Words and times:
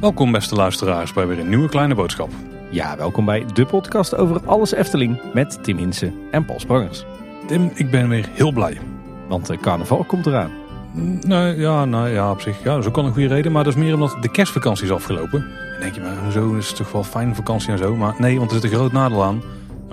Welkom 0.00 0.32
beste 0.32 0.54
luisteraars 0.54 1.12
bij 1.12 1.26
weer 1.26 1.38
een 1.38 1.48
nieuwe 1.48 1.68
kleine 1.68 1.94
boodschap. 1.94 2.30
Ja, 2.70 2.96
welkom 2.96 3.24
bij 3.24 3.46
de 3.52 3.66
podcast 3.66 4.16
over 4.16 4.40
alles 4.46 4.72
Efteling 4.72 5.20
met 5.32 5.64
Tim 5.64 5.76
Hinsen 5.76 6.14
en 6.30 6.44
Paul 6.44 6.60
Sprangers. 6.60 7.04
Tim, 7.46 7.70
ik 7.74 7.90
ben 7.90 8.08
weer 8.08 8.28
heel 8.32 8.52
blij. 8.52 8.78
Want 9.28 9.46
de 9.46 9.58
carnaval 9.58 10.04
komt 10.04 10.26
eraan. 10.26 10.50
Nee, 11.26 11.56
ja, 11.56 11.84
nou 11.84 12.08
ja, 12.08 12.30
op 12.30 12.40
zich, 12.40 12.58
ja, 12.58 12.70
dat 12.70 12.78
is 12.78 12.86
ook 12.86 12.96
wel 12.96 13.04
een 13.04 13.12
goede 13.12 13.28
reden. 13.28 13.52
Maar 13.52 13.64
dat 13.64 13.74
is 13.74 13.78
meer 13.78 13.94
omdat 13.94 14.16
de 14.20 14.30
kerstvakantie 14.30 14.84
is 14.84 14.90
afgelopen. 14.90 15.40
Dan 15.40 15.80
denk 15.80 15.94
je, 15.94 16.00
maar 16.00 16.16
hoezo, 16.22 16.54
is 16.54 16.68
het 16.68 16.76
toch 16.76 16.92
wel 16.92 17.04
fijn 17.04 17.34
vakantie 17.34 17.70
en 17.70 17.78
zo. 17.78 17.96
Maar 17.96 18.14
nee, 18.18 18.38
want 18.38 18.50
er 18.50 18.60
zit 18.60 18.70
een 18.70 18.76
groot 18.76 18.92
nadeel 18.92 19.24
aan. 19.24 19.42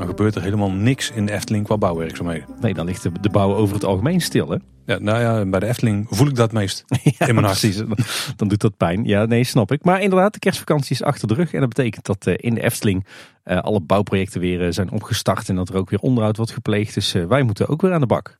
Dan 0.02 0.10
gebeurt 0.10 0.36
er 0.36 0.42
helemaal 0.42 0.72
niks 0.72 1.12
in 1.12 1.26
de 1.26 1.32
Efteling 1.32 1.66
qua 1.66 1.78
bouwwerkzaamheden. 1.78 2.46
Nee, 2.60 2.74
dan 2.74 2.86
ligt 2.86 3.24
de, 3.24 3.30
bouw 3.30 3.56
over 3.56 3.76
het 3.76 3.86
algemeen 3.86 4.22
stil, 4.22 4.50
hè? 4.50 4.58
Ja, 4.86 5.00
nou 5.00 5.20
ja, 5.20 5.46
bij 5.46 5.60
de 5.60 5.66
Efteling 5.66 6.08
voel 6.10 6.28
ik 6.28 6.36
dat 6.36 6.52
meest 6.52 6.84
Ja, 7.18 7.28
in 7.28 7.34
mijn 7.36 7.46
hart. 7.46 7.60
precies. 7.60 7.84
Dan, 8.36 8.48
doet 8.48 8.62
dat 8.62 8.78
pijn. 8.78 9.06
Ja, 9.06 9.26
nee, 9.26 9.44
snap 9.44 9.72
ik. 9.72 9.84
Maar 9.84 10.02
inderdaad, 10.02 10.34
de 10.34 10.40
kerstvakantie 10.40 10.92
is 10.92 11.04
achter 11.04 11.28
de 11.28 11.34
rug. 11.34 11.54
En 11.54 11.60
dat 11.60 11.70
betekent 11.70 12.06
dat 12.06 12.28
eh, 12.28 12.34
in 12.38 12.54
de 12.54 12.62
Efteling 12.62 13.06
eh, 13.44 13.58
alle 13.58 13.80
bouwprojecten 13.80 14.42
weer 14.42 14.66
eh, 14.66 14.72
zijn 14.72 14.92
opgestart. 14.92 15.50
En 15.50 15.56
dat 15.56 15.70
er 15.70 15.76
ook 15.76 15.90
weer 15.90 16.00
onderhoud 16.00 16.38
wordt 16.38 16.52
gepleegd. 16.52 16.94
Dus 16.94 17.12
wij 17.12 17.44
moeten 17.44 17.68
ook 17.68 17.82
weer 17.82 17.94
aan 17.94 18.02
de 18.02 18.06
bak. 18.08 18.38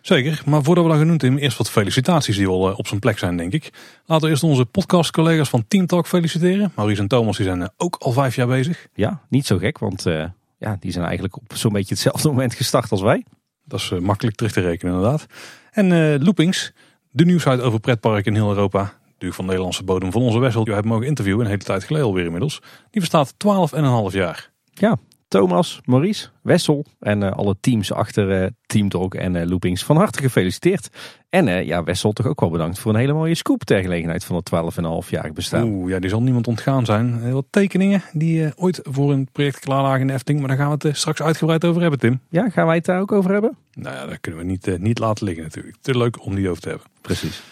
Zeker, 0.00 0.42
maar 0.46 0.62
voordat 0.62 0.84
we 0.84 0.90
dat 0.90 1.00
doen, 1.00 1.16
Tim, 1.16 1.36
eerst 1.36 1.58
wat 1.58 1.70
felicitaties 1.70 2.36
die 2.36 2.46
eh, 2.46 2.78
op 2.78 2.86
zijn 2.86 3.00
plek 3.00 3.18
zijn, 3.18 3.36
denk 3.36 3.52
ik. 3.52 3.70
Laten 4.06 4.24
we 4.24 4.30
eerst 4.30 4.42
onze 4.42 4.64
podcastcollega's 4.64 5.48
van 5.48 5.64
Team 5.68 5.86
Talk 5.86 6.06
feliciteren. 6.06 6.72
Maurice 6.74 7.00
en 7.00 7.08
Thomas 7.08 7.36
die 7.36 7.46
zijn 7.46 7.70
ook 7.76 7.96
al 7.98 8.12
vijf 8.12 8.36
jaar 8.36 8.46
bezig. 8.46 8.86
Ja, 8.94 9.20
niet 9.28 9.46
zo 9.46 9.58
gek. 9.58 9.78
Want 9.78 10.06
eh, 10.06 10.24
ja, 10.60 10.76
die 10.80 10.92
zijn 10.92 11.04
eigenlijk 11.04 11.36
op 11.36 11.52
zo'n 11.54 11.72
beetje 11.72 11.94
hetzelfde 11.94 12.28
moment 12.32 12.54
gestart 12.54 12.90
als 12.90 13.00
wij. 13.00 13.24
Dat 13.64 13.80
is 13.80 13.90
eh, 13.90 13.98
makkelijk 13.98 14.36
terug 14.36 14.52
te 14.52 14.60
rekenen 14.60 14.94
inderdaad. 14.94 15.26
En 15.70 15.92
eh, 15.92 16.20
Loopings, 16.24 16.72
de 17.10 17.24
nieuwsite 17.24 17.62
over 17.62 17.80
pretparken 17.80 18.34
in 18.34 18.40
heel 18.40 18.48
Europa. 18.48 18.80
Natuurlijk 19.04 19.34
van 19.34 19.44
Nederlandse 19.44 19.84
bodem 19.84 20.12
van 20.12 20.22
onze 20.22 20.38
Wessel. 20.38 20.66
Je 20.66 20.72
hebt 20.72 20.86
mogen 20.86 21.06
interviewen, 21.06 21.40
een 21.44 21.50
hele 21.50 21.62
tijd 21.62 21.84
geleden 21.84 22.06
alweer 22.06 22.24
inmiddels. 22.24 22.62
Die 22.90 23.00
bestaat 23.00 23.32
12,5 23.32 24.14
jaar. 24.14 24.50
Ja, 24.72 24.96
Thomas, 25.30 25.80
Maurice, 25.84 26.28
Wessel 26.42 26.84
en 27.00 27.22
eh, 27.22 27.32
alle 27.32 27.56
teams 27.60 27.92
achter 27.92 28.42
eh, 28.42 28.50
Team 28.66 28.88
Talk 28.88 29.14
en 29.14 29.36
eh, 29.36 29.48
Loopings 29.48 29.84
van 29.84 29.96
harte 29.96 30.20
gefeliciteerd. 30.20 30.88
En 31.28 31.66
ja, 31.66 31.84
Wessel 31.84 32.12
toch 32.12 32.26
ook 32.26 32.40
wel 32.40 32.50
bedankt 32.50 32.78
voor 32.78 32.92
een 32.92 32.98
hele 32.98 33.12
mooie 33.12 33.34
scoop 33.34 33.64
ter 33.64 33.82
gelegenheid 33.82 34.24
van 34.24 34.36
het 34.36 34.50
12,5-jarig 34.54 35.32
bestaan. 35.32 35.68
Oeh, 35.68 35.90
ja, 35.90 35.98
die 35.98 36.10
zal 36.10 36.22
niemand 36.22 36.46
ontgaan 36.48 36.84
zijn. 36.84 37.20
Heel 37.22 37.34
wat 37.34 37.46
tekeningen 37.50 38.02
die 38.12 38.52
ooit 38.56 38.80
voor 38.82 39.12
een 39.12 39.28
project 39.32 39.58
klaar 39.58 39.82
lagen 39.82 40.00
in 40.00 40.06
de 40.06 40.12
Efteling. 40.12 40.40
Maar 40.40 40.56
daar 40.56 40.66
gaan 40.66 40.78
we 40.78 40.88
het 40.88 40.96
straks 40.96 41.22
uitgebreid 41.22 41.64
over 41.64 41.80
hebben, 41.80 41.98
Tim. 41.98 42.20
Ja, 42.28 42.48
gaan 42.48 42.66
wij 42.66 42.76
het 42.76 42.84
daar 42.84 43.00
ook 43.00 43.12
over 43.12 43.32
hebben? 43.32 43.56
Nou 43.72 43.96
ja, 43.96 44.06
daar 44.06 44.18
kunnen 44.18 44.40
we 44.40 44.46
niet, 44.46 44.78
niet 44.78 44.98
laten 44.98 45.24
liggen 45.24 45.44
natuurlijk. 45.44 45.76
Te 45.80 45.98
leuk 45.98 46.24
om 46.24 46.34
die 46.34 46.48
over 46.48 46.62
te 46.62 46.68
hebben. 46.68 46.86
Precies. 47.00 47.42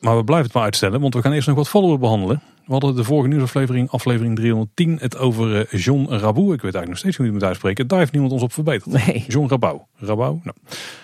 Maar 0.00 0.16
we 0.16 0.24
blijven 0.24 0.46
het 0.46 0.54
maar 0.54 0.64
uitstellen, 0.64 1.00
want 1.00 1.14
we 1.14 1.22
gaan 1.22 1.32
eerst 1.32 1.48
nog 1.48 1.56
wat 1.56 1.68
follower 1.68 1.98
behandelen. 1.98 2.42
We 2.68 2.74
hadden 2.74 2.96
de 2.96 3.04
vorige 3.04 3.28
nieuwsaflevering, 3.28 3.90
aflevering 3.90 4.36
310, 4.36 4.98
het 5.00 5.18
over 5.18 5.56
eh, 5.56 5.80
John 5.80 6.06
Rabou. 6.08 6.44
Ik 6.44 6.62
weet 6.62 6.74
eigenlijk 6.74 6.88
nog 6.88 6.98
steeds 6.98 7.16
hoe 7.16 7.26
je 7.26 7.32
het 7.32 7.40
moet 7.40 7.48
uitspreken. 7.48 7.86
Daar 7.86 7.98
heeft 7.98 8.12
niemand 8.12 8.32
ons 8.32 8.42
op 8.42 8.52
verbeterd. 8.52 9.06
Nee. 9.06 9.24
John 9.28 9.48
Rabou. 9.48 9.80
Rabou? 9.96 10.38
Nou. 10.42 10.56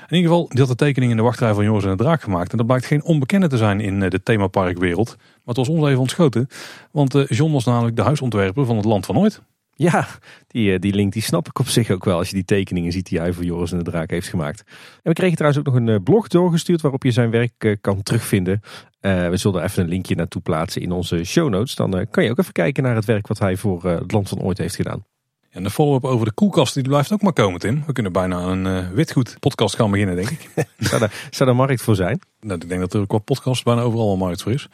In 0.09 0.17
ieder 0.17 0.31
geval, 0.31 0.49
die 0.49 0.59
had 0.59 0.69
de 0.69 0.75
tekening 0.75 1.11
in 1.11 1.17
de 1.17 1.23
wachtrij 1.23 1.55
van 1.55 1.65
Joris 1.65 1.85
en 1.85 1.91
de 1.91 1.97
Draak 1.97 2.23
gemaakt. 2.23 2.51
En 2.51 2.57
dat 2.57 2.67
blijkt 2.67 2.87
geen 2.87 3.05
onbekende 3.05 3.49
te 3.49 3.57
zijn 3.57 3.81
in 3.81 4.03
eh, 4.03 4.11
de 4.11 4.23
themaparkwereld. 4.23 5.17
Maar 5.17 5.55
het 5.55 5.57
was 5.57 5.69
ons 5.69 5.87
even 5.87 6.01
ontschoten. 6.01 6.49
Want 6.91 7.15
eh, 7.15 7.27
John 7.29 7.53
was 7.53 7.65
namelijk 7.65 7.97
de 7.97 8.03
huisontwerper 8.03 8.67
van 8.67 8.77
het 8.77 8.85
Land 8.85 9.07
van 9.07 9.19
Ooit. 9.19 9.43
Ja, 9.77 10.09
die, 10.47 10.73
eh, 10.73 10.81
die 10.81 10.95
link 10.95 11.13
die 11.13 11.23
snap 11.23 11.49
ik 11.49 11.59
op 11.59 11.69
zich 11.69 11.91
ook 11.91 12.05
wel 12.05 12.19
als 12.19 12.29
je 12.29 12.35
die 12.35 12.45
tekeningen 12.45 12.93
ziet 12.93 13.09
die 13.09 13.19
hij 13.19 13.33
voor 13.33 13.45
Joris 13.45 13.73
en 13.73 13.79
de 13.79 13.85
Draak 13.85 14.11
heeft 14.11 14.29
gemaakt. 14.29 14.61
En 15.03 15.03
we 15.03 15.13
kregen 15.13 15.37
trouwens 15.37 15.61
ook 15.61 15.75
nog 15.75 15.83
een 15.83 15.89
eh, 15.89 16.03
blog 16.05 16.29
doorgestuurd 16.29 16.81
waarop 16.81 17.03
je 17.03 17.11
zijn 17.11 17.31
werk 17.31 17.53
eh, 17.59 17.77
kan 17.81 18.03
terugvinden. 18.03 18.61
We 19.01 19.37
zullen 19.37 19.61
er 19.61 19.67
even 19.67 19.83
een 19.83 19.89
linkje 19.89 20.15
naartoe 20.15 20.43
plaatsen 20.43 20.83
in 20.83 20.93
onze 20.93 21.25
show 21.25 21.49
notes. 21.49 21.75
Dan 21.75 22.07
kan 22.11 22.25
je 22.25 22.31
ook 22.31 22.39
even 22.39 22.53
kijken 22.53 22.83
naar 22.83 22.95
het 22.95 23.05
werk 23.05 23.27
wat 23.27 23.39
hij 23.39 23.57
voor 23.57 23.85
eh, 23.85 23.99
het 23.99 24.13
Land 24.13 24.29
van 24.29 24.41
Ooit 24.41 24.59
heeft 24.59 24.75
gedaan. 24.75 25.05
En 25.51 25.63
de 25.63 25.71
follow-up 25.71 26.05
over 26.05 26.27
de 26.27 26.33
koelkast, 26.33 26.75
die 26.75 26.83
blijft 26.83 27.13
ook 27.13 27.23
maar 27.23 27.33
komen, 27.33 27.61
Tim. 27.61 27.83
We 27.87 27.93
kunnen 27.93 28.13
bijna 28.13 28.43
een 28.43 28.95
witgoed 28.95 29.37
podcast 29.41 29.77
gaan 29.77 29.91
beginnen, 29.91 30.17
denk 30.17 30.31
ik. 30.31 30.49
Zou 30.79 31.01
daar, 31.01 31.29
zou 31.31 31.49
daar 31.51 31.59
markt 31.59 31.83
voor 31.83 31.95
zijn? 31.95 32.21
Nou, 32.41 32.61
ik 32.61 32.69
denk 32.69 32.81
dat 32.81 32.95
er 32.95 33.07
qua 33.07 33.19
podcast 33.19 33.65
bijna 33.65 33.81
overal 33.81 34.13
een 34.13 34.19
markt 34.19 34.43
voor 34.43 34.53
is. 34.53 34.69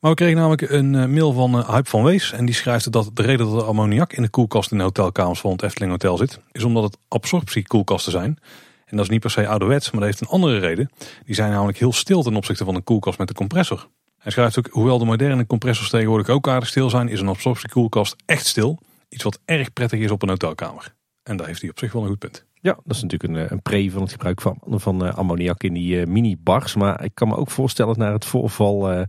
Maar 0.00 0.10
we 0.10 0.16
kregen 0.16 0.36
namelijk 0.36 0.62
een 0.62 0.94
eh, 0.94 1.06
mail 1.06 1.32
van 1.32 1.56
uh, 1.56 1.68
Huip 1.68 1.88
van 1.88 2.02
Wees. 2.04 2.32
En 2.32 2.44
die 2.44 2.54
schrijft 2.54 2.92
dat 2.92 3.10
de 3.14 3.22
reden 3.22 3.46
dat 3.46 3.62
er 3.62 3.68
ammoniak 3.68 4.12
in 4.12 4.22
de 4.22 4.28
koelkast 4.28 4.70
in 4.70 4.76
de 4.76 4.82
hotelkamers 4.82 5.40
van 5.40 5.50
het 5.52 5.62
Efteling 5.62 5.90
Hotel 5.90 6.16
zit, 6.16 6.40
is 6.52 6.64
omdat 6.64 6.82
het 6.82 6.98
absorptiekoelkasten 7.08 8.12
zijn. 8.12 8.38
En 8.84 8.96
dat 8.96 9.04
is 9.04 9.10
niet 9.10 9.20
per 9.20 9.30
se 9.30 9.48
ouderwets, 9.48 9.90
maar 9.90 10.00
dat 10.00 10.10
heeft 10.10 10.20
een 10.20 10.28
andere 10.28 10.58
reden. 10.58 10.90
Die 11.24 11.34
zijn 11.34 11.50
namelijk 11.50 11.78
heel 11.78 11.92
stil 11.92 12.22
ten 12.22 12.36
opzichte 12.36 12.64
van 12.64 12.74
een 12.74 12.84
koelkast 12.84 13.18
met 13.18 13.28
een 13.28 13.34
compressor. 13.34 13.88
Hij 14.18 14.32
schrijft 14.32 14.58
ook, 14.58 14.68
hoewel 14.70 14.98
de 14.98 15.04
moderne 15.04 15.46
compressors 15.46 15.90
tegenwoordig 15.90 16.28
ook 16.28 16.48
aardig 16.48 16.68
stil 16.68 16.90
zijn, 16.90 17.08
is 17.08 17.20
een 17.20 17.28
absorptiekoelkast 17.28 18.16
echt 18.26 18.46
stil. 18.46 18.78
Iets 19.08 19.24
wat 19.24 19.40
erg 19.44 19.72
prettig 19.72 20.00
is 20.00 20.10
op 20.10 20.22
een 20.22 20.28
hotelkamer. 20.28 20.94
En 21.22 21.36
daar 21.36 21.46
heeft 21.46 21.60
hij 21.60 21.70
op 21.70 21.78
zich 21.78 21.92
wel 21.92 22.02
een 22.02 22.08
goed 22.08 22.18
punt. 22.18 22.46
Ja, 22.60 22.78
dat 22.84 22.96
is 22.96 23.02
natuurlijk 23.02 23.32
een, 23.32 23.44
eh, 23.44 23.50
een 23.50 23.62
pre 23.62 23.90
van 23.90 24.02
het 24.02 24.10
gebruik 24.10 24.40
van, 24.40 24.58
van 24.66 25.04
eh, 25.04 25.14
ammoniak 25.14 25.62
in 25.62 25.72
die 25.72 26.00
eh, 26.00 26.06
mini-bars. 26.06 26.74
Maar 26.74 27.04
ik 27.04 27.14
kan 27.14 27.28
me 27.28 27.36
ook 27.36 27.50
voorstellen 27.50 27.98
naar 27.98 28.12
het 28.12 28.24
voorval 28.24 28.90
eh, 28.90 29.02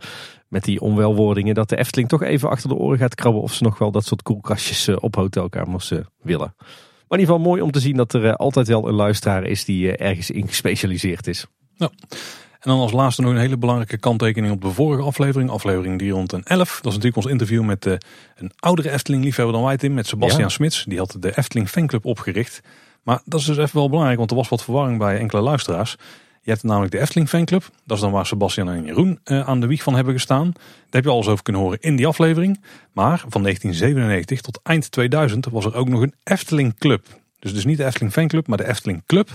met 0.50 0.64
die 0.64 0.82
onwelwordingen... 0.82 1.56
dat 1.56 1.70
de 1.70 1.78
Efteling 1.78 2.10
toch 2.10 2.24
even 2.24 2.50
achter 2.50 2.70
de 2.70 2.76
oren 2.76 2.98
gaat 2.98 3.16
krabben... 3.16 3.42
of 3.42 3.54
ze 3.54 3.64
nog 3.64 3.78
wel 3.78 3.92
dat 3.92 4.06
soort 4.06 4.24
koelkastjes 4.24 4.88
eh, 4.88 4.96
op 5.00 5.16
hotelkamers 5.16 5.92
eh, 5.92 6.00
willen. 6.22 6.54
Maar 6.58 7.18
in 7.18 7.20
ieder 7.20 7.36
geval 7.36 7.50
mooi 7.50 7.62
om 7.62 7.72
te 7.72 7.80
zien 7.80 7.96
dat 7.96 8.14
er 8.14 8.26
eh, 8.26 8.34
altijd 8.34 8.68
wel 8.68 8.88
een 8.88 8.94
luisteraar 8.94 9.44
is... 9.44 9.66
die 9.66 9.96
ergens 9.96 10.32
in 10.32 10.48
gespecialiseerd 10.48 11.28
is. 11.28 11.46
En 11.78 12.70
dan 12.70 12.80
als 12.80 12.92
laatste 12.92 13.22
nog 13.22 13.32
een 13.32 13.38
hele 13.38 13.58
belangrijke 13.58 13.98
kanttekening 13.98 14.54
op 14.54 14.62
de 14.62 14.72
vorige 14.72 15.04
aflevering, 15.04 15.50
aflevering 15.50 15.98
311. 15.98 16.70
Dat 16.76 16.78
is 16.78 16.84
natuurlijk 16.84 17.16
ons 17.16 17.26
interview 17.26 17.64
met 17.64 17.86
een 18.36 18.52
oudere 18.60 18.92
Efteling-liefhebber 18.92 19.56
dan 19.56 19.64
wij, 19.64 19.78
Tim, 19.78 19.94
met 19.94 20.08
Sebastian 20.08 20.42
Ja. 20.42 20.50
Smits. 20.50 20.86
Die 20.88 20.98
had 20.98 21.16
de 21.20 21.38
Efteling 21.38 21.70
Fanclub 21.70 22.06
opgericht. 22.06 22.62
Maar 23.04 23.22
dat 23.26 23.40
is 23.40 23.46
dus 23.46 23.58
even 23.58 23.78
wel 23.78 23.90
belangrijk, 23.90 24.18
want 24.18 24.32
er 24.32 24.38
was 24.38 24.50
wat 24.50 24.64
verwarring 24.64 24.98
bij 24.98 25.20
enkele 25.20 25.42
luisteraars. 25.42 25.96
Je 26.42 26.52
hebt 26.52 26.64
namelijk 26.64 26.92
de 26.92 27.00
Efteling 27.00 27.30
Fanclub. 27.30 27.70
Dat 27.86 27.98
is 27.98 28.04
dan 28.04 28.12
waar 28.12 28.26
Sebastian 28.26 28.70
en 28.70 28.86
Jeroen 28.86 29.20
eh, 29.24 29.48
aan 29.48 29.60
de 29.60 29.68
wieg 29.68 29.84
van 29.84 29.96
hebben 29.96 30.14
gestaan. 30.14 30.52
Daar 30.54 30.64
heb 30.90 31.04
je 31.04 31.10
alles 31.10 31.28
over 31.28 31.44
kunnen 31.44 31.62
horen 31.62 31.80
in 31.80 31.96
die 31.96 32.08
aflevering. 32.08 32.62
Maar 32.92 33.24
van 33.28 33.42
1997 33.42 34.42
tot 34.42 34.60
eind 34.64 34.92
2000 34.92 35.46
was 35.46 35.66
er 35.66 35.76
ook 35.76 35.90
nog 35.90 36.02
een 36.02 36.14
Efteling 36.24 36.78
Club. 36.78 37.06
Dus 37.40 37.54
dus 37.54 37.66
niet 37.66 37.78
de 37.78 37.86
Efteling 37.86 38.12
Fanclub, 38.12 38.48
maar 38.48 38.58
de 38.58 38.68
Efteling 38.68 39.04
Club. 39.06 39.30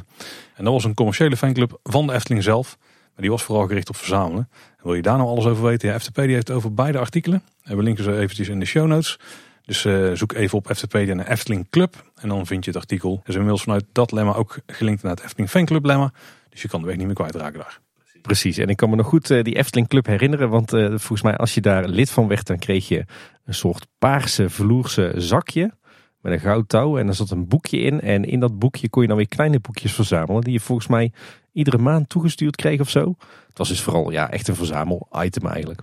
En 0.54 0.65
dat 0.65 0.72
was 0.72 0.84
een 0.84 0.94
commerciële 0.94 1.37
fanclub 1.37 1.78
van 1.82 2.06
de 2.06 2.12
Efteling 2.12 2.42
zelf. 2.42 2.76
Maar 2.81 3.22
die 3.22 3.31
was 3.31 3.42
vooral 3.42 3.66
gericht 3.66 3.88
op 3.88 3.97
verzamelen. 3.97 4.48
En 4.76 4.84
wil 4.84 4.94
je 4.94 5.03
daar 5.03 5.16
nou 5.16 5.28
alles 5.28 5.44
over 5.44 5.65
weten? 5.65 5.88
Ja, 5.88 5.98
FTP 5.98 6.15
die 6.15 6.34
heeft 6.34 6.50
over 6.50 6.75
beide 6.75 6.98
artikelen. 6.98 7.42
En 7.62 7.76
we 7.76 7.82
linken 7.82 8.04
ze 8.04 8.16
eventjes 8.16 8.48
in 8.48 8.59
de 8.59 8.65
show 8.65 8.86
notes. 8.86 9.19
Dus 9.65 9.84
eh, 9.84 10.10
zoek 10.12 10.32
even 10.32 10.59
op 10.59 10.71
FTP 10.75 10.94
naar 10.94 11.26
Efteling 11.26 11.66
Club. 11.71 12.12
En 12.15 12.28
dan 12.28 12.47
vind 12.47 12.65
je 12.65 12.71
het 12.71 12.81
artikel. 12.81 13.21
Er 13.22 13.28
is 13.28 13.34
inmiddels 13.34 13.62
vanuit 13.62 13.84
dat 13.92 14.12
lemma 14.12 14.34
ook 14.34 14.59
gelinkt 14.66 15.03
naar 15.03 15.12
het 15.12 15.25
Efteling 15.25 15.50
Fanclub 15.50 15.84
lemma. 15.84 16.12
Dus 16.54 16.62
je 16.62 16.69
kan 16.69 16.81
de 16.81 16.87
weg 16.87 16.97
niet 16.97 17.06
meer 17.06 17.15
kwijtraken 17.15 17.59
daar. 17.59 17.81
Precies, 18.22 18.59
en 18.59 18.69
ik 18.69 18.76
kan 18.76 18.91
me 18.91 18.97
nog 18.97 19.06
goed 19.06 19.31
eh, 19.31 19.42
die 19.42 19.56
Efteling 19.56 19.88
Club 19.88 20.06
herinneren. 20.06 20.48
Want 20.48 20.72
eh, 20.72 20.87
volgens 20.88 21.22
mij 21.22 21.37
als 21.37 21.54
je 21.54 21.60
daar 21.60 21.88
lid 21.88 22.10
van 22.10 22.28
werd, 22.28 22.47
dan 22.47 22.59
kreeg 22.59 22.88
je 22.88 23.04
een 23.44 23.54
soort 23.54 23.87
paarse 23.98 24.50
vloerse 24.50 25.12
zakje. 25.16 25.72
Met 26.20 26.32
een 26.32 26.41
goud 26.41 26.69
touw 26.69 26.98
en 26.98 27.09
er 27.09 27.15
zat 27.15 27.31
een 27.31 27.48
boekje 27.48 27.78
in. 27.78 28.00
En 28.00 28.25
in 28.25 28.41
dat 28.41 28.59
boekje 28.59 28.88
kon 28.88 29.03
je 29.03 29.09
dan 29.09 29.16
weer 29.16 29.28
kleine 29.28 29.60
boekjes 29.60 29.92
verzamelen. 29.92 30.42
Die 30.42 30.53
je 30.53 30.60
volgens 30.60 30.88
mij 30.88 31.12
iedere 31.53 31.78
maand 31.78 32.09
toegestuurd 32.09 32.56
kreeg 32.56 32.81
of 32.81 32.91
zo. 32.91 33.15
Het 33.48 33.59
was 33.59 33.69
dus 33.69 33.81
vooral 33.81 34.10
ja, 34.10 34.31
echt 34.31 34.48
een 34.48 34.56
verzamel-item 34.56 35.47
eigenlijk. 35.47 35.81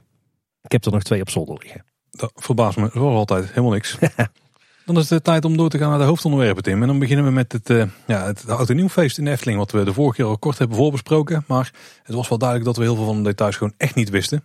Ik 0.61 0.71
heb 0.71 0.85
er 0.85 0.91
nog 0.91 1.03
twee 1.03 1.21
op 1.21 1.29
zolder 1.29 1.57
liggen. 1.61 1.85
Dat 2.11 2.31
verbaast 2.35 2.77
me 2.77 2.89
zoals 2.93 3.15
altijd 3.15 3.49
helemaal 3.49 3.71
niks. 3.71 3.97
Dan 4.85 4.97
is 4.97 5.09
het 5.09 5.23
tijd 5.23 5.45
om 5.45 5.57
door 5.57 5.69
te 5.69 5.77
gaan 5.77 5.89
naar 5.89 5.99
de 5.99 6.05
hoofdonderwerpen, 6.05 6.63
Tim. 6.63 6.81
En 6.81 6.87
dan 6.87 6.99
beginnen 6.99 7.25
we 7.25 7.31
met 7.31 7.51
het, 7.51 7.69
eh, 7.69 7.83
ja, 8.07 8.25
het 8.25 8.49
oud 8.49 8.69
en 8.69 8.75
nieuwfeest 8.75 9.17
in 9.17 9.25
de 9.25 9.31
Efteling. 9.31 9.57
Wat 9.57 9.71
we 9.71 9.83
de 9.83 9.93
vorige 9.93 10.15
keer 10.15 10.25
al 10.25 10.37
kort 10.37 10.57
hebben 10.57 10.77
voorbesproken. 10.77 11.43
Maar 11.47 11.71
het 12.03 12.15
was 12.15 12.29
wel 12.29 12.37
duidelijk 12.37 12.69
dat 12.69 12.77
we 12.77 12.83
heel 12.83 12.95
veel 12.95 13.05
van 13.05 13.23
de 13.23 13.29
details 13.29 13.55
gewoon 13.55 13.73
echt 13.77 13.95
niet 13.95 14.09
wisten. 14.09 14.43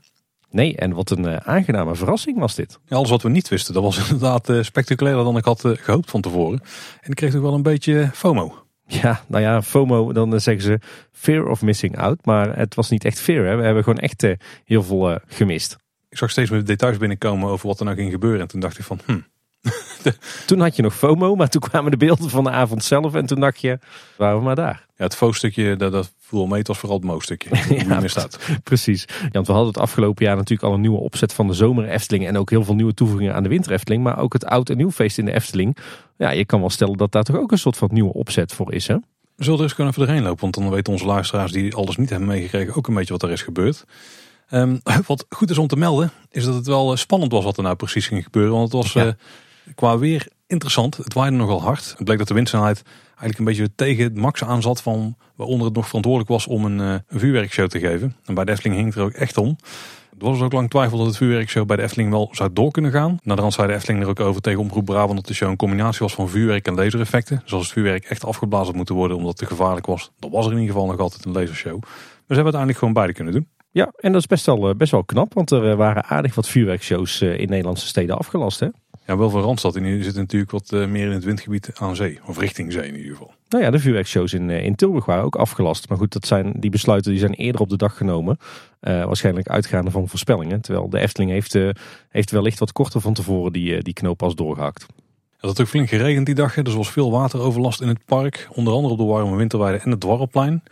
Nee, 0.50 0.76
en 0.76 0.92
wat 0.92 1.10
een 1.10 1.26
eh, 1.26 1.36
aangename 1.36 1.94
verrassing 1.94 2.38
was 2.38 2.54
dit. 2.54 2.78
Ja, 2.86 2.96
alles 2.96 3.10
wat 3.10 3.22
we 3.22 3.28
niet 3.28 3.48
wisten, 3.48 3.74
dat 3.74 3.82
was 3.82 3.98
inderdaad 4.10 4.48
eh, 4.48 4.62
spectaculairder 4.62 5.24
dan 5.24 5.36
ik 5.36 5.44
had 5.44 5.64
eh, 5.64 5.72
gehoopt 5.74 6.10
van 6.10 6.20
tevoren. 6.20 6.60
En 7.00 7.10
ik 7.10 7.16
kreeg 7.16 7.32
toch 7.32 7.40
wel 7.40 7.54
een 7.54 7.62
beetje 7.62 8.10
FOMO. 8.12 8.64
Ja, 8.86 9.24
nou 9.26 9.42
ja, 9.42 9.62
FOMO, 9.62 10.12
dan 10.12 10.40
zeggen 10.40 10.64
ze 10.64 10.80
fear 11.12 11.46
of 11.46 11.62
missing 11.62 11.98
out. 11.98 12.24
Maar 12.24 12.58
het 12.58 12.74
was 12.74 12.90
niet 12.90 13.04
echt 13.04 13.20
fear. 13.20 13.46
Hè. 13.46 13.56
We 13.56 13.62
hebben 13.62 13.82
gewoon 13.84 13.98
echt 13.98 14.26
heel 14.64 14.82
veel 14.82 15.18
gemist. 15.26 15.76
Ik 16.08 16.18
zag 16.18 16.30
steeds 16.30 16.50
meer 16.50 16.64
details 16.64 16.96
binnenkomen 16.96 17.48
over 17.48 17.66
wat 17.66 17.78
er 17.78 17.84
nou 17.84 17.96
ging 17.96 18.10
gebeuren. 18.10 18.40
En 18.40 18.48
toen 18.48 18.60
dacht 18.60 18.78
ik 18.78 18.84
van, 18.84 19.00
hm, 19.04 19.18
Toen 20.46 20.60
had 20.60 20.76
je 20.76 20.82
nog 20.82 20.94
FOMO, 20.94 21.34
maar 21.34 21.48
toen 21.48 21.60
kwamen 21.60 21.90
de 21.90 21.96
beelden 21.96 22.30
van 22.30 22.44
de 22.44 22.50
avond 22.50 22.84
zelf. 22.84 23.14
En 23.14 23.26
toen 23.26 23.40
dacht 23.40 23.60
je, 23.60 23.78
waren 24.16 24.38
we 24.38 24.44
maar 24.44 24.54
daar. 24.54 24.86
ja, 24.96 25.04
het 25.04 25.14
fo-stukje, 25.14 25.76
dat, 25.76 25.92
dat 25.92 26.12
voel 26.20 26.46
mee, 26.46 26.58
het 26.58 26.68
was 26.68 26.78
vooral 26.78 26.96
het 26.96 27.06
mo-stukje. 27.06 27.48
Hoe 27.68 28.00
meer 28.00 28.10
staat. 28.10 28.38
Precies. 28.64 29.04
Ja, 29.08 29.28
want 29.30 29.46
we 29.46 29.52
hadden 29.52 29.72
het 29.72 29.82
afgelopen 29.82 30.24
jaar 30.24 30.36
natuurlijk 30.36 30.68
al 30.68 30.74
een 30.74 30.80
nieuwe 30.80 30.98
opzet 30.98 31.32
van 31.32 31.46
de 31.46 31.52
zomer 31.52 31.88
Efteling. 31.88 32.26
En 32.26 32.38
ook 32.38 32.50
heel 32.50 32.64
veel 32.64 32.74
nieuwe 32.74 32.94
toevoegingen 32.94 33.34
aan 33.34 33.42
de 33.42 33.48
winter 33.48 33.72
Efteling. 33.72 34.02
Maar 34.02 34.18
ook 34.18 34.32
het 34.32 34.44
oud 34.44 34.70
en 34.70 34.76
nieuw 34.76 34.90
feest 34.90 35.18
in 35.18 35.24
de 35.24 35.32
Efteling. 35.32 35.76
Ja, 36.16 36.30
je 36.30 36.44
kan 36.44 36.60
wel 36.60 36.70
stellen 36.70 36.96
dat 36.96 37.12
daar 37.12 37.22
toch 37.22 37.36
ook 37.36 37.52
een 37.52 37.58
soort 37.58 37.76
van 37.76 37.88
nieuwe 37.92 38.12
opzet 38.12 38.52
voor 38.52 38.72
is. 38.72 38.86
Hè? 38.86 38.94
We 39.36 39.44
zullen 39.44 39.58
er 39.58 39.64
eens 39.64 39.72
gewoon 39.72 39.90
even 39.90 40.22
lopen, 40.22 40.40
want 40.40 40.54
dan 40.54 40.70
weten 40.70 40.92
onze 40.92 41.06
luisteraars 41.06 41.52
die 41.52 41.74
alles 41.74 41.96
niet 41.96 42.10
hebben 42.10 42.28
meegekregen 42.28 42.76
ook 42.76 42.88
een 42.88 42.94
beetje 42.94 43.12
wat 43.12 43.22
er 43.22 43.30
is 43.30 43.42
gebeurd. 43.42 43.84
Ehm, 44.48 44.76
wat 45.06 45.26
goed 45.28 45.50
is 45.50 45.58
om 45.58 45.66
te 45.66 45.76
melden, 45.76 46.10
is 46.30 46.44
dat 46.44 46.54
het 46.54 46.66
wel 46.66 46.96
spannend 46.96 47.32
was 47.32 47.44
wat 47.44 47.56
er 47.56 47.62
nou 47.62 47.76
precies 47.76 48.06
ging 48.06 48.24
gebeuren. 48.24 48.52
Want 48.52 48.72
het 48.72 48.82
was 48.82 48.92
Ja. 48.92 49.16
Qua 49.74 49.98
weer 49.98 50.28
interessant. 50.46 50.96
Het 50.96 51.14
waaide 51.14 51.36
nogal 51.36 51.62
hard. 51.62 51.94
Het 51.96 52.04
bleek 52.04 52.18
dat 52.18 52.28
de 52.28 52.34
windsnelheid 52.34 52.82
eigenlijk 53.08 53.38
een 53.38 53.44
beetje 53.44 53.74
tegen 53.74 54.04
het 54.04 54.16
max 54.16 54.44
aan 54.44 54.62
zat 54.62 54.82
van 54.82 55.16
waaronder 55.36 55.66
het 55.66 55.76
nog 55.76 55.86
verantwoordelijk 55.86 56.32
was 56.32 56.46
om 56.46 56.64
een, 56.64 56.80
eh, 56.80 57.18
vuurwerkshow 57.18 57.68
te 57.68 57.78
geven. 57.78 58.16
En 58.24 58.34
bij 58.34 58.44
de 58.44 58.52
Efteling 58.52 58.76
hing 58.76 58.88
het 58.88 58.96
er 58.96 59.04
ook 59.04 59.12
echt 59.12 59.36
om. 59.36 59.56
Er 60.18 60.24
was 60.24 60.34
dus 60.34 60.42
ook 60.42 60.52
lang 60.52 60.70
twijfel 60.70 60.98
dat 60.98 61.06
het 61.06 61.16
vuurwerkshow 61.16 61.66
bij 61.66 61.76
de 61.76 61.82
Efteling 61.82 62.10
wel 62.10 62.28
zou 62.32 62.50
door 62.52 62.70
kunnen 62.70 62.90
gaan. 62.90 63.18
Naderhand 63.22 63.54
zei 63.54 63.66
de 63.66 63.74
Efteling 63.74 64.02
er 64.02 64.08
ook 64.08 64.20
over 64.20 64.40
tegen 64.40 64.60
Omroep 64.60 64.84
Brabant 64.84 65.16
dat 65.16 65.26
de 65.26 65.34
show 65.34 65.48
een 65.48 65.56
combinatie 65.56 66.00
was 66.00 66.14
van 66.14 66.28
vuurwerk 66.28 66.66
en 66.66 66.74
lasereffecten. 66.74 67.40
Dus 67.42 67.52
als 67.52 67.62
het 67.62 67.72
vuurwerk 67.72 68.04
echt 68.04 68.24
afgeblazen 68.24 68.66
had 68.66 68.76
moeten 68.76 68.94
worden 68.94 69.16
omdat 69.16 69.40
het 69.40 69.48
gevaarlijk 69.48 69.86
was, 69.86 70.10
dan 70.18 70.30
was 70.30 70.46
er 70.46 70.52
in 70.52 70.58
ieder 70.58 70.74
geval 70.74 70.90
nog 70.90 71.00
altijd 71.00 71.24
een 71.24 71.32
lasershow. 71.32 71.80
Maar 71.82 72.36
ze 72.36 72.42
hebben 72.42 72.54
uiteindelijk 72.54 72.78
gewoon 72.78 72.94
beide 72.94 73.12
kunnen 73.12 73.32
doen. 73.32 73.48
Ja, 73.70 73.92
en 73.96 74.12
dat 74.12 74.20
is 74.20 74.26
best 74.26 74.46
wel, 74.46 74.68
eh, 74.68 74.74
best 74.74 74.90
wel 74.90 75.04
knap, 75.04 75.34
want 75.34 75.50
er 75.50 75.70
eh, 75.70 75.76
waren 75.76 76.04
aardig 76.04 76.34
wat 76.34 76.48
vuurwerkshows 76.48 77.22
in 77.22 77.48
Nederlandse 77.48 77.86
steden 77.86 78.18
afgelast. 78.18 78.60
Hè? 78.60 78.68
Ja, 79.06 79.16
wel 79.16 79.30
voor 79.30 79.40
Randstad. 79.40 79.76
En 79.76 79.84
hier 79.84 80.02
zit 80.02 80.14
natuurlijk 80.14 80.50
wat 80.50 80.72
eh, 80.72 80.86
meer 80.86 81.06
in 81.06 81.12
het 81.12 81.24
windgebied 81.24 81.70
aan 81.74 81.96
zee. 81.96 82.18
Of 82.26 82.38
richting 82.38 82.72
zee 82.72 82.88
in 82.88 82.96
ieder 82.96 83.10
geval. 83.10 83.34
Nou 83.48 83.64
ja, 83.64 83.70
de 83.70 83.78
vuurwerkshows 83.78 84.32
in, 84.32 84.50
eh, 84.50 84.64
in 84.64 84.74
Tilburg 84.74 85.04
waren 85.04 85.24
ook 85.24 85.36
afgelast. 85.36 85.88
Maar 85.88 85.98
goed, 85.98 86.12
dat 86.12 86.26
zijn, 86.26 86.52
die 86.56 86.70
besluiten 86.70 87.10
die 87.10 87.20
zijn 87.20 87.34
eerder 87.34 87.60
op 87.60 87.68
de 87.68 87.76
dag 87.76 87.96
genomen. 87.96 88.38
Eh, 88.80 89.04
waarschijnlijk 89.04 89.48
uitgaande 89.48 89.90
van 89.90 90.08
voorspellingen. 90.08 90.60
Terwijl 90.60 90.88
de 90.88 90.98
Efteling 90.98 91.30
heeft, 91.30 91.58
heeft 92.08 92.30
wellicht 92.30 92.58
wat 92.58 92.72
korter 92.72 93.00
van 93.00 93.14
tevoren 93.14 93.52
die, 93.52 93.82
die 93.82 93.94
knoop 93.94 94.16
pas 94.16 94.34
doorgehakt. 94.34 94.86
Het 95.36 95.50
had 95.50 95.60
ook 95.60 95.66
flink 95.66 95.88
geregend 95.88 96.26
die 96.26 96.34
dag. 96.34 96.54
Dus 96.54 96.72
er 96.72 96.78
was 96.78 96.90
veel 96.90 97.10
wateroverlast 97.10 97.80
in 97.80 97.88
het 97.88 98.04
park. 98.04 98.48
Onder 98.52 98.74
andere 98.74 98.92
op 98.92 98.98
de 98.98 99.04
warme 99.04 99.36
winterweide 99.36 99.78
en 99.78 99.90
het 99.90 100.00
dwarrelplein. 100.00 100.62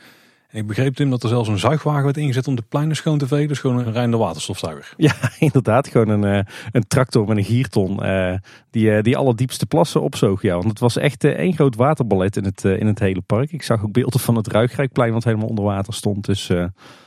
Ik 0.54 0.66
begreep 0.66 0.94
Tim 0.94 1.10
dat 1.10 1.22
er 1.22 1.28
zelfs 1.28 1.48
een 1.48 1.58
zuigwagen 1.58 2.04
werd 2.04 2.16
ingezet 2.16 2.48
om 2.48 2.54
de 2.54 2.64
pleinen 2.68 2.96
schoon 2.96 3.18
te 3.18 3.26
vegen. 3.26 3.48
Dus 3.48 3.58
gewoon 3.58 3.78
een 3.78 3.92
rijdende 3.92 4.16
waterstofzuiger. 4.16 4.94
Ja, 4.96 5.14
inderdaad. 5.38 5.88
Gewoon 5.88 6.08
een, 6.08 6.24
eh, 6.24 6.52
een 6.72 6.86
tractor 6.88 7.26
met 7.26 7.36
een 7.36 7.44
gierton 7.44 8.02
eh, 8.02 8.34
die, 8.70 8.90
eh, 8.90 9.02
die 9.02 9.16
alle 9.16 9.34
diepste 9.34 9.66
plassen 9.66 10.02
opzoog. 10.02 10.42
Ja, 10.42 10.54
want 10.54 10.68
het 10.68 10.78
was 10.78 10.96
echt 10.96 11.24
één 11.24 11.54
groot 11.54 11.76
waterballet 11.76 12.36
in 12.36 12.44
het, 12.44 12.64
in 12.64 12.86
het 12.86 12.98
hele 12.98 13.20
park. 13.20 13.52
Ik 13.52 13.62
zag 13.62 13.84
ook 13.84 13.92
beelden 13.92 14.20
van 14.20 14.36
het 14.36 14.46
Ruigrijkplein 14.46 15.12
wat 15.12 15.24
helemaal 15.24 15.48
onder 15.48 15.64
water 15.64 15.94
stond. 15.94 16.24
Dus 16.24 16.46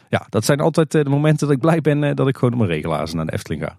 ja, 0.10 0.26
dat 0.30 0.46
zijn 0.46 0.60
altijd 0.60 0.92
de 0.92 1.06
momenten 1.06 1.48
dat 1.48 1.56
ik 1.56 1.62
blij 1.62 1.82
ben 1.82 2.16
dat 2.16 2.28
ik 2.28 2.38
gewoon 2.38 2.54
op 2.54 2.60
mijn 2.60 2.72
regelazen 2.72 3.18
naar 3.18 3.26
de 3.26 3.34
Efteling 3.34 3.64
ga. 3.64 3.78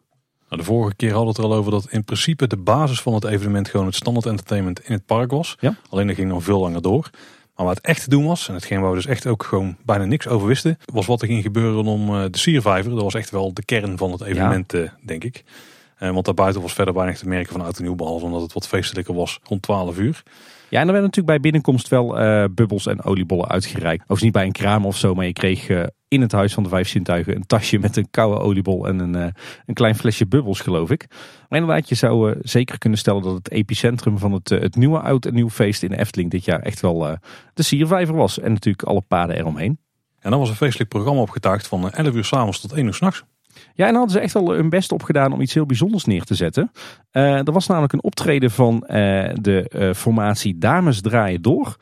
Nou, 0.49 0.61
de 0.61 0.67
vorige 0.67 0.97
keer 0.97 1.12
hadden 1.12 1.35
we 1.35 1.41
het 1.41 1.50
er 1.50 1.55
al 1.55 1.59
over 1.59 1.70
dat 1.70 1.87
in 1.91 2.05
principe 2.05 2.47
de 2.47 2.56
basis 2.56 3.00
van 3.00 3.15
het 3.15 3.25
evenement 3.25 3.69
gewoon 3.69 3.87
het 3.87 3.94
standaard 3.94 4.26
entertainment 4.26 4.81
in 4.81 4.93
het 4.93 5.06
park 5.06 5.31
was. 5.31 5.56
Ja. 5.61 5.75
Alleen 5.91 6.06
dat 6.06 6.17
ging 6.17 6.29
nog 6.29 6.43
veel 6.43 6.61
langer 6.61 6.82
door. 6.82 7.11
Maar 7.58 7.66
wat 7.66 7.78
echt 7.78 8.02
te 8.02 8.10
doen 8.10 8.26
was, 8.26 8.49
en 8.49 8.55
hetgeen 8.55 8.81
waar 8.81 8.90
we 8.90 8.96
dus 8.96 9.06
echt 9.06 9.26
ook 9.26 9.43
gewoon 9.43 9.76
bijna 9.84 10.05
niks 10.05 10.28
over 10.28 10.46
wisten, 10.46 10.78
was 10.84 11.06
wat 11.06 11.22
er 11.22 11.28
ging 11.28 11.43
gebeuren 11.43 11.84
om 11.84 12.08
eh, 12.08 12.25
de 12.31 12.38
siervijver. 12.38 12.90
Dat 12.90 13.02
was 13.02 13.14
echt 13.14 13.31
wel 13.31 13.52
de 13.52 13.64
kern 13.64 13.99
van 13.99 14.12
het 14.12 14.20
evenement, 14.20 14.75
eh, 14.75 14.90
denk 15.00 15.25
ik. 15.25 15.44
Eh, 15.96 16.10
want 16.10 16.25
daarbuiten 16.25 16.62
was 16.62 16.72
verder 16.72 16.94
weinig 16.94 17.19
te 17.19 17.28
merken 17.28 17.52
van 17.52 17.60
oud 17.60 17.76
en 17.76 17.82
nieuw, 17.82 17.94
behalve 17.94 18.25
omdat 18.25 18.43
het 18.43 18.52
wat 18.52 18.69
feestelijker 18.69 19.14
was 19.14 19.40
rond 19.43 19.62
12 19.62 19.99
uur. 19.99 20.22
Ja, 20.70 20.81
en 20.81 20.87
er 20.87 20.93
werden 20.93 21.03
natuurlijk 21.03 21.26
bij 21.26 21.41
binnenkomst 21.41 21.88
wel 21.88 22.19
eh, 22.19 22.44
bubbels 22.50 22.87
en 22.87 23.03
oliebollen 23.03 23.49
uitgereikt. 23.49 24.03
Overigens 24.03 24.23
niet 24.23 24.32
bij 24.32 24.44
een 24.44 24.53
kraam 24.53 24.87
of 24.87 24.97
zo, 24.97 25.15
maar 25.15 25.26
je 25.26 25.32
kreeg 25.32 25.69
eh, 25.69 25.82
in 26.09 26.20
het 26.20 26.32
Huis 26.32 26.55
van 26.55 26.62
de 26.62 26.69
Vijf 26.69 26.88
Zintuigen 26.88 27.37
een 27.37 27.47
tasje 27.47 27.79
met 27.79 27.97
een 27.97 28.11
koude 28.11 28.41
oliebol 28.41 28.87
en 28.87 28.99
een, 28.99 29.15
eh, 29.15 29.32
een 29.67 29.75
klein 29.75 29.94
flesje 29.94 30.26
bubbels, 30.26 30.61
geloof 30.61 30.91
ik. 30.91 31.06
Maar 31.49 31.61
inderdaad, 31.61 31.88
je 31.88 31.94
zou 31.94 32.35
zeker 32.41 32.79
kunnen 32.79 32.99
stellen 32.99 33.23
dat 33.23 33.35
het 33.35 33.50
epicentrum 33.50 34.19
van 34.19 34.32
het, 34.32 34.49
het 34.49 34.76
nieuwe 34.76 35.00
oud 35.00 35.26
en 35.26 35.35
nieuw 35.35 35.50
feest 35.50 35.82
in 35.82 35.91
de 35.91 35.99
Efteling 35.99 36.31
dit 36.31 36.44
jaar 36.44 36.61
echt 36.61 36.81
wel 36.81 37.19
de 37.55 37.62
siervijver 37.62 38.15
was. 38.15 38.38
En 38.38 38.53
natuurlijk 38.53 38.88
alle 38.88 39.00
paden 39.09 39.37
eromheen. 39.37 39.79
En 40.20 40.31
dan 40.31 40.38
was 40.38 40.49
een 40.49 40.55
feestelijk 40.56 40.91
programma 40.91 41.20
opgetuigd 41.20 41.67
van 41.67 41.91
eh, 41.91 41.99
11 41.99 42.15
uur 42.15 42.25
s'avonds 42.25 42.61
tot 42.61 42.73
1 42.73 42.87
uur 42.87 42.94
s'nachts. 42.94 43.25
Ja, 43.79 43.87
en 43.87 43.95
hadden 43.95 44.13
ze 44.13 44.21
echt 44.21 44.33
wel 44.33 44.53
hun 44.53 44.69
best 44.69 44.93
op 44.93 45.03
gedaan 45.03 45.33
om 45.33 45.41
iets 45.41 45.55
heel 45.55 45.67
bijzonders 45.67 46.05
neer 46.05 46.25
te 46.25 46.35
zetten. 46.35 46.71
Eh, 47.11 47.47
er 47.47 47.53
was 47.53 47.67
namelijk 47.67 47.93
een 47.93 48.03
optreden 48.03 48.51
van 48.51 48.87
eh, 48.87 49.31
de 49.35 49.69
eh, 49.69 49.95
formatie 49.95 50.59
Dames 50.59 51.01
Draaien 51.01 51.43
Door. 51.43 51.77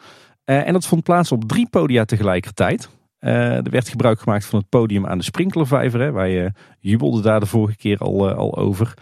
En 0.45 0.73
dat 0.73 0.87
vond 0.87 1.03
plaats 1.03 1.33
op 1.33 1.45
drie 1.45 1.69
podia 1.69 2.05
tegelijkertijd. 2.05 2.89
Er 3.19 3.71
werd 3.71 3.89
gebruik 3.89 4.21
gemaakt 4.21 4.47
van 4.47 4.59
het 4.59 4.69
podium 4.69 5.07
aan 5.07 5.19
de 5.19 5.25
Sprinklervijver. 5.25 6.01
Hè. 6.01 6.13
Wij 6.13 6.53
jubelden 6.81 7.23
daar 7.23 7.41
de 7.41 7.47
vorige 7.47 7.77
keer 7.77 7.99
al, 7.99 8.31
al 8.31 8.57
over. 8.57 8.95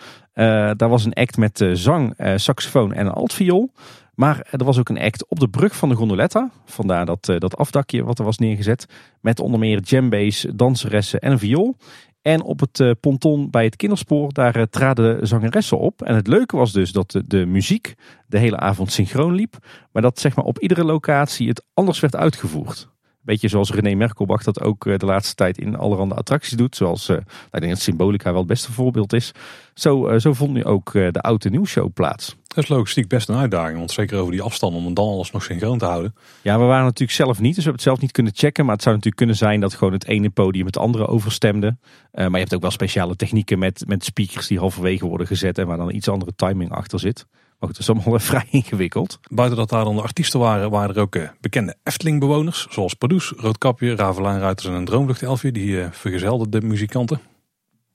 Daar 0.76 0.88
was 0.88 1.04
een 1.04 1.14
act 1.14 1.36
met 1.36 1.66
zang, 1.72 2.14
saxofoon 2.36 2.92
en 2.92 3.06
een 3.06 3.12
altviool. 3.12 3.72
Maar 4.14 4.46
er 4.50 4.64
was 4.64 4.78
ook 4.78 4.88
een 4.88 5.00
act 5.00 5.28
op 5.28 5.40
de 5.40 5.48
brug 5.48 5.76
van 5.76 5.88
de 5.88 5.94
gondoletta. 5.94 6.50
Vandaar 6.64 7.06
dat, 7.06 7.24
dat 7.24 7.56
afdakje 7.56 8.04
wat 8.04 8.18
er 8.18 8.24
was 8.24 8.38
neergezet. 8.38 8.86
Met 9.20 9.40
onder 9.40 9.60
meer 9.60 9.82
djembe's, 9.82 10.46
danseressen 10.54 11.20
en 11.20 11.32
een 11.32 11.38
viool. 11.38 11.76
En 12.24 12.42
op 12.42 12.60
het 12.60 12.80
eh, 12.80 12.90
ponton 13.00 13.50
bij 13.50 13.64
het 13.64 13.76
kinderspoor, 13.76 14.32
daar 14.32 14.56
eh, 14.56 14.62
traden 14.62 15.26
zangeressen 15.26 15.78
op. 15.78 16.02
En 16.02 16.14
het 16.14 16.26
leuke 16.26 16.56
was 16.56 16.72
dus 16.72 16.92
dat 16.92 17.10
de, 17.10 17.26
de 17.26 17.46
muziek 17.46 17.94
de 18.26 18.38
hele 18.38 18.56
avond 18.56 18.92
synchroon 18.92 19.34
liep. 19.34 19.56
Maar 19.92 20.02
dat 20.02 20.18
zeg 20.18 20.36
maar 20.36 20.44
op 20.44 20.58
iedere 20.58 20.84
locatie 20.84 21.48
het 21.48 21.64
anders 21.74 22.00
werd 22.00 22.16
uitgevoerd. 22.16 22.88
Beetje 23.20 23.48
zoals 23.48 23.70
René 23.70 23.94
Merkelbach 23.94 24.42
dat 24.42 24.60
ook 24.60 24.86
eh, 24.86 24.98
de 24.98 25.06
laatste 25.06 25.34
tijd 25.34 25.58
in 25.58 25.76
allerhande 25.76 26.14
attracties 26.14 26.56
doet. 26.56 26.76
Zoals, 26.76 27.06
nou, 27.06 27.20
ik 27.20 27.60
denk 27.60 27.72
dat 27.72 27.80
Symbolica 27.80 28.30
wel 28.30 28.38
het 28.38 28.48
beste 28.48 28.72
voorbeeld 28.72 29.12
is. 29.12 29.32
Zo, 29.74 30.18
zo 30.18 30.32
vond 30.32 30.52
nu 30.52 30.64
ook 30.64 30.92
de 30.92 31.20
Oud 31.20 31.44
en 31.44 31.50
Nieuw 31.50 31.66
Show 31.66 31.92
plaats. 31.92 32.36
Dat 32.54 32.64
is 32.64 32.70
logistiek 32.70 33.08
best 33.08 33.28
een 33.28 33.36
uitdaging, 33.36 33.78
want 33.78 33.90
zeker 33.90 34.18
over 34.18 34.32
die 34.32 34.42
afstand 34.42 34.74
om 34.74 34.86
het 34.86 34.96
dan 34.96 35.08
alles 35.08 35.30
nog 35.30 35.42
synchroon 35.42 35.78
te 35.78 35.84
houden. 35.84 36.14
Ja, 36.42 36.58
we 36.58 36.64
waren 36.64 36.84
natuurlijk 36.84 37.12
zelf 37.12 37.40
niet, 37.40 37.54
dus 37.54 37.64
we 37.64 37.70
hebben 37.70 37.72
het 37.72 37.82
zelf 37.82 38.00
niet 38.00 38.12
kunnen 38.12 38.32
checken. 38.34 38.64
Maar 38.64 38.74
het 38.74 38.82
zou 38.82 38.94
natuurlijk 38.94 39.22
kunnen 39.24 39.36
zijn 39.36 39.60
dat 39.60 39.74
gewoon 39.74 39.92
het 39.92 40.06
ene 40.06 40.30
podium 40.30 40.66
het 40.66 40.78
andere 40.78 41.06
overstemde. 41.06 41.76
Eh, 42.10 42.24
maar 42.24 42.32
je 42.32 42.38
hebt 42.38 42.54
ook 42.54 42.60
wel 42.60 42.70
speciale 42.70 43.16
technieken 43.16 43.58
met, 43.58 43.84
met 43.86 44.04
speakers 44.04 44.46
die 44.46 44.58
halverwege 44.58 45.06
worden 45.06 45.26
gezet 45.26 45.58
en 45.58 45.66
waar 45.66 45.76
dan 45.76 45.94
iets 45.94 46.08
andere 46.08 46.32
timing 46.36 46.70
achter 46.70 47.00
zit. 47.00 47.26
Maar 47.30 47.68
goed, 47.68 47.68
dat 47.68 47.78
is 47.78 47.88
allemaal 47.88 48.10
wel 48.18 48.26
vrij 48.26 48.46
ingewikkeld. 48.50 49.18
Buiten 49.30 49.58
dat 49.58 49.68
daar 49.68 49.84
dan 49.84 49.96
de 49.96 50.02
artiesten 50.02 50.40
waren, 50.40 50.70
waren 50.70 50.94
er 50.94 51.00
ook 51.00 51.14
eh, 51.14 51.28
bekende 51.40 51.76
Efteling-bewoners. 51.82 52.66
Zoals 52.70 52.94
Pardoes, 52.94 53.32
Roodkapje, 53.36 53.96
Ravelijnruiters 53.96 54.68
en 54.68 54.74
een 54.74 54.84
Droomvluchtelfje. 54.84 55.52
Die 55.52 55.80
eh, 55.80 55.88
vergezelden 55.90 56.50
de 56.50 56.60
muzikanten. 56.60 57.20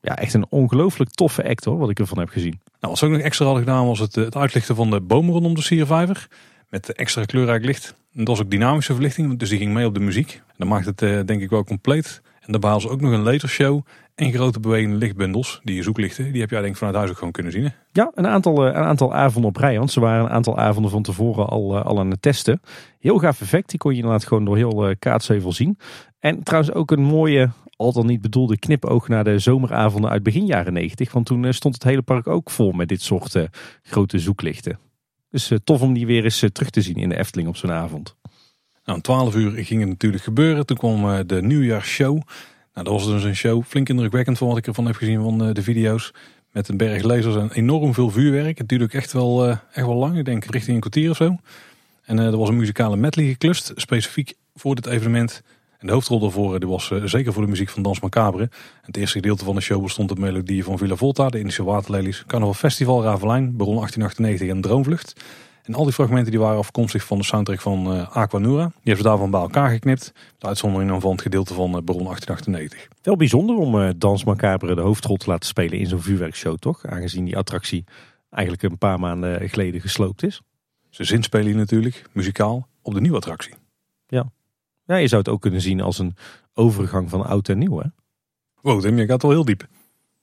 Ja, 0.02 0.18
echt 0.18 0.34
een 0.34 0.46
ongelooflijk 0.50 1.10
toffe 1.10 1.50
act 1.50 1.66
hoor, 1.66 1.78
wat 1.78 1.90
ik 1.90 2.00
ervan 2.00 2.20
heb 2.20 2.30
gezien. 2.30 2.60
Nou, 2.66 2.72
wat 2.80 2.98
ze 2.98 3.06
ook 3.06 3.12
nog 3.12 3.22
extra 3.22 3.46
hadden 3.46 3.64
gedaan 3.64 3.86
was 3.86 4.00
het, 4.00 4.18
eh, 4.18 4.24
het 4.24 4.36
uitlichten 4.36 4.76
van 4.76 4.90
de 4.90 5.02
bomen 5.02 5.34
rondom 5.34 5.56
de 5.56 5.62
Siervijver. 5.62 6.28
Met 6.70 6.94
extra 6.94 7.26
kleurrijk 7.26 7.66
licht. 7.66 7.96
En 8.14 8.24
dat 8.24 8.28
was 8.28 8.42
ook 8.42 8.52
dynamische 8.52 8.94
verlichting, 8.94 9.40
dus 9.40 9.50
die 9.50 9.58
ging 9.58 9.74
mee 9.74 9.86
op 9.86 9.94
de 9.94 10.00
muziek. 10.00 10.42
En 10.48 10.56
dat 10.58 10.68
maakt 10.68 10.86
het 10.86 11.02
eh, 11.02 11.20
denk 11.26 11.42
ik 11.42 11.50
wel 11.50 11.64
compleet. 11.64 12.22
En 12.40 12.52
daarbij 12.52 12.70
hadden 12.70 12.90
ze 12.90 12.96
ook 12.96 13.02
nog 13.02 13.12
een 13.12 13.24
lasershow 13.24 13.82
en 14.16 14.32
grote 14.32 14.60
bewegende 14.60 14.96
lichtbundels. 14.96 15.60
Die 15.64 15.84
zoeklichten, 15.84 16.32
die 16.32 16.42
heb 16.42 16.50
jij 16.50 16.60
denk 16.60 16.72
ik 16.72 16.78
vanuit 16.78 16.96
huis 16.96 17.10
ook 17.10 17.18
gewoon 17.18 17.32
kunnen 17.32 17.52
zien. 17.52 17.64
Hè? 17.64 17.70
Ja, 17.92 18.12
een 18.14 18.28
aantal, 18.28 18.66
eh, 18.66 18.76
een 18.76 18.84
aantal 18.84 19.14
avonden 19.14 19.50
op 19.50 19.58
rij. 19.58 19.78
Want 19.78 19.92
ze 19.92 20.00
waren 20.00 20.26
een 20.26 20.32
aantal 20.32 20.58
avonden 20.58 20.92
van 20.92 21.04
tevoren 21.04 21.48
al, 21.48 21.78
al 21.78 22.00
aan 22.00 22.10
het 22.10 22.22
testen. 22.22 22.62
Heel 23.00 23.18
gaaf 23.18 23.42
effect. 23.42 23.70
Die 23.70 23.80
kon 23.80 23.92
je 23.92 23.98
inderdaad 23.98 24.28
gewoon 24.28 24.46
door 24.46 24.58
heel 24.58 24.96
Kaatsheuvel 25.00 25.54
zien. 25.54 25.78
En 26.20 26.44
trouwens 26.44 26.74
ook 26.74 26.92
een 26.92 27.04
mooie, 27.04 27.50
al 27.80 27.94
dan 27.94 28.06
niet 28.06 28.22
bedoelde 28.22 28.58
knipoog 28.58 29.08
naar 29.08 29.24
de 29.24 29.40
zomeravonden 29.40 30.10
uit 30.10 30.24
begin 30.24 30.46
jaren 30.46 30.74
90. 30.74 31.12
Want 31.12 31.26
toen 31.26 31.46
eh, 31.46 31.52
stond 31.52 31.74
het 31.74 31.84
hele 31.84 32.02
park 32.02 32.28
ook 32.28 32.50
vol 32.50 32.72
met 32.72 32.88
dit 32.88 33.02
soort 33.02 33.36
eh, 33.36 33.44
grote 33.84 34.20
zoeklichten. 34.20 34.80
Dus 35.30 35.52
eh, 35.52 35.58
tof 35.64 35.82
om 35.82 35.94
die 35.94 36.06
weer 36.06 36.24
eens 36.24 36.46
terug 36.52 36.70
te 36.70 36.82
zien 36.82 36.96
in 36.96 37.10
de 37.10 37.18
Efteling 37.18 37.48
op 37.48 37.56
zo'n 37.56 37.72
avond. 37.72 38.16
Nou, 38.84 38.98
om 38.98 39.02
12 39.02 39.36
uur 39.36 39.52
ging 39.52 39.80
het 39.80 39.90
natuurlijk 39.90 40.24
gebeuren. 40.24 40.66
Toen 40.66 40.78
kwam 40.78 41.28
de 41.28 41.42
nieuwjaarsshow. 41.42 42.14
Nou, 42.74 42.86
dat 42.86 42.88
was 42.88 43.06
dus 43.06 43.24
een 43.24 43.36
show, 43.36 43.64
flink 43.64 43.90
indrukwekkend 43.90 44.38
van 44.38 44.48
wat 44.48 44.58
ik 44.58 44.68
ervan 44.68 44.86
heb 44.86 44.96
gezien 44.96 45.22
van 45.22 45.54
de 45.54 45.62
video's. 45.62 46.14
Met 46.52 46.68
een 46.68 46.78
berg 46.78 47.04
lasers 47.04 47.36
en 47.36 47.52
enorm 47.52 47.94
veel 47.94 48.10
vuurwerk. 48.10 48.58
Het 48.58 48.70
duurde 48.70 48.84
ook 48.84 48.94
echt 48.94 49.12
wel, 49.12 49.50
echt 49.50 49.86
wel 49.86 49.96
lang, 49.96 50.18
ik 50.18 50.26
denk 50.26 50.46
richting 50.46 50.76
een 50.76 50.82
kwartier 50.82 51.10
of 51.10 51.18
zo. 51.18 51.38
En 52.04 52.18
er 52.18 52.38
was 52.38 52.50
een 52.50 52.58
muzikale 52.58 52.96
medley 52.96 53.26
geklust, 53.26 53.72
specifiek 53.76 54.34
voor 54.54 54.76
dit 54.76 54.86
evenement. 54.86 55.44
En 55.80 55.88
de 55.88 55.94
hoofdrol 55.94 56.20
daarvoor 56.20 56.54
eh, 56.54 56.60
die 56.60 56.70
was 56.70 56.92
eh, 56.92 57.04
zeker 57.04 57.34
voor 57.34 57.42
de 57.42 57.50
muziek 57.50 57.70
van 57.70 57.84
Dans 57.84 58.00
Macabre. 58.00 58.50
Het 58.82 58.98
eerste 58.98 59.18
gedeelte 59.18 59.46
van 59.46 59.56
de 59.56 59.62
show 59.62 59.82
bestond 59.84 60.10
uit 60.10 60.20
melodieën 60.20 60.64
van 60.64 60.78
Villa 60.78 60.96
Volta, 60.96 61.30
de 61.30 61.40
Indische 61.40 61.64
Waterlelies, 61.64 62.24
Carnaval 62.28 62.54
Festival, 62.54 63.04
Ravelijn, 63.04 63.58
Baron 63.58 63.76
1898 63.76 64.50
en 64.50 64.62
Droomvlucht. 64.62 65.24
En 65.64 65.76
al 65.76 65.84
die 65.84 65.94
fragmenten 65.94 66.32
die 66.32 66.40
waren 66.40 66.58
afkomstig 66.58 67.04
van 67.04 67.18
de 67.18 67.24
soundtrack 67.24 67.62
van 67.62 67.94
eh 67.94 68.16
Aquanura. 68.16 68.66
Die 68.66 68.74
hebben 68.74 69.04
ze 69.04 69.10
daarvan 69.10 69.32
bij 69.32 69.40
elkaar 69.40 69.70
geknipt. 69.70 70.14
De 70.38 70.48
uitzondering 70.48 70.90
dan 70.90 71.02
van 71.02 71.12
het 71.12 71.22
gedeelte 71.22 71.54
van 71.54 71.72
Baron 71.72 72.04
1898. 72.04 72.88
Wel 73.02 73.16
bijzonder 73.16 73.56
om 73.56 73.94
Dans 73.98 74.24
Macabre 74.24 74.76
de 74.76 74.82
hoofdrol 74.82 75.18
te 75.18 75.30
laten 75.30 75.48
spelen 75.48 75.80
in 75.80 75.88
zo'n 75.88 76.02
vuurwerkshow, 76.02 76.58
toch? 76.58 76.86
Aangezien 76.86 77.26
die 77.26 77.38
attractie 77.38 77.84
eigenlijk 78.30 78.64
een 78.64 78.78
paar 78.78 79.00
maanden 79.00 79.50
geleden 79.50 79.82
gesloopt 79.82 80.24
is. 80.24 80.42
Ze 80.90 81.04
zinspelen 81.04 81.46
hier 81.46 81.56
natuurlijk, 81.56 82.04
muzikaal, 82.12 82.68
op 82.82 82.94
de 82.94 83.02
nieuwe 83.02 83.18
attractie. 83.18 83.54
Ja, 84.90 84.96
je 84.96 85.08
zou 85.08 85.22
het 85.22 85.32
ook 85.32 85.42
kunnen 85.42 85.62
zien 85.62 85.82
als 85.82 86.00
een 86.00 86.16
overgang 86.54 87.10
van 87.10 87.26
oud 87.26 87.50
en 87.50 87.58
nieuw, 87.58 87.80
hè? 87.80 87.88
Wow, 88.62 88.82
Tim, 88.82 88.98
je 88.98 89.06
gaat 89.06 89.22
wel 89.22 89.32
heel 89.32 89.46
diep. 89.46 89.68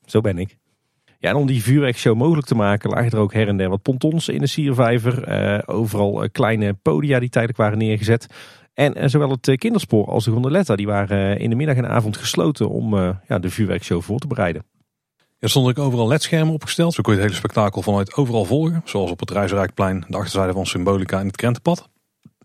Zo 0.05 0.21
ben 0.21 0.39
ik. 0.39 0.57
Ja, 1.19 1.29
en 1.29 1.37
om 1.37 1.47
die 1.47 1.63
vuurwerkshow 1.63 2.17
mogelijk 2.17 2.47
te 2.47 2.55
maken 2.55 2.91
lagen 2.91 3.11
er 3.11 3.19
ook 3.19 3.33
her 3.33 3.49
en 3.49 3.57
der 3.57 3.69
wat 3.69 3.83
pontons 3.83 4.29
in 4.29 4.41
de 4.41 4.47
Siervijver. 4.47 5.23
Eh, 5.23 5.63
overal 5.77 6.23
eh, 6.23 6.29
kleine 6.33 6.75
podia 6.75 7.19
die 7.19 7.29
tijdelijk 7.29 7.59
waren 7.59 7.79
neergezet. 7.79 8.27
En 8.75 9.11
zowel 9.11 9.31
het 9.31 9.57
kinderspoor 9.57 10.07
als 10.07 10.25
de 10.25 10.31
gondoletta 10.31 10.77
die 10.77 10.87
waren 10.87 11.39
in 11.39 11.51
de 11.51 11.57
middag 11.57 11.77
en 11.77 11.89
avond 11.89 12.17
gesloten 12.17 12.69
om 12.69 12.95
ja, 13.27 13.39
de 13.39 13.51
vuurwerkshow 13.51 14.03
voor 14.03 14.19
te 14.19 14.27
bereiden. 14.27 14.65
Er 15.39 15.49
stonden 15.49 15.77
ook 15.77 15.85
overal 15.85 16.09
ledschermen 16.09 16.55
opgesteld. 16.55 16.95
Zo 16.95 17.03
kon 17.03 17.13
je 17.13 17.19
het 17.19 17.29
hele 17.29 17.41
spektakel 17.41 17.83
vanuit 17.83 18.15
overal 18.15 18.45
volgen. 18.45 18.83
Zoals 18.85 19.11
op 19.11 19.21
het 19.21 19.31
Rijsrijkplein, 19.31 20.05
de 20.09 20.17
achterzijde 20.17 20.53
van 20.53 20.67
Symbolica 20.67 21.21
en 21.21 21.27
het 21.27 21.37
Krentenpad. 21.37 21.89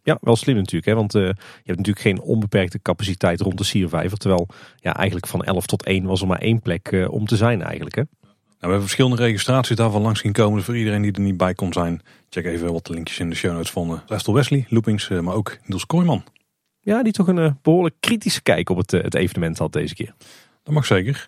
Ja, 0.03 0.17
wel 0.21 0.35
slim 0.35 0.55
natuurlijk. 0.55 0.85
Hè? 0.85 0.95
Want 0.95 1.15
uh, 1.15 1.21
je 1.23 1.35
hebt 1.63 1.77
natuurlijk 1.77 1.99
geen 1.99 2.21
onbeperkte 2.21 2.81
capaciteit 2.81 3.41
rond 3.41 3.57
de 3.57 3.63
Siervijver. 3.63 4.17
Terwijl 4.17 4.47
ja, 4.75 4.95
eigenlijk 4.95 5.27
van 5.27 5.43
11 5.43 5.65
tot 5.65 5.83
1 5.83 6.05
was 6.05 6.21
er 6.21 6.27
maar 6.27 6.39
één 6.39 6.61
plek 6.61 6.91
uh, 6.91 7.11
om 7.11 7.25
te 7.25 7.35
zijn 7.35 7.61
eigenlijk. 7.61 7.95
Hè? 7.95 8.01
Nou, 8.01 8.73
we 8.73 8.79
hebben 8.79 8.81
verschillende 8.81 9.23
registraties 9.23 9.75
daarvan 9.75 10.01
langs 10.01 10.19
zien 10.19 10.31
komen. 10.31 10.55
Dus 10.55 10.65
voor 10.65 10.77
iedereen 10.77 11.01
die 11.01 11.11
er 11.11 11.21
niet 11.21 11.37
bij 11.37 11.53
kon 11.53 11.73
zijn, 11.73 12.01
check 12.29 12.45
even 12.45 12.73
wat 12.73 12.85
de 12.85 12.93
linkjes 12.93 13.19
in 13.19 13.29
de 13.29 13.35
show 13.35 13.53
notes 13.53 13.71
vonden. 13.71 14.03
Estel 14.07 14.33
Wesley, 14.33 14.65
Loopings, 14.69 15.09
uh, 15.09 15.19
maar 15.19 15.35
ook 15.35 15.57
Niels 15.65 15.85
Kooijman. 15.85 16.23
Ja, 16.79 17.03
die 17.03 17.13
toch 17.13 17.27
een 17.27 17.57
behoorlijk 17.61 17.95
kritische 17.99 18.41
kijk 18.41 18.69
op 18.69 18.77
het, 18.77 18.91
het 18.91 19.15
evenement 19.15 19.57
had 19.57 19.73
deze 19.73 19.95
keer. 19.95 20.13
Dat 20.63 20.73
mag 20.73 20.85
zeker. 20.85 21.27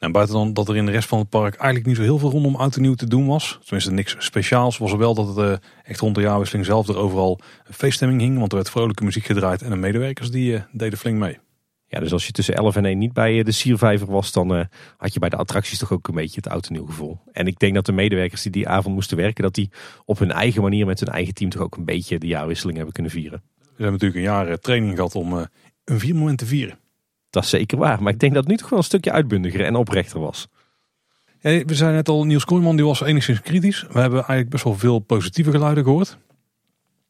En 0.00 0.12
buiten 0.12 0.34
dan 0.34 0.52
dat 0.52 0.68
er 0.68 0.76
in 0.76 0.86
de 0.86 0.92
rest 0.92 1.08
van 1.08 1.18
het 1.18 1.28
park 1.28 1.54
eigenlijk 1.54 1.86
niet 1.86 1.96
zo 1.96 2.02
heel 2.02 2.18
veel 2.18 2.30
rondom 2.30 2.56
oud 2.56 2.76
en 2.76 2.82
nieuw 2.82 2.94
te 2.94 3.06
doen 3.06 3.26
was. 3.26 3.58
Tenminste 3.62 3.92
niks 3.92 4.16
speciaals. 4.18 4.78
Was 4.78 4.92
er 4.92 4.98
wel 4.98 5.14
dat 5.14 5.26
het 5.26 5.36
uh, 5.36 5.52
echt 5.82 6.00
rond 6.00 6.14
de 6.14 6.20
jaarwisseling 6.20 6.66
zelf 6.66 6.88
er 6.88 6.96
overal 6.96 7.40
een 7.66 7.74
feeststemming 7.74 8.20
hing. 8.20 8.38
Want 8.38 8.50
er 8.50 8.58
werd 8.58 8.70
vrolijke 8.70 9.04
muziek 9.04 9.24
gedraaid 9.24 9.62
en 9.62 9.70
de 9.70 9.76
medewerkers 9.76 10.30
die 10.30 10.52
uh, 10.52 10.60
deden 10.72 10.98
flink 10.98 11.18
mee. 11.18 11.38
Ja, 11.86 12.00
dus 12.00 12.12
als 12.12 12.26
je 12.26 12.32
tussen 12.32 12.54
11 12.54 12.76
en 12.76 12.84
1 12.84 12.98
niet 12.98 13.12
bij 13.12 13.38
eh, 13.38 13.44
de 13.44 13.52
Siervijver 13.52 14.10
was, 14.10 14.32
dan 14.32 14.68
had 14.96 15.14
je 15.14 15.20
bij 15.20 15.28
de 15.28 15.36
attracties 15.36 15.78
toch 15.78 15.92
ook 15.92 16.08
een 16.08 16.14
beetje 16.14 16.40
het 16.42 16.48
oud 16.48 16.66
en 16.66 16.72
nieuw 16.72 16.86
gevoel. 16.86 17.18
En 17.32 17.46
ik 17.46 17.58
denk 17.58 17.74
dat 17.74 17.86
de 17.86 17.92
medewerkers 17.92 18.42
die 18.42 18.52
die 18.52 18.68
avond 18.68 18.94
moesten 18.94 19.16
werken, 19.16 19.42
dat 19.42 19.54
die 19.54 19.70
op 20.04 20.18
hun 20.18 20.30
eigen 20.30 20.62
manier 20.62 20.86
met 20.86 21.00
hun 21.00 21.08
eigen 21.08 21.34
team 21.34 21.50
toch 21.50 21.62
ook 21.62 21.76
een 21.76 21.84
beetje 21.84 22.18
de 22.18 22.26
jaarwisseling 22.26 22.76
hebben 22.76 22.94
kunnen 22.94 23.12
vieren. 23.12 23.42
We 23.58 23.66
hebben 23.66 23.92
natuurlijk 23.92 24.18
een 24.18 24.32
jaar 24.32 24.58
training 24.58 24.94
gehad 24.94 25.14
om 25.14 25.32
een 25.84 26.00
vier 26.00 26.14
moment 26.14 26.38
te 26.38 26.46
vieren. 26.46 26.78
Dat 27.30 27.42
is 27.42 27.50
zeker 27.50 27.78
waar. 27.78 28.02
Maar 28.02 28.12
ik 28.12 28.18
denk 28.18 28.34
dat 28.34 28.42
het 28.42 28.52
nu 28.52 28.58
toch 28.58 28.68
wel 28.68 28.78
een 28.78 28.84
stukje 28.84 29.12
uitbundiger 29.12 29.64
en 29.64 29.76
oprechter 29.76 30.20
was. 30.20 30.48
Ja, 31.40 31.64
we 31.64 31.74
zijn 31.74 31.94
net 31.94 32.08
al, 32.08 32.24
Niels 32.24 32.44
Kooijman 32.44 32.76
die 32.76 32.84
was 32.84 33.00
enigszins 33.00 33.40
kritisch. 33.40 33.82
We 33.92 34.00
hebben 34.00 34.18
eigenlijk 34.18 34.50
best 34.50 34.64
wel 34.64 34.78
veel 34.78 34.98
positieve 34.98 35.50
geluiden 35.50 35.84
gehoord. 35.84 36.18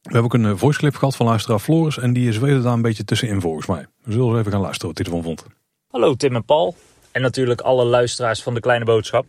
We 0.01 0.11
hebben 0.11 0.23
ook 0.23 0.33
een 0.33 0.45
eh, 0.45 0.57
voice 0.57 0.79
clip 0.79 0.95
gehad 0.95 1.15
van 1.15 1.25
luisteraar 1.25 1.59
Floris. 1.59 1.97
En 1.97 2.13
die 2.13 2.31
zweefde 2.31 2.61
daar 2.61 2.73
een 2.73 2.81
beetje 2.81 3.03
tussenin 3.03 3.41
volgens 3.41 3.67
mij. 3.67 3.85
We 4.03 4.11
zullen 4.11 4.29
eens 4.29 4.39
even 4.39 4.51
gaan 4.51 4.61
luisteren 4.61 4.87
wat 4.87 4.97
hij 4.97 5.05
ervan 5.05 5.23
vond. 5.23 5.45
Hallo 5.87 6.15
Tim 6.15 6.35
en 6.35 6.45
Paul. 6.45 6.75
En 7.11 7.21
natuurlijk 7.21 7.61
alle 7.61 7.85
luisteraars 7.85 8.43
van 8.43 8.53
de 8.53 8.59
Kleine 8.59 8.85
Boodschap. 8.85 9.25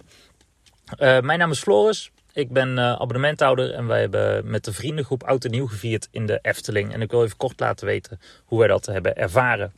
Uh, 0.99 1.21
mijn 1.21 1.39
naam 1.39 1.51
is 1.51 1.59
Floris. 1.61 2.11
Ik 2.33 2.51
ben 2.51 2.69
uh, 2.69 2.93
abonnementhouder 2.93 3.75
en 3.75 3.87
wij 3.87 4.01
hebben 4.01 4.51
met 4.51 4.65
de 4.65 4.73
vriendengroep 4.73 5.23
Oud 5.23 5.45
en 5.45 5.51
Nieuw 5.51 5.67
gevierd 5.67 6.09
in 6.11 6.27
de 6.27 6.39
Efteling. 6.43 6.93
En 6.93 7.03
ik 7.03 7.11
wil 7.11 7.25
even 7.25 7.37
kort 7.37 7.61
laten 7.61 7.87
weten 7.87 8.21
hoe 8.45 8.59
wij 8.59 8.69
dat 8.69 8.87
hebben 8.87 9.17
ervaren. 9.17 9.73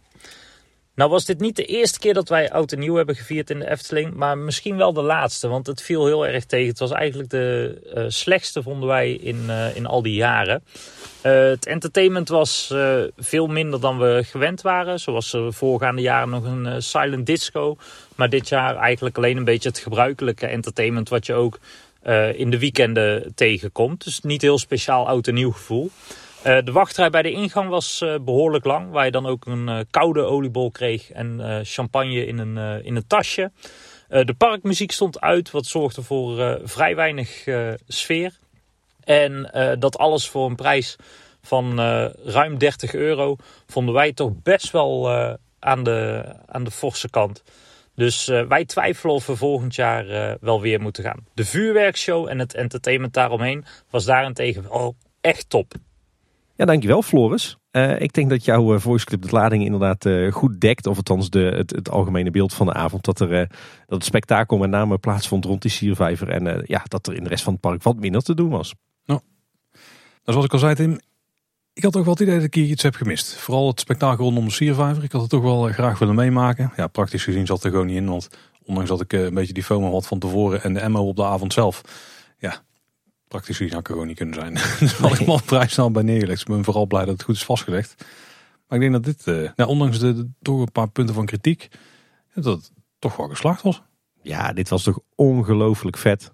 Nou 0.95 1.11
was 1.11 1.25
dit 1.25 1.41
niet 1.41 1.57
de 1.57 1.65
eerste 1.65 1.99
keer 1.99 2.15
dat 2.15 2.29
wij 2.29 2.51
oud 2.51 2.73
en 2.73 2.79
nieuw 2.79 2.95
hebben 2.95 3.17
gevierd 3.17 3.51
in 3.51 3.59
de 3.59 3.71
Efteling, 3.71 4.15
maar 4.15 4.39
misschien 4.39 4.77
wel 4.77 4.93
de 4.93 5.03
laatste, 5.03 5.49
want 5.49 5.67
het 5.67 5.83
viel 5.83 6.07
heel 6.07 6.27
erg 6.27 6.45
tegen. 6.45 6.69
Het 6.69 6.79
was 6.79 6.91
eigenlijk 6.91 7.31
de 7.31 7.79
uh, 7.95 8.05
slechtste, 8.09 8.63
vonden 8.63 8.89
wij, 8.89 9.13
in, 9.13 9.45
uh, 9.47 9.77
in 9.77 9.87
al 9.87 10.03
die 10.03 10.15
jaren. 10.15 10.63
Uh, 11.23 11.33
het 11.33 11.67
entertainment 11.67 12.29
was 12.29 12.75
veel 13.17 13.47
minder 13.47 13.81
dan 13.81 13.99
we 13.99 14.23
gewend 14.25 14.61
waren. 14.61 15.01
Zoals 15.01 15.31
de 15.31 15.53
voorgaande 15.53 16.03
jaren 16.03 16.31
nog 16.31 16.45
een 16.45 16.83
silent 16.83 17.27
disco. 17.27 17.77
Maar 18.15 18.29
dit 18.29 18.49
jaar 18.49 18.77
eigenlijk 18.77 19.17
alleen 19.17 19.37
een 19.37 19.45
beetje 19.45 19.69
het 19.69 19.79
gebruikelijke 19.79 20.47
entertainment 20.47 21.09
wat 21.09 21.27
je 21.27 21.35
ook 21.35 21.59
in 22.35 22.51
de 22.51 22.59
weekenden 22.59 23.33
tegenkomt. 23.35 24.05
Dus 24.05 24.21
niet 24.21 24.43
heel 24.43 24.59
speciaal 24.59 25.07
oud 25.09 25.27
en 25.27 25.35
nieuw 25.35 25.53
gevoel. 25.53 25.91
Uh, 26.45 26.59
de 26.65 26.73
wachtrij 26.73 27.11
bij 27.11 27.23
de 27.23 27.31
ingang 27.31 27.69
was 27.69 28.01
uh, 28.01 28.15
behoorlijk 28.21 28.65
lang. 28.65 28.91
Waar 28.91 29.05
je 29.05 29.11
dan 29.11 29.27
ook 29.27 29.47
een 29.47 29.69
uh, 29.69 29.79
koude 29.91 30.23
oliebol 30.23 30.71
kreeg 30.71 31.11
en 31.11 31.61
champagne 31.65 32.27
in 32.27 32.39
een, 32.39 32.85
in 32.85 32.97
een 32.97 33.07
tasje. 33.07 33.53
de 34.09 34.35
parkmuziek 34.39 34.93
stond 34.93 35.21
uit, 35.21 35.51
wat 35.51 35.67
zorgde 35.67 36.03
voor 36.03 36.61
vrij 36.65 36.97
weinig 36.97 37.45
sfeer. 37.87 38.39
En 39.05 39.51
dat 39.79 39.99
alles 39.99 40.29
voor 40.29 40.47
een 40.49 40.57
prijs 40.57 40.97
van 41.43 41.81
ruim 42.25 42.59
30 42.59 42.95
euro 42.95 43.37
vonden 43.67 43.95
wij 43.95 44.13
toch 44.13 44.33
best 44.43 44.71
wel 44.71 45.11
aan, 45.59 45.83
de, 45.83 46.25
aan 46.47 46.65
de 46.65 46.71
forse 46.71 47.11
kant. 47.11 47.43
Dus 47.95 48.27
wij 48.27 48.65
twijfelen 48.65 49.15
of 49.15 49.27
we 49.27 49.37
volgend 49.37 49.75
jaar 49.75 50.37
wel 50.41 50.61
weer 50.61 50.81
moeten 50.81 51.05
gaan. 51.05 51.27
De 51.35 51.45
vuurwerkshow 51.45 52.29
en 52.29 52.39
het 52.39 52.55
entertainment 52.55 53.13
daaromheen 53.13 53.65
was 53.91 54.05
daarentegen 54.05 54.63
wel 54.63 54.97
echt 55.21 55.49
top. 55.49 55.75
Ja, 56.57 56.65
dankjewel 56.65 57.03
Floris. 57.03 57.59
Uh, 57.73 58.01
ik 58.01 58.13
denk 58.13 58.31
dat 58.31 58.45
jouw 58.45 58.75
uh, 58.75 58.81
voice 58.81 59.05
clip 59.05 59.23
de 59.23 59.31
lading 59.31 59.65
inderdaad 59.65 60.05
uh, 60.05 60.33
goed 60.33 60.61
dekt. 60.61 60.87
Of 60.87 60.97
althans 60.97 61.31
de, 61.31 61.65
het, 61.67 61.91
algemene 61.91 62.31
beeld 62.31 62.55
van 62.55 62.67
de 62.67 62.73
avond. 62.73 63.05
Dat, 63.05 63.21
er, 63.21 63.29
dat 63.29 63.49
het 63.87 64.05
spektakel 64.05 64.59
met 64.59 64.71
name 64.71 64.99
plaatsvond 64.99 65.45
rond 65.45 65.63
die 65.63 65.71
siervijver. 65.71 66.29
En 66.29 66.63
ja, 66.67 66.83
dat 66.89 67.07
er 67.07 67.15
in 67.15 67.23
de 67.23 67.29
rest 67.29 67.45
van 67.45 67.53
het 67.53 67.63
park 67.63 67.83
wat 67.83 67.97
minder 67.97 68.23
te 68.23 68.35
doen 68.35 68.51
was. 68.51 68.75
Nou, 69.05 69.21
zoals 70.25 70.45
ik 70.45 70.53
al 70.53 70.59
zei 70.59 70.75
Tim. 70.75 70.99
Ik 71.73 71.83
had 71.83 71.93
toch 71.93 72.05
wel 72.05 72.13
het 72.13 72.23
idee 72.23 72.35
dat 72.35 72.45
ik 72.45 72.55
hier 72.55 72.67
iets 72.67 72.83
heb 72.83 72.95
gemist. 72.95 73.35
Vooral 73.35 73.67
het 73.67 73.81
spektakel 73.81 74.25
rondom 74.25 74.45
de 74.45 74.51
siervijver. 74.51 75.05
Ik 75.05 75.13
had 75.13 75.21
het 75.21 75.31
toch 75.31 75.43
wel 75.43 75.63
graag 75.63 75.99
willen 75.99 76.15
meemaken. 76.15 76.73
Ja, 76.77 76.87
praktisch 76.87 77.25
gezien 77.25 77.47
zat 77.47 77.65
er 77.65 77.71
gewoon 77.71 77.87
niet 77.87 77.97
in. 77.97 78.09
Want 78.09 78.29
ondanks 78.65 78.89
dat 78.89 79.01
ik 79.01 79.13
een 79.13 79.35
beetje 79.35 79.53
die 79.53 79.65
FOMO 79.65 79.93
had 79.93 80.07
van 80.07 80.19
tevoren. 80.19 80.63
En 80.63 80.75
de 80.75 80.89
MO 80.89 81.09
op 81.09 81.17
de 81.17 81.25
avond 81.25 81.53
zelf. 81.53 81.81
Ja, 82.39 82.63
praktisch 83.35 83.61
ik 83.61 83.73
er 83.73 83.83
gewoon 83.85 84.07
niet 84.07 84.17
kunnen 84.17 84.35
zijn. 84.35 84.55
dus 84.81 84.93
had 84.93 85.21
ik 85.21 85.27
mijn 85.27 85.45
prijs 85.45 85.73
snel 85.73 85.91
bij 85.91 86.03
neergelegd. 86.03 86.41
Ik 86.41 86.47
ben 86.47 86.65
vooral 86.65 86.87
blij 86.87 87.05
dat 87.05 87.13
het 87.13 87.23
goed 87.23 87.35
is 87.35 87.45
vastgelegd. 87.45 88.05
Maar 88.69 88.79
ik 88.79 88.91
denk 88.91 88.93
dat 88.93 89.05
dit, 89.05 89.27
uh, 89.27 89.51
nou, 89.57 89.71
ondanks 89.71 89.99
de, 89.99 90.29
toch 90.43 90.61
een 90.61 90.73
paar 90.73 90.89
punten 90.89 91.15
van 91.15 91.27
kritiek, 91.27 91.69
dat 92.35 92.45
het 92.45 92.71
toch 92.99 93.17
wel 93.17 93.29
geslaagd 93.29 93.63
was. 93.63 93.83
Ja, 94.23 94.53
dit 94.53 94.69
was 94.69 94.83
toch 94.83 94.99
ongelooflijk 95.15 95.97
vet. 95.97 96.33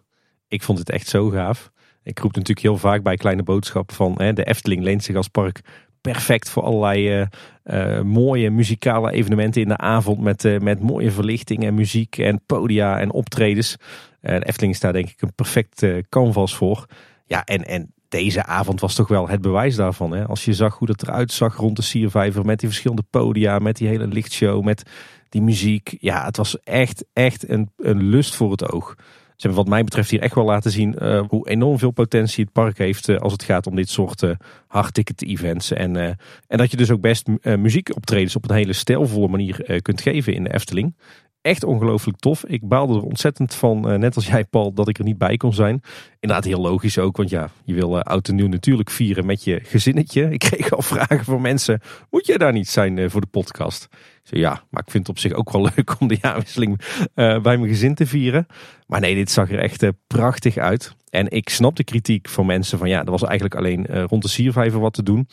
Ik 0.49 0.63
vond 0.63 0.79
het 0.79 0.91
echt 0.91 1.09
zo 1.09 1.29
gaaf. 1.29 1.71
Ik 2.03 2.19
roep 2.19 2.35
natuurlijk 2.35 2.67
heel 2.67 2.79
vaak 2.79 3.03
bij 3.03 3.17
Kleine 3.17 3.43
Boodschap 3.43 3.93
van 3.93 4.15
hè, 4.17 4.33
de 4.33 4.45
Efteling 4.45 4.83
leent 4.83 5.05
zich 5.05 5.17
als 5.17 5.29
park 5.29 5.61
perfect 6.01 6.51
voor 6.51 6.63
allerlei 6.63 7.21
uh, 7.21 7.27
uh, 7.65 8.03
mooie 8.03 8.51
muzikale 8.51 9.13
evenementen 9.13 9.63
in 9.63 9.69
de 9.69 9.77
avond 9.77 10.21
met, 10.21 10.45
uh, 10.45 10.59
met 10.59 10.81
mooie 10.81 11.11
verlichting 11.11 11.65
en 11.65 11.75
muziek 11.75 12.19
en 12.19 12.41
podia 12.47 12.99
en 12.99 13.13
optredens. 13.13 13.77
De 14.21 14.45
Efteling 14.45 14.73
is 14.73 14.81
daar 14.81 14.93
denk 14.93 15.09
ik 15.09 15.23
een 15.23 15.35
perfect 15.35 15.87
canvas 16.09 16.55
voor. 16.55 16.87
Ja, 17.27 17.45
en, 17.45 17.65
en 17.67 17.93
deze 18.11 18.45
avond 18.45 18.81
was 18.81 18.95
toch 18.95 19.09
wel 19.09 19.29
het 19.29 19.41
bewijs 19.41 19.77
daarvan. 19.77 20.13
Hè? 20.13 20.27
Als 20.27 20.45
je 20.45 20.55
zag 20.55 20.79
hoe 20.79 20.87
dat 20.87 21.03
eruit 21.03 21.33
zag 21.33 21.57
rond 21.57 21.77
de 21.77 21.83
Siervijver 21.83 22.45
met 22.45 22.59
die 22.59 22.69
verschillende 22.69 23.05
podia, 23.11 23.59
met 23.59 23.77
die 23.77 23.89
hele 23.89 24.07
lichtshow, 24.07 24.65
met 24.65 24.83
die 25.29 25.43
muziek. 25.43 25.97
Ja, 26.01 26.25
het 26.25 26.37
was 26.37 26.61
echt, 26.63 27.05
echt 27.13 27.49
een, 27.49 27.71
een 27.77 28.03
lust 28.03 28.35
voor 28.35 28.51
het 28.51 28.73
oog. 28.73 28.95
Ze 28.97 29.47
hebben 29.47 29.65
wat 29.65 29.75
mij 29.75 29.85
betreft 29.85 30.11
hier 30.11 30.21
echt 30.21 30.35
wel 30.35 30.45
laten 30.45 30.71
zien 30.71 30.97
uh, 30.99 31.23
hoe 31.29 31.49
enorm 31.49 31.79
veel 31.79 31.91
potentie 31.91 32.45
het 32.45 32.53
park 32.53 32.79
heeft 32.79 33.21
als 33.21 33.33
het 33.33 33.43
gaat 33.43 33.67
om 33.67 33.75
dit 33.75 33.89
soort 33.89 34.25
hardticket 34.67 35.23
events. 35.23 35.73
En, 35.73 35.97
en 35.97 36.59
dat 36.59 36.71
je 36.71 36.77
dus 36.77 36.91
ook 36.91 37.01
best 37.01 37.29
muziekoptredens 37.43 38.37
op 38.37 38.51
een 38.51 38.57
hele 38.57 38.73
stijlvolle 38.73 39.29
manier 39.29 39.83
kunt 39.83 40.01
geven 40.01 40.35
in 40.35 40.45
de 40.45 40.55
Efteling 40.55 40.95
echt 41.43 41.65
ongelooflijk 41.65 42.19
tof. 42.19 42.45
Ik 42.45 42.69
baalde 42.69 42.95
er 42.95 43.03
ontzettend 43.03 43.55
van, 43.55 43.93
uh, 43.93 43.99
net 43.99 44.17
als 44.17 44.27
jij 44.27 44.45
Paul, 44.45 44.73
dat 44.73 44.89
ik 44.89 44.99
er 44.99 45.05
niet 45.05 45.19
bij 45.19 45.37
kon 45.37 45.55
zijn. 45.55 45.83
Inderdaad 46.21 46.47
heel 46.47 46.61
logisch 46.61 46.99
ook, 46.99 47.17
want 47.17 47.31
ja, 47.31 47.51
je 47.65 47.75
wil 47.75 47.97
uh, 47.97 48.01
oud 48.01 48.29
en 48.29 48.35
nieuw 48.35 48.49
natuurlijk 48.49 48.91
vieren 48.91 49.27
met 49.27 49.45
je 49.45 49.61
gezinnetje. 49.63 50.31
Ik 50.33 50.39
kreeg 50.39 50.73
al 50.73 50.83
vragen 50.83 51.25
van 51.25 51.41
mensen, 51.41 51.81
moet 52.11 52.27
jij 52.27 52.37
daar 52.37 52.53
niet 52.53 52.69
zijn 52.69 52.97
uh, 52.97 53.11
voor 53.11 53.21
de 53.21 53.27
podcast? 53.27 53.89
Zei, 54.23 54.41
ja, 54.41 54.63
maar 54.71 54.83
ik 54.83 54.91
vind 54.91 55.07
het 55.07 55.17
op 55.17 55.23
zich 55.23 55.33
ook 55.33 55.53
wel 55.53 55.63
leuk 55.77 56.01
om 56.01 56.09
de 56.09 56.19
jaarwisseling 56.21 56.81
bij 57.15 57.41
mijn 57.43 57.69
gezin 57.69 57.95
te 57.95 58.07
vieren. 58.07 58.47
Maar 58.87 59.01
nee, 59.01 59.15
dit 59.15 59.31
zag 59.31 59.51
er 59.51 59.59
echt 59.59 59.87
prachtig 60.07 60.57
uit. 60.57 60.95
En 61.11 61.31
ik 61.31 61.49
snap 61.49 61.77
de 61.77 61.85
kritiek 61.85 62.29
van 62.29 62.47
mensen 62.47 62.79
van 62.79 62.89
ja, 62.89 63.05
er 63.05 63.11
was 63.11 63.23
eigenlijk 63.23 63.55
alleen 63.55 63.87
rond 63.87 64.23
de 64.23 64.29
siervijver 64.29 64.81
wat 64.81 64.93
te 64.93 65.03
doen. 65.03 65.29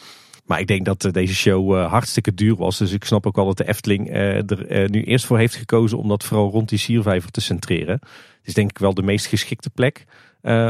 Maar 0.47 0.59
ik 0.59 0.67
denk 0.67 0.85
dat 0.85 1.05
eh, 1.05 1.11
deze 1.11 1.35
show 1.35 1.75
eh, 1.75 1.89
hartstikke 1.89 2.33
duur 2.33 2.55
was. 2.55 2.77
Dus 2.77 2.91
ik 2.91 3.03
snap 3.03 3.25
ook 3.25 3.35
wel 3.35 3.45
dat 3.45 3.57
de 3.57 3.67
Efteling 3.67 4.09
eh, 4.09 4.51
er 4.51 4.89
nu 4.89 5.03
eerst 5.03 5.25
voor 5.25 5.37
heeft 5.37 5.55
gekozen 5.55 5.97
om 5.97 6.07
dat 6.07 6.23
vooral 6.23 6.49
rond 6.49 6.69
die 6.69 6.79
siervijver 6.79 7.31
te 7.31 7.41
centreren. 7.41 7.93
Het 7.93 8.47
is 8.47 8.53
denk 8.53 8.69
ik 8.69 8.77
wel 8.77 8.93
de 8.93 9.01
meest 9.01 9.25
geschikte 9.25 9.69
plek 9.69 10.05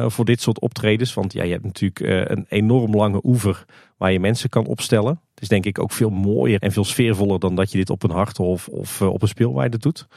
voor 0.08 0.26
dit 0.26 0.42
soort 0.42 0.60
optredens. 0.60 1.14
Want 1.14 1.34
ja, 1.34 1.44
je 1.44 1.52
hebt 1.52 1.64
natuurlijk 1.64 2.30
een 2.30 2.46
enorm 2.50 2.96
lange 2.96 3.20
oever 3.24 3.66
waar 3.98 4.12
je 4.12 4.20
mensen 4.20 4.50
kan 4.50 4.66
opstellen. 4.66 5.20
Het 5.34 5.42
is 5.42 5.48
denk 5.48 5.66
ik 5.66 5.80
ook 5.80 5.92
veel 5.92 6.10
mooier 6.10 6.62
en 6.62 6.72
veel 6.72 6.84
sfeervoller 6.84 7.40
dan 7.40 7.56
dat 7.56 7.72
je 7.72 7.78
dit 7.78 7.90
op 7.90 8.04
een 8.04 8.12
harthof 8.12 8.68
of 8.68 9.02
op 9.02 9.22
een 9.22 9.28
speelweide 9.28 9.78
doet. 9.78 10.08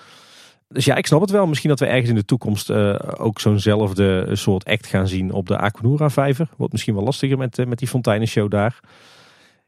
Dus 0.69 0.85
ja, 0.85 0.95
ik 0.95 1.07
snap 1.07 1.21
het 1.21 1.31
wel. 1.31 1.47
Misschien 1.47 1.69
dat 1.69 1.81
we 1.81 1.87
ergens 1.87 2.09
in 2.09 2.15
de 2.15 2.25
toekomst 2.25 2.71
ook 3.19 3.41
zo'nzelfde 3.41 4.29
soort 4.33 4.65
act 4.65 4.87
gaan 4.87 5.09
zien 5.09 5.33
op 5.33 5.47
de 5.47 5.59
Aquanura 5.59 6.11
vijver. 6.11 6.49
Wordt 6.57 6.73
misschien 6.73 6.95
wel 6.95 7.05
lastiger 7.05 7.39
met, 7.39 7.67
met 7.67 7.79
die 7.79 7.89
fonteinenshow 7.89 8.51
daar. 8.51 8.81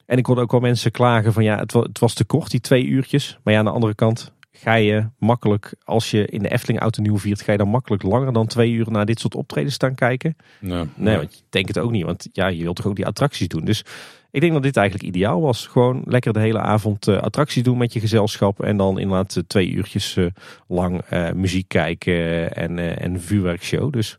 En 0.06 0.18
ik 0.18 0.26
hoorde 0.26 0.42
ook 0.42 0.50
wel 0.50 0.60
mensen 0.60 0.90
klagen 0.90 1.32
van 1.32 1.44
ja, 1.44 1.58
het 1.58 1.72
was, 1.72 1.84
het 1.84 1.98
was 1.98 2.14
te 2.14 2.24
kort, 2.24 2.50
die 2.50 2.60
twee 2.60 2.86
uurtjes. 2.86 3.38
Maar 3.42 3.52
ja, 3.52 3.58
aan 3.58 3.64
de 3.64 3.70
andere 3.70 3.94
kant 3.94 4.32
ga 4.52 4.74
je 4.74 5.08
makkelijk, 5.18 5.74
als 5.84 6.10
je 6.10 6.26
in 6.26 6.42
de 6.42 6.48
Efteling 6.48 6.80
Oud 6.80 6.98
Nieuw 6.98 7.18
viert, 7.18 7.42
ga 7.42 7.52
je 7.52 7.58
dan 7.58 7.68
makkelijk 7.68 8.02
langer 8.02 8.32
dan 8.32 8.46
twee 8.46 8.70
uur 8.70 8.90
naar 8.90 9.06
dit 9.06 9.20
soort 9.20 9.34
optredens 9.34 9.74
staan 9.74 9.94
kijken? 9.94 10.36
Nee, 10.60 10.84
nee, 10.94 11.16
want 11.16 11.34
je 11.34 11.42
denkt 11.50 11.68
het 11.68 11.78
ook 11.78 11.90
niet, 11.90 12.04
want 12.04 12.28
ja, 12.32 12.46
je 12.46 12.62
wilt 12.62 12.76
toch 12.76 12.86
ook 12.86 12.96
die 12.96 13.06
attracties 13.06 13.48
doen. 13.48 13.64
Dus 13.64 13.84
Ik 14.32 14.40
denk 14.40 14.52
dat 14.52 14.62
dit 14.62 14.76
eigenlijk 14.76 15.08
ideaal 15.08 15.40
was. 15.40 15.66
Gewoon 15.66 16.02
lekker 16.04 16.32
de 16.32 16.40
hele 16.40 16.58
avond 16.58 17.08
uh, 17.08 17.18
attracties 17.20 17.62
doen 17.62 17.78
met 17.78 17.92
je 17.92 18.00
gezelschap. 18.00 18.62
En 18.62 18.76
dan 18.76 18.98
inderdaad 18.98 19.36
uh, 19.36 19.42
twee 19.46 19.70
uurtjes 19.70 20.16
uh, 20.16 20.26
lang 20.68 21.02
muziek 21.34 21.68
kijken 21.68 22.52
en, 22.54 22.98
en 22.98 23.20
vuurwerkshow. 23.20 23.92
Dus 23.92 24.16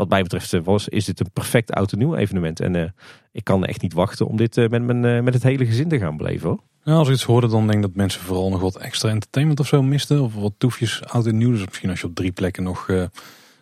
wat 0.00 0.08
mij 0.08 0.22
betreft 0.22 0.64
was, 0.64 0.88
is 0.88 1.04
dit 1.04 1.20
een 1.20 1.30
perfect 1.32 1.72
oud 1.72 1.92
en 1.92 1.98
nieuw 1.98 2.14
evenement. 2.14 2.60
En 2.60 2.94
ik 3.32 3.44
kan 3.44 3.64
echt 3.64 3.82
niet 3.82 3.92
wachten 3.92 4.26
om 4.26 4.36
dit 4.36 4.56
met, 4.56 4.82
mijn, 4.82 5.24
met 5.24 5.34
het 5.34 5.42
hele 5.42 5.66
gezin 5.66 5.88
te 5.88 5.98
gaan 5.98 6.16
beleven 6.16 6.48
hoor. 6.48 6.60
Ja, 6.84 6.92
als 6.92 7.08
ik 7.08 7.14
het 7.14 7.22
hoorde, 7.22 7.48
dan 7.48 7.66
denk 7.66 7.78
ik 7.78 7.82
dat 7.82 7.94
mensen 7.94 8.20
vooral 8.20 8.50
nog 8.50 8.60
wat 8.60 8.76
extra 8.76 9.08
entertainment 9.08 9.60
of 9.60 9.66
zo 9.66 9.82
misten. 9.82 10.22
Of 10.22 10.34
wat 10.34 10.52
toefjes 10.58 11.04
oud 11.04 11.26
en 11.26 11.36
nieuw. 11.36 11.50
Dus 11.50 11.64
misschien 11.64 11.90
als 11.90 12.00
je 12.00 12.06
op 12.06 12.14
drie 12.14 12.32
plekken 12.32 12.62
nog 12.62 12.88
een 12.88 13.10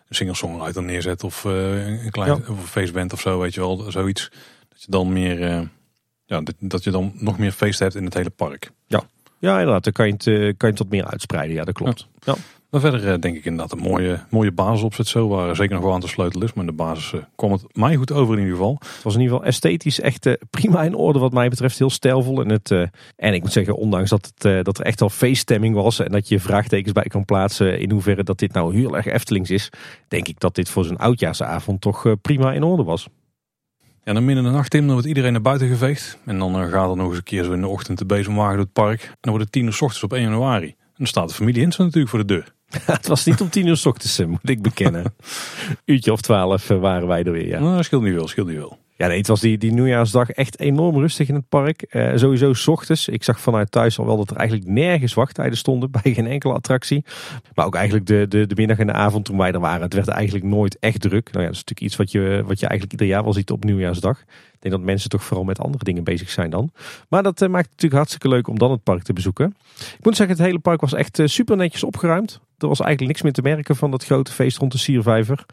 singer-songwriter 0.09 0.83
neerzet. 0.83 1.23
Of 1.23 1.43
een 1.43 2.11
klein 2.11 2.31
of 2.31 2.47
een 2.47 2.57
feestband 2.57 3.13
of 3.13 3.21
zo, 3.21 3.39
weet 3.39 3.53
je 3.53 3.59
wel. 3.59 3.91
Zoiets. 3.91 4.31
Dat 4.69 4.81
je 4.81 4.91
dan 4.91 5.13
meer, 5.13 5.39
ja, 6.25 6.41
dat, 6.41 6.55
dat, 6.59 6.83
je 6.83 6.91
dan 6.91 7.11
nog 7.15 7.37
meer 7.37 7.51
feest 7.51 7.79
hebt 7.79 7.95
in 7.95 8.05
het 8.05 8.13
hele 8.13 8.29
park. 8.29 8.71
Ja, 8.87 9.03
ja 9.39 9.59
inderdaad. 9.59 9.83
Dan 9.83 9.93
kan 9.93 10.07
je 10.07 10.13
het, 10.13 10.23
kan 10.57 10.69
je 10.69 10.75
het 10.75 10.79
wat 10.79 10.89
meer 10.89 11.05
uitspreiden. 11.05 11.55
Ja, 11.55 11.63
dat 11.63 11.73
klopt. 11.73 12.07
Ja. 12.19 12.35
Maar 12.69 12.81
verder 12.81 13.11
eh, 13.11 13.19
denk 13.19 13.35
ik 13.35 13.45
inderdaad 13.45 13.71
een 13.71 13.83
mooie, 13.83 14.19
mooie 14.29 14.51
basisopzet 14.51 15.07
zo. 15.07 15.27
Waar 15.27 15.55
zeker 15.55 15.75
nog 15.75 15.83
wel 15.83 15.93
aan 15.93 15.99
te 15.99 16.07
sleutelen 16.07 16.47
is. 16.47 16.53
Maar 16.53 16.65
in 16.65 16.69
de 16.69 16.75
basis 16.75 17.11
uh, 17.11 17.21
kwam 17.35 17.51
het 17.51 17.63
mij 17.75 17.95
goed 17.95 18.11
over 18.11 18.33
in 18.33 18.39
ieder 18.39 18.55
geval. 18.55 18.77
Het 18.79 19.03
was 19.03 19.13
in 19.13 19.19
ieder 19.19 19.35
geval 19.35 19.51
esthetisch 19.51 19.99
echt 19.99 20.25
uh, 20.25 20.33
prima 20.59 20.83
in 20.83 20.95
orde 20.95 21.19
wat 21.19 21.33
mij 21.33 21.49
betreft. 21.49 21.77
Heel 21.77 21.89
stijlvol. 21.89 22.41
En, 22.41 22.49
het, 22.49 22.71
en 23.15 23.33
ik 23.33 23.41
moet 23.41 23.51
zeggen, 23.51 23.75
ondanks 23.75 24.09
dat, 24.09 24.33
het, 24.37 24.65
dat 24.65 24.77
er 24.79 24.85
echt 24.85 25.01
al 25.01 25.09
feeststemming 25.09 25.75
was. 25.75 25.99
En 25.99 26.11
dat 26.11 26.27
je 26.27 26.39
vraagtekens 26.39 26.93
bij 26.93 27.03
kan 27.03 27.25
plaatsen 27.25 27.79
in 27.79 27.91
hoeverre 27.91 28.23
dat 28.23 28.39
dit 28.39 28.53
nou 28.53 28.75
heel 28.75 28.95
erg 28.97 29.05
Eftelings 29.05 29.49
is. 29.49 29.69
Denk 30.07 30.27
ik 30.27 30.39
dat 30.39 30.55
dit 30.55 30.69
voor 30.69 30.85
zo'n 30.85 30.97
oudjaarsavond 30.97 31.81
toch 31.81 32.15
prima 32.21 32.53
in 32.53 32.63
orde 32.63 32.83
was. 32.83 33.07
Ja, 34.03 34.13
dan 34.13 34.25
midden 34.25 34.43
in 34.43 34.51
de 34.51 34.57
nacht 34.57 34.73
in, 34.73 34.81
dan 34.81 34.91
wordt 34.91 35.07
iedereen 35.07 35.31
naar 35.31 35.41
buiten 35.41 35.67
geveegd. 35.67 36.17
En 36.25 36.39
dan 36.39 36.69
gaat 36.69 36.89
er 36.89 36.95
nog 36.95 37.07
eens 37.07 37.17
een 37.17 37.23
keer 37.23 37.43
zo 37.43 37.53
in 37.53 37.61
de 37.61 37.67
ochtend 37.67 37.97
de 37.97 38.05
bezemwagen 38.05 38.55
door 38.55 38.63
het 38.63 38.73
park. 38.73 39.01
En 39.01 39.17
dan 39.21 39.31
wordt 39.31 39.43
het 39.43 39.51
tien 39.51 39.65
uur 39.65 39.73
s 39.73 39.81
ochtends 39.81 40.03
op 40.03 40.13
1 40.13 40.23
januari. 40.23 40.67
En 40.67 40.95
dan 40.97 41.07
staat 41.07 41.29
de 41.29 41.35
familie 41.35 41.61
Hinsen 41.61 41.83
natuurlijk 41.83 42.09
voor 42.09 42.19
de 42.19 42.33
deur. 42.33 42.57
het 42.85 43.07
was 43.07 43.25
niet 43.25 43.41
om 43.41 43.49
tien 43.49 43.67
uur 43.67 43.77
s 43.77 43.85
ochtends, 43.85 44.19
eh, 44.19 44.25
moet 44.25 44.49
ik 44.49 44.61
bekennen. 44.61 45.13
Uurtje 45.85 46.11
of 46.11 46.21
twaalf 46.21 46.69
eh, 46.69 46.79
waren 46.79 47.07
wij 47.07 47.23
er 47.23 47.31
weer. 47.31 47.47
Ja. 47.47 47.59
Nou, 47.59 47.83
scheelt 47.83 48.03
niet 48.03 48.13
wel, 48.13 48.27
scheelt 48.27 48.47
niet 48.47 48.57
wel. 48.57 48.77
Ja, 48.99 49.07
nee, 49.07 49.17
het 49.17 49.27
was 49.27 49.41
die, 49.41 49.57
die 49.57 49.71
nieuwjaarsdag 49.71 50.29
echt 50.29 50.59
enorm 50.59 50.97
rustig 50.97 51.27
in 51.27 51.35
het 51.35 51.49
park. 51.49 51.85
Uh, 51.91 52.11
sowieso 52.15 52.53
s 52.53 52.67
ochtends. 52.67 53.07
Ik 53.07 53.23
zag 53.23 53.39
vanuit 53.39 53.71
thuis 53.71 53.99
al 53.99 54.05
wel 54.05 54.17
dat 54.17 54.29
er 54.29 54.35
eigenlijk 54.35 54.69
nergens 54.69 55.13
wachttijden 55.13 55.57
stonden 55.57 55.91
bij 56.01 56.13
geen 56.13 56.27
enkele 56.27 56.53
attractie. 56.53 57.05
Maar 57.53 57.65
ook 57.65 57.75
eigenlijk 57.75 58.05
de, 58.05 58.25
de, 58.27 58.47
de 58.47 58.55
middag 58.55 58.77
en 58.77 58.87
de 58.87 58.93
avond 58.93 59.25
toen 59.25 59.37
wij 59.37 59.51
er 59.51 59.59
waren. 59.59 59.81
Het 59.81 59.93
werd 59.93 60.07
eigenlijk 60.07 60.45
nooit 60.45 60.79
echt 60.79 61.01
druk. 61.01 61.31
Nou 61.31 61.39
ja, 61.39 61.49
dat 61.49 61.55
is 61.55 61.63
natuurlijk 61.65 61.81
iets 61.81 61.95
wat 61.95 62.11
je, 62.11 62.43
wat 62.45 62.59
je 62.59 62.67
eigenlijk 62.67 62.91
ieder 62.91 63.15
jaar 63.15 63.23
wel 63.23 63.33
ziet 63.33 63.51
op 63.51 63.63
nieuwjaarsdag. 63.63 64.19
Ik 64.53 64.59
denk 64.59 64.75
dat 64.75 64.83
mensen 64.83 65.09
toch 65.09 65.23
vooral 65.23 65.45
met 65.45 65.59
andere 65.59 65.83
dingen 65.83 66.03
bezig 66.03 66.29
zijn 66.29 66.49
dan. 66.49 66.71
Maar 67.09 67.23
dat 67.23 67.41
uh, 67.41 67.49
maakt 67.49 67.63
het 67.63 67.71
natuurlijk 67.71 68.01
hartstikke 68.01 68.27
leuk 68.27 68.47
om 68.47 68.57
dan 68.57 68.71
het 68.71 68.83
park 68.83 69.03
te 69.03 69.13
bezoeken. 69.13 69.55
Ik 69.77 70.05
moet 70.05 70.15
zeggen, 70.15 70.35
het 70.35 70.45
hele 70.45 70.59
park 70.59 70.81
was 70.81 70.93
echt 70.93 71.19
uh, 71.19 71.27
super 71.27 71.57
netjes 71.57 71.83
opgeruimd. 71.83 72.39
Er 72.59 72.67
was 72.67 72.79
eigenlijk 72.79 73.11
niks 73.11 73.21
meer 73.21 73.33
te 73.33 73.41
merken 73.41 73.75
van 73.75 73.91
dat 73.91 74.05
grote 74.05 74.31
feest 74.31 74.57
rond 74.57 74.71
de 74.71 74.77
Siervijver. 74.77 75.45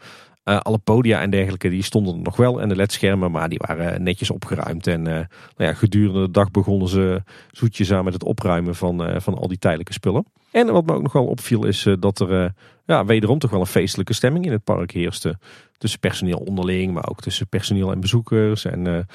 Uh, 0.47 0.59
alle 0.59 0.77
podia 0.77 1.21
en 1.21 1.29
dergelijke 1.29 1.69
die 1.69 1.83
stonden 1.83 2.15
er 2.15 2.21
nog 2.21 2.35
wel 2.35 2.61
en 2.61 2.69
de 2.69 2.75
ledschermen, 2.75 3.31
maar 3.31 3.49
die 3.49 3.61
waren 3.65 4.03
netjes 4.03 4.31
opgeruimd. 4.31 4.87
En 4.87 4.99
uh, 4.99 5.13
nou 5.13 5.27
ja, 5.57 5.73
gedurende 5.73 6.21
de 6.21 6.31
dag 6.31 6.51
begonnen 6.51 6.87
ze 6.87 7.23
zoetjes 7.51 7.91
aan 7.91 8.03
met 8.03 8.13
het 8.13 8.23
opruimen 8.23 8.75
van, 8.75 9.09
uh, 9.09 9.19
van 9.19 9.37
al 9.37 9.47
die 9.47 9.57
tijdelijke 9.57 9.93
spullen. 9.93 10.25
En 10.51 10.71
wat 10.71 10.85
me 10.85 10.93
ook 10.93 11.01
nog 11.01 11.13
wel 11.13 11.25
opviel 11.25 11.65
is 11.65 11.87
dat 11.99 12.19
er 12.19 12.53
ja, 12.85 13.05
wederom 13.05 13.39
toch 13.39 13.51
wel 13.51 13.59
een 13.59 13.65
feestelijke 13.65 14.13
stemming 14.13 14.45
in 14.45 14.51
het 14.51 14.63
park 14.63 14.91
heerste. 14.91 15.37
Tussen 15.77 15.99
personeel 15.99 16.37
onderling, 16.37 16.93
maar 16.93 17.09
ook 17.09 17.21
tussen 17.21 17.47
personeel 17.47 17.91
en 17.91 17.99
bezoekers. 17.99 18.65
En 18.65 19.07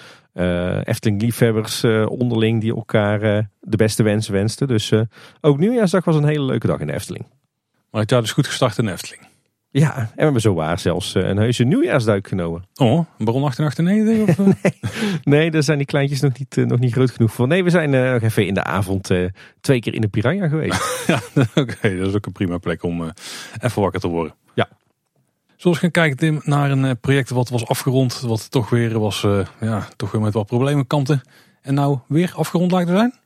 Efteling-liefhebbers 0.84 1.84
onderling 2.06 2.60
die 2.60 2.74
elkaar 2.74 3.20
de 3.60 3.76
beste 3.76 4.02
wensen 4.02 4.32
wensten. 4.32 4.68
Dus 4.68 4.92
ook 5.40 5.58
nieuwjaarsdag 5.58 6.04
was 6.04 6.16
een 6.16 6.24
hele 6.24 6.44
leuke 6.44 6.66
dag 6.66 6.80
in 6.80 6.86
de 6.86 6.92
Efteling. 6.92 7.26
Maar 7.92 8.00
het 8.00 8.10
jaar 8.10 8.20
dus 8.20 8.32
goed 8.32 8.46
gestart 8.46 8.78
in 8.78 8.88
Efteling. 8.88 9.22
Ja, 9.70 9.96
en 9.96 10.10
we 10.14 10.22
hebben 10.22 10.40
zo 10.40 10.54
waar 10.54 10.78
zelfs 10.78 11.14
eh, 11.14 11.28
een 11.28 11.36
heuse 11.36 11.64
nieuwjaarsduik 11.64 12.28
genomen. 12.28 12.64
Oh, 12.74 13.06
een 13.18 13.24
Baron 13.24 13.40
1898? 13.40 14.28
Of? 14.28 14.46
nee, 14.62 15.20
nee, 15.24 15.50
daar 15.50 15.62
zijn 15.62 15.78
die 15.78 15.86
kleintjes 15.86 16.20
nog 16.20 16.38
niet, 16.38 16.56
uh, 16.56 16.66
nog 16.66 16.78
niet 16.78 16.92
groot 16.92 17.10
genoeg 17.10 17.32
voor. 17.32 17.46
Nee, 17.46 17.64
we 17.64 17.70
zijn 17.70 17.92
uh, 17.92 18.12
nog 18.12 18.22
even 18.22 18.46
in 18.46 18.54
de 18.54 18.64
avond 18.64 19.10
twee 19.60 19.80
keer 19.80 19.94
in 19.94 20.00
de 20.00 20.08
Piranha 20.08 20.48
geweest. 20.48 20.82
ja, 21.06 21.20
oké, 21.62 21.96
dat 21.96 22.08
is 22.08 22.14
ook 22.14 22.26
een 22.26 22.32
prima 22.32 22.58
plek 22.58 22.82
om 22.82 23.12
even 23.60 23.82
wakker 23.82 24.00
te 24.00 24.08
worden. 24.08 24.34
Ja. 24.54 24.68
Zoals 25.56 25.78
gaan 25.78 25.90
kijken 25.90 26.16
Tim 26.16 26.40
naar 26.44 26.70
een 26.70 27.00
project 27.00 27.30
wat 27.30 27.48
was 27.48 27.66
afgerond. 27.66 28.20
Wat 28.20 28.50
toch 28.50 28.70
weer 28.70 28.98
was, 28.98 29.26
ja, 29.60 29.88
toch 29.96 30.10
weer 30.10 30.20
met 30.20 30.32
wat 30.32 30.46
problemen 30.46 30.86
kanten. 30.86 31.22
En 31.62 31.74
nou 31.74 31.98
weer 32.08 32.32
afgerond 32.36 32.72
lijkt 32.72 32.88
te 32.88 32.96
zijn. 32.96 33.20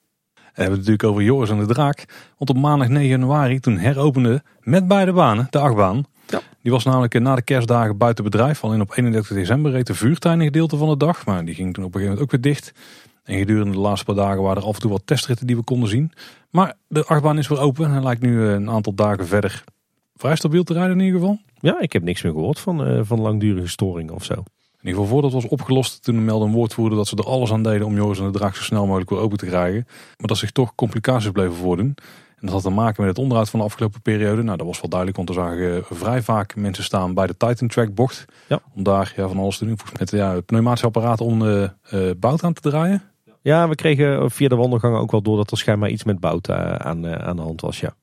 We 0.56 0.62
hebben 0.62 0.78
het 0.78 0.88
natuurlijk 0.88 1.04
over 1.08 1.22
Joris 1.22 1.50
en 1.50 1.58
de 1.58 1.74
Draak. 1.74 2.04
Want 2.38 2.50
op 2.50 2.56
maandag 2.56 2.88
9 2.88 3.08
januari, 3.08 3.60
toen 3.60 3.78
heropende 3.78 4.42
met 4.60 4.88
beide 4.88 5.12
banen, 5.12 5.46
de 5.50 5.58
achtbaan, 5.58 6.04
ja. 6.28 6.40
Die 6.62 6.72
was 6.72 6.84
namelijk 6.84 7.20
na 7.20 7.34
de 7.34 7.42
kerstdagen 7.42 7.96
buiten 7.96 8.24
bedrijf. 8.24 8.64
Alleen 8.64 8.80
op 8.80 8.96
31 8.96 9.36
december 9.36 9.72
reed 9.72 9.86
de 9.86 9.94
vuurtuin 9.94 10.38
een 10.38 10.44
gedeelte 10.44 10.76
van 10.76 10.88
de 10.88 10.96
dag. 10.96 11.26
Maar 11.26 11.44
die 11.44 11.54
ging 11.54 11.74
toen 11.74 11.84
op 11.84 11.94
een 11.94 12.00
gegeven 12.00 12.18
moment 12.18 12.34
ook 12.34 12.42
weer 12.42 12.52
dicht. 12.52 12.72
En 13.24 13.38
gedurende 13.38 13.72
de 13.72 13.78
laatste 13.78 14.04
paar 14.04 14.14
dagen 14.14 14.42
waren 14.42 14.62
er 14.62 14.68
af 14.68 14.74
en 14.74 14.80
toe 14.80 14.90
wat 14.90 15.02
testritten 15.04 15.46
die 15.46 15.56
we 15.56 15.62
konden 15.62 15.88
zien. 15.88 16.12
Maar 16.50 16.74
de 16.88 17.04
achtbaan 17.04 17.38
is 17.38 17.48
weer 17.48 17.60
open. 17.60 17.94
En 17.94 18.02
lijkt 18.02 18.22
nu 18.22 18.42
een 18.42 18.70
aantal 18.70 18.94
dagen 18.94 19.26
verder 19.26 19.64
vrij 20.16 20.36
stabiel 20.36 20.62
te 20.62 20.72
rijden 20.72 20.98
in 20.98 21.04
ieder 21.04 21.20
geval. 21.20 21.38
Ja, 21.60 21.80
ik 21.80 21.92
heb 21.92 22.02
niks 22.02 22.22
meer 22.22 22.32
gehoord 22.32 22.60
van, 22.60 22.88
uh, 22.88 23.00
van 23.02 23.20
langdurige 23.20 23.68
storingen 23.68 24.14
of 24.14 24.24
zo. 24.24 24.42
In 24.87 24.92
ieder 24.92 25.05
geval 25.05 25.20
voordat 25.20 25.42
het 25.42 25.51
was 25.51 25.61
opgelost, 25.61 26.03
toen 26.03 26.25
meldde 26.25 26.46
een 26.46 26.53
woordvoerder 26.53 26.99
dat 26.99 27.07
ze 27.07 27.16
er 27.16 27.25
alles 27.25 27.53
aan 27.53 27.62
deden 27.62 27.87
om 27.87 27.94
Joris 27.94 28.18
en 28.18 28.25
de 28.25 28.38
Draak 28.38 28.55
zo 28.55 28.62
snel 28.62 28.87
mogelijk 28.87 29.11
weer 29.11 29.18
open 29.18 29.38
te 29.38 29.46
krijgen. 29.46 29.85
Maar 29.87 30.27
dat 30.27 30.37
zich 30.37 30.51
toch 30.51 30.75
complicaties 30.75 31.31
bleven 31.31 31.55
voordoen. 31.55 31.94
En 32.37 32.40
dat 32.40 32.51
had 32.51 32.62
te 32.62 32.70
maken 32.70 33.01
met 33.01 33.11
het 33.11 33.18
onderhoud 33.18 33.51
van 33.51 33.59
de 33.59 33.64
afgelopen 33.64 34.03
periode. 34.03 34.42
Nou, 34.42 34.57
dat 34.57 34.66
was 34.66 34.81
wel 34.81 34.90
duidelijk, 34.90 35.16
want 35.18 35.29
er 35.29 35.35
zagen 35.35 35.85
vrij 35.90 36.22
vaak 36.22 36.57
mensen 36.57 36.85
staan 36.85 37.14
bij 37.14 37.27
de 37.27 37.37
Titan 37.37 37.68
Track 37.68 37.94
bocht. 37.94 38.25
Ja. 38.49 38.61
Om 38.75 38.83
daar 38.83 39.12
ja, 39.16 39.29
van 39.29 39.38
alles 39.38 39.59
te 39.59 39.64
doen. 39.64 39.79
Met 39.99 40.11
ja, 40.11 40.40
pneumatische 40.40 40.87
apparaten 40.87 41.25
om 41.25 41.38
de 41.38 41.70
uh, 41.92 42.11
bout 42.16 42.44
aan 42.44 42.53
te 42.53 42.61
draaien. 42.61 43.03
Ja, 43.42 43.68
we 43.68 43.75
kregen 43.75 44.31
via 44.31 44.49
de 44.49 44.57
wandelgangen 44.57 45.01
ook 45.01 45.11
wel 45.11 45.22
door 45.22 45.37
dat 45.37 45.51
er 45.51 45.59
schijnbaar 45.59 45.90
iets 45.90 46.05
met 46.05 46.20
bout 46.20 46.49
uh, 46.49 46.75
aan, 46.75 47.07
uh, 47.07 47.12
aan 47.12 47.37
de 47.37 47.42
hand 47.42 47.61
was, 47.61 47.81
ja. 47.81 47.94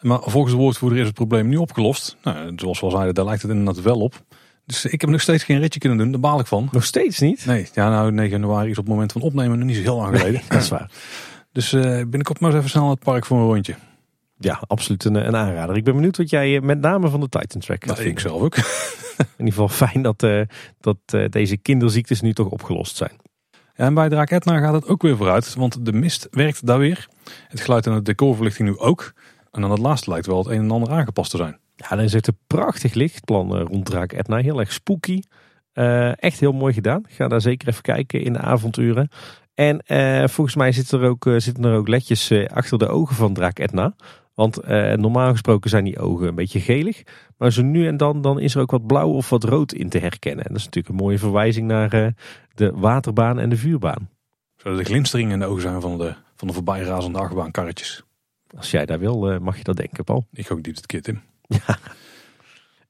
Maar 0.00 0.20
volgens 0.22 0.54
de 0.54 0.60
woordvoerder 0.60 0.98
is 0.98 1.06
het 1.06 1.14
probleem 1.14 1.48
nu 1.48 1.56
opgelost. 1.56 2.16
Nou, 2.22 2.52
zoals 2.56 2.80
we 2.80 2.86
al 2.86 2.92
zeiden, 2.92 3.14
daar 3.14 3.24
lijkt 3.24 3.42
het 3.42 3.50
inderdaad 3.50 3.82
wel 3.82 4.00
op. 4.00 4.24
Dus 4.66 4.84
ik 4.84 5.00
heb 5.00 5.10
nog 5.10 5.20
steeds 5.20 5.44
geen 5.44 5.58
ritje 5.58 5.80
kunnen 5.80 5.98
doen, 5.98 6.10
daar 6.10 6.20
baal 6.20 6.40
ik 6.40 6.46
van. 6.46 6.68
Nog 6.72 6.84
steeds 6.84 7.18
niet? 7.18 7.46
Nee, 7.46 7.68
ja 7.74 7.90
nou 7.90 8.12
9 8.12 8.30
januari 8.30 8.70
is 8.70 8.78
op 8.78 8.84
het 8.84 8.92
moment 8.92 9.12
van 9.12 9.22
opnemen 9.22 9.58
nog 9.58 9.66
niet 9.66 9.76
zo 9.76 9.82
heel 9.82 9.96
lang 9.96 10.18
geleden. 10.18 10.42
dat 10.48 10.62
is 10.62 10.68
waar. 10.68 10.90
Dus 11.52 11.72
uh, 11.72 11.82
binnenkort 11.82 12.40
maar 12.40 12.50
eens 12.50 12.58
even 12.58 12.70
snel 12.70 12.82
naar 12.82 12.92
het 12.92 13.02
park 13.02 13.26
voor 13.26 13.38
een 13.38 13.44
rondje. 13.44 13.74
Ja, 14.38 14.62
absoluut 14.66 15.04
een, 15.04 15.14
een 15.14 15.36
aanrader. 15.36 15.76
Ik 15.76 15.84
ben 15.84 15.94
benieuwd 15.94 16.16
wat 16.16 16.30
jij 16.30 16.60
met 16.60 16.80
name 16.80 17.08
van 17.08 17.20
de 17.20 17.28
Titan 17.28 17.60
Track 17.60 17.84
gaat 17.84 17.96
nou, 17.96 18.08
Ik 18.08 18.20
zelf 18.20 18.40
ook. 18.40 18.56
In 19.18 19.26
ieder 19.36 19.52
geval 19.52 19.68
fijn 19.68 20.02
dat, 20.02 20.22
uh, 20.22 20.40
dat 20.80 20.96
uh, 21.14 21.28
deze 21.28 21.56
kinderziektes 21.56 22.20
nu 22.20 22.32
toch 22.32 22.48
opgelost 22.48 22.96
zijn. 22.96 23.16
Ja, 23.50 23.84
en 23.84 23.94
bij 23.94 24.08
Draak 24.08 24.30
Etna 24.30 24.58
gaat 24.58 24.72
het 24.72 24.88
ook 24.88 25.02
weer 25.02 25.16
vooruit, 25.16 25.54
want 25.54 25.84
de 25.84 25.92
mist 25.92 26.28
werkt 26.30 26.66
daar 26.66 26.78
weer. 26.78 27.08
Het 27.48 27.60
geluid 27.60 27.86
en 27.86 27.94
de 27.94 28.02
decorverlichting 28.02 28.68
nu 28.68 28.78
ook. 28.78 29.12
En 29.50 29.60
dan 29.60 29.70
het 29.70 29.80
laatste 29.80 30.10
lijkt 30.10 30.26
wel 30.26 30.38
het 30.38 30.46
een 30.46 30.60
en 30.60 30.70
ander 30.70 30.90
aangepast 30.90 31.30
te 31.30 31.36
zijn. 31.36 31.58
Ja, 31.76 31.96
dan 31.96 32.08
zit 32.08 32.26
een 32.26 32.38
prachtig 32.46 32.94
lichtplan 32.94 33.58
rond 33.58 33.84
Draak 33.84 34.12
Etna. 34.12 34.36
Heel 34.36 34.60
erg 34.60 34.72
spooky. 34.72 35.20
Uh, 35.74 36.22
echt 36.22 36.40
heel 36.40 36.52
mooi 36.52 36.72
gedaan. 36.72 37.02
Ga 37.08 37.28
daar 37.28 37.40
zeker 37.40 37.68
even 37.68 37.82
kijken 37.82 38.22
in 38.22 38.32
de 38.32 38.38
avonturen. 38.38 39.08
En 39.54 39.82
uh, 39.86 40.28
volgens 40.28 40.56
mij 40.56 40.72
zitten 40.72 41.00
er 41.00 41.08
ook, 41.08 41.26
uh, 41.26 41.38
zitten 41.38 41.64
er 41.64 41.76
ook 41.76 41.88
ledjes 41.88 42.32
achter 42.48 42.78
de 42.78 42.88
ogen 42.88 43.16
van 43.16 43.34
Draak 43.34 43.58
Etna. 43.58 43.94
Want 44.34 44.66
normaal 44.96 45.30
gesproken 45.30 45.70
zijn 45.70 45.84
die 45.84 45.98
ogen 45.98 46.28
een 46.28 46.34
beetje 46.34 46.60
gelig. 46.60 47.02
Maar 47.36 47.52
zo 47.52 47.62
nu 47.62 47.86
en 47.86 47.96
dan, 47.96 48.20
dan 48.20 48.40
is 48.40 48.54
er 48.54 48.60
ook 48.60 48.70
wat 48.70 48.86
blauw 48.86 49.10
of 49.10 49.30
wat 49.30 49.44
rood 49.44 49.72
in 49.72 49.88
te 49.88 49.98
herkennen. 49.98 50.44
En 50.44 50.50
dat 50.50 50.58
is 50.58 50.64
natuurlijk 50.64 50.94
een 50.94 51.04
mooie 51.04 51.18
verwijzing 51.18 51.66
naar 51.66 52.14
de 52.54 52.72
waterbaan 52.74 53.38
en 53.38 53.48
de 53.48 53.56
vuurbaan. 53.56 54.08
Zodat 54.56 54.78
de 54.78 54.84
glinstering 54.84 55.32
in 55.32 55.38
de 55.38 55.46
ogen 55.46 55.62
zijn 55.62 55.80
van 55.80 55.98
de, 55.98 56.14
van 56.34 56.48
de 56.48 56.54
voorbijrazende 56.54 57.18
achtbaankarretjes. 57.18 58.02
Als 58.56 58.70
jij 58.70 58.86
daar 58.86 58.98
wil, 58.98 59.40
mag 59.40 59.56
je 59.56 59.64
dat 59.64 59.76
denken, 59.76 60.04
Paul. 60.04 60.26
Ik 60.32 60.50
ook 60.52 60.66
niet 60.66 60.76
het 60.76 60.86
kit 60.86 61.08
in. 61.08 61.20
Ja. 61.48 61.78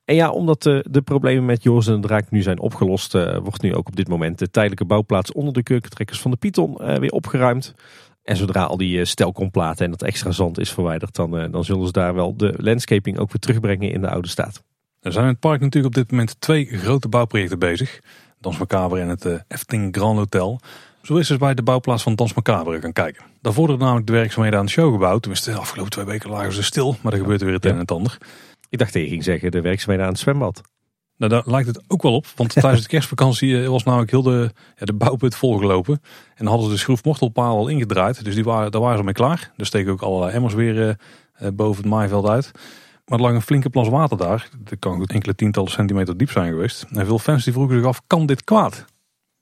En 0.04 0.14
ja, 0.14 0.30
omdat 0.30 0.62
de, 0.62 0.84
de 0.90 1.02
problemen 1.02 1.44
met 1.44 1.62
Joris 1.62 1.86
en 1.86 2.00
de 2.00 2.06
Draak 2.06 2.30
nu 2.30 2.42
zijn 2.42 2.60
opgelost, 2.60 3.14
uh, 3.14 3.38
wordt 3.38 3.62
nu 3.62 3.74
ook 3.74 3.88
op 3.88 3.96
dit 3.96 4.08
moment 4.08 4.38
de 4.38 4.50
tijdelijke 4.50 4.84
bouwplaats 4.84 5.32
onder 5.32 5.52
de 5.52 5.62
kurkentrekkers 5.62 6.20
van 6.20 6.30
de 6.30 6.36
Python 6.36 6.76
uh, 6.80 6.96
weer 6.96 7.10
opgeruimd. 7.10 7.74
En 8.22 8.36
zodra 8.36 8.62
al 8.62 8.76
die 8.76 8.98
uh, 8.98 9.04
stelkomplaten 9.04 9.84
en 9.84 9.90
dat 9.90 10.02
extra 10.02 10.30
zand 10.30 10.58
is 10.58 10.72
verwijderd, 10.72 11.14
dan, 11.14 11.50
dan 11.50 11.64
zullen 11.64 11.86
ze 11.86 11.92
daar 11.92 12.14
wel 12.14 12.36
de 12.36 12.54
landscaping 12.56 13.18
ook 13.18 13.28
weer 13.28 13.40
terugbrengen 13.40 13.92
in 13.92 14.00
de 14.00 14.10
oude 14.10 14.28
staat. 14.28 14.62
Er 15.00 15.12
zijn 15.12 15.24
in 15.24 15.30
het 15.30 15.40
park 15.40 15.60
natuurlijk 15.60 15.94
op 15.96 16.02
dit 16.02 16.10
moment 16.10 16.40
twee 16.40 16.64
grote 16.64 17.08
bouwprojecten 17.08 17.58
bezig. 17.58 18.00
Dans 18.40 18.58
en 18.58 19.08
het 19.08 19.44
Efteling 19.48 19.96
Grand 19.96 20.18
Hotel. 20.18 20.60
Zo 21.06 21.16
is 21.16 21.28
dus 21.28 21.36
bij 21.36 21.54
de 21.54 21.62
bouwplaats 21.62 22.02
van 22.02 22.14
Dans 22.14 22.34
Macabre 22.34 22.80
gaan 22.80 22.92
kijken. 22.92 23.24
Daar 23.40 23.52
vorderden 23.52 23.84
namelijk 23.84 24.06
de 24.06 24.12
werkzaamheden 24.12 24.58
aan 24.58 24.64
de 24.64 24.70
showgebouw. 24.70 25.18
Tenminste, 25.18 25.50
de 25.50 25.58
afgelopen 25.58 25.90
twee 25.90 26.04
weken 26.04 26.30
lagen 26.30 26.52
ze 26.52 26.62
stil, 26.62 26.96
maar 27.00 27.12
er 27.12 27.18
gebeurt 27.18 27.42
weer 27.42 27.52
het 27.52 27.64
een 27.64 27.72
en 27.72 27.78
het 27.78 27.90
ander. 27.90 28.18
Ik 28.68 28.78
dacht 28.78 28.92
dat 28.92 29.02
je 29.02 29.08
ging 29.08 29.24
zeggen 29.24 29.50
de 29.50 29.60
werkzaamheden 29.60 30.06
aan 30.06 30.12
het 30.12 30.20
zwembad. 30.20 30.60
Nou, 31.16 31.32
daar 31.32 31.42
lijkt 31.46 31.66
het 31.66 31.82
ook 31.88 32.02
wel 32.02 32.14
op. 32.14 32.26
Want 32.36 32.52
tijdens 32.62 32.82
de 32.82 32.88
kerstvakantie 32.88 33.62
eh, 33.62 33.68
was 33.68 33.84
namelijk 33.84 34.10
heel 34.10 34.22
de, 34.22 34.50
ja, 34.76 34.84
de 34.84 34.92
bouwput 34.92 35.34
volgelopen. 35.34 35.94
En 36.34 36.44
dan 36.44 36.46
hadden 36.46 36.66
ze 36.66 36.72
de 36.72 36.80
schroefmortelpaal 36.80 37.56
al 37.56 37.68
ingedraaid. 37.68 38.24
Dus 38.24 38.34
die 38.34 38.44
waren, 38.44 38.70
daar 38.70 38.80
waren 38.80 38.98
ze 38.98 39.04
mee 39.04 39.14
klaar. 39.14 39.52
Er 39.56 39.66
steken 39.66 39.92
ook 39.92 40.02
allerlei 40.02 40.32
emmers 40.32 40.54
weer 40.54 40.76
uh, 41.42 41.48
boven 41.54 41.82
het 41.82 41.92
maaiveld 41.92 42.28
uit. 42.28 42.50
Maar 43.06 43.18
er 43.18 43.24
lag 43.24 43.34
een 43.34 43.42
flinke 43.42 43.70
plas 43.70 43.88
water 43.88 44.16
daar. 44.16 44.48
Dat 44.58 44.78
kan 44.78 44.96
goed 44.96 45.12
enkele 45.12 45.34
tientallen 45.34 45.70
centimeter 45.70 46.16
diep 46.16 46.30
zijn 46.30 46.50
geweest. 46.50 46.86
En 46.92 47.06
veel 47.06 47.18
fans 47.18 47.44
die 47.44 47.52
vroegen 47.52 47.76
zich 47.76 47.86
af, 47.86 48.00
kan 48.06 48.26
dit 48.26 48.44
kwaad? 48.44 48.84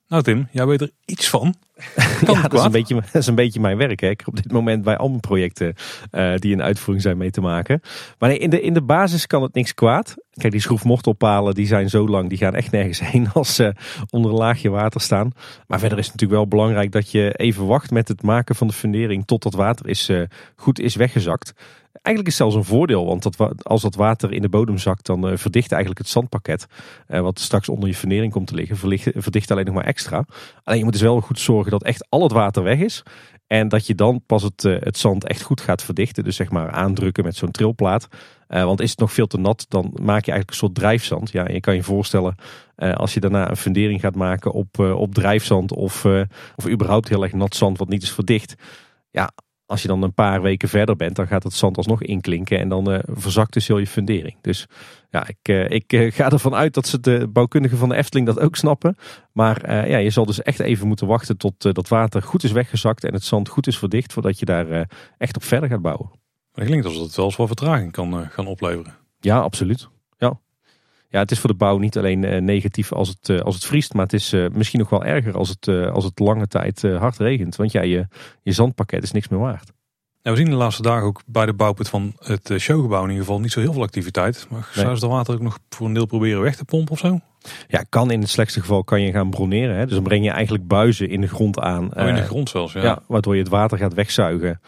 Nou 0.08 0.22
Tim, 0.22 0.48
jij 0.50 0.66
weet 0.66 0.80
er 0.80 0.90
iets 1.04 1.28
van. 1.28 1.54
ja, 2.26 2.42
dat 2.42 2.52
is, 2.52 2.64
een 2.64 2.70
beetje, 2.70 2.94
dat 3.12 3.14
is 3.14 3.26
een 3.26 3.34
beetje 3.34 3.60
mijn 3.60 3.76
werk. 3.76 4.00
Hè. 4.00 4.08
Ik 4.08 4.18
heb 4.18 4.28
op 4.28 4.36
dit 4.36 4.52
moment 4.52 4.82
bij 4.84 4.96
al 4.96 5.08
mijn 5.08 5.20
projecten 5.20 5.74
uh, 6.12 6.34
die 6.36 6.52
in 6.52 6.62
uitvoering 6.62 7.02
zijn 7.02 7.16
mee 7.16 7.30
te 7.30 7.40
maken. 7.40 7.80
Maar 8.18 8.28
nee, 8.28 8.38
in, 8.38 8.50
de, 8.50 8.60
in 8.60 8.74
de 8.74 8.82
basis 8.82 9.26
kan 9.26 9.42
het 9.42 9.54
niks 9.54 9.74
kwaad. 9.74 10.14
Kijk, 10.34 10.52
die 10.52 10.60
schroefmortelpalen 10.60 11.54
die 11.54 11.66
zijn 11.66 11.90
zo 11.90 12.08
lang, 12.08 12.28
die 12.28 12.38
gaan 12.38 12.54
echt 12.54 12.70
nergens 12.70 13.00
heen 13.10 13.28
als 13.32 13.54
ze 13.54 13.74
onder 14.10 14.30
een 14.30 14.36
laagje 14.36 14.70
water 14.70 15.00
staan. 15.00 15.32
Maar 15.66 15.78
verder 15.78 15.98
is 15.98 16.06
het 16.06 16.12
natuurlijk 16.12 16.40
wel 16.40 16.58
belangrijk 16.58 16.92
dat 16.92 17.10
je 17.10 17.32
even 17.32 17.66
wacht 17.66 17.90
met 17.90 18.08
het 18.08 18.22
maken 18.22 18.54
van 18.54 18.66
de 18.66 18.72
fundering 18.72 19.26
tot 19.26 19.42
dat 19.42 19.54
water 19.54 19.88
is, 19.88 20.08
uh, 20.08 20.22
goed 20.56 20.80
is 20.80 20.94
weggezakt. 20.94 21.52
Eigenlijk 22.02 22.34
is 22.34 22.38
het 22.38 22.50
zelfs 22.50 22.54
een 22.54 22.74
voordeel, 22.74 23.06
want 23.06 23.22
dat, 23.22 23.64
als 23.64 23.82
dat 23.82 23.94
water 23.94 24.32
in 24.32 24.42
de 24.42 24.48
bodem 24.48 24.78
zakt, 24.78 25.06
dan 25.06 25.30
uh, 25.30 25.36
verdicht 25.36 25.72
eigenlijk 25.72 26.00
het 26.00 26.10
zandpakket. 26.10 26.66
Uh, 27.08 27.20
wat 27.20 27.38
straks 27.38 27.68
onder 27.68 27.88
je 27.88 27.94
fundering 27.94 28.32
komt 28.32 28.46
te 28.46 28.54
liggen, 28.54 28.76
verlicht, 28.76 29.10
verdicht 29.14 29.50
alleen 29.50 29.64
nog 29.64 29.74
maar 29.74 29.84
extra. 29.84 30.24
Alleen 30.62 30.78
je 30.78 30.84
moet 30.84 30.92
dus 30.92 31.02
wel 31.02 31.20
goed 31.20 31.40
zorgen 31.40 31.70
dat 31.70 31.82
echt 31.82 32.06
al 32.08 32.22
het 32.22 32.32
water 32.32 32.62
weg 32.62 32.78
is. 32.78 33.02
En 33.46 33.68
dat 33.68 33.86
je 33.86 33.94
dan 33.94 34.22
pas 34.26 34.42
het, 34.42 34.64
uh, 34.64 34.76
het 34.80 34.98
zand 34.98 35.26
echt 35.26 35.42
goed 35.42 35.60
gaat 35.60 35.82
verdichten. 35.82 36.24
Dus 36.24 36.36
zeg 36.36 36.50
maar 36.50 36.70
aandrukken 36.70 37.24
met 37.24 37.36
zo'n 37.36 37.50
trilplaat. 37.50 38.08
want 38.46 38.80
is 38.80 38.90
het 38.90 38.98
nog 38.98 39.12
veel 39.12 39.26
te 39.26 39.38
nat, 39.38 39.66
dan 39.68 39.84
maak 39.92 40.24
je 40.24 40.30
eigenlijk 40.30 40.50
een 40.50 40.56
soort 40.56 40.74
drijfzand. 40.74 41.30
Ja, 41.30 41.48
je 41.48 41.60
kan 41.60 41.74
je 41.74 41.82
voorstellen 41.82 42.34
als 42.76 43.14
je 43.14 43.20
daarna 43.20 43.50
een 43.50 43.56
fundering 43.56 44.00
gaat 44.00 44.14
maken 44.14 44.52
op, 44.52 44.78
op 44.78 45.14
drijfzand 45.14 45.72
of, 45.72 46.04
of 46.56 46.68
überhaupt 46.68 47.08
heel 47.08 47.22
erg 47.22 47.32
nat 47.32 47.54
zand 47.54 47.78
wat 47.78 47.88
niet 47.88 48.02
is 48.02 48.12
verdicht. 48.12 48.54
Ja, 49.10 49.30
als 49.66 49.82
je 49.82 49.88
dan 49.88 50.02
een 50.02 50.14
paar 50.14 50.42
weken 50.42 50.68
verder 50.68 50.96
bent, 50.96 51.16
dan 51.16 51.26
gaat 51.26 51.42
het 51.42 51.52
zand 51.52 51.76
alsnog 51.76 52.02
inklinken 52.02 52.58
en 52.58 52.68
dan 52.68 52.92
uh, 52.92 52.98
verzakt 53.02 53.52
dus 53.52 53.66
heel 53.66 53.78
je 53.78 53.86
fundering. 53.86 54.36
Dus 54.40 54.66
ja, 55.10 55.26
ik, 55.28 55.48
uh, 55.48 55.70
ik 55.70 55.92
uh, 55.92 56.12
ga 56.12 56.30
ervan 56.30 56.54
uit 56.54 56.74
dat 56.74 56.86
ze 56.86 57.00
de 57.00 57.28
bouwkundigen 57.32 57.78
van 57.78 57.88
de 57.88 57.94
Efteling 57.94 58.26
dat 58.26 58.40
ook 58.40 58.56
snappen. 58.56 58.96
Maar 59.32 59.88
ja, 59.88 59.96
je 59.96 60.10
zal 60.10 60.26
dus 60.26 60.42
echt 60.42 60.60
even 60.60 60.86
moeten 60.86 61.06
wachten 61.06 61.36
tot 61.36 61.74
dat 61.74 61.88
water 61.88 62.22
goed 62.22 62.44
is 62.44 62.52
weggezakt 62.52 63.04
en 63.04 63.12
het 63.12 63.24
zand 63.24 63.48
goed 63.48 63.66
is 63.66 63.78
verdicht 63.78 64.12
voordat 64.12 64.38
je 64.38 64.44
daar 64.44 64.88
echt 65.18 65.36
op 65.36 65.44
verder 65.44 65.68
gaat 65.68 65.82
bouwen. 65.82 66.06
Maar 66.10 66.64
het 66.64 66.66
klinkt 66.66 66.86
alsof 66.86 67.02
het 67.02 67.16
wel 67.16 67.24
eens 67.24 67.36
wat 67.36 67.46
vertraging 67.46 67.92
kan 67.92 68.28
gaan 68.30 68.46
opleveren. 68.46 68.94
Ja, 69.20 69.38
absoluut. 69.38 69.88
Ja. 71.14 71.20
Het 71.20 71.30
is 71.30 71.38
voor 71.38 71.50
de 71.50 71.56
bouw 71.56 71.78
niet 71.78 71.98
alleen 71.98 72.44
negatief 72.44 72.92
als 72.92 73.08
het, 73.08 73.42
als 73.42 73.54
het 73.54 73.64
vriest, 73.64 73.94
maar 73.94 74.04
het 74.04 74.12
is 74.12 74.34
misschien 74.52 74.80
nog 74.80 74.90
wel 74.90 75.04
erger 75.04 75.36
als 75.36 75.48
het, 75.48 75.68
als 75.68 76.04
het 76.04 76.18
lange 76.18 76.46
tijd 76.46 76.82
hard 76.82 77.18
regent. 77.18 77.56
Want 77.56 77.72
ja, 77.72 77.82
je, 77.82 78.06
je 78.42 78.52
zandpakket 78.52 79.02
is 79.02 79.12
niks 79.12 79.28
meer 79.28 79.40
waard. 79.40 79.72
Nou, 80.22 80.36
we 80.36 80.42
zien 80.42 80.50
de 80.50 80.56
laatste 80.56 80.82
dagen 80.82 81.06
ook 81.06 81.22
bij 81.26 81.46
de 81.46 81.52
bouwput 81.52 81.88
van 81.88 82.12
het 82.18 82.50
showgebouw 82.58 83.02
in 83.02 83.08
ieder 83.08 83.24
geval 83.24 83.40
niet 83.40 83.52
zo 83.52 83.60
heel 83.60 83.72
veel 83.72 83.82
activiteit. 83.82 84.46
Maar 84.50 84.70
nee. 84.74 84.84
zou 84.84 84.94
ze 84.94 85.00
dat 85.00 85.10
water 85.10 85.34
ook 85.34 85.40
nog 85.40 85.58
voor 85.68 85.86
een 85.86 85.92
deel 85.92 86.06
proberen 86.06 86.40
weg 86.40 86.56
te 86.56 86.64
pompen 86.64 86.92
of 86.92 86.98
zo? 86.98 87.18
Ja, 87.68 87.84
kan 87.88 88.10
in 88.10 88.20
het 88.20 88.28
slechtste 88.28 88.60
geval 88.60 88.84
kan 88.84 89.02
je 89.02 89.12
gaan 89.12 89.30
broneren. 89.30 89.76
Hè? 89.76 89.84
Dus 89.84 89.94
dan 89.94 90.02
breng 90.02 90.24
je 90.24 90.30
eigenlijk 90.30 90.66
buizen 90.66 91.08
in 91.08 91.20
de 91.20 91.28
grond 91.28 91.60
aan. 91.60 91.96
Oh, 91.96 92.08
in 92.08 92.14
de 92.14 92.22
grond 92.22 92.48
zelfs, 92.48 92.72
ja. 92.72 92.82
ja. 92.82 93.02
Waardoor 93.06 93.34
je 93.34 93.42
het 93.42 93.50
water 93.50 93.78
gaat 93.78 93.94
wegzuigen. 93.94 94.60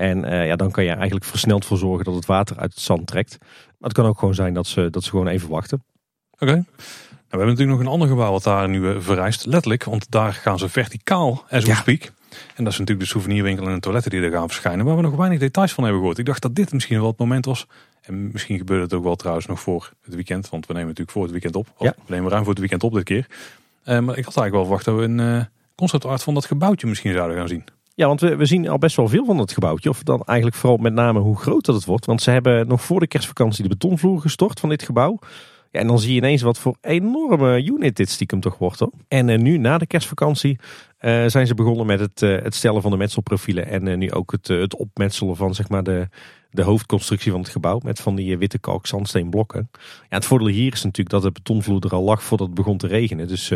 En 0.00 0.24
uh, 0.24 0.46
ja, 0.46 0.56
dan 0.56 0.70
kan 0.70 0.84
je 0.84 0.90
eigenlijk 0.90 1.24
versneld 1.24 1.64
voor 1.64 1.78
zorgen 1.78 2.04
dat 2.04 2.14
het 2.14 2.26
water 2.26 2.56
uit 2.56 2.70
het 2.74 2.82
zand 2.82 3.06
trekt. 3.06 3.36
Maar 3.40 3.88
het 3.88 3.92
kan 3.92 4.06
ook 4.06 4.18
gewoon 4.18 4.34
zijn 4.34 4.54
dat 4.54 4.66
ze, 4.66 4.90
dat 4.90 5.04
ze 5.04 5.10
gewoon 5.10 5.26
even 5.26 5.48
wachten. 5.48 5.84
Oké. 6.30 6.42
Okay. 6.42 6.54
Nou, 6.54 6.64
we 7.28 7.36
hebben 7.36 7.46
natuurlijk 7.46 7.78
nog 7.78 7.80
een 7.80 7.92
ander 7.92 8.08
gebouw 8.08 8.30
wat 8.30 8.42
daar 8.42 8.68
nu 8.68 8.80
uh, 8.80 9.00
verrijst. 9.00 9.46
Letterlijk, 9.46 9.84
want 9.84 10.10
daar 10.10 10.32
gaan 10.32 10.58
ze 10.58 10.68
verticaal, 10.68 11.44
as 11.48 11.62
we 11.64 11.70
ja. 11.70 11.74
speak. 11.74 12.02
En 12.54 12.64
dat 12.64 12.72
is 12.72 12.78
natuurlijk 12.78 13.00
de 13.00 13.12
souvenirwinkel 13.12 13.66
en 13.66 13.74
de 13.74 13.80
toiletten 13.80 14.10
die 14.10 14.20
er 14.20 14.30
gaan 14.30 14.48
verschijnen. 14.48 14.84
Waar 14.84 14.96
we 14.96 15.02
nog 15.02 15.16
weinig 15.16 15.38
details 15.38 15.72
van 15.72 15.82
hebben 15.84 16.00
gehoord. 16.00 16.18
Ik 16.18 16.26
dacht 16.26 16.42
dat 16.42 16.54
dit 16.54 16.72
misschien 16.72 16.98
wel 16.98 17.08
het 17.08 17.18
moment 17.18 17.44
was. 17.44 17.66
En 18.00 18.30
misschien 18.32 18.58
gebeurde 18.58 18.82
het 18.82 18.94
ook 18.94 19.04
wel 19.04 19.16
trouwens 19.16 19.46
nog 19.46 19.60
voor 19.60 19.92
het 20.02 20.14
weekend. 20.14 20.48
Want 20.48 20.66
we 20.66 20.72
nemen 20.72 20.88
natuurlijk 20.88 21.16
voor 21.16 21.22
het 21.22 21.32
weekend 21.32 21.56
op. 21.56 21.72
Of 21.76 21.86
ja. 21.86 21.94
We 22.06 22.14
nemen 22.14 22.30
ruim 22.30 22.42
voor 22.42 22.52
het 22.52 22.60
weekend 22.60 22.82
op 22.82 22.92
dit 22.92 23.04
keer. 23.04 23.26
Uh, 23.28 23.98
maar 23.98 24.18
ik 24.18 24.24
had 24.24 24.36
eigenlijk 24.36 24.52
wel 24.52 24.62
verwacht 24.62 24.84
dat 24.84 24.96
we 24.96 25.02
een 25.02 25.18
uh, 25.18 25.44
conceptart 25.74 26.22
van 26.22 26.34
dat 26.34 26.44
gebouwtje 26.44 26.86
misschien 26.86 27.12
zouden 27.12 27.36
gaan 27.36 27.48
zien. 27.48 27.64
Ja, 27.94 28.06
want 28.06 28.20
we, 28.20 28.46
zien 28.46 28.68
al 28.68 28.78
best 28.78 28.96
wel 28.96 29.08
veel 29.08 29.24
van 29.24 29.38
het 29.38 29.52
gebouwtje. 29.52 29.88
Of 29.88 30.02
dan 30.02 30.22
eigenlijk 30.24 30.58
vooral 30.58 30.78
met 30.78 30.92
name 30.92 31.18
hoe 31.18 31.36
groot 31.36 31.64
dat 31.64 31.74
het 31.74 31.84
wordt. 31.84 32.06
Want 32.06 32.22
ze 32.22 32.30
hebben 32.30 32.68
nog 32.68 32.82
voor 32.82 33.00
de 33.00 33.06
kerstvakantie 33.06 33.62
de 33.62 33.68
betonvloer 33.68 34.20
gestort 34.20 34.60
van 34.60 34.68
dit 34.68 34.82
gebouw. 34.82 35.18
Ja, 35.70 35.80
en 35.80 35.86
dan 35.86 35.98
zie 35.98 36.10
je 36.10 36.16
ineens 36.16 36.42
wat 36.42 36.58
voor 36.58 36.76
enorme 36.80 37.64
unit 37.64 37.96
dit 37.96 38.08
stiekem 38.08 38.40
toch 38.40 38.58
wordt. 38.58 38.78
Hoor. 38.78 38.92
En 39.08 39.28
uh, 39.28 39.38
nu 39.38 39.58
na 39.58 39.78
de 39.78 39.86
kerstvakantie 39.86 40.58
uh, 41.00 41.24
zijn 41.26 41.46
ze 41.46 41.54
begonnen 41.54 41.86
met 41.86 42.00
het, 42.00 42.22
uh, 42.22 42.42
het 42.42 42.54
stellen 42.54 42.82
van 42.82 42.90
de 42.90 42.96
metselprofielen. 42.96 43.66
En 43.66 43.98
nu 43.98 44.12
ook 44.12 44.32
het, 44.32 44.48
het 44.48 44.76
opmetselen 44.76 45.36
van 45.36 45.54
zeg 45.54 45.68
maar, 45.68 45.82
de, 45.82 46.08
de 46.50 46.62
hoofdconstructie 46.62 47.30
van 47.30 47.40
het 47.40 47.48
gebouw. 47.48 47.80
Met 47.84 48.00
van 48.00 48.14
die 48.14 48.38
witte 48.38 48.58
kalk 48.58 48.86
zandsteenblokken. 48.86 49.70
Ja, 49.72 49.80
het 50.08 50.24
voordeel 50.24 50.48
hier 50.48 50.72
is 50.72 50.82
natuurlijk 50.82 51.10
dat 51.10 51.22
de 51.22 51.32
betonvloer 51.32 51.84
er 51.84 51.94
al 51.94 52.02
lag 52.02 52.22
voordat 52.22 52.46
het 52.46 52.56
begon 52.56 52.78
te 52.78 52.86
regenen. 52.86 53.28
Dus 53.28 53.48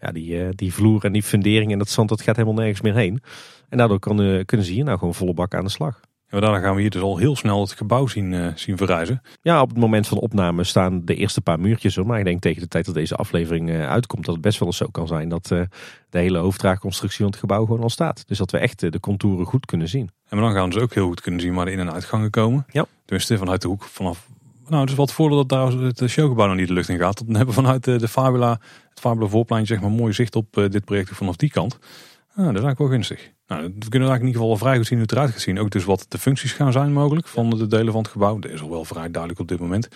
ja, 0.00 0.12
die, 0.12 0.54
die 0.54 0.74
vloer 0.74 1.04
en 1.04 1.12
die 1.12 1.22
fundering 1.22 1.72
en 1.72 1.78
dat 1.78 1.88
zand 1.88 2.08
dat 2.08 2.22
gaat 2.22 2.36
helemaal 2.36 2.58
nergens 2.58 2.80
meer 2.80 2.94
heen. 2.94 3.22
En 3.68 3.78
daardoor 3.78 3.98
kan, 3.98 4.16
kunnen 4.44 4.66
ze 4.66 4.72
hier 4.72 4.84
nou 4.84 4.98
gewoon 4.98 5.14
volle 5.14 5.34
bak 5.34 5.54
aan 5.54 5.64
de 5.64 5.70
slag. 5.70 6.00
En 6.28 6.40
daarna 6.40 6.58
gaan 6.60 6.74
we 6.74 6.80
hier 6.80 6.90
dus 6.90 7.02
al 7.02 7.16
heel 7.18 7.36
snel 7.36 7.60
het 7.60 7.72
gebouw 7.72 8.06
zien, 8.06 8.52
zien 8.54 8.76
verrijzen. 8.76 9.22
Ja, 9.42 9.60
op 9.60 9.68
het 9.68 9.78
moment 9.78 10.06
van 10.06 10.16
de 10.18 10.22
opname 10.22 10.64
staan 10.64 11.04
de 11.04 11.14
eerste 11.14 11.40
paar 11.40 11.60
muurtjes. 11.60 11.96
Maar 11.96 12.18
ik 12.18 12.24
denk 12.24 12.40
tegen 12.40 12.62
de 12.62 12.68
tijd 12.68 12.84
dat 12.84 12.94
deze 12.94 13.14
aflevering 13.16 13.70
uitkomt, 13.70 14.24
dat 14.24 14.34
het 14.34 14.44
best 14.44 14.58
wel 14.58 14.68
eens 14.68 14.76
zo 14.76 14.86
kan 14.90 15.06
zijn 15.06 15.28
dat 15.28 15.46
de 15.46 15.68
hele 16.10 16.38
hoofddraagconstructie 16.38 17.18
van 17.18 17.30
het 17.30 17.40
gebouw 17.40 17.64
gewoon 17.64 17.82
al 17.82 17.90
staat. 17.90 18.28
Dus 18.28 18.38
dat 18.38 18.50
we 18.50 18.58
echt 18.58 18.92
de 18.92 19.00
contouren 19.00 19.46
goed 19.46 19.66
kunnen 19.66 19.88
zien. 19.88 20.10
En 20.28 20.38
dan 20.38 20.52
gaan 20.52 20.70
dus 20.70 20.82
ook 20.82 20.94
heel 20.94 21.06
goed 21.06 21.20
kunnen 21.20 21.40
zien 21.40 21.54
waar 21.54 21.64
de 21.64 21.72
in- 21.72 21.78
en 21.78 21.92
uitgangen 21.92 22.30
komen. 22.30 22.66
Ja. 22.70 22.86
Tenminste, 23.04 23.38
vanuit 23.38 23.62
de 23.62 23.68
hoek 23.68 23.84
vanaf. 23.84 24.28
Nou, 24.68 24.86
dus 24.86 24.94
wat 24.94 25.12
voordeel 25.12 25.36
dat 25.36 25.48
daar 25.48 25.72
het 25.72 26.02
showgebouw 26.10 26.46
nog 26.46 26.56
niet 26.56 26.68
de 26.68 26.72
lucht 26.72 26.88
in 26.88 26.98
gaat. 26.98 27.18
Dan 27.26 27.36
hebben 27.36 27.54
we 27.54 27.60
vanuit 27.60 27.84
de, 27.84 27.96
de 27.96 28.08
Fabula, 28.08 28.60
het 28.90 29.00
Fabula 29.00 29.26
voorpleintje, 29.28 29.74
zeg 29.74 29.82
maar, 29.82 29.92
mooi 29.92 30.12
zicht 30.12 30.36
op 30.36 30.46
dit 30.70 30.84
project 30.84 31.10
vanaf 31.12 31.36
die 31.36 31.50
kant. 31.50 31.72
Ah, 31.74 32.36
dat 32.36 32.38
is 32.38 32.44
eigenlijk 32.46 32.78
wel 32.78 32.88
gunstig. 32.88 33.32
Nou, 33.46 33.62
we 33.62 33.88
kunnen 33.88 34.08
eigenlijk 34.08 34.20
in 34.20 34.26
ieder 34.26 34.32
geval 34.40 34.48
wel 34.48 34.56
vrij 34.56 34.76
goed 34.76 34.86
zien 34.86 34.98
hoe 34.98 35.06
het 35.06 35.16
eruit 35.16 35.30
gaat 35.30 35.40
zien. 35.40 35.58
Ook 35.58 35.70
dus 35.70 35.84
wat 35.84 36.06
de 36.08 36.18
functies 36.18 36.52
gaan 36.52 36.72
zijn 36.72 36.92
mogelijk 36.92 37.26
van 37.28 37.50
de 37.50 37.66
delen 37.66 37.92
van 37.92 38.02
het 38.02 38.10
gebouw. 38.10 38.38
Dat 38.38 38.50
is 38.50 38.60
al 38.62 38.70
wel 38.70 38.84
vrij 38.84 39.10
duidelijk 39.10 39.40
op 39.40 39.48
dit 39.48 39.58
moment. 39.60 39.88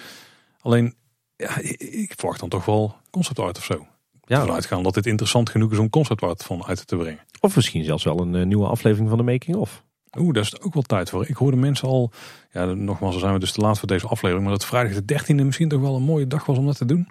Alleen, 0.60 0.94
ja, 1.36 1.58
ik 1.78 2.12
verwacht 2.16 2.40
dan 2.40 2.48
toch 2.48 2.64
wel 2.64 2.96
concept 3.10 3.38
art 3.38 3.56
of 3.58 3.64
zo. 3.64 3.86
Ja. 4.24 4.40
Vanuit 4.40 4.66
gaan 4.66 4.82
dat 4.82 4.94
dit 4.94 5.06
interessant 5.06 5.50
genoeg 5.50 5.72
is 5.72 5.78
om 5.78 5.90
concept 5.90 6.22
art 6.22 6.44
van 6.44 6.64
uit 6.64 6.86
te 6.86 6.96
brengen. 6.96 7.20
Of 7.40 7.56
misschien 7.56 7.84
zelfs 7.84 8.04
wel 8.04 8.20
een 8.20 8.48
nieuwe 8.48 8.66
aflevering 8.66 9.08
van 9.08 9.18
de 9.18 9.24
Making 9.24 9.56
of. 9.56 9.84
Oeh, 10.18 10.34
daar 10.34 10.42
is 10.42 10.60
ook 10.60 10.74
wel 10.74 10.82
tijd 10.82 11.10
voor. 11.10 11.28
Ik 11.28 11.36
hoorde 11.36 11.56
mensen 11.56 11.88
al, 11.88 12.10
ja, 12.52 12.64
nogmaals, 12.64 13.12
dan 13.12 13.20
zijn 13.20 13.32
we 13.32 13.38
dus 13.38 13.52
te 13.52 13.60
laat 13.60 13.78
voor 13.78 13.88
deze 13.88 14.06
aflevering. 14.06 14.46
Maar 14.48 14.58
dat 14.58 14.66
vrijdag 14.66 15.02
de 15.02 15.20
13e 15.20 15.44
misschien 15.44 15.68
toch 15.68 15.80
wel 15.80 15.96
een 15.96 16.02
mooie 16.02 16.26
dag 16.26 16.46
was 16.46 16.58
om 16.58 16.66
dat 16.66 16.76
te 16.76 16.84
doen. 16.84 17.08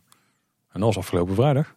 En 0.72 0.80
dat 0.80 0.94
was 0.94 0.98
afgelopen 0.98 1.36
vrijdag. 1.36 1.76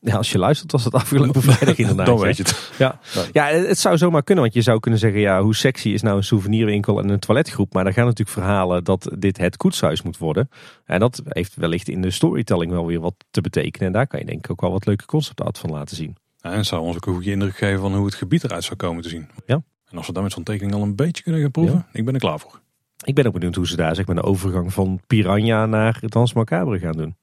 Ja, 0.00 0.16
als 0.16 0.32
je 0.32 0.38
luistert 0.38 0.72
was 0.72 0.84
het 0.84 0.94
afgelopen 0.94 1.42
vrijdag 1.52 1.78
inderdaad. 1.78 2.06
Dan 2.06 2.18
weet 2.18 2.36
je 2.36 2.42
het. 2.42 2.72
Ja. 2.78 2.98
ja, 3.32 3.46
het 3.46 3.78
zou 3.78 3.96
zomaar 3.96 4.22
kunnen. 4.22 4.44
Want 4.44 4.56
je 4.56 4.62
zou 4.62 4.80
kunnen 4.80 5.00
zeggen, 5.00 5.20
ja, 5.20 5.42
hoe 5.42 5.54
sexy 5.54 5.88
is 5.88 6.02
nou 6.02 6.16
een 6.16 6.24
souvenirwinkel 6.24 6.98
en 6.98 7.08
een 7.08 7.18
toiletgroep. 7.18 7.72
Maar 7.72 7.86
er 7.86 7.92
gaan 7.92 8.04
natuurlijk 8.04 8.38
verhalen 8.38 8.84
dat 8.84 9.10
dit 9.18 9.38
het 9.38 9.56
koetshuis 9.56 10.02
moet 10.02 10.18
worden. 10.18 10.50
En 10.84 11.00
dat 11.00 11.22
heeft 11.24 11.54
wellicht 11.54 11.88
in 11.88 12.02
de 12.02 12.10
storytelling 12.10 12.72
wel 12.72 12.86
weer 12.86 13.00
wat 13.00 13.14
te 13.30 13.40
betekenen. 13.40 13.86
En 13.86 13.92
daar 13.92 14.06
kan 14.06 14.20
je 14.20 14.26
denk 14.26 14.44
ik 14.44 14.50
ook 14.50 14.60
wel 14.60 14.70
wat 14.70 14.86
leuke 14.86 15.04
concept 15.04 15.40
art 15.40 15.58
van 15.58 15.70
laten 15.70 15.96
zien. 15.96 16.16
Ja, 16.36 16.52
en 16.52 16.64
zou 16.64 16.82
ons 16.82 16.96
ook 16.96 17.06
een 17.06 17.12
goede 17.12 17.30
indruk 17.30 17.56
geven 17.56 17.80
van 17.80 17.94
hoe 17.94 18.06
het 18.06 18.14
gebied 18.14 18.44
eruit 18.44 18.64
zou 18.64 18.76
komen 18.76 19.02
te 19.02 19.08
zien. 19.08 19.28
Ja. 19.46 19.62
En 19.90 19.96
als 19.96 20.06
we 20.06 20.12
daar 20.12 20.22
met 20.22 20.32
zo'n 20.32 20.42
tekening 20.42 20.74
al 20.74 20.82
een 20.82 20.96
beetje 20.96 21.22
kunnen 21.22 21.40
gaan 21.40 21.50
proeven, 21.50 21.86
ik 21.92 22.04
ben 22.04 22.14
er 22.14 22.20
klaar 22.20 22.38
voor. 22.38 22.60
Ik 23.04 23.14
ben 23.14 23.26
ook 23.26 23.32
benieuwd 23.32 23.54
hoe 23.54 23.66
ze 23.66 23.76
daar 23.76 23.94
zeg 23.94 24.06
maar 24.06 24.16
de 24.16 24.22
overgang 24.22 24.72
van 24.72 25.00
Piranha 25.06 25.66
naar 25.66 26.00
Dans 26.00 26.32
Macabre 26.32 26.78
gaan 26.78 26.96
doen. 26.96 27.16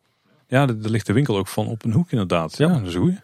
Ja, 0.47 0.67
er 0.67 0.75
ligt 0.89 1.05
de 1.05 1.13
winkel 1.13 1.37
ook 1.37 1.47
van 1.47 1.67
op 1.67 1.83
een 1.83 1.91
hoek 1.91 2.11
inderdaad. 2.11 2.57
Ja, 2.57 2.67
dat 2.67 2.87
is 2.87 2.93
een 2.93 3.01
goeie. 3.01 3.19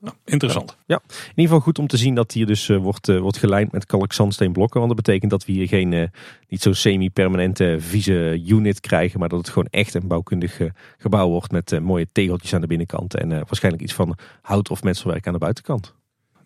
Nou, 0.00 0.16
interessant. 0.24 0.76
Ja, 0.86 1.00
in 1.06 1.28
ieder 1.28 1.44
geval 1.44 1.60
goed 1.60 1.78
om 1.78 1.86
te 1.86 1.96
zien 1.96 2.14
dat 2.14 2.32
hier 2.32 2.46
dus 2.46 2.68
uh, 2.68 2.78
wordt, 2.78 3.08
uh, 3.08 3.20
wordt 3.20 3.38
gelijnd 3.38 3.72
met 3.72 3.86
kalkzandsteenblokken. 3.86 4.80
Want 4.80 4.94
dat 4.94 5.04
betekent 5.04 5.30
dat 5.30 5.44
we 5.44 5.52
hier 5.52 5.68
geen, 5.68 5.92
uh, 5.92 6.06
niet 6.48 6.62
zo'n 6.62 6.74
semi-permanente 6.74 7.76
vieze 7.78 8.42
unit 8.46 8.80
krijgen. 8.80 9.20
Maar 9.20 9.28
dat 9.28 9.38
het 9.38 9.48
gewoon 9.48 9.68
echt 9.70 9.94
een 9.94 10.06
bouwkundig 10.06 10.60
gebouw 10.98 11.28
wordt 11.28 11.52
met 11.52 11.80
mooie 11.80 12.06
tegeltjes 12.12 12.54
aan 12.54 12.60
de 12.60 12.66
binnenkant. 12.66 13.14
En 13.14 13.28
waarschijnlijk 13.28 13.82
iets 13.82 13.94
van 13.94 14.16
hout 14.42 14.70
of 14.70 14.82
metselwerk 14.82 15.26
aan 15.26 15.32
de 15.32 15.38
buitenkant. 15.38 15.94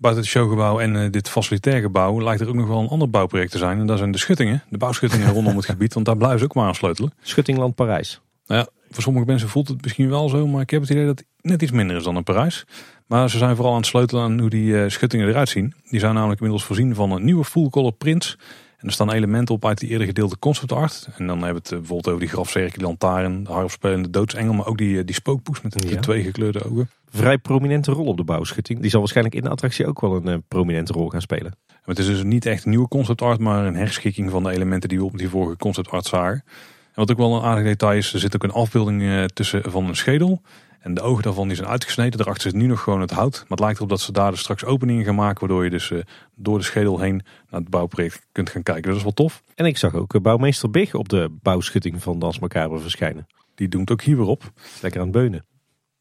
Buiten 0.01 0.23
het 0.23 0.33
showgebouw 0.33 0.81
en 0.81 1.11
dit 1.11 1.29
facilitair 1.29 1.81
gebouw 1.81 2.23
lijkt 2.23 2.41
er 2.41 2.49
ook 2.49 2.55
nog 2.55 2.69
wel 2.69 2.81
een 2.81 2.89
ander 2.89 3.11
bouwproject 3.11 3.51
te 3.51 3.59
zijn. 3.59 3.79
En 3.79 3.87
dat 3.87 3.99
zijn 3.99 4.11
de 4.11 4.19
schuttingen, 4.19 4.63
de 4.69 4.79
bouwschuttingen 4.79 5.33
rondom 5.33 5.57
het 5.57 5.65
gebied. 5.75 5.95
Want 5.95 6.07
daar 6.07 6.17
blijven 6.17 6.39
ze 6.39 6.45
ook 6.45 6.55
maar 6.55 6.67
aan 6.67 6.75
sleutelen. 6.75 7.13
Schuttingland 7.23 7.75
Parijs. 7.75 8.21
Nou 8.47 8.61
ja, 8.61 8.69
voor 8.91 9.03
sommige 9.03 9.27
mensen 9.27 9.49
voelt 9.49 9.69
het 9.69 9.83
misschien 9.83 10.09
wel 10.09 10.29
zo, 10.29 10.47
maar 10.47 10.61
ik 10.61 10.71
heb 10.71 10.81
het 10.81 10.91
idee 10.91 11.07
dat 11.07 11.19
het 11.19 11.27
net 11.41 11.63
iets 11.63 11.71
minder 11.71 11.97
is 11.97 12.05
dan 12.05 12.17
een 12.17 12.23
Parijs. 12.23 12.65
Maar 13.07 13.31
ze 13.31 13.39
zijn 13.39 13.57
vooral 13.57 13.73
aan 13.73 13.79
het 13.79 13.89
sleutelen 13.89 14.23
aan 14.23 14.41
hoe 14.41 14.51
die 14.51 14.67
uh, 14.67 14.89
schuttingen 14.89 15.29
eruit 15.29 15.49
zien. 15.49 15.75
Die 15.91 16.01
zijn 16.01 16.15
namelijk 16.15 16.41
inmiddels 16.41 16.67
voorzien 16.67 16.95
van 16.95 17.11
een 17.11 17.25
nieuwe 17.25 17.45
full 17.45 17.69
color 17.69 17.93
prints. 17.93 18.39
En 18.81 18.87
er 18.87 18.93
staan 18.93 19.13
elementen 19.13 19.55
op 19.55 19.65
uit 19.67 19.79
die 19.79 19.89
eerder 19.89 20.07
gedeelde 20.07 20.39
concept 20.39 20.73
art. 20.73 21.09
En 21.17 21.27
dan 21.27 21.43
hebben 21.43 21.63
we 21.63 21.69
het 21.69 21.79
bijvoorbeeld 21.79 22.09
over 22.09 22.21
die 22.21 22.29
grafzerk, 22.29 22.75
die 22.75 22.83
lantaarn, 22.83 23.45
de 23.45 23.51
harpspelende 23.53 24.11
doodsengel. 24.11 24.53
Maar 24.53 24.67
ook 24.67 24.79
die, 24.79 25.05
die 25.05 25.15
spookpoes 25.15 25.61
met 25.61 25.73
de 25.73 25.89
Ja. 25.89 26.01
twee 26.01 26.23
gekleurde 26.23 26.65
ogen. 26.65 26.91
Vrij 27.11 27.39
prominente 27.39 27.93
rol 27.93 28.07
op 28.07 28.17
de 28.17 28.25
bouwschutting. 28.25 28.81
Die 28.81 28.91
zal 28.91 29.01
waarschijnlijk 29.01 29.37
in 29.37 29.43
de 29.43 29.49
attractie 29.49 29.87
ook 29.87 30.01
wel 30.01 30.17
een 30.17 30.29
eh, 30.29 30.37
prominente 30.49 30.93
rol 30.93 31.09
gaan 31.09 31.21
spelen. 31.21 31.55
Maar 31.67 31.79
het 31.85 31.99
is 31.99 32.07
dus 32.07 32.23
niet 32.23 32.47
echt 32.47 32.65
een 32.65 32.71
nieuwe 32.71 32.89
concept 32.89 33.23
art, 33.23 33.39
maar 33.41 33.67
een 33.67 33.77
herschikking 33.77 34.31
van 34.31 34.43
de 34.43 34.51
elementen 34.51 34.89
die 34.89 34.99
we 34.99 35.05
op 35.05 35.19
die 35.19 35.29
vorige 35.29 35.57
concept 35.57 35.91
art 35.91 36.07
zagen. 36.07 36.43
En 36.47 37.07
wat 37.07 37.11
ook 37.11 37.19
wel 37.19 37.37
een 37.37 37.43
aardig 37.43 37.65
detail 37.65 37.99
is, 37.99 38.13
er 38.13 38.19
zit 38.21 38.35
ook 38.35 38.43
een 38.43 38.53
afbeelding 38.53 39.03
eh, 39.03 39.25
tussen 39.25 39.63
van 39.71 39.89
een 39.89 39.97
schedel. 39.97 40.43
En 40.81 40.95
de 40.95 41.01
ogen 41.01 41.23
daarvan 41.23 41.49
die 41.49 41.57
zijn 41.57 41.69
uitgesneden. 41.69 42.19
Daarachter 42.19 42.51
zit 42.51 42.61
nu 42.61 42.67
nog 42.67 42.81
gewoon 42.81 43.01
het 43.01 43.11
hout. 43.11 43.33
Maar 43.33 43.49
het 43.49 43.61
lijkt 43.61 43.77
erop 43.77 43.89
dat 43.89 44.01
ze 44.01 44.13
daar 44.13 44.31
dus 44.31 44.41
straks 44.41 44.65
openingen 44.65 45.05
gaan 45.05 45.15
maken. 45.15 45.41
Waardoor 45.41 45.65
je 45.65 45.71
dus 45.71 45.91
eh, 45.91 45.99
door 46.35 46.59
de 46.59 46.65
schedel 46.65 47.01
heen 47.01 47.23
naar 47.51 47.61
het 47.61 47.71
bouwproject 47.71 48.27
kunt 48.33 48.51
gaan 48.51 48.63
kijken. 48.63 48.89
Dat 48.89 48.97
is 48.97 49.03
wel 49.03 49.13
tof. 49.13 49.43
En 49.55 49.67
ik 49.67 49.77
zag 49.77 49.95
ook 49.95 50.15
eh, 50.15 50.21
bouwmeester 50.21 50.71
Big 50.71 50.95
op 50.95 51.09
de 51.09 51.39
bouwschutting 51.43 52.03
van 52.03 52.19
Dans 52.19 52.39
Macabre 52.39 52.79
verschijnen. 52.79 53.27
Die 53.55 53.69
doen 53.69 53.81
het 53.81 53.91
ook 53.91 54.03
hier 54.03 54.17
weer 54.17 54.27
op. 54.27 54.53
Lekker 54.83 55.01
aan 55.01 55.07
het 55.07 55.17
beunen. 55.17 55.45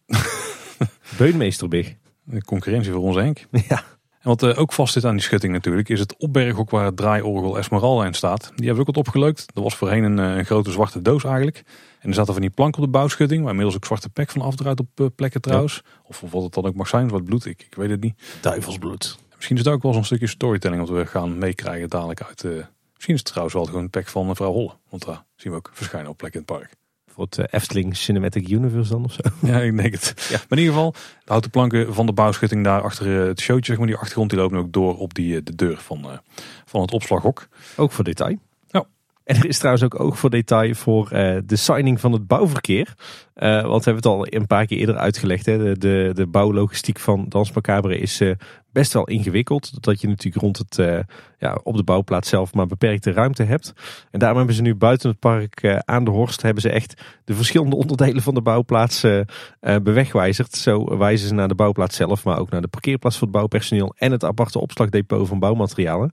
Beunmeester 1.18 1.68
Big. 1.68 1.96
De 2.24 2.44
concurrentie 2.44 2.92
voor 2.92 3.02
ons 3.02 3.16
Henk. 3.16 3.46
Ja. 3.70 3.84
En 4.20 4.30
wat 4.30 4.44
eh, 4.44 4.60
ook 4.60 4.74
vast 4.74 4.94
zit 4.94 5.06
aan 5.06 5.14
die 5.14 5.24
schutting 5.24 5.54
natuurlijk, 5.54 5.90
is 5.90 6.00
het 6.00 6.18
opberghok 6.18 6.70
waar 6.70 6.86
het 6.86 6.98
draaiorgel 6.98 7.58
Esmeralda 7.58 8.06
in 8.06 8.14
staat. 8.14 8.52
Die 8.56 8.66
hebben 8.66 8.74
we 8.74 8.80
ook 8.80 8.96
wat 8.96 9.06
opgeleukt. 9.06 9.46
Dat 9.54 9.64
was 9.64 9.76
voorheen 9.76 10.04
een, 10.04 10.18
een 10.18 10.46
grote 10.46 10.72
zwarte 10.72 11.02
doos 11.02 11.24
eigenlijk. 11.24 11.64
En 12.00 12.10
er 12.10 12.14
zaten 12.16 12.34
van 12.34 12.42
die 12.42 12.52
plank 12.52 12.76
op 12.78 12.84
de 12.84 12.90
bouwschutting, 12.90 13.42
waar 13.42 13.50
inmiddels 13.50 13.76
ook 13.78 13.86
zwarte 13.86 14.10
pek 14.10 14.30
van 14.30 14.42
afdraait 14.42 14.80
op 14.80 14.88
eh, 14.96 15.06
plekken 15.16 15.42
trouwens. 15.42 15.82
Of, 16.04 16.24
of 16.24 16.32
wat 16.32 16.44
het 16.44 16.54
dan 16.54 16.66
ook 16.66 16.76
mag 16.76 16.88
zijn, 16.88 17.10
wat 17.10 17.24
bloed, 17.24 17.46
ik, 17.46 17.62
ik 17.70 17.76
weet 17.76 17.90
het 17.90 18.02
niet. 18.02 18.22
Duivelsbloed. 18.42 19.18
Misschien 19.36 19.58
is 19.58 19.64
het 19.64 19.74
ook 19.74 19.82
wel 19.84 19.94
zo'n 19.94 20.04
stukje 20.06 20.28
storytelling 20.28 20.82
wat 20.88 20.90
we 20.98 21.06
gaan 21.06 21.38
meekrijgen 21.38 21.90
dadelijk 21.90 22.22
uit. 22.24 22.44
eh, 22.44 22.52
misschien 22.94 23.14
is 23.14 23.20
het 23.20 23.26
trouwens 23.26 23.56
wel 23.56 23.66
gewoon 23.66 23.82
een 23.82 23.90
pek 23.90 24.08
van 24.08 24.28
mevrouw 24.28 24.52
Holle. 24.52 24.72
Want 24.90 25.06
daar 25.06 25.26
zien 25.36 25.52
we 25.52 25.58
ook 25.58 25.70
verschijnen 25.74 26.10
op 26.12 26.18
plekken 26.18 26.40
in 26.42 26.46
het 26.48 26.60
park. 26.60 26.78
Voor 27.14 27.24
het 27.24 27.38
eh, 27.38 27.46
Efteling 27.50 27.98
Cinematic 27.98 28.50
Universe 28.50 28.92
dan 28.92 29.04
of 29.04 29.14
zo. 29.14 29.22
Ja, 29.48 29.60
ik 29.60 29.78
denk 29.78 29.94
het. 29.94 30.14
Ja. 30.30 30.38
Maar 30.38 30.58
in 30.58 30.64
ieder 30.64 30.74
geval, 30.74 30.92
de 30.92 31.00
houten 31.26 31.52
planken 31.52 31.94
van 31.94 32.06
de 32.06 32.14
bouwschutting 32.14 32.64
daar 32.64 32.82
achter 32.82 33.22
eh, 33.22 33.28
het 33.28 33.40
showtje, 33.40 33.66
zeg 33.66 33.78
maar, 33.78 33.88
die 33.88 33.96
achtergrond, 33.96 34.30
die 34.30 34.40
lopen 34.40 34.58
ook 34.58 34.74
door 34.74 34.98
op 34.98 35.14
die, 35.14 35.36
eh, 35.36 35.42
de 35.44 35.56
deur 35.56 35.78
van, 35.78 36.04
eh, 36.04 36.18
van 36.66 36.82
het 36.82 36.92
opslaghok. 36.92 37.48
Ook 37.76 37.92
voor 37.92 38.04
detail. 38.04 38.38
En 39.30 39.36
er 39.36 39.46
is 39.46 39.58
trouwens 39.58 39.84
ook 39.84 40.00
oog 40.00 40.20
voor 40.20 40.30
detail 40.30 40.74
voor 40.74 41.12
eh, 41.12 41.38
de 41.46 41.56
signing 41.56 42.00
van 42.00 42.12
het 42.12 42.28
bouwverkeer. 42.28 42.94
Eh, 43.34 43.50
want 43.50 43.84
we 43.84 43.92
hebben 43.92 43.96
het 43.96 44.06
al 44.06 44.28
een 44.30 44.48
paar 44.48 44.66
keer 44.66 44.78
eerder 44.78 44.98
uitgelegd. 44.98 45.46
Hè. 45.46 45.58
De, 45.58 45.78
de, 45.78 46.12
de 46.14 46.28
bouwlogistiek 46.28 47.00
van 47.00 47.26
Dans 47.28 47.52
Macabre 47.52 47.98
is 47.98 48.22
eh, 48.22 48.32
best 48.72 48.94
wel 48.94 49.08
ingewikkeld. 49.08 49.84
Dat 49.84 50.02
je 50.02 50.08
natuurlijk 50.08 50.44
rond 50.44 50.58
het, 50.58 51.06
ja, 51.38 51.60
op 51.64 51.76
de 51.76 51.84
bouwplaats 51.84 52.30
zelf 52.30 52.54
maar 52.54 52.68
beperkte 52.68 53.12
ruimte 53.12 53.44
hebt. 53.44 53.74
En 54.12 54.20
daarom 54.20 54.38
hebben 54.38 54.56
ze 54.56 54.62
nu 54.62 54.76
buiten 54.76 55.10
het 55.10 55.20
park 55.20 55.82
aan 55.86 56.04
de 56.04 56.12
Horst... 56.12 56.42
hebben 56.42 56.62
ze 56.62 56.70
echt 56.70 57.02
de 57.26 57.34
verschillende 57.34 57.76
onderdelen 57.84 58.22
van 58.22 58.34
de 58.34 58.42
bouwplaats 58.42 59.06
bewegwijzigd. 59.60 60.56
Zo 60.56 60.98
wijzen 60.98 61.28
ze 61.28 61.34
naar 61.34 61.48
de 61.48 61.56
bouwplaats 61.56 61.96
zelf, 61.96 62.24
maar 62.24 62.40
ook 62.40 62.50
naar 62.50 62.62
de 62.62 62.68
parkeerplaats 62.68 63.18
voor 63.18 63.28
het 63.28 63.36
bouwpersoneel... 63.36 63.96
en 63.98 64.12
het 64.12 64.24
aparte 64.24 64.60
opslagdepot 64.60 65.28
van 65.28 65.40
bouwmaterialen. 65.40 66.12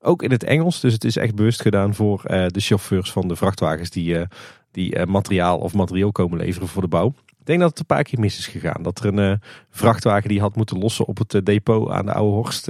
Ook 0.00 0.22
in 0.22 0.30
het 0.30 0.44
Engels, 0.44 0.80
dus 0.80 0.92
het 0.92 1.04
is 1.04 1.16
echt 1.16 1.34
bewust 1.34 1.62
gedaan 1.62 1.94
voor 1.94 2.24
eh, 2.24 2.46
de 2.46 2.60
chauffeurs 2.60 3.12
van 3.12 3.28
de 3.28 3.36
vrachtwagens 3.36 3.90
die, 3.90 4.18
eh, 4.18 4.26
die 4.70 4.94
eh, 4.94 5.06
materiaal 5.06 5.58
of 5.58 5.74
materieel 5.74 6.12
komen 6.12 6.38
leveren 6.38 6.68
voor 6.68 6.82
de 6.82 6.88
bouw. 6.88 7.14
Ik 7.26 7.46
denk 7.54 7.60
dat 7.60 7.70
het 7.70 7.78
een 7.78 7.86
paar 7.86 8.02
keer 8.02 8.20
mis 8.20 8.38
is 8.38 8.46
gegaan. 8.46 8.82
Dat 8.82 8.98
er 8.98 9.18
een 9.18 9.40
vrachtwagen 9.70 10.28
die 10.28 10.40
had 10.40 10.56
moeten 10.56 10.78
lossen 10.78 11.06
op 11.06 11.18
het 11.18 11.46
depot 11.46 11.90
aan 11.90 12.06
de 12.06 12.12
Oude 12.12 12.34
Horst 12.34 12.68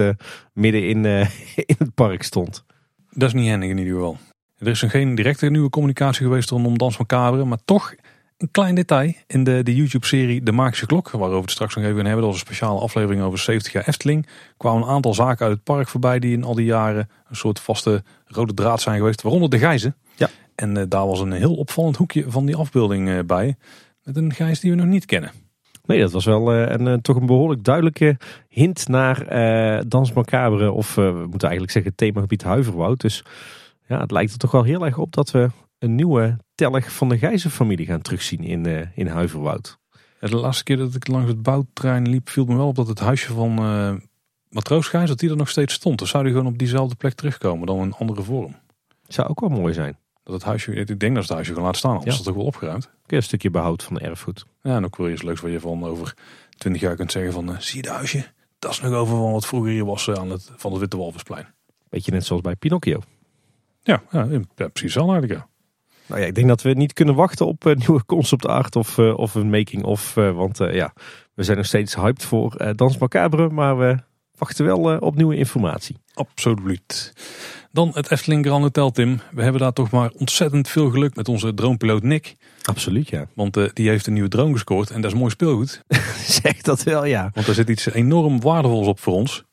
midden 0.53 0.87
in, 0.87 1.05
in 1.71 1.75
het 1.77 1.93
park 1.93 2.23
stond. 2.23 2.63
Dat 3.09 3.27
is 3.27 3.33
niet 3.33 3.49
handig 3.49 3.69
in 3.69 3.77
ieder 3.77 3.93
geval. 3.93 4.17
Er 4.57 4.67
is 4.67 4.81
geen 4.81 5.15
directe 5.15 5.49
nieuwe 5.49 5.69
communicatie 5.69 6.25
geweest 6.25 6.49
rondom 6.49 6.77
Dans 6.77 6.97
Macabre, 6.97 7.45
maar 7.45 7.63
toch 7.65 7.95
een 8.39 8.51
klein 8.51 8.75
detail 8.75 9.13
in 9.27 9.43
de, 9.43 9.63
de 9.63 9.75
YouTube-serie 9.75 10.43
De 10.43 10.51
Magische 10.51 10.85
Klok, 10.85 11.09
waarover 11.09 11.35
we 11.35 11.41
het 11.41 11.51
straks 11.51 11.75
nog 11.75 11.83
even 11.83 11.95
gaan 11.95 12.05
hebben. 12.05 12.23
Dat 12.23 12.31
was 12.31 12.39
een 12.41 12.47
speciale 12.47 12.79
aflevering 12.79 13.23
over 13.23 13.39
70 13.39 13.71
jaar 13.71 13.87
Efteling. 13.87 14.27
Kwamen 14.57 14.81
een 14.81 14.89
aantal 14.89 15.13
zaken 15.13 15.45
uit 15.45 15.55
het 15.55 15.63
park 15.63 15.87
voorbij 15.87 16.19
die 16.19 16.33
in 16.33 16.43
al 16.43 16.55
die 16.55 16.65
jaren 16.65 17.09
een 17.29 17.35
soort 17.35 17.59
vaste 17.59 18.03
rode 18.25 18.53
draad 18.53 18.81
zijn 18.81 18.97
geweest, 18.97 19.21
waaronder 19.21 19.49
de 19.49 19.57
gijzen. 19.57 19.95
Ja. 20.15 20.29
En 20.55 20.77
eh, 20.77 20.83
daar 20.87 21.07
was 21.07 21.19
een 21.19 21.31
heel 21.31 21.55
opvallend 21.55 21.95
hoekje 21.95 22.25
van 22.27 22.45
die 22.45 22.55
afbeelding 22.55 23.09
eh, 23.09 23.19
bij, 23.25 23.55
met 24.03 24.17
een 24.17 24.33
gijs 24.33 24.59
die 24.59 24.71
we 24.71 24.77
nog 24.77 24.85
niet 24.85 25.05
kennen. 25.05 25.31
Nee, 25.85 25.99
dat 25.99 26.11
was 26.11 26.25
wel 26.25 26.53
eh, 26.53 26.75
een, 26.77 27.01
toch 27.01 27.15
een 27.15 27.25
behoorlijk 27.25 27.63
duidelijke 27.63 28.17
hint 28.47 28.87
naar 28.87 29.25
Dans 29.87 30.13
Macabre. 30.13 30.71
Of 30.71 30.95
we 30.95 31.25
moeten 31.29 31.47
eigenlijk 31.47 31.71
zeggen 31.71 31.95
themagebied 31.95 32.43
Huiverwoud. 32.43 33.01
Dus 33.01 33.23
ja, 33.87 33.99
het 33.99 34.11
lijkt 34.11 34.31
er 34.31 34.37
toch 34.37 34.51
wel 34.51 34.63
heel 34.63 34.85
erg 34.85 34.97
op 34.97 35.13
dat 35.13 35.31
we 35.31 35.49
een 35.79 35.95
nieuwe 35.95 36.37
telg 36.59 36.91
van 36.91 37.09
de 37.09 37.17
Gijzenfamilie 37.17 37.85
gaan 37.85 38.01
terugzien 38.01 38.43
in, 38.43 38.65
eh, 38.65 38.87
in 38.95 39.07
Huiverwoud. 39.07 39.77
De 40.19 40.35
laatste 40.35 40.63
keer 40.63 40.77
dat 40.77 40.95
ik 40.95 41.07
langs 41.07 41.27
het 41.27 41.41
bouwtrein 41.43 42.09
liep, 42.09 42.29
viel 42.29 42.45
me 42.45 42.55
wel 42.55 42.67
op 42.67 42.75
dat 42.75 42.87
het 42.87 42.99
huisje 42.99 43.33
van 43.33 43.57
eh 43.57 43.93
Matroos 44.49 44.87
Gijs, 44.87 45.07
dat 45.09 45.19
die 45.19 45.29
er 45.29 45.35
nog 45.35 45.49
steeds 45.49 45.73
stond. 45.73 45.99
Dus 45.99 46.09
zou 46.09 46.23
die 46.23 46.33
gewoon 46.33 46.47
op 46.47 46.57
diezelfde 46.57 46.95
plek 46.95 47.13
terugkomen, 47.13 47.67
dan 47.67 47.79
een 47.79 47.93
andere 47.93 48.21
vorm. 48.23 48.55
Zou 49.07 49.27
ook 49.29 49.39
wel 49.39 49.49
mooi 49.49 49.73
zijn. 49.73 49.97
Dat 50.23 50.33
het 50.33 50.43
huisje, 50.43 50.73
ik 50.73 50.99
denk 50.99 51.13
dat 51.13 51.23
het 51.23 51.31
huisje 51.33 51.51
gewoon 51.51 51.65
laat 51.65 51.77
staan, 51.77 51.91
anders 51.91 52.05
Ja. 52.05 52.11
is 52.11 52.17
het 52.17 52.27
toch 52.27 52.35
wel 52.37 52.45
opgeruimd. 52.45 52.83
Kun 52.85 52.93
je 53.05 53.15
een 53.15 53.23
stukje 53.23 53.49
behoud 53.49 53.83
van 53.83 53.99
erfgoed. 53.99 54.45
Ja, 54.61 54.75
en 54.75 54.85
ook 54.85 54.97
wel 54.97 55.07
eens 55.07 55.21
leuks 55.21 55.41
wat 55.41 55.51
je 55.51 55.59
van 55.59 55.83
over 55.83 56.13
20 56.57 56.81
jaar 56.81 56.95
kunt 56.95 57.11
zeggen 57.11 57.33
van, 57.33 57.49
eh, 57.53 57.59
zie 57.59 57.75
je 57.75 57.81
dat 57.81 57.95
huisje? 57.95 58.25
Dat 58.59 58.71
is 58.71 58.81
nog 58.81 58.93
over 58.93 59.17
van 59.17 59.31
wat 59.31 59.45
vroeger 59.47 59.71
hier 59.71 59.85
was 59.85 60.09
aan 60.09 60.29
het, 60.29 60.51
van 60.55 60.71
het 60.71 60.79
Witte 60.79 60.97
Walvisplein. 60.97 61.47
Beetje 61.89 62.11
net 62.11 62.25
zoals 62.25 62.41
bij 62.41 62.55
Pinocchio. 62.55 62.99
Ja, 63.83 64.03
ja, 64.11 64.27
precies 64.55 64.93
zo 64.93 64.99
eigenlijk 64.99 65.31
ja. 65.33 65.47
Nou 66.09 66.21
ja, 66.21 66.27
ik 66.27 66.35
denk 66.35 66.47
dat 66.47 66.61
we 66.61 66.69
niet 66.73 66.93
kunnen 66.93 67.15
wachten 67.15 67.45
op 67.47 67.65
een 67.65 67.77
nieuwe 67.87 68.05
concept 68.05 68.45
art 68.45 68.75
of, 68.75 68.97
eh, 68.97 69.17
of 69.17 69.35
een 69.35 69.49
making-of. 69.49 70.17
eh, 70.17 70.31
want 70.35 70.59
eh, 70.59 70.73
ja, 70.73 70.93
we 71.33 71.43
zijn 71.43 71.57
nog 71.57 71.65
steeds 71.65 71.95
hyped 71.95 72.23
voor 72.25 72.55
eh, 72.55 72.69
Dans 72.75 72.97
Macabre. 72.97 73.49
Maar 73.49 73.77
we 73.77 73.97
wachten 74.37 74.65
wel 74.65 74.91
eh, 74.91 75.01
op 75.01 75.15
nieuwe 75.15 75.35
informatie. 75.35 75.95
Absoluut. 76.13 77.13
Dan 77.71 77.91
het 77.93 78.11
Efteling 78.11 78.45
Grand 78.45 78.63
Hotel, 78.63 78.91
Tim. 78.91 79.19
We 79.31 79.41
hebben 79.43 79.61
daar 79.61 79.73
toch 79.73 79.91
maar 79.91 80.11
ontzettend 80.17 80.67
veel 80.67 80.89
geluk 80.89 81.15
met 81.15 81.27
onze 81.27 81.53
droompiloot 81.53 82.03
Nick. 82.03 82.35
Absoluut, 82.63 83.09
ja. 83.09 83.25
Want 83.35 83.57
eh, 83.57 83.69
die 83.73 83.89
heeft 83.89 84.07
een 84.07 84.13
nieuwe 84.13 84.29
drone 84.29 84.53
gescoord 84.53 84.89
en 84.89 85.01
dat 85.01 85.11
is 85.11 85.17
mooi 85.19 85.31
speelgoed. 85.31 85.83
zeg 86.41 86.61
dat 86.61 86.83
wel, 86.83 87.05
ja. 87.05 87.29
Want 87.33 87.47
er 87.47 87.53
zit 87.53 87.69
iets 87.69 87.91
enorm 87.91 88.41
waardevols 88.41 88.87
op 88.87 88.99
voor 88.99 89.13
ons. 89.13 89.43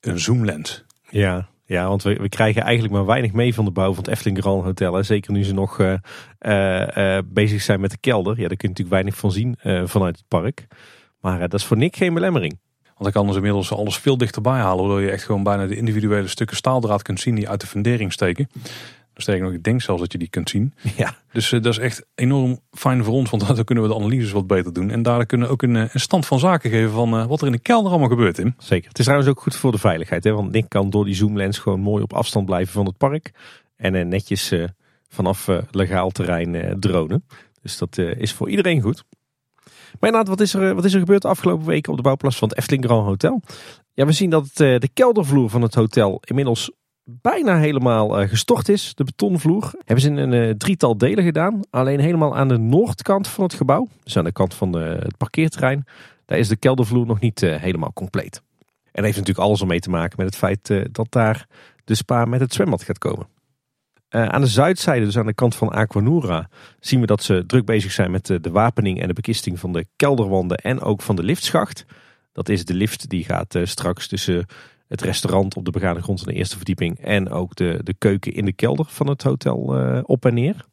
Een 0.00 0.18
zoomlens. 0.20 0.84
Ja, 1.10 1.48
ja 1.70 1.88
want 1.88 2.02
we, 2.02 2.14
we 2.14 2.28
krijgen 2.28 2.62
eigenlijk 2.62 2.94
maar 2.94 3.06
weinig 3.06 3.32
mee 3.32 3.54
van 3.54 3.64
de 3.64 3.70
bouw 3.70 3.94
van 3.94 4.04
het 4.04 4.12
Efteling 4.12 4.38
Grand 4.38 4.64
Hotel. 4.64 4.94
Hè. 4.94 5.02
Zeker 5.02 5.32
nu 5.32 5.44
ze 5.44 5.54
nog 5.54 5.80
eh, 5.80 5.94
eh, 6.38 7.16
eh, 7.16 7.24
bezig 7.26 7.62
zijn 7.62 7.80
met 7.80 7.90
de 7.90 7.98
kelder. 8.00 8.32
Ja, 8.40 8.48
daar 8.48 8.56
kun 8.56 8.68
je 8.68 8.68
natuurlijk 8.68 8.90
weinig 8.94 9.16
van 9.16 9.32
zien 9.32 9.56
vanuit 9.88 10.16
het 10.16 10.28
park. 10.28 10.66
Maar 11.20 11.38
dat 11.38 11.54
is 11.54 11.64
voor 11.64 11.76
Nick 11.76 11.96
geen 11.96 12.14
belemmering. 12.14 12.58
Want 12.84 13.02
dan 13.02 13.12
kan 13.12 13.26
dus 13.26 13.36
inmiddels 13.36 13.72
alles 13.72 13.98
veel 13.98 14.16
dichterbij 14.16 14.58
halen. 14.58 14.84
Waardoor 14.84 15.02
je 15.02 15.10
echt 15.10 15.24
gewoon 15.24 15.42
bijna 15.42 15.66
de 15.66 15.76
individuele 15.76 16.28
stukken 16.28 16.56
staaldraad 16.56 17.02
kunt 17.02 17.20
zien 17.20 17.34
die 17.34 17.48
uit 17.48 17.60
de 17.60 17.66
fundering 17.66 18.12
steken. 18.12 18.48
Sterker 19.20 19.44
nog, 19.44 19.52
ik 19.52 19.62
denk 19.62 19.82
zelfs 19.82 20.00
dat 20.00 20.12
je 20.12 20.18
die 20.18 20.28
kunt 20.28 20.50
zien. 20.50 20.74
Ja, 20.96 21.16
Dus 21.32 21.52
eh, 21.52 21.62
dat 21.62 21.72
is 21.72 21.78
echt 21.78 22.06
enorm 22.14 22.60
fijn 22.70 23.04
voor 23.04 23.14
ons. 23.14 23.30
Want 23.30 23.46
daardoor 23.46 23.64
kunnen 23.64 23.84
we 23.84 23.90
de 23.90 23.96
analyses 23.96 24.30
wat 24.32 24.46
beter 24.46 24.72
doen. 24.72 24.90
En 24.90 25.02
daardoor 25.02 25.26
kunnen 25.26 25.46
we 25.46 25.52
ook 25.52 25.62
een, 25.62 25.76
eh, 25.76 25.84
een 25.92 26.00
stand 26.00 26.26
van 26.26 26.38
zaken 26.38 26.70
geven 26.70 26.90
van 26.90 27.18
eh, 27.18 27.26
wat 27.26 27.40
er 27.40 27.46
in 27.46 27.52
de 27.52 27.58
kelder 27.58 27.90
allemaal 27.90 28.08
gebeurt, 28.08 28.34
Tim. 28.34 28.54
zeker. 28.58 28.88
Het 28.88 28.98
is 28.98 29.04
trouwens 29.04 29.30
ook 29.30 29.40
goed 29.40 29.56
voor 29.56 29.72
de 29.72 29.78
veiligheid. 29.78 30.24
Hè? 30.24 30.32
Want 30.32 30.52
Nick 30.52 30.68
kan 30.68 30.90
door 30.90 31.04
die 31.04 31.14
zoomlens 31.14 31.58
gewoon 31.58 31.80
mooi 31.80 32.02
op 32.02 32.12
afstand 32.12 32.46
blijven 32.46 32.72
van 32.72 32.86
het 32.86 32.96
park. 32.96 33.30
En 33.76 34.08
netjes 34.08 34.52
vanaf 35.08 35.48
legaal 35.70 36.10
terrein 36.10 36.76
dronen. 36.80 37.24
Dus 37.62 37.78
dat 37.78 37.98
is 37.98 38.32
voor 38.32 38.50
iedereen 38.50 38.80
goed. 38.80 39.04
Maar 40.00 40.10
inderdaad, 40.10 40.28
wat 40.28 40.40
is, 40.40 40.54
er, 40.54 40.74
wat 40.74 40.84
is 40.84 40.92
er 40.92 40.98
gebeurd 40.98 41.22
de 41.22 41.28
afgelopen 41.28 41.66
weken 41.66 41.90
op 41.90 41.96
de 41.96 42.02
bouwplaats 42.02 42.36
van 42.36 42.48
het 42.48 42.58
Efteling 42.58 42.84
Grand 42.84 43.06
Hotel? 43.06 43.42
Ja, 43.94 44.06
we 44.06 44.12
zien 44.12 44.30
dat 44.30 44.56
de 44.56 44.88
keldervloer 44.94 45.50
van 45.50 45.62
het 45.62 45.74
hotel 45.74 46.22
inmiddels 46.24 46.70
bijna 47.22 47.58
helemaal 47.58 48.20
eh, 48.20 48.28
gestort 48.28 48.68
is. 48.68 48.94
De 48.94 49.04
betonvloer 49.04 49.72
hebben 49.84 50.00
ze 50.00 50.10
in 50.10 50.16
een 50.16 50.48
eh, 50.48 50.54
drietal 50.54 50.98
delen 50.98 51.24
gedaan. 51.24 51.60
Alleen 51.70 52.00
helemaal 52.00 52.36
aan 52.36 52.48
de 52.48 52.58
noordkant 52.58 53.28
van 53.28 53.44
het 53.44 53.54
gebouw. 53.54 53.88
Dus 54.02 54.16
aan 54.16 54.24
de 54.24 54.32
kant 54.32 54.54
van 54.54 54.72
de, 54.72 54.78
het 54.78 55.16
parkeerterrein. 55.16 55.84
Daar 56.26 56.38
is 56.38 56.48
de 56.48 56.56
keldervloer 56.56 57.06
nog 57.06 57.20
niet 57.20 57.42
eh, 57.42 57.56
helemaal 57.56 57.92
compleet. 57.92 58.42
En 58.92 59.02
dat 59.02 59.04
heeft 59.04 59.16
natuurlijk 59.16 59.46
alles 59.46 59.62
om 59.62 59.68
mee 59.68 59.80
te 59.80 59.90
maken 59.90 60.14
met 60.16 60.26
het 60.26 60.36
feit 60.36 60.70
eh, 60.70 60.84
dat 60.92 61.06
daar 61.12 61.46
de 61.84 61.94
spa 61.94 62.24
met 62.24 62.40
het 62.40 62.52
zwembad 62.52 62.82
gaat 62.82 62.98
komen. 62.98 63.26
Eh, 64.08 64.24
aan 64.24 64.40
de 64.40 64.46
zuidzijde, 64.46 65.04
dus 65.04 65.18
aan 65.18 65.26
de 65.26 65.34
kant 65.34 65.56
van 65.56 65.68
Aquanura, 65.68 66.48
zien 66.80 67.00
we 67.00 67.06
dat 67.06 67.22
ze 67.22 67.44
druk 67.46 67.64
bezig 67.64 67.92
zijn 67.92 68.10
met 68.10 68.26
de, 68.26 68.50
wapening 68.50 69.00
en 69.00 69.08
de 69.08 69.14
bekisting 69.14 69.58
van 69.58 69.72
de 69.72 69.86
kelderwanden 69.96 70.56
en 70.56 70.80
ook 70.80 71.02
van 71.02 71.16
de 71.16 71.22
liftschacht. 71.22 71.84
Dat 72.32 72.48
is 72.48 72.64
de 72.64 72.74
lift 72.74 73.08
die 73.08 73.24
gaat 73.24 73.54
eh, 73.54 73.64
straks 73.64 74.08
tussen 74.08 74.46
het 74.90 75.00
restaurant 75.00 75.56
op 75.56 75.64
de 75.64 75.70
begane 75.70 76.02
grond 76.02 76.20
van 76.20 76.32
de 76.32 76.38
eerste 76.38 76.56
verdieping 76.56 76.98
en 76.98 77.28
ook 77.28 77.54
de, 77.54 77.80
de 77.82 77.94
keuken 77.94 78.32
in 78.32 78.44
de 78.44 78.52
kelder 78.52 78.86
van 78.88 79.06
het 79.06 79.22
hotel 79.22 79.76
eh, 79.76 80.00
op 80.02 80.24
en 80.24 80.34
neer. 80.34 80.64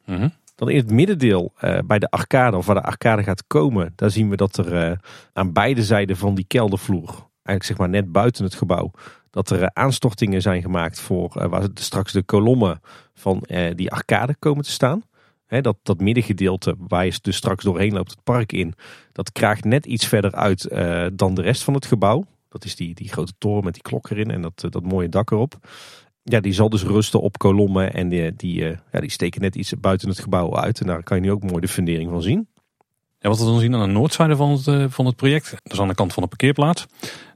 Dan 0.54 0.70
in 0.70 0.76
het 0.76 0.90
middendeel, 0.90 1.52
eh, 1.56 1.78
bij 1.84 1.98
de 1.98 2.10
arcade, 2.10 2.56
of 2.56 2.66
waar 2.66 2.74
de 2.74 2.82
arcade 2.82 3.22
gaat 3.22 3.46
komen, 3.46 3.92
daar 3.96 4.10
zien 4.10 4.30
we 4.30 4.36
dat 4.36 4.56
er 4.56 4.76
eh, 4.76 4.96
aan 5.32 5.52
beide 5.52 5.84
zijden 5.84 6.16
van 6.16 6.34
die 6.34 6.44
keldervloer, 6.48 7.08
eigenlijk 7.08 7.64
zeg 7.64 7.76
maar 7.76 7.88
net 7.88 8.12
buiten 8.12 8.44
het 8.44 8.54
gebouw, 8.54 8.90
dat 9.30 9.50
er 9.50 9.70
aanstortingen 9.72 10.42
zijn 10.42 10.62
gemaakt 10.62 11.00
voor 11.00 11.48
waar 11.48 11.68
straks 11.74 12.12
de 12.12 12.22
kolommen 12.22 12.80
van 13.14 13.44
die 13.74 13.90
arcade 13.90 14.36
komen 14.38 14.64
te 14.64 14.70
staan. 14.70 15.02
dat, 15.46 15.76
dat 15.82 16.00
middengedeelte 16.00 16.74
waar 16.78 17.04
je 17.04 17.18
dus 17.22 17.36
straks 17.36 17.64
doorheen 17.64 17.92
loopt 17.92 18.10
het 18.10 18.22
park 18.24 18.52
in, 18.52 18.74
dat 19.12 19.32
kraagt 19.32 19.64
net 19.64 19.86
iets 19.86 20.06
verder 20.06 20.32
uit 20.32 20.68
dan 21.12 21.34
de 21.34 21.42
rest 21.42 21.62
van 21.62 21.74
het 21.74 21.86
gebouw. 21.86 22.24
Dat 22.48 22.64
is 22.64 22.76
die, 22.76 22.94
die 22.94 23.08
grote 23.08 23.32
toren 23.38 23.64
met 23.64 23.74
die 23.74 23.82
klok 23.82 24.10
erin 24.10 24.30
en 24.30 24.42
dat, 24.42 24.64
dat 24.70 24.82
mooie 24.82 25.08
dak 25.08 25.30
erop. 25.30 25.68
Ja, 26.22 26.40
die 26.40 26.52
zal 26.52 26.68
dus 26.68 26.82
rusten 26.82 27.20
op 27.20 27.38
kolommen 27.38 27.94
en 27.94 28.08
die, 28.08 28.36
die, 28.36 28.64
ja, 28.92 29.00
die 29.00 29.10
steken 29.10 29.40
net 29.40 29.54
iets 29.54 29.72
buiten 29.80 30.08
het 30.08 30.18
gebouw 30.18 30.56
uit. 30.56 30.80
En 30.80 30.86
daar 30.86 31.02
kan 31.02 31.16
je 31.16 31.22
nu 31.22 31.30
ook 31.30 31.42
mooi 31.42 31.60
de 31.60 31.68
fundering 31.68 32.10
van 32.10 32.22
zien. 32.22 32.48
Ja, 33.20 33.28
wat 33.28 33.38
we 33.38 33.44
dan 33.44 33.60
zien 33.60 33.74
aan 33.74 33.86
de 33.86 33.92
noordzijde 33.92 34.36
van 34.36 34.50
het, 34.50 34.66
eh, 34.66 34.84
van 34.88 35.06
het 35.06 35.16
project, 35.16 35.50
dat 35.50 35.72
is 35.72 35.80
aan 35.80 35.88
de 35.88 35.94
kant 35.94 36.12
van 36.12 36.22
de 36.22 36.28
parkeerplaats. 36.28 36.86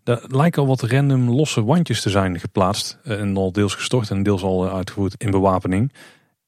Daar 0.03 0.22
lijken 0.27 0.62
al 0.62 0.68
wat 0.68 0.83
random 0.83 1.31
losse 1.31 1.64
wandjes 1.64 2.03
te 2.03 2.11
zijn 2.11 2.40
geplaatst. 2.40 2.98
Eh, 3.05 3.20
en 3.20 3.37
al 3.37 3.53
deels 3.53 3.75
gestort 3.75 4.11
en 4.11 4.22
deels 4.22 4.42
al 4.42 4.66
eh, 4.66 4.75
uitgevoerd 4.75 5.14
in 5.22 5.31
bewapening. 5.31 5.92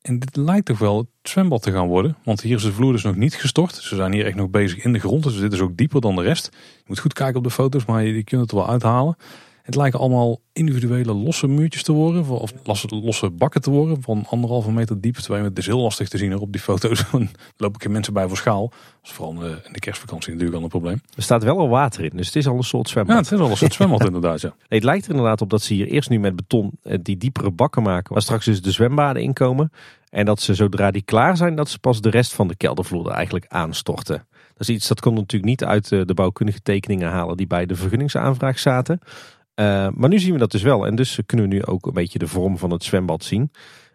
En 0.06 0.18
dit 0.18 0.36
lijkt 0.36 0.66
toch 0.66 0.78
wel 0.78 1.06
zwembad 1.22 1.62
te 1.62 1.72
gaan 1.72 1.86
worden. 1.86 2.16
Want 2.24 2.40
hier 2.40 2.56
is 2.56 2.62
de 2.62 2.72
vloer 2.72 2.92
dus 2.92 3.02
nog 3.02 3.16
niet 3.16 3.34
gestort. 3.34 3.74
Ze 3.74 3.94
zijn 3.96 4.12
hier 4.12 4.26
echt 4.26 4.36
nog 4.36 4.50
bezig 4.50 4.84
in 4.84 4.92
de 4.92 4.98
grond. 4.98 5.22
Dus 5.22 5.38
dit 5.38 5.52
is 5.52 5.60
ook 5.60 5.76
dieper 5.76 6.00
dan 6.00 6.16
de 6.16 6.22
rest. 6.22 6.48
Je 6.52 6.84
moet 6.86 6.98
goed 6.98 7.12
kijken 7.12 7.36
op 7.36 7.44
de 7.44 7.50
foto's, 7.50 7.84
maar 7.84 8.04
je, 8.04 8.14
je 8.14 8.24
kunt 8.24 8.40
het 8.40 8.50
er 8.50 8.56
wel 8.56 8.68
uithalen. 8.68 9.16
Het 9.64 9.74
lijken 9.74 10.00
allemaal 10.00 10.40
individuele 10.52 11.14
losse 11.14 11.46
muurtjes 11.46 11.82
te 11.82 11.92
worden. 11.92 12.28
Of 12.28 12.52
losse 12.88 13.30
bakken 13.30 13.60
te 13.60 13.70
worden. 13.70 14.02
Van 14.02 14.26
anderhalve 14.28 14.72
meter 14.72 15.00
diep. 15.00 15.16
Het 15.16 15.58
is 15.58 15.66
heel 15.66 15.80
lastig 15.80 16.08
te 16.08 16.18
zien 16.18 16.38
op 16.38 16.52
die 16.52 16.60
foto's. 16.60 17.04
Dan 17.10 17.28
lopen 17.56 17.80
geen 17.80 17.92
mensen 17.92 18.12
bij 18.12 18.28
voor 18.28 18.36
schaal. 18.36 18.68
Dat 18.68 18.78
is 19.02 19.10
vooral 19.10 19.44
in 19.44 19.72
de 19.72 19.78
kerstvakantie 19.78 20.30
natuurlijk 20.30 20.56
al 20.56 20.62
een 20.62 20.68
probleem. 20.68 21.00
Er 21.16 21.22
staat 21.22 21.42
wel 21.42 21.58
al 21.58 21.68
water 21.68 22.04
in. 22.04 22.10
Dus 22.14 22.26
het 22.26 22.36
is 22.36 22.46
al 22.46 22.56
een 22.56 22.62
soort 22.62 22.88
zwembad. 22.88 23.14
Ja, 23.14 23.22
het 23.22 23.32
is 23.32 23.38
al 23.38 23.50
een 23.50 23.56
soort 23.56 23.74
zwembad 23.74 24.04
inderdaad. 24.12 24.40
Ja. 24.40 24.54
het 24.68 24.84
lijkt 24.84 25.04
er 25.04 25.10
inderdaad 25.10 25.40
op 25.40 25.50
dat 25.50 25.62
ze 25.62 25.74
hier 25.74 25.86
eerst 25.86 26.10
nu 26.10 26.18
met 26.18 26.36
beton 26.36 26.70
eh, 26.82 26.98
die 27.02 27.16
diepere 27.16 27.50
bakken 27.50 27.82
maken. 27.82 28.12
Waar 28.12 28.22
straks 28.22 28.44
dus 28.44 28.62
de 28.62 28.70
zwembaden 28.70 29.22
inkomen. 29.22 29.72
En 30.10 30.24
dat 30.24 30.40
ze 30.40 30.54
zodra 30.54 30.90
die 30.90 31.02
klaar 31.02 31.36
zijn, 31.36 31.56
dat 31.56 31.68
ze 31.68 31.78
pas 31.78 32.00
de 32.00 32.10
rest 32.10 32.34
van 32.34 32.48
de 32.48 32.56
keldervloer 32.56 33.06
er 33.06 33.12
eigenlijk 33.12 33.46
aanstorten. 33.48 34.26
Dat 34.56 34.68
is 34.68 34.74
iets 34.74 34.88
dat 34.88 35.00
kon 35.00 35.14
natuurlijk 35.14 35.44
niet 35.44 35.64
uit 35.64 35.92
eh, 35.92 36.00
de 36.04 36.14
bouwkundige 36.14 36.62
tekeningen 36.62 37.10
halen 37.10 37.36
die 37.36 37.46
bij 37.46 37.66
de 37.66 37.76
vergunningsaanvraag 37.76 38.58
zaten. 38.58 39.00
Uh, 39.54 39.88
maar 39.94 40.08
nu 40.08 40.18
zien 40.18 40.32
we 40.32 40.38
dat 40.38 40.50
dus 40.50 40.62
wel. 40.62 40.86
En 40.86 40.94
dus 40.94 41.18
kunnen 41.26 41.48
we 41.48 41.54
nu 41.54 41.64
ook 41.64 41.86
een 41.86 41.92
beetje 41.92 42.18
de 42.18 42.26
vorm 42.26 42.58
van 42.58 42.70
het 42.70 42.84
zwembad 42.84 43.24
zien. 43.24 43.50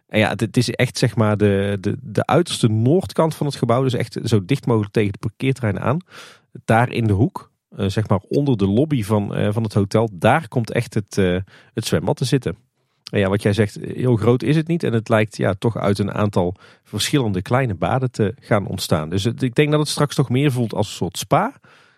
En 0.08 0.20
ja, 0.20 0.30
het, 0.36 0.58
is 0.58 0.70
echt 0.70 0.98
zeg 0.98 1.16
maar 1.16 1.38
de, 1.38 1.78
de, 1.82 1.98
de 2.02 2.26
uiterste 2.26 2.68
noordkant 2.68 3.36
van 3.36 3.46
het 3.46 3.56
gebouw. 3.56 3.84
Dus 3.84 3.94
echt 3.94 4.20
zo 4.24 4.46
dicht 4.46 4.66
mogelijk 4.66 4.94
tegen 4.94 5.12
het 5.12 5.20
parkeerterrein 5.20 5.80
aan. 5.80 6.00
Daar 6.66 6.92
in 6.92 7.08
de 7.08 7.14
hoek, 7.14 7.52
uh, 7.78 7.88
zeg 7.88 8.08
maar 8.08 8.20
onder 8.20 8.58
de 8.58 8.68
lobby 8.68 9.04
van, 9.04 9.38
uh, 9.38 9.48
van 9.52 9.64
het 9.64 9.74
hotel. 9.74 10.10
Daar 10.14 10.48
komt 10.48 10.72
echt 10.72 10.94
het, 10.94 11.16
het 11.74 11.86
zwembad 11.86 12.18
te 12.18 12.26
zitten. 12.26 12.58
En 13.10 13.20
ja, 13.20 13.30
wat 13.30 13.42
jij 13.42 13.54
zegt, 13.54 13.78
heel 13.82 14.16
groot 14.16 14.44
is 14.44 14.56
het 14.56 14.68
niet. 14.68 14.84
En 14.84 14.94
het 14.94 15.10
lijkt 15.10 15.38
ja, 15.38 15.54
toch 15.54 15.78
uit 15.78 16.00
een 16.00 16.12
aantal 16.12 16.56
verschillende 16.84 17.42
kleine 17.42 17.76
baden 17.76 18.12
te 18.12 18.34
gaan 18.40 18.68
ontstaan. 18.68 19.10
Dus 19.10 19.26
ik 19.26 19.56
denk 19.56 19.72
dat 19.72 19.80
het 19.80 19.90
straks 19.90 20.16
toch 20.16 20.30
meer 20.30 20.52
voelt 20.52 20.74
als 20.74 20.88
een 20.88 20.96
soort 20.96 21.18
spa. 21.18 21.54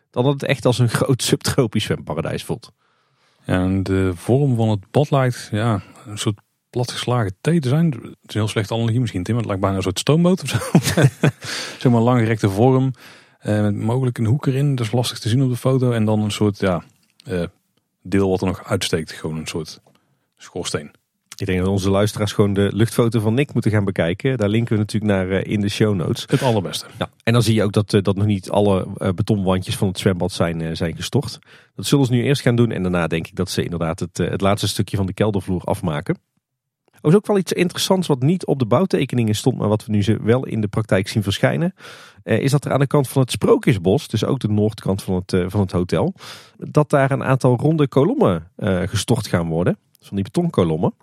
Dan 0.09 0.23
dat 0.23 0.33
het 0.33 0.43
echt 0.43 0.65
als 0.65 0.79
een 0.79 0.89
groot 0.99 1.23
subtropisch 1.23 1.83
zwemparadijs 1.83 2.43
voelt. 2.43 2.71
En 3.45 3.83
de 3.83 4.11
vorm 4.15 4.55
van 4.55 4.69
het 4.69 4.91
bad 4.91 5.11
lijkt 5.11 5.49
ja, 5.51 5.81
een 6.05 6.17
soort 6.17 6.39
platgeslagen 6.69 7.35
thee 7.41 7.59
te 7.59 7.69
zijn. 7.69 7.91
Het 7.91 8.01
is 8.01 8.03
een 8.03 8.15
heel 8.39 8.47
slechte 8.47 8.73
analogie 8.73 8.99
misschien, 8.99 9.23
Tim. 9.23 9.37
Het 9.37 9.45
lijkt 9.45 9.61
bijna 9.61 9.75
een 9.75 9.83
soort 9.83 9.99
stoomboot 9.99 10.41
of 10.41 10.49
zo. 10.49 10.57
zeg 11.79 11.91
maar 11.91 12.01
langgerekte 12.01 12.49
vorm. 12.49 12.93
Eh, 13.39 13.61
met 13.61 13.75
mogelijk 13.75 14.17
een 14.17 14.25
hoek 14.25 14.45
erin. 14.45 14.75
Dat 14.75 14.85
is 14.85 14.91
lastig 14.91 15.19
te 15.19 15.29
zien 15.29 15.43
op 15.43 15.49
de 15.49 15.55
foto. 15.55 15.91
En 15.91 16.05
dan 16.05 16.21
een 16.21 16.31
soort 16.31 16.59
ja, 16.59 16.83
eh, 17.23 17.43
deel 18.01 18.29
wat 18.29 18.41
er 18.41 18.47
nog 18.47 18.63
uitsteekt. 18.63 19.11
Gewoon 19.11 19.37
een 19.37 19.47
soort 19.47 19.81
schoorsteen. 20.37 20.91
Ik 21.41 21.47
denk 21.47 21.59
dat 21.59 21.67
onze 21.67 21.89
luisteraars 21.89 22.33
gewoon 22.33 22.53
de 22.53 22.69
luchtfoto 22.73 23.19
van 23.19 23.33
Nick 23.33 23.53
moeten 23.53 23.71
gaan 23.71 23.85
bekijken. 23.85 24.37
Daar 24.37 24.49
linken 24.49 24.73
we 24.73 24.79
natuurlijk 24.79 25.11
naar 25.11 25.29
eh, 25.29 25.51
in 25.51 25.61
de 25.61 25.69
show 25.69 25.95
notes. 25.95 26.23
Het 26.27 26.41
allerbeste. 26.41 26.85
Ja, 26.97 27.09
en 27.23 27.33
dan 27.33 27.43
zie 27.43 27.55
je 27.55 27.63
ook 27.63 27.71
dat, 27.71 27.93
eh, 27.93 28.01
dat 28.01 28.15
nog 28.15 28.25
niet 28.25 28.49
alle 28.49 28.87
eh, 28.97 29.09
betonwandjes 29.09 29.77
van 29.77 29.87
het 29.87 29.99
zwembad 29.99 30.31
zijn, 30.31 30.77
zijn 30.77 30.95
gestort. 30.95 31.39
Dat 31.81 31.89
zullen 31.89 32.05
ze 32.05 32.11
nu 32.11 32.23
eerst 32.23 32.41
gaan 32.41 32.55
doen. 32.55 32.71
En 32.71 32.81
daarna 32.81 33.07
denk 33.07 33.27
ik 33.27 33.35
dat 33.35 33.49
ze 33.49 33.63
inderdaad 33.63 33.99
het, 33.99 34.17
het 34.17 34.41
laatste 34.41 34.67
stukje 34.67 34.97
van 34.97 35.05
de 35.05 35.13
keldervloer 35.13 35.61
afmaken. 35.63 36.17
Er 37.01 37.09
is 37.09 37.15
ook 37.15 37.27
wel 37.27 37.37
iets 37.37 37.53
interessants 37.53 38.07
wat 38.07 38.21
niet 38.21 38.45
op 38.45 38.59
de 38.59 38.65
bouwtekeningen 38.65 39.35
stond, 39.35 39.57
maar 39.57 39.67
wat 39.67 39.85
we 39.85 39.91
nu 39.91 40.19
wel 40.21 40.45
in 40.45 40.61
de 40.61 40.67
praktijk 40.67 41.07
zien 41.07 41.23
verschijnen. 41.23 41.73
is 42.23 42.51
dat 42.51 42.65
er 42.65 42.71
aan 42.71 42.79
de 42.79 42.87
kant 42.87 43.09
van 43.09 43.21
het 43.21 43.31
Sprookjesbos, 43.31 44.07
dus 44.07 44.25
ook 44.25 44.39
de 44.39 44.47
noordkant 44.47 45.03
van 45.03 45.15
het, 45.25 45.51
van 45.51 45.59
het 45.59 45.71
hotel, 45.71 46.13
dat 46.57 46.89
daar 46.89 47.11
een 47.11 47.23
aantal 47.23 47.57
ronde 47.57 47.87
kolommen 47.87 48.51
gestort 48.85 49.27
gaan 49.27 49.47
worden 49.47 49.77
van 49.99 50.15
die 50.15 50.23
betonkolommen. 50.23 50.93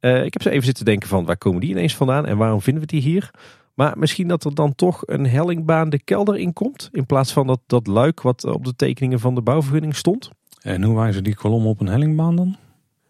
Ik 0.00 0.32
heb 0.32 0.42
ze 0.42 0.50
even 0.50 0.64
zitten 0.64 0.84
denken 0.84 1.08
van 1.08 1.24
waar 1.24 1.38
komen 1.38 1.60
die 1.60 1.70
ineens 1.70 1.96
vandaan 1.96 2.26
en 2.26 2.36
waarom 2.36 2.60
vinden 2.60 2.82
we 2.82 2.88
die 2.88 3.00
hier? 3.00 3.30
Maar 3.78 3.98
misschien 3.98 4.28
dat 4.28 4.44
er 4.44 4.54
dan 4.54 4.74
toch 4.74 5.02
een 5.06 5.26
hellingbaan 5.26 5.90
de 5.90 6.02
kelder 6.02 6.36
in 6.36 6.52
komt. 6.52 6.88
In 6.92 7.06
plaats 7.06 7.32
van 7.32 7.46
dat, 7.46 7.60
dat 7.66 7.86
luik 7.86 8.20
wat 8.20 8.44
op 8.44 8.64
de 8.64 8.76
tekeningen 8.76 9.20
van 9.20 9.34
de 9.34 9.42
bouwvergunning 9.42 9.96
stond. 9.96 10.30
En 10.60 10.82
hoe 10.82 10.96
wijzen 10.96 11.24
die 11.24 11.34
kolommen 11.34 11.70
op 11.70 11.80
een 11.80 11.86
hellingbaan 11.86 12.36
dan? 12.36 12.46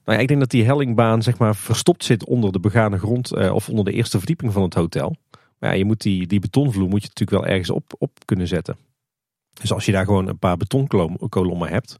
Nou 0.04 0.16
ja, 0.16 0.18
ik 0.18 0.28
denk 0.28 0.40
dat 0.40 0.50
die 0.50 0.64
hellingbaan 0.64 1.22
zeg 1.22 1.38
maar 1.38 1.57
verstopt 1.57 2.04
zit 2.04 2.24
onder 2.24 2.52
de 2.52 2.61
begane 2.61 2.98
grond 2.98 3.33
uh, 3.35 3.54
of 3.54 3.68
onder 3.68 3.85
de 3.85 3.92
eerste 3.92 4.18
verdieping 4.18 4.52
van 4.52 4.62
het 4.62 4.74
hotel. 4.74 5.16
Maar 5.59 5.70
ja, 5.70 5.76
je 5.76 5.85
moet 5.85 6.02
die, 6.02 6.26
die 6.26 6.40
betonvloer 6.40 6.88
moet 6.88 7.02
je 7.02 7.09
natuurlijk 7.09 7.42
wel 7.42 7.52
ergens 7.52 7.70
op, 7.70 7.94
op 7.98 8.11
kunnen 8.24 8.48
zetten. 8.48 8.76
Dus 9.61 9.72
als 9.72 9.85
je 9.85 9.92
daar 9.92 10.04
gewoon 10.04 10.28
een 10.28 10.38
paar 10.38 10.57
betonkolommen 10.57 11.68
hebt, 11.68 11.98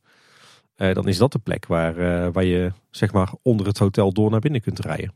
uh, 0.77 0.95
dan 0.95 1.09
is 1.09 1.19
dat 1.19 1.33
de 1.33 1.39
plek 1.39 1.67
waar, 1.67 1.99
uh, 1.99 2.29
waar 2.33 2.45
je 2.45 2.73
zeg 2.91 3.13
maar 3.13 3.33
onder 3.43 3.67
het 3.67 3.79
hotel 3.79 4.13
door 4.13 4.31
naar 4.31 4.41
binnen 4.41 4.61
kunt 4.61 4.79
rijden. 4.79 5.13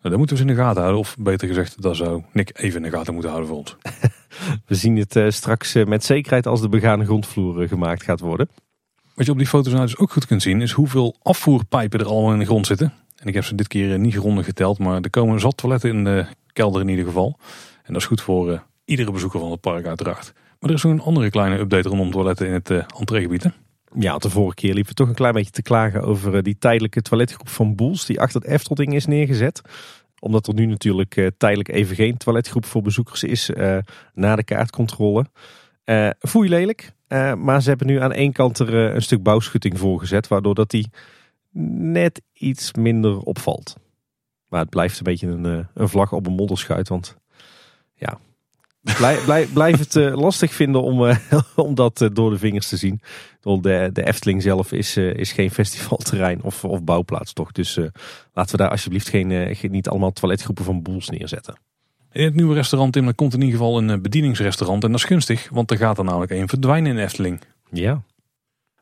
Nou, 0.00 0.10
dat 0.10 0.18
moeten 0.18 0.36
we 0.36 0.42
eens 0.42 0.50
in 0.50 0.56
de 0.56 0.62
gaten 0.62 0.80
houden. 0.80 1.00
Of 1.00 1.16
beter 1.18 1.48
gezegd, 1.48 1.82
dat 1.82 1.96
zou 1.96 2.22
Nick 2.32 2.50
even 2.58 2.84
in 2.84 2.90
de 2.90 2.96
gaten 2.96 3.12
moeten 3.12 3.30
houden 3.30 3.50
voor 3.50 3.58
ons. 3.58 3.76
we 4.68 4.74
zien 4.74 4.96
het 4.96 5.16
uh, 5.16 5.30
straks 5.30 5.74
met 5.74 6.04
zekerheid 6.04 6.46
als 6.46 6.60
de 6.60 6.68
begane 6.68 7.04
grondvloer 7.04 7.68
gemaakt 7.68 8.02
gaat 8.02 8.20
worden. 8.20 8.48
Wat 9.14 9.26
je 9.26 9.32
op 9.32 9.38
die 9.38 9.46
foto's 9.46 9.72
nou 9.72 9.84
dus 9.84 9.98
ook 9.98 10.12
goed 10.12 10.26
kunt 10.26 10.42
zien, 10.42 10.62
is 10.62 10.72
hoeveel 10.72 11.16
afvoerpijpen 11.22 12.00
er 12.00 12.06
allemaal 12.06 12.32
in 12.32 12.38
de 12.38 12.44
grond 12.44 12.66
zitten. 12.66 12.92
En 13.16 13.26
ik 13.26 13.34
heb 13.34 13.44
ze 13.44 13.54
dit 13.54 13.68
keer 13.68 13.98
niet 13.98 14.14
grondig 14.14 14.44
geteld, 14.44 14.78
maar 14.78 15.00
er 15.00 15.10
komen 15.10 15.40
zat 15.40 15.56
toiletten 15.56 15.90
in 15.90 16.04
de 16.04 16.26
kelder 16.52 16.80
in 16.80 16.88
ieder 16.88 17.04
geval. 17.04 17.38
En 17.82 17.92
dat 17.92 18.02
is 18.02 18.08
goed 18.08 18.20
voor 18.20 18.62
iedere 18.84 19.12
bezoeker 19.12 19.40
van 19.40 19.50
het 19.50 19.60
park 19.60 19.86
uiteraard. 19.86 20.32
Maar 20.60 20.70
er 20.70 20.76
is 20.76 20.84
ook 20.84 20.92
een 20.92 21.00
andere 21.00 21.30
kleine 21.30 21.58
update 21.58 21.88
rondom 21.88 22.10
toiletten 22.10 22.46
in 22.46 22.52
het 22.52 22.70
entreegebied. 22.70 23.50
Ja, 23.94 24.18
de 24.18 24.30
vorige 24.30 24.54
keer 24.54 24.74
liepen 24.74 24.90
we 24.90 24.96
toch 24.96 25.08
een 25.08 25.14
klein 25.14 25.34
beetje 25.34 25.50
te 25.50 25.62
klagen 25.62 26.02
over 26.02 26.36
eh, 26.36 26.42
die 26.42 26.58
tijdelijke 26.58 27.02
toiletgroep 27.02 27.48
van 27.48 27.74
Boels 27.74 28.06
die 28.06 28.20
achter 28.20 28.40
het 28.40 28.50
Eftelding 28.50 28.94
is 28.94 29.06
neergezet. 29.06 29.60
Omdat 30.20 30.46
er 30.46 30.54
nu 30.54 30.66
natuurlijk 30.66 31.16
uh, 31.16 31.26
tijdelijk 31.36 31.68
even 31.68 31.96
geen 31.96 32.16
toiletgroep 32.16 32.64
voor 32.64 32.82
bezoekers 32.82 33.22
is 33.22 33.50
uh, 33.50 33.78
na 34.14 34.36
de 34.36 34.44
kaartcontrole. 34.44 35.26
Uh, 35.84 36.10
voel 36.18 36.42
lelijk, 36.42 36.92
maar 37.36 37.62
ze 37.62 37.68
hebben 37.68 37.86
nu 37.86 38.00
aan 38.00 38.12
één 38.12 38.32
kant 38.32 38.58
er 38.58 38.74
een 38.74 39.02
stuk 39.02 39.22
bouwschutting 39.22 39.78
voor 39.78 39.98
gezet, 39.98 40.28
waardoor 40.28 40.54
dat 40.54 40.70
die 40.70 40.90
net 41.52 42.22
iets 42.32 42.72
minder 42.74 43.18
opvalt. 43.18 43.76
Maar 44.48 44.60
het 44.60 44.70
blijft 44.70 44.98
een 44.98 45.04
beetje 45.04 45.26
een, 45.26 45.68
een 45.74 45.88
vlag 45.88 46.12
op 46.12 46.26
een 46.26 46.32
modderschuit, 46.32 46.88
want 46.88 47.16
ja, 47.94 48.18
Blijf, 48.80 49.24
blijf, 49.24 49.52
blijf 49.52 49.78
het 49.78 49.94
uh, 49.94 50.16
lastig 50.16 50.54
vinden 50.54 50.82
om, 50.82 51.04
uh, 51.04 51.16
om 51.56 51.74
dat 51.74 52.00
uh, 52.00 52.08
door 52.12 52.30
de 52.30 52.38
vingers 52.38 52.68
te 52.68 52.76
zien. 52.76 53.00
De, 53.40 53.90
de 53.92 54.06
Efteling 54.06 54.42
zelf 54.42 54.72
is, 54.72 54.96
is 54.96 55.32
geen 55.32 55.50
festivalterrein 55.60 56.42
of, 56.42 56.64
of 56.64 56.84
bouwplaats 56.84 57.32
toch. 57.32 57.52
Dus 57.52 57.76
laten 58.32 58.56
we 58.56 58.62
daar 58.62 58.70
alsjeblieft 58.70 59.08
geen, 59.08 59.56
niet 59.70 59.88
allemaal 59.88 60.12
toiletgroepen 60.12 60.64
van 60.64 60.82
boels 60.82 61.08
neerzetten. 61.08 61.58
In 62.12 62.24
het 62.24 62.34
nieuwe 62.34 62.54
restaurant 62.54 62.92
Tim, 62.92 63.14
komt 63.14 63.34
in 63.34 63.40
ieder 63.40 63.58
geval 63.58 63.78
een 63.78 64.02
bedieningsrestaurant. 64.02 64.84
En 64.84 64.90
dat 64.90 65.00
is 65.00 65.06
gunstig, 65.06 65.48
want 65.52 65.70
er 65.70 65.76
gaat 65.76 65.98
er 65.98 66.04
namelijk 66.04 66.32
één 66.32 66.48
verdwijnen 66.48 66.96
in 66.96 66.98
Efteling. 66.98 67.40
Ja. 67.70 68.02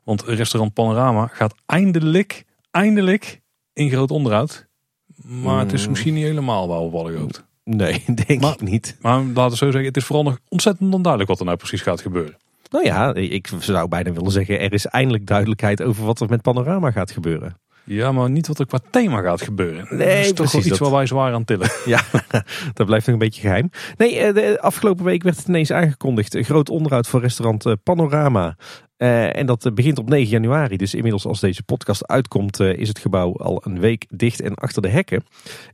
Want 0.03 0.23
restaurant 0.23 0.73
Panorama 0.73 1.27
gaat 1.27 1.55
eindelijk, 1.65 2.45
eindelijk 2.71 3.41
in 3.73 3.89
groot 3.89 4.11
onderhoud. 4.11 4.67
Maar 5.15 5.59
het 5.59 5.73
is 5.73 5.83
mm. 5.83 5.89
misschien 5.89 6.13
niet 6.13 6.23
helemaal 6.23 6.67
waar 6.67 6.89
we 6.89 6.95
hadden 6.95 7.13
gehoopt. 7.13 7.46
Nee, 7.69 8.03
denk 8.27 8.43
ik 8.45 8.61
niet. 8.61 8.97
Maar 9.01 9.23
laten 9.23 9.49
we 9.49 9.55
zo 9.57 9.65
zeggen, 9.65 9.85
het 9.85 9.97
is 9.97 10.05
vooral 10.05 10.23
nog 10.23 10.39
ontzettend 10.49 10.93
onduidelijk 10.93 11.31
wat 11.31 11.39
er 11.39 11.45
nou 11.45 11.57
precies 11.57 11.81
gaat 11.81 12.01
gebeuren. 12.01 12.37
Nou 12.69 12.85
ja, 12.85 13.13
ik 13.13 13.49
zou 13.59 13.87
bijna 13.87 14.11
willen 14.11 14.31
zeggen, 14.31 14.59
er 14.59 14.73
is 14.73 14.85
eindelijk 14.85 15.27
duidelijkheid 15.27 15.81
over 15.81 16.05
wat 16.05 16.19
er 16.19 16.29
met 16.29 16.41
Panorama 16.41 16.91
gaat 16.91 17.11
gebeuren. 17.11 17.57
Ja, 17.83 18.11
maar 18.11 18.29
niet 18.29 18.47
wat 18.47 18.59
er 18.59 18.65
qua 18.65 18.79
thema 18.91 19.21
gaat 19.21 19.41
gebeuren. 19.41 19.87
Nee, 19.89 19.97
dat 19.97 20.17
is 20.17 20.27
toch 20.33 20.49
precies, 20.49 20.71
iets 20.71 20.79
waar 20.79 20.91
wij 20.91 21.05
zwaar 21.05 21.33
aan 21.33 21.45
tillen. 21.45 21.69
Ja, 21.85 22.01
dat 22.73 22.85
blijft 22.85 23.05
nog 23.05 23.15
een 23.15 23.21
beetje 23.21 23.41
geheim. 23.41 23.69
Nee, 23.97 24.19
eh, 24.19 24.33
de 24.33 24.61
afgelopen 24.61 25.05
week 25.05 25.23
werd 25.23 25.37
het 25.37 25.47
ineens 25.47 25.71
aangekondigd. 25.71 26.33
Een 26.33 26.43
groot 26.43 26.69
onderhoud 26.69 27.07
voor 27.07 27.21
restaurant 27.21 27.65
eh, 27.65 27.73
Panorama. 27.83 28.55
Uh, 28.97 29.35
en 29.35 29.45
dat 29.45 29.71
begint 29.73 29.99
op 29.99 30.09
9 30.09 30.29
januari. 30.29 30.77
Dus 30.77 30.93
inmiddels 30.93 31.25
als 31.25 31.39
deze 31.39 31.63
podcast 31.63 32.07
uitkomt, 32.07 32.59
is 32.59 32.87
het 32.87 32.99
gebouw 32.99 33.35
al 33.35 33.61
een 33.65 33.79
week 33.79 34.05
dicht 34.09 34.41
en 34.41 34.55
achter 34.55 34.81
de 34.81 34.87
hekken. 34.87 35.23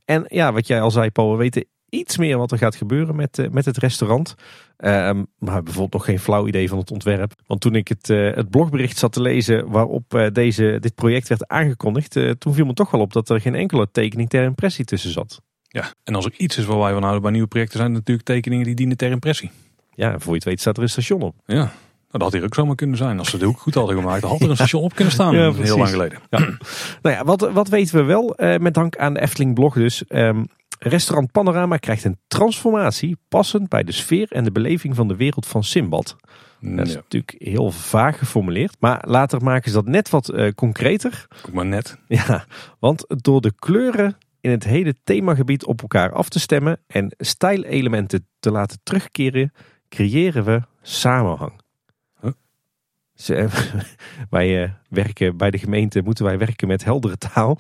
En 0.05 0.25
ja, 0.27 0.53
wat 0.53 0.67
jij 0.67 0.81
al 0.81 0.91
zei, 0.91 1.11
Paul, 1.11 1.31
we 1.31 1.37
weten 1.37 1.65
iets 1.93 2.17
meer 2.17 2.37
wat 2.37 2.51
er 2.51 2.57
gaat 2.57 2.75
gebeuren 2.75 3.15
met, 3.15 3.39
eh, 3.39 3.49
met 3.49 3.65
het 3.65 3.77
restaurant. 3.77 4.35
Ehm, 4.77 5.23
maar 5.37 5.63
bijvoorbeeld 5.63 5.93
nog 5.93 6.05
geen 6.05 6.19
flauw 6.19 6.47
idee 6.47 6.69
van 6.69 6.77
het 6.77 6.91
ontwerp. 6.91 7.31
Want 7.47 7.61
toen 7.61 7.75
ik 7.75 7.87
het, 7.87 8.09
eh, 8.09 8.35
het 8.35 8.49
blogbericht 8.49 8.97
zat 8.97 9.13
te 9.13 9.21
lezen 9.21 9.69
waarop 9.69 10.13
eh, 10.13 10.27
deze, 10.31 10.77
dit 10.79 10.95
project 10.95 11.27
werd 11.27 11.47
aangekondigd, 11.47 12.11
toen 12.39 12.53
viel 12.53 12.65
me 12.65 12.73
toch 12.73 12.91
wel 12.91 13.01
op 13.01 13.13
dat 13.13 13.29
er 13.29 13.41
geen 13.41 13.55
enkele 13.55 13.87
tekening 13.91 14.29
ter 14.29 14.43
impressie 14.43 14.85
tussen 14.85 15.11
zat. 15.11 15.41
Ja, 15.67 15.93
en 16.03 16.15
als 16.15 16.25
er 16.25 16.33
iets 16.37 16.57
is 16.57 16.65
waar 16.65 16.79
wij 16.79 16.91
van 16.91 17.01
houden 17.01 17.21
bij 17.21 17.31
nieuwe 17.31 17.47
projecten, 17.47 17.77
zijn 17.77 17.89
het 17.89 17.99
natuurlijk 17.99 18.27
tekeningen 18.27 18.65
die 18.65 18.75
dienen 18.75 18.97
ter 18.97 19.11
impressie. 19.11 19.51
Ja, 19.93 20.11
en 20.11 20.21
voor 20.21 20.31
je 20.31 20.37
het 20.37 20.43
weet 20.43 20.59
staat 20.59 20.77
er 20.77 20.83
een 20.83 20.89
station 20.89 21.21
op. 21.21 21.35
Ja, 21.45 21.55
nou, 21.55 21.71
dat 22.09 22.21
had 22.21 22.33
hier 22.33 22.43
ook 22.43 22.53
zomaar 22.53 22.75
kunnen 22.75 22.97
zijn. 22.97 23.19
Als 23.19 23.29
ze 23.29 23.37
de 23.37 23.45
hoek 23.45 23.59
goed 23.59 23.73
hadden 23.73 23.95
gemaakt, 23.95 24.21
dan 24.21 24.29
had 24.29 24.41
er 24.41 24.49
een 24.49 24.55
station 24.55 24.83
op 24.83 24.95
kunnen 24.95 25.13
staan. 25.13 25.35
Ja, 25.37 25.53
heel 25.53 25.77
lang 25.77 25.89
geleden. 25.89 26.19
Ja. 26.29 26.39
Nou 27.01 27.15
ja, 27.15 27.23
wat, 27.23 27.51
wat 27.51 27.67
weten 27.67 27.95
we 27.95 28.03
wel, 28.03 28.35
met 28.59 28.73
dank 28.73 28.97
aan 28.97 29.13
de 29.13 29.21
Efteling 29.21 29.53
blog 29.53 29.73
dus. 29.73 30.07
Ehm, 30.07 30.43
restaurant 30.89 31.31
Panorama 31.31 31.77
krijgt 31.77 32.03
een 32.03 32.19
transformatie 32.27 33.17
passend 33.27 33.69
bij 33.69 33.84
de 33.84 33.91
sfeer 33.91 34.31
en 34.31 34.43
de 34.43 34.51
beleving 34.51 34.95
van 34.95 35.07
de 35.07 35.15
wereld 35.15 35.45
van 35.45 35.63
Simbad. 35.63 36.15
Dat 36.59 36.88
is 36.88 36.95
natuurlijk 36.95 37.36
heel 37.38 37.71
vaag 37.71 38.17
geformuleerd. 38.17 38.75
Maar 38.79 39.03
later 39.07 39.43
maken 39.43 39.69
ze 39.69 39.75
dat 39.75 39.86
net 39.86 40.09
wat 40.09 40.29
eh, 40.29 40.53
concreter. 40.53 41.27
ook 41.45 41.53
maar 41.53 41.65
net. 41.65 41.97
Ja, 42.07 42.45
want 42.79 43.05
door 43.07 43.41
de 43.41 43.53
kleuren 43.55 44.17
in 44.41 44.51
het 44.51 44.63
hele 44.63 44.95
themagebied 45.03 45.65
op 45.65 45.81
elkaar 45.81 46.11
af 46.11 46.29
te 46.29 46.39
stemmen 46.39 46.79
en 46.88 47.15
stijlelementen 47.17 48.27
te 48.39 48.51
laten 48.51 48.79
terugkeren, 48.84 49.53
creëren 49.89 50.43
we 50.43 50.61
samenhang. 50.81 51.61
Huh? 52.21 52.31
Ze, 53.13 53.47
wij 54.29 54.63
eh, 54.63 54.71
werken 54.89 55.38
bij 55.38 55.51
de 55.51 55.57
gemeente, 55.57 56.01
moeten 56.01 56.25
wij 56.25 56.38
werken 56.38 56.67
met 56.67 56.84
heldere 56.84 57.17
taal. 57.17 57.59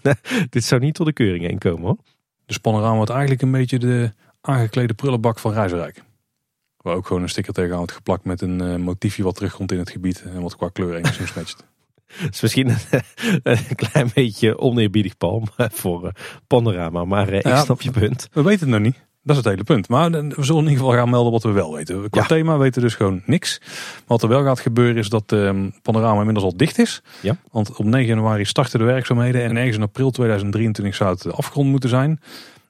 Dit 0.50 0.64
zou 0.64 0.80
niet 0.80 0.94
tot 0.94 1.06
de 1.06 1.12
keuring 1.12 1.44
heen 1.44 1.58
komen 1.58 1.82
hoor. 1.82 1.98
Dus 2.46 2.58
Panorama 2.58 2.96
wordt 2.96 3.10
eigenlijk 3.10 3.42
een 3.42 3.50
beetje 3.50 3.78
de 3.78 4.12
aangeklede 4.40 4.94
prullenbak 4.94 5.38
van 5.38 5.52
Reizenrijk. 5.52 6.02
Waar 6.76 6.94
ook 6.94 7.06
gewoon 7.06 7.22
een 7.22 7.28
sticker 7.28 7.52
tegenaan 7.52 7.76
wordt 7.78 7.92
geplakt 7.92 8.24
met 8.24 8.40
een 8.40 8.60
eh, 8.60 8.76
motiefje 8.76 9.22
wat 9.22 9.34
terugkomt 9.34 9.72
in 9.72 9.78
het 9.78 9.90
gebied. 9.90 10.22
En 10.22 10.42
wat 10.42 10.56
qua 10.56 10.68
kleur 10.68 10.94
enigszins 10.94 11.34
matcht. 11.34 11.64
Het 12.06 12.34
is 12.34 12.40
misschien 12.40 12.68
een, 12.68 12.76
een 13.68 13.74
klein 13.74 14.10
beetje 14.14 14.58
oneerbiedig 14.58 15.16
palm 15.16 15.44
voor 15.82 16.06
eh, 16.06 16.12
panorama, 16.46 17.04
maar 17.04 17.28
eh, 17.28 17.36
ik 17.38 17.46
Ja. 17.46 17.62
snap 17.64 17.80
je 17.80 17.90
punt. 17.90 18.28
We 18.32 18.42
weten 18.42 18.60
het 18.60 18.68
nog 18.68 18.80
niet. 18.92 19.04
Dat 19.26 19.36
is 19.36 19.42
het 19.42 19.52
hele 19.52 19.64
punt. 19.64 19.88
Maar 19.88 20.10
we 20.10 20.18
zullen 20.44 20.62
in 20.64 20.68
ieder 20.70 20.84
geval 20.84 20.98
gaan 20.98 21.10
melden 21.10 21.32
wat 21.32 21.42
we 21.42 21.50
wel 21.50 21.74
weten. 21.74 22.10
Qua 22.10 22.20
Ja. 22.20 22.26
thema 22.26 22.56
weten 22.58 22.74
we 22.82 22.86
dus 22.86 22.96
gewoon 22.96 23.22
niks. 23.26 23.60
Wat 24.06 24.22
er 24.22 24.28
wel 24.28 24.42
gaat 24.42 24.60
gebeuren 24.60 24.96
is 24.96 25.08
dat 25.08 25.32
ehm, 25.32 25.70
Panorama 25.82 26.18
inmiddels 26.18 26.44
al 26.44 26.56
dicht 26.56 26.78
is. 26.78 27.02
Ja. 27.22 27.36
Want 27.50 27.76
op 27.76 27.84
9 27.84 28.06
januari 28.06 28.44
starten 28.44 28.78
de 28.78 28.84
werkzaamheden. 28.84 29.42
En 29.42 29.56
ergens 29.56 29.76
in 29.76 29.82
april 29.82 30.10
2023 30.10 30.94
zou 30.94 31.10
het 31.10 31.32
afgerond 31.32 31.68
moeten 31.70 31.88
zijn. 31.88 32.20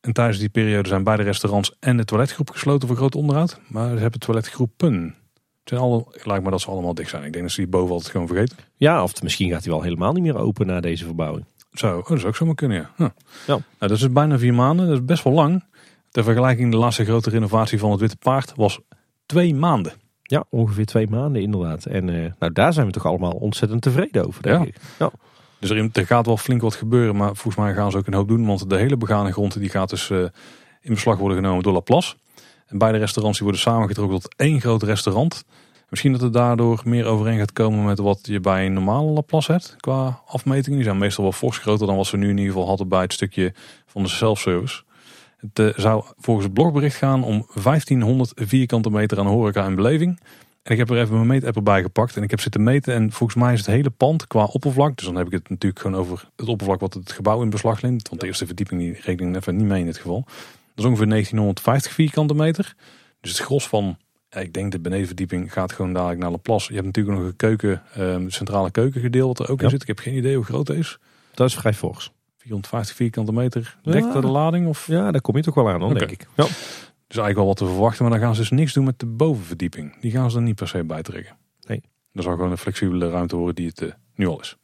En 0.00 0.12
tijdens 0.12 0.38
die 0.38 0.48
periode 0.48 0.88
zijn 0.88 1.05
beide 1.05 1.22
restaurants 1.22 1.74
en 1.80 1.96
de 1.96 2.05
toiletgroep 2.05 2.50
gesloten 2.50 2.88
voor 2.88 2.96
groot 2.96 3.14
onderhoud. 3.14 3.59
Maar 3.68 3.94
ze 3.94 3.98
hebben 4.02 4.20
toiletgroepen. 4.20 5.02
Het 5.61 5.68
zijn 5.68 5.80
alle, 5.80 6.05
lijkt 6.24 6.44
me 6.44 6.50
dat 6.50 6.61
ze 6.61 6.70
allemaal 6.70 6.94
dicht 6.94 7.11
zijn. 7.11 7.24
Ik 7.24 7.32
denk 7.32 7.44
dat 7.44 7.52
ze 7.52 7.61
die 7.61 7.70
boven 7.70 7.92
altijd 7.94 8.11
gewoon 8.11 8.26
vergeten. 8.26 8.57
Ja, 8.76 9.02
of 9.02 9.22
misschien 9.22 9.50
gaat 9.50 9.64
hij 9.64 9.72
wel 9.72 9.82
helemaal 9.82 10.12
niet 10.12 10.22
meer 10.22 10.36
open 10.36 10.66
na 10.66 10.80
deze 10.80 11.05
verbouwing. 11.05 11.44
Zo, 11.72 11.86
oh, 11.98 12.09
dat 12.09 12.18
zou 12.18 12.26
ook 12.26 12.36
zomaar 12.36 12.55
kunnen, 12.55 12.76
ja. 12.76 12.90
Huh. 12.96 13.09
Ja. 13.46 13.52
Nou, 13.52 13.62
dat 13.78 13.90
is 13.90 14.12
bijna 14.12 14.38
vier 14.38 14.55
maanden. 14.55 14.86
Dat 14.86 14.94
is 14.94 15.05
best 15.05 15.24
wel 15.24 15.32
lang. 15.32 15.64
Ter 16.14 16.24
vergelijking, 16.24 16.70
de 16.70 16.76
laatste 16.76 17.04
grote 17.04 17.30
renovatie 17.30 17.78
van 17.78 17.90
het 17.90 18.00
Witte 18.00 18.16
Paard 18.16 18.52
was 18.56 18.80
twee 19.26 19.54
maanden. 19.54 19.92
Ja, 20.22 20.44
ongeveer 20.50 20.86
twee 20.86 21.08
maanden 21.08 21.42
inderdaad. 21.42 21.84
En 21.86 22.08
eh, 22.08 22.30
nou, 22.38 22.52
daar 22.52 22.72
zijn 22.72 22.86
we 22.86 22.92
toch 22.92 23.06
allemaal 23.06 23.32
ontzettend 23.32 23.82
tevreden 23.82 24.26
over, 24.26 24.42
denk 24.42 24.58
Ja. 24.60 24.66
ik. 24.66 24.76
Ja. 24.98 25.10
Dus 25.58 25.70
er, 25.70 25.88
er 25.92 26.06
gaat 26.06 26.26
wel 26.26 26.36
flink 26.36 26.60
wat 26.60 26.74
gebeuren, 26.74 27.16
maar 27.16 27.26
volgens 27.36 27.56
mij 27.56 27.74
gaan 27.74 27.90
ze 27.90 27.96
ook 27.96 28.06
een 28.06 28.14
hoop 28.14 28.28
doen. 28.28 28.46
Want 28.46 28.70
de 28.70 28.76
hele 28.76 28.96
begane 28.96 29.32
grond 29.32 29.58
die 29.58 29.68
gaat 29.68 29.90
dus 29.90 30.10
eh, 30.10 30.18
in 30.80 30.94
beslag 30.94 31.18
worden 31.18 31.36
genomen 31.38 31.62
door 31.62 31.72
Laplace. 31.72 32.14
En 32.66 32.78
beide 32.78 32.98
restaurants 32.98 33.38
die 33.38 33.46
worden 33.46 33.64
samengetrokken 33.66 34.20
tot 34.20 34.34
één 34.36 34.60
groot 34.60 34.82
restaurant. 34.82 35.44
Misschien 35.88 36.12
dat 36.12 36.20
het 36.20 36.32
daardoor 36.32 36.80
meer 36.84 37.06
overeen 37.06 37.38
gaat 37.38 37.52
komen 37.52 37.84
met 37.84 37.98
wat 37.98 38.18
je 38.22 38.40
bij 38.40 38.66
een 38.66 38.72
normale 38.72 39.10
Laplace 39.10 39.52
hebt 39.52 39.76
qua 39.80 40.22
afmetingen. 40.26 40.78
Die 40.78 40.86
zijn 40.86 40.98
meestal 40.98 41.24
wel 41.24 41.32
fors 41.32 41.58
groter 41.58 41.86
dan 41.86 41.96
wat 41.96 42.06
ze 42.06 42.16
nu 42.16 42.28
in 42.28 42.36
ieder 42.36 42.52
geval 42.52 42.68
hadden 42.68 42.88
bij 42.88 43.02
het 43.02 43.12
stukje 43.12 43.54
van 43.86 44.02
de 44.02 44.08
self-service. 44.08 44.82
Het 45.53 45.72
zou 45.76 46.05
volgens 46.18 46.47
het 46.47 46.55
blogbericht 46.55 46.97
gaan 46.97 47.24
om 47.24 47.47
1500 47.62 48.32
vierkante 48.34 48.90
meter 48.90 49.18
aan 49.18 49.26
horeca 49.26 49.64
en 49.64 49.74
beleving. 49.74 50.20
En 50.62 50.72
ik 50.72 50.78
heb 50.78 50.90
er 50.90 50.99
even 50.99 51.14
mijn 51.14 51.26
meetapp 51.26 51.57
erbij 51.57 51.82
gepakt 51.82 52.16
en 52.16 52.22
ik 52.22 52.30
heb 52.30 52.40
zitten 52.40 52.62
meten. 52.62 52.95
En 52.95 53.12
volgens 53.12 53.42
mij 53.42 53.53
is 53.53 53.59
het 53.59 53.68
hele 53.68 53.90
pand 53.90 54.26
qua 54.26 54.45
oppervlak. 54.45 54.97
Dus 54.97 55.07
dan 55.07 55.16
heb 55.16 55.26
ik 55.26 55.32
het 55.32 55.49
natuurlijk 55.49 55.80
gewoon 55.80 56.01
over 56.01 56.28
het 56.36 56.49
oppervlak 56.49 56.80
wat 56.80 56.95
het 56.95 57.12
gebouw 57.12 57.42
in 57.42 57.51
beslag 57.51 57.82
neemt. 57.82 58.09
Want 58.09 58.20
de 58.20 58.26
eerste 58.26 58.47
verdieping 58.47 58.80
die 58.80 58.99
reken 59.03 59.28
ik 59.28 59.36
even 59.36 59.57
niet 59.57 59.66
mee 59.66 59.80
in 59.80 59.86
dit 59.86 59.97
geval. 59.97 60.22
Dat 60.74 60.84
is 60.84 60.84
ongeveer 60.84 61.09
1950 61.09 61.92
vierkante 61.92 62.34
meter. 62.34 62.74
Dus 63.20 63.30
het 63.30 63.40
gros 63.40 63.68
van, 63.68 63.97
ik 64.30 64.53
denk 64.53 64.72
de 64.72 64.80
benedenverdieping 64.80 65.53
gaat 65.53 65.72
gewoon 65.72 65.92
dadelijk 65.92 66.20
naar 66.20 66.30
Laplace. 66.30 66.68
Je 66.68 66.74
hebt 66.74 66.86
natuurlijk 66.86 67.16
nog 67.18 67.26
een 67.26 67.36
keuken, 67.36 67.82
eh, 67.95 68.16
centrale 68.26 68.70
keukengedeelte 68.70 69.38
wat 69.38 69.47
er 69.47 69.53
ook 69.53 69.59
Ja. 69.59 69.64
in 69.64 69.70
zit. 69.70 69.82
Ik 69.82 69.88
heb 69.88 69.99
geen 69.99 70.16
idee 70.16 70.36
hoe 70.36 70.45
groot 70.45 70.68
het 70.68 70.76
is. 70.76 70.99
Dat 71.34 71.49
is 71.49 71.55
vrij 71.55 71.74
fors. 71.74 72.12
450 72.45 72.97
vierkante 72.97 73.32
meter. 73.32 73.78
Ja. 73.82 73.92
Dekt 73.92 74.12
dat 74.12 74.22
de 74.22 74.28
lading? 74.28 74.66
Of? 74.66 74.86
Ja, 74.86 75.11
daar 75.11 75.20
kom 75.20 75.36
je 75.36 75.42
toch 75.42 75.55
wel 75.55 75.68
aan, 75.68 75.80
dan, 75.80 75.95
denk 75.95 76.11
ik. 76.11 76.26
Ja. 76.36 76.47
Dus 77.07 77.16
eigenlijk 77.16 77.36
wel 77.36 77.47
wat 77.47 77.57
te 77.57 77.66
verwachten. 77.66 78.03
Maar 78.03 78.12
dan 78.12 78.22
gaan 78.22 78.34
ze 78.34 78.40
dus 78.40 78.51
niks 78.51 78.72
doen 78.72 78.84
met 78.84 78.99
de 78.99 79.07
bovenverdieping. 79.07 80.01
Die 80.01 80.11
gaan 80.11 80.30
ze 80.30 80.36
er 80.36 80.42
niet 80.42 80.55
per 80.55 80.68
se 80.68 80.84
bij 80.84 81.03
trekken. 81.03 81.36
Nee. 81.66 81.82
Dat 82.12 82.24
zal 82.24 82.32
gewoon 82.32 82.51
een 82.51 82.59
flexibele 82.59 83.11
ruimte 83.11 83.36
worden 83.36 83.55
die 83.55 83.66
het 83.66 83.82
eh, 83.82 83.88
nu 84.14 84.26
al 84.26 84.40
is. 84.40 84.57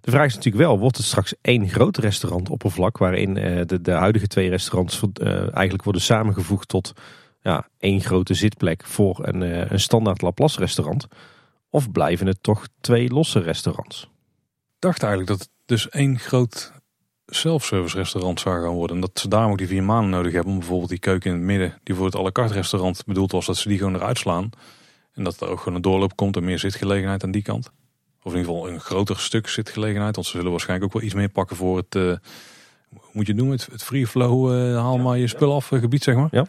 De 0.00 0.10
vraag 0.10 0.26
is 0.26 0.34
natuurlijk 0.34 0.64
wel, 0.64 0.78
wordt 0.78 0.96
het 0.96 1.06
straks 1.06 1.34
één 1.40 1.68
groot 1.68 1.96
restaurant 1.96 2.48
oppervlak 2.48 2.98
waarin 2.98 3.36
eh, 3.36 3.66
de, 3.66 3.80
de 3.80 3.90
huidige 3.90 4.26
twee 4.26 4.48
restaurants 4.48 5.02
eh, 5.14 5.36
eigenlijk 5.36 5.82
worden 5.82 6.02
samengevoegd 6.02 6.68
tot 6.68 6.92
ja, 7.40 7.68
één 7.78 8.00
grote 8.00 8.34
zitplek 8.34 8.84
voor 8.84 9.26
een, 9.26 9.40
een 9.72 9.80
standaard 9.80 10.22
Laplace 10.22 10.58
restaurant? 10.58 11.06
Of 11.70 11.90
blijven 11.90 12.26
het 12.26 12.38
toch 12.40 12.66
twee 12.80 13.10
losse 13.10 13.38
restaurants? 13.38 14.02
Ik 14.02 14.78
dacht 14.78 15.02
eigenlijk 15.02 15.32
dat 15.32 15.40
het 15.40 15.50
dus 15.64 15.88
één 15.88 16.18
groot 16.18 16.72
self-service 17.34 17.96
restaurant 17.96 18.40
zou 18.40 18.62
gaan 18.62 18.74
worden. 18.74 18.96
En 18.96 19.02
dat 19.02 19.10
ze 19.14 19.28
daarom 19.28 19.50
ook 19.52 19.58
die 19.58 19.66
vier 19.66 19.84
maanden 19.84 20.10
nodig 20.10 20.32
hebben 20.32 20.52
om 20.52 20.58
bijvoorbeeld 20.58 20.90
die 20.90 20.98
keuken 20.98 21.30
in 21.30 21.36
het 21.36 21.46
midden, 21.46 21.78
die 21.82 21.94
voor 21.94 22.04
het 22.04 22.16
à 22.16 22.22
la 22.22 22.32
carte 22.32 22.54
restaurant 22.54 23.02
bedoeld 23.06 23.32
was, 23.32 23.46
dat 23.46 23.56
ze 23.56 23.68
die 23.68 23.78
gewoon 23.78 23.94
eruit 23.94 24.18
slaan. 24.18 24.50
En 25.14 25.24
dat 25.24 25.40
er 25.40 25.48
ook 25.48 25.58
gewoon 25.58 25.74
een 25.74 25.82
doorloop 25.82 26.16
komt 26.16 26.36
en 26.36 26.44
meer 26.44 26.58
zitgelegenheid 26.58 27.24
aan 27.24 27.30
die 27.30 27.42
kant. 27.42 27.70
Of 28.22 28.32
in 28.32 28.38
ieder 28.38 28.52
geval 28.52 28.68
een 28.68 28.80
groter 28.80 29.18
stuk 29.18 29.48
zitgelegenheid. 29.48 30.14
Want 30.14 30.26
ze 30.26 30.36
zullen 30.36 30.50
waarschijnlijk 30.50 30.88
ook 30.88 31.00
wel 31.00 31.08
iets 31.08 31.14
meer 31.14 31.28
pakken 31.28 31.56
voor 31.56 31.76
het, 31.76 31.94
eh, 31.94 32.02
hoe 32.02 33.10
moet 33.12 33.26
je 33.26 33.32
het 33.32 33.40
noemen, 33.40 33.56
het, 33.56 33.68
het 33.72 33.82
free 33.82 34.06
flow, 34.06 34.52
eh, 34.52 34.76
haal 34.76 34.98
maar 34.98 35.18
je 35.18 35.26
spul 35.26 35.54
af 35.54 35.72
eh, 35.72 35.80
gebied 35.80 36.02
zeg 36.02 36.14
maar. 36.14 36.28
Ja, 36.30 36.46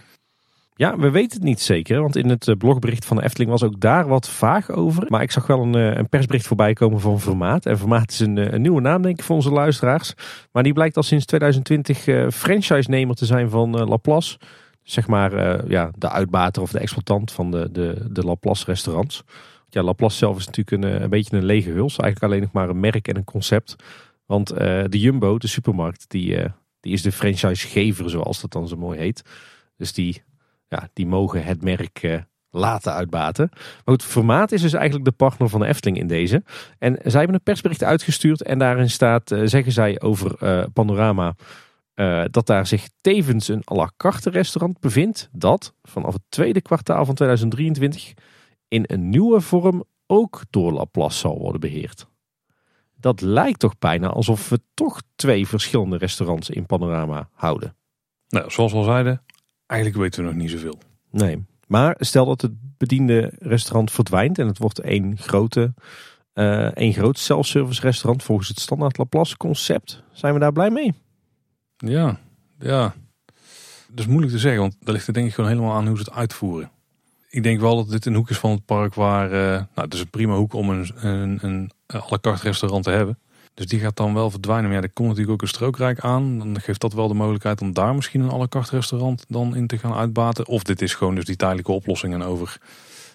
we 0.76 1.10
weten 1.10 1.38
het 1.38 1.44
niet 1.44 1.62
zeker, 1.62 2.02
want 2.02 2.16
in 2.16 2.30
het 2.30 2.48
eh, 2.48 2.56
blogbericht 2.56 3.06
van 3.06 3.18
de 3.18 3.24
Efteling 3.24 3.52
was 3.52 3.64
ook 3.64 3.80
daar 3.80 4.08
wat 4.08 4.30
vaag 4.30 4.72
over. 4.72 5.06
Maar 5.08 5.22
ik 5.22 5.32
zag 5.32 5.48
wel 5.48 5.62
een, 5.62 5.76
eh, 5.76 5.98
een 5.98 6.10
persbericht 6.10 6.48
voorbij 6.48 6.74
komen 6.74 7.00
van 7.00 7.20
Vermaat. 7.20 7.66
En 7.66 7.78
Vermaat 7.78 8.12
is 8.12 8.20
een, 8.20 8.38
eh, 8.38 8.52
een 8.52 8.62
nieuwe 8.62 8.82
naam, 8.82 9.02
denk 9.02 9.18
ik, 9.18 9.24
voor 9.24 9.36
onze 9.36 9.52
luisteraars. 9.52 10.14
Maar 10.52 10.64
die 10.64 10.74
blijkt 10.74 10.98
al 10.98 11.04
sinds 11.04 11.26
2020 11.26 12.08
eh 12.08 12.30
franchise-nemer 12.30 13.16
te 13.16 13.26
zijn 13.26 13.50
van 13.50 13.88
Laplace. 13.88 14.38
Zeg 14.84 15.08
maar 15.08 15.32
ja, 15.70 15.92
de 15.98 16.10
uitbater 16.10 16.62
of 16.62 16.72
de 16.72 16.80
exploitant 16.80 17.32
van 17.32 17.52
de, 17.52 17.70
de, 17.72 18.08
de 18.10 18.22
Laplace 18.22 18.66
restaurants. 18.66 19.24
Ja, 19.70 19.84
Laplace 19.84 20.18
zelf 20.18 20.38
is 20.38 20.46
natuurlijk 20.46 20.84
een, 20.84 21.04
een 21.04 21.10
beetje 21.10 21.38
een 21.38 21.46
lege 21.46 21.70
huls. 21.70 21.98
Eigenlijk 21.98 22.24
alleen 22.24 22.42
nog 22.42 22.52
maar 22.52 22.70
een 22.70 22.80
merk 22.80 23.08
en 23.08 23.16
een 23.16 23.24
concept. 23.24 23.76
Want 24.26 24.48
de 24.48 25.00
Jumbo, 25.00 25.38
de 25.38 25.48
supermarkt, 25.48 26.06
die, 26.08 26.38
die 26.80 26.94
is 26.94 27.02
de 27.02 27.12
franchisegever, 27.12 28.10
zoals 28.10 28.42
dat 28.42 28.52
dan 28.52 28.68
zo 28.68 28.78
mooi 28.78 29.00
heet. 29.00 29.24
Dus 29.78 29.94
die 29.94 30.24
ja, 30.74 30.90
die 30.94 31.08
mogen 31.08 31.44
het 31.44 31.64
merk 31.64 32.04
eh, 32.04 32.22
laten 32.50 32.94
uitbaten. 32.94 33.50
Maar 33.54 33.82
goed, 33.84 34.04
Formaat 34.04 34.52
is 34.52 34.62
dus 34.62 34.74
eigenlijk 34.74 35.06
de 35.06 35.12
partner 35.12 35.50
van 35.50 35.60
de 35.60 35.66
Efteling 35.66 35.98
in 35.98 36.08
deze. 36.08 36.44
En 36.80 37.00
zij 37.04 37.20
hebben 37.20 37.36
een 37.36 37.44
persbericht 37.44 37.84
uitgestuurd 37.84 38.44
en 38.44 38.60
daarin 38.60 38.90
staat, 38.90 39.32
eh, 39.32 39.42
zeggen 39.44 39.72
zij 39.72 40.02
over 40.02 40.36
eh, 40.40 40.64
Panorama, 40.74 41.36
dat 42.32 42.48
daar 42.48 42.68
zich 42.68 42.88
tevens 43.02 43.48
een 43.48 43.64
à 43.72 43.76
la 43.76 43.92
carte 43.98 44.30
restaurant 44.30 44.80
bevindt, 44.80 45.30
dat 45.32 45.74
vanaf 45.82 46.14
het 46.14 46.22
tweede 46.30 46.62
kwartaal 46.62 47.06
van 47.06 47.16
2023 47.16 48.14
in 48.68 48.84
een 48.88 49.10
nieuwe 49.10 49.42
vorm 49.42 49.84
ook 50.08 50.42
door 50.50 50.72
Laplace 50.72 51.18
zal 51.18 51.40
worden 51.40 51.62
beheerd. 51.62 52.08
Dat 52.96 53.22
lijkt 53.22 53.60
toch 53.60 53.78
bijna 53.80 54.08
alsof 54.08 54.50
we 54.50 54.60
toch 54.74 55.02
twee 55.16 55.48
verschillende 55.48 55.98
restaurants 55.98 56.50
in 56.50 56.66
Panorama 56.66 57.30
houden. 57.34 57.76
Nou, 58.28 58.52
zoals 58.52 58.72
we 58.72 58.78
al 58.78 58.84
zeiden, 58.84 59.24
eigenlijk 59.66 60.02
weten 60.02 60.24
we 60.24 60.30
nog 60.30 60.40
niet 60.40 60.52
zoveel. 60.52 60.80
Nee. 61.12 61.46
Maar 61.68 61.96
stel 62.00 62.26
dat 62.26 62.42
het 62.42 62.52
bediende 62.78 63.34
restaurant 63.40 63.92
verdwijnt 63.92 64.40
en 64.40 64.48
het 64.48 64.58
wordt 64.58 64.80
één 64.80 65.18
grote, 65.18 65.74
eh 66.34 66.76
één 66.76 66.94
groot 66.94 67.20
self-service 67.20 67.82
restaurant 67.82 68.24
volgens 68.24 68.48
het 68.48 68.60
standaard 68.60 68.98
Laplace 68.98 69.38
concept. 69.38 70.04
Zijn 70.12 70.34
we 70.34 70.40
daar 70.40 70.52
blij 70.52 70.70
mee? 70.70 70.94
Ja, 71.78 72.20
ja. 72.60 72.94
Dat 73.88 74.00
is 74.00 74.08
moeilijk 74.08 74.32
te 74.32 74.40
zeggen, 74.40 74.62
want 74.62 74.76
daar 74.80 74.94
ligt 74.94 75.06
het 75.06 75.16
denk 75.16 75.28
ik 75.28 75.34
gewoon 75.34 75.50
helemaal 75.50 75.74
aan 75.74 75.88
hoe 75.88 75.98
ze 75.98 76.04
het 76.04 76.14
uitvoeren. 76.14 76.72
Ik 77.30 77.44
denk 77.44 77.60
wel 77.60 77.76
dat 77.76 77.90
dit 77.90 78.06
een 78.06 78.16
hoek 78.16 78.30
is 78.30 78.38
van 78.38 78.52
het 78.52 78.66
park 78.66 78.94
waar... 78.94 79.32
eh, 79.32 79.50
nou, 79.50 79.68
het 79.74 79.94
is 79.94 80.00
een 80.00 80.10
prima 80.10 80.36
hoek 80.36 80.54
om 80.54 80.70
een, 80.70 80.92
een, 80.96 81.38
een 81.42 81.72
à 81.94 82.02
la 82.10 82.18
carte 82.22 82.44
restaurant 82.44 82.84
te 82.84 82.90
hebben. 82.90 83.20
Dus 83.54 83.66
die 83.66 83.80
gaat 83.80 83.98
dan 83.98 84.14
wel 84.14 84.30
verdwijnen. 84.30 84.66
Maar 84.66 84.78
ja, 84.78 84.84
er 84.84 84.94
komt 84.94 85.08
natuurlijk 85.08 85.34
ook 85.34 85.42
een 85.42 85.48
strookrijk 85.48 86.00
aan. 86.00 86.40
Dan 86.40 86.62
geeft 86.62 86.82
dat 86.82 86.94
wel 86.94 87.08
de 87.08 87.14
mogelijkheid 87.14 87.62
om 87.62 87.74
daar 87.74 87.96
misschien 87.96 88.22
een 88.22 88.32
à 88.32 88.38
la 88.38 88.48
carte 88.48 88.76
restaurant 88.76 89.26
dan 89.28 89.56
in 89.56 89.68
te 89.68 89.78
gaan 89.78 89.94
uitbaten. 89.94 90.48
Of 90.48 90.64
dit 90.64 90.82
is 90.82 90.94
gewoon 90.94 91.16
dus 91.16 91.26
die 91.26 91.36
tijdelijke 91.36 91.72
oplossing. 91.72 92.14
En 92.14 92.24
over 92.24 92.58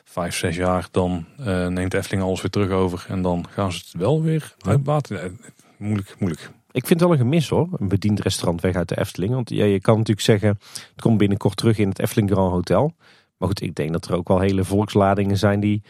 vijf, 0.05 0.37
zes 0.37 0.57
jaar 0.57 0.89
dan 0.91 1.27
uh, 1.41 1.67
neemt 1.67 1.95
Efteling 1.95 2.23
alles 2.23 2.41
weer 2.41 2.51
terug 2.51 2.71
over. 2.71 3.07
En 3.09 3.23
dan 3.23 3.47
gaan 3.51 3.73
ze 3.73 3.79
het 3.79 4.01
wel 4.01 4.23
weer 4.23 4.55
uitbaten. 4.59 5.41
moeilijk, 5.77 6.15
moeilijk. 6.19 6.51
Ik 6.71 6.87
vind 6.87 7.01
het 7.01 7.09
wel 7.09 7.19
een 7.19 7.25
gemis 7.25 7.49
hoor, 7.49 7.69
een 7.77 7.89
bediend 7.89 8.21
restaurant 8.21 8.61
weg 8.61 8.75
uit 8.75 8.89
de 8.89 8.99
Efteling. 8.99 9.33
Want 9.33 9.51
ja, 9.51 9.65
je 9.65 9.81
kan 9.81 9.97
natuurlijk 9.97 10.27
zeggen, 10.27 10.49
het 10.69 11.01
komt 11.01 11.19
binnenkort 11.19 11.57
terug 11.57 11.79
in 11.79 11.89
het 11.89 11.99
Efteling 11.99 12.31
Grand 12.31 12.53
Hotel. 12.53 12.95
Maar 13.37 13.49
goed, 13.49 13.63
ik 13.63 13.75
denk 13.75 13.93
dat 13.93 14.07
er 14.07 14.15
ook 14.15 14.29
wel 14.29 14.41
hele 14.41 14.65
volksladingen 14.65 15.39
zijn 15.39 15.61
die, 15.61 15.83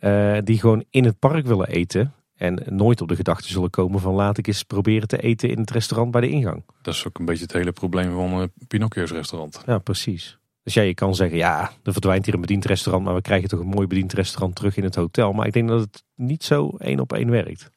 uh, 0.00 0.38
die 0.44 0.60
gewoon 0.60 0.84
in 0.90 1.04
het 1.04 1.18
park 1.18 1.46
willen 1.46 1.68
eten. 1.68 2.12
En 2.36 2.62
nooit 2.66 3.00
op 3.00 3.08
de 3.08 3.16
gedachte 3.16 3.48
zullen 3.48 3.70
komen 3.70 4.00
van 4.00 4.14
laat 4.14 4.38
ik 4.38 4.46
eens 4.46 4.62
proberen 4.62 5.08
te 5.08 5.18
eten 5.18 5.50
in 5.50 5.58
het 5.58 5.70
restaurant 5.70 6.10
bij 6.10 6.20
de 6.20 6.28
ingang. 6.28 6.64
Dat 6.82 6.94
is 6.94 7.06
ook 7.06 7.18
een 7.18 7.24
beetje 7.24 7.42
het 7.42 7.52
hele 7.52 7.72
probleem 7.72 8.14
van 8.14 8.40
uh, 8.40 8.46
Pinocchio's 8.68 9.10
restaurant. 9.10 9.62
Ja, 9.66 9.78
precies. 9.78 10.38
Dus 10.62 10.74
ja, 10.74 10.82
je 10.82 10.94
kan 10.94 11.14
zeggen, 11.14 11.36
ja, 11.38 11.70
er 11.82 11.92
verdwijnt 11.92 12.24
hier 12.24 12.34
een 12.34 12.40
bediend 12.40 12.64
restaurant, 12.64 13.04
maar 13.04 13.14
we 13.14 13.20
krijgen 13.20 13.48
toch 13.48 13.60
een 13.60 13.66
mooi 13.66 13.86
bediend 13.86 14.12
restaurant 14.12 14.54
terug 14.54 14.76
in 14.76 14.84
het 14.84 14.94
hotel. 14.94 15.32
Maar 15.32 15.46
ik 15.46 15.52
denk 15.52 15.68
dat 15.68 15.80
het 15.80 16.04
niet 16.14 16.44
zo 16.44 16.76
één 16.78 17.00
op 17.00 17.12
één 17.12 17.30
werkt. 17.30 17.70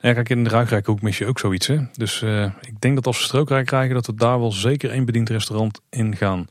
Ja, 0.00 0.12
kijk, 0.12 0.28
in 0.28 0.44
de 0.44 0.50
Ruigrijkhoek 0.50 1.02
mis 1.02 1.18
je 1.18 1.26
ook 1.26 1.38
zoiets. 1.38 1.66
Hè? 1.66 1.78
Dus 1.92 2.22
uh, 2.22 2.44
ik 2.60 2.80
denk 2.80 2.94
dat 2.94 3.06
als 3.06 3.18
we 3.18 3.24
strookrijk 3.24 3.66
krijgen, 3.66 3.94
dat 3.94 4.06
we 4.06 4.14
daar 4.14 4.38
wel 4.38 4.52
zeker 4.52 4.90
één 4.90 5.04
bediend 5.04 5.28
restaurant 5.28 5.80
in 5.90 6.16
gaan 6.16 6.46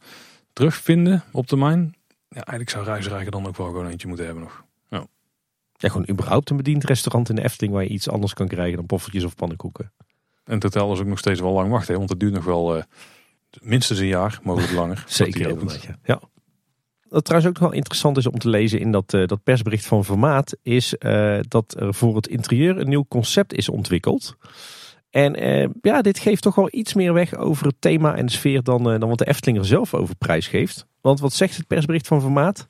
terugvinden 0.54 1.24
op 1.32 1.48
termijn. 1.48 1.96
Ja, 2.30 2.44
eigenlijk 2.44 2.70
zou 2.70 2.86
Reisrijker 2.86 3.32
dan 3.32 3.48
ook 3.48 3.58
wel 3.58 3.68
gewoon 3.68 3.88
eentje 3.88 4.08
moeten 4.08 4.26
hebben 4.26 4.44
nog. 4.44 4.65
Ja. 5.78 5.90
gewoon 5.90 6.10
überhaupt 6.10 6.50
een 6.50 6.58
bediend 6.58 6.84
restaurant 6.84 7.30
in 7.30 7.36
de 7.36 7.44
Efteling 7.44 7.74
waar 7.74 7.84
je 7.84 7.90
iets 7.90 8.10
anders 8.10 8.34
kan 8.34 8.48
krijgen 8.48 8.76
dan 8.76 8.86
poffertjes 8.86 9.24
of 9.24 9.36
pannenkoeken. 9.36 9.92
En 10.44 10.62
hotel 10.62 10.94
is 10.94 11.00
ook 11.00 11.06
nog 11.06 11.20
steeds 11.20 11.40
wel 11.40 11.52
lang 11.52 11.72
wachten, 11.72 11.98
want 11.98 12.10
het 12.10 12.20
duurt 12.20 12.34
nog 12.34 12.46
wel 12.46 12.78
uh, 12.78 12.84
minstens 13.62 14.00
een 14.00 14.08
jaar, 14.08 14.40
mogelijk 14.44 14.74
langer. 14.74 15.04
zeker, 15.08 15.50
ja. 15.50 15.98
ja. 16.04 16.20
Wat 17.10 17.26
trouwens 17.26 17.52
ook 17.52 17.60
nog 17.60 17.70
wel 17.70 17.80
interessant 17.80 18.18
is 18.18 18.28
om 18.28 18.40
te 18.40 18.50
lezen 18.50 18.80
in 18.80 18.92
dat, 18.92 19.14
uh, 19.14 19.28
dat 19.28 19.44
persbericht 19.44 19.86
van 19.86 20.04
Vermaat, 20.04 20.58
is 20.62 20.96
uh, 21.00 21.40
dat 21.48 21.76
er 21.80 21.94
voor 21.94 22.16
het 22.16 22.28
interieur 22.28 22.78
een 22.78 22.90
nieuw 22.90 23.06
concept 23.08 23.54
is 23.54 23.70
ontwikkeld. 23.70 24.36
En 25.10 25.44
uh, 25.44 25.70
ja, 25.82 26.02
dit 26.02 26.20
geeft 26.20 26.42
toch 26.42 26.56
wel 26.56 26.68
iets 26.72 26.94
meer 26.94 27.14
weg 27.14 27.36
over 27.36 27.66
het 27.66 27.76
thema 27.80 28.16
en 28.16 28.26
de 28.26 28.32
sfeer 28.32 28.64
dan, 28.64 28.84
dan 28.84 29.10
wat 29.10 29.18
de 29.18 29.28
Efteling 29.28 29.58
er 29.58 29.66
zelf 29.66 29.94
over 29.94 30.16
prijs 30.16 30.48
geeft. 30.48 30.86
Want 31.02 31.20
wat 31.20 31.34
zegt 31.34 31.58
het 31.58 31.68
persbericht 31.68 32.08
van 32.08 32.22
Vermaat? 32.22 32.68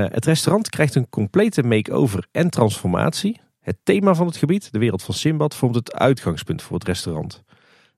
Het 0.00 0.24
restaurant 0.24 0.68
krijgt 0.68 0.94
een 0.94 1.08
complete 1.08 1.62
make-over 1.62 2.26
en 2.30 2.50
transformatie. 2.50 3.40
Het 3.60 3.76
thema 3.82 4.14
van 4.14 4.26
het 4.26 4.36
gebied, 4.36 4.72
de 4.72 4.78
wereld 4.78 5.02
van 5.02 5.14
Simbad, 5.14 5.54
vormt 5.54 5.74
het 5.74 5.94
uitgangspunt 5.94 6.62
voor 6.62 6.78
het 6.78 6.86
restaurant. 6.86 7.42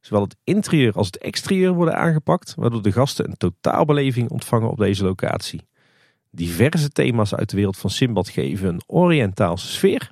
Zowel 0.00 0.22
het 0.22 0.36
interieur 0.44 0.92
als 0.92 1.06
het 1.06 1.18
exterieur 1.18 1.72
worden 1.72 1.96
aangepakt, 1.96 2.54
waardoor 2.54 2.82
de 2.82 2.92
gasten 2.92 3.28
een 3.28 3.36
totaalbeleving 3.36 4.30
ontvangen 4.30 4.70
op 4.70 4.76
deze 4.76 5.04
locatie. 5.04 5.66
Diverse 6.30 6.88
thema's 6.88 7.34
uit 7.34 7.50
de 7.50 7.56
wereld 7.56 7.76
van 7.76 7.90
Simbad 7.90 8.28
geven 8.28 8.68
een 8.68 8.82
Oriëntaalse 8.86 9.66
sfeer, 9.66 10.10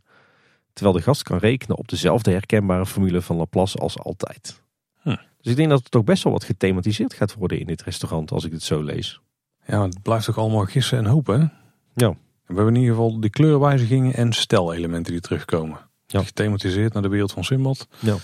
terwijl 0.73 0.97
de 0.97 1.03
gast 1.03 1.23
kan 1.23 1.39
rekenen 1.39 1.79
op 1.79 1.89
dezelfde 1.89 2.31
herkenbare 2.31 2.87
formule 2.87 3.23
van 3.23 3.37
Laplace 3.37 3.79
als 3.79 3.99
altijd. 3.99 4.63
Hm. 5.01 5.09
Dus 5.09 5.51
ik 5.51 5.57
denk 5.57 5.69
dat 5.69 5.79
het 5.79 5.91
toch 5.91 6.05
best 6.05 6.23
wel 6.23 6.33
wat 6.33 6.45
gethematiseerd 6.45 7.15
gaat 7.15 7.35
worden 7.35 7.61
in 7.61 7.67
dit 7.67 7.83
restaurant, 7.83 8.31
als 8.31 8.45
ik 8.45 8.53
het 8.53 8.63
zo 8.63 8.83
lees. 8.83 9.21
Ja, 9.67 9.83
het 9.83 10.03
blijft 10.03 10.25
toch 10.25 10.39
allemaal 10.39 10.65
gissen 10.65 10.99
en 10.99 11.07
hopen. 11.07 11.53
Ja. 11.95 12.09
We 12.47 12.59
hebben 12.59 12.75
in 12.75 12.81
ieder 12.81 12.97
geval 12.97 13.21
de 13.21 13.31
kleurwijzigingen 13.31 14.15
en 14.15 14.33
stijlelementen 14.33 15.13
die 15.13 15.21
terugkomen. 15.21 15.79
Ja. 16.07 16.23
Gethematiseerd 16.23 16.93
naar 16.93 17.03
de 17.03 17.09
wereld 17.09 17.33
van 17.33 17.45
Simbad. 17.45 17.89
Ja. 17.99 18.17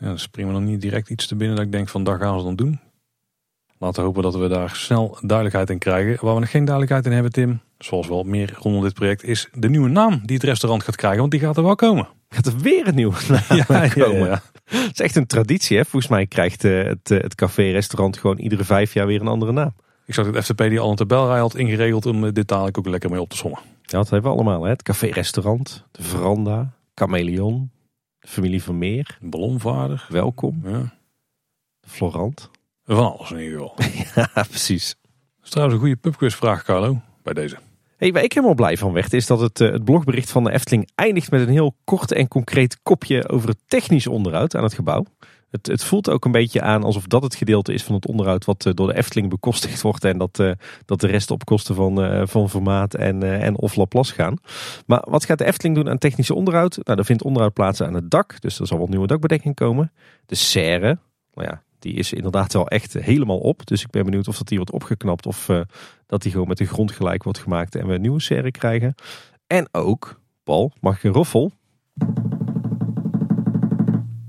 Ja, 0.00 0.06
dan 0.06 0.18
springen 0.18 0.52
we 0.52 0.60
nog 0.60 0.68
niet 0.68 0.80
direct 0.80 1.10
iets 1.10 1.26
te 1.26 1.36
binnen 1.36 1.56
dat 1.56 1.64
ik 1.64 1.72
denk 1.72 1.88
van 1.88 2.04
daar 2.04 2.18
gaan 2.18 2.38
ze 2.38 2.44
dan 2.44 2.56
doen. 2.56 2.80
Laten 3.78 4.00
we 4.00 4.06
hopen 4.06 4.22
dat 4.22 4.34
we 4.34 4.48
daar 4.48 4.70
snel 4.70 5.18
duidelijkheid 5.20 5.70
in 5.70 5.78
krijgen. 5.78 6.24
Waar 6.24 6.34
we 6.34 6.40
nog 6.40 6.50
geen 6.50 6.64
duidelijkheid 6.64 7.06
in 7.06 7.12
hebben, 7.12 7.32
Tim, 7.32 7.60
zoals 7.78 8.08
wel 8.08 8.22
meer 8.22 8.56
rondom 8.58 8.82
dit 8.82 8.94
project, 8.94 9.24
is 9.24 9.48
de 9.52 9.68
nieuwe 9.68 9.88
naam 9.88 10.20
die 10.24 10.36
het 10.36 10.44
restaurant 10.44 10.82
gaat 10.82 10.96
krijgen. 10.96 11.20
Want 11.20 11.30
die 11.30 11.40
gaat 11.40 11.56
er 11.56 11.62
wel 11.62 11.74
komen. 11.74 12.08
Gaat 12.28 12.46
er 12.46 12.58
weer 12.58 12.88
een 12.88 12.94
nieuwe 12.94 13.16
naam 13.28 13.58
ja, 13.68 13.88
komen? 13.88 14.28
Ja, 14.28 14.42
Het 14.64 14.92
is 14.92 15.00
echt 15.00 15.16
een 15.16 15.26
traditie. 15.26 15.76
Hè? 15.76 15.84
Volgens 15.84 16.10
mij 16.10 16.26
krijgt 16.26 16.64
eh, 16.64 16.84
het, 16.84 17.10
eh, 17.10 17.20
het 17.20 17.34
café-restaurant 17.34 18.16
gewoon 18.16 18.38
iedere 18.38 18.64
vijf 18.64 18.92
jaar 18.92 19.06
weer 19.06 19.20
een 19.20 19.28
andere 19.28 19.52
naam. 19.52 19.74
Ik 20.08 20.14
zag 20.14 20.30
dat 20.30 20.44
FTP 20.44 20.58
die 20.58 20.80
al 20.80 20.90
een 20.90 20.96
tabelrij 20.96 21.38
had 21.38 21.56
ingeregeld 21.56 22.06
om 22.06 22.24
eh, 22.24 22.32
dit 22.32 22.48
dadelijk 22.48 22.78
ook 22.78 22.86
lekker 22.86 23.10
mee 23.10 23.20
op 23.20 23.28
te 23.28 23.36
sommen. 23.36 23.60
Ja, 23.82 23.98
dat 23.98 24.10
hebben 24.10 24.30
we 24.30 24.36
allemaal. 24.36 24.62
Hè? 24.62 24.70
Het 24.70 24.82
café-restaurant, 24.82 25.84
de 25.90 26.02
veranda, 26.02 26.72
chameleon, 26.94 27.70
Familie 28.18 28.62
van 28.62 28.78
Meer. 28.78 29.18
Ballonvaarder. 29.20 30.06
Welkom. 30.08 30.60
Ja. 30.64 30.94
Florant. 31.80 32.50
Van 32.84 33.12
alles 33.16 33.30
in 33.30 33.38
ieder 33.38 33.60
geval. 33.60 33.76
ja, 34.34 34.42
precies. 34.42 34.96
Dat 35.02 35.44
is 35.44 35.50
trouwens 35.50 35.76
een 35.76 35.84
goede 35.86 36.00
pubquizvraag, 36.00 36.64
Carlo, 36.64 37.00
bij 37.22 37.34
deze. 37.34 37.58
Hey, 37.96 38.12
waar 38.12 38.22
ik 38.22 38.32
helemaal 38.32 38.54
blij 38.54 38.76
van 38.76 38.92
werd, 38.92 39.12
is 39.12 39.26
dat 39.26 39.40
het, 39.40 39.60
eh, 39.60 39.70
het 39.70 39.84
blogbericht 39.84 40.30
van 40.30 40.44
de 40.44 40.52
Efteling 40.52 40.88
eindigt 40.94 41.30
met 41.30 41.40
een 41.40 41.48
heel 41.48 41.74
kort 41.84 42.12
en 42.12 42.28
concreet 42.28 42.82
kopje 42.82 43.28
over 43.28 43.48
het 43.48 43.58
technisch 43.66 44.06
onderhoud 44.06 44.56
aan 44.56 44.62
het 44.62 44.74
gebouw. 44.74 45.04
Het, 45.50 45.66
het, 45.66 45.84
voelt 45.84 46.10
ook 46.10 46.24
een 46.24 46.32
beetje 46.32 46.60
aan 46.60 46.82
alsof 46.82 47.06
dat 47.06 47.22
het 47.22 47.34
gedeelte 47.34 47.72
is 47.72 47.82
van 47.82 47.94
het 47.94 48.06
onderhoud 48.06 48.44
wat 48.44 48.64
uh, 48.64 48.72
door 48.74 48.86
de 48.86 48.96
Efteling 48.96 49.30
bekostigd 49.30 49.80
wordt. 49.88 50.04
En 50.04 50.18
dat, 50.18 50.38
uh, 50.38 50.52
dat 50.84 51.00
de 51.00 51.06
rest 51.06 51.30
op 51.30 51.44
kosten 51.44 51.74
van, 51.74 52.04
uh, 52.04 52.22
van 52.26 52.50
Formaat 52.50 52.94
en, 52.94 53.22
en 53.22 53.56
of 53.56 53.76
Laplace 53.76 54.14
gaan. 54.14 54.36
Maar 54.86 55.04
wat 55.08 55.24
gaat 55.24 55.38
de 55.38 55.44
Efteling 55.44 55.76
doen 55.76 55.88
aan 55.88 55.98
technische 55.98 56.34
onderhoud? 56.34 56.78
Nou, 56.82 56.98
er 56.98 57.04
vindt 57.04 57.22
onderhoud 57.22 57.52
plaats 57.52 57.82
aan 57.82 57.94
het 57.94 58.10
dak. 58.10 58.40
Dus 58.40 58.60
er 58.60 58.66
zal 58.66 58.78
wel 58.78 58.86
nieuwe 58.86 59.06
dakbedekking 59.06 59.54
komen. 59.54 59.92
De 60.26 60.34
serre, 60.34 60.98
nou 61.34 61.48
ja, 61.48 61.62
die 61.78 61.94
is 61.94 62.12
inderdaad 62.12 62.52
wel 62.52 62.68
echt 62.68 62.92
helemaal 62.92 63.38
op. 63.38 63.66
Dus 63.66 63.82
ik 63.82 63.90
ben 63.90 64.04
benieuwd 64.04 64.28
of 64.28 64.38
dat 64.38 64.48
die 64.48 64.56
wordt 64.56 64.72
opgeknapt 64.72 65.26
of 65.26 65.50
dat 66.06 66.22
die 66.22 66.32
gewoon 66.32 66.48
met 66.48 66.58
de 66.58 66.66
grond 66.66 66.92
gelijk 66.92 67.22
wordt 67.22 67.38
gemaakt 67.38 67.74
en 67.74 67.86
we 67.86 67.94
een 67.94 68.00
nieuwe 68.00 68.20
serre 68.20 68.50
krijgen. 68.50 68.94
En 69.46 69.68
ook, 69.72 70.20
Paul, 70.44 70.72
mag 70.80 70.96
ik 70.96 71.02
een 71.02 71.12
roffel? 71.12 71.52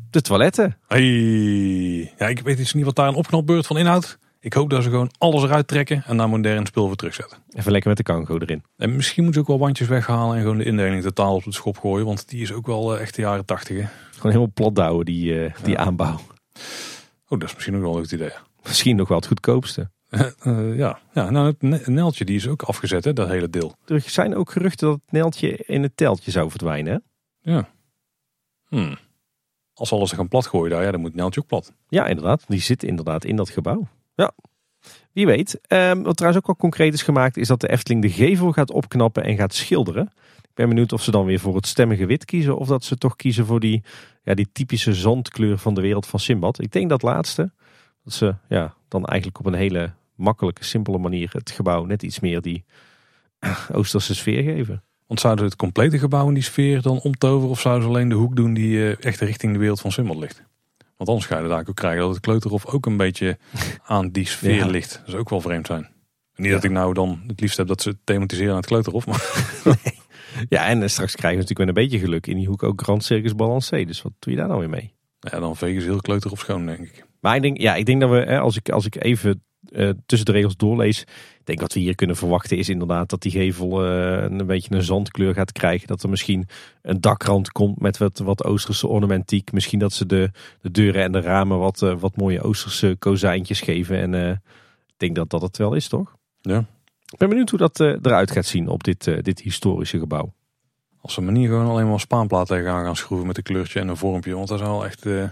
De 0.09 0.21
toiletten. 0.21 0.77
Hey. 0.87 2.13
Ja, 2.17 2.27
ik 2.27 2.39
weet 2.39 2.59
iets 2.59 2.73
niet 2.73 2.85
wat 2.85 2.95
daar 2.95 3.07
een 3.07 3.15
opknapbeurt 3.15 3.67
van 3.67 3.77
inhoudt. 3.77 4.19
Ik 4.41 4.53
hoop 4.53 4.69
dat 4.69 4.83
ze 4.83 4.89
gewoon 4.89 5.11
alles 5.17 5.43
eruit 5.43 5.67
trekken 5.67 6.03
en 6.05 6.17
daar 6.17 6.29
modern 6.29 6.65
spul 6.65 6.87
voor 6.87 6.95
terugzetten. 6.95 7.37
Even 7.49 7.71
lekker 7.71 7.89
met 7.89 7.97
de 7.97 8.03
kango 8.03 8.37
erin. 8.37 8.63
En 8.77 8.95
misschien 8.95 9.23
moeten 9.23 9.41
ze 9.41 9.47
ook 9.47 9.57
wel 9.57 9.65
wandjes 9.65 9.87
weghalen 9.87 10.35
en 10.35 10.41
gewoon 10.41 10.57
de 10.57 10.63
indeling 10.63 11.03
totaal 11.03 11.35
op 11.35 11.43
de 11.43 11.53
schop 11.53 11.77
gooien. 11.77 12.05
Want 12.05 12.29
die 12.29 12.41
is 12.41 12.51
ook 12.51 12.65
wel 12.65 12.95
uh, 12.95 13.01
echt 13.01 13.15
de 13.15 13.21
jaren 13.21 13.45
tachtig. 13.45 13.75
Gewoon 14.11 14.31
helemaal 14.31 14.51
plat 14.53 14.75
douwen, 14.75 15.05
die, 15.05 15.33
uh, 15.33 15.53
die 15.63 15.77
aanbouw. 15.77 16.19
Oh, 17.27 17.39
dat 17.39 17.43
is 17.43 17.53
misschien 17.53 17.75
ook 17.75 17.81
wel 17.81 17.93
een 17.95 17.99
goed 17.99 18.11
idee. 18.11 18.31
Misschien 18.63 18.95
nog 18.95 19.07
wel 19.07 19.17
het 19.17 19.27
goedkoopste. 19.27 19.89
Uh, 20.09 20.77
ja. 20.83 20.99
ja, 21.13 21.29
nou 21.29 21.55
het 21.59 21.87
neeltje 21.87 22.25
die 22.25 22.35
is 22.35 22.47
ook 22.47 22.61
afgezet, 22.61 23.03
hè, 23.03 23.13
dat 23.13 23.27
hele 23.27 23.49
deel. 23.49 23.75
Er 23.85 24.03
zijn 24.05 24.35
ook 24.35 24.51
geruchten 24.51 24.87
dat 24.87 24.99
het 25.01 25.11
neeltje 25.11 25.57
in 25.57 25.83
het 25.83 25.97
teltje 25.97 26.31
zou 26.31 26.49
verdwijnen. 26.49 27.03
Hè? 27.41 27.51
Ja. 27.51 27.69
Hmm. 28.67 28.97
Als 29.79 29.91
alles 29.91 30.11
gaan 30.11 30.27
plat 30.27 30.47
gooien 30.47 30.69
daar, 30.69 30.83
ja, 30.83 30.91
dan 30.91 31.01
moet 31.01 31.15
Neltje 31.15 31.39
ook 31.39 31.47
plat. 31.47 31.73
Ja, 31.87 32.07
inderdaad. 32.07 32.43
Die 32.47 32.61
zit 32.61 32.83
inderdaad 32.83 33.25
in 33.25 33.35
dat 33.35 33.49
gebouw. 33.49 33.87
Ja. 34.15 34.31
Wie 35.11 35.25
weet. 35.25 35.59
Um, 35.67 36.03
wat 36.03 36.15
trouwens 36.15 36.41
ook 36.41 36.47
wel 36.47 36.55
concreet 36.55 36.93
is 36.93 37.01
gemaakt, 37.01 37.37
is 37.37 37.47
dat 37.47 37.61
de 37.61 37.69
Efteling 37.69 38.01
de 38.01 38.09
gevel 38.09 38.51
gaat 38.51 38.71
opknappen 38.71 39.23
en 39.23 39.35
gaat 39.35 39.53
schilderen. 39.53 40.11
Ik 40.37 40.53
ben 40.53 40.67
benieuwd 40.67 40.93
of 40.93 41.03
ze 41.03 41.11
dan 41.11 41.25
weer 41.25 41.39
voor 41.39 41.55
het 41.55 41.67
stemmige 41.67 42.05
wit 42.05 42.25
kiezen. 42.25 42.57
Of 42.57 42.67
dat 42.67 42.83
ze 42.83 42.97
toch 42.97 43.15
kiezen 43.15 43.45
voor 43.45 43.59
die, 43.59 43.83
ja, 44.23 44.33
die 44.33 44.49
typische 44.51 44.93
zandkleur 44.93 45.57
van 45.57 45.73
de 45.73 45.81
wereld 45.81 46.07
van 46.07 46.19
Simbad. 46.19 46.61
Ik 46.61 46.71
denk 46.71 46.89
dat 46.89 47.01
laatste. 47.01 47.51
Dat 48.03 48.13
ze 48.13 48.35
ja, 48.49 48.73
dan 48.87 49.05
eigenlijk 49.05 49.39
op 49.39 49.45
een 49.45 49.59
hele 49.59 49.93
makkelijke, 50.15 50.63
simpele 50.63 50.97
manier 50.97 51.29
het 51.33 51.51
gebouw 51.51 51.85
net 51.85 52.03
iets 52.03 52.19
meer 52.19 52.41
die 52.41 52.65
Oosterse 53.71 54.15
sfeer 54.15 54.43
geven. 54.43 54.83
Want 55.09 55.21
zouden 55.21 55.43
ze 55.43 55.49
het 55.49 55.59
complete 55.59 55.99
gebouw 55.99 56.27
in 56.27 56.33
die 56.33 56.43
sfeer 56.43 56.81
dan 56.81 56.99
omtoveren? 56.99 57.49
Of 57.49 57.59
zouden 57.59 57.83
ze 57.83 57.89
alleen 57.89 58.09
de 58.09 58.15
hoek 58.15 58.35
doen 58.35 58.53
die 58.53 58.77
uh, 58.77 59.03
echt 59.03 59.19
richting 59.19 59.53
de 59.53 59.59
wereld 59.59 59.81
van 59.81 59.91
Simbad 59.91 60.17
ligt? 60.17 60.43
Want 60.97 61.09
anders 61.09 61.27
ga 61.27 61.39
je 61.39 61.47
daar 61.47 61.67
ook 61.67 61.75
krijgen 61.75 62.01
dat 62.01 62.09
het 62.09 62.19
kleuterhof 62.19 62.65
ook 62.65 62.85
een 62.85 62.97
beetje 62.97 63.37
aan 63.85 64.09
die 64.09 64.27
sfeer 64.27 64.65
ligt. 64.65 64.91
Dat 64.91 65.03
zou 65.05 65.19
ook 65.19 65.29
wel 65.29 65.41
vreemd 65.41 65.67
zijn. 65.67 65.89
Niet 66.35 66.51
dat 66.51 66.63
ik 66.63 66.71
nou 66.71 66.93
dan 66.93 67.23
het 67.27 67.41
liefst 67.41 67.57
heb 67.57 67.67
dat 67.67 67.81
ze 67.81 67.97
thematiseren 68.03 68.51
aan 68.51 68.57
het 68.57 68.65
kleuterhof. 68.65 69.05
Maar... 69.05 69.51
nee. 69.83 69.99
Ja, 70.49 70.65
en 70.65 70.83
eh, 70.83 70.89
straks 70.89 71.15
krijgen 71.15 71.39
we 71.39 71.45
natuurlijk 71.47 71.59
met 71.59 71.67
een 71.67 71.89
beetje 71.89 72.05
geluk 72.05 72.27
in 72.27 72.37
die 72.37 72.47
hoek 72.47 72.63
ook 72.63 72.81
Grand 72.81 73.03
Circus 73.03 73.35
Balancé. 73.35 73.85
Dus 73.85 74.01
wat 74.01 74.13
doe 74.19 74.33
je 74.33 74.39
daar 74.39 74.47
nou 74.47 74.59
weer 74.59 74.69
mee? 74.69 74.93
Ja, 75.19 75.39
dan 75.39 75.57
vegen 75.57 75.81
ze 75.81 75.87
heel 75.87 76.01
kleuterhof 76.01 76.39
schoon, 76.39 76.65
denk 76.65 76.79
ik. 76.79 77.05
Maar 77.19 77.35
ik 77.35 77.41
denk, 77.41 77.57
ja, 77.57 77.75
ik 77.75 77.85
denk 77.85 78.01
dat 78.01 78.09
we, 78.09 78.39
als 78.39 78.57
ik, 78.57 78.69
als 78.69 78.85
ik 78.85 79.03
even 79.03 79.43
uh, 79.71 79.89
tussen 80.05 80.25
de 80.25 80.31
regels 80.31 80.57
doorlees. 80.57 81.01
Ik 81.39 81.41
denk 81.43 81.59
wat 81.59 81.73
we 81.73 81.79
hier 81.79 81.95
kunnen 81.95 82.15
verwachten 82.15 82.57
is 82.57 82.69
inderdaad 82.69 83.09
dat 83.09 83.21
die 83.21 83.31
gevel 83.31 83.85
uh, 83.85 84.21
een 84.21 84.45
beetje 84.45 84.75
een 84.75 84.83
zandkleur 84.83 85.33
gaat 85.33 85.51
krijgen. 85.51 85.87
Dat 85.87 86.03
er 86.03 86.09
misschien 86.09 86.47
een 86.81 87.01
dakrand 87.01 87.51
komt 87.51 87.79
met 87.81 87.97
wat, 87.97 88.19
wat 88.19 88.43
Oosterse 88.43 88.87
ornamentiek. 88.87 89.51
Misschien 89.51 89.79
dat 89.79 89.93
ze 89.93 90.05
de, 90.05 90.31
de 90.61 90.71
deuren 90.71 91.03
en 91.03 91.11
de 91.11 91.21
ramen 91.21 91.59
wat, 91.59 91.81
uh, 91.81 91.95
wat 91.99 92.15
mooie 92.15 92.41
Oosterse 92.41 92.95
kozijntjes 92.99 93.61
geven. 93.61 93.97
En 93.99 94.31
ik 94.87 94.97
denk 94.97 95.15
dat 95.15 95.29
dat 95.29 95.41
het 95.41 95.57
wel 95.57 95.73
is, 95.73 95.87
toch? 95.87 96.15
Ja. 96.41 96.65
Ik 97.11 97.17
ben 97.17 97.29
benieuwd 97.29 97.49
hoe 97.49 97.59
dat 97.59 97.79
eruit 97.79 98.31
gaat 98.31 98.45
zien 98.45 98.67
op 98.67 98.83
dit, 98.83 99.03
dit 99.23 99.39
historische 99.41 99.99
gebouw. 99.99 100.33
Als 101.01 101.13
ze 101.13 101.21
me 101.21 101.31
niet 101.31 101.47
gewoon 101.47 101.67
alleen 101.67 101.89
maar 101.89 101.99
spaanplaat 101.99 102.47
tegenaan 102.47 102.85
gaan 102.85 102.95
schroeven 102.95 103.27
met 103.27 103.37
een 103.37 103.43
kleurtje 103.43 103.79
en 103.79 103.87
een 103.87 103.97
vormpje. 103.97 104.35
Want 104.35 104.47
dat 104.47 104.59
zou 104.59 104.71
wel 104.71 104.85
echt 104.85 105.03
de 105.03 105.29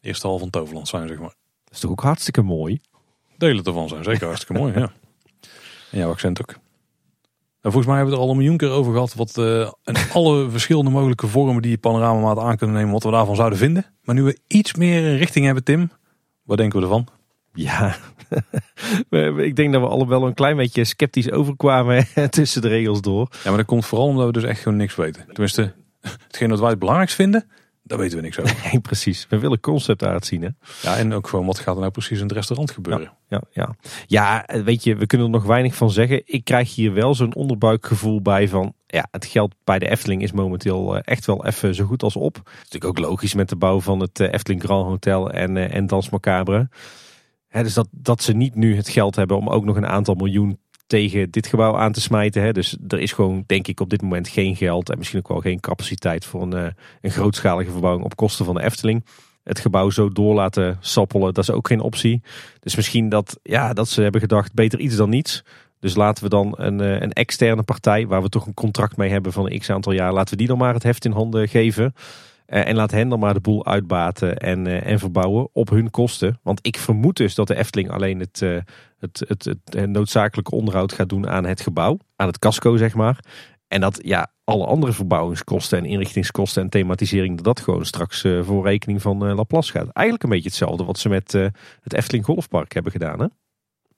eerste 0.00 0.26
hal 0.26 0.38
van 0.38 0.50
Toverland 0.50 0.88
zijn, 0.88 1.08
zeg 1.08 1.18
maar. 1.18 1.34
Dat 1.64 1.74
is 1.74 1.80
toch 1.80 1.90
ook 1.90 2.02
hartstikke 2.02 2.42
mooi? 2.42 2.80
Delen 3.44 3.64
ervan 3.64 3.88
zijn 3.88 4.04
zeker 4.04 4.26
hartstikke 4.26 4.62
mooi, 4.62 4.72
ja. 4.72 4.92
En 5.90 5.98
jouw 5.98 6.10
accent 6.10 6.40
ook. 6.40 6.52
En 7.60 7.72
volgens 7.72 7.86
mij 7.86 7.96
hebben 7.96 8.14
we 8.14 8.20
het 8.20 8.20
er 8.20 8.24
al 8.24 8.30
een 8.30 8.36
miljoen 8.36 8.56
keer 8.56 8.70
over 8.70 8.92
gehad. 8.92 9.14
Wat 9.14 9.36
uh, 9.38 9.60
en 9.60 9.94
alle 10.12 10.50
verschillende 10.50 10.90
mogelijke 10.90 11.26
vormen 11.26 11.62
die 11.62 11.70
je 11.70 11.78
panoramaat 11.78 12.38
aan 12.38 12.56
kunnen 12.56 12.76
nemen. 12.76 12.92
Wat 12.92 13.02
we 13.02 13.10
daarvan 13.10 13.36
zouden 13.36 13.58
vinden. 13.58 13.86
Maar 14.02 14.14
nu 14.14 14.22
we 14.22 14.38
iets 14.46 14.74
meer 14.74 15.04
een 15.04 15.16
richting 15.16 15.44
hebben, 15.44 15.64
Tim. 15.64 15.90
Wat 16.42 16.56
denken 16.56 16.78
we 16.78 16.84
ervan? 16.84 17.08
Ja, 17.52 17.96
ik 19.48 19.56
denk 19.56 19.72
dat 19.72 19.82
we 19.82 19.88
allemaal 19.88 20.18
wel 20.18 20.26
een 20.26 20.34
klein 20.34 20.56
beetje 20.56 20.84
sceptisch 20.84 21.30
overkwamen 21.30 22.06
tussen 22.30 22.62
de 22.62 22.68
regels 22.68 23.00
door. 23.00 23.28
Ja, 23.30 23.48
maar 23.48 23.56
dat 23.56 23.66
komt 23.66 23.86
vooral 23.86 24.06
omdat 24.06 24.26
we 24.26 24.32
dus 24.32 24.44
echt 24.44 24.60
gewoon 24.60 24.78
niks 24.78 24.94
weten. 24.94 25.24
Tenminste, 25.26 25.74
hetgeen 26.26 26.48
wat 26.48 26.60
wij 26.60 26.70
het 26.70 26.78
belangrijkst 26.78 27.16
vinden, 27.16 27.46
daar 27.86 27.98
weten 27.98 28.16
we 28.16 28.22
niks 28.22 28.40
over. 28.40 28.68
Nee, 28.72 28.80
precies. 28.80 29.26
We 29.28 29.38
willen 29.38 29.60
concept 29.60 30.02
art 30.02 30.26
zien. 30.26 30.42
Hè? 30.42 30.48
Ja, 30.82 30.96
en 30.96 31.12
ook 31.12 31.28
gewoon 31.28 31.46
wat 31.46 31.58
gaat 31.58 31.74
er 31.74 31.80
nou 31.80 31.92
precies 31.92 32.18
in 32.18 32.24
het 32.24 32.32
restaurant 32.32 32.70
gebeuren. 32.70 33.12
Ja, 33.28 33.42
ja, 33.52 33.74
ja. 34.06 34.44
ja, 34.46 34.62
weet 34.62 34.84
je, 34.84 34.96
we 34.96 35.06
kunnen 35.06 35.26
er 35.26 35.32
nog 35.32 35.44
weinig 35.44 35.74
van 35.74 35.90
zeggen. 35.90 36.22
Ik 36.24 36.44
krijg 36.44 36.74
hier 36.74 36.92
wel 36.92 37.14
zo'n 37.14 37.34
onderbuikgevoel 37.34 38.22
bij 38.22 38.48
van... 38.48 38.74
Ja, 38.86 39.06
het 39.10 39.24
geld 39.24 39.54
bij 39.64 39.78
de 39.78 39.88
Efteling 39.88 40.22
is 40.22 40.32
momenteel 40.32 40.96
eh, 40.96 41.00
echt 41.04 41.24
wel 41.24 41.46
even 41.46 41.74
zo 41.74 41.84
goed 41.84 42.02
als 42.02 42.16
op. 42.16 42.34
Het 42.34 42.44
is 42.46 42.52
natuurlijk 42.62 42.84
ook 42.84 43.06
logisch 43.08 43.34
met 43.34 43.48
de 43.48 43.56
bouw 43.56 43.80
van 43.80 44.00
het 44.00 44.20
eh, 44.20 44.32
Efteling 44.32 44.62
Grand 44.62 44.86
Hotel 44.86 45.30
en, 45.30 45.56
eh, 45.56 45.74
en 45.74 45.86
Dans 45.86 46.10
Macabre. 46.10 46.68
dus 47.48 47.74
dat, 47.74 47.88
dat 47.90 48.22
ze 48.22 48.32
niet 48.32 48.54
nu 48.54 48.76
het 48.76 48.88
geld 48.88 49.16
hebben 49.16 49.36
om 49.36 49.48
ook 49.48 49.64
nog 49.64 49.76
een 49.76 49.86
aantal 49.86 50.14
miljoen 50.14 50.58
tegen 50.94 51.30
dit 51.30 51.46
gebouw 51.46 51.76
aan 51.76 51.92
te 51.92 52.00
smijten. 52.00 52.42
Hè. 52.42 52.52
Dus 52.52 52.76
er 52.88 53.00
is 53.00 53.12
gewoon, 53.12 53.44
denk 53.46 53.68
ik, 53.68 53.80
op 53.80 53.90
dit 53.90 54.02
moment 54.02 54.28
geen 54.28 54.56
geld 54.56 54.90
en 54.90 54.98
misschien 54.98 55.18
ook 55.18 55.28
wel 55.28 55.40
geen 55.40 55.60
capaciteit 55.60 56.24
voor 56.24 56.42
een, 56.42 56.52
eh, 56.52 56.66
een 57.00 57.10
grootschalige 57.10 57.70
verbouwing 57.70 58.04
op 58.04 58.16
kosten 58.16 58.44
van 58.44 58.54
de 58.54 58.62
Efteling. 58.62 59.04
Het 59.44 59.58
gebouw 59.58 59.90
zo 59.90 60.08
door 60.08 60.34
laten 60.34 60.76
sappelen, 60.80 61.34
dat 61.34 61.44
is 61.44 61.50
ook 61.50 61.66
geen 61.66 61.80
optie. 61.80 62.22
Dus 62.60 62.76
misschien 62.76 63.08
dat, 63.08 63.38
ja, 63.42 63.72
dat 63.72 63.88
ze 63.88 64.02
hebben 64.02 64.20
gedacht, 64.20 64.54
beter 64.54 64.78
iets 64.78 64.96
dan 64.96 65.08
niets. 65.08 65.44
Dus 65.80 65.94
laten 65.94 66.24
we 66.24 66.30
dan 66.30 66.54
een, 66.56 66.80
eh, 66.80 67.00
een 67.00 67.12
externe 67.12 67.62
partij, 67.62 68.06
waar 68.06 68.22
we 68.22 68.28
toch 68.28 68.46
een 68.46 68.54
contract 68.54 68.96
mee 68.96 69.10
hebben 69.10 69.32
van 69.32 69.50
een 69.50 69.58
x 69.58 69.70
aantal 69.70 69.92
jaar, 69.92 70.12
laten 70.12 70.30
we 70.30 70.38
die 70.38 70.48
dan 70.48 70.58
maar 70.58 70.74
het 70.74 70.82
heft 70.82 71.04
in 71.04 71.12
handen 71.12 71.48
geven. 71.48 71.94
Uh, 72.46 72.68
en 72.68 72.74
laat 72.74 72.90
hen 72.90 73.08
dan 73.08 73.18
maar 73.18 73.34
de 73.34 73.40
boel 73.40 73.66
uitbaten 73.66 74.36
en, 74.36 74.66
uh, 74.66 74.86
en 74.86 74.98
verbouwen 74.98 75.48
op 75.52 75.70
hun 75.70 75.90
kosten. 75.90 76.38
Want 76.42 76.58
ik 76.62 76.78
vermoed 76.78 77.16
dus 77.16 77.34
dat 77.34 77.46
de 77.46 77.56
Efteling 77.56 77.90
alleen 77.90 78.20
het, 78.20 78.40
uh, 78.40 78.58
het, 78.98 79.24
het, 79.28 79.44
het, 79.44 79.90
noodzakelijke 79.90 80.50
onderhoud 80.50 80.92
gaat 80.92 81.08
doen 81.08 81.28
aan 81.28 81.44
het 81.44 81.60
gebouw. 81.60 81.98
Aan 82.16 82.26
het 82.26 82.38
casco, 82.38 82.76
zeg 82.76 82.94
maar. 82.94 83.24
En 83.68 83.80
dat 83.80 83.98
ja, 84.02 84.32
alle 84.44 84.66
andere 84.66 84.92
verbouwingskosten 84.92 85.78
en 85.78 85.84
inrichtingskosten 85.84 86.62
en 86.62 86.68
thematisering, 86.68 87.40
dat 87.40 87.60
gewoon 87.60 87.84
straks 87.84 88.26
voor 88.42 88.66
rekening 88.66 89.02
van 89.02 89.34
Laplace 89.34 89.72
gaat. 89.72 89.88
Eigenlijk 89.92 90.24
een 90.24 90.30
beetje 90.30 90.48
hetzelfde 90.48 90.84
wat 90.84 90.98
ze 90.98 91.08
met 91.08 91.32
het 91.82 91.92
Efteling 91.92 92.24
Golfpark 92.24 92.74
hebben 92.74 92.92
gedaan. 92.92 93.20
Hè? 93.20 93.26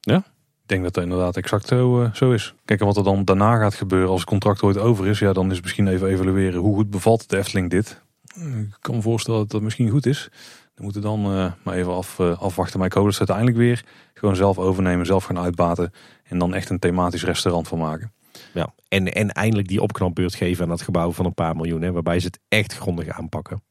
Ja, 0.00 0.16
ik 0.16 0.72
denk 0.72 0.82
dat 0.82 0.94
dat 0.94 1.02
inderdaad 1.02 1.36
exact 1.36 1.66
zo, 1.66 2.32
is. 2.32 2.54
Kijk, 2.64 2.80
en 2.80 2.86
wat 2.86 2.96
er 2.96 3.04
dan 3.04 3.24
daarna 3.24 3.56
gaat 3.56 3.74
gebeuren 3.74 4.10
als 4.10 4.20
het 4.20 4.28
contract 4.28 4.62
ooit 4.62 4.78
over 4.78 5.06
is, 5.06 5.18
ja, 5.18 5.32
dan 5.32 5.46
is 5.46 5.54
het 5.54 5.62
misschien 5.62 5.88
even 5.88 6.08
evalueren 6.08 6.60
hoe 6.60 6.74
goed 6.74 6.90
bevalt 6.90 7.30
de 7.30 7.36
Efteling 7.36 7.70
dit. 7.70 8.04
Ik 8.36 8.76
kan 8.80 8.94
me 8.94 9.02
voorstellen 9.02 9.40
dat 9.40 9.50
dat 9.50 9.62
misschien 9.62 9.90
goed 9.90 10.06
is. 10.06 10.28
We 10.74 10.82
moeten 10.82 11.02
dan 11.02 11.36
uh, 11.36 11.52
maar 11.62 11.74
even 11.74 11.92
af, 11.92 12.18
uh, 12.18 12.38
afwachten. 12.40 12.78
Maar 12.78 12.88
ik 12.88 12.92
hoop 12.92 13.04
dat 13.04 13.12
ze 13.12 13.18
uiteindelijk 13.18 13.56
weer 13.56 13.84
gewoon 14.14 14.36
zelf 14.36 14.58
overnemen, 14.58 15.06
zelf 15.06 15.24
gaan 15.24 15.38
uitbaten. 15.38 15.92
En 16.24 16.38
dan 16.38 16.54
echt 16.54 16.70
een 16.70 16.78
thematisch 16.78 17.24
restaurant 17.24 17.68
van 17.68 17.78
maken. 17.78 18.12
Ja, 18.52 18.74
en, 18.88 19.12
en 19.12 19.32
eindelijk 19.32 19.68
die 19.68 19.82
opknapbeurt 19.82 20.34
geven 20.34 20.62
aan 20.62 20.68
dat 20.68 20.82
gebouw 20.82 21.12
van 21.12 21.24
een 21.24 21.34
paar 21.34 21.56
miljoen. 21.56 21.82
Hè, 21.82 21.92
waarbij 21.92 22.20
ze 22.20 22.26
het 22.26 22.40
echt 22.48 22.74
grondig 22.74 23.08
aanpakken. 23.08 23.62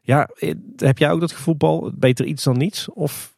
Ja, 0.00 0.28
eh, 0.34 0.54
heb 0.76 0.98
jij 0.98 1.10
ook 1.10 1.20
dat 1.20 1.32
gevoel, 1.32 1.54
Paul? 1.54 1.92
Beter 1.94 2.24
iets 2.24 2.44
dan 2.44 2.58
niets? 2.58 2.88
Of? 2.90 3.36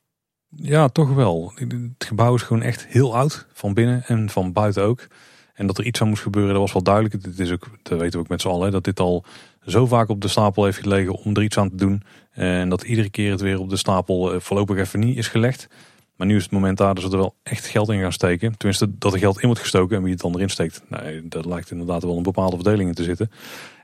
Ja, 0.49 0.89
toch 0.89 1.15
wel. 1.15 1.53
Het 1.55 2.05
gebouw 2.05 2.35
is 2.35 2.43
gewoon 2.43 2.63
echt 2.63 2.87
heel 2.87 3.17
oud. 3.17 3.47
Van 3.53 3.75
binnen 3.75 4.05
en 4.07 4.31
van 4.31 4.53
buiten 4.53 4.83
ook. 4.83 5.07
En 5.55 5.67
dat 5.67 5.79
er 5.79 5.85
iets 5.85 6.01
aan 6.01 6.09
moest 6.09 6.23
gebeuren, 6.23 6.53
dat 6.53 6.63
was 6.63 6.73
wel 6.73 6.83
duidelijk. 6.83 7.25
Het 7.25 7.39
is 7.39 7.53
ook, 7.53 7.69
dat 7.83 7.99
weten 7.99 8.13
we 8.13 8.19
ook 8.19 8.29
met 8.29 8.41
z'n 8.41 8.49
allen, 8.49 8.73
dat 8.73 8.85
dit 8.85 9.01
al 9.01 9.25
zo 9.71 9.87
vaak 9.87 10.09
op 10.09 10.21
de 10.21 10.29
stapel 10.29 10.65
heeft 10.65 10.79
gelegen 10.79 11.15
om 11.15 11.37
er 11.37 11.43
iets 11.43 11.59
aan 11.59 11.71
te 11.71 11.77
doen. 11.77 12.03
En 12.31 12.69
dat 12.69 12.83
iedere 12.83 13.11
keer 13.11 13.31
het 13.31 13.41
weer 13.41 13.61
op 13.61 13.71
de 13.71 13.77
stapel 13.77 14.33
eh, 14.33 14.41
voorlopig 14.41 14.77
even 14.77 15.01
niet 15.01 15.17
is 15.17 15.29
gelegd. 15.29 15.69
Maar 16.17 16.27
nu 16.27 16.37
is 16.37 16.43
het 16.43 16.53
moment 16.53 16.79
daar 16.79 16.95
dat 16.95 17.05
ze 17.05 17.11
er 17.11 17.17
wel 17.17 17.35
echt 17.43 17.67
geld 17.67 17.89
in 17.89 18.01
gaan 18.01 18.13
steken. 18.13 18.57
Tenminste, 18.57 18.99
dat 18.99 19.13
er 19.13 19.19
geld 19.19 19.41
in 19.41 19.47
wordt 19.47 19.61
gestoken 19.61 19.97
en 19.97 20.03
wie 20.03 20.13
het 20.13 20.21
dan 20.21 20.35
erin 20.35 20.49
steekt. 20.49 20.83
Nee, 20.89 21.29
dat 21.29 21.45
lijkt 21.45 21.71
inderdaad 21.71 22.03
wel 22.03 22.17
een 22.17 22.23
bepaalde 22.23 22.57
verdeling 22.57 22.89
in 22.89 22.95
te 22.95 23.03
zitten. 23.03 23.31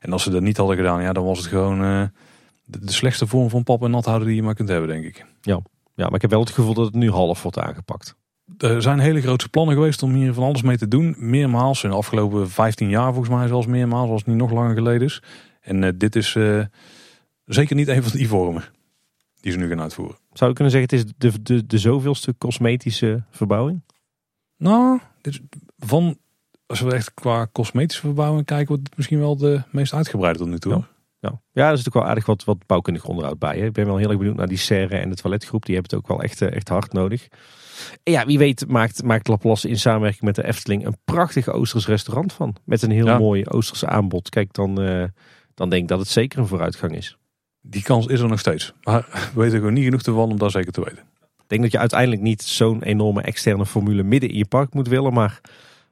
En 0.01 0.13
als 0.13 0.23
ze 0.23 0.31
dat 0.31 0.43
niet 0.43 0.57
hadden 0.57 0.77
gedaan, 0.77 1.03
ja, 1.03 1.13
dan 1.13 1.25
was 1.25 1.39
het 1.39 1.47
gewoon 1.47 1.83
uh, 1.83 2.03
de, 2.65 2.85
de, 2.85 2.93
slechtste 2.93 3.27
vorm 3.27 3.51
van 3.51 3.63
pap 3.63 3.83
en 3.83 3.91
nat 3.91 4.05
houden 4.05 4.27
die 4.27 4.37
je 4.37 4.43
maar 4.43 4.55
kunt 4.55 4.69
hebben, 4.69 4.89
denk 4.89 5.05
ik. 5.05 5.25
Ja. 5.41 5.61
ja, 5.95 6.05
maar 6.05 6.15
ik 6.15 6.21
heb 6.21 6.31
wel 6.31 6.41
het 6.41 6.51
gevoel 6.51 6.75
dat 6.75 6.85
het 6.85 6.95
nu 6.95 7.11
half 7.11 7.43
wordt 7.43 7.59
aangepakt. 7.59 8.17
Er 8.59 8.83
zijn 8.83 8.99
hele 8.99 9.21
grote 9.21 9.49
plannen 9.49 9.75
geweest 9.75 10.03
om 10.03 10.15
hier 10.15 10.35
van 10.35 10.45
alles 10.45 10.63
mee 10.63 10.77
te 10.77 10.89
doen. 10.89 11.15
Meermaals, 11.19 11.85
in 11.85 11.91
de 11.91 11.97
afgelopen 11.97 12.51
15 12.51 12.89
jaar 12.89 13.13
volgens 13.13 13.35
mij 13.35 13.47
zelfs 13.47 13.67
meermaals, 13.67 14.11
als 14.11 14.21
het 14.21 14.29
niet 14.29 14.37
nog 14.37 14.51
langer 14.51 14.75
geleden 14.75 15.07
is. 15.07 15.23
En 15.65 15.83
uh, 15.83 15.91
dit 15.95 16.17
is 16.17 16.35
uh, 16.35 16.65
zeker 17.45 17.77
niet 17.77 17.89
een 17.89 18.03
van 18.03 18.19
die 18.19 18.29
vormen 18.29 18.65
die 19.41 19.53
ze 19.53 19.59
nu 19.59 19.69
gaan 19.69 19.81
uitvoeren. 19.81 20.17
Zou 20.33 20.51
je 20.51 20.57
kunnen 20.57 20.73
zeggen, 20.73 20.97
het 20.97 21.07
is 21.07 21.13
de, 21.17 21.43
de, 21.43 21.67
de 21.67 21.79
zoveelste 21.79 22.35
cosmetische 22.39 23.25
verbouwing? 23.31 23.83
Nou, 24.57 25.01
dit, 25.21 25.41
van, 25.79 26.19
als 26.67 26.81
we 26.81 26.95
echt 26.95 27.15
qua 27.15 27.49
cosmetische 27.53 28.01
verbouwing 28.01 28.45
kijken, 28.45 28.69
wordt 28.69 28.87
het 28.89 28.97
misschien 28.97 29.19
wel 29.19 29.37
de 29.37 29.63
meest 29.71 29.93
uitgebreide 29.93 30.39
tot 30.39 30.49
nu 30.49 30.59
toe. 30.59 30.73
Ja. 30.73 30.89
Ja. 31.21 31.41
ja, 31.53 31.67
er 31.67 31.73
is 31.73 31.79
natuurlijk 31.79 31.95
wel 31.95 32.05
aardig 32.05 32.27
wat, 32.27 32.45
wat 32.45 32.67
bouwkundig 32.67 33.05
onderhoud 33.05 33.39
bij. 33.39 33.59
Hè. 33.59 33.65
Ik 33.65 33.73
ben 33.73 33.87
wel 33.87 33.97
heel 33.97 34.09
erg 34.09 34.19
benieuwd 34.19 34.37
naar 34.37 34.49
die 34.49 34.59
serre 34.59 34.97
en 34.97 35.11
de 35.11 35.17
toiletgroep. 35.17 35.65
Die 35.65 35.75
hebben 35.75 35.97
het 35.97 36.01
ook 36.01 36.09
wel 36.09 36.23
echt, 36.23 36.43
echt 36.43 36.69
hard 36.69 36.93
nodig. 36.93 37.29
En 38.03 38.13
ja, 38.13 38.27
wie 38.27 38.39
weet 38.39 38.69
maakt, 38.69 39.03
maakt 39.03 39.29
Laplace 39.29 39.69
in 39.69 39.79
samenwerking 39.79 40.23
met 40.23 40.35
de 40.35 40.47
Efteling 40.47 40.87
een 40.87 40.97
prachtig 41.05 41.49
Oosters 41.49 41.87
restaurant 41.87 42.33
van. 42.33 42.57
Met 42.65 42.83
een 42.83 42.91
heel 42.91 43.19
mooi 43.19 43.45
Oosters 43.45 43.85
aanbod. 43.85 44.29
Kijk, 44.29 44.53
dan, 44.53 44.83
uh, 44.83 45.05
dan 45.55 45.71
denk 45.71 45.83
ik 45.83 45.89
dat 45.89 45.99
het 45.99 46.09
zeker 46.09 46.39
een 46.39 46.47
vooruitgang 46.47 46.97
is. 46.97 47.17
Die 47.61 47.83
kans 47.83 48.07
is 48.07 48.21
er 48.21 48.29
nog 48.29 48.39
steeds. 48.41 48.73
Maar 48.83 49.31
we 49.35 49.41
weten 49.41 49.59
gewoon 49.59 49.73
niet 49.73 49.85
genoeg 49.85 50.03
ervan 50.03 50.31
om 50.31 50.39
dat 50.39 50.51
zeker 50.51 50.73
te 50.73 50.85
weten. 50.85 51.03
Ik 51.21 51.51
denk 51.51 51.63
dat 51.63 51.73
je 51.73 51.79
uiteindelijk 51.79 52.23
niet 52.23 52.43
zo'n 52.43 52.83
enorme 52.83 53.23
externe 53.23 53.67
formule 53.67 54.03
midden 54.03 54.31
in 54.31 54.37
je 54.37 54.47
park 54.47 54.75
moet 54.75 54.89
willen. 54.89 55.13
Maar 55.13 55.41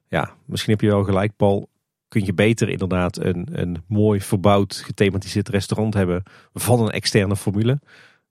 ja, 0.08 0.34
misschien 0.44 0.72
heb 0.72 0.80
je 0.80 0.88
wel 0.88 1.04
gelijk, 1.04 1.36
Paul. 1.36 1.68
Kun 2.08 2.24
je 2.24 2.34
beter 2.34 2.68
inderdaad 2.68 3.18
een, 3.18 3.48
een 3.52 3.82
mooi 3.86 4.20
verbouwd, 4.20 4.74
gethematiseerd 4.74 5.48
restaurant 5.48 5.94
hebben 5.94 6.22
van 6.54 6.80
een 6.80 6.90
externe 6.90 7.36
formule. 7.36 7.80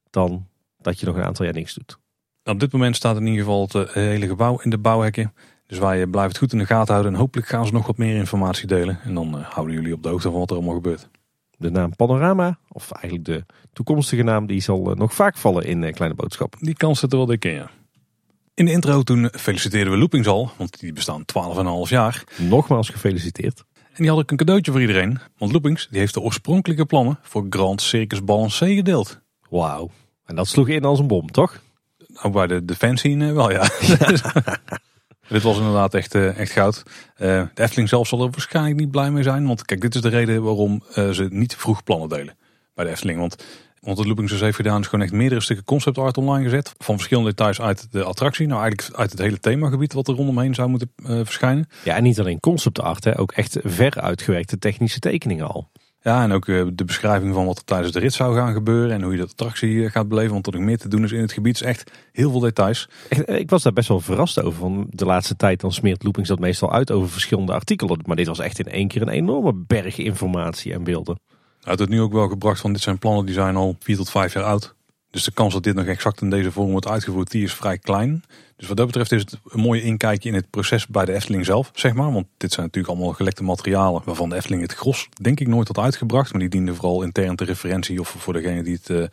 Dan 0.09 0.47
dat 0.77 0.99
je 0.99 1.05
nog 1.05 1.15
een 1.15 1.23
aantal 1.23 1.45
jaar 1.45 1.53
niks 1.53 1.73
doet. 1.73 1.97
Op 2.43 2.59
dit 2.59 2.71
moment 2.71 2.95
staat 2.95 3.15
in 3.15 3.25
ieder 3.25 3.43
geval 3.43 3.61
het 3.61 3.75
eh, 3.75 3.93
hele 3.93 4.27
gebouw 4.27 4.59
in 4.59 4.69
de 4.69 4.77
bouwhekken. 4.77 5.33
Dus 5.67 5.79
wij 5.79 6.07
blijven 6.07 6.31
het 6.31 6.37
goed 6.37 6.51
in 6.51 6.57
de 6.57 6.65
gaten 6.65 6.93
houden. 6.93 7.13
En 7.13 7.19
hopelijk 7.19 7.47
gaan 7.47 7.65
ze 7.65 7.73
nog 7.73 7.87
wat 7.87 7.97
meer 7.97 8.15
informatie 8.15 8.67
delen. 8.67 8.99
En 9.03 9.13
dan 9.13 9.37
uh, 9.37 9.45
houden 9.45 9.75
jullie 9.75 9.93
op 9.93 10.03
de 10.03 10.09
hoogte 10.09 10.29
van 10.29 10.39
wat 10.39 10.49
er 10.49 10.55
allemaal 10.55 10.75
gebeurt. 10.75 11.09
De 11.61 11.71
naam 11.71 11.95
Panorama, 11.95 12.57
of 12.67 12.91
eigenlijk 12.91 13.25
de 13.25 13.45
toekomstige 13.73 14.23
naam, 14.23 14.45
die 14.45 14.61
zal 14.61 14.91
uh, 14.91 14.95
nog 14.95 15.13
vaak 15.13 15.37
vallen 15.37 15.65
in 15.65 15.81
uh, 15.81 15.93
Kleine 15.93 16.15
Boodschap. 16.15 16.55
Die 16.59 16.73
kans 16.73 16.99
zit 16.99 17.11
er 17.11 17.17
wel 17.17 17.27
dik 17.27 17.45
in, 17.45 17.53
ja. 17.53 17.69
In 18.53 18.65
de 18.65 18.71
intro 18.71 19.01
toen 19.01 19.29
feliciteerden 19.31 19.93
we 19.93 19.99
Loopings 19.99 20.27
al, 20.27 20.51
want 20.57 20.79
die 20.79 20.93
bestaan 20.93 21.25
12,5 21.85 21.89
jaar. 21.89 22.23
Nogmaals 22.37 22.89
gefeliciteerd. 22.89 23.63
En 23.75 24.03
die 24.03 24.09
had 24.09 24.19
ik 24.19 24.31
een 24.31 24.37
cadeautje 24.37 24.71
voor 24.71 24.81
iedereen. 24.81 25.19
Want 25.37 25.51
Loopings 25.51 25.87
die 25.89 25.99
heeft 25.99 26.13
de 26.13 26.21
oorspronkelijke 26.21 26.85
plannen 26.85 27.19
voor 27.21 27.45
Grand 27.49 27.81
Circus 27.81 28.23
Balancé 28.23 28.73
gedeeld. 28.73 29.19
Wauw. 29.49 29.89
En 30.25 30.35
dat 30.35 30.47
sloeg 30.47 30.67
in 30.67 30.83
als 30.83 30.99
een 30.99 31.07
bom, 31.07 31.31
toch? 31.31 31.61
Ook 32.21 32.33
bij 32.33 32.47
de, 32.47 32.65
de 32.65 32.75
fanscene 32.75 33.33
wel, 33.33 33.51
ja. 33.51 33.69
dit 35.31 35.41
was 35.41 35.57
inderdaad 35.57 35.93
echt, 35.93 36.15
eh, 36.15 36.37
echt 36.37 36.51
goud. 36.51 36.83
Uh, 36.85 37.43
de 37.53 37.61
Efteling 37.63 37.89
zelf 37.89 38.07
zal 38.07 38.23
er 38.23 38.29
waarschijnlijk 38.29 38.75
niet 38.75 38.91
blij 38.91 39.11
mee 39.11 39.23
zijn. 39.23 39.47
Want 39.47 39.65
kijk, 39.65 39.81
dit 39.81 39.95
is 39.95 40.01
de 40.01 40.09
reden 40.09 40.43
waarom 40.43 40.83
uh, 40.95 41.09
ze 41.09 41.27
niet 41.29 41.55
vroeg 41.55 41.83
plannen 41.83 42.09
delen 42.09 42.37
bij 42.73 42.85
de 42.85 42.91
Efteling. 42.91 43.19
Want 43.19 43.43
want 43.79 43.97
wat 43.97 44.05
Loopings 44.05 44.31
dus 44.31 44.41
heeft 44.41 44.55
gedaan 44.55 44.81
is 44.81 44.87
gewoon 44.87 45.05
echt 45.05 45.13
meerdere 45.13 45.41
stukken 45.41 45.65
concept 45.65 45.97
art 45.97 46.17
online 46.17 46.43
gezet. 46.43 46.73
Van 46.77 46.95
verschillende 46.95 47.29
details 47.29 47.61
uit 47.61 47.91
de 47.91 48.03
attractie. 48.03 48.47
Nou 48.47 48.61
eigenlijk 48.61 48.97
uit 48.97 49.11
het 49.11 49.19
hele 49.19 49.39
themagebied 49.39 49.93
wat 49.93 50.07
er 50.07 50.15
rondomheen 50.15 50.55
zou 50.55 50.69
moeten 50.69 50.91
verschijnen. 51.03 51.67
Ja 51.83 51.95
en 51.95 52.03
niet 52.03 52.19
alleen 52.19 52.39
concept 52.39 52.81
art, 52.81 53.03
hè, 53.03 53.19
ook 53.19 53.31
echt 53.31 53.57
ver 53.63 54.01
uitgewerkte 54.01 54.57
technische 54.57 54.99
tekeningen 54.99 55.47
al. 55.47 55.69
Ja, 56.03 56.23
en 56.23 56.31
ook 56.31 56.45
uh, 56.47 56.67
de 56.73 56.85
beschrijving 56.85 57.33
van 57.33 57.45
wat 57.45 57.57
er 57.57 57.63
tijdens 57.63 57.91
de 57.91 57.99
rit 57.99 58.13
zou 58.13 58.35
gaan 58.35 58.53
gebeuren. 58.53 58.95
En 58.95 59.01
hoe 59.01 59.11
je 59.11 59.17
de 59.17 59.23
attractie 59.23 59.89
gaat 59.89 60.07
beleven. 60.07 60.31
Want 60.31 60.47
er 60.47 60.53
nog 60.53 60.61
meer 60.61 60.77
te 60.77 60.87
doen 60.87 61.03
is 61.03 61.11
in 61.11 61.21
het 61.21 61.31
gebied. 61.31 61.55
is 61.55 61.61
echt 61.61 61.91
heel 62.11 62.31
veel 62.31 62.39
details. 62.39 62.89
Echt, 63.09 63.29
ik 63.29 63.49
was 63.49 63.63
daar 63.63 63.73
best 63.73 63.87
wel 63.87 63.99
verrast 63.99 64.41
over. 64.41 64.59
Van 64.59 64.87
de 64.89 65.05
laatste 65.05 65.35
tijd 65.35 65.59
dan 65.59 65.71
smeert 65.71 66.03
Loopings 66.03 66.29
dat 66.29 66.39
meestal 66.39 66.71
uit 66.71 66.91
over 66.91 67.09
verschillende 67.09 67.53
artikelen. 67.53 67.99
Maar 68.05 68.15
dit 68.15 68.27
was 68.27 68.39
echt 68.39 68.59
in 68.59 68.71
één 68.71 68.87
keer 68.87 69.01
een 69.01 69.09
enorme 69.09 69.53
berg 69.53 69.97
informatie 69.97 70.73
en 70.73 70.83
beelden. 70.83 71.19
Nou, 71.63 71.77
het 71.77 71.89
nu 71.89 72.01
ook 72.01 72.13
wel 72.13 72.27
gebracht 72.27 72.59
van 72.59 72.73
dit 72.73 72.81
zijn 72.81 72.97
plannen 72.97 73.25
die 73.25 73.33
zijn 73.33 73.55
al 73.55 73.75
vier 73.79 73.97
tot 73.97 74.09
vijf 74.09 74.33
jaar 74.33 74.43
oud. 74.43 74.75
Dus 75.11 75.23
de 75.23 75.31
kans 75.31 75.53
dat 75.53 75.63
dit 75.63 75.75
nog 75.75 75.85
exact 75.85 76.21
in 76.21 76.29
deze 76.29 76.51
vorm 76.51 76.71
wordt 76.71 76.87
uitgevoerd, 76.87 77.31
die 77.31 77.43
is 77.43 77.53
vrij 77.53 77.77
klein. 77.77 78.23
Dus 78.61 78.69
wat 78.69 78.79
dat 78.79 78.87
betreft 78.87 79.11
is 79.11 79.21
het 79.21 79.37
een 79.47 79.59
mooie 79.59 79.81
inkijkje 79.81 80.29
in 80.29 80.35
het 80.35 80.49
proces 80.49 80.87
bij 80.87 81.05
de 81.05 81.13
Efteling 81.13 81.45
zelf, 81.45 81.71
zeg 81.73 81.93
maar. 81.93 82.11
Want 82.11 82.27
dit 82.37 82.53
zijn 82.53 82.65
natuurlijk 82.65 82.93
allemaal 82.93 83.13
gelekte 83.13 83.43
materialen 83.43 84.01
waarvan 84.05 84.29
de 84.29 84.35
Efteling 84.35 84.61
het 84.61 84.73
gros 84.73 85.09
denk 85.21 85.39
ik 85.39 85.47
nooit 85.47 85.67
had 85.67 85.77
uitgebracht. 85.77 86.31
Maar 86.31 86.39
die 86.41 86.49
dienden 86.49 86.75
vooral 86.75 87.03
intern 87.03 87.35
ter 87.35 87.45
referentie 87.45 87.99
of 87.99 88.15
voor 88.17 88.33
degene 88.33 88.63
die 88.63 88.73
het 88.73 88.89
uh, 88.89 89.03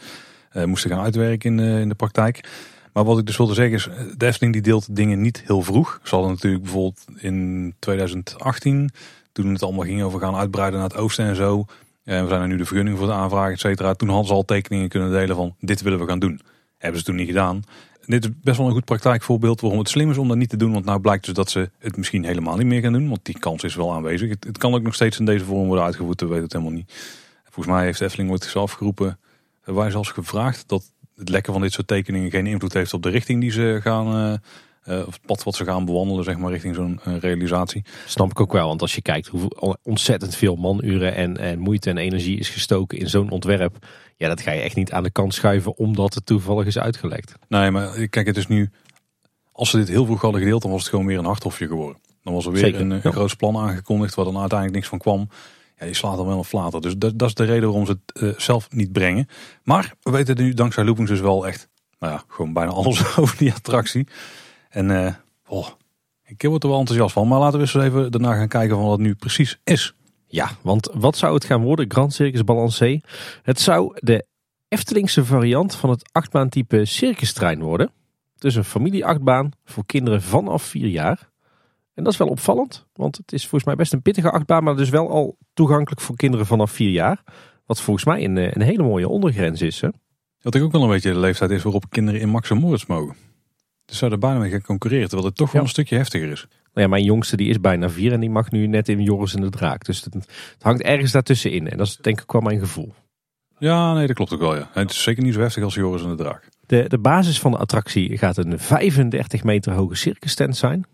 uh, 0.53 0.65
moesten 0.65 0.91
gaan 0.91 1.01
uitwerken 1.01 1.59
in, 1.59 1.81
in 1.81 1.89
de 1.89 1.95
praktijk. 1.95 2.49
Maar 2.93 3.05
wat 3.05 3.19
ik 3.19 3.27
dus 3.27 3.37
wilde 3.37 3.55
zeggen 3.55 3.75
is, 3.75 3.89
de 4.17 4.27
Efteling 4.27 4.53
die 4.53 4.63
deelt 4.63 4.97
dingen 4.97 5.21
niet 5.21 5.43
heel 5.47 5.63
vroeg. 5.63 6.01
Ze 6.03 6.15
hadden 6.15 6.33
natuurlijk 6.33 6.63
bijvoorbeeld 6.63 7.05
in 7.17 7.75
2018, 7.79 8.91
toen 9.33 9.53
het 9.53 9.63
allemaal 9.63 9.85
ging 9.85 10.03
over 10.03 10.21
gaan 10.21 10.37
uitbreiden 10.37 10.81
naar 10.81 10.89
het 10.89 10.99
oosten 10.99 11.25
en 11.25 11.37
zo. 11.37 11.65
En 12.05 12.23
we 12.23 12.29
zijn 12.29 12.41
er 12.41 12.49
nu 12.49 12.57
de 12.57 12.65
vergunning 12.65 12.99
voor 12.99 13.07
de 13.07 13.13
aanvraag, 13.13 13.53
et 13.53 13.61
cetera. 13.61 13.95
Toen 13.95 14.09
hadden 14.09 14.27
ze 14.27 14.33
al 14.33 14.45
tekeningen 14.45 14.89
kunnen 14.89 15.11
delen 15.11 15.37
van 15.37 15.55
dit 15.61 15.83
willen 15.83 15.99
we 15.99 16.07
gaan 16.07 16.19
doen. 16.19 16.41
Hebben 16.79 16.99
ze 16.99 17.07
toen 17.07 17.17
niet 17.17 17.27
gedaan. 17.27 17.63
Dit 18.09 18.25
is 18.25 18.31
best 18.43 18.59
wel 18.59 18.67
een 18.67 18.73
goed 18.73 18.85
praktijkvolbeeld 18.85 19.61
waarom 19.61 19.79
het 19.79 19.89
slim 19.89 20.11
is 20.11 20.19
om 20.19 20.29
dat 20.29 20.37
niet 20.37 20.49
te 20.49 20.57
doen. 20.57 20.73
Want 20.73 20.85
nou 20.85 21.01
blijkt 21.01 21.25
dus 21.25 21.35
dat 21.35 21.51
ze 21.51 21.71
het 21.79 21.97
misschien 21.97 22.25
helemaal 22.25 22.57
niet 22.57 22.67
meer 22.67 22.81
gaan 22.81 22.93
doen. 22.93 23.09
Want 23.09 23.25
die 23.25 23.39
kans 23.39 23.63
is 23.63 23.75
wel 23.75 23.93
aanwezig. 23.93 24.29
Het, 24.29 24.59
kan 24.59 24.75
ook 24.75 24.83
nog 24.83 24.95
steeds 24.95 25.19
in 25.19 25.25
deze 25.25 25.45
vorm 25.45 25.67
worden 25.67 25.85
uitgevoerd, 25.85 26.21
we 26.21 26.27
weten 26.27 26.43
het 26.43 26.53
helemaal 26.53 26.73
niet. 26.73 26.93
Volgens 27.45 27.77
mij 27.77 27.85
heeft 27.85 28.01
Efteling 28.01 28.31
ooit 28.31 28.45
zelf 28.45 28.73
geroepen. 28.73 29.19
Wij 29.65 29.91
zelfs 29.91 30.11
gevraagd 30.11 30.69
dat 30.69 30.93
het 31.17 31.29
lekken 31.29 31.53
van 31.53 31.63
dit 31.63 31.73
soort 31.73 31.87
tekeningen 31.87 32.31
geen 32.31 32.47
invloed 32.47 32.73
heeft 32.73 32.95
op 32.95 33.03
de 33.03 33.09
richting 33.09 33.41
die 33.41 33.51
ze 33.51 33.79
gaan... 33.83 34.41
Uh, 34.89 35.07
of 35.07 35.14
het 35.14 35.26
pad 35.26 35.43
wat 35.43 35.55
ze 35.55 35.64
gaan 35.64 35.84
bewandelen, 35.84 36.24
zeg 36.24 36.39
maar, 36.39 36.51
richting 36.51 36.74
zo'n 36.74 37.01
uh, 37.09 37.18
realisatie. 37.18 37.84
Snap 38.07 38.30
ik 38.30 38.41
ook 38.41 38.53
wel, 38.53 38.68
want 38.68 38.82
als 38.82 38.95
je 38.95 39.03
kijkt 39.03 39.26
hoeveel 39.26 39.76
ontzettend 39.82 40.34
veel 40.34 40.57
manuren 40.57 41.14
en, 41.14 41.36
en 41.36 41.59
moeite 41.59 41.91
en 41.91 41.99
energie 41.99 42.39
is 42.39 42.49
gestoken 42.49 42.99
in 42.99 43.09
zo'n 43.09 43.30
ontwerp. 43.30 43.86
Ja, 44.16 44.28
dat 44.28 44.41
ga 44.41 44.51
je 44.51 44.61
echt 44.61 44.76
niet 44.76 44.93
aan 44.93 45.03
de 45.03 45.11
kant 45.11 45.34
schuiven 45.34 45.76
omdat 45.76 46.14
het 46.14 46.26
toevallig 46.26 46.66
is 46.66 46.78
uitgelekt. 46.78 47.32
Nee, 47.49 47.70
maar 47.70 48.09
kijk, 48.09 48.26
het 48.26 48.36
is 48.36 48.47
nu. 48.47 48.70
Als 49.53 49.70
ze 49.70 49.76
dit 49.76 49.89
heel 49.89 50.05
vroeg 50.05 50.20
hadden 50.20 50.41
gedeeld, 50.41 50.62
dan 50.62 50.70
was 50.70 50.80
het 50.80 50.91
gewoon 50.91 51.07
weer 51.07 51.18
een 51.18 51.24
hardhofje 51.24 51.66
geworden. 51.66 52.01
Dan 52.22 52.34
was 52.34 52.47
er 52.47 52.53
weer 52.53 52.61
Zeker, 52.61 52.80
een, 52.80 52.91
een 52.91 53.01
ja. 53.03 53.11
groot 53.11 53.36
plan 53.36 53.57
aangekondigd 53.57 54.14
waar 54.14 54.24
dan 54.24 54.39
uiteindelijk 54.39 54.78
niks 54.78 54.89
van 54.89 54.99
kwam. 54.99 55.28
Ja, 55.78 55.86
je 55.86 55.95
slaat 55.95 56.16
dan 56.16 56.26
wel 56.26 56.39
een 56.39 56.45
flater. 56.45 56.80
Dus 56.80 56.97
dat, 56.97 57.18
dat 57.18 57.28
is 57.28 57.34
de 57.34 57.45
reden 57.45 57.68
waarom 57.68 57.86
ze 57.86 57.93
het 57.93 58.22
uh, 58.22 58.32
zelf 58.36 58.70
niet 58.70 58.93
brengen. 58.93 59.28
Maar 59.62 59.95
we 60.03 60.11
weten 60.11 60.36
nu 60.36 60.55
dankzij 60.55 60.84
Loopings 60.84 61.11
dus 61.11 61.20
wel 61.20 61.47
echt, 61.47 61.68
nou 61.99 62.12
ja, 62.12 62.24
gewoon 62.28 62.53
bijna 62.53 62.70
alles 62.70 63.16
over 63.18 63.36
die 63.36 63.53
attractie. 63.53 64.07
En 64.69 64.91
uh, 64.91 65.14
oh, 65.47 65.69
ik 66.25 66.43
word 66.43 66.62
er 66.62 66.69
wel 66.69 66.79
enthousiast 66.79 67.12
van. 67.12 67.29
Maar 67.29 67.39
laten 67.39 67.59
we 67.59 67.64
eens 67.64 67.75
even 67.75 68.11
daarna 68.11 68.35
gaan 68.35 68.49
kijken 68.49 68.77
van 68.77 68.85
wat 68.85 68.99
het 68.99 69.07
nu 69.07 69.14
precies 69.14 69.61
is. 69.64 69.95
Ja, 70.27 70.51
want 70.62 70.91
wat 70.95 71.16
zou 71.16 71.35
het 71.35 71.45
gaan 71.45 71.62
worden? 71.62 71.91
Grand 71.91 72.12
Circus 72.12 72.45
Balancé. 72.45 73.01
Het 73.43 73.61
zou 73.61 73.93
de 73.95 74.27
Eftelingse 74.69 75.25
variant 75.25 75.75
van 75.75 75.91
het 75.91 76.09
achtbaantype 76.12 76.85
circustrein 76.85 77.62
worden. 77.62 77.91
Dus 78.39 78.55
een 78.55 78.64
familieachtbaan 78.64 79.51
voor 79.64 79.87
kinderen 79.87 80.23
vanaf 80.23 80.62
vier 80.62 80.89
jaar. 80.89 81.31
En 81.95 82.05
dat 82.05 82.12
is 82.12 82.19
wel 82.19 82.29
opvallend, 82.29 82.87
want 82.93 83.16
het 83.16 83.33
is 83.33 83.41
volgens 83.41 83.64
mij 83.64 83.75
best 83.75 83.93
een 83.93 84.03
pittige 84.03 84.31
achtbaan, 84.31 84.64
maar 84.64 84.77
dus 84.77 84.89
wel 84.89 85.11
al 85.11 85.37
toegankelijk 85.55 86.01
voor 86.01 86.16
kinderen 86.16 86.47
vanaf 86.47 86.71
vier 86.71 86.91
jaar. 86.91 87.23
Wat 87.66 87.81
volgens 87.81 88.05
mij 88.05 88.25
een, 88.25 88.37
een 88.37 88.62
hele 88.62 88.83
mooie 88.83 89.09
ondergrens 89.09 89.62
is. 89.62 89.81
Hè? 89.81 89.89
Wat 90.43 90.55
ik 90.55 90.62
ook 90.62 90.73
wel 90.73 90.83
een 90.83 90.89
beetje 90.89 91.12
de 91.12 91.19
leeftijd 91.19 91.51
is 91.51 91.62
waarop 91.62 91.91
kinderen 91.91 92.21
in 92.21 92.29
Max 92.29 92.51
en 92.51 92.57
Moritz 92.57 92.87
mogen. 92.87 93.16
Dus 93.89 93.99
zou 93.99 94.12
er 94.12 94.18
bijna 94.18 94.39
mee 94.39 94.51
gaan 94.51 94.61
concurreren, 94.61 95.09
terwijl 95.09 95.28
het 95.28 95.36
toch 95.36 95.53
wel 95.53 95.62
een 95.62 95.68
stukje 95.68 95.97
heftiger 95.97 96.30
is. 96.30 96.47
Nou 96.51 96.86
ja, 96.86 96.89
mijn 96.89 97.05
jongste 97.05 97.36
die 97.36 97.49
is 97.49 97.61
bijna 97.61 97.91
vier 97.91 98.12
en 98.12 98.20
die 98.20 98.30
mag 98.30 98.51
nu 98.51 98.66
net 98.66 98.89
in 98.89 99.03
Joris 99.03 99.34
en 99.34 99.41
de 99.41 99.51
Draak. 99.51 99.84
Dus 99.84 100.05
het, 100.05 100.14
het 100.14 100.62
hangt 100.62 100.82
ergens 100.82 101.12
daartussenin. 101.12 101.68
En 101.68 101.78
dat 101.78 101.86
is 101.86 101.97
denk 101.97 102.20
ik 102.20 102.32
wel 102.32 102.41
mijn 102.41 102.59
gevoel. 102.59 102.95
Ja, 103.59 103.95
nee, 103.95 104.07
dat 104.07 104.16
klopt 104.16 104.32
ook 104.32 104.41
wel. 104.41 104.57
Ja. 104.57 104.70
Het 104.72 104.91
is 104.91 105.03
zeker 105.03 105.22
niet 105.22 105.34
zo 105.34 105.41
heftig 105.41 105.62
als 105.62 105.74
Joris 105.74 106.03
en 106.03 106.09
de 106.09 106.14
Draak. 106.14 106.49
De, 106.66 106.84
de 106.89 106.99
basis 106.99 107.41
van 107.41 107.51
de 107.51 107.59
attractie 107.59 108.18
gaat 108.18 108.36
een 108.36 108.59
35 108.59 109.45
meter 109.45 109.72
hoge 109.72 109.95
circus 109.95 110.34
tent 110.34 110.57
zijn. 110.57 110.86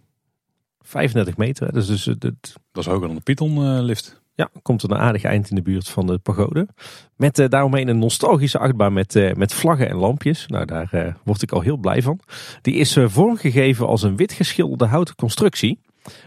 35 0.80 1.36
meter, 1.36 1.72
dus, 1.72 1.86
dus 1.86 2.04
het, 2.04 2.20
dat 2.20 2.56
is 2.74 2.86
hoger 2.86 3.06
dan 3.06 3.16
de 3.16 3.22
Python 3.22 3.80
lift. 3.80 4.22
Ja, 4.36 4.50
komt 4.62 4.82
er 4.82 4.90
een 4.90 4.96
aardig 4.96 5.24
eind 5.24 5.50
in 5.50 5.56
de 5.56 5.62
buurt 5.62 5.88
van 5.88 6.06
de 6.06 6.18
pagode. 6.18 6.68
Met 7.16 7.38
uh, 7.38 7.48
daaromheen 7.48 7.88
een 7.88 7.98
nostalgische 7.98 8.58
achtbaan 8.58 8.92
met, 8.92 9.14
uh, 9.14 9.32
met 9.32 9.54
vlaggen 9.54 9.88
en 9.88 9.96
lampjes. 9.96 10.46
Nou, 10.46 10.64
daar 10.64 10.88
uh, 10.92 11.14
word 11.24 11.42
ik 11.42 11.52
al 11.52 11.60
heel 11.60 11.76
blij 11.76 12.02
van. 12.02 12.20
Die 12.62 12.74
is 12.74 12.98
vormgegeven 13.04 13.86
als 13.86 14.02
een 14.02 14.16
wit 14.16 14.32
geschilderde 14.32 14.84
houten 14.84 15.14
constructie. 15.14 15.80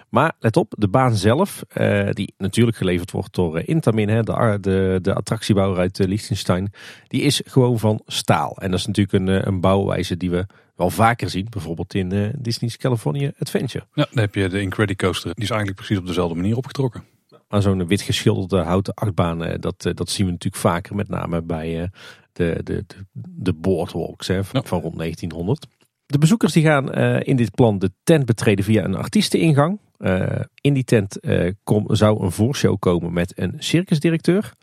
Maar 0.10 0.36
let 0.40 0.58
op, 0.58 0.74
de 0.78 0.88
baan 0.88 1.16
zelf, 1.16 1.64
die 2.12 2.34
natuurlijk 2.38 2.78
geleverd 2.78 3.12
wordt 3.12 3.36
door 3.36 3.60
Intamin, 3.60 4.10
hè, 4.10 4.24
de, 4.24 4.58
de, 4.62 5.00
de 5.02 5.14
attractiebouwer 5.14 5.80
uit 5.80 5.98
Liechtenstein, 5.98 6.72
die 7.08 7.22
is 7.22 7.42
gewoon 7.46 7.80
van 7.80 8.02
staal. 8.06 8.58
En 8.58 8.72
dat 8.72 8.80
is 8.80 8.86
natuurlijk 8.86 9.18
een, 9.18 9.48
een 9.48 9.62
bouwwijze 9.62 10.18
die 10.18 10.30
we 10.30 10.46
wel 10.76 10.90
vaker 10.90 11.30
zien. 11.30 11.48
Bijvoorbeeld 11.50 11.94
in 11.94 12.36
Disney's 12.38 12.78
California 12.78 13.32
Adventure. 13.40 13.86
Ja, 13.94 14.08
dan 14.12 14.24
heb 14.24 14.36
je 14.36 14.50
de 14.50 14.62
Incredicoaster. 14.62 15.34
Die 15.34 15.44
is 15.44 15.50
eigenlijk 15.50 15.80
precies 15.80 15.98
op 15.98 16.08
dezelfde 16.08 16.36
manier 16.36 16.58
opgetrokken 16.58 17.04
aan 17.48 17.62
zo'n 17.62 17.88
wit 17.88 18.02
geschilderde 18.02 18.58
houten 18.58 18.94
achtbaan, 18.94 19.44
eh, 19.44 19.60
dat, 19.60 19.86
eh, 19.86 19.94
dat 19.94 20.10
zien 20.10 20.26
we 20.26 20.32
natuurlijk 20.32 20.62
vaker. 20.62 20.96
Met 20.96 21.10
name 21.10 21.42
bij 21.42 21.82
eh, 21.82 21.88
de, 22.34 22.60
de, 22.64 22.84
de, 22.88 23.06
de 23.14 23.54
boardwalks 23.54 24.28
hè, 24.28 24.44
van, 24.44 24.66
van, 24.66 24.82
rond 24.82 24.98
1900. 24.98 25.68
De 26.06 26.18
bezoekers 26.18 26.54
die 26.54 26.64
gaan 26.64 26.94
in 27.24 27.36
dit 27.36 27.52
plan 27.52 27.80
de 27.80 27.92
tent 28.04 28.26
betreden 28.26 28.66
via 28.66 28.84
een 28.84 28.96
artiesteningang. 28.96 29.80
in 30.62 30.74
die 30.74 30.84
tent 30.84 31.20
kom, 31.64 31.96
zou 31.96 32.24
een 32.24 32.32
voorshow 32.32 32.80
komen 32.80 33.14
met 33.14 33.40
een 33.40 33.56
circusdirecteur. 33.58 34.54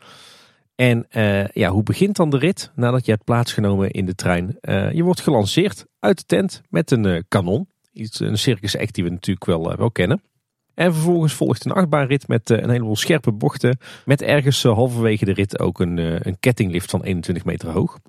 En 0.75 1.05
ja, 1.53 1.69
hoe 1.69 1.83
begint 1.83 2.15
dan 2.15 2.29
de 2.29 2.37
rit 2.37 2.71
nadat 2.75 3.05
je 3.05 3.11
hebt 3.11 3.23
plaatsgenomen 3.23 3.91
in 3.91 4.05
de 4.05 4.15
trein? 4.15 4.57
je 4.93 5.03
wordt 5.03 5.21
gelanceerd 5.21 5.85
uit 5.99 6.17
de 6.17 6.25
tent 6.25 6.61
met 6.69 6.91
een 6.91 7.25
kanon. 7.27 7.67
Iets, 7.91 8.19
een 8.19 8.37
circus 8.37 8.77
act 8.77 8.93
die 8.93 9.03
we 9.03 9.09
natuurlijk 9.09 9.45
wel, 9.45 9.75
wel 9.75 9.91
kennen. 9.91 10.21
En 10.75 10.93
vervolgens 10.93 11.33
volgt 11.33 11.65
een 11.65 11.71
achtbaanrit 11.71 12.27
met 12.27 12.49
eh, 12.49 12.57
een 12.57 12.69
heleboel 12.69 12.95
scherpe 12.95 13.31
bochten. 13.31 13.77
Met 14.05 14.21
ergens 14.21 14.63
eh, 14.63 14.73
halverwege 14.73 15.25
de 15.25 15.33
rit 15.33 15.59
ook 15.59 15.79
een, 15.79 15.99
eh, 15.99 16.19
een 16.19 16.39
kettinglift 16.39 16.89
van 16.89 17.03
21 17.03 17.45
meter 17.45 17.69
hoog. 17.69 17.99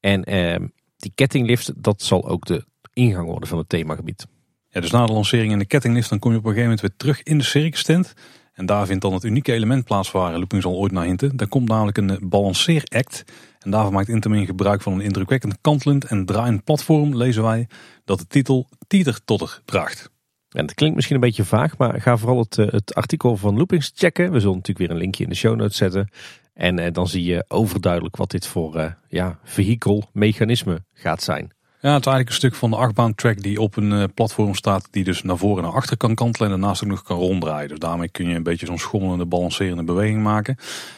En 0.00 0.24
ehm, 0.24 0.66
die 0.96 1.12
kettinglift, 1.14 1.82
dat 1.82 2.02
zal 2.02 2.28
ook 2.28 2.46
de 2.46 2.64
ingang 2.92 3.26
worden 3.26 3.48
van 3.48 3.58
het 3.58 3.68
themagebied. 3.68 4.26
Ja, 4.68 4.80
dus 4.80 4.90
na 4.90 5.06
de 5.06 5.12
lancering 5.12 5.52
in 5.52 5.58
de 5.58 5.66
kettinglift, 5.66 6.08
dan 6.08 6.18
kom 6.18 6.30
je 6.32 6.38
op 6.38 6.44
een 6.44 6.50
gegeven 6.50 6.70
moment 6.70 6.88
weer 6.88 6.96
terug 6.96 7.22
in 7.22 7.38
de 7.38 7.44
circus. 7.44 8.14
En 8.52 8.66
daar 8.66 8.86
vindt 8.86 9.02
dan 9.02 9.12
het 9.12 9.24
unieke 9.24 9.52
element 9.52 9.84
plaats 9.84 10.10
waar 10.10 10.32
Looping 10.32 10.62
zal 10.62 10.74
ooit 10.74 10.92
naar 10.92 11.04
hinten. 11.04 11.36
Daar 11.36 11.48
komt 11.48 11.68
namelijk 11.68 11.98
een 11.98 12.18
balanceeract. 12.22 13.24
En 13.58 13.70
daarvoor 13.70 13.92
maakt 13.92 14.08
Intamin 14.08 14.46
gebruik 14.46 14.82
van 14.82 14.92
een 14.92 15.00
indrukwekkend 15.00 15.58
kantelend 15.60 16.04
en 16.04 16.24
draaiend 16.24 16.64
platform, 16.64 17.16
lezen 17.16 17.42
wij, 17.42 17.68
dat 18.04 18.18
de 18.18 18.26
titel 18.26 18.68
Tieter 18.86 19.24
Totter 19.24 19.60
draagt. 19.64 20.11
En 20.52 20.64
het 20.64 20.74
klinkt 20.74 20.94
misschien 20.94 21.16
een 21.16 21.22
beetje 21.22 21.44
vaag, 21.44 21.76
maar 21.78 22.00
ga 22.00 22.16
vooral 22.16 22.38
het, 22.38 22.58
eh, 22.58 22.66
het 22.66 22.94
artikel 22.94 23.36
van 23.36 23.56
Loopings 23.56 23.92
checken. 23.94 24.32
We 24.32 24.40
zullen 24.40 24.56
natuurlijk 24.56 24.78
weer 24.78 24.90
een 24.90 25.02
linkje 25.02 25.24
in 25.24 25.28
de 25.28 25.36
show 25.36 25.56
notes 25.56 25.76
zetten. 25.76 26.08
En 26.54 26.78
eh, 26.78 26.92
dan 26.92 27.08
zie 27.08 27.24
je 27.24 27.44
overduidelijk 27.48 28.16
wat 28.16 28.30
dit 28.30 28.46
voor 28.46 28.76
uh, 28.76 28.86
ja, 29.08 29.38
vehikelmechanisme 29.44 30.82
gaat 30.94 31.22
zijn. 31.22 31.52
Ja, 31.80 31.92
het 31.92 32.06
is 32.06 32.12
eigenlijk 32.12 32.28
een 32.28 32.34
stuk 32.34 32.54
van 32.54 32.70
de 32.70 32.76
achtbaan 32.76 33.14
track 33.14 33.42
die 33.42 33.60
op 33.60 33.76
een 33.76 34.12
platform 34.14 34.54
staat 34.54 34.88
die 34.90 35.04
dus 35.04 35.22
naar 35.22 35.36
voren 35.36 35.56
en 35.56 35.62
naar 35.62 35.78
achter 35.78 35.96
kan 35.96 36.14
kantelen 36.14 36.50
en 36.50 36.60
daarnaast 36.60 36.82
ook 36.82 36.88
nog 36.88 37.02
kan 37.02 37.16
ronddraaien. 37.16 37.68
Dus 37.68 37.78
daarmee 37.78 38.08
kun 38.08 38.28
je 38.28 38.34
een 38.34 38.42
beetje 38.42 38.66
zo'n 38.66 38.78
schommelende, 38.78 39.26
balancerende 39.26 39.84
beweging 39.84 40.22
maken. 40.22 40.56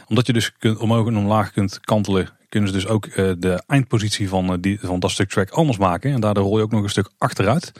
Omdat 0.09 0.27
je 0.27 0.33
dus 0.33 0.53
kunt, 0.53 0.79
omhoog 0.79 1.07
en 1.07 1.17
omlaag 1.17 1.53
kunt 1.53 1.81
kantelen, 1.81 2.29
kunnen 2.49 2.69
ze 2.69 2.75
dus 2.75 2.87
ook 2.87 3.15
de 3.41 3.63
eindpositie 3.67 4.29
van, 4.29 4.61
die, 4.61 4.79
van 4.81 5.01
dat 5.01 5.11
stuk 5.11 5.29
track 5.29 5.51
anders 5.51 5.79
maken. 5.79 6.13
En 6.13 6.21
daardoor 6.21 6.45
rol 6.45 6.57
je 6.57 6.63
ook 6.63 6.73
nog 6.73 6.83
een 6.83 6.89
stuk 6.89 7.11
achteruit 7.19 7.73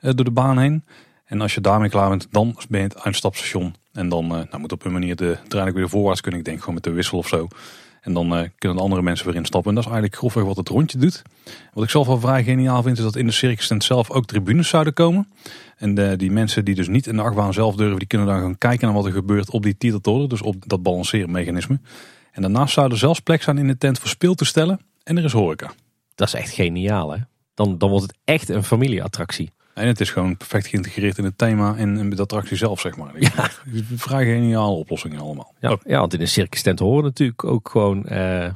door 0.00 0.24
de 0.24 0.30
baan 0.30 0.58
heen. 0.58 0.84
En 1.32 1.40
als 1.40 1.54
je 1.54 1.60
daarmee 1.60 1.88
klaar 1.88 2.08
bent, 2.08 2.26
dan 2.30 2.56
ben 2.68 2.80
je 2.80 2.86
het 2.86 3.02
uitstapstation. 3.02 3.74
En 3.92 4.08
dan 4.08 4.24
uh, 4.24 4.30
nou, 4.30 4.58
moet 4.58 4.72
op 4.72 4.84
een 4.84 4.92
manier 4.92 5.16
de 5.16 5.36
trein 5.48 5.68
ook 5.68 5.74
weer 5.74 5.88
voorwaarts 5.88 6.20
kunnen. 6.20 6.40
Ik 6.40 6.46
denk 6.46 6.58
gewoon 6.58 6.74
met 6.74 6.84
de 6.84 6.90
wissel 6.90 7.18
of 7.18 7.28
zo. 7.28 7.48
En 8.00 8.12
dan 8.12 8.38
uh, 8.38 8.48
kunnen 8.58 8.78
de 8.78 8.84
andere 8.84 9.02
mensen 9.02 9.26
weer 9.26 9.34
instappen. 9.34 9.68
En 9.68 9.74
dat 9.74 9.84
is 9.84 9.90
eigenlijk 9.90 10.20
grofweg 10.20 10.44
wat 10.44 10.56
het 10.56 10.68
rondje 10.68 10.98
doet. 10.98 11.22
Wat 11.72 11.84
ik 11.84 11.90
zelf 11.90 12.06
wel 12.06 12.20
vrij 12.20 12.44
geniaal 12.44 12.82
vind, 12.82 12.96
is 12.96 13.02
dat 13.02 13.16
in 13.16 13.26
de 13.26 13.32
circus 13.32 13.66
tent 13.66 13.84
zelf 13.84 14.10
ook 14.10 14.26
tribunes 14.26 14.68
zouden 14.68 14.92
komen. 14.92 15.28
En 15.76 15.94
de, 15.94 16.16
die 16.16 16.30
mensen 16.30 16.64
die 16.64 16.74
dus 16.74 16.88
niet 16.88 17.06
in 17.06 17.16
de 17.16 17.22
achtbaan 17.22 17.52
zelf 17.52 17.76
durven, 17.76 17.98
die 17.98 18.08
kunnen 18.08 18.26
dan 18.26 18.40
gaan 18.40 18.58
kijken 18.58 18.86
naar 18.86 18.96
wat 18.96 19.06
er 19.06 19.12
gebeurt 19.12 19.50
op 19.50 19.62
die 19.62 19.76
titeltoren. 19.76 20.28
Dus 20.28 20.42
op 20.42 20.56
dat 20.66 20.82
balanceermechanisme. 20.82 21.80
En 22.32 22.42
daarnaast 22.42 22.74
zou 22.74 22.90
er 22.90 22.98
zelfs 22.98 23.20
plek 23.20 23.42
zijn 23.42 23.58
in 23.58 23.66
de 23.66 23.78
tent 23.78 23.98
voor 23.98 24.08
speeltoestellen. 24.08 24.80
En 25.02 25.18
er 25.18 25.24
is 25.24 25.32
horeca. 25.32 25.72
Dat 26.14 26.26
is 26.26 26.34
echt 26.34 26.50
geniaal 26.50 27.12
hè. 27.12 27.18
Dan, 27.54 27.78
dan 27.78 27.90
wordt 27.90 28.06
het 28.06 28.16
echt 28.24 28.48
een 28.48 28.64
familieattractie. 28.64 29.50
En 29.74 29.86
het 29.86 30.00
is 30.00 30.10
gewoon 30.10 30.36
perfect 30.36 30.66
geïntegreerd 30.66 31.18
in 31.18 31.24
het 31.24 31.38
thema 31.38 31.76
en, 31.76 32.10
de 32.10 32.22
attractie 32.22 32.56
zelf, 32.56 32.80
zeg 32.80 32.96
maar. 32.96 33.20
Ja. 33.20 33.50
Vrij 33.96 34.24
geniale 34.24 34.74
oplossingen 34.74 35.20
allemaal. 35.20 35.54
Ja, 35.60 35.78
ja, 35.84 35.98
want 35.98 36.14
in 36.14 36.20
een 36.20 36.28
circus 36.28 36.62
tent 36.62 36.78
horen 36.78 37.04
natuurlijk 37.04 37.44
ook 37.44 37.68
gewoon... 37.68 38.06
Uh, 38.08 38.48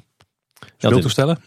Speeltoestellen? 0.76 1.38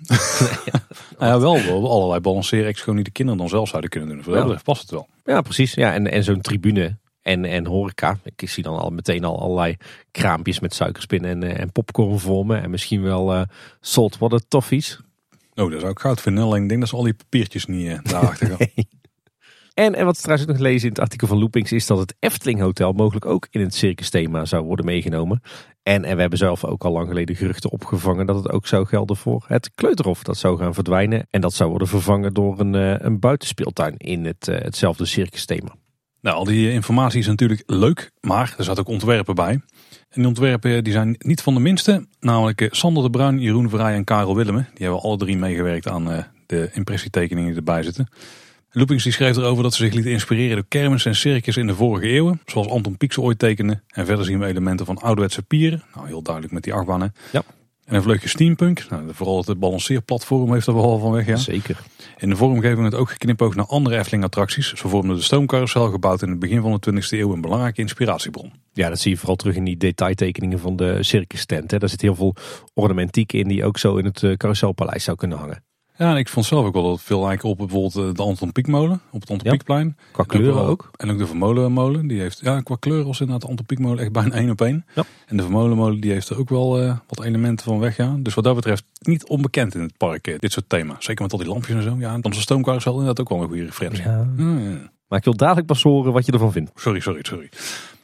ja. 0.72 0.82
nou 1.20 1.32
ja, 1.32 1.40
wel 1.40 1.90
allerlei 1.90 2.20
balanceren 2.20 2.76
gewoon 2.76 2.96
die 2.96 3.04
de 3.04 3.12
kinderen 3.12 3.40
dan 3.40 3.50
zelf 3.50 3.70
zouden 3.70 3.90
kunnen 3.90 4.10
doen. 4.10 4.24
Voor 4.24 4.34
dat 4.34 4.64
past 4.64 4.82
het 4.82 4.92
wel. 4.92 5.08
Ja, 5.26 5.42
precies. 5.42 5.74
Ja, 5.74 5.94
en, 5.94 6.12
en 6.12 6.24
zo'n 6.24 6.42
tribune 6.42 6.98
en, 7.22 7.46
en 7.46 7.66
horeca. 7.66 8.20
Ik 8.24 8.50
zie 8.50 8.64
dan 8.64 8.78
al 8.78 8.90
meteen 8.90 9.24
al 9.24 9.42
allerlei 9.42 9.78
kraampjes 10.12 10.60
met 10.60 10.74
suikerspin 10.74 11.26
en, 11.26 11.44
eh, 11.44 11.60
en 11.60 11.72
popcorn 11.72 12.20
vormen. 12.20 12.62
En 12.62 12.70
misschien 12.70 13.02
wel 13.02 13.36
uh, 13.36 13.42
saltwater 13.82 14.48
toffees. 14.48 15.00
Oh, 15.56 15.72
dat 15.72 15.80
zou 15.80 15.92
ik 15.92 16.00
goud 16.00 16.22
vinden. 16.22 16.44
Alleen 16.44 16.64
ik 16.64 16.70
denk 16.70 16.80
dat 16.80 16.90
ze 16.90 16.96
al 16.96 17.04
die 17.04 17.14
papiertjes 17.14 17.66
niet 17.66 17.88
uh, 17.88 18.00
daarachter 18.04 18.48
gaan. 18.48 18.68
En, 19.74 19.96
en 19.96 20.06
wat 20.06 20.16
we 20.16 20.22
trouwens 20.22 20.50
ook 20.50 20.56
nog 20.56 20.66
lezen 20.66 20.84
in 20.84 20.90
het 20.90 21.00
artikel 21.00 21.28
van 21.28 21.40
Loopings 21.40 21.72
is 21.72 21.86
dat 21.86 21.98
het 21.98 22.16
Efteling 22.20 22.60
Hotel 22.60 22.94
mogelijk 22.94 23.26
ook 23.26 23.48
in 23.52 23.62
het 23.62 23.76
circus 23.76 24.10
thema 24.10 24.46
zou 24.46 24.64
worden 24.64 24.86
meegenomen. 24.86 25.42
En, 25.84 26.04
en 26.04 26.16
we 26.16 26.22
hebben 26.22 26.40
zelf 26.40 26.66
ook 26.66 26.84
al 26.84 26.92
lang 26.92 27.08
geleden 27.08 27.36
geruchten 27.36 27.72
opgevangen 27.72 28.26
dat 28.26 28.36
het 28.36 28.52
ook 28.52 28.68
zou 28.68 28.86
gelden 28.86 29.18
voor 29.18 29.46
het 29.48 29.72
Kleuterhof. 29.76 30.24
Dat 30.24 30.38
zou 30.38 30.58
gaan 30.58 30.74
verdwijnen 30.74 31.28
en 31.30 31.42
dat 31.42 31.54
zou 31.54 31.70
worden 31.70 31.88
vervangen 31.88 32.34
door 32.34 32.60
een, 32.60 32.74
uh, 32.74 32.96
een 32.98 33.20
buitenspeeltuin 33.20 33.98
in 33.98 34.26
het, 34.26 34.48
uh, 34.48 34.58
hetzelfde 34.60 35.06
circus 35.06 35.46
thema. 35.46 35.76
Nou, 36.22 36.38
al 36.38 36.44
die 36.44 36.72
informatie 36.72 37.20
is 37.20 37.28
natuurlijk 37.28 37.64
leuk, 37.66 38.12
maar 38.22 38.54
er 38.58 38.64
zaten 38.64 38.84
ook 38.84 38.90
ontwerpen 38.90 39.36
bij. 39.36 39.52
En 39.52 39.62
die 40.10 40.28
ontwerpen 40.28 40.84
die 40.84 40.94
zijn 40.94 41.16
niet 41.18 41.42
van 41.42 41.54
de 41.54 41.60
minste, 41.60 42.08
namelijk 42.20 42.68
Sander 42.72 43.04
de 43.04 43.10
Bruin, 43.10 43.40
Jeroen 43.40 43.70
Verrij 43.70 43.94
en 43.94 44.04
Karel 44.04 44.36
Willemen. 44.36 44.68
Die 44.74 44.86
hebben 44.86 45.04
alle 45.04 45.18
drie 45.18 45.38
meegewerkt 45.38 45.88
aan 45.88 46.26
de 46.46 46.70
impressietekeningen 46.74 47.50
die 47.50 47.58
erbij 47.58 47.84
zitten. 47.84 48.08
Loopings 48.72 49.04
die 49.04 49.12
schreef 49.12 49.38
erover 49.38 49.64
dat 49.64 49.74
ze 49.74 49.84
zich 49.84 49.94
lieten 49.94 50.12
inspireren 50.12 50.56
door 50.56 50.66
kermis 50.68 51.06
en 51.06 51.16
circus 51.16 51.58
in 51.58 51.68
de 51.68 51.76
vorige 51.76 52.08
eeuwen. 52.08 52.42
Zoals 52.46 52.68
Anton 52.68 52.98
Pieksel 52.98 53.24
ooit 53.24 53.40
tekende. 53.40 53.82
En 53.88 54.06
verder 54.06 54.26
zien 54.26 54.40
we 54.40 54.46
elementen 54.46 54.86
van 54.86 54.98
ouderwetse 54.98 55.42
pieren. 55.42 55.84
Nou, 55.96 56.08
heel 56.08 56.22
duidelijk 56.22 56.54
met 56.54 56.64
die 56.64 56.74
achtbanen. 56.74 57.14
Ja. 57.32 57.44
En 57.86 57.96
een 57.96 58.02
vleugje 58.02 58.28
steampunk. 58.28 58.86
Nou, 58.90 59.04
vooral 59.14 59.44
het 59.46 59.60
balanceerplatform 59.60 60.54
heeft 60.54 60.68
er 60.68 60.74
wel 60.74 61.00
van 61.00 61.12
weg. 61.12 61.26
Ja. 61.26 61.36
Zeker. 61.36 61.80
In 62.18 62.30
de 62.30 62.36
vormgeving 62.36 62.84
het 62.84 62.96
ook 62.96 63.10
geknipoogd 63.10 63.56
naar 63.56 63.66
andere 63.66 63.98
Efteling 63.98 64.24
attracties. 64.24 64.74
Zo 64.74 64.90
vormde 64.90 65.16
de 65.16 65.22
stoomcarousel 65.22 65.90
gebouwd 65.90 66.22
in 66.22 66.30
het 66.30 66.40
begin 66.40 66.62
van 66.62 66.78
de 66.80 66.92
20e 66.94 67.08
eeuw 67.10 67.34
een 67.34 67.42
belangrijke 67.42 67.82
inspiratiebron. 67.82 68.52
Ja, 68.74 68.90
dat 68.90 69.00
zie 69.00 69.12
je 69.12 69.18
vooral 69.18 69.36
terug 69.36 69.56
in 69.56 69.64
die 69.64 69.78
detailtekeningen 69.78 70.60
van 70.60 70.76
de 70.76 71.04
circus 71.04 71.46
tent. 71.46 71.72
Hè. 71.72 71.78
Daar 71.78 71.90
zit 71.90 72.02
heel 72.02 72.16
veel 72.16 72.36
ornamentiek 72.74 73.34
in 73.34 73.48
die 73.48 73.66
ook 73.66 73.78
zo 73.78 73.96
in 73.96 74.06
het 74.06 74.38
carouselpaleis 74.38 75.04
zou 75.04 75.18
kunnen 75.18 75.38
hangen. 75.38 75.64
Ja, 76.00 76.12
en 76.12 76.18
ik 76.18 76.30
vond 76.30 76.46
zelf 76.46 76.66
ook 76.66 76.74
wel 76.74 76.84
dat 76.84 77.02
veel 77.02 77.22
lijken 77.22 77.50
op 77.50 77.58
bijvoorbeeld 77.58 78.16
de 78.16 78.24
Anton 78.24 78.52
Pieckmolen 78.52 79.02
op 79.12 79.22
het 79.22 79.30
Anton 79.30 79.50
Pieckplein. 79.50 79.98
Qua 80.12 80.24
kleuren 80.24 80.62
ook. 80.62 80.92
En 80.96 81.12
ook 81.12 81.18
de 81.18 81.28
Vermolenmolen, 81.28 82.08
die 82.08 82.20
heeft, 82.20 82.40
ja, 82.42 82.62
qua 82.62 82.76
kleur 82.80 83.04
was 83.04 83.20
inderdaad 83.20 83.42
de 83.42 83.48
Anton 83.48 83.66
Pieckmolen 83.66 84.00
echt 84.00 84.12
bijna 84.20 84.36
één 84.36 84.50
op 84.50 84.62
één. 84.62 84.86
Ja. 84.96 85.04
En 85.26 85.38
de 85.38 85.44
Vermolenmolen 85.44 86.00
die 86.00 86.12
heeft 86.12 86.30
er 86.30 86.40
ook 86.40 86.50
wel 86.50 86.82
uh, 86.82 86.98
wat 87.08 87.24
elementen 87.24 87.66
van 87.66 87.80
weggaan. 87.80 88.24
Dus 88.24 88.34
wat 88.34 88.44
dat 88.44 88.56
betreft 88.56 88.84
niet 89.00 89.28
onbekend 89.28 89.76
in 89.76 89.82
het 89.82 89.98
park, 89.98 90.28
uh, 90.28 90.40
dit 90.40 90.52
soort 90.52 90.70
thema's. 90.70 91.06
Zeker 91.06 91.24
met 91.24 91.32
al 91.32 91.38
die 91.40 91.48
lampjes 91.48 91.76
en 91.76 91.84
zo. 91.84 91.96
Ja, 92.00 92.14
en 92.14 92.26
onze 92.26 92.42
stoomcarousel 92.42 92.92
inderdaad 92.92 93.20
ook 93.20 93.30
wel 93.30 93.42
een 93.42 93.48
goede 93.48 93.66
referentie. 93.66 94.04
Ja. 94.04 94.28
ja. 94.38 94.92
Maar 95.08 95.20
ik 95.20 95.26
wil 95.26 95.36
dadelijk 95.36 95.68
pas 95.68 95.84
horen 95.84 96.14
wat 96.14 96.26
je 96.26 96.32
ervan 96.32 96.52
vindt. 96.52 96.72
Sorry, 96.76 97.00
sorry, 97.00 97.20
sorry. 97.24 97.50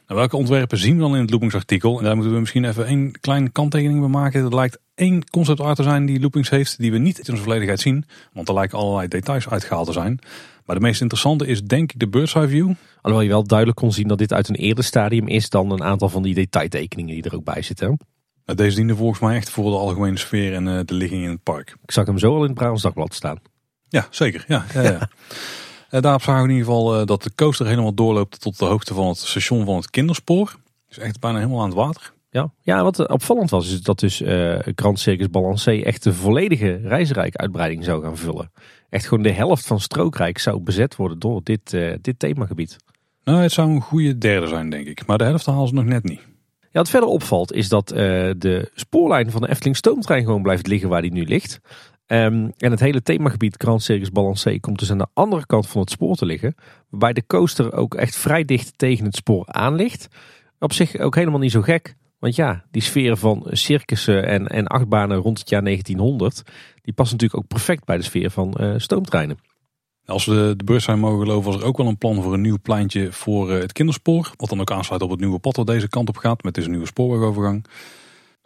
Nou, 0.06 0.18
welke 0.18 0.36
ontwerpen 0.36 0.78
zien 0.78 0.94
we 0.94 1.00
dan 1.00 1.14
in 1.14 1.20
het 1.20 1.30
loopingsartikel? 1.30 1.98
En 1.98 2.04
daar 2.04 2.14
moeten 2.14 2.32
we 2.32 2.40
misschien 2.40 2.64
even 2.64 2.86
één 2.86 3.20
kleine 3.20 3.48
kanttekening 3.48 4.00
bij 4.00 4.08
maken. 4.08 4.44
Het 4.44 4.52
lijkt 4.52 4.78
één 4.94 5.30
concept 5.30 5.60
art 5.60 5.76
te 5.76 5.82
zijn 5.82 6.06
die 6.06 6.20
Loopings 6.20 6.50
heeft, 6.50 6.78
die 6.78 6.92
we 6.92 6.98
niet 6.98 7.18
in 7.18 7.24
zijn 7.24 7.38
volledigheid 7.38 7.80
zien. 7.80 8.04
Want 8.32 8.48
er 8.48 8.54
lijken 8.54 8.78
allerlei 8.78 9.08
details 9.08 9.48
uitgehaald 9.48 9.86
te 9.86 9.92
zijn. 9.92 10.18
Maar 10.64 10.76
de 10.76 10.82
meest 10.82 11.00
interessante 11.00 11.46
is 11.46 11.62
denk 11.62 11.92
ik 11.92 11.98
de 11.98 12.08
bird's 12.08 12.34
eye 12.34 12.48
view. 12.48 12.72
Alhoewel 13.00 13.20
je 13.20 13.28
wel 13.28 13.44
duidelijk 13.44 13.78
kon 13.78 13.92
zien 13.92 14.08
dat 14.08 14.18
dit 14.18 14.32
uit 14.32 14.48
een 14.48 14.54
eerder 14.54 14.84
stadium 14.84 15.28
is 15.28 15.50
dan 15.50 15.70
een 15.70 15.82
aantal 15.82 16.08
van 16.08 16.22
die 16.22 16.34
detailtekeningen 16.34 17.14
die 17.14 17.24
er 17.24 17.34
ook 17.34 17.44
bij 17.44 17.62
zitten. 17.62 17.98
Nou, 18.44 18.58
deze 18.58 18.76
diende 18.76 18.96
volgens 18.96 19.20
mij 19.20 19.36
echt 19.36 19.50
voor 19.50 19.70
de 19.70 19.76
algemene 19.76 20.18
sfeer 20.18 20.54
en 20.54 20.66
uh, 20.66 20.80
de 20.84 20.94
ligging 20.94 21.22
in 21.22 21.30
het 21.30 21.42
park. 21.42 21.76
Ik 21.82 21.90
zag 21.90 22.06
hem 22.06 22.18
zo 22.18 22.34
al 22.34 22.40
in 22.40 22.48
het 22.48 22.54
Brabants 22.54 22.82
Dagblad 22.82 23.14
staan. 23.14 23.38
Ja, 23.88 24.06
zeker. 24.10 24.44
Ja, 24.48 24.64
ja, 24.74 24.82
ja. 24.82 25.08
Uh, 25.90 26.00
daarop 26.00 26.22
zagen 26.22 26.42
we 26.42 26.48
in 26.48 26.54
ieder 26.54 26.72
geval 26.72 27.00
uh, 27.00 27.06
dat 27.06 27.22
de 27.22 27.34
coaster 27.34 27.66
helemaal 27.66 27.94
doorloopt 27.94 28.40
tot 28.40 28.58
de 28.58 28.64
hoogte 28.64 28.94
van 28.94 29.08
het 29.08 29.18
station 29.18 29.64
van 29.64 29.76
het 29.76 29.90
kinderspoor. 29.90 30.56
Dus 30.88 30.98
echt 30.98 31.20
bijna 31.20 31.38
helemaal 31.38 31.60
aan 31.60 31.68
het 31.68 31.76
water. 31.76 32.12
Ja, 32.30 32.50
ja 32.62 32.82
wat 32.82 33.08
opvallend 33.08 33.50
was, 33.50 33.72
is 33.72 33.82
dat 33.82 33.98
dus 33.98 34.20
uh, 34.20 34.58
Grand 34.74 34.98
Circus 34.98 35.30
Balancé 35.30 35.70
echt 35.70 36.02
de 36.02 36.14
volledige 36.14 36.80
reisrijk 36.84 37.36
uitbreiding 37.36 37.84
zou 37.84 38.02
gaan 38.02 38.16
vullen. 38.16 38.50
Echt 38.90 39.06
gewoon 39.06 39.22
de 39.22 39.32
helft 39.32 39.66
van 39.66 39.80
Strookrijk 39.80 40.38
zou 40.38 40.60
bezet 40.60 40.96
worden 40.96 41.18
door 41.18 41.40
dit, 41.42 41.72
uh, 41.72 41.94
dit 42.00 42.18
themagebied. 42.18 42.76
Nou, 43.24 43.42
het 43.42 43.52
zou 43.52 43.70
een 43.70 43.80
goede 43.80 44.18
derde 44.18 44.46
zijn, 44.46 44.70
denk 44.70 44.86
ik. 44.86 45.06
Maar 45.06 45.18
de 45.18 45.24
helft 45.24 45.46
halen 45.46 45.68
ze 45.68 45.74
nog 45.74 45.84
net 45.84 46.04
niet. 46.04 46.20
Ja, 46.60 46.82
wat 46.82 46.90
verder 46.90 47.08
opvalt 47.08 47.52
is 47.52 47.68
dat 47.68 47.92
uh, 47.92 47.98
de 48.38 48.70
spoorlijn 48.74 49.30
van 49.30 49.40
de 49.40 49.48
Efteling 49.48 49.76
stoomtrein 49.76 50.24
gewoon 50.24 50.42
blijft 50.42 50.66
liggen 50.66 50.88
waar 50.88 51.02
die 51.02 51.12
nu 51.12 51.24
ligt. 51.24 51.60
Um, 52.08 52.52
en 52.56 52.70
het 52.70 52.80
hele 52.80 53.02
themagebied 53.02 53.54
Grand 53.58 53.82
Circus 53.82 54.10
Balancé 54.10 54.58
komt 54.58 54.78
dus 54.78 54.90
aan 54.90 54.98
de 54.98 55.06
andere 55.12 55.46
kant 55.46 55.68
van 55.68 55.80
het 55.80 55.90
spoor 55.90 56.16
te 56.16 56.26
liggen. 56.26 56.54
Waarbij 56.88 57.12
de 57.12 57.26
coaster 57.26 57.72
ook 57.72 57.94
echt 57.94 58.16
vrij 58.16 58.44
dicht 58.44 58.78
tegen 58.78 59.04
het 59.04 59.16
spoor 59.16 59.46
aan 59.46 59.74
ligt. 59.74 60.08
Op 60.58 60.72
zich 60.72 60.98
ook 60.98 61.14
helemaal 61.14 61.38
niet 61.38 61.50
zo 61.50 61.62
gek. 61.62 61.96
Want 62.18 62.36
ja, 62.36 62.64
die 62.70 62.82
sfeer 62.82 63.16
van 63.16 63.46
circussen 63.50 64.26
en, 64.26 64.46
en 64.46 64.66
achtbanen 64.66 65.16
rond 65.16 65.38
het 65.38 65.48
jaar 65.48 65.64
1900, 65.64 66.42
die 66.82 66.94
past 66.94 67.12
natuurlijk 67.12 67.40
ook 67.40 67.48
perfect 67.48 67.84
bij 67.84 67.96
de 67.96 68.02
sfeer 68.02 68.30
van 68.30 68.54
uh, 68.60 68.74
stoomtreinen. 68.76 69.38
Als 70.04 70.24
we 70.24 70.34
de, 70.34 70.54
de 70.56 70.64
beurs 70.64 70.84
zijn 70.84 70.98
mogen 70.98 71.20
geloven, 71.20 71.52
was 71.52 71.60
er 71.60 71.66
ook 71.66 71.76
wel 71.76 71.86
een 71.86 71.98
plan 71.98 72.22
voor 72.22 72.34
een 72.34 72.40
nieuw 72.40 72.58
pleintje 72.62 73.12
voor 73.12 73.52
uh, 73.52 73.58
het 73.58 73.72
kinderspoor. 73.72 74.32
Wat 74.36 74.48
dan 74.48 74.60
ook 74.60 74.70
aansluit 74.70 75.02
op 75.02 75.10
het 75.10 75.20
nieuwe 75.20 75.38
pad 75.38 75.56
wat 75.56 75.66
deze 75.66 75.88
kant 75.88 76.08
op 76.08 76.16
gaat, 76.16 76.42
met 76.42 76.54
deze 76.54 76.68
nieuwe 76.68 76.86
spoorwegovergang. 76.86 77.64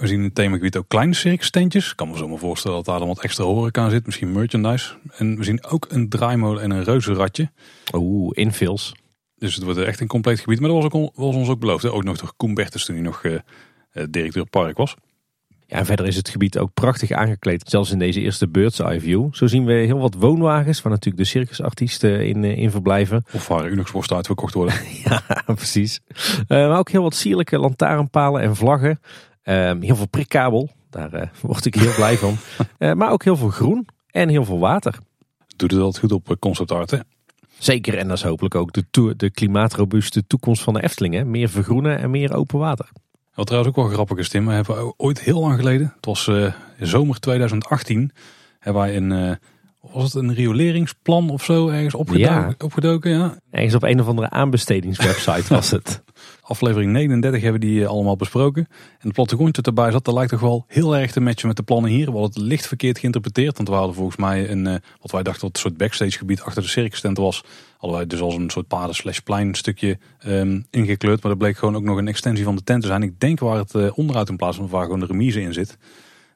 We 0.01 0.07
zien 0.07 0.19
in 0.19 0.25
het 0.25 0.35
themagebied 0.35 0.77
ook 0.77 0.89
kleine 0.89 1.15
circus 1.15 1.51
tentjes. 1.51 1.91
Ik 1.91 1.97
kan 1.97 2.11
me 2.11 2.17
zo 2.17 2.29
maar 2.29 2.39
voorstellen 2.39 2.77
dat 2.77 2.87
daar 2.87 2.99
dan 2.99 3.09
wat 3.09 3.23
extra 3.23 3.45
horeca 3.45 3.83
aan 3.83 3.91
zit, 3.91 4.07
misschien 4.07 4.33
merchandise. 4.33 4.95
En 5.17 5.37
we 5.37 5.45
zien 5.45 5.65
ook 5.65 5.87
een 5.89 6.09
draaimolen 6.09 6.63
en 6.63 6.71
een 6.71 6.85
reuzenradje. 6.85 7.51
Oeh, 7.95 8.31
infills. 8.35 8.95
Dus 9.37 9.55
het 9.55 9.65
wordt 9.65 9.79
echt 9.79 10.01
een 10.01 10.07
compleet 10.07 10.41
gebied. 10.41 10.61
Maar 10.61 10.71
dat 10.71 10.83
was, 10.83 10.93
ook, 10.93 11.17
was 11.17 11.35
ons 11.35 11.49
ook 11.49 11.61
beloofd. 11.61 11.83
Hè? 11.83 11.91
Ook 11.91 12.05
nog 12.05 12.19
door 12.19 12.33
Koen 12.37 12.55
Bertens 12.55 12.85
toen 12.85 12.95
hij 12.95 13.05
nog 13.05 13.25
uh, 13.25 13.39
directeur 14.11 14.47
park 14.47 14.77
was. 14.77 14.95
Ja, 15.67 15.77
en 15.77 15.87
verder 15.87 16.07
is 16.07 16.17
het 16.17 16.29
gebied 16.29 16.59
ook 16.59 16.75
prachtig 16.75 17.11
aangekleed. 17.11 17.71
Zelfs 17.71 17.91
in 17.91 17.99
deze 17.99 18.21
eerste 18.21 18.49
bird's 18.49 18.79
eye 18.79 19.01
view. 19.01 19.29
Zo 19.35 19.47
zien 19.47 19.65
we 19.65 19.73
heel 19.73 19.99
wat 19.99 20.15
woonwagens 20.15 20.83
waar 20.83 20.93
natuurlijk 20.93 21.23
de 21.23 21.29
circusartiesten 21.29 22.27
in, 22.27 22.45
in 22.45 22.71
verblijven. 22.71 23.25
Of 23.33 23.49
waar 23.49 23.71
Unox-worsten 23.71 24.17
uitverkocht 24.17 24.55
worden. 24.55 24.75
ja, 25.05 25.23
precies. 25.47 26.01
Uh, 26.09 26.47
maar 26.47 26.79
ook 26.79 26.91
heel 26.91 27.03
wat 27.03 27.15
sierlijke 27.15 27.59
lantaarnpalen 27.59 28.43
en 28.43 28.57
vlaggen. 28.57 29.01
Uh, 29.51 29.73
heel 29.81 29.97
veel 29.97 30.09
prikkabel. 30.09 30.71
Daar 30.91 31.15
uh, 31.15 31.23
word 31.41 31.65
ik 31.65 31.75
heel 31.75 31.95
blij 31.95 32.17
van. 32.17 32.37
maar 32.99 33.11
ook 33.11 33.25
heel 33.25 33.37
veel 33.37 33.51
groen 33.51 33.89
en 34.11 34.29
heel 34.29 34.45
veel 34.45 34.59
water. 34.59 34.99
Doet 35.57 35.71
het 35.71 35.81
altijd 35.81 35.99
goed 35.99 36.13
op 36.13 36.37
concept 36.39 36.73
art, 36.73 36.91
hè? 36.91 36.99
Zeker, 37.59 37.99
en 37.99 38.09
dat 38.09 38.17
is 38.17 38.23
hopelijk 38.23 38.55
ook 38.55 38.73
de, 38.73 38.85
to 38.91 39.17
de 39.17 39.31
klimaatrobuuste 39.31 40.27
toekomst 40.27 40.63
van 40.63 40.75
de 40.75 40.83
Efteling. 40.83 41.15
Hè? 41.15 41.25
Meer 41.25 41.49
vergroenen 41.49 41.99
en 41.99 42.11
meer 42.11 42.35
open 42.35 42.59
water. 42.59 42.89
Wat 43.35 43.47
trouwens 43.47 43.77
ook 43.77 43.85
wel 43.85 43.95
grappig 43.95 44.19
is, 44.19 44.29
Tim. 44.29 44.47
We 44.47 44.53
hebben 44.53 44.95
ooit 44.97 45.21
heel 45.21 45.41
lang 45.41 45.59
geleden, 45.59 45.93
het 45.97 46.07
was 46.07 46.27
uh, 46.27 46.53
zomer 46.79 47.21
2018, 47.21 48.11
hebben 48.59 48.83
wij 48.83 48.97
een, 48.97 49.11
uh, 49.11 49.33
was 49.81 50.03
het 50.03 50.15
een 50.15 50.35
rioleringsplan 50.35 51.31
of 51.31 51.45
zo 51.45 51.69
ergens 51.69 51.95
opgedoken? 51.95 52.35
Ja. 52.35 52.55
opgedoken 52.59 53.11
ja. 53.11 53.39
Ergens 53.51 53.75
op 53.75 53.83
een 53.83 54.01
of 54.01 54.07
andere 54.07 54.31
aanbestedingswebsite 54.31 55.55
was 55.55 55.71
het. 55.71 56.03
Aflevering 56.51 56.93
39 56.93 57.43
hebben 57.43 57.61
die 57.61 57.87
allemaal 57.87 58.17
besproken. 58.17 58.67
En 58.99 59.09
de 59.09 59.15
plattegrond 59.15 59.55
dat 59.55 59.67
erbij 59.67 59.91
zat, 59.91 60.05
dat 60.05 60.15
lijkt 60.15 60.31
toch 60.31 60.41
wel 60.41 60.65
heel 60.67 60.97
erg 60.97 61.13
te 61.13 61.21
matchen 61.21 61.49
met 61.49 61.57
de 61.57 61.63
plannen 61.63 61.91
hier. 61.91 62.05
Hadden 62.05 62.23
het 62.23 62.37
licht 62.37 62.67
verkeerd 62.67 62.99
geïnterpreteerd. 62.99 63.57
Want 63.57 63.69
we 63.69 63.75
hadden 63.75 63.95
volgens 63.95 64.17
mij 64.17 64.51
een, 64.51 64.67
uh, 64.67 64.75
wat 65.01 65.11
wij 65.11 65.23
dachten 65.23 65.43
wat 65.43 65.55
een 65.55 65.61
soort 65.61 65.77
backstage 65.77 66.19
gebied 66.19 66.41
achter 66.41 66.63
de 66.63 66.69
circus 66.69 67.01
tent 67.01 67.17
was. 67.17 67.45
Hadden 67.77 67.99
wij 67.99 68.07
dus 68.07 68.21
als 68.21 68.35
een 68.35 68.51
soort 68.51 68.67
paden 68.67 68.95
slash 68.95 69.19
plein 69.19 69.55
stukje 69.55 69.99
um, 70.27 70.67
ingekleurd. 70.71 71.23
Maar 71.23 71.31
dat 71.31 71.41
bleek 71.41 71.57
gewoon 71.57 71.77
ook 71.77 71.83
nog 71.83 71.99
een 71.99 72.09
extensie 72.09 72.45
van 72.45 72.57
de 72.57 72.63
tent 72.63 72.81
te 72.81 72.87
zijn. 72.87 73.03
Ik 73.03 73.21
denk 73.21 73.41
waar 73.41 73.57
het 73.57 73.75
uh, 73.75 73.99
onderuit 73.99 74.29
in 74.29 74.37
plaats 74.37 74.57
van 74.57 74.69
waar 74.69 74.85
gewoon 74.85 75.01
de 75.01 75.07
remise 75.07 75.41
in 75.41 75.53
zit. 75.53 75.79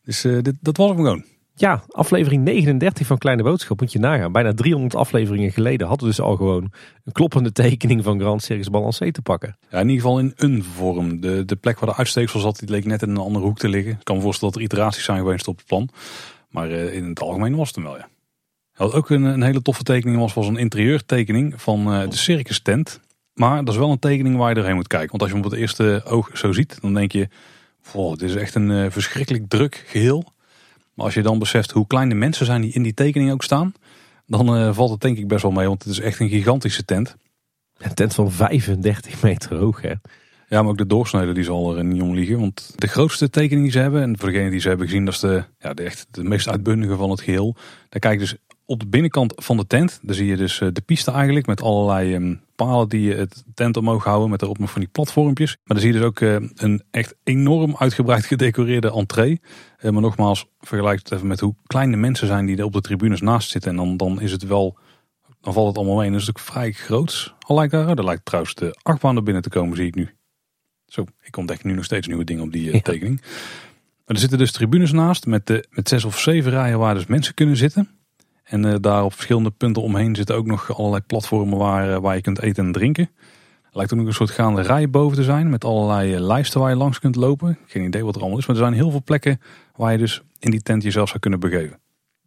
Dus 0.04 0.20
dit, 0.20 0.54
dat 0.60 0.76
was 0.76 0.88
hem 0.88 0.96
gewoon. 0.96 1.24
Ja, 1.56 1.84
aflevering 1.88 2.44
39 2.44 3.06
van 3.06 3.18
Kleine 3.18 3.42
Boodschap 3.42 3.80
moet 3.80 3.92
je 3.92 3.98
nagaan. 3.98 4.32
Bijna 4.32 4.54
300 4.54 4.94
afleveringen 4.94 5.52
geleden 5.52 5.86
hadden 5.86 6.08
we 6.08 6.14
dus 6.14 6.24
al 6.24 6.36
gewoon 6.36 6.72
een 7.04 7.12
kloppende 7.12 7.52
tekening 7.52 8.04
van 8.04 8.20
Grand 8.20 8.42
Circus 8.42 8.70
Balancé 8.70 9.12
te 9.12 9.22
pakken. 9.22 9.56
Ja, 9.70 9.80
in 9.80 9.88
ieder 9.88 10.02
geval 10.02 10.18
in 10.18 10.32
een 10.36 10.64
vorm. 10.64 11.20
De, 11.20 11.44
de 11.44 11.56
plek 11.56 11.78
waar 11.78 11.90
de 11.90 11.96
uitsteeksel 11.96 12.40
zat, 12.40 12.58
die 12.58 12.68
leek 12.68 12.84
net 12.84 13.02
in 13.02 13.10
een 13.10 13.16
andere 13.16 13.44
hoek 13.44 13.58
te 13.58 13.68
liggen. 13.68 13.92
Ik 13.92 14.04
kan 14.04 14.16
me 14.16 14.22
voorstellen 14.22 14.54
dat 14.54 14.62
er 14.62 14.68
iteraties 14.68 15.04
zijn 15.04 15.18
geweest 15.18 15.48
op 15.48 15.56
het 15.56 15.66
plan. 15.66 15.88
Maar 16.48 16.70
uh, 16.70 16.94
in 16.94 17.04
het 17.04 17.20
algemeen 17.20 17.56
was 17.56 17.66
het 17.66 17.76
hem 17.76 17.84
wel, 17.84 17.96
ja. 17.96 18.08
Wat 18.76 18.92
ook 18.92 19.10
een, 19.10 19.22
een 19.22 19.42
hele 19.42 19.62
toffe 19.62 19.82
tekening 19.82 20.18
was, 20.18 20.34
was 20.34 20.46
een 20.46 20.56
interieurtekening 20.56 21.62
van 21.62 21.94
uh, 21.94 22.08
de 22.10 22.16
circus 22.16 22.60
tent. 22.60 23.00
Maar 23.34 23.64
dat 23.64 23.74
is 23.74 23.80
wel 23.80 23.90
een 23.90 23.98
tekening 23.98 24.36
waar 24.36 24.48
je 24.48 24.54
doorheen 24.54 24.74
moet 24.74 24.86
kijken. 24.86 25.10
Want 25.10 25.22
als 25.22 25.30
je 25.30 25.36
hem 25.36 25.46
op 25.46 25.50
het 25.50 25.60
eerste 25.60 26.02
oog 26.04 26.30
zo 26.32 26.52
ziet, 26.52 26.80
dan 26.80 26.94
denk 26.94 27.12
je... 27.12 27.28
Wow, 27.92 28.18
dit 28.18 28.28
is 28.28 28.34
echt 28.34 28.54
een 28.54 28.70
uh, 28.70 28.86
verschrikkelijk 28.90 29.48
druk 29.48 29.84
geheel. 29.86 30.32
Maar 30.94 31.04
als 31.04 31.14
je 31.14 31.22
dan 31.22 31.38
beseft 31.38 31.70
hoe 31.70 31.86
klein 31.86 32.08
de 32.08 32.14
mensen 32.14 32.46
zijn 32.46 32.60
die 32.60 32.72
in 32.72 32.82
die 32.82 32.94
tekening 32.94 33.32
ook 33.32 33.42
staan, 33.42 33.74
dan 34.26 34.56
uh, 34.56 34.74
valt 34.74 34.90
het 34.90 35.00
denk 35.00 35.18
ik 35.18 35.28
best 35.28 35.42
wel 35.42 35.52
mee. 35.52 35.68
Want 35.68 35.82
het 35.82 35.92
is 35.92 36.00
echt 36.00 36.20
een 36.20 36.28
gigantische 36.28 36.84
tent. 36.84 37.16
Een 37.78 37.94
tent 37.94 38.14
van 38.14 38.32
35 38.32 39.22
meter 39.22 39.56
hoog 39.56 39.80
hè. 39.80 39.92
Ja, 40.48 40.62
maar 40.62 40.70
ook 40.70 40.78
de 40.78 40.86
doorsnede 40.86 41.32
die 41.32 41.44
zal 41.44 41.76
er 41.76 41.84
niet 41.84 42.02
om 42.02 42.14
liggen. 42.14 42.40
Want 42.40 42.72
de 42.74 42.86
grootste 42.86 43.30
tekening 43.30 43.62
die 43.62 43.72
ze 43.72 43.78
hebben, 43.78 44.02
en 44.02 44.18
voor 44.18 44.30
degene 44.30 44.50
die 44.50 44.60
ze 44.60 44.68
hebben 44.68 44.86
gezien, 44.86 45.04
dat 45.04 45.14
is 45.14 45.20
de, 45.20 45.44
ja, 45.58 45.74
de, 45.74 45.82
echt 45.82 46.06
de 46.10 46.24
meest 46.24 46.48
uitbundige 46.48 46.96
van 46.96 47.10
het 47.10 47.20
geheel. 47.20 47.56
Daar 47.88 48.00
kijk 48.00 48.14
je 48.14 48.18
dus 48.18 48.36
op 48.64 48.80
de 48.80 48.86
binnenkant 48.86 49.32
van 49.36 49.56
de 49.56 49.66
tent. 49.66 49.98
Daar 50.02 50.14
zie 50.14 50.26
je 50.26 50.36
dus 50.36 50.58
de 50.58 50.82
piste 50.86 51.10
eigenlijk 51.10 51.46
met 51.46 51.62
allerlei 51.62 52.14
um, 52.14 52.40
palen 52.54 52.88
die 52.88 53.00
je 53.00 53.14
het 53.14 53.44
tent 53.54 53.76
omhoog 53.76 54.04
houden 54.04 54.30
met 54.30 54.42
erop 54.42 54.58
nog 54.58 54.70
van 54.70 54.80
die 54.80 54.90
platformpjes. 54.90 55.50
Maar 55.50 55.76
dan 55.76 55.78
zie 55.78 55.92
je 55.92 55.98
dus 55.98 56.06
ook 56.06 56.20
eh, 56.20 56.36
een 56.54 56.82
echt 56.90 57.14
enorm 57.24 57.76
uitgebreid 57.78 58.24
gedecoreerde 58.24 58.92
entree. 58.92 59.40
Eh, 59.78 59.90
maar 59.90 60.02
nogmaals, 60.02 60.46
vergelijk 60.60 60.98
het 60.98 61.12
even 61.12 61.26
met 61.26 61.40
hoe 61.40 61.54
klein 61.66 61.90
de 61.90 61.96
mensen 61.96 62.26
zijn 62.26 62.46
die 62.46 62.56
er 62.56 62.64
op 62.64 62.72
de 62.72 62.80
tribunes 62.80 63.20
naast 63.20 63.50
zitten. 63.50 63.70
En 63.70 63.76
dan, 63.76 63.96
dan 63.96 64.20
is 64.20 64.32
het 64.32 64.46
wel, 64.46 64.78
dan 65.40 65.52
valt 65.52 65.66
het 65.66 65.76
allemaal 65.76 65.96
mee. 65.96 66.06
En 66.06 66.12
dat 66.12 66.20
is 66.22 66.28
ook 66.28 66.38
vrij 66.38 66.72
groot. 66.72 67.34
Al 67.38 67.56
lijkt 67.56 67.72
daar, 67.72 67.88
er 67.98 68.04
lijkt 68.04 68.24
trouwens 68.24 68.54
de 68.54 68.78
achtbaan 68.82 69.16
er 69.16 69.22
binnen 69.22 69.42
te 69.42 69.48
komen, 69.48 69.76
zie 69.76 69.86
ik 69.86 69.94
nu. 69.94 70.14
Zo, 70.86 71.04
ik 71.22 71.36
ontdek 71.36 71.64
nu 71.64 71.72
nog 71.74 71.84
steeds 71.84 72.06
nieuwe 72.06 72.24
dingen 72.24 72.42
op 72.44 72.52
die 72.52 72.68
eh, 72.68 72.74
Ja. 72.74 72.80
tekening. 72.80 73.20
Maar 73.20 74.14
er 74.16 74.18
zitten 74.18 74.38
dus 74.38 74.52
tribunes 74.52 74.92
naast 74.92 75.26
met, 75.26 75.46
de, 75.46 75.66
met 75.70 75.88
zes 75.88 76.04
of 76.04 76.18
zeven 76.20 76.50
rijen 76.50 76.78
waar 76.78 76.94
dus 76.94 77.06
mensen 77.06 77.34
kunnen 77.34 77.56
zitten. 77.56 77.88
En 78.44 78.64
eh, 78.64 78.74
daar 78.80 79.04
op 79.04 79.12
verschillende 79.12 79.50
punten 79.50 79.82
omheen 79.82 80.16
zitten 80.16 80.36
ook 80.36 80.46
nog 80.46 80.76
allerlei 80.76 81.02
platformen 81.06 81.58
waar, 81.58 81.92
eh, 81.92 81.98
waar 81.98 82.14
je 82.14 82.20
kunt 82.20 82.40
eten 82.40 82.66
en 82.66 82.72
drinken. 82.72 83.10
Er 83.62 83.80
lijkt 83.80 83.92
ook 83.92 83.98
nog 83.98 84.08
een 84.08 84.14
soort 84.14 84.30
gaande 84.30 84.62
rij 84.62 84.90
boven 84.90 85.16
te 85.16 85.22
zijn 85.22 85.50
met 85.50 85.64
allerlei 85.64 86.14
eh, 86.14 86.20
lijsten 86.20 86.60
waar 86.60 86.70
je 86.70 86.76
langs 86.76 86.98
kunt 86.98 87.16
lopen. 87.16 87.58
Geen 87.66 87.84
idee 87.84 88.04
wat 88.04 88.14
er 88.14 88.20
allemaal 88.20 88.38
is, 88.38 88.46
maar 88.46 88.56
er 88.56 88.62
zijn 88.62 88.74
heel 88.74 88.90
veel 88.90 89.02
plekken 89.04 89.40
waar 89.76 89.92
je 89.92 89.98
dus 89.98 90.22
in 90.38 90.50
die 90.50 90.62
tent 90.62 90.82
jezelf 90.82 91.08
zou 91.08 91.20
kunnen 91.20 91.40
begeven. 91.40 91.78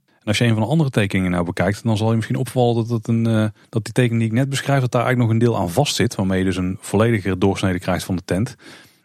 En 0.05 0.33
als 0.33 0.37
je 0.37 0.45
een 0.45 0.53
van 0.53 0.61
de 0.61 0.69
andere 0.69 0.89
tekeningen 0.89 1.31
nou 1.31 1.45
bekijkt, 1.45 1.83
dan 1.83 1.97
zal 1.97 2.09
je 2.09 2.15
misschien 2.15 2.35
opvallen 2.35 2.75
dat, 2.75 2.89
het 2.89 3.07
een, 3.07 3.23
dat 3.69 3.83
die 3.83 3.93
tekening 3.93 4.19
die 4.19 4.29
ik 4.29 4.35
net 4.35 4.49
beschrijf, 4.49 4.81
dat 4.81 4.91
daar 4.91 5.05
eigenlijk 5.05 5.31
nog 5.31 5.41
een 5.41 5.47
deel 5.47 5.61
aan 5.61 5.69
vast 5.69 5.95
zit. 5.95 6.15
Waarmee 6.15 6.39
je 6.39 6.45
dus 6.45 6.57
een 6.57 6.77
volledige 6.79 7.37
doorsnede 7.37 7.79
krijgt 7.79 8.03
van 8.03 8.15
de 8.15 8.21
tent. 8.25 8.55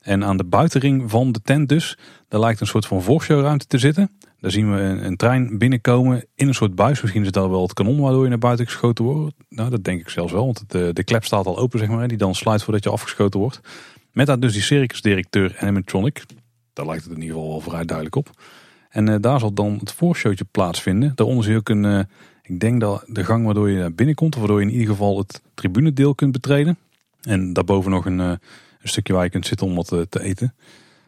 En 0.02 0.24
aan 0.24 0.36
de 0.36 0.44
buitenring 0.44 1.10
van 1.10 1.32
de 1.32 1.40
tent 1.42 1.68
dus, 1.68 1.98
daar 2.32 2.40
lijkt 2.40 2.60
een 2.60 2.66
soort 2.66 2.86
van 2.86 3.02
voorshowruimte 3.02 3.66
te 3.66 3.78
zitten. 3.78 4.10
Daar 4.40 4.50
zien 4.50 4.74
we 4.74 4.80
een, 4.80 5.16
trein 5.16 5.58
binnenkomen 5.58 6.24
in 6.34 6.48
een 6.48 6.54
soort 6.54 6.74
buis. 6.74 7.00
Misschien 7.00 7.24
is 7.24 7.30
dat 7.30 7.48
wel 7.48 7.62
het 7.62 7.72
kanon 7.72 8.00
waardoor 8.00 8.22
je 8.22 8.28
naar 8.28 8.38
buiten 8.38 8.66
geschoten 8.66 9.04
wordt. 9.04 9.34
Nou, 9.48 9.70
dat 9.70 9.84
denk 9.84 10.00
ik 10.00 10.08
zelfs 10.08 10.32
wel, 10.32 10.44
want 10.44 10.64
de, 10.66 10.90
de 10.92 11.04
klep 11.04 11.24
staat 11.24 11.46
al 11.46 11.58
open, 11.58 11.78
zeg 11.78 11.88
maar. 11.88 12.08
Die 12.08 12.16
dan 12.16 12.34
sluit 12.34 12.62
voordat 12.62 12.84
je 12.84 12.90
afgeschoten 12.90 13.40
wordt. 13.40 13.60
Met 14.12 14.26
daar 14.26 14.40
dus 14.40 14.52
die 14.52 14.62
circusdirecteur 14.62 15.56
animatronic. 15.58 16.24
Daar 16.72 16.86
lijkt 16.86 17.04
het 17.04 17.12
in 17.12 17.20
ieder 17.20 17.36
geval 17.36 17.50
wel 17.50 17.60
vrij 17.60 17.84
duidelijk 17.84 18.16
op. 18.16 18.30
En 18.88 19.08
eh, 19.08 19.16
daar 19.20 19.40
zal 19.40 19.52
dan 19.52 19.76
het 19.78 19.92
voorshowtje 19.92 20.44
plaatsvinden. 20.50 21.12
Daaronder 21.14 21.44
zie 21.44 21.52
je 21.52 21.58
ook 21.58 21.68
een, 21.68 21.84
eh, 21.84 22.00
ik 22.42 22.60
denk 22.60 22.80
dat 22.80 23.04
de 23.06 23.24
gang 23.24 23.44
waardoor 23.44 23.70
je 23.70 23.78
naar 23.78 23.94
binnen 23.94 24.14
komt. 24.14 24.34
Waardoor 24.34 24.60
je 24.60 24.66
in 24.66 24.72
ieder 24.72 24.88
geval 24.88 25.18
het 25.18 25.42
tribunedeel 25.54 26.14
kunt 26.14 26.32
betreden. 26.32 26.78
En 27.22 27.52
daarboven 27.52 27.90
nog 27.90 28.06
een, 28.06 28.20
eh, 28.20 28.28
een 28.82 28.88
stukje 28.88 29.12
waar 29.12 29.24
je 29.24 29.30
kunt 29.30 29.46
zitten 29.46 29.66
om 29.66 29.74
wat 29.74 29.92
eh, 29.92 30.00
te 30.00 30.22
eten. 30.22 30.54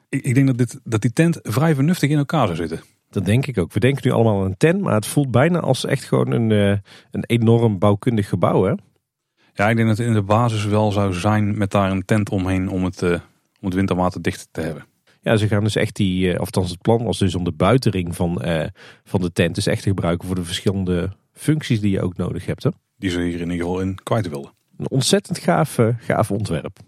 Ik, 0.08 0.22
ik 0.22 0.34
denk 0.34 0.46
dat, 0.46 0.58
dit, 0.58 0.80
dat 0.84 1.00
die 1.00 1.12
tent 1.12 1.38
vrij 1.42 1.74
vernuftig 1.74 2.10
in 2.10 2.18
elkaar 2.18 2.46
zou 2.46 2.56
zitten. 2.56 2.80
Dat 3.14 3.24
denk 3.24 3.46
ik 3.46 3.58
ook. 3.58 3.72
We 3.72 3.80
denken 3.80 4.02
nu 4.04 4.14
allemaal 4.14 4.40
aan 4.40 4.46
een 4.46 4.56
tent, 4.56 4.80
maar 4.80 4.94
het 4.94 5.06
voelt 5.06 5.30
bijna 5.30 5.60
als 5.60 5.84
echt 5.84 6.04
gewoon 6.04 6.30
een, 6.30 6.50
eh, 6.52 6.78
een 7.10 7.24
enorm 7.26 7.78
bouwkundig 7.78 8.28
gebouw. 8.28 8.64
Hè? 8.64 8.72
Ja, 9.54 9.68
ik 9.68 9.76
denk 9.76 9.88
dat 9.88 9.98
het 9.98 10.06
in 10.06 10.12
de 10.12 10.22
basis 10.22 10.64
wel 10.64 10.92
zou 10.92 11.12
zijn 11.12 11.58
met 11.58 11.70
daar 11.70 11.90
een 11.90 12.04
tent 12.04 12.30
omheen 12.30 12.68
om 12.68 12.84
het, 12.84 13.02
eh, 13.02 13.10
om 13.60 13.66
het 13.66 13.74
winterwater 13.74 14.22
dicht 14.22 14.48
te 14.50 14.60
hebben. 14.60 14.84
Ja, 15.20 15.36
ze 15.36 15.48
gaan 15.48 15.64
dus 15.64 15.76
echt 15.76 15.96
die, 15.96 16.28
eh, 16.28 16.40
of 16.40 16.44
althans 16.44 16.70
het 16.70 16.82
plan 16.82 17.04
was 17.04 17.18
dus 17.18 17.34
om 17.34 17.44
de 17.44 17.52
buitenring 17.52 18.16
van, 18.16 18.42
van 19.04 19.20
de 19.20 19.32
tent 19.32 19.54
dus 19.54 19.66
echt 19.66 19.82
te 19.82 19.88
gebruiken 19.88 20.26
voor 20.26 20.36
de 20.36 20.44
verschillende 20.44 21.10
functies 21.32 21.80
die 21.80 21.90
je 21.90 22.02
ook 22.02 22.16
nodig 22.16 22.46
hebt. 22.46 22.62
Hè? 22.62 22.70
Die 22.96 23.10
ze 23.10 23.20
hier 23.20 23.40
in 23.40 23.50
ieder 23.50 23.66
geval 23.66 23.80
in 23.80 23.94
kwijt 24.02 24.28
wilden. 24.28 24.52
Een 24.76 24.90
ontzettend 24.90 25.38
gaaf, 25.38 25.78
gaaf 25.98 26.30
ontwerp. 26.30 26.78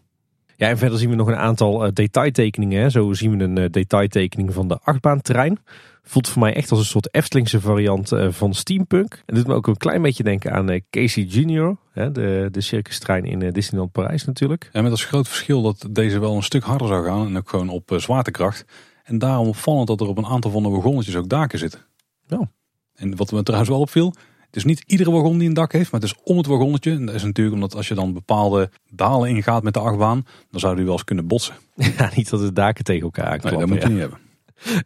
Ja, 0.57 0.69
en 0.69 0.79
verder 0.79 0.99
zien 0.99 1.11
we 1.11 1.17
nog 1.17 1.27
een 1.27 1.37
aantal 1.37 1.85
eh, 1.85 1.93
detailtekeningen. 1.93 2.83
Hè. 2.83 2.91
Zo 2.91 3.13
zien 3.13 3.39
we 3.39 3.45
een 3.45 3.59
eh, 3.59 3.71
detailtekening 3.71 4.53
van 4.55 4.69
de 4.69 4.79
achtbaantrein. 4.83 5.59
Voelt 6.03 6.29
voor 6.29 6.43
mij 6.43 6.55
echt 6.55 6.71
als 6.71 6.81
een 6.81 6.87
soort 6.87 7.15
Eftelingse 7.15 7.61
variant 7.61 8.13
eh, 8.13 8.29
van 8.31 8.55
steampunk. 8.55 9.23
En 9.27 9.35
doet 9.35 9.47
me 9.47 9.55
ook 9.55 9.67
een 9.67 9.77
klein 9.77 10.03
beetje 10.03 10.23
denken 10.23 10.53
aan 10.53 10.81
Casey 10.91 11.23
Junior. 11.23 11.77
Hè, 11.93 12.13
de, 12.13 12.49
de 12.51 12.61
circustrein 12.61 13.25
in 13.25 13.51
Disneyland 13.53 13.93
Parijs 13.93 14.25
natuurlijk. 14.25 14.69
En 14.73 14.83
met 14.83 14.93
als 14.93 15.05
groot 15.05 15.29
verschil 15.29 15.63
dat 15.63 15.89
deze 15.91 16.19
wel 16.19 16.37
een 16.37 16.43
stuk 16.43 16.63
harder 16.63 16.89
zou 16.89 17.05
gaan. 17.05 17.27
En 17.27 17.37
ook 17.37 17.49
gewoon 17.49 17.69
op 17.69 17.95
zwaartekracht. 17.97 18.65
En 19.05 19.19
daarom 19.19 19.49
opvallend 19.49 19.87
dat 19.87 20.01
er 20.01 20.07
op 20.07 20.19
een 20.19 20.27
aantal 20.27 20.51
van 20.51 20.63
de 20.63 20.69
wagonnetjes 20.69 21.17
ook 21.17 21.29
daken 21.29 21.59
zitten. 21.59 21.81
Ja. 22.27 22.51
En 22.95 23.17
wat 23.17 23.33
me 23.33 23.43
trouwens 23.43 23.71
wel 23.71 23.81
opviel. 23.81 24.15
Het 24.47 24.57
is 24.57 24.65
niet 24.65 24.83
iedere 24.87 25.11
wagon 25.11 25.39
die 25.39 25.49
een 25.49 25.55
dak 25.55 25.73
heeft, 25.73 25.93
maar 25.93 26.01
het 26.01 26.11
is 26.11 26.17
om 26.25 26.37
het 26.37 26.47
wagonnetje. 26.47 26.91
En 26.91 27.07
dat 27.07 27.15
is 27.15 27.23
natuurlijk 27.23 27.55
omdat 27.57 27.75
als 27.75 27.89
je 27.89 27.95
dan 27.95 28.13
bepaalde 28.13 28.71
dalen 28.91 29.29
ingaat 29.29 29.63
met 29.63 29.75
de 29.75 29.81
achtbaan, 29.81 30.27
dan 30.51 30.61
zou 30.61 30.75
die 30.77 30.85
wel 30.85 30.93
eens 30.93 31.05
kunnen 31.05 31.27
botsen. 31.27 31.55
Ja, 31.99 32.11
niet 32.15 32.31
dat 32.31 32.41
de 32.41 32.53
daken 32.53 32.85
tegen 32.85 33.03
elkaar 33.03 33.25
Nee, 33.25 33.33
aanklappen. 33.33 33.61
dat 33.61 33.69
moet 33.69 33.79
je 33.83 33.87
ja. 33.89 33.93
niet 33.93 34.01
hebben. 34.01 34.19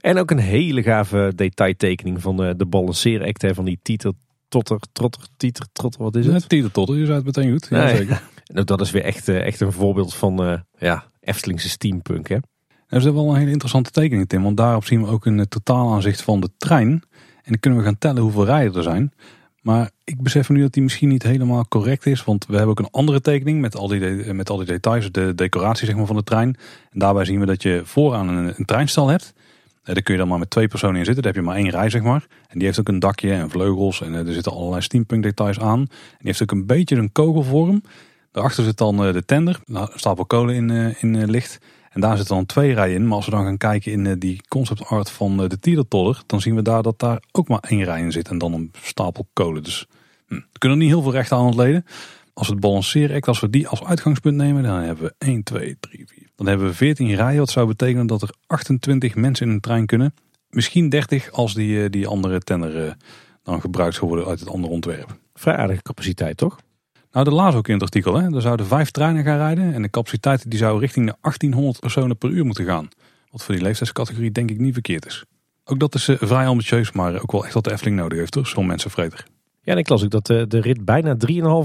En 0.00 0.18
ook 0.18 0.30
een 0.30 0.38
hele 0.38 0.82
gave 0.82 1.32
detailtekening 1.34 2.22
van 2.22 2.44
eh, 2.44 2.50
de 2.56 2.66
balanceeract. 2.66 3.46
Van 3.52 3.64
die 3.64 3.78
tieter, 3.82 4.12
totter, 4.48 4.78
trotter, 4.92 5.22
tieter, 5.36 5.66
trotter, 5.72 6.02
wat 6.02 6.16
is 6.16 6.24
het? 6.26 6.34
Het 6.34 6.48
Tietertotter, 6.48 6.96
je 6.96 7.04
zei 7.04 7.16
het 7.16 7.24
meteen 7.26 7.50
goed. 7.50 7.66
Ja, 7.70 7.84
Nee. 7.84 7.96
zeker. 7.96 8.22
En 8.46 8.58
ook 8.61 8.66
dat 8.66 8.80
is 8.80 8.90
weer 8.90 9.04
echt, 9.04 9.28
eh, 9.28 9.46
echt 9.46 9.61
een 9.61 9.72
voorbeeld 9.72 10.14
van 10.14 10.44
eh, 10.44 10.58
ja, 10.78 11.04
Eftelingse 11.20 11.68
steampunk. 11.68 12.28
Hè? 12.28 12.36
Dat 12.88 13.04
is 13.04 13.11
wel 13.12 13.30
een 13.30 13.36
hele 13.36 13.50
interessante 13.50 13.90
tekening, 13.90 14.28
Tim. 14.28 14.42
Want 14.42 14.56
daarop 14.56 14.84
zien 14.84 15.02
we 15.02 15.08
ook 15.08 15.26
een 15.26 15.38
eh, 15.38 15.44
totaalaanzicht 15.44 16.22
van 16.22 16.40
de 16.40 16.50
trein. 16.56 16.90
En 16.90 17.56
dan 17.56 17.58
kunnen 17.61 17.78
we 17.78 17.84
gaan 17.84 17.98
tellen 17.98 18.22
hoeveel 18.22 18.44
rijen 18.44 18.74
er 18.74 18.82
zijn. 18.82 19.12
Maar 19.61 19.90
ik 20.04 20.22
besef 20.22 20.48
nu 20.48 20.61
dat 20.61 20.72
die 20.72 20.82
misschien 20.82 21.08
niet 21.08 21.22
helemaal 21.22 21.68
correct 21.68 22.06
is. 22.06 22.24
Want 22.24 22.46
we 22.46 22.52
hebben 22.52 22.70
ook 22.70 22.78
een 22.78 22.90
andere 22.90 23.20
tekening 23.20 23.61
met 23.61 23.76
al 23.76 23.88
die, 23.88 24.00
met 24.34 24.50
al 24.50 24.56
die 24.56 24.66
details. 24.66 25.12
De 25.12 25.34
decoratie 25.34 25.86
zeg 25.86 25.96
maar, 25.96 26.06
van 26.06 26.16
de 26.16 26.22
trein. 26.22 26.56
En 26.90 26.98
daarbij 26.98 27.24
zien 27.24 27.40
we 27.40 27.46
dat 27.46 27.62
je 27.62 27.80
vooraan 27.84 28.28
een, 28.28 28.52
een 28.56 28.64
treinstal 28.64 29.08
hebt. 29.08 29.34
Eh, 29.82 29.94
Daar 29.94 30.02
kun 30.02 30.14
je 30.14 30.20
dan 30.20 30.28
maar 30.28 30.38
met 30.38 30.50
twee 30.50 30.68
personen 30.68 30.96
in 30.96 31.04
zitten. 31.04 31.22
Daar 31.22 31.32
heb 31.32 31.42
je 31.42 31.48
maar 31.48 31.58
één 31.58 31.70
rij 31.70 31.90
zeg 31.90 32.02
maar. 32.02 32.26
En 32.48 32.58
die 32.58 32.66
heeft 32.66 32.80
ook 32.80 32.88
een 32.88 32.98
dakje 32.98 33.32
en 33.32 33.50
vleugels. 33.50 34.02
En 34.02 34.14
eh, 34.14 34.26
er 34.26 34.32
zitten 34.32 34.52
allerlei 34.52 34.82
steampunk 34.82 35.22
details 35.22 35.61
aan. 35.61 35.80
En 35.80 35.88
die 36.18 36.26
heeft 36.26 36.42
ook 36.42 36.50
een 36.50 36.66
beetje 36.66 36.96
een 36.96 37.12
kogelvorm. 37.12 37.82
Daarachter 38.32 38.64
zit 38.64 38.76
dan 38.76 39.04
eh, 39.04 39.12
de 39.12 39.24
tender. 39.24 39.61
Een 39.64 39.88
stapel 39.94 40.26
kolen 40.26 40.54
in, 40.54 40.94
in 41.00 41.30
licht. 41.30 41.58
En 41.91 42.01
daar 42.01 42.16
zitten 42.16 42.34
dan 42.34 42.47
twee 42.47 42.74
rijen 42.74 42.95
in. 42.95 43.07
Maar 43.07 43.16
als 43.16 43.24
we 43.24 43.30
dan 43.30 43.45
gaan 43.45 43.57
kijken 43.57 43.93
in 43.93 44.07
eh, 44.07 44.12
die 44.18 44.41
concept 44.49 44.84
art 44.84 45.11
van 45.11 45.43
eh, 45.43 45.49
de 45.49 45.59
Tielertodder, 45.59 46.22
dan 46.26 46.41
zien 46.41 46.55
we 46.55 46.62
daar 46.62 46.82
dat 46.82 46.99
daar 46.99 47.22
ook 47.32 47.49
maar 47.49 47.64
één 47.68 47.84
rij 47.84 48.01
in 48.01 48.12
zit. 48.12 48.28
En 48.28 48.38
dan 48.38 48.53
een 48.53 48.72
stapel 48.82 49.28
kolen. 49.32 49.62
Dus 49.62 49.86
hm, 50.26 50.34
we 50.34 50.59
kunnen 50.59 50.78
er 50.78 50.84
niet 50.84 50.93
heel 50.93 51.03
veel 51.03 51.12
recht 51.12 51.32
aan 51.32 51.45
ontleden. 51.45 51.84
Als 52.32 52.47
we 52.47 52.53
het 52.53 52.62
balanceeract, 52.62 53.28
als 53.28 53.41
we 53.41 53.51
die 53.51 53.68
als 53.68 53.84
uitgangspunt 53.84 54.36
nemen, 54.36 54.62
dan 54.62 54.80
hebben 54.80 55.05
we 55.05 55.14
1, 55.18 55.43
2, 55.43 55.76
3, 55.80 56.07
4. 56.07 56.28
Dan 56.36 56.47
hebben 56.47 56.66
we 56.66 56.74
14 56.74 57.14
rijen. 57.14 57.38
Wat 57.38 57.51
zou 57.51 57.66
betekenen 57.66 58.07
dat 58.07 58.22
er 58.22 58.34
28 58.47 59.14
mensen 59.14 59.47
in 59.47 59.53
een 59.53 59.61
trein 59.61 59.86
kunnen. 59.86 60.14
Misschien 60.51 60.88
30 60.88 61.30
als 61.30 61.55
die, 61.55 61.82
eh, 61.82 61.91
die 61.91 62.07
andere 62.07 62.41
tender 62.41 62.97
dan 63.43 63.61
gebruikt 63.61 63.95
zou 63.95 64.07
worden 64.07 64.26
uit 64.26 64.41
het 64.41 64.49
andere 64.49 64.72
ontwerp. 64.72 65.18
Vrij 65.34 65.57
aardige 65.57 65.82
capaciteit, 65.82 66.36
toch? 66.36 66.59
Nou, 67.12 67.24
de 67.24 67.34
laas 67.34 67.54
ook 67.54 67.68
in 67.68 67.74
het 67.74 67.82
artikel. 67.82 68.14
Hè? 68.14 68.34
Er 68.34 68.40
zouden 68.40 68.66
vijf 68.66 68.90
treinen 68.90 69.24
gaan 69.24 69.36
rijden. 69.36 69.74
En 69.74 69.82
de 69.82 69.90
capaciteit 69.90 70.50
die 70.50 70.58
zou 70.58 70.80
richting 70.80 71.06
de 71.06 71.16
1800 71.20 71.80
personen 71.80 72.16
per 72.16 72.30
uur 72.30 72.44
moeten 72.44 72.64
gaan. 72.64 72.88
Wat 73.30 73.44
voor 73.44 73.54
die 73.54 73.62
leeftijdscategorie 73.62 74.30
denk 74.30 74.50
ik 74.50 74.58
niet 74.58 74.72
verkeerd 74.72 75.06
is. 75.06 75.24
Ook 75.64 75.78
dat 75.78 75.94
is 75.94 76.08
eh, 76.08 76.16
vrij 76.20 76.46
ambitieus, 76.46 76.92
maar 76.92 77.22
ook 77.22 77.32
wel 77.32 77.44
echt 77.44 77.54
wat 77.54 77.64
de 77.64 77.72
Efteling 77.72 77.96
nodig 77.96 78.18
heeft. 78.18 78.38
Zo'n 78.42 78.66
mensenvreter. 78.66 79.26
Ja, 79.62 79.72
en 79.72 79.78
ik 79.78 79.88
las 79.88 80.04
ook 80.04 80.11
dat 80.11 80.26
de, 80.26 80.46
de 80.46 80.61
rit 80.61 80.84
bijna 80.84 81.16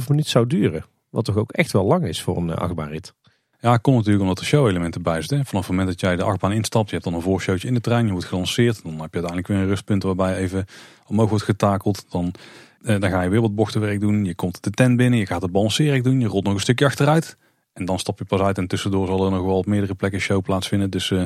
3,5 0.01 0.07
minuut 0.07 0.27
zou 0.27 0.47
duren. 0.47 0.85
Wat 1.09 1.25
toch 1.25 1.37
ook 1.37 1.51
echt 1.51 1.71
wel 1.71 1.85
lang 1.85 2.07
is 2.07 2.21
voor 2.21 2.37
een 2.37 2.47
uh, 2.47 2.55
achtbaanrit. 2.55 3.13
Ja, 3.59 3.77
komt 3.77 3.95
natuurlijk 3.95 4.23
omdat 4.23 4.39
er 4.39 4.45
show-elementen 4.45 5.01
bij 5.01 5.19
zitten. 5.19 5.45
Vanaf 5.45 5.67
het 5.67 5.75
moment 5.75 5.87
dat 5.87 5.99
jij 5.99 6.15
de 6.15 6.23
achtbaan 6.23 6.51
instapt, 6.51 6.85
je 6.85 6.93
hebt 6.93 7.03
dan 7.03 7.13
een 7.13 7.21
voorshowtje 7.21 7.67
in 7.67 7.73
de 7.73 7.81
trein, 7.81 8.05
je 8.05 8.11
wordt 8.11 8.27
gelanceerd. 8.27 8.83
Dan 8.83 8.91
heb 8.91 9.13
je 9.13 9.21
uiteindelijk 9.21 9.47
weer 9.47 9.57
een 9.57 9.67
rustpunt 9.67 10.03
waarbij 10.03 10.29
je 10.29 10.37
even 10.37 10.65
omhoog 11.07 11.29
wordt 11.29 11.43
getakeld. 11.43 12.05
Dan, 12.09 12.25
eh, 12.25 12.41
dan 12.85 13.09
ga 13.09 13.21
je 13.21 13.29
weer 13.29 13.41
wat 13.41 13.55
bochtenwerk 13.55 13.99
doen. 13.99 14.25
Je 14.25 14.35
komt 14.35 14.63
de 14.63 14.69
tent 14.69 14.97
binnen, 14.97 15.19
je 15.19 15.25
gaat 15.25 15.41
het 15.41 15.51
balanceren 15.51 16.03
doen, 16.03 16.19
je 16.19 16.27
rolt 16.27 16.43
nog 16.43 16.53
een 16.53 16.59
stukje 16.59 16.85
achteruit. 16.85 17.37
En 17.73 17.85
dan 17.85 17.99
stap 17.99 18.19
je 18.19 18.25
pas 18.25 18.39
uit 18.39 18.57
en 18.57 18.67
tussendoor 18.67 19.07
zal 19.07 19.25
er 19.25 19.31
nog 19.31 19.45
wel 19.45 19.57
op 19.57 19.65
meerdere 19.65 19.95
plekken 19.95 20.19
show 20.19 20.41
plaatsvinden. 20.41 20.89
Dus 20.89 21.11
eh, 21.11 21.21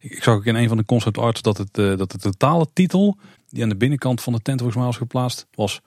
ik, 0.00 0.10
ik 0.10 0.22
zag 0.22 0.34
ook 0.34 0.44
in 0.44 0.54
een 0.54 0.68
van 0.68 0.76
de 0.76 0.84
concept 0.84 1.18
arts 1.18 1.42
dat, 1.42 1.56
het, 1.58 1.78
eh, 1.78 1.96
dat 1.96 2.10
de 2.10 2.18
totale 2.18 2.66
titel 2.72 3.18
die 3.48 3.62
aan 3.62 3.68
de 3.68 3.76
binnenkant 3.76 4.20
van 4.20 4.32
de 4.32 4.42
tent 4.42 4.58
volgens 4.58 4.78
mij 4.78 4.88
was 4.88 4.96
geplaatst, 4.96 5.46
was 5.50 5.80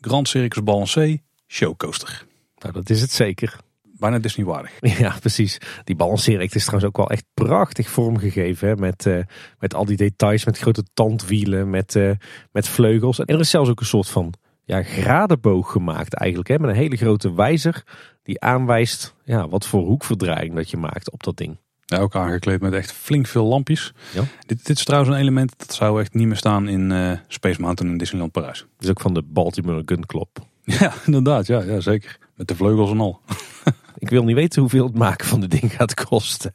Grand 0.00 0.28
Circus 0.28 0.62
Balancé 0.62 1.18
Showcoaster. 1.46 2.26
Nou, 2.58 2.72
dat 2.72 2.90
is 2.90 3.00
het 3.00 3.10
zeker. 3.10 3.56
Bijna 3.82 4.18
Disney 4.18 4.46
waardig. 4.46 4.72
Ja, 4.98 5.16
precies. 5.20 5.58
Die 5.84 5.96
balanceeract 5.96 6.54
is 6.54 6.64
trouwens 6.64 6.90
ook 6.90 6.96
wel 6.96 7.10
echt 7.10 7.24
prachtig 7.34 7.88
vormgegeven. 7.88 8.68
Hè? 8.68 8.76
Met, 8.76 9.06
eh, 9.06 9.18
met 9.58 9.74
al 9.74 9.84
die 9.84 9.96
details, 9.96 10.44
met 10.44 10.58
grote 10.58 10.84
tandwielen, 10.94 11.70
met, 11.70 11.96
eh, 11.96 12.10
met 12.52 12.68
vleugels. 12.68 13.18
En 13.18 13.26
er 13.26 13.40
is 13.40 13.50
zelfs 13.50 13.70
ook 13.70 13.80
een 13.80 13.86
soort 13.86 14.08
van 14.08 14.34
ja, 14.70 14.82
gradenboog 14.82 15.72
gemaakt 15.72 16.14
eigenlijk. 16.14 16.48
Hè? 16.48 16.58
Met 16.58 16.70
een 16.70 16.76
hele 16.76 16.96
grote 16.96 17.34
wijzer 17.34 17.82
die 18.22 18.40
aanwijst 18.40 19.14
ja, 19.24 19.48
wat 19.48 19.66
voor 19.66 19.84
hoekverdraaiing 19.84 20.54
dat 20.54 20.70
je 20.70 20.76
maakt 20.76 21.10
op 21.10 21.22
dat 21.22 21.36
ding. 21.36 21.56
Ja, 21.84 21.98
ook 21.98 22.14
aangekleed 22.14 22.60
met 22.60 22.72
echt 22.72 22.92
flink 22.92 23.26
veel 23.26 23.44
lampjes. 23.44 23.92
Ja. 24.14 24.22
Dit, 24.46 24.66
dit 24.66 24.76
is 24.76 24.84
trouwens 24.84 25.14
een 25.14 25.20
element 25.20 25.54
dat 25.56 25.74
zou 25.74 26.00
echt 26.00 26.14
niet 26.14 26.26
meer 26.26 26.36
staan 26.36 26.68
in 26.68 26.92
eh, 26.92 27.12
Space 27.26 27.60
Mountain 27.60 27.92
in 27.92 27.98
Disneyland 27.98 28.32
Parijs. 28.32 28.58
Dat 28.58 28.68
is 28.84 28.90
ook 28.90 29.00
van 29.00 29.14
de 29.14 29.22
Baltimore 29.22 29.82
Gun 29.84 30.06
Club. 30.06 30.28
Ja, 30.64 30.92
inderdaad. 31.06 31.46
Ja, 31.46 31.62
ja, 31.62 31.80
zeker. 31.80 32.18
Met 32.34 32.48
de 32.48 32.56
vleugels 32.56 32.90
en 32.90 33.00
al. 33.00 33.20
Ik 33.98 34.08
wil 34.08 34.24
niet 34.24 34.36
weten 34.36 34.60
hoeveel 34.60 34.86
het 34.86 34.94
maken 34.94 35.26
van 35.26 35.40
dit 35.40 35.50
ding 35.50 35.72
gaat 35.72 36.04
kosten. 36.04 36.54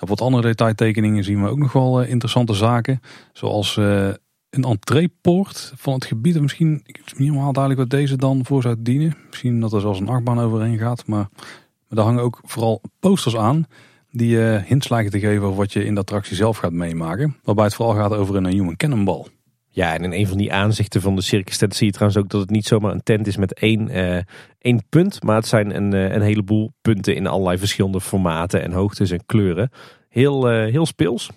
Op 0.00 0.08
wat 0.08 0.20
andere 0.20 0.46
detailtekeningen 0.46 1.24
zien 1.24 1.42
we 1.42 1.48
ook 1.48 1.58
nog 1.58 1.72
wel 1.72 2.02
eh, 2.02 2.10
interessante 2.10 2.54
zaken. 2.54 3.00
Zoals 3.32 3.76
eh, 3.76 4.08
een 4.56 4.64
entreepoort 4.64 5.72
van 5.76 5.94
het 5.94 6.04
gebied. 6.04 6.40
Misschien, 6.40 6.80
ik 6.84 7.00
is 7.04 7.12
niet 7.12 7.28
helemaal 7.28 7.52
duidelijk 7.52 7.90
wat 7.90 8.00
deze 8.00 8.16
dan 8.16 8.44
voor 8.44 8.62
zou 8.62 8.76
dienen. 8.78 9.16
Misschien 9.28 9.60
dat 9.60 9.72
er 9.72 9.80
zelfs 9.80 10.00
een 10.00 10.08
achtbaan 10.08 10.40
overheen 10.40 10.78
gaat. 10.78 11.06
Maar, 11.06 11.28
maar 11.36 11.46
daar 11.88 12.04
hangen 12.04 12.22
ook 12.22 12.40
vooral 12.42 12.80
posters 13.00 13.36
aan 13.36 13.66
die 14.10 14.28
je 14.28 14.62
hints 14.66 14.88
lijken 14.88 15.10
te 15.10 15.18
geven 15.18 15.42
over 15.42 15.56
wat 15.56 15.72
je 15.72 15.84
in 15.84 15.94
de 15.94 16.00
attractie 16.00 16.36
zelf 16.36 16.56
gaat 16.56 16.72
meemaken. 16.72 17.36
Waarbij 17.42 17.64
het 17.64 17.74
vooral 17.74 17.94
gaat 17.94 18.12
over 18.12 18.36
een 18.36 18.46
human 18.46 18.76
cannonball. 18.76 19.26
Ja, 19.68 19.94
en 19.94 20.04
in 20.04 20.12
een 20.12 20.26
van 20.26 20.38
die 20.38 20.52
aanzichten 20.52 21.00
van 21.00 21.16
de 21.16 21.22
circus 21.22 21.56
tent 21.56 21.74
zie 21.74 21.86
je 21.86 21.92
trouwens 21.92 22.20
ook 22.20 22.28
dat 22.28 22.40
het 22.40 22.50
niet 22.50 22.66
zomaar 22.66 22.92
een 22.92 23.02
tent 23.02 23.26
is 23.26 23.36
met 23.36 23.54
één, 23.54 23.88
eh, 23.88 24.20
één 24.58 24.84
punt. 24.88 25.22
Maar 25.22 25.36
het 25.36 25.46
zijn 25.46 25.76
een, 25.76 25.92
eh, 25.92 26.14
een 26.14 26.22
heleboel 26.22 26.72
punten 26.82 27.14
in 27.14 27.26
allerlei 27.26 27.58
verschillende 27.58 28.00
formaten 28.00 28.62
en 28.62 28.72
hoogtes 28.72 29.10
en 29.10 29.26
kleuren. 29.26 29.70
Heel, 30.08 30.48
heel 30.48 30.86
speels. 30.86 31.30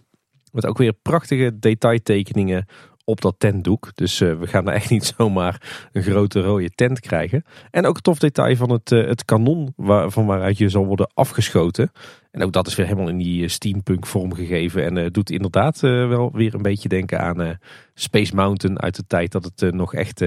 Met 0.51 0.65
ook 0.65 0.77
weer 0.77 0.93
prachtige 0.93 1.59
detailtekeningen 1.59 2.65
op 3.07 3.21
dat 3.21 3.35
tentdoek. 3.37 3.91
Dus 3.95 4.21
uh, 4.21 4.39
we 4.39 4.47
gaan 4.47 4.65
daar 4.65 4.73
echt 4.73 4.89
niet 4.89 5.13
zomaar 5.17 5.87
een 5.91 6.01
grote 6.01 6.41
rode 6.41 6.69
tent 6.69 6.99
krijgen. 6.99 7.43
En 7.71 7.85
ook 7.85 7.95
een 7.95 8.01
tof 8.01 8.19
detail 8.19 8.55
van 8.55 8.71
het, 8.71 8.91
uh, 8.91 9.07
het 9.07 9.25
kanon 9.25 9.73
waar, 9.75 10.11
van 10.11 10.25
waaruit 10.25 10.57
je 10.57 10.69
zal 10.69 10.85
worden 10.85 11.11
afgeschoten. 11.13 11.91
En 12.31 12.43
ook 12.43 12.51
dat 12.51 12.67
is 12.67 12.75
weer 12.75 12.85
helemaal 12.85 13.09
in 13.09 13.17
die 13.17 13.47
steampunk 13.47 14.05
vorm 14.05 14.33
gegeven. 14.33 14.83
En 14.83 14.95
uh, 14.95 15.05
doet 15.11 15.29
inderdaad 15.29 15.79
wel 15.79 16.31
weer 16.33 16.55
een 16.55 16.61
beetje 16.61 16.89
denken 16.89 17.19
aan 17.19 17.57
Space 17.93 18.35
Mountain 18.35 18.79
uit 18.79 18.95
de 18.95 19.03
tijd 19.07 19.31
dat 19.31 19.51
het 19.55 19.73
nog 19.73 19.93
echt 19.93 20.19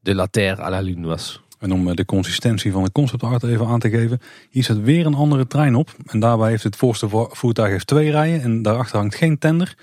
de 0.00 0.14
la 0.14 0.26
Terre 0.26 0.62
à 0.62 0.70
la 0.70 0.80
Lune 0.80 1.06
was. 1.06 1.42
En 1.58 1.72
om 1.72 1.96
de 1.96 2.04
consistentie 2.04 2.72
van 2.72 2.84
de 2.84 2.92
concept 2.92 3.22
art 3.22 3.42
even 3.42 3.66
aan 3.66 3.78
te 3.78 3.90
geven. 3.90 4.20
Hier 4.50 4.64
zit 4.64 4.80
weer 4.80 5.06
een 5.06 5.14
andere 5.14 5.46
trein 5.46 5.74
op. 5.74 5.90
En 6.06 6.20
daarbij 6.20 6.50
heeft 6.50 6.62
het 6.62 6.76
voorste 6.76 7.08
voertuig 7.30 7.70
heeft 7.70 7.86
twee 7.86 8.10
rijen. 8.10 8.42
En 8.42 8.62
daarachter 8.62 8.98
hangt 8.98 9.14
geen 9.14 9.38
tender. 9.38 9.74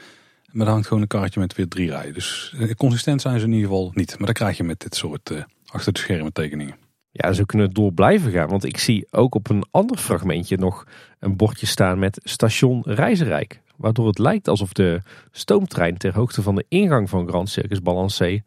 Maar 0.52 0.66
daar 0.66 0.74
hangt 0.74 0.88
gewoon 0.88 1.02
een 1.02 1.08
karretje 1.08 1.40
met 1.40 1.56
weer 1.56 1.68
drie 1.68 1.90
rijen. 1.90 2.14
Dus 2.14 2.56
consistent 2.78 3.22
zijn 3.22 3.40
ze 3.40 3.46
in 3.46 3.52
ieder 3.52 3.70
geval 3.70 3.92
niet. 3.94 4.18
Maar 4.18 4.28
dat 4.28 4.36
krijg 4.36 4.58
je 4.58 4.64
met 4.64 4.80
dit 4.80 4.96
soort 4.96 5.30
uh, 5.30 5.44
achter 5.66 5.94
de 5.94 6.00
schermen 6.00 6.34
tekeningen. 6.34 6.76
Ja, 7.12 7.34
zo 7.34 7.44
kunnen 7.44 7.72
door 7.72 7.94
blijven 7.94 8.32
gaan. 8.32 8.50
Want 8.50 8.64
ik 8.64 8.78
zie 8.78 9.08
ook 9.12 9.36
op 9.36 9.50
een 9.50 9.64
ander 9.72 9.98
fragmentje 9.98 10.58
nog 10.58 10.84
een 11.20 11.36
bordje 11.36 11.66
staan 11.66 12.00
met 12.00 12.20
station 12.24 12.82
Reizenrijk. 12.86 13.62
Waardoor 13.76 14.08
het 14.08 14.18
lijkt 14.18 14.48
alsof 14.48 14.74
de 14.74 15.02
stoomtrein 15.32 15.98
ter 15.98 16.14
hoogte 16.14 16.42
van 16.42 16.56
de 16.56 16.66
ingang 16.68 17.10
van 17.10 17.28
Grand 17.28 17.50
Circus 17.50 17.82
Balancé 17.82 18.42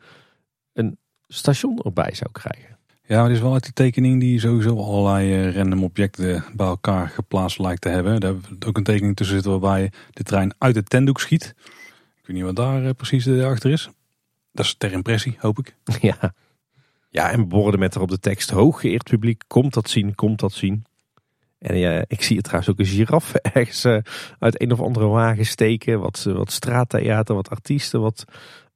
een 0.72 0.98
station 1.28 1.78
erbij 1.78 2.14
zou 2.14 2.30
krijgen. 2.32 2.76
Ja, 3.06 3.18
maar 3.18 3.26
dit 3.26 3.36
is 3.36 3.42
wel 3.42 3.52
uit 3.52 3.62
die 3.62 3.72
tekening 3.72 4.20
die 4.20 4.40
sowieso 4.40 4.76
allerlei 4.76 5.50
random 5.50 5.84
objecten 5.84 6.44
bij 6.54 6.66
elkaar 6.66 7.08
geplaatst 7.08 7.58
lijkt 7.58 7.80
te 7.80 7.88
hebben. 7.88 8.20
Daar 8.20 8.30
hebben 8.30 8.58
we 8.58 8.66
ook 8.66 8.76
een 8.76 8.84
tekening 8.84 9.16
tussen 9.16 9.34
zitten 9.34 9.60
waarbij 9.60 9.92
de 10.10 10.22
trein 10.22 10.54
uit 10.58 10.74
het 10.74 10.90
tentdoek 10.90 11.20
schiet. 11.20 11.54
Weet 12.32 12.40
niet 12.40 12.56
wat 12.56 12.66
daar 12.66 12.84
eh, 12.84 12.90
precies 12.96 13.28
achter 13.28 13.70
is. 13.70 13.90
Dat 14.52 14.64
is 14.64 14.74
ter 14.78 14.92
impressie, 14.92 15.36
hoop 15.38 15.58
ik. 15.58 15.76
Ja, 16.00 16.34
ja 17.10 17.30
en 17.30 17.48
borden 17.48 17.80
met 17.80 17.96
erop 17.96 18.08
de 18.08 18.18
tekst 18.18 18.50
hooggeëerd 18.50 19.02
publiek, 19.02 19.42
komt 19.46 19.74
dat 19.74 19.90
zien, 19.90 20.14
komt 20.14 20.40
dat 20.40 20.52
zien. 20.52 20.84
En 21.58 21.78
ja, 21.78 22.04
ik 22.06 22.22
zie 22.22 22.36
het 22.36 22.44
trouwens 22.44 22.72
ook 22.72 22.78
een 22.78 22.92
giraffe 22.92 23.40
ergens 23.52 23.84
uh, 23.84 23.98
uit 24.38 24.62
een 24.62 24.72
of 24.72 24.80
andere 24.80 25.06
wagen 25.06 25.46
steken. 25.46 26.00
Wat, 26.00 26.24
uh, 26.28 26.34
wat 26.34 26.52
straattheater, 26.52 27.34
wat 27.34 27.50
artiesten, 27.50 28.00
wat 28.00 28.24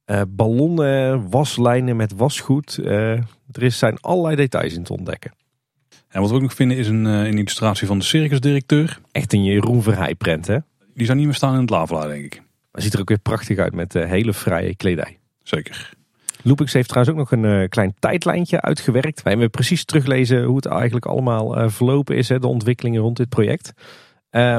uh, 0.05 0.21
ballonnen, 0.27 1.29
waslijnen 1.29 1.95
met 1.95 2.13
wasgoed. 2.15 2.77
er 2.77 3.23
is, 3.51 3.77
zijn 3.77 3.99
allerlei 3.99 4.35
details 4.35 4.73
in 4.73 4.83
te 4.83 4.93
ontdekken. 4.93 5.31
En 6.07 6.21
wat 6.21 6.29
we 6.29 6.35
ook 6.35 6.41
nog 6.41 6.53
vinden 6.53 6.77
is 6.77 6.87
een, 6.87 7.05
een 7.05 7.37
illustratie 7.37 7.87
van 7.87 7.99
de 7.99 8.05
circusdirecteur. 8.05 8.99
Echt 9.11 9.33
een 9.33 9.43
Jeroen 9.43 9.83
Verheij 9.83 10.15
prent 10.15 10.47
hè? 10.47 10.57
Die 10.93 11.05
zou 11.05 11.17
niet 11.17 11.27
meer 11.27 11.35
staan 11.35 11.53
in 11.53 11.61
het 11.61 11.69
lavelaar 11.69 12.07
denk 12.07 12.25
ik. 12.25 12.45
Maar 12.77 12.85
ziet 12.85 12.95
er 12.95 13.01
ook 13.01 13.09
weer 13.09 13.19
prachtig 13.19 13.57
uit 13.57 13.73
met 13.73 13.95
uh, 13.95 14.05
hele 14.05 14.33
fraaie 14.33 14.75
kledij. 14.75 15.19
Zeker. 15.43 15.93
Loopix 16.43 16.73
heeft 16.73 16.89
trouwens 16.89 17.15
ook 17.15 17.21
nog 17.21 17.31
een 17.31 17.61
uh, 17.61 17.67
klein 17.67 17.93
tijdlijntje 17.99 18.61
uitgewerkt. 18.61 19.21
Wij 19.23 19.31
hebben 19.31 19.49
precies 19.49 19.85
teruglezen 19.85 20.43
hoe 20.43 20.55
het 20.55 20.65
eigenlijk 20.65 21.05
allemaal 21.05 21.57
uh, 21.57 21.69
verlopen 21.69 22.15
is. 22.15 22.29
Hè, 22.29 22.39
de 22.39 22.47
ontwikkelingen 22.47 23.01
rond 23.01 23.17
dit 23.17 23.29
project. 23.29 23.73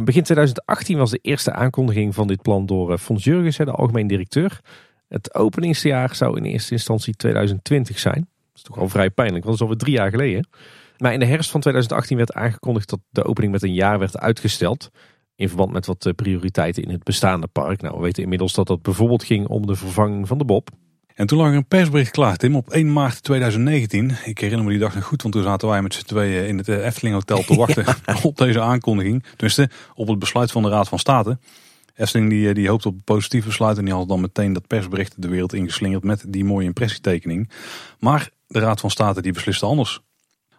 begin 0.04 0.22
2018 0.22 0.98
was 0.98 1.10
de 1.10 1.18
eerste 1.22 1.52
aankondiging 1.52 2.14
van 2.14 2.26
dit 2.26 2.42
plan 2.42 2.66
door 2.66 2.98
Fons 2.98 3.24
Jurgens, 3.24 3.56
de 3.56 3.70
algemeen 3.70 4.06
directeur. 4.06 4.60
Het 5.08 5.34
openingsjaar 5.34 6.14
zou 6.14 6.36
in 6.36 6.44
eerste 6.44 6.72
instantie 6.72 7.14
2020 7.14 7.98
zijn. 7.98 8.20
Dat 8.20 8.54
is 8.54 8.62
toch 8.62 8.78
al 8.78 8.88
vrij 8.88 9.10
pijnlijk, 9.10 9.44
want 9.44 9.58
dat 9.58 9.68
is 9.68 9.72
alweer 9.72 9.84
drie 9.86 9.94
jaar 9.94 10.10
geleden. 10.10 10.48
Maar 10.96 11.12
in 11.12 11.20
de 11.20 11.26
herfst 11.26 11.50
van 11.50 11.60
2018 11.60 12.16
werd 12.16 12.32
aangekondigd 12.32 12.88
dat 12.88 13.00
de 13.10 13.24
opening 13.24 13.52
met 13.52 13.62
een 13.62 13.74
jaar 13.74 13.98
werd 13.98 14.18
uitgesteld. 14.18 14.90
In 15.38 15.48
verband 15.48 15.72
met 15.72 15.86
wat 15.86 16.06
eh, 16.06 16.12
prioriteiten 16.12 16.82
in 16.82 16.90
het 16.90 17.02
bestaande 17.02 17.46
park. 17.46 17.80
Nou, 17.80 17.96
we 17.96 18.02
weten 18.02 18.22
inmiddels 18.22 18.52
dat 18.52 18.66
dat 18.66 18.82
bijvoorbeeld 18.82 19.24
ging 19.24 19.46
om 19.46 19.66
de 19.66 19.74
vervanging 19.74 20.28
van 20.28 20.38
de 20.38 20.44
Bob. 20.44 20.70
En 21.14 21.26
toen 21.26 21.38
lag 21.38 21.48
er 21.48 21.54
een 21.54 21.66
persbericht 21.66 22.10
klaar, 22.10 22.36
Tim, 22.36 22.56
op 22.56 22.70
1 22.70 22.92
maart 22.92 23.22
2019. 23.22 24.16
Ik 24.24 24.38
herinner 24.38 24.64
me 24.64 24.70
die 24.70 24.80
dag 24.80 24.94
nog 24.94 25.04
goed, 25.04 25.22
want 25.22 25.34
toen 25.34 25.42
zaten 25.42 25.68
wij 25.68 25.82
met 25.82 25.94
z'n 25.94 26.04
tweeën 26.04 26.46
in 26.46 26.58
het 26.58 26.68
eh, 26.68 26.86
Efteling 26.86 27.14
Hotel 27.14 27.42
te 27.42 27.56
wachten 27.64 27.84
op 28.22 28.36
deze 28.36 28.60
aankondiging. 28.60 29.24
Tenminste, 29.30 29.70
op 29.94 30.08
het 30.08 30.18
besluit 30.18 30.50
van 30.50 30.62
de 30.62 30.68
Raad 30.68 30.88
van 30.88 30.98
State. 30.98 31.38
Efteling 31.94 32.30
die, 32.30 32.48
eh, 32.48 32.54
die 32.54 32.68
hoopt 32.68 32.86
op 32.86 32.94
een 32.94 33.04
positief 33.04 33.44
besluit 33.44 33.78
en 33.78 33.84
die 33.84 33.94
had 33.94 34.08
dan 34.08 34.20
meteen 34.20 34.52
dat 34.52 34.66
persbericht 34.66 35.22
de 35.22 35.28
wereld 35.28 35.52
ingeslingerd 35.52 36.04
met 36.04 36.24
die 36.28 36.44
mooie 36.44 36.66
impressietekening. 36.66 37.50
Maar 37.98 38.30
de 38.46 38.58
Raad 38.58 38.80
van 38.80 38.90
State 38.90 39.22
die 39.22 39.32
besliste 39.32 39.66
anders. 39.66 40.00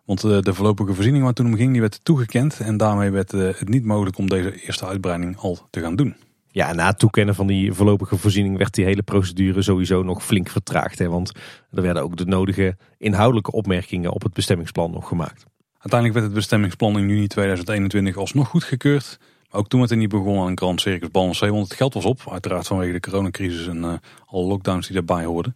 Want 0.09 0.23
eh, 0.23 0.39
de 0.39 0.53
voorlopige 0.53 0.93
voorziening 0.93 1.23
waar 1.23 1.33
toen 1.33 1.45
om 1.45 1.55
ging, 1.55 1.71
die 1.71 1.81
werd 1.81 1.99
toegekend. 2.03 2.59
En 2.59 2.77
daarmee 2.77 3.09
werd 3.09 3.33
eh, 3.33 3.41
het 3.41 3.69
niet 3.69 3.85
mogelijk 3.85 4.17
om 4.17 4.29
deze 4.29 4.61
eerste 4.61 4.85
uitbreiding 4.85 5.37
al 5.37 5.67
te 5.69 5.79
gaan 5.79 5.95
doen. 5.95 6.15
Ja, 6.51 6.73
na 6.73 6.87
het 6.87 6.99
toekennen 6.99 7.35
van 7.35 7.47
die 7.47 7.73
voorlopige 7.73 8.17
voorziening 8.17 8.57
werd 8.57 8.73
die 8.73 8.85
hele 8.85 9.01
procedure 9.01 9.61
sowieso 9.61 10.03
nog 10.03 10.25
flink 10.25 10.49
vertraagd. 10.49 10.99
Hè? 10.99 11.09
Want 11.09 11.31
er 11.71 11.81
werden 11.81 12.03
ook 12.03 12.17
de 12.17 12.25
nodige 12.25 12.77
inhoudelijke 12.97 13.51
opmerkingen 13.51 14.11
op 14.11 14.21
het 14.21 14.33
bestemmingsplan 14.33 14.91
nog 14.91 15.07
gemaakt. 15.07 15.45
Uiteindelijk 15.71 16.13
werd 16.13 16.25
het 16.25 16.35
bestemmingsplan 16.35 16.97
in 16.97 17.07
juni 17.09 17.27
2021 17.27 18.17
alsnog 18.17 18.47
goedgekeurd. 18.47 19.17
Maar 19.49 19.59
ook 19.59 19.67
toen 19.67 19.79
werd 19.79 19.91
het 19.91 19.99
niet 19.99 20.09
begonnen 20.09 20.41
aan 20.41 20.47
een 20.47 20.57
Grand 20.57 20.81
Circus 20.81 21.11
Balancé, 21.11 21.51
want 21.51 21.67
het 21.67 21.77
geld 21.77 21.93
was 21.93 22.05
op. 22.05 22.21
Uiteraard 22.29 22.67
vanwege 22.67 22.91
de 22.91 22.99
coronacrisis 22.99 23.67
en 23.67 23.77
uh, 23.77 23.93
alle 24.25 24.47
lockdowns 24.47 24.87
die 24.87 24.95
daarbij 24.95 25.25
hoorden. 25.25 25.55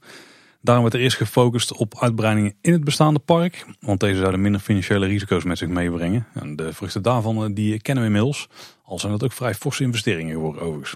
Daarom 0.63 0.83
werd 0.83 0.95
er 0.95 1.01
eerst 1.01 1.17
gefocust 1.17 1.73
op 1.73 1.99
uitbreidingen 1.99 2.55
in 2.61 2.71
het 2.71 2.83
bestaande 2.83 3.19
park. 3.19 3.65
Want 3.79 3.99
deze 3.99 4.19
zouden 4.19 4.41
minder 4.41 4.61
financiële 4.61 5.05
risico's 5.05 5.43
met 5.43 5.57
zich 5.57 5.67
meebrengen. 5.67 6.27
En 6.33 6.55
de 6.55 6.73
vruchten 6.73 7.01
daarvan 7.01 7.43
eh, 7.43 7.49
die 7.53 7.81
kennen 7.81 8.03
we 8.03 8.09
inmiddels. 8.09 8.49
Al 8.83 8.99
zijn 8.99 9.11
dat 9.11 9.23
ook 9.23 9.31
vrij 9.31 9.53
forse 9.53 9.83
investeringen 9.83 10.33
geworden 10.33 10.61
overigens. 10.61 10.95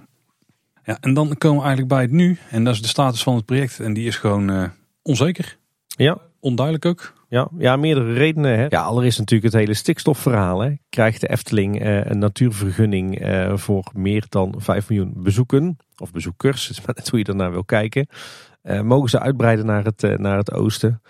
Ja, 0.84 0.98
en 1.02 1.14
dan 1.14 1.38
komen 1.38 1.58
we 1.58 1.66
eigenlijk 1.66 1.88
bij 1.88 2.02
het 2.02 2.12
nu. 2.12 2.38
En 2.50 2.64
dat 2.64 2.74
is 2.74 2.82
de 2.82 2.88
status 2.88 3.24
van 3.24 3.36
het 3.36 3.46
project. 3.46 3.80
En 3.80 3.94
die 3.94 4.08
is 4.08 4.16
gewoon 4.16 4.52
uh, 4.52 4.64
onzeker. 5.02 5.58
Ja. 5.88 6.18
Onduidelijk 6.40 6.86
ook. 6.86 7.14
Ja, 7.30 7.48
ja 7.58 7.76
meerdere 7.76 8.14
redenen. 8.14 8.58
Hè. 8.58 8.66
Ja, 8.70 8.82
allereerst 8.82 9.20
natuurlijk 9.20 9.54
het 9.54 9.62
hele 9.62 9.74
stikstofverhaal. 9.74 10.60
Hè. 10.60 10.74
Krijgt 10.90 11.22
de 11.22 11.30
Efteling 11.30 11.82
uh, 11.82 12.06
een 12.06 12.20
natuurvergunning 12.20 13.22
uh, 13.22 13.58
voor 13.58 13.92
meer 13.94 14.26
dan 14.30 14.56
5 14.58 14.90
miljoen 14.90 15.14
bezoeken. 15.16 15.78
Of 15.98 16.12
bezoekers, 16.12 16.68
het 16.68 16.78
is 16.78 16.86
maar 16.86 16.96
net 16.96 17.10
hoe 17.10 17.20
je 17.20 17.26
ernaar 17.26 17.52
wil 17.52 17.66
kijken. 17.66 18.08
Uh, 18.68 18.82
mogen 18.82 19.10
ze 19.10 19.20
uitbreiden 19.20 19.66
naar 19.66 19.84
het, 19.84 20.04
uh, 20.04 20.18
naar 20.18 20.38
het 20.38 20.54
oosten. 20.54 21.02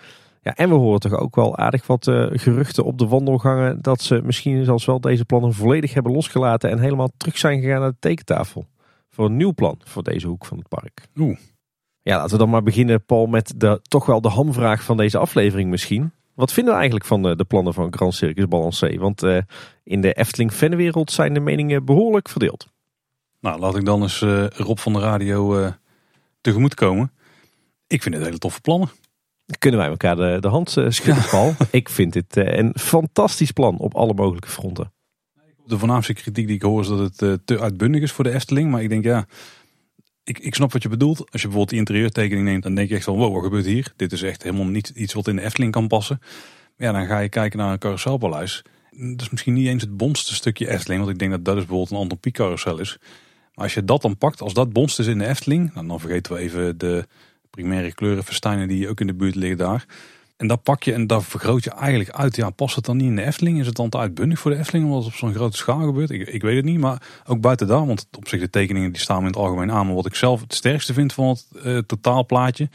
Ja, 0.42 0.54
en 0.54 0.68
we 0.68 0.74
horen 0.74 1.00
toch 1.00 1.12
ook 1.12 1.36
wel 1.36 1.56
aardig 1.56 1.86
wat 1.86 2.06
uh, 2.06 2.26
geruchten 2.30 2.84
op 2.84 2.98
de 2.98 3.06
wandelgangen 3.06 3.82
dat 3.82 4.00
ze 4.00 4.20
misschien 4.24 4.64
zelfs 4.64 4.84
wel 4.84 5.00
deze 5.00 5.24
plannen 5.24 5.52
volledig 5.52 5.94
hebben 5.94 6.12
losgelaten 6.12 6.70
en 6.70 6.78
helemaal 6.78 7.10
terug 7.16 7.38
zijn 7.38 7.60
gegaan 7.60 7.80
naar 7.80 7.90
de 7.90 7.96
tekentafel. 7.98 8.66
Voor 9.10 9.26
een 9.26 9.36
nieuw 9.36 9.52
plan 9.52 9.80
voor 9.84 10.02
deze 10.02 10.26
hoek 10.26 10.44
van 10.44 10.58
het 10.58 10.68
park. 10.68 11.06
Oeh. 11.16 11.38
Ja, 12.02 12.16
laten 12.16 12.30
we 12.30 12.38
dan 12.38 12.50
maar 12.50 12.62
beginnen, 12.62 13.04
Paul, 13.04 13.26
met 13.26 13.54
de, 13.56 13.80
toch 13.82 14.06
wel 14.06 14.20
de 14.20 14.28
hamvraag 14.28 14.82
van 14.82 14.96
deze 14.96 15.18
aflevering 15.18 15.70
misschien. 15.70 16.12
Wat 16.34 16.52
vinden 16.52 16.72
we 16.72 16.78
eigenlijk 16.78 17.08
van 17.08 17.22
de, 17.22 17.36
de 17.36 17.44
plannen 17.44 17.74
van 17.74 17.92
Grand 17.92 18.14
Circus 18.14 18.48
Balancé? 18.48 18.98
Want 18.98 19.22
in 19.82 20.00
de 20.00 20.12
Efteling 20.12 20.52
fanwereld 20.52 21.10
zijn 21.10 21.34
de 21.34 21.40
meningen 21.40 21.84
behoorlijk 21.84 22.28
verdeeld. 22.28 22.68
Nou, 23.40 23.60
laat 23.60 23.76
ik 23.76 23.84
dan 23.84 24.02
eens 24.02 24.20
Rob 24.56 24.78
van 24.78 24.92
de 24.92 25.00
radio 25.00 25.70
tegemoet 26.40 26.74
komen. 26.74 27.12
Ik 27.88 28.02
vind 28.02 28.14
het 28.14 28.24
hele 28.24 28.38
toffe 28.38 28.60
plannen. 28.60 28.90
Kunnen 29.58 29.80
wij 29.80 29.88
elkaar 29.88 30.16
de, 30.16 30.36
de 30.40 30.48
hand 30.48 30.76
uh, 30.76 30.90
schudden, 30.90 31.24
Paul? 31.30 31.54
Ik 31.70 31.88
vind 31.88 32.12
dit 32.12 32.36
uh, 32.36 32.56
een 32.56 32.74
fantastisch 32.78 33.50
plan 33.50 33.78
op 33.78 33.94
alle 33.94 34.14
mogelijke 34.14 34.48
fronten. 34.48 34.92
De 35.66 35.78
voornaamste 35.78 36.12
kritiek 36.12 36.46
die 36.46 36.56
ik 36.56 36.62
hoor 36.62 36.80
is 36.80 36.88
dat 36.88 37.20
het 37.20 37.46
te 37.46 37.60
uitbundig 37.60 38.02
is 38.02 38.12
voor 38.12 38.24
de 38.24 38.32
Efteling. 38.32 38.70
Maar 38.70 38.82
ik 38.82 38.88
denk 38.88 39.04
ja, 39.04 39.26
ik, 40.24 40.38
ik 40.38 40.54
snap 40.54 40.72
wat 40.72 40.82
je 40.82 40.88
bedoelt. 40.88 41.18
Als 41.18 41.26
je 41.28 41.48
bijvoorbeeld 41.48 41.68
die 41.68 41.78
interieurtekening 41.78 42.46
neemt, 42.46 42.62
dan 42.62 42.74
denk 42.74 42.88
je 42.88 42.94
echt 42.94 43.04
van 43.04 43.16
wow, 43.16 43.34
wat 43.34 43.42
gebeurt 43.42 43.66
hier? 43.66 43.92
Dit 43.96 44.12
is 44.12 44.22
echt 44.22 44.42
helemaal 44.42 44.66
niet 44.66 44.88
iets 44.88 45.14
wat 45.14 45.28
in 45.28 45.36
de 45.36 45.42
Efteling 45.42 45.72
kan 45.72 45.88
passen. 45.88 46.20
Ja, 46.76 46.92
dan 46.92 47.06
ga 47.06 47.18
je 47.18 47.28
kijken 47.28 47.58
naar 47.58 47.72
een 47.72 47.78
carouselpaleis. 47.78 48.62
Dat 48.90 49.20
is 49.20 49.30
misschien 49.30 49.54
niet 49.54 49.66
eens 49.66 49.82
het 49.82 49.96
bonste 49.96 50.34
stukje 50.34 50.68
Efteling. 50.68 51.00
Want 51.00 51.12
ik 51.12 51.18
denk 51.18 51.30
dat 51.30 51.44
dat 51.44 51.56
is 51.56 51.60
bijvoorbeeld 51.60 51.90
een 51.90 51.96
Anton 51.96 52.18
Pieck 52.18 52.34
carousel 52.34 52.78
is. 52.78 52.96
Maar 53.54 53.64
als 53.64 53.74
je 53.74 53.84
dat 53.84 54.02
dan 54.02 54.18
pakt, 54.18 54.40
als 54.40 54.54
dat 54.54 54.72
bonst 54.72 54.98
is 54.98 55.06
in 55.06 55.18
de 55.18 55.26
Efteling, 55.26 55.72
dan, 55.72 55.88
dan 55.88 56.00
vergeten 56.00 56.32
we 56.32 56.38
even 56.38 56.78
de 56.78 57.06
primaire 57.58 57.94
kleurenfestijnen 57.94 58.68
die 58.68 58.88
ook 58.88 59.00
in 59.00 59.06
de 59.06 59.14
buurt 59.14 59.34
liggen 59.34 59.58
daar. 59.58 59.86
En 60.36 60.46
dat 60.46 60.62
pak 60.62 60.82
je 60.82 60.92
en 60.92 61.06
daar 61.06 61.22
vergroot 61.22 61.64
je 61.64 61.70
eigenlijk 61.70 62.10
uit. 62.10 62.36
Ja, 62.36 62.50
past 62.50 62.76
het 62.76 62.84
dan 62.84 62.96
niet 62.96 63.06
in 63.06 63.16
de 63.16 63.24
Efteling? 63.24 63.60
Is 63.60 63.66
het 63.66 63.76
dan 63.76 63.88
te 63.88 63.98
uitbundig 63.98 64.38
voor 64.38 64.50
de 64.50 64.56
Efteling 64.56 64.84
omdat 64.84 65.04
het 65.04 65.12
op 65.12 65.18
zo'n 65.18 65.34
grote 65.34 65.56
schaal 65.56 65.86
gebeurt? 65.86 66.10
Ik, 66.10 66.28
ik 66.28 66.42
weet 66.42 66.56
het 66.56 66.64
niet, 66.64 66.78
maar 66.78 67.02
ook 67.26 67.40
buiten 67.40 67.66
daar. 67.66 67.86
Want 67.86 68.06
op 68.16 68.28
zich 68.28 68.40
de 68.40 68.50
tekeningen 68.50 68.92
die 68.92 69.00
staan 69.00 69.20
in 69.20 69.26
het 69.26 69.36
algemeen 69.36 69.72
aan. 69.72 69.86
Maar 69.86 69.94
wat 69.94 70.06
ik 70.06 70.14
zelf 70.14 70.40
het 70.40 70.54
sterkste 70.54 70.92
vind 70.92 71.12
van 71.12 71.28
het 71.28 71.46
uh, 71.64 71.78
totaalplaatje... 71.78 72.68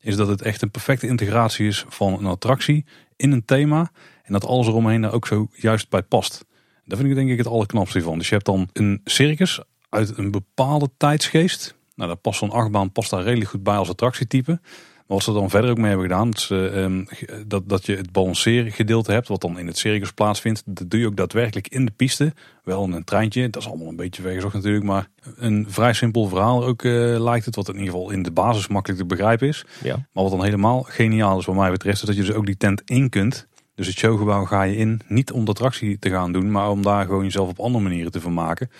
is 0.00 0.16
dat 0.16 0.28
het 0.28 0.42
echt 0.42 0.62
een 0.62 0.70
perfecte 0.70 1.06
integratie 1.06 1.66
is 1.66 1.84
van 1.88 2.12
een 2.12 2.26
attractie 2.26 2.84
in 3.16 3.32
een 3.32 3.44
thema. 3.44 3.90
En 4.22 4.32
dat 4.32 4.44
alles 4.44 4.66
eromheen 4.66 5.00
daar 5.00 5.12
ook 5.12 5.26
zo 5.26 5.48
juist 5.52 5.88
bij 5.88 6.02
past. 6.02 6.44
Daar 6.84 6.98
vind 6.98 7.10
ik 7.10 7.16
denk 7.16 7.30
ik 7.30 7.38
het 7.38 7.46
allerknapste 7.46 8.02
van. 8.02 8.18
Dus 8.18 8.28
je 8.28 8.34
hebt 8.34 8.46
dan 8.46 8.68
een 8.72 9.00
circus 9.04 9.60
uit 9.88 10.18
een 10.18 10.30
bepaalde 10.30 10.90
tijdsgeest. 10.96 11.75
Nou, 11.96 12.08
dat 12.10 12.20
past 12.20 12.38
zo'n 12.38 12.50
achtbaan 12.50 12.92
past 12.92 13.10
daar 13.10 13.22
redelijk 13.22 13.50
goed 13.50 13.62
bij 13.62 13.76
als 13.76 13.88
attractietype. 13.88 14.60
Maar 15.06 15.16
wat 15.16 15.26
ze 15.26 15.32
dan 15.32 15.50
verder 15.50 15.70
ook 15.70 15.76
mee 15.76 15.88
hebben 15.88 16.06
gedaan, 16.06 16.30
dat, 16.30 16.48
ehm, 16.50 17.04
dat, 17.46 17.68
dat 17.68 17.86
je 17.86 17.96
het 17.96 18.12
balanceergedeelte 18.12 19.12
hebt, 19.12 19.28
wat 19.28 19.40
dan 19.40 19.58
in 19.58 19.66
het 19.66 19.78
circus 19.78 20.12
plaatsvindt. 20.12 20.62
Dat 20.64 20.90
doe 20.90 21.00
je 21.00 21.06
ook 21.06 21.16
daadwerkelijk 21.16 21.68
in 21.68 21.84
de 21.84 21.92
piste. 21.96 22.32
Wel 22.64 22.84
in 22.84 22.92
een 22.92 23.04
treintje, 23.04 23.50
dat 23.50 23.62
is 23.62 23.68
allemaal 23.68 23.88
een 23.88 23.96
beetje 23.96 24.22
vergezocht 24.22 24.54
natuurlijk. 24.54 24.84
Maar 24.84 25.08
een 25.36 25.66
vrij 25.68 25.92
simpel 25.92 26.28
verhaal 26.28 26.64
ook 26.64 26.82
uh, 26.82 27.20
lijkt 27.20 27.44
het, 27.44 27.56
wat 27.56 27.68
in 27.68 27.74
ieder 27.74 27.92
geval 27.92 28.10
in 28.10 28.22
de 28.22 28.30
basis 28.30 28.68
makkelijk 28.68 29.00
te 29.00 29.06
begrijpen 29.06 29.48
is. 29.48 29.64
Ja. 29.82 29.94
Maar 30.12 30.22
wat 30.22 30.32
dan 30.32 30.44
helemaal 30.44 30.82
geniaal 30.82 31.38
is 31.38 31.46
wat 31.46 31.56
mij 31.56 31.70
betreft, 31.70 32.00
is 32.00 32.06
dat 32.06 32.16
je 32.16 32.24
dus 32.24 32.34
ook 32.34 32.46
die 32.46 32.56
tent 32.56 32.82
in 32.84 33.08
kunt. 33.08 33.46
Dus 33.74 33.86
het 33.86 33.96
showgebouw 33.96 34.44
ga 34.44 34.62
je 34.62 34.76
in, 34.76 35.00
niet 35.08 35.32
om 35.32 35.44
de 35.44 35.50
attractie 35.50 35.98
te 35.98 36.10
gaan 36.10 36.32
doen, 36.32 36.50
maar 36.50 36.70
om 36.70 36.82
daar 36.82 37.04
gewoon 37.04 37.24
jezelf 37.24 37.48
op 37.48 37.60
andere 37.60 37.84
manieren 37.84 38.12
te 38.12 38.20
vermaken 38.20 38.70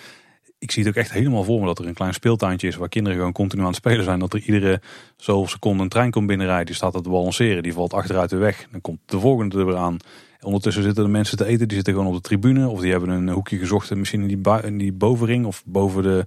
ik 0.59 0.71
zie 0.71 0.83
het 0.83 0.91
ook 0.91 0.97
echt 0.97 1.11
helemaal 1.11 1.43
voor 1.43 1.59
me 1.59 1.65
dat 1.65 1.79
er 1.79 1.87
een 1.87 1.93
klein 1.93 2.13
speeltuintje 2.13 2.67
is 2.67 2.75
waar 2.75 2.89
kinderen 2.89 3.17
gewoon 3.17 3.33
continu 3.33 3.61
aan 3.61 3.67
het 3.67 3.75
spelen 3.75 4.03
zijn. 4.03 4.19
Dat 4.19 4.33
er 4.33 4.39
iedere 4.39 4.81
zoveel 5.17 5.47
seconde 5.47 5.83
een 5.83 5.89
trein 5.89 6.11
komt 6.11 6.27
binnenrijden, 6.27 6.65
die 6.65 6.75
staat 6.75 7.03
te 7.03 7.09
balanceren, 7.09 7.63
die 7.63 7.73
valt 7.73 7.93
achteruit 7.93 8.29
de 8.29 8.35
weg. 8.35 8.67
Dan 8.71 8.81
komt 8.81 8.99
de 9.05 9.19
volgende 9.19 9.59
er 9.59 9.65
weer 9.65 9.75
aan. 9.75 9.97
ondertussen 10.41 10.83
zitten 10.83 11.03
de 11.03 11.09
mensen 11.09 11.37
te 11.37 11.45
eten, 11.45 11.67
die 11.67 11.75
zitten 11.75 11.93
gewoon 11.93 12.09
op 12.09 12.15
de 12.15 12.21
tribune 12.21 12.67
of 12.67 12.81
die 12.81 12.91
hebben 12.91 13.09
een 13.09 13.29
hoekje 13.29 13.57
gezocht, 13.57 13.95
misschien 13.95 14.21
in 14.21 14.41
die, 14.41 14.63
in 14.63 14.77
die 14.77 14.93
bovenring 14.93 15.45
of 15.45 15.63
boven 15.65 16.03
de, 16.03 16.25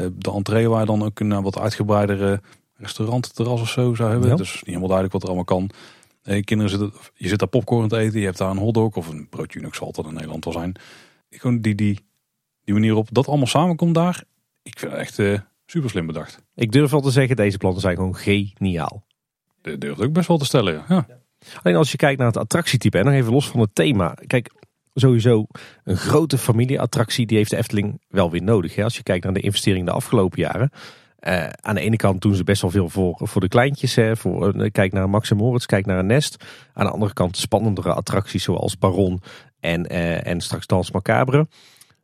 uh, 0.00 0.06
de 0.12 0.32
entree 0.32 0.68
waar 0.68 0.80
je 0.80 0.86
dan 0.86 1.04
ook 1.04 1.20
een 1.20 1.30
uh, 1.30 1.42
wat 1.42 1.58
uitgebreidere 1.58 2.40
restaurantterras 2.74 3.60
of 3.60 3.68
zo 3.68 3.94
zou 3.94 4.10
hebben. 4.10 4.28
Ja. 4.28 4.36
Dus 4.36 4.52
niet 4.54 4.64
helemaal 4.64 4.88
duidelijk 4.88 5.12
wat 5.12 5.22
er 5.22 5.28
allemaal 5.28 5.44
kan. 5.44 5.70
Eh, 6.22 6.42
kinderen 6.44 6.70
zitten, 6.70 6.92
je 7.14 7.28
zit 7.28 7.38
daar 7.38 7.48
popcorn 7.48 7.88
te 7.88 7.96
eten, 7.96 8.18
je 8.18 8.24
hebt 8.24 8.38
daar 8.38 8.50
een 8.50 8.58
hotdog 8.58 8.96
of 8.96 9.08
een 9.08 9.28
broodje 9.28 9.58
Unix 9.58 9.76
zal 9.76 9.88
het 9.88 10.06
in 10.06 10.14
Nederland 10.14 10.44
wel 10.44 10.52
zijn. 10.52 10.74
Gewoon 11.30 11.60
die, 11.60 11.74
die 11.74 11.98
die 12.68 12.76
manier 12.76 12.96
op 12.96 13.08
dat 13.10 13.26
allemaal 13.26 13.46
samenkomt 13.46 13.94
daar. 13.94 14.24
Ik 14.62 14.78
vind 14.78 14.92
het 14.92 15.00
echt 15.00 15.18
uh, 15.18 15.38
super 15.66 15.90
slim 15.90 16.06
bedacht. 16.06 16.42
Ik 16.54 16.72
durf 16.72 16.90
wel 16.90 17.00
te 17.00 17.10
zeggen, 17.10 17.36
deze 17.36 17.56
plannen 17.56 17.80
zijn 17.80 17.96
gewoon 17.96 18.14
geniaal. 18.14 19.04
Dat 19.60 19.80
durf 19.80 19.98
ik 19.98 20.12
best 20.12 20.28
wel 20.28 20.38
te 20.38 20.44
stellen, 20.44 20.84
ja. 20.88 21.06
Alleen 21.62 21.76
als 21.76 21.90
je 21.90 21.96
kijkt 21.96 22.18
naar 22.18 22.26
het 22.26 22.36
attractietype 22.36 22.98
en 22.98 23.04
nog 23.04 23.14
even 23.14 23.32
los 23.32 23.48
van 23.48 23.60
het 23.60 23.74
thema. 23.74 24.14
Kijk, 24.26 24.50
sowieso 24.94 25.46
een 25.84 25.96
grote 25.96 26.38
familieattractie, 26.38 27.26
die 27.26 27.36
heeft 27.36 27.50
de 27.50 27.56
Efteling 27.56 28.02
wel 28.08 28.30
weer 28.30 28.42
nodig. 28.42 28.74
Hè? 28.74 28.84
Als 28.84 28.96
je 28.96 29.02
kijkt 29.02 29.24
naar 29.24 29.34
de 29.34 29.40
investering 29.40 29.86
de 29.86 29.92
afgelopen 29.92 30.40
jaren. 30.40 30.70
Uh, 31.20 31.48
aan 31.48 31.74
de 31.74 31.80
ene 31.80 31.96
kant 31.96 32.20
doen 32.20 32.34
ze 32.34 32.44
best 32.44 32.62
wel 32.62 32.70
veel 32.70 32.88
voor, 32.88 33.20
voor 33.22 33.40
de 33.40 33.48
kleintjes. 33.48 33.94
Hè, 33.94 34.16
voor, 34.16 34.54
uh, 34.54 34.70
kijk 34.70 34.92
naar 34.92 35.10
Max 35.10 35.30
en 35.30 35.36
Moritz, 35.36 35.66
kijk 35.66 35.86
naar 35.86 35.98
een 35.98 36.06
Nest. 36.06 36.44
Aan 36.72 36.86
de 36.86 36.92
andere 36.92 37.12
kant 37.12 37.36
spannendere 37.36 37.92
attracties 37.92 38.42
zoals 38.42 38.78
Baron 38.78 39.22
en, 39.60 39.92
uh, 39.92 40.26
en 40.26 40.40
straks 40.40 40.66
Dans 40.66 40.90
Macabre. 40.90 41.46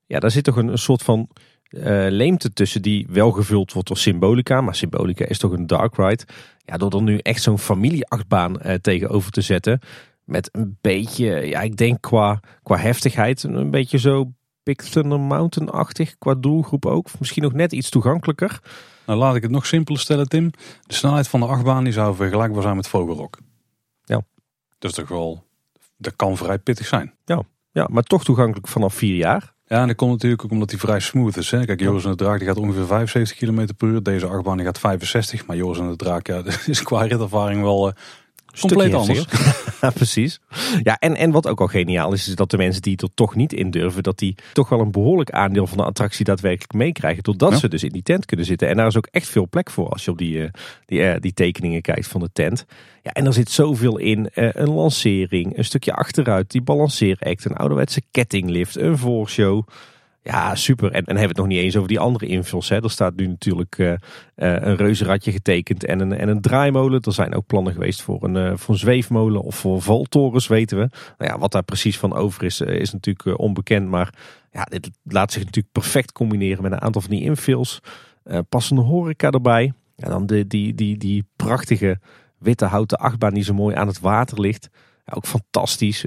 Ja, 0.07 0.21
daar 0.21 0.31
zit 0.31 0.45
toch 0.45 0.57
een, 0.57 0.69
een 0.69 0.79
soort 0.79 1.03
van 1.03 1.29
uh, 1.71 2.07
leemte 2.09 2.53
tussen 2.53 2.83
die 2.83 3.07
wel 3.11 3.31
gevuld 3.31 3.73
wordt 3.73 3.89
door 3.89 3.97
Symbolica. 3.97 4.61
Maar 4.61 4.75
Symbolica 4.75 5.25
is 5.27 5.39
toch 5.39 5.53
een 5.53 5.67
dark 5.67 5.97
ride. 5.97 6.25
Ja, 6.65 6.77
door 6.77 6.95
er 6.95 7.03
nu 7.03 7.19
echt 7.19 7.43
zo'n 7.43 7.59
familieachtbaan 7.59 8.57
uh, 8.67 8.75
tegenover 8.75 9.31
te 9.31 9.41
zetten. 9.41 9.81
Met 10.25 10.49
een 10.53 10.79
beetje, 10.81 11.27
ja, 11.27 11.61
ik 11.61 11.77
denk 11.77 12.01
qua, 12.01 12.41
qua 12.63 12.77
heftigheid, 12.77 13.43
een 13.43 13.71
beetje 13.71 13.99
zo 13.99 14.33
Big 14.63 14.77
Thunder 14.77 15.21
Mountain-achtig. 15.21 16.19
Qua 16.19 16.35
doelgroep 16.35 16.87
ook. 16.87 17.09
Misschien 17.19 17.43
nog 17.43 17.53
net 17.53 17.73
iets 17.73 17.91
toegankelijker. 17.91 18.61
Nou, 19.07 19.19
laat 19.19 19.37
ik 19.37 19.43
het 19.43 19.51
nog 19.51 19.67
simpeler 19.67 20.01
stellen, 20.01 20.29
Tim. 20.29 20.51
De 20.87 20.95
snelheid 20.95 21.29
van 21.29 21.41
de 21.41 21.47
achtbaan 21.47 21.85
die 21.85 21.93
zou 21.93 22.15
vergelijkbaar 22.15 22.63
zijn 22.63 22.77
met 22.77 22.89
Vogelrok. 22.89 23.39
Ja. 24.05 24.23
Dus 24.79 24.93
toch 24.93 25.09
wel, 25.09 25.45
dat 25.97 26.17
kan 26.17 26.37
vrij 26.37 26.59
pittig 26.59 26.87
zijn. 26.87 27.15
Ja, 27.25 27.43
ja 27.73 27.89
maar 27.91 28.03
toch 28.03 28.25
toegankelijk 28.25 28.69
vanaf 28.69 28.95
vier 28.95 29.17
jaar. 29.17 29.54
Ja, 29.67 29.81
en 29.81 29.87
dat 29.87 29.97
komt 29.97 30.11
natuurlijk 30.11 30.45
ook 30.45 30.51
omdat 30.51 30.71
hij 30.71 30.79
vrij 30.79 31.01
smooth 31.01 31.37
is. 31.37 31.51
Hè? 31.51 31.65
Kijk, 31.65 31.81
Joris 31.81 32.05
en 32.05 32.11
de 32.11 32.17
Draak 32.17 32.39
die 32.39 32.49
gaat 32.49 32.57
ongeveer 32.57 32.87
75 32.87 33.37
km 33.37 33.67
per 33.77 33.89
uur. 33.89 34.03
Deze 34.03 34.27
achtbaan 34.27 34.57
die 34.57 34.67
gaat 34.67 34.79
65. 34.79 35.47
Maar 35.47 35.57
Joris 35.57 35.79
en 35.79 35.89
de 35.89 35.97
Draak, 35.97 36.27
ja, 36.27 36.43
dat 36.43 36.63
is 36.67 36.83
qua 36.83 37.03
ritervaring 37.03 37.63
wel 37.63 37.89
uh, 37.89 37.95
compleet 38.61 38.95
anders. 38.95 39.25
ja, 39.81 39.91
precies. 39.91 40.41
Ja, 40.83 40.99
en, 40.99 41.17
en 41.17 41.31
wat 41.31 41.47
ook 41.47 41.61
al 41.61 41.67
geniaal 41.67 42.13
is, 42.13 42.29
is 42.29 42.35
dat 42.35 42.51
de 42.51 42.57
mensen 42.57 42.83
die 42.83 42.97
er 42.97 43.15
toch 43.15 43.35
niet 43.35 43.53
in 43.53 43.71
durven, 43.71 44.03
dat 44.03 44.19
die 44.19 44.35
toch 44.53 44.69
wel 44.69 44.81
een 44.81 44.91
behoorlijk 44.91 45.31
aandeel 45.31 45.67
van 45.67 45.77
de 45.77 45.85
attractie 45.85 46.25
daadwerkelijk 46.25 46.73
meekrijgen. 46.73 47.23
Totdat 47.23 47.51
ja. 47.51 47.59
ze 47.59 47.69
dus 47.69 47.83
in 47.83 47.93
die 47.93 48.03
tent 48.03 48.27
kunnen 48.27 48.47
zitten. 48.47 48.69
En 48.69 48.77
daar 48.77 48.87
is 48.87 48.97
ook 48.97 49.09
echt 49.11 49.29
veel 49.29 49.49
plek 49.49 49.71
voor 49.71 49.89
als 49.89 50.05
je 50.05 50.11
op 50.11 50.19
die, 50.19 50.37
uh, 50.37 50.49
die, 50.87 51.01
uh, 51.01 51.15
die 51.21 51.35
tekeningen 51.35 51.83
kijkt 51.83 52.07
van 52.07 52.21
de 52.21 52.31
tent. 52.33 52.67
Ja, 53.03 53.13
en 53.13 53.27
er 53.27 53.33
zit 53.33 53.51
zoveel 53.51 53.99
in. 53.99 54.31
Uh, 54.35 54.49
een 54.53 54.71
lancering, 54.71 55.59
een 55.59 55.65
stukje 55.65 55.93
achteruit, 55.93 56.51
die 56.51 56.63
balanceeract, 56.63 57.45
een 57.45 57.57
ouderwetse 57.57 58.03
kettinglift, 58.11 58.77
een 58.77 58.99
voorshow. 58.99 59.67
Ja, 60.27 60.55
super. 60.55 60.93
En, 60.93 61.05
en 61.05 61.17
hebben 61.17 61.21
we 61.21 61.27
het 61.27 61.37
nog 61.37 61.47
niet 61.47 61.59
eens 61.59 61.77
over 61.77 61.89
die 61.89 61.99
andere 61.99 62.27
invuls. 62.27 62.69
Hè. 62.69 62.83
Er 62.83 62.91
staat 62.91 63.17
nu 63.17 63.27
natuurlijk 63.27 63.79
uh, 63.79 63.89
uh, 63.89 63.97
een 64.37 64.77
reuzenradje 64.77 65.33
getekend 65.33 65.85
en 65.85 66.01
een, 66.01 66.13
en 66.13 66.29
een 66.29 66.41
draaimolen. 66.41 67.01
Er 67.01 67.13
zijn 67.13 67.35
ook 67.35 67.47
plannen 67.47 67.73
geweest 67.73 68.03
voor 68.03 68.25
een, 68.25 68.35
uh, 68.35 68.57
voor 68.57 68.77
zweefmolen 68.77 69.43
of 69.43 69.57
voor 69.57 69.83
valtorens, 69.83 70.47
weten 70.47 70.79
we. 70.79 70.89
Nou 71.19 71.33
ja, 71.33 71.39
wat 71.39 71.53
daar 71.53 71.63
precies 71.63 71.99
van 71.99 72.15
over 72.15 72.45
is, 72.45 72.61
is 72.61 72.93
natuurlijk 72.93 73.39
onbekend. 73.39 73.89
Maar 73.89 74.15
ja, 74.51 74.63
dit 74.63 74.91
laat 75.03 75.33
zich 75.33 75.45
natuurlijk 75.45 75.73
perfect 75.73 76.13
combineren 76.13 76.63
met 76.63 76.73
een 76.73 76.81
aantal 76.81 77.01
van 77.03 77.11
die 77.11 77.23
invuls. 77.23 77.81
passende 78.49 78.83
horeca 78.83 79.31
erbij. 79.31 79.73
En 79.97 80.11
dan 80.11 80.27
de, 80.27 80.47
die, 80.47 80.75
die, 80.75 80.97
die 80.97 81.27
prachtige 81.37 82.01
witte 82.39 82.65
houten 82.65 82.99
achtbaan 82.99 83.35
die 83.35 83.45
zo 83.45 83.55
mooi 83.55 83.77
aan 83.77 83.87
het 83.87 84.01
water 84.01 84.41
ligt. 84.41 84.69
Ook 85.15 85.27
fantastisch. 85.27 86.07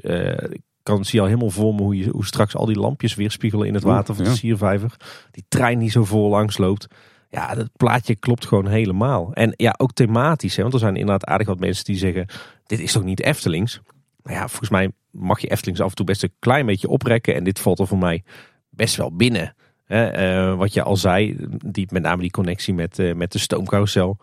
Kan 0.88 1.06
zie 1.06 1.20
al 1.20 1.26
helemaal 1.26 1.50
voor 1.50 1.76
me 1.76 1.82
hoe, 1.82 1.98
je, 1.98 2.10
hoe 2.10 2.26
straks 2.26 2.56
al 2.56 2.66
die 2.66 2.80
lampjes 2.80 3.16
weer 3.16 3.32
spiegelen 3.32 3.68
in 3.68 3.74
het 3.74 3.84
water 3.84 4.16
van 4.16 4.24
de 4.24 4.36
siervijver. 4.36 4.96
Die 5.32 5.46
trein 5.48 5.80
die 5.80 5.90
zo 5.90 6.04
vol 6.04 6.30
langs 6.30 6.58
loopt. 6.58 6.88
Ja, 7.30 7.56
dat 7.56 7.70
plaatje 7.78 8.16
klopt 8.16 8.46
gewoon 8.46 8.68
helemaal. 8.68 9.34
En 9.34 9.54
ja, 9.56 9.76
ook 9.78 9.94
thematisch. 9.94 10.56
Hè, 10.56 10.62
want 10.62 10.74
er 10.74 10.80
zijn 10.80 10.96
inderdaad 10.96 11.26
aardig 11.26 11.48
wat 11.48 11.60
mensen 11.60 11.86
die 11.86 11.96
zeggen... 11.96 12.26
dit 12.66 12.80
is 12.80 12.92
toch 12.92 13.04
niet 13.04 13.22
Eftelings? 13.22 13.82
Maar 14.22 14.34
ja, 14.34 14.48
volgens 14.48 14.70
mij 14.70 14.92
mag 15.12 15.40
je 15.40 15.48
Eftelings 15.48 15.82
af 15.82 15.90
en 15.90 15.96
toe 15.96 16.06
best 16.06 16.24
een 16.24 16.34
klein 16.40 16.66
beetje 16.66 16.88
oprekken. 16.88 17.36
En 17.36 17.44
dit 17.44 17.60
valt 17.60 17.80
er 17.80 17.88
voor 17.88 17.98
mij 17.98 18.24
best 18.70 18.96
wel 18.96 19.16
binnen. 19.16 19.56
Hè, 19.86 20.02
uh, 20.52 20.58
wat 20.58 20.74
je 20.74 20.84
al 20.84 20.98
zei, 20.98 21.36
die, 21.66 21.88
met 21.92 22.02
name 22.02 22.22
die 22.22 22.32
connectie 22.32 22.74
met, 22.74 23.00
uh, 23.00 23.14
met 23.16 23.32
de 23.32 23.40
stoomcarousel... 23.40 24.18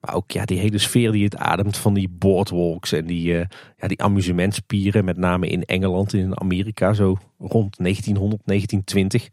Maar 0.00 0.14
ook 0.14 0.30
ja, 0.30 0.44
die 0.44 0.58
hele 0.58 0.78
sfeer 0.78 1.12
die 1.12 1.24
het 1.24 1.36
ademt 1.36 1.76
van 1.76 1.94
die 1.94 2.08
boardwalks 2.08 2.92
en 2.92 3.06
die, 3.06 3.32
uh, 3.32 3.44
ja, 3.76 3.88
die 3.88 4.02
amusementspieren, 4.02 5.04
met 5.04 5.16
name 5.16 5.48
in 5.48 5.64
Engeland 5.64 6.12
en 6.12 6.18
in 6.18 6.40
Amerika, 6.40 6.92
zo 6.92 7.18
rond 7.38 7.76
1900, 7.76 8.42
1920. 8.44 9.28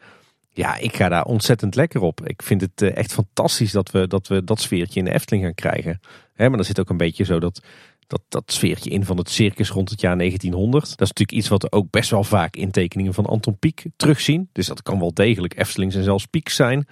Ja, 0.53 0.77
ik 0.77 0.95
ga 0.95 1.09
daar 1.09 1.25
ontzettend 1.25 1.75
lekker 1.75 2.01
op. 2.01 2.25
Ik 2.25 2.41
vind 2.41 2.61
het 2.61 2.81
uh, 2.81 2.95
echt 2.95 3.13
fantastisch 3.13 3.71
dat 3.71 3.91
we, 3.91 4.07
dat 4.07 4.27
we 4.27 4.43
dat 4.43 4.59
sfeertje 4.59 4.99
in 4.99 5.05
de 5.05 5.13
Efteling 5.13 5.43
gaan 5.43 5.53
krijgen. 5.53 5.99
Hè, 6.33 6.49
maar 6.49 6.59
er 6.59 6.65
zit 6.65 6.79
ook 6.79 6.89
een 6.89 6.97
beetje 6.97 7.23
zo 7.23 7.39
dat, 7.39 7.61
dat, 8.07 8.21
dat 8.29 8.51
sfeertje 8.51 8.89
in 8.89 9.05
van 9.05 9.17
het 9.17 9.29
circus 9.29 9.69
rond 9.69 9.89
het 9.89 10.01
jaar 10.01 10.17
1900. 10.17 10.83
Dat 10.83 11.01
is 11.01 11.07
natuurlijk 11.07 11.37
iets 11.37 11.47
wat 11.47 11.61
we 11.61 11.71
ook 11.71 11.89
best 11.89 12.09
wel 12.09 12.23
vaak 12.23 12.55
in 12.55 12.71
tekeningen 12.71 13.13
van 13.13 13.25
Anton 13.25 13.57
Pieck 13.57 13.85
terugzien. 13.95 14.49
Dus 14.51 14.67
dat 14.67 14.81
kan 14.81 14.99
wel 14.99 15.13
degelijk 15.13 15.57
Eftelings 15.57 15.95
en 15.95 16.03
zelfs 16.03 16.25
Pieck 16.25 16.49
zijn. 16.49 16.87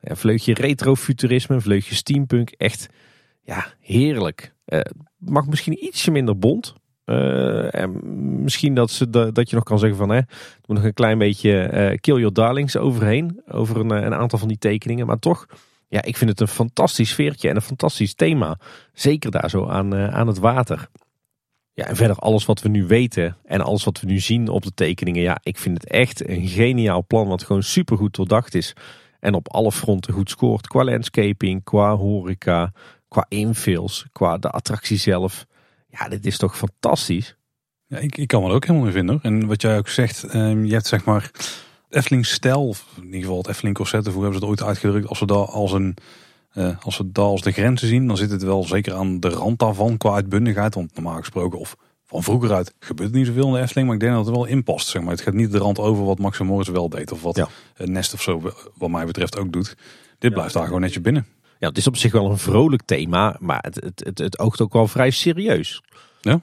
Vleugje 0.00 0.54
retrofuturisme, 0.54 1.60
vleugje 1.60 1.94
steampunk. 1.94 2.50
Echt 2.50 2.88
ja, 3.46 3.66
heerlijk. 3.80 4.52
Uh, 4.66 4.80
mag 5.16 5.46
misschien 5.46 5.84
ietsje 5.84 6.10
minder 6.10 6.38
bont. 6.38 6.74
Uh, 7.04 7.74
en 7.74 8.00
misschien 8.42 8.74
dat, 8.74 8.90
ze 8.90 9.10
dat 9.10 9.50
je 9.50 9.54
nog 9.56 9.64
kan 9.64 9.78
zeggen 9.78 9.98
van 9.98 10.08
hè, 10.08 10.20
doe 10.60 10.76
nog 10.76 10.84
een 10.84 10.92
klein 10.92 11.18
beetje 11.18 11.70
uh, 11.72 11.98
kill 11.98 12.16
your 12.16 12.32
darlings 12.32 12.76
overheen. 12.76 13.42
Over 13.46 13.76
een, 13.76 13.90
een, 13.90 14.14
aantal 14.14 14.38
van 14.38 14.48
die 14.48 14.58
tekeningen. 14.58 15.06
Maar 15.06 15.18
toch, 15.18 15.46
ja, 15.88 16.02
ik 16.02 16.16
vind 16.16 16.30
het 16.30 16.40
een 16.40 16.48
fantastisch 16.48 17.10
sfeertje 17.10 17.48
en 17.48 17.56
een 17.56 17.62
fantastisch 17.62 18.14
thema. 18.14 18.58
Zeker 18.92 19.30
daar 19.30 19.50
zo 19.50 19.66
aan, 19.66 19.94
aan 19.94 20.26
het 20.26 20.38
water. 20.38 20.88
Ja, 21.72 21.84
en 21.84 21.96
verder 21.96 22.16
alles 22.16 22.44
wat 22.44 22.62
we 22.62 22.68
nu 22.68 22.86
weten 22.86 23.36
en 23.44 23.60
alles 23.60 23.84
wat 23.84 24.00
we 24.00 24.06
nu 24.06 24.18
zien 24.18 24.48
op 24.48 24.62
de 24.62 24.74
tekeningen. 24.74 25.22
Ja, 25.22 25.38
ik 25.42 25.58
vind 25.58 25.80
het 25.80 25.90
echt 25.90 26.28
een 26.28 26.46
geniaal 26.46 27.04
plan 27.06 27.28
wat 27.28 27.42
gewoon 27.42 27.62
super 27.62 27.96
goed 27.96 28.14
doordacht 28.14 28.54
is. 28.54 28.74
En 29.20 29.34
op 29.34 29.48
alle 29.48 29.72
fronten 29.72 30.14
goed 30.14 30.30
scoort. 30.30 30.66
Qua 30.66 30.84
landscaping, 30.84 31.64
qua 31.64 31.96
horeca, 31.96 32.72
qua 33.16 33.26
infills, 33.28 34.06
qua 34.12 34.38
de 34.38 34.50
attractie 34.50 34.98
zelf. 34.98 35.46
Ja, 35.88 36.08
dit 36.08 36.26
is 36.26 36.36
toch 36.36 36.56
fantastisch. 36.56 37.36
Ja, 37.86 37.98
ik, 37.98 38.16
ik 38.16 38.28
kan 38.28 38.42
me 38.42 38.48
er 38.48 38.54
ook 38.54 38.66
helemaal 38.66 38.86
in 38.86 38.92
vinden. 38.92 39.18
En 39.22 39.46
wat 39.46 39.62
jij 39.62 39.78
ook 39.78 39.88
zegt, 39.88 40.34
um, 40.34 40.64
je 40.64 40.72
hebt 40.72 40.86
zeg 40.86 41.04
maar 41.04 41.30
Efteling 41.88 42.26
stijl, 42.26 42.68
of 42.68 42.86
in 42.96 43.04
ieder 43.04 43.20
geval 43.20 43.36
het 43.36 43.48
Efteling 43.48 43.76
concept, 43.76 44.06
hoe 44.06 44.22
hebben 44.22 44.32
ze 44.32 44.38
het 44.38 44.48
ooit 44.48 44.62
uitgedrukt, 44.62 45.08
als 45.08 45.20
we 45.20 45.26
daar 45.26 45.46
als 45.46 45.72
een 45.72 45.96
uh, 46.54 46.76
als 46.80 46.98
we 46.98 47.12
daar 47.12 47.24
als 47.24 47.42
de 47.42 47.52
grenzen 47.52 47.88
zien, 47.88 48.06
dan 48.06 48.16
zit 48.16 48.30
het 48.30 48.42
wel 48.42 48.64
zeker 48.64 48.94
aan 48.94 49.20
de 49.20 49.28
rand 49.28 49.58
daarvan 49.58 49.96
qua 49.96 50.14
uitbundigheid. 50.14 50.74
Want 50.74 50.94
normaal 50.94 51.18
gesproken, 51.18 51.58
of 51.58 51.76
van 52.06 52.22
vroeger 52.22 52.52
uit 52.52 52.74
gebeurt 52.78 53.12
niet 53.12 53.26
zoveel 53.26 53.46
in 53.46 53.52
de 53.52 53.60
Efteling, 53.60 53.86
maar 53.86 53.96
ik 53.96 54.02
denk 54.02 54.14
dat 54.14 54.26
het 54.26 54.34
er 54.34 54.40
wel 54.40 54.50
in 54.50 54.62
past. 54.62 54.88
Zeg 54.88 55.02
maar. 55.02 55.10
Het 55.10 55.20
gaat 55.20 55.34
niet 55.34 55.52
de 55.52 55.58
rand 55.58 55.78
over 55.78 56.04
wat 56.04 56.18
Max 56.18 56.38
en 56.38 56.46
Moritz 56.46 56.70
wel 56.70 56.88
deed. 56.88 57.12
Of 57.12 57.22
wat 57.22 57.36
Ja. 57.36 57.48
Nest 57.76 58.14
of 58.14 58.22
zo, 58.22 58.52
wat 58.74 58.90
mij 58.90 59.06
betreft, 59.06 59.38
ook 59.38 59.52
doet. 59.52 59.76
Dit 60.18 60.32
blijft 60.32 60.54
daar 60.54 60.66
gewoon 60.66 60.80
netjes 60.80 61.02
binnen. 61.02 61.26
Ja, 61.58 61.68
het 61.68 61.78
is 61.78 61.86
op 61.86 61.96
zich 61.96 62.12
wel 62.12 62.30
een 62.30 62.38
vrolijk 62.38 62.82
thema, 62.84 63.36
maar 63.40 63.58
het, 63.60 63.74
het, 63.74 64.02
het, 64.04 64.18
het 64.18 64.38
oogt 64.38 64.60
ook 64.60 64.72
wel 64.72 64.86
vrij 64.86 65.10
serieus. 65.10 65.82
Ja. 66.20 66.40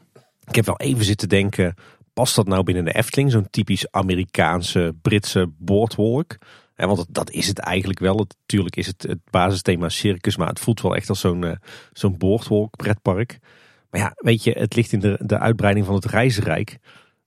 Ik 0.48 0.56
heb 0.56 0.66
wel 0.66 0.78
even 0.80 1.06
zitten 1.06 1.30
denken, 1.30 1.76
past 2.14 2.36
dat 2.36 2.48
nou 2.48 2.64
binnen 2.64 2.86
de 2.86 2.94
Efteling? 2.94 3.32
Zo'n 3.32 3.50
typisch 3.50 3.92
Amerikaanse, 3.92 4.96
Britse 5.02 5.52
boardwalk? 5.58 6.38
Ja, 6.76 6.88
want 6.88 7.06
dat, 7.10 7.32
is 7.32 7.48
het 7.48 7.60
eigenlijk 7.60 8.00
wel. 8.00 8.18
Het, 8.18 8.36
natuurlijk 8.40 8.76
is 8.76 8.88
het 8.88 9.02
het 9.02 9.20
basisthema 9.30 9.90
circus, 9.90 10.38
maar 10.38 10.48
het 10.48 10.60
voelt 10.60 10.82
wel 10.82 10.96
echt 10.96 11.10
als 11.10 11.20
zo'n 11.20 11.44
eh, 11.44 11.56
zo'n 11.92 12.18
boardwalk 12.18 12.76
pretpark. 12.76 13.40
Maar 13.90 14.02
ja, 14.02 14.12
weet 14.16 14.44
je, 14.44 14.52
het 14.52 14.76
ligt 14.76 14.92
in 14.92 15.00
de, 15.00 15.20
de 15.22 15.40
uitbreiding 15.40 15.86
van 15.86 15.96
het 15.96 16.06
reizenrijk. 16.06 16.78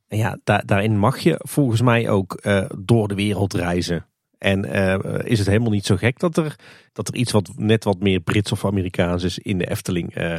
En 0.08 0.18
ja, 0.18 0.38
da- 0.44 0.62
daarin 0.64 0.98
mag 0.98 1.18
je 1.18 1.40
volgens 1.42 1.80
mij 1.80 2.08
ook 2.08 2.34
eh, 2.34 2.64
door 2.78 3.08
de 3.08 3.14
wereld 3.14 3.54
reizen. 3.54 4.06
En 4.38 4.64
eh, 4.64 5.30
is 5.30 5.38
het 5.38 5.48
helemaal 5.48 5.70
niet 5.70 5.86
zo 5.86 5.96
gek 5.96 6.18
dat 6.18 6.36
er, 6.36 6.56
dat 6.92 7.08
er 7.08 7.14
iets 7.14 7.32
wat 7.32 7.50
net 7.56 7.84
wat 7.84 8.00
meer 8.00 8.20
Brits 8.20 8.52
of 8.52 8.64
Amerikaans 8.64 9.22
is 9.22 9.38
in 9.38 9.58
de 9.58 9.70
Efteling. 9.70 10.14
eh. 10.14 10.38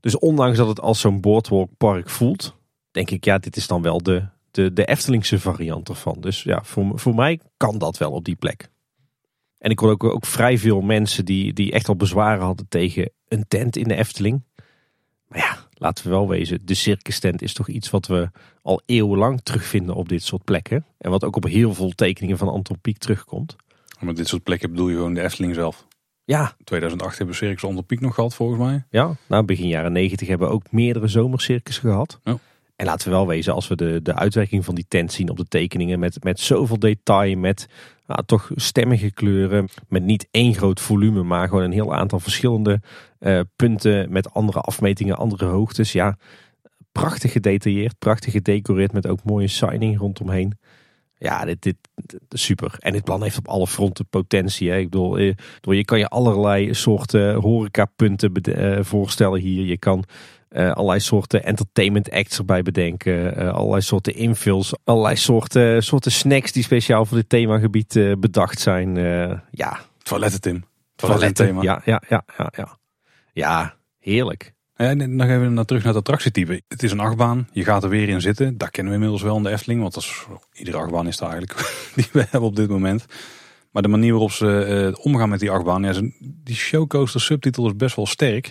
dus 0.00 0.18
ondanks 0.18 0.58
dat 0.58 0.68
het 0.68 0.80
als 0.80 1.00
zo'n 1.00 1.20
boardwalkpark 1.20 2.10
voelt, 2.10 2.56
denk 2.90 3.10
ik, 3.10 3.24
ja, 3.24 3.38
dit 3.38 3.56
is 3.56 3.66
dan 3.66 3.82
wel 3.82 4.02
de, 4.02 4.26
de, 4.50 4.72
de 4.72 4.84
Eftelingse 4.84 5.40
variant 5.40 5.88
ervan. 5.88 6.16
Dus 6.20 6.42
ja, 6.42 6.64
voor, 6.64 6.98
voor 6.98 7.14
mij 7.14 7.40
kan 7.56 7.78
dat 7.78 7.98
wel 7.98 8.10
op 8.10 8.24
die 8.24 8.36
plek. 8.36 8.68
En 9.58 9.70
ik 9.70 9.78
hoor 9.78 9.90
ook, 9.90 10.04
ook 10.04 10.26
vrij 10.26 10.58
veel 10.58 10.80
mensen 10.80 11.24
die, 11.24 11.52
die 11.52 11.72
echt 11.72 11.88
al 11.88 11.96
bezwaren 11.96 12.44
hadden 12.44 12.68
tegen 12.68 13.10
een 13.28 13.44
tent 13.48 13.76
in 13.76 13.88
de 13.88 13.94
Efteling. 13.94 14.44
Maar 15.28 15.38
ja, 15.38 15.63
laten 15.74 16.04
we 16.04 16.10
wel 16.10 16.28
wezen, 16.28 16.66
de 16.66 16.74
circus 16.74 17.18
tent 17.18 17.42
is 17.42 17.52
toch 17.52 17.68
iets 17.68 17.90
wat 17.90 18.06
we 18.06 18.30
al 18.62 18.82
eeuwenlang 18.86 19.40
terugvinden 19.42 19.94
op 19.94 20.08
dit 20.08 20.22
soort 20.22 20.44
plekken. 20.44 20.84
En 20.98 21.10
wat 21.10 21.24
ook 21.24 21.36
op 21.36 21.44
heel 21.44 21.74
veel 21.74 21.90
tekeningen 21.90 22.38
van 22.38 22.48
Anton 22.48 22.78
Pieck 22.80 22.98
terugkomt. 22.98 23.56
Maar 24.00 24.14
dit 24.14 24.28
soort 24.28 24.42
plekken 24.42 24.70
bedoel 24.70 24.88
je 24.88 24.94
gewoon 24.96 25.14
de 25.14 25.22
Efteling 25.22 25.54
zelf. 25.54 25.86
Ja, 26.24 26.54
In 26.58 26.64
2008 26.64 27.18
hebben 27.18 27.34
we 27.36 27.44
Circus 27.44 27.64
onder 27.64 27.84
Piek 27.84 28.00
nog 28.00 28.14
gehad, 28.14 28.34
volgens 28.34 28.58
mij. 28.60 28.84
ja 28.90 29.16
nou 29.26 29.44
begin 29.44 29.68
jaren 29.68 29.92
negentig 29.92 30.28
hebben 30.28 30.48
we 30.48 30.54
ook 30.54 30.72
meerdere 30.72 31.08
zomercircussen 31.08 31.82
gehad. 31.90 32.20
Ja. 32.24 32.38
En 32.76 32.86
laten 32.86 33.08
we 33.08 33.14
wel 33.14 33.26
wezen, 33.26 33.54
als 33.54 33.68
we 33.68 33.76
de, 33.76 34.02
de 34.02 34.14
uitwerking 34.14 34.64
van 34.64 34.74
die 34.74 34.84
tent 34.88 35.12
zien 35.12 35.30
op 35.30 35.36
de 35.36 35.48
tekeningen 35.48 35.98
met, 35.98 36.24
met 36.24 36.40
zoveel 36.40 36.78
detail, 36.78 37.36
met 37.36 37.66
nou, 38.06 38.22
toch 38.26 38.50
stemmige 38.54 39.10
kleuren, 39.10 39.68
met 39.88 40.02
niet 40.02 40.28
één 40.30 40.54
groot 40.54 40.80
volume, 40.80 41.22
maar 41.22 41.48
gewoon 41.48 41.64
een 41.64 41.72
heel 41.72 41.94
aantal 41.94 42.20
verschillende 42.20 42.80
eh, 43.18 43.40
punten 43.56 44.12
met 44.12 44.32
andere 44.32 44.60
afmetingen, 44.60 45.16
andere 45.16 45.44
hoogtes. 45.44 45.92
Ja, 45.92 46.16
prachtig 46.92 47.32
gedetailleerd, 47.32 47.98
prachtig 47.98 48.32
gedecoreerd 48.32 48.92
met 48.92 49.06
ook 49.06 49.24
mooie 49.24 49.48
signing 49.48 49.98
rondomheen. 49.98 50.58
Ja, 51.18 51.44
dit, 51.44 51.62
dit, 51.62 51.76
super. 52.28 52.76
En 52.78 52.92
dit 52.92 53.04
plan 53.04 53.22
heeft 53.22 53.38
op 53.38 53.48
alle 53.48 53.66
fronten 53.66 54.06
potentie. 54.06 54.70
Hè. 54.70 54.78
Ik 54.78 54.90
bedoel, 54.90 55.18
eh, 55.18 55.34
je 55.60 55.84
kan 55.84 55.98
je 55.98 56.08
allerlei 56.08 56.74
soorten 56.74 57.34
horecapunten 57.34 58.32
eh, 58.32 58.84
voorstellen 58.84 59.40
hier. 59.40 59.64
Je 59.64 59.78
kan 59.78 60.04
eh, 60.54 60.70
allerlei 60.72 61.00
soorten 61.00 61.44
entertainment 61.44 62.10
acts 62.10 62.38
erbij 62.38 62.62
bedenken. 62.62 63.36
eh, 63.36 63.52
allerlei 63.52 63.80
soorten 63.80 64.14
infills. 64.14 64.74
Allerlei 64.84 65.16
soorten, 65.16 65.82
soorten 65.82 66.12
snacks 66.12 66.52
die 66.52 66.62
speciaal 66.62 67.04
voor 67.06 67.16
dit 67.16 67.28
themagebied 67.28 67.96
eh, 67.96 68.12
bedacht 68.18 68.60
zijn. 68.60 68.94
Ja, 69.50 69.80
Toiletten, 70.02 70.40
Tim. 70.40 70.64
toiletten. 70.96 71.62
Ja, 71.62 71.82
ja, 71.84 72.02
ja, 72.08 72.24
ja, 72.38 72.52
ja. 72.56 72.78
Ja, 73.32 73.74
heerlijk. 73.98 74.52
En 74.74 75.16
nog 75.16 75.28
even 75.28 75.54
naar, 75.54 75.64
terug 75.64 75.84
naar 75.84 75.94
het 75.94 76.00
attractietype. 76.08 76.62
Het 76.68 76.82
is 76.82 76.92
een 76.92 77.00
achtbaan, 77.00 77.48
je 77.52 77.64
gaat 77.64 77.82
er 77.82 77.88
weer 77.88 78.08
in 78.08 78.20
zitten. 78.20 78.58
Dat 78.58 78.70
kennen 78.70 78.92
we 78.92 78.98
inmiddels 78.98 79.22
wel 79.22 79.36
in 79.36 79.42
de 79.42 79.50
Efteling, 79.50 79.80
want 79.80 79.94
dat 79.94 80.02
is, 80.02 80.26
iedere 80.52 80.76
achtbaan 80.76 81.06
is 81.06 81.16
daar 81.16 81.30
eigenlijk 81.30 81.74
die 81.96 82.06
we 82.12 82.20
hebben 82.20 82.48
op 82.48 82.56
dit 82.56 82.68
moment. 82.68 83.06
Maar 83.70 83.82
de 83.82 83.88
manier 83.88 84.10
waarop 84.10 84.32
ze 84.32 84.98
omgaan 85.00 85.28
met 85.28 85.40
die 85.40 85.50
achtbaan, 85.50 85.82
ja, 85.82 86.00
die 86.20 86.54
showcoaster 86.56 87.20
subtitel 87.20 87.66
is 87.66 87.76
best 87.76 87.96
wel 87.96 88.06
sterk. 88.06 88.50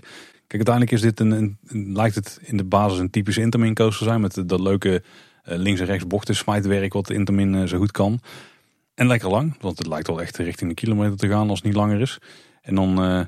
Kijk, 0.54 0.68
uiteindelijk 0.68 1.06
is 1.06 1.16
dit 1.16 1.32
een, 1.32 1.58
lijkt 1.96 2.16
het 2.16 2.40
in 2.42 2.58
de 2.58 2.64
basis 2.64 3.00
een 3.00 3.10
typische 3.10 3.42
Intermin 3.42 3.74
coaster 3.74 4.06
zijn 4.06 4.22
met 4.22 4.44
dat 4.46 4.60
leuke 4.60 5.04
eh, 5.44 5.58
links 5.58 5.80
en 5.80 5.86
rechts 5.86 6.08
bochten 6.08 6.36
smijtwerk 6.36 6.94
wat 6.94 7.08
de 7.08 7.14
Intermin 7.14 7.56
eh, 7.56 7.64
zo 7.64 7.78
goed 7.78 7.92
kan. 7.92 8.22
En 8.96 9.08
lekker 9.08 9.30
lang, 9.30 9.56
want 9.62 9.78
het 9.78 9.88
lijkt 9.88 10.08
wel 10.08 10.22
echt 10.22 10.38
richting 10.38 10.70
de 10.70 10.76
kilometer 10.76 11.18
te 11.18 11.28
gaan 11.28 11.50
als 11.50 11.58
het 11.58 11.68
niet 11.68 11.76
langer 11.76 12.02
is. 12.02 12.18
En 12.62 12.76
dan 12.76 13.04
eh, 13.04 13.22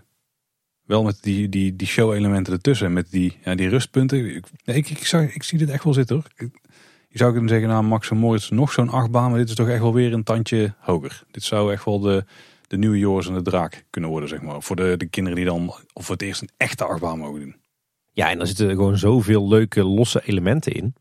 wel 0.84 1.04
met 1.04 1.18
die, 1.22 1.50
die, 1.50 1.76
die 1.76 1.88
show-elementen 1.88 2.54
ertussen. 2.54 2.94
Met 2.94 3.12
die, 3.12 3.38
ja, 3.44 3.56
die 3.56 3.70
rustpunten. 3.70 4.36
Ik, 4.36 4.46
ik, 4.66 4.90
ik, 4.90 5.34
ik 5.34 5.44
zie 5.44 5.58
dit 5.58 5.70
echt 5.70 5.84
wel 5.84 5.94
zitten 5.94 6.16
hoor. 6.16 6.50
Je 7.10 7.18
zou 7.18 7.32
kunnen 7.32 7.50
zeggen, 7.50 7.70
nou 7.70 7.84
Max 7.84 8.10
en 8.10 8.18
Moritz 8.18 8.50
nog 8.50 8.72
zo'n 8.72 8.90
achtbaan. 8.90 9.30
Maar 9.30 9.40
dit 9.40 9.50
is 9.50 9.56
toch 9.56 9.70
echt 9.70 9.82
wel 9.82 9.94
weer 9.94 10.14
een 10.14 10.24
tandje 10.24 10.74
hoger. 10.80 11.24
Dit 11.32 11.44
zou 11.44 11.72
echt 11.72 11.86
wel 11.86 12.00
de, 12.00 12.26
de 12.68 12.78
nieuwe 12.78 12.98
Joris 12.98 13.28
en 13.28 13.34
de 13.34 13.42
Draak 13.42 13.86
kunnen 13.90 14.10
worden, 14.10 14.30
zeg 14.30 14.42
maar. 14.42 14.62
Voor 14.62 14.76
de, 14.76 14.94
de 14.98 15.06
kinderen 15.06 15.38
die 15.38 15.48
dan 15.48 15.68
of 15.94 16.06
voor 16.06 16.16
het 16.16 16.22
eerst 16.24 16.42
een 16.42 16.50
echte 16.58 16.86
achtbaan 16.86 17.20
mogen 17.20 17.40
doen. 17.40 17.56
Ja, 18.12 18.30
en 18.30 18.40
er 18.40 18.48
zitten 18.48 18.70
gewoon 18.70 18.98
zoveel 18.98 19.48
leuke 19.48 19.84
losse 19.84 20.22
elementen 20.26 20.72
in. 20.72 20.96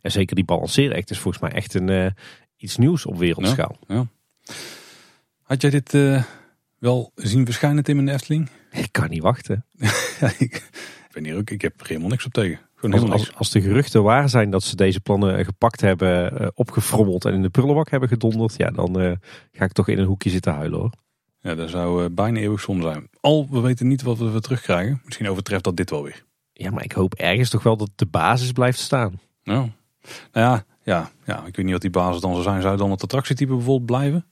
En 0.00 0.10
zeker 0.10 0.34
die 0.36 0.44
balanceeract 0.44 1.10
is 1.10 1.18
volgens 1.18 1.42
mij 1.42 1.52
echt 1.52 1.74
een, 1.74 1.88
eh, 1.88 2.06
iets 2.56 2.76
nieuws 2.76 3.06
op 3.06 3.18
wereldschaal. 3.18 3.78
Had 5.42 5.60
jij 5.60 5.70
dit 5.70 5.94
eh, 5.94 6.22
wel 6.78 7.12
zien 7.14 7.44
verschijnen, 7.44 7.84
Tim, 7.84 7.98
in 7.98 8.06
de 8.06 8.12
Efteling? 8.12 8.48
Ik 8.70 8.92
kan 8.92 9.10
niet 9.10 9.22
wachten. 9.22 9.64
ja, 10.20 10.32
ik, 10.38 10.54
ik 11.08 11.08
ben 11.12 11.24
hier 11.24 11.36
ook, 11.36 11.50
ik 11.50 11.62
heb 11.62 11.80
er 11.80 11.86
helemaal 11.86 12.08
niks 12.08 12.24
op 12.24 12.32
tegen. 12.32 12.60
Gewoon 12.78 13.10
Als, 13.10 13.34
als, 13.34 13.50
de 13.50 13.60
geruchten 13.60 14.02
waar 14.02 14.28
zijn 14.28 14.50
dat 14.50 14.62
ze 14.62 14.76
deze 14.76 15.00
plannen 15.00 15.44
gepakt 15.44 15.80
hebben, 15.80 16.38
eh, 16.38 16.48
opgefrommeld 16.54 17.24
en 17.24 17.34
in 17.34 17.42
de 17.42 17.48
prullenbak 17.48 17.90
hebben 17.90 18.08
gedonderd, 18.08 18.54
ja, 18.56 18.70
dan 18.70 19.00
eh, 19.00 19.12
ga 19.52 19.64
ik 19.64 19.72
toch 19.72 19.88
in 19.88 19.98
een 19.98 20.06
hoekje 20.06 20.30
zitten 20.30 20.54
huilen 20.54 20.78
hoor. 20.78 20.92
Ja, 21.40 21.54
dat 21.54 21.70
zou 21.70 22.04
eh, 22.04 22.10
bijna 22.10 22.40
eeuwig 22.40 22.60
zonde 22.60 22.82
zijn. 22.82 23.08
Al, 23.20 23.46
we 23.50 23.60
weten 23.60 23.88
niet 23.88 24.02
wat 24.02 24.18
we 24.18 24.30
weer 24.30 24.40
terugkrijgen. 24.40 25.00
Misschien 25.04 25.28
overtreft 25.28 25.64
dat 25.64 25.76
dit 25.76 25.90
wel 25.90 26.02
weer. 26.02 26.24
Ja, 26.52 26.70
maar 26.70 26.84
ik 26.84 26.92
hoop 26.92 27.14
ergens 27.14 27.50
toch 27.50 27.62
wel 27.62 27.76
dat 27.76 27.90
de 27.94 28.06
basis 28.06 28.52
blijft 28.52 28.78
staan. 28.78 29.20
Nou, 29.42 29.70
nou 30.32 30.46
ja, 30.46 30.64
ja, 30.82 31.10
ja, 31.24 31.46
ik 31.46 31.56
weet 31.56 31.64
niet 31.64 31.74
wat 31.74 31.80
die 31.80 31.90
basis 31.90 32.20
dan 32.20 32.32
zou 32.32 32.42
zijn. 32.42 32.62
Zou 32.62 32.76
dan 32.76 32.90
het 32.90 33.02
attractietype 33.02 33.54
bijvoorbeeld 33.54 33.86
blijven? 33.86 34.26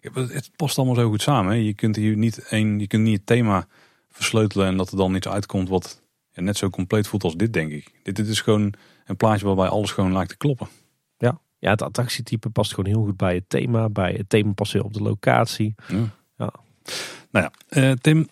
Ja, 0.00 0.10
Het 0.12 0.50
past 0.56 0.78
allemaal 0.78 0.94
zo 0.94 1.08
goed 1.08 1.22
samen. 1.22 1.52
Hè? 1.52 1.58
Je 1.58 1.74
kunt 1.74 1.96
hier 1.96 2.16
niet 2.16 2.38
één, 2.48 2.78
je 2.78 2.86
kunt 2.86 3.02
niet 3.02 3.16
het 3.16 3.26
thema 3.26 3.66
versleutelen 4.10 4.66
en 4.66 4.76
dat 4.76 4.90
er 4.90 4.96
dan 4.96 5.14
iets 5.14 5.28
uitkomt 5.28 5.68
wat 5.68 6.02
ja, 6.38 6.44
net 6.44 6.56
zo 6.56 6.70
compleet 6.70 7.06
voelt 7.08 7.24
als 7.24 7.36
dit, 7.36 7.52
denk 7.52 7.72
ik. 7.72 7.92
Dit, 8.02 8.16
dit 8.16 8.26
is 8.28 8.40
gewoon 8.40 8.74
een 9.06 9.16
plaatje 9.16 9.46
waarbij 9.46 9.68
alles 9.68 9.90
gewoon 9.90 10.12
lijkt 10.12 10.28
te 10.30 10.36
kloppen. 10.36 10.68
Ja. 11.18 11.40
ja, 11.58 11.70
het 11.70 11.82
attractietype 11.82 12.50
past 12.50 12.74
gewoon 12.74 12.90
heel 12.90 13.04
goed 13.04 13.16
bij 13.16 13.34
het 13.34 13.44
thema, 13.48 13.88
bij 13.88 14.12
het 14.12 14.28
thema 14.28 14.52
past 14.52 14.72
weer 14.72 14.84
op 14.84 14.92
de 14.94 15.02
locatie. 15.02 15.74
Ja. 15.88 15.96
Ja. 16.36 16.52
Nou 17.30 17.50
ja, 17.50 17.52
eh, 17.68 17.92
Tim, 17.92 18.28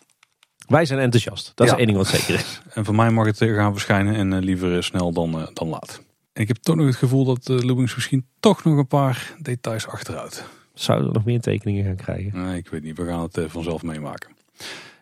Wij 0.67 0.85
zijn 0.85 1.01
enthousiast, 1.01 1.53
dat 1.55 1.67
Ja. 1.67 1.73
is 1.73 1.79
één 1.79 1.87
ding 1.87 1.99
wat 1.99 2.07
zeker 2.09 2.35
is. 2.35 2.61
en 2.75 2.85
voor 2.85 2.95
mij 2.95 3.11
mag 3.11 3.27
het 3.27 3.39
gaan 3.39 3.73
verschijnen 3.73 4.15
en 4.15 4.33
eh, 4.33 4.41
liever 4.43 4.77
eh, 4.77 4.83
snel 4.83 5.13
dan, 5.13 5.51
dan 5.53 5.69
laat. 5.69 6.03
En 6.33 6.43
ik 6.43 6.49
heb 6.49 6.57
toch 6.57 6.77
nog 6.77 6.87
het 6.87 6.97
gevoel 6.97 7.25
dat 7.25 7.49
uh, 7.49 7.59
Lubings 7.59 7.95
misschien 7.95 8.27
toch 8.41 8.65
nog 8.65 8.79
een 8.79 8.87
paar 8.87 9.35
details 9.39 9.87
achteruit. 9.87 10.45
Zouden 10.75 11.09
we 11.09 11.15
nog 11.15 11.25
meer 11.25 11.41
tekeningen 11.41 11.85
gaan 11.85 11.97
krijgen? 11.97 12.45
Nee, 12.45 12.57
ik 12.57 12.69
weet 12.69 12.83
niet. 12.83 12.97
We 12.97 13.07
gaan 13.07 13.23
het 13.23 13.39
vanzelf 13.47 13.83
meemaken. 13.83 14.31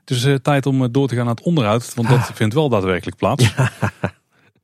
Het 0.04 0.16
is 0.16 0.24
eh, 0.24 0.34
tijd 0.34 0.66
om 0.66 0.82
eh, 0.82 0.88
door 0.90 1.08
te 1.08 1.14
gaan 1.14 1.24
naar 1.24 1.34
het 1.34 1.44
onderhoud, 1.44 1.94
want 1.94 2.08
dat 2.08 2.30
vindt 2.34 2.54
wel 2.54 2.68
daadwerkelijk 2.68 3.16
plaats. 3.16 3.52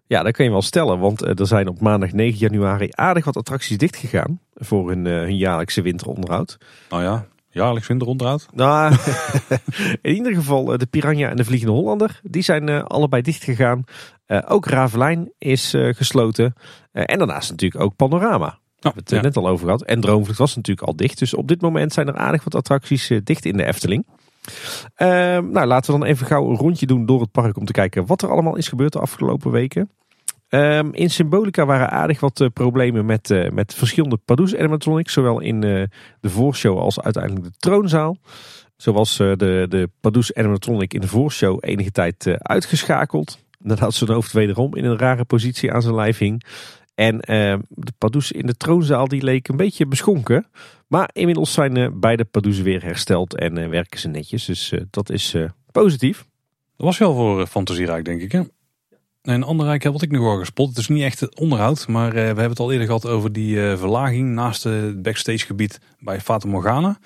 Ja, 0.07 0.23
dat 0.23 0.33
kan 0.33 0.45
je 0.45 0.51
wel 0.51 0.63
stellen, 0.63 0.99
want 0.99 1.23
eh, 1.23 1.39
er 1.39 1.47
zijn 1.47 1.69
op 1.69 1.81
maandag 1.81 2.13
9 2.13 2.39
januari 2.39 2.89
aardig 2.91 3.25
wat 3.25 3.37
attracties 3.37 3.79
dichtgegaan 3.79 4.41
voor 4.55 4.89
hun, 4.89 5.05
hun 5.05 5.37
jaarlijkse 5.37 5.83
winteronderhoud. 5.83 6.59
Nou 6.89 7.03
ja, 7.03 7.27
jaarlijks 7.51 7.89
winteronderhoud. 7.89 8.47
Nou, 8.53 8.97
in 10.03 10.15
ieder 10.15 10.35
geval 10.35 10.65
de 10.65 10.87
Piranha 10.87 11.29
en 11.29 11.37
de 11.37 11.45
Vliegende 11.45 11.73
Hollander, 11.73 12.21
die 12.23 12.43
zijn 12.43 12.69
allebei 12.83 13.23
dichtgegaan. 13.23 13.85
Ook 14.47 14.67
Ravelijn 14.67 15.33
is 15.39 15.75
gesloten. 15.77 16.55
En 16.93 17.19
daarnaast 17.19 17.51
natuurlijk 17.51 17.83
ook 17.83 17.97
Panorama. 17.97 18.49
We 18.49 18.57
hebben 18.81 19.03
het 19.03 19.11
ja. 19.11 19.21
net 19.21 19.37
al 19.37 19.49
over 19.49 19.65
gehad. 19.65 19.83
En 19.83 20.01
Droomvlucht 20.01 20.39
was 20.39 20.57
natuurlijk 20.57 20.87
al 20.87 20.97
dicht. 20.97 21.19
Dus 21.19 21.35
op 21.35 21.49
dit 21.49 21.61
moment 21.61 21.93
zijn 21.93 22.09
er 22.09 22.17
aardig 22.17 22.45
wat 22.45 22.55
attracties 22.55 23.13
dicht 23.25 23.45
in 23.45 23.57
de 23.57 23.65
Efteling. 23.65 24.05
Ehm, 24.95 25.51
nou, 25.51 25.67
laten 25.67 25.93
we 25.93 25.99
dan 25.99 26.09
even 26.09 26.27
gauw 26.27 26.51
een 26.51 26.57
rondje 26.57 26.87
doen 26.87 27.07
door 27.07 27.21
het 27.21 27.33
park 27.33 27.57
om 27.57 27.65
te 27.65 27.73
kijken 27.73 28.07
wat 28.07 28.23
er 28.23 28.31
allemaal 28.31 28.57
is 28.57 28.69
gebeurd 28.69 28.93
de 28.93 29.01
afgelopen 29.01 29.51
weken. 29.51 29.91
Ehm, 30.51 30.89
in 30.93 31.11
Symbolica 31.11 31.67
waren 31.67 31.91
aardig 31.91 32.21
wat 32.21 32.41
eh, 32.41 32.49
problemen 32.53 33.07
met, 33.07 33.31
eh, 33.31 33.51
met 33.51 33.75
verschillende 33.75 34.17
Pardoes 34.17 34.57
animatronics. 34.57 35.13
Zowel 35.13 35.41
in 35.41 35.65
eh, 35.65 35.83
de 36.21 36.29
voorshow 36.29 36.79
als 36.79 37.01
uiteindelijk 37.01 37.45
de 37.45 37.53
troonzaal. 37.59 38.17
Zo 38.77 38.93
was 38.93 39.17
de, 39.17 39.67
de 39.69 39.89
animatronic 40.35 40.95
in 40.95 41.01
de 41.01 41.09
voorshow 41.09 41.59
enige 41.61 41.91
tijd 41.91 42.37
uitgeschakeld. 42.39 43.39
Nadat 43.59 43.95
zijn 43.95 44.11
hoofd 44.11 44.33
wederom 44.33 44.77
in 44.77 44.85
een 44.85 44.99
rare 44.99 45.25
positie 45.25 45.73
aan 45.73 45.83
zijn 45.83 45.95
lijf 45.95 46.19
hing. 46.19 46.45
En 47.01 47.21
eh, 47.21 47.59
de 47.69 47.93
Pardoes 47.99 48.33
in 48.33 48.47
de 48.47 48.57
troonzaal 48.57 49.09
die 49.09 49.23
leek 49.23 49.49
een 49.49 49.57
beetje 49.57 49.87
beschonken. 49.87 50.47
Maar 50.87 51.11
inmiddels 51.13 51.53
zijn 51.53 51.77
eh, 51.77 51.89
beide 51.93 52.25
Pardoes 52.25 52.61
weer 52.61 52.83
hersteld 52.83 53.37
en 53.37 53.59
eh, 53.59 53.69
werken 53.69 54.01
ze 54.01 54.09
netjes. 54.09 54.45
Dus 54.45 54.73
eh, 54.73 54.81
dat 54.91 55.11
is 55.11 55.37
positief. 55.73 56.27
Dat 56.77 56.87
was 56.87 56.99
wel 56.99 57.15
voor 57.15 57.47
fantasierijk, 57.47 58.05
denk 58.05 58.21
ik. 58.21 58.33
Hè? 58.33 58.39
En 58.39 58.49
een 59.23 59.43
ander 59.43 59.67
rijk 59.67 59.85
wat 59.85 60.03
ik 60.03 60.11
nog 60.11 60.23
wel 60.23 60.39
gespot. 60.39 60.69
Het 60.69 60.79
is 60.79 60.89
niet 60.89 61.03
echt 61.03 61.37
onderhoud, 61.37 61.89
maar 61.89 62.13
we 62.13 62.19
hebben 62.19 62.49
het 62.49 62.61
al 62.61 62.73
eerder 62.73 62.87
gehad 62.87 63.07
over 63.07 63.33
die 63.33 63.57
verlaging 63.57 64.29
naast 64.29 64.65
het 64.65 65.03
backstage 65.03 65.47
gebied 65.47 65.81
bij 65.99 66.21
Fata 66.21 66.49
Morgana. 66.49 66.99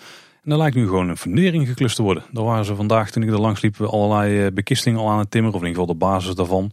En 0.43 0.51
daar 0.51 0.59
lijkt 0.59 0.77
nu 0.77 0.85
gewoon 0.85 1.09
een 1.09 1.17
fundering 1.17 1.69
geklust 1.69 1.97
te 1.97 2.03
worden. 2.03 2.25
Daar 2.31 2.45
waren 2.45 2.65
ze 2.65 2.75
vandaag, 2.75 3.11
toen 3.11 3.23
ik 3.23 3.31
er 3.31 3.41
langs 3.41 3.61
liep, 3.61 3.81
allerlei 3.81 4.51
bekistingen 4.51 5.01
al 5.01 5.11
aan 5.11 5.19
het 5.19 5.31
timmeren. 5.31 5.57
Of 5.57 5.63
in 5.63 5.69
ieder 5.69 5.83
geval 5.83 5.99
de 5.99 6.05
basis 6.07 6.35
daarvan. 6.35 6.73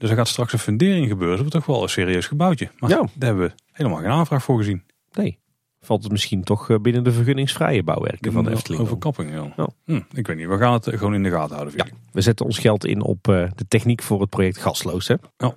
Dus 0.00 0.10
er 0.10 0.16
gaat 0.16 0.28
straks 0.28 0.52
een 0.52 0.58
fundering 0.58 1.08
gebeuren. 1.08 1.36
Dat 1.36 1.46
wordt 1.52 1.66
toch 1.66 1.74
wel 1.74 1.82
een 1.82 1.88
serieus 1.88 2.26
gebouwtje. 2.26 2.70
Maar 2.78 2.90
Ja. 2.90 2.96
daar 2.96 3.28
hebben 3.28 3.46
we 3.48 3.52
helemaal 3.72 3.98
geen 3.98 4.10
aanvraag 4.10 4.42
voor 4.42 4.56
gezien. 4.58 4.82
Nee. 5.12 5.38
Valt 5.80 6.02
het 6.02 6.12
misschien 6.12 6.42
toch 6.42 6.70
eh, 6.70 6.76
binnen 6.78 7.04
de 7.04 7.12
vergunningsvrije 7.12 7.82
bouwwerken 7.82 8.32
van 8.32 8.44
de 8.44 8.50
Efteling? 8.50 8.82
dan? 8.82 8.90
Overkapping, 8.90 9.32
ja. 9.32 9.52
Ja. 9.56 9.68
Hm, 9.84 10.00
ik 10.18 10.26
weet 10.26 10.36
niet, 10.36 10.46
we 10.48 10.58
gaan 10.58 10.72
het 10.72 10.86
eh, 10.86 10.98
gewoon 10.98 11.14
in 11.14 11.22
de 11.22 11.30
gaten 11.30 11.54
houden. 11.56 11.74
Ja, 11.76 11.86
we 12.12 12.20
zetten 12.20 12.46
ons 12.46 12.58
geld 12.58 12.84
in 12.84 13.02
op 13.02 13.28
eh, 13.28 13.48
de 13.54 13.64
techniek 13.68 14.02
voor 14.02 14.20
het 14.20 14.30
project 14.30 14.58
Gasloos. 14.58 15.08
Hè? 15.08 15.14
Ja. 15.36 15.54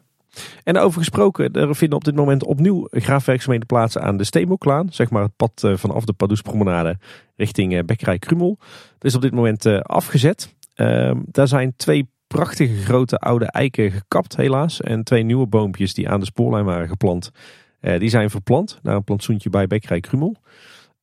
En 0.64 0.78
over 0.78 1.00
gesproken, 1.00 1.54
er 1.54 1.76
vinden 1.76 1.98
op 1.98 2.04
dit 2.04 2.16
moment 2.16 2.44
opnieuw 2.44 2.88
graafwerkzaamheden 2.92 3.68
plaats 3.68 3.98
aan 3.98 4.18
de 4.18 4.24
Steenboklaan. 4.24 4.88
Zeg 4.92 5.10
maar 5.10 5.24
het 5.24 5.36
pad 5.36 5.52
vanaf 5.76 6.06
de 6.06 6.14
Padoespromenade 6.14 6.98
richting 7.36 7.86
Bekkerij 7.86 8.20
Krumel. 8.20 8.58
Dat 8.98 9.04
is 9.12 9.16
op 9.16 9.22
dit 9.22 9.32
moment 9.34 9.66
afgezet. 9.84 10.56
Ehm, 10.74 11.20
daar 11.26 11.48
zijn 11.48 11.74
twee 11.76 12.10
prachtige 12.34 12.76
grote 12.76 13.18
oude 13.18 13.46
eiken 13.46 13.92
gekapt 13.92 14.36
helaas. 14.36 14.82
En 14.82 15.04
twee 15.04 15.24
nieuwe 15.24 15.48
boompjes 15.48 15.94
die 15.94 16.10
aan 16.10 16.20
de 16.20 16.26
spoorlijn 16.26 16.66
waren 16.66 16.88
geplant. 16.88 17.32
eh, 17.80 18.00
die 18.00 18.10
zijn 18.10 18.30
verplant 18.30 18.80
naar 18.82 18.96
een 18.96 19.04
plantsoentje 19.04 19.50
bij 19.50 19.68
Bekkerij 19.68 20.00
Krumel. 20.00 20.36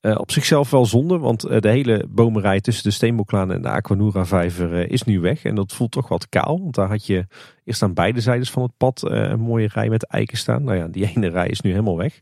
Eh, 0.01 0.15
op 0.17 0.31
zichzelf 0.31 0.71
wel 0.71 0.87
zonde, 0.87 1.19
want 1.19 1.45
eh, 1.45 1.61
de 1.61 1.69
hele 1.69 2.05
bomenrij 2.09 2.61
tussen 2.61 2.85
de 2.85 2.91
Steenboklaan 2.91 3.53
en 3.53 3.63
de 3.63 3.69
Aquanura 3.69 4.27
vijver 4.27 4.75
eh, 4.75 4.91
is 4.91 5.03
nu 5.03 5.21
weg. 5.21 5.45
En 5.45 5.55
dat 5.55 5.73
voelt 5.73 5.91
toch 5.91 6.09
wat 6.09 6.29
kaal, 6.29 6.61
want 6.61 6.75
daar 6.75 6.89
had 6.89 7.07
je 7.07 7.27
eerst 7.65 7.83
aan 7.83 7.95
beide 7.95 8.21
zijdes 8.21 8.51
van 8.51 8.63
het 8.63 8.77
pad 8.77 9.03
een 9.05 9.41
mooie 9.41 9.69
rij 9.73 9.89
met 9.89 10.07
eiken 10.07 10.37
staan. 10.37 10.65
Nou 10.65 10.77
ja, 10.77 10.87
die 10.87 11.11
ene 11.15 11.29
rij 11.29 11.49
is 11.49 11.61
nu 11.61 11.71
helemaal 11.71 11.97
weg. 11.97 12.21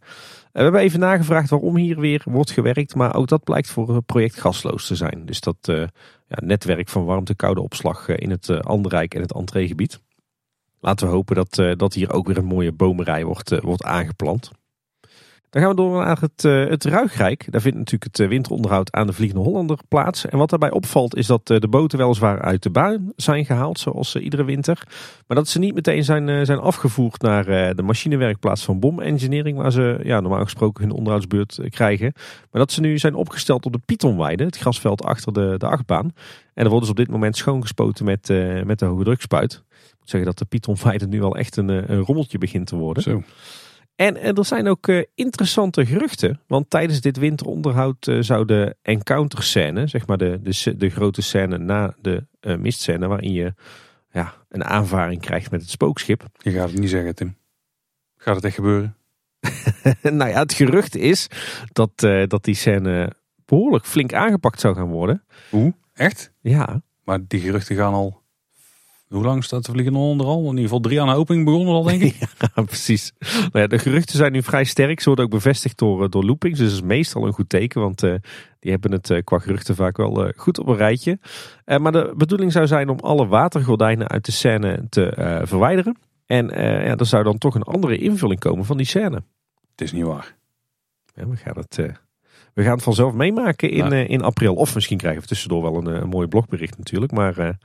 We 0.52 0.62
hebben 0.62 0.80
even 0.80 1.00
nagevraagd 1.00 1.50
waarom 1.50 1.76
hier 1.76 2.00
weer 2.00 2.22
wordt 2.24 2.50
gewerkt, 2.50 2.94
maar 2.94 3.14
ook 3.14 3.28
dat 3.28 3.44
blijkt 3.44 3.70
voor 3.70 3.94
het 3.94 4.06
project 4.06 4.40
gasloos 4.40 4.86
te 4.86 4.96
zijn. 4.96 5.26
Dus 5.26 5.40
dat 5.40 5.56
ja, 5.62 5.88
netwerk 6.28 6.88
van 6.88 7.04
warmte-koude 7.04 7.60
opslag 7.60 8.08
in 8.08 8.30
het 8.30 8.64
Anderrijk 8.64 9.14
en 9.14 9.20
het 9.20 9.34
entreegebied. 9.34 10.00
Laten 10.80 11.06
we 11.06 11.12
hopen 11.12 11.34
dat, 11.34 11.78
dat 11.78 11.94
hier 11.94 12.12
ook 12.12 12.26
weer 12.26 12.38
een 12.38 12.44
mooie 12.44 12.72
bomenrij 12.72 13.24
wordt, 13.24 13.60
wordt 13.60 13.84
aangeplant. 13.84 14.50
Dan 15.50 15.62
gaan 15.62 15.70
we 15.70 15.76
door 15.76 16.04
naar 16.04 16.20
het, 16.20 16.44
uh, 16.44 16.68
het 16.68 16.84
Ruigrijk. 16.84 17.46
Daar 17.50 17.60
vindt 17.60 17.78
natuurlijk 17.78 18.04
het 18.04 18.18
uh, 18.18 18.28
winteronderhoud 18.28 18.92
aan 18.92 19.06
de 19.06 19.12
Vliegende 19.12 19.44
Hollander 19.44 19.78
plaats. 19.88 20.26
En 20.26 20.38
wat 20.38 20.50
daarbij 20.50 20.70
opvalt 20.70 21.16
is 21.16 21.26
dat 21.26 21.50
uh, 21.50 21.58
de 21.58 21.68
boten 21.68 21.98
weliswaar 21.98 22.40
uit 22.40 22.62
de 22.62 22.70
baan 22.70 23.12
zijn 23.16 23.44
gehaald, 23.44 23.78
zoals 23.78 24.16
iedere 24.16 24.44
winter. 24.44 24.82
Maar 25.26 25.36
dat 25.36 25.48
ze 25.48 25.58
niet 25.58 25.74
meteen 25.74 26.04
zijn, 26.04 26.46
zijn 26.46 26.58
afgevoerd 26.58 27.22
naar 27.22 27.44
de 27.74 27.82
machinewerkplaats 27.82 28.64
van 28.64 28.80
Bom 28.80 29.00
Engineering, 29.00 29.56
waar 29.58 29.72
ze 29.72 30.00
ja, 30.02 30.20
normaal 30.20 30.42
gesproken 30.42 30.84
hun 30.84 30.92
onderhoudsbeurt 30.92 31.60
krijgen. 31.68 32.12
Maar 32.50 32.60
dat 32.60 32.72
ze 32.72 32.80
nu 32.80 32.98
zijn 32.98 33.14
opgesteld 33.14 33.66
op 33.66 33.72
de 33.72 33.80
Pythonweide, 33.84 34.44
het 34.44 34.58
grasveld 34.58 35.02
achter 35.02 35.32
de, 35.32 35.54
de 35.58 35.66
achtbaan. 35.66 36.12
En 36.54 36.64
er 36.64 36.68
worden 36.68 36.86
ze 36.86 36.90
op 36.90 36.98
dit 36.98 37.10
moment 37.10 37.36
schoongespoten 37.36 38.04
met, 38.04 38.28
met 38.64 38.78
de 38.78 38.84
hoge 38.84 39.04
drukspuit. 39.04 39.52
Ik 39.70 39.94
moet 39.98 40.10
zeggen 40.10 40.28
dat 40.28 40.38
de 40.38 40.44
Pythonweide 40.44 41.06
nu 41.06 41.20
wel 41.20 41.36
echt 41.36 41.56
een, 41.56 41.68
een 41.68 42.00
rommeltje 42.00 42.38
begint 42.38 42.66
te 42.66 42.76
worden. 42.76 43.02
Zo. 43.02 43.22
En, 43.98 44.16
en, 44.16 44.34
er 44.34 44.44
zijn 44.44 44.68
ook 44.68 44.88
uh, 44.88 45.02
interessante 45.14 45.86
geruchten. 45.86 46.40
Want 46.46 46.70
tijdens 46.70 47.00
dit 47.00 47.16
winteronderhoud 47.16 48.06
uh, 48.06 48.22
zou 48.22 48.44
de 48.44 48.76
encounter 48.82 49.42
scène, 49.42 49.86
zeg 49.86 50.06
maar 50.06 50.18
de, 50.18 50.40
de, 50.42 50.76
de 50.76 50.88
grote 50.88 51.22
scène 51.22 51.58
na 51.58 51.94
de 52.00 52.26
uh, 52.40 52.56
mistscène, 52.56 53.06
waarin 53.06 53.32
je 53.32 53.54
ja, 54.10 54.34
een 54.48 54.64
aanvaring 54.64 55.20
krijgt 55.20 55.50
met 55.50 55.60
het 55.60 55.70
spookschip. 55.70 56.26
Je 56.38 56.50
gaat 56.50 56.70
het 56.70 56.78
niet 56.78 56.90
zeggen, 56.90 57.14
Tim. 57.14 57.36
Gaat 58.16 58.34
het 58.34 58.44
echt 58.44 58.54
gebeuren? 58.54 58.96
nou 60.02 60.30
ja, 60.30 60.38
het 60.38 60.52
gerucht 60.52 60.96
is 60.96 61.26
dat, 61.72 61.90
dat 62.26 62.44
die 62.44 62.54
scène 62.54 63.12
behoorlijk 63.44 63.86
flink 63.86 64.12
aangepakt 64.12 64.60
zou 64.60 64.74
gaan 64.74 64.90
worden. 64.90 65.24
Hoe? 65.50 65.74
Echt? 65.92 66.32
Ja. 66.40 66.82
Maar 67.04 67.18
die 67.26 67.40
geruchten 67.40 67.76
gaan 67.76 67.92
al 67.92 68.17
hoe 69.08 69.24
lang 69.24 69.44
staat 69.44 69.64
de 69.64 69.72
Vliegende 69.72 69.98
Hollander 69.98 70.26
al? 70.26 70.40
In 70.40 70.46
ieder 70.46 70.62
geval 70.62 70.80
drie 70.80 71.00
aan 71.00 71.08
de 71.08 71.14
opening 71.14 71.44
begonnen 71.44 71.74
al, 71.74 71.82
denk 71.82 72.02
ik. 72.02 72.16
ja, 72.54 72.62
precies. 72.62 73.12
Nou 73.18 73.50
ja, 73.52 73.66
de 73.66 73.78
geruchten 73.78 74.16
zijn 74.16 74.32
nu 74.32 74.42
vrij 74.42 74.64
sterk. 74.64 75.00
Ze 75.00 75.06
worden 75.06 75.24
ook 75.24 75.30
bevestigd 75.30 75.78
door, 75.78 76.10
door 76.10 76.24
loopings. 76.24 76.58
Dus 76.58 76.68
dat 76.68 76.76
is 76.78 76.84
meestal 76.84 77.26
een 77.26 77.32
goed 77.32 77.48
teken. 77.48 77.80
Want 77.80 78.02
uh, 78.02 78.14
die 78.60 78.70
hebben 78.70 78.92
het 78.92 79.10
uh, 79.10 79.18
qua 79.24 79.38
geruchten 79.38 79.74
vaak 79.74 79.96
wel 79.96 80.26
uh, 80.26 80.32
goed 80.36 80.58
op 80.58 80.66
een 80.66 80.76
rijtje. 80.76 81.18
maar 81.64 81.92
de 81.92 82.12
bedoeling 82.16 82.52
zou 82.52 82.66
zijn 82.66 82.88
om 82.88 82.98
alle 82.98 83.26
watergordijnen 83.26 84.08
uit 84.08 84.24
de 84.24 84.32
scène 84.32 84.86
te 84.88 85.12
verwijderen. 85.44 85.98
En 86.26 86.46
ja, 86.84 86.96
er 86.96 87.06
zou 87.06 87.24
dan 87.24 87.38
toch 87.38 87.54
een 87.54 87.62
andere 87.62 87.96
invulling 87.96 88.40
komen 88.40 88.64
van 88.64 88.76
die 88.76 88.86
scène. 88.86 89.22
Het 89.70 89.80
is 89.80 89.92
niet 89.92 90.04
waar. 90.04 90.36
Ja, 91.14 91.28
we 91.28 91.36
gaan 91.36 91.56
het... 91.56 91.76
we 92.54 92.62
gaan 92.62 92.72
het 92.72 92.82
vanzelf 92.82 93.12
meemaken 93.12 93.70
in, 93.70 93.90
Ja. 93.90 94.06
in 94.06 94.22
april. 94.22 94.54
Of 94.54 94.74
misschien 94.74 94.98
krijgen 94.98 95.22
we 95.22 95.28
tussendoor 95.28 95.62
wel 95.62 95.76
een, 95.76 96.02
een 96.02 96.08
mooi 96.08 96.26
blogbericht 96.26 96.78
natuurlijk. 96.78 97.12
Maar 97.12 97.58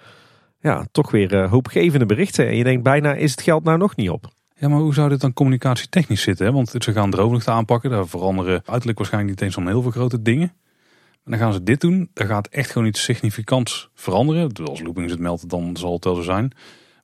ja, 0.63 0.85
toch 0.91 1.11
weer 1.11 1.33
uh, 1.33 1.49
hoopgevende 1.49 2.05
berichten. 2.05 2.47
En 2.47 2.55
je 2.55 2.63
denkt 2.63 2.83
bijna, 2.83 3.13
is 3.13 3.31
het 3.31 3.41
geld 3.41 3.63
nou 3.63 3.77
nog 3.77 3.95
niet 3.95 4.09
op? 4.09 4.27
Ja, 4.55 4.67
maar 4.67 4.79
hoe 4.79 4.93
zou 4.93 5.09
dit 5.09 5.21
dan 5.21 5.33
communicatietechnisch 5.33 6.21
zitten? 6.21 6.45
Hè? 6.45 6.51
Want 6.51 6.75
ze 6.79 6.91
gaan 6.93 7.11
droomlucht 7.11 7.47
aanpakken. 7.47 7.89
Daar 7.89 8.07
veranderen 8.07 8.61
uiterlijk 8.65 8.97
waarschijnlijk 8.97 9.33
niet 9.33 9.41
eens 9.41 9.53
zo'n 9.53 9.67
heel 9.67 9.81
veel 9.81 9.91
grote 9.91 10.21
dingen. 10.21 10.53
En 11.23 11.31
dan 11.31 11.39
gaan 11.39 11.53
ze 11.53 11.63
dit 11.63 11.81
doen. 11.81 12.09
Dan 12.13 12.27
gaat 12.27 12.47
echt 12.47 12.71
gewoon 12.71 12.87
iets 12.87 13.03
significants 13.03 13.89
veranderen. 13.93 14.51
Als 14.65 14.81
Loopings 14.81 15.11
het 15.11 15.21
meldt, 15.21 15.49
dan 15.49 15.77
zal 15.77 15.93
het 15.93 16.03
wel 16.03 16.15
zo 16.15 16.21
zijn. 16.21 16.51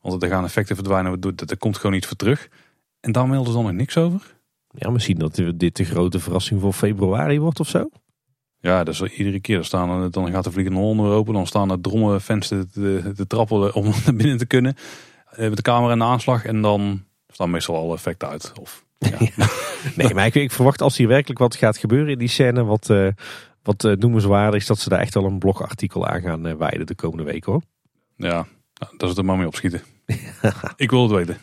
Want 0.02 0.24
er 0.24 0.30
gaan 0.30 0.44
effecten 0.44 0.76
verdwijnen. 0.76 1.20
Er 1.22 1.58
komt 1.58 1.78
gewoon 1.78 1.96
iets 1.96 2.08
voor 2.08 2.18
terug. 2.18 2.50
En 3.00 3.12
daar 3.12 3.28
melden 3.28 3.48
ze 3.48 3.58
dan 3.58 3.64
nog 3.64 3.74
niks 3.74 3.98
over? 3.98 4.38
Ja, 4.70 4.90
misschien 4.90 5.18
dat 5.18 5.42
dit 5.56 5.76
de 5.76 5.84
grote 5.84 6.20
verrassing 6.20 6.62
voor 6.62 6.74
februari 6.74 7.40
wordt 7.40 7.60
of 7.60 7.68
zo. 7.68 7.90
Ja, 8.62 8.84
dat 8.84 8.94
is 8.94 9.02
iedere 9.02 9.40
keer. 9.40 9.56
Dan, 9.56 9.66
staan, 9.66 10.12
dan 10.12 10.32
gaat 10.32 10.44
de 10.44 10.52
vliegende 10.52 10.80
honden 10.80 11.06
open. 11.06 11.34
Dan 11.34 11.48
staan 11.48 11.72
er 11.72 11.82
dromme 11.82 12.20
fans 12.20 12.48
te, 12.48 12.68
te, 13.16 13.28
trappelen 13.28 13.74
om 13.74 13.84
naar 14.06 14.16
binnen 14.16 14.38
te 14.38 14.46
kunnen. 14.46 14.76
Met 15.36 15.56
de 15.56 15.62
camera 15.62 15.92
en 15.92 16.00
de 16.00 16.06
aanslag. 16.06 16.46
En 16.46 16.62
dan 16.62 17.04
staan 17.28 17.50
meestal 17.50 17.76
alle 17.76 17.96
effecten 17.96 18.30
uit. 18.30 18.52
Of, 18.60 18.86
ja. 18.98 19.18
nee, 19.96 20.14
maar 20.14 20.26
ik, 20.26 20.36
ik, 20.36 20.52
verwacht 20.52 20.82
als 20.82 20.98
hier 20.98 21.08
werkelijk 21.08 21.40
wat 21.40 21.56
gaat 21.56 21.78
gebeuren 21.78 22.12
in 22.12 22.18
die 22.18 22.28
scène. 22.28 22.64
Wat, 22.64 22.90
uh, 22.90 23.08
wat 23.64 23.84
uh, 23.84 23.96
noemenswaardig 23.96 24.62
is 24.62 24.68
dat 24.68 24.80
ze 24.80 24.90
daar 24.90 25.00
echt 25.00 25.14
wel 25.14 25.26
een 25.26 25.40
blogartikel 25.40 26.08
aan 26.08 26.22
gaan 26.22 26.48
uh, 26.48 26.54
wijden 26.54 26.86
de 26.86 26.96
komende 26.96 27.24
weken 27.24 27.52
hoor. 27.52 27.62
Ja, 28.16 28.48
nou, 28.74 28.98
dat 28.98 29.10
is 29.10 29.18
er 29.18 29.26
maar 29.26 29.38
mee 29.38 29.48
opschieten. 29.48 29.82
ik 30.76 30.90
wil 30.90 31.02
het 31.02 31.12
weten. 31.12 31.38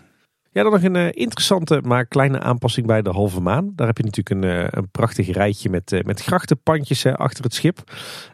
Ja, 0.57 0.63
dan 0.63 0.73
nog 0.73 0.83
een 0.83 0.95
uh, 0.95 1.09
interessante, 1.13 1.81
maar 1.85 2.07
kleine 2.07 2.41
aanpassing 2.41 2.87
bij 2.87 3.03
de 3.03 3.11
halve 3.11 3.41
maan. 3.41 3.73
Daar 3.75 3.87
heb 3.87 3.97
je 3.97 4.05
natuurlijk 4.05 4.45
een, 4.45 4.51
uh, 4.51 4.67
een 4.71 4.89
prachtig 4.91 5.33
rijtje 5.33 5.71
met, 5.71 5.93
uh, 5.93 6.03
met 6.03 6.23
grachtenpandjes 6.23 7.07
achter 7.07 7.45
het 7.45 7.55
schip. 7.55 7.79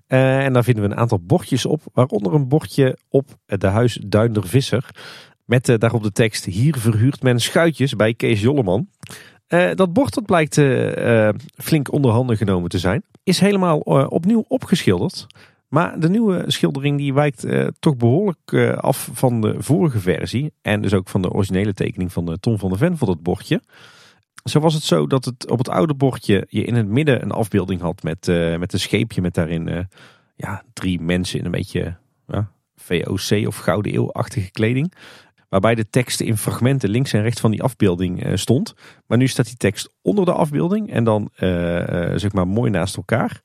en 0.07 0.53
daar 0.53 0.65
vinden 0.65 0.85
we 0.85 0.91
een 0.91 0.97
aantal 0.97 1.21
bordjes 1.21 1.67
op, 1.67 1.81
waaronder 1.93 2.35
een 2.35 2.49
bordje 2.49 2.99
op 3.09 3.29
de 3.47 3.67
huis 3.67 3.99
Duinder 4.07 4.47
Visser. 4.47 4.89
Met 5.45 5.67
daarop 5.79 6.03
de 6.03 6.13
tekst, 6.13 6.45
hier 6.45 6.77
verhuurt 6.79 7.23
men 7.23 7.41
schuitjes 7.41 7.97
bij 7.97 8.15
Kees 8.15 8.41
Jolleman. 8.41 8.89
dat 9.75 9.93
bord 9.93 10.15
dat 10.15 10.27
blijkt 10.27 10.61
flink 11.57 11.93
onder 11.93 12.11
handen 12.11 12.37
genomen 12.37 12.71
te 12.71 12.79
zijn. 12.79 13.03
Is 13.23 13.41
helemaal 13.41 13.79
opnieuw 14.09 14.45
opgeschilderd. 14.49 15.27
Maar 15.73 16.01
de 16.01 16.09
nieuwe 16.09 16.45
schildering 16.47 16.99
die 16.99 17.15
wijkt 17.15 17.45
uh, 17.45 17.67
toch 17.79 17.97
behoorlijk 17.97 18.53
uh, 18.53 18.73
af 18.73 19.11
van 19.13 19.41
de 19.41 19.55
vorige 19.59 19.99
versie. 19.99 20.53
En 20.63 20.83
dus 20.83 20.95
ook 20.95 21.09
van 21.09 21.23
de 21.23 21.31
originele 21.31 21.75
tekening 21.75 22.13
van 22.13 22.27
de 22.27 22.39
Tom 22.39 22.59
van 22.59 22.69
der 22.69 22.79
Ven 22.79 22.97
voor 22.97 23.07
dat 23.07 23.23
bordje. 23.23 23.63
Zo 24.45 24.61
was 24.61 24.75
het 24.75 24.83
zo 24.83 25.07
dat 25.07 25.25
het 25.25 25.51
op 25.51 25.59
het 25.59 25.69
oude 25.69 25.95
bordje 25.95 26.47
je 26.49 26.65
in 26.65 26.75
het 26.75 26.87
midden 26.87 27.23
een 27.23 27.31
afbeelding 27.31 27.81
had 27.81 28.03
met, 28.03 28.27
met 28.59 28.73
een 28.73 28.81
scheepje 28.81 29.21
met 29.21 29.35
daarin 29.35 29.89
ja, 30.37 30.63
drie 30.73 31.01
mensen 31.01 31.39
in 31.39 31.45
een 31.45 31.51
beetje 31.51 31.97
VOC 32.77 33.47
of 33.47 33.57
Gouden 33.57 33.95
Eeuw-achtige 33.95 34.51
kleding. 34.51 34.95
Waarbij 35.49 35.75
de 35.75 35.89
tekst 35.91 36.21
in 36.21 36.37
fragmenten 36.37 36.91
links 36.91 37.13
en 37.13 37.23
rechts 37.23 37.41
van 37.41 37.51
die 37.51 37.63
afbeelding 37.63 38.27
stond. 38.35 38.75
Maar 39.07 39.19
nu 39.19 39.27
staat 39.27 39.47
die 39.47 39.57
tekst 39.57 39.95
onder 40.03 40.25
de 40.25 40.33
afbeelding 40.33 40.91
en 40.91 41.05
dan 41.05 41.31
zeg 42.17 42.33
maar 42.33 42.49
mooi 42.49 42.71
naast 42.71 42.97
elkaar. 42.97 43.43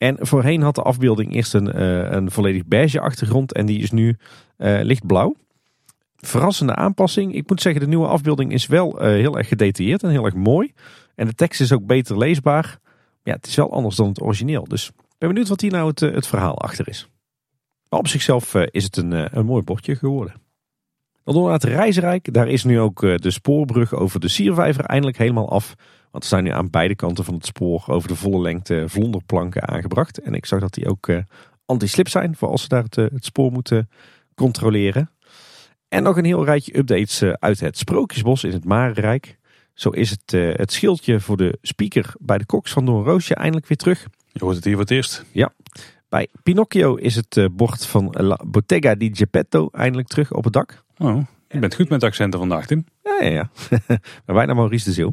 En 0.00 0.16
voorheen 0.20 0.62
had 0.62 0.74
de 0.74 0.82
afbeelding 0.82 1.34
eerst 1.34 1.54
een, 1.54 1.76
uh, 1.76 2.10
een 2.10 2.30
volledig 2.30 2.66
beige 2.66 3.00
achtergrond 3.00 3.52
en 3.52 3.66
die 3.66 3.78
is 3.78 3.90
nu 3.90 4.16
uh, 4.58 4.80
lichtblauw. 4.82 5.36
Verrassende 6.16 6.74
aanpassing. 6.74 7.34
Ik 7.34 7.48
moet 7.48 7.60
zeggen, 7.60 7.80
de 7.80 7.88
nieuwe 7.88 8.06
afbeelding 8.06 8.52
is 8.52 8.66
wel 8.66 9.02
uh, 9.02 9.08
heel 9.08 9.38
erg 9.38 9.48
gedetailleerd 9.48 10.02
en 10.02 10.10
heel 10.10 10.24
erg 10.24 10.34
mooi. 10.34 10.72
En 11.14 11.26
de 11.26 11.34
tekst 11.34 11.60
is 11.60 11.72
ook 11.72 11.86
beter 11.86 12.18
leesbaar. 12.18 12.78
Ja, 13.22 13.32
het 13.32 13.46
is 13.46 13.54
wel 13.54 13.72
anders 13.72 13.96
dan 13.96 14.08
het 14.08 14.22
origineel. 14.22 14.64
Dus 14.64 14.90
ben 15.18 15.28
benieuwd 15.28 15.48
wat 15.48 15.60
hier 15.60 15.70
nou 15.70 15.88
het, 15.88 16.00
het 16.00 16.26
verhaal 16.26 16.58
achter 16.58 16.88
is. 16.88 17.08
Maar 17.88 17.98
op 17.98 18.08
zichzelf 18.08 18.54
is 18.54 18.84
het 18.84 18.96
een, 18.96 19.38
een 19.38 19.46
mooi 19.46 19.62
bordje 19.62 19.96
geworden. 19.96 20.34
Dan 21.24 21.34
door 21.34 21.44
naar 21.44 21.52
het 21.52 21.64
Reisrijk. 21.64 22.32
Daar 22.32 22.48
is 22.48 22.64
nu 22.64 22.80
ook 22.80 23.00
de 23.00 23.30
spoorbrug 23.30 23.94
over 23.94 24.20
de 24.20 24.28
Siervijver 24.28 24.84
eindelijk 24.84 25.18
helemaal 25.18 25.50
af. 25.50 25.74
Want 26.10 26.24
er 26.24 26.30
zijn 26.30 26.44
nu 26.44 26.50
aan 26.50 26.70
beide 26.70 26.94
kanten 26.94 27.24
van 27.24 27.34
het 27.34 27.46
spoor 27.46 27.84
over 27.86 28.08
de 28.08 28.14
volle 28.14 28.40
lengte 28.40 28.84
vlonderplanken 28.86 29.68
aangebracht. 29.68 30.18
En 30.18 30.34
ik 30.34 30.46
zag 30.46 30.60
dat 30.60 30.74
die 30.74 30.88
ook 30.88 31.08
uh, 31.08 31.18
anti-slip 31.64 32.08
zijn 32.08 32.36
voor 32.36 32.48
als 32.48 32.62
ze 32.62 32.68
daar 32.68 32.82
het, 32.82 32.96
uh, 32.96 33.06
het, 33.12 33.24
spoor 33.24 33.52
moeten 33.52 33.88
controleren. 34.34 35.10
En 35.88 36.02
nog 36.02 36.16
een 36.16 36.24
heel 36.24 36.44
rijtje 36.44 36.78
updates 36.78 37.20
eh, 37.20 37.32
uit 37.32 37.60
het 37.60 37.78
Sprookjesbos 37.78 38.44
in 38.44 38.52
het 38.52 38.64
Marenrijk. 38.64 39.38
Zo 39.74 39.88
is 39.88 40.10
het, 40.10 40.32
uh, 40.32 40.54
het 40.54 40.72
schildje 40.72 41.20
voor 41.20 41.36
de 41.36 41.58
speaker 41.62 42.14
bij 42.18 42.38
de 42.38 42.46
koks 42.46 42.72
van 42.72 42.84
Don 42.84 43.04
Roosje 43.04 43.34
eindelijk 43.34 43.66
weer 43.66 43.76
terug. 43.76 44.06
Je 44.32 44.44
hoort 44.44 44.56
het 44.56 44.64
hier 44.64 44.78
het 44.78 44.90
eerst. 44.90 45.24
Ja. 45.32 45.52
Bij 46.08 46.28
Pinocchio 46.42 46.94
is 46.94 47.16
het 47.16 47.36
uh, 47.36 47.46
bord 47.52 47.86
van 47.86 48.14
La 48.18 48.40
Bottega 48.46 48.94
di 48.94 49.10
Geppetto 49.12 49.68
eindelijk 49.72 50.08
terug 50.08 50.32
op 50.32 50.44
het 50.44 50.52
dak. 50.52 50.84
Oh, 50.98 51.22
je 51.48 51.58
bent 51.58 51.74
goed 51.74 51.88
met 51.88 52.02
accenten 52.02 52.38
vandaag, 52.38 52.66
Tim. 52.66 52.84
Ja, 53.02 53.16
ja, 53.20 53.30
ja. 53.30 53.50
maar 54.26 54.36
bijna 54.36 54.54
Maurice 54.54 54.84
de 54.84 54.92
Zeeuw. 54.92 55.12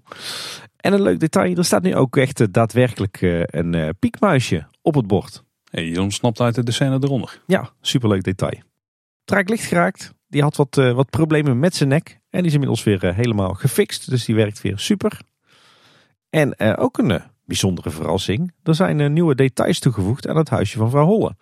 En 0.77 0.93
een 0.93 1.01
leuk 1.01 1.19
detail, 1.19 1.55
er 1.55 1.65
staat 1.65 1.83
nu 1.83 1.95
ook 1.95 2.17
echt 2.17 2.53
daadwerkelijk 2.53 3.21
een 3.45 3.95
piekmuisje 3.99 4.67
op 4.81 4.95
het 4.95 5.07
bord. 5.07 5.43
Hey, 5.69 5.85
je 5.85 6.01
ontsnapt 6.01 6.39
uit 6.39 6.65
de 6.65 6.71
scène 6.71 6.97
eronder. 7.01 7.41
Ja, 7.47 7.69
superleuk 7.81 8.23
detail. 8.23 8.61
Traak 9.25 9.49
licht 9.49 9.65
geraakt. 9.65 10.13
Die 10.27 10.41
had 10.41 10.55
wat, 10.55 10.75
wat 10.75 11.09
problemen 11.09 11.59
met 11.59 11.75
zijn 11.75 11.89
nek. 11.89 12.19
En 12.29 12.39
die 12.39 12.47
is 12.47 12.53
inmiddels 12.53 12.83
weer 12.83 13.15
helemaal 13.15 13.53
gefixt. 13.53 14.09
Dus 14.09 14.25
die 14.25 14.35
werkt 14.35 14.61
weer 14.61 14.79
super. 14.79 15.19
En 16.29 16.55
uh, 16.57 16.73
ook 16.77 16.97
een 16.97 17.21
bijzondere 17.45 17.89
verrassing. 17.89 18.53
Er 18.63 18.75
zijn 18.75 19.13
nieuwe 19.13 19.35
details 19.35 19.79
toegevoegd 19.79 20.27
aan 20.27 20.37
het 20.37 20.49
huisje 20.49 20.77
van 20.77 20.89
vrouw 20.89 21.05
Holle. 21.05 21.35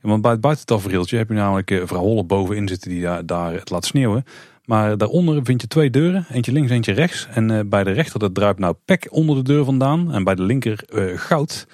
Ja, 0.00 0.08
want 0.08 0.22
bij 0.22 0.30
het 0.30 0.40
buitentafereeltje 0.40 1.16
heb 1.16 1.28
je 1.28 1.34
namelijk 1.34 1.82
vrouw 1.84 2.00
Holle 2.00 2.24
bovenin 2.24 2.68
zitten 2.68 2.90
die 2.90 3.02
daar, 3.02 3.26
daar 3.26 3.52
het 3.52 3.70
laat 3.70 3.84
sneeuwen. 3.84 4.24
Maar 4.66 4.98
daaronder 4.98 5.44
vind 5.44 5.60
je 5.60 5.66
twee 5.66 5.90
deuren. 5.90 6.26
Eentje 6.30 6.52
links, 6.52 6.70
eentje 6.70 6.92
rechts. 6.92 7.28
En 7.30 7.68
bij 7.68 7.84
de 7.84 7.90
rechter 7.90 8.18
dat 8.18 8.34
druipt 8.34 8.58
nou 8.58 8.76
pek 8.84 9.06
onder 9.10 9.36
de 9.36 9.42
deur 9.42 9.64
vandaan. 9.64 10.12
En 10.12 10.24
bij 10.24 10.34
de 10.34 10.42
linker 10.42 10.84
goud. 11.16 11.66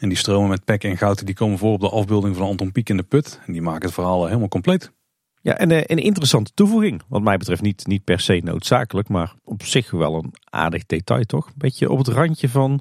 En 0.00 0.08
die 0.08 0.18
stromen 0.18 0.48
met 0.48 0.64
pek 0.64 0.84
en 0.84 0.96
goud 0.96 1.26
die 1.26 1.34
komen 1.34 1.58
voor 1.58 1.72
op 1.72 1.80
de 1.80 1.88
afbeelding 1.88 2.36
van 2.36 2.46
Anton 2.46 2.72
Pieck 2.72 2.88
in 2.88 2.96
de 2.96 3.02
put. 3.02 3.40
En 3.46 3.52
die 3.52 3.62
maken 3.62 3.84
het 3.84 3.94
verhaal 3.94 4.26
helemaal 4.26 4.48
compleet. 4.48 4.92
Ja, 5.40 5.58
en 5.58 5.70
een 5.70 6.02
interessante 6.02 6.50
toevoeging. 6.54 7.02
Wat 7.08 7.22
mij 7.22 7.36
betreft 7.36 7.62
niet, 7.62 7.86
niet 7.86 8.04
per 8.04 8.20
se 8.20 8.40
noodzakelijk, 8.44 9.08
maar 9.08 9.34
op 9.44 9.62
zich 9.62 9.90
wel 9.90 10.14
een 10.14 10.34
aardig 10.44 10.86
detail 10.86 11.24
toch? 11.24 11.50
Beetje 11.56 11.90
op 11.90 11.98
het 11.98 12.08
randje 12.08 12.48
van 12.48 12.80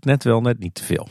net 0.00 0.24
wel, 0.24 0.40
net 0.40 0.58
niet 0.58 0.74
te 0.74 0.84
veel. 0.84 1.08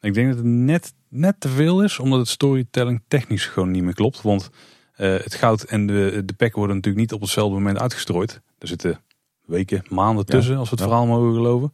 Ik 0.00 0.14
denk 0.14 0.28
dat 0.28 0.36
het 0.36 0.46
net, 0.46 0.94
net 1.08 1.40
te 1.40 1.48
veel 1.48 1.82
is, 1.82 1.98
omdat 1.98 2.18
het 2.18 2.28
storytelling 2.28 3.02
technisch 3.08 3.46
gewoon 3.46 3.70
niet 3.70 3.82
meer 3.82 3.94
klopt. 3.94 4.22
Want 4.22 4.50
het 4.96 5.34
goud 5.34 5.62
en 5.62 5.86
de, 5.86 6.22
de 6.24 6.34
pek 6.34 6.54
worden 6.54 6.76
natuurlijk 6.76 7.04
niet 7.04 7.12
op 7.12 7.20
hetzelfde 7.20 7.54
moment 7.54 7.78
uitgestrooid. 7.78 8.40
Er 8.58 8.68
zitten 8.68 9.00
weken, 9.44 9.84
maanden 9.88 10.26
tussen, 10.26 10.52
ja, 10.52 10.58
als 10.58 10.70
we 10.70 10.74
het 10.74 10.84
ja. 10.84 10.90
verhaal 10.90 11.06
mogen 11.06 11.34
geloven. 11.34 11.72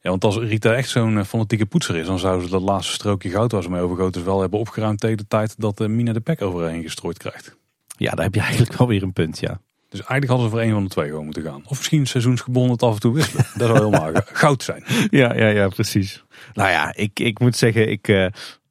Ja, 0.00 0.10
want 0.10 0.24
als 0.24 0.36
Rita 0.36 0.74
echt 0.74 0.88
zo'n 0.88 1.24
fanatieke 1.24 1.66
poetser 1.66 1.96
is, 1.96 2.06
dan 2.06 2.18
zouden 2.18 2.44
ze 2.44 2.50
dat 2.50 2.62
laatste 2.62 2.92
strookje 2.92 3.30
goud 3.30 3.52
waar 3.52 3.62
ze 3.62 3.70
mee 3.70 3.80
overgoten 3.80 4.20
is 4.20 4.26
wel 4.26 4.40
hebben 4.40 4.58
opgeruimd 4.58 5.00
tegen 5.00 5.16
de 5.16 5.26
tijd 5.28 5.54
dat 5.58 5.80
uh, 5.80 5.88
Mina 5.88 6.12
de 6.12 6.20
pek 6.20 6.42
overheen 6.42 6.82
gestrooid 6.82 7.18
krijgt. 7.18 7.56
Ja, 7.96 8.10
daar 8.10 8.24
heb 8.24 8.34
je 8.34 8.40
eigenlijk 8.40 8.78
wel 8.78 8.88
weer 8.88 9.02
een 9.02 9.12
punt, 9.12 9.38
ja. 9.38 9.60
Dus 9.88 10.00
eigenlijk 10.00 10.30
hadden 10.30 10.46
ze 10.46 10.56
voor 10.56 10.64
een 10.64 10.72
van 10.72 10.82
de 10.82 10.90
twee 10.90 11.08
gewoon 11.08 11.24
moeten 11.24 11.42
gaan. 11.42 11.62
Of 11.64 11.78
misschien 11.78 12.06
seizoensgebonden 12.06 12.72
het 12.72 12.82
af 12.82 12.94
en 12.94 13.00
toe 13.00 13.14
wisselen. 13.14 13.46
dat 13.56 13.68
zou 13.68 13.84
helemaal 13.84 14.12
goud 14.42 14.62
zijn. 14.62 14.84
Ja, 15.10 15.34
ja, 15.34 15.46
ja, 15.46 15.68
precies. 15.68 16.24
Nou 16.54 16.70
ja, 16.70 16.94
ik, 16.94 17.20
ik 17.20 17.38
moet 17.38 17.56
zeggen, 17.56 17.90
ik, 17.90 18.08
uh, 18.08 18.24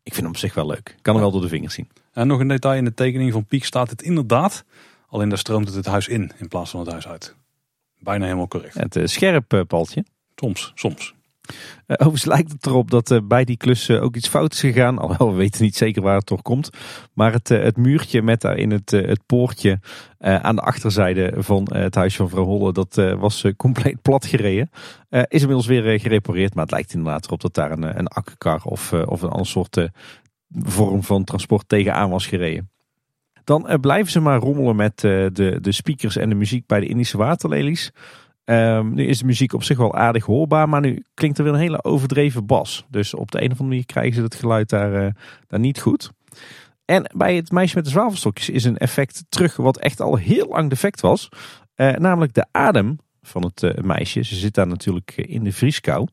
ik 0.03 0.13
vind 0.13 0.15
hem 0.15 0.27
op 0.27 0.37
zich 0.37 0.53
wel 0.53 0.67
leuk. 0.67 0.95
Kan 1.01 1.13
hem 1.13 1.23
wel 1.23 1.31
door 1.31 1.41
de 1.41 1.47
vingers 1.47 1.73
zien. 1.73 1.89
En 2.13 2.27
nog 2.27 2.39
een 2.39 2.47
detail 2.47 2.77
in 2.77 2.85
de 2.85 2.93
tekening 2.93 3.31
van 3.31 3.45
Piek 3.45 3.65
staat 3.65 3.89
het 3.89 4.01
inderdaad. 4.01 4.63
Alleen 5.07 5.29
daar 5.29 5.37
stroomt 5.37 5.67
het 5.67 5.75
het 5.75 5.85
huis 5.85 6.07
in 6.07 6.31
in 6.37 6.47
plaats 6.47 6.71
van 6.71 6.79
het 6.79 6.89
huis 6.89 7.07
uit. 7.07 7.35
Bijna 7.99 8.23
helemaal 8.23 8.47
correct. 8.47 8.73
Het 8.73 8.95
uh, 8.95 9.05
scherp, 9.05 9.53
uh, 9.53 9.61
Paltje. 9.67 10.05
Soms, 10.35 10.71
soms. 10.75 11.13
Uh, 11.51 11.55
overigens 11.87 12.25
lijkt 12.25 12.51
het 12.51 12.65
erop 12.65 12.91
dat 12.91 13.11
uh, 13.11 13.19
bij 13.23 13.43
die 13.43 13.57
klus 13.57 13.89
uh, 13.89 14.03
ook 14.03 14.15
iets 14.15 14.27
fout 14.27 14.53
is 14.53 14.59
gegaan. 14.59 14.97
Alhoewel 14.97 15.31
we 15.31 15.37
weten 15.37 15.63
niet 15.63 15.75
zeker 15.75 16.01
waar 16.01 16.15
het 16.15 16.27
door 16.27 16.41
komt. 16.41 16.69
Maar 17.13 17.33
het, 17.33 17.47
het 17.47 17.77
muurtje 17.77 18.21
met 18.21 18.41
daarin 18.41 18.71
het, 18.71 18.91
het 18.91 19.25
poortje 19.25 19.79
aan 20.19 20.55
de 20.55 20.61
achterzijde 20.61 21.33
van 21.37 21.67
het 21.73 21.95
huisje 21.95 22.17
van 22.17 22.29
vrouw 22.29 22.43
Holle. 22.43 22.73
Dat 22.73 22.95
was 22.95 23.45
compleet 23.57 24.01
plat 24.01 24.25
gereden. 24.25 24.69
is 25.09 25.41
inmiddels 25.41 25.65
weer 25.65 25.99
gerepareerd. 25.99 26.53
Maar 26.53 26.63
het 26.63 26.73
lijkt 26.73 26.93
inderdaad 26.93 27.25
erop 27.25 27.41
dat 27.41 27.53
daar 27.53 27.71
een, 27.71 27.99
een 27.99 28.07
akkekar 28.07 28.61
of, 28.63 28.93
of 28.93 29.21
een 29.21 29.29
andere 29.29 29.45
soort 29.45 29.89
vorm 30.53 31.03
van 31.03 31.23
transport 31.23 31.67
tegenaan 31.67 32.09
was 32.09 32.27
gereden. 32.27 32.69
Dan 33.43 33.77
blijven 33.81 34.11
ze 34.11 34.19
maar 34.19 34.39
rommelen 34.39 34.75
met 34.75 34.99
de, 34.99 35.57
de 35.61 35.71
speakers 35.71 36.15
en 36.15 36.29
de 36.29 36.35
muziek 36.35 36.65
bij 36.65 36.79
de 36.79 36.87
Indische 36.87 37.17
waterlelies. 37.17 37.91
Um, 38.45 38.93
nu 38.93 39.05
is 39.05 39.19
de 39.19 39.25
muziek 39.25 39.53
op 39.53 39.63
zich 39.63 39.77
wel 39.77 39.95
aardig 39.95 40.25
hoorbaar, 40.25 40.69
maar 40.69 40.81
nu 40.81 41.03
klinkt 41.13 41.37
er 41.37 41.43
weer 41.43 41.53
een 41.53 41.59
hele 41.59 41.83
overdreven 41.83 42.45
bas. 42.45 42.85
Dus 42.89 43.13
op 43.13 43.31
de 43.31 43.37
een 43.37 43.43
of 43.43 43.51
andere 43.51 43.67
manier 43.67 43.85
krijgen 43.85 44.15
ze 44.15 44.21
het 44.21 44.35
geluid 44.35 44.69
daar, 44.69 45.05
uh, 45.05 45.11
daar 45.47 45.59
niet 45.59 45.79
goed. 45.79 46.11
En 46.85 47.11
bij 47.15 47.35
het 47.35 47.51
meisje 47.51 47.75
met 47.75 47.85
de 47.85 47.91
zwavelstokjes 47.91 48.49
is 48.49 48.63
een 48.63 48.77
effect 48.77 49.23
terug 49.29 49.55
wat 49.55 49.77
echt 49.77 50.01
al 50.01 50.15
heel 50.15 50.47
lang 50.47 50.69
defect 50.69 51.01
was. 51.01 51.29
Namelijk 51.75 52.33
de 52.33 52.45
adem 52.51 52.99
van 53.21 53.43
het 53.43 53.83
meisje. 53.83 54.23
Ze 54.23 54.35
zit 54.35 54.53
daar 54.53 54.67
natuurlijk 54.67 55.13
in 55.15 55.43
de 55.43 55.53
vrieskou. 55.53 56.07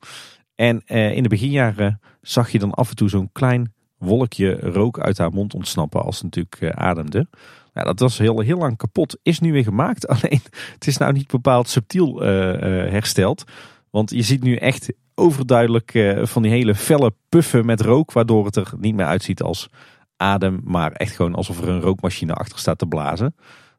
En 0.55 0.85
in 0.87 1.23
de 1.23 1.29
beginjaren 1.29 2.01
zag 2.21 2.51
je 2.51 2.59
dan 2.59 2.71
af 2.71 2.91
en 2.91 2.97
toe 2.97 3.09
zo'n 3.09 3.33
klein 3.33 3.73
wolkje 3.99 4.61
rook 4.61 5.01
uit 5.01 5.19
haar 5.19 5.33
mond 5.33 5.55
ontsnappen 5.55 6.03
als 6.03 6.19
ze 6.19 6.25
natuurlijk 6.25 6.75
ademde. 6.75 7.27
Ja, 7.75 7.83
dat 7.85 7.99
was 7.99 8.19
heel, 8.19 8.41
heel 8.41 8.59
lang 8.59 8.77
kapot. 8.77 9.19
Is 9.23 9.41
nu 9.41 9.53
weer 9.53 9.63
gemaakt. 9.63 10.09
Alleen 10.15 10.41
het 10.75 10.87
is 10.87 10.97
nou 10.97 11.13
niet 11.13 11.27
bepaald 11.27 11.69
subtiel 11.69 12.23
uh, 12.23 12.29
uh, 12.29 12.91
hersteld. 12.91 13.45
Want 13.91 14.11
je 14.11 14.23
ziet 14.23 14.43
nu 14.43 14.57
echt 14.57 14.93
overduidelijk 15.15 16.17
van 16.23 16.43
die 16.43 16.51
hele 16.51 16.75
felle 16.75 17.15
puffen 17.29 17.67
met 17.67 17.81
rook. 17.81 18.13
Waardoor 18.13 18.45
het 18.45 18.57
er 18.57 18.73
niet 18.79 18.95
meer 18.95 19.07
uitziet 19.07 19.43
als 19.43 19.69
adem. 20.17 20.61
Maar 20.65 20.93
echt 20.93 21.17
gewoon 21.17 21.35
alsof 21.35 21.61
er 21.61 21.69
een 21.69 21.81
rookmachine 21.81 22.33
achter 22.33 22.59
staat 22.59 22.79
te 22.79 22.87
blazen. 22.87 23.35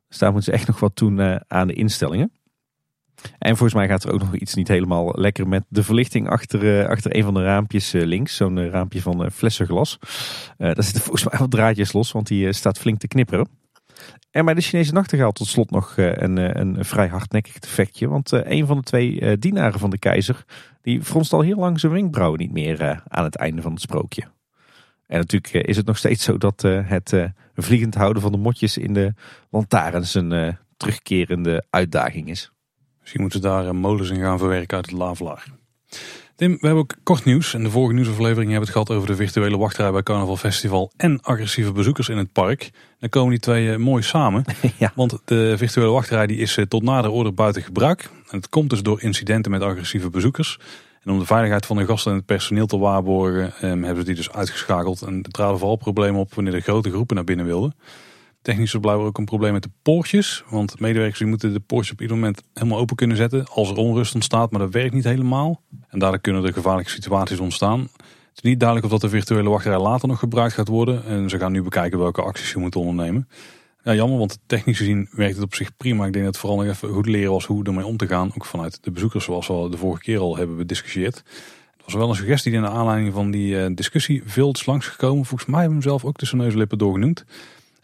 Dus 0.07 0.17
daar 0.17 0.31
moeten 0.31 0.51
ze 0.51 0.59
echt 0.59 0.67
nog 0.67 0.79
wat 0.79 0.97
doen 0.97 1.41
aan 1.47 1.67
de 1.67 1.73
instellingen. 1.73 2.31
En 3.37 3.49
volgens 3.57 3.73
mij 3.73 3.87
gaat 3.87 4.03
er 4.03 4.11
ook 4.11 4.19
nog 4.19 4.35
iets 4.35 4.53
niet 4.55 4.67
helemaal 4.67 5.13
lekker 5.15 5.47
met 5.47 5.63
de 5.67 5.83
verlichting 5.83 6.29
achter, 6.29 6.87
achter 6.87 7.15
een 7.15 7.23
van 7.23 7.33
de 7.33 7.43
raampjes 7.43 7.91
links. 7.91 8.35
Zo'n 8.35 8.69
raampje 8.69 9.01
van 9.01 9.31
flessenglas. 9.31 9.99
daar 10.57 10.83
zitten 10.83 11.01
volgens 11.07 11.23
mij 11.29 11.39
wat 11.39 11.51
draadjes 11.51 11.93
los, 11.93 12.11
want 12.11 12.27
die 12.27 12.53
staat 12.53 12.79
flink 12.79 12.99
te 12.99 13.07
knipperen. 13.07 13.47
En 14.31 14.45
bij 14.45 14.53
de 14.53 14.61
Chinese 14.61 14.93
nachtegaal 14.93 15.31
tot 15.31 15.47
slot 15.47 15.71
nog 15.71 15.93
een, 15.97 16.59
een 16.59 16.85
vrij 16.85 17.07
hardnekkig 17.07 17.59
defectje. 17.59 18.07
Want 18.07 18.31
een 18.31 18.65
van 18.65 18.77
de 18.77 18.83
twee 18.83 19.37
dienaren 19.37 19.79
van 19.79 19.89
de 19.89 19.97
keizer, 19.97 20.45
die 20.81 21.03
fronst 21.03 21.33
al 21.33 21.41
heel 21.41 21.57
lang 21.57 21.79
zijn 21.79 21.91
wenkbrauwen 21.91 22.39
niet 22.39 22.51
meer 22.51 23.03
aan 23.07 23.23
het 23.23 23.35
einde 23.35 23.61
van 23.61 23.71
het 23.71 23.81
sprookje. 23.81 24.23
En 25.07 25.17
natuurlijk 25.17 25.67
is 25.67 25.77
het 25.77 25.85
nog 25.85 25.97
steeds 25.97 26.23
zo 26.23 26.37
dat 26.37 26.61
het 26.61 27.13
vliegend 27.55 27.95
houden 27.95 28.21
van 28.21 28.31
de 28.31 28.37
motjes 28.37 28.77
in 28.77 28.93
de 28.93 29.13
lantaarns 29.49 30.13
een 30.13 30.57
terugkerende 30.77 31.63
uitdaging 31.69 32.29
is. 32.29 32.51
Misschien 33.09 33.29
moeten 33.29 33.49
ze 33.51 33.63
daar 33.63 33.75
molens 33.75 34.09
in 34.09 34.19
gaan 34.19 34.37
verwerken 34.37 34.77
uit 34.77 34.85
het 34.85 34.95
lavelaar. 34.95 35.45
Tim, 36.35 36.51
we 36.51 36.67
hebben 36.67 36.83
ook 36.83 36.95
kort 37.03 37.25
nieuws. 37.25 37.53
In 37.53 37.63
de 37.63 37.69
vorige 37.69 37.93
nieuwsaflevering 37.93 38.51
hebben 38.51 38.67
we 38.67 38.73
het 38.73 38.87
gehad 38.87 38.89
over 38.89 39.07
de 39.07 39.15
virtuele 39.15 39.57
wachtrij 39.57 39.91
bij 39.91 40.03
Carnaval 40.03 40.37
Festival 40.37 40.91
en 40.97 41.21
agressieve 41.21 41.71
bezoekers 41.71 42.09
in 42.09 42.17
het 42.17 42.31
park. 42.31 42.69
Dan 42.99 43.09
komen 43.09 43.29
die 43.29 43.39
twee 43.39 43.77
mooi 43.77 44.03
samen. 44.03 44.43
Ja. 44.77 44.91
Want 44.95 45.17
de 45.25 45.57
virtuele 45.57 45.91
wachtrij 45.91 46.27
die 46.27 46.37
is 46.37 46.57
tot 46.67 46.83
nader 46.83 47.11
order 47.11 47.33
buiten 47.33 47.61
gebruik. 47.61 48.09
En 48.29 48.37
het 48.37 48.49
komt 48.49 48.69
dus 48.69 48.81
door 48.81 49.01
incidenten 49.01 49.51
met 49.51 49.61
agressieve 49.61 50.09
bezoekers. 50.09 50.59
En 51.03 51.11
om 51.11 51.19
de 51.19 51.25
veiligheid 51.25 51.65
van 51.65 51.77
de 51.77 51.85
gasten 51.85 52.11
en 52.11 52.17
het 52.17 52.25
personeel 52.25 52.65
te 52.65 52.77
waarborgen 52.77 53.53
eh, 53.53 53.61
hebben 53.61 53.97
ze 53.97 54.03
die 54.03 54.15
dus 54.15 54.31
uitgeschakeld. 54.31 55.01
En 55.01 55.23
er 55.23 55.31
traden 55.31 55.59
vooral 55.59 55.75
problemen 55.77 56.19
op 56.19 56.33
wanneer 56.33 56.53
de 56.53 56.61
grote 56.61 56.89
groepen 56.89 57.15
naar 57.15 57.25
binnen 57.25 57.45
wilden. 57.45 57.73
Technisch 58.41 58.73
is 58.73 58.79
blijkbaar 58.79 59.05
ook 59.05 59.17
een 59.17 59.25
probleem 59.25 59.53
met 59.53 59.63
de 59.63 59.71
poortjes. 59.81 60.43
Want 60.49 60.79
medewerkers 60.79 61.19
die 61.19 61.27
moeten 61.27 61.53
de 61.53 61.59
poortjes 61.59 61.93
op 61.93 62.01
ieder 62.01 62.15
moment 62.15 62.41
helemaal 62.53 62.79
open 62.79 62.95
kunnen 62.95 63.17
zetten. 63.17 63.47
Als 63.47 63.69
er 63.69 63.75
onrust 63.75 64.13
ontstaat, 64.13 64.51
maar 64.51 64.59
dat 64.59 64.73
werkt 64.73 64.93
niet 64.93 65.03
helemaal. 65.03 65.61
En 65.87 65.99
daardoor 65.99 66.19
kunnen 66.19 66.45
er 66.45 66.53
gevaarlijke 66.53 66.91
situaties 66.91 67.39
ontstaan. 67.39 67.79
Het 67.79 68.47
is 68.47 68.49
niet 68.49 68.59
duidelijk 68.59 68.93
of 68.93 68.99
dat 68.99 69.09
de 69.09 69.17
virtuele 69.17 69.49
wachtrij 69.49 69.79
later 69.79 70.07
nog 70.07 70.19
gebruikt 70.19 70.53
gaat 70.53 70.67
worden. 70.67 71.05
En 71.05 71.29
ze 71.29 71.37
gaan 71.37 71.51
nu 71.51 71.61
bekijken 71.61 71.99
welke 71.99 72.21
acties 72.21 72.51
je 72.51 72.57
moet 72.57 72.75
ondernemen. 72.75 73.29
Ja, 73.83 73.93
jammer, 73.93 74.17
want 74.17 74.39
technisch 74.45 74.77
gezien 74.77 75.07
werkt 75.11 75.35
het 75.35 75.43
op 75.43 75.55
zich 75.55 75.77
prima. 75.77 76.05
Ik 76.05 76.13
denk 76.13 76.25
dat 76.25 76.33
het 76.33 76.43
vooral 76.43 76.59
nog 76.59 76.67
even 76.67 76.89
goed 76.89 77.05
leren 77.05 77.31
was 77.31 77.45
hoe 77.45 77.63
ermee 77.63 77.85
om 77.85 77.97
te 77.97 78.07
gaan. 78.07 78.31
Ook 78.35 78.45
vanuit 78.45 78.83
de 78.83 78.91
bezoekers, 78.91 79.23
zoals 79.23 79.47
we 79.47 79.67
de 79.69 79.77
vorige 79.77 80.01
keer 80.01 80.19
al 80.19 80.37
hebben 80.37 80.57
bediscussieerd. 80.57 81.15
Het 81.77 81.85
was 81.85 81.93
wel 81.93 82.09
een 82.09 82.15
suggestie 82.15 82.51
die 82.51 82.59
in 82.59 82.65
de 82.65 82.71
aanleiding 82.71 83.13
van 83.13 83.31
die 83.31 83.73
discussie 83.73 84.21
veel 84.25 84.51
is 84.51 84.65
langsgekomen. 84.65 85.25
Volgens 85.25 85.49
mij 85.49 85.59
hebben 85.59 85.77
we 85.77 85.83
hem 85.83 85.91
zelf 85.91 86.09
ook 86.09 86.17
tussen 86.17 86.37
neus 86.37 86.51
en 86.51 86.57
lippen 86.57 86.77
doorgenoemd. 86.77 87.25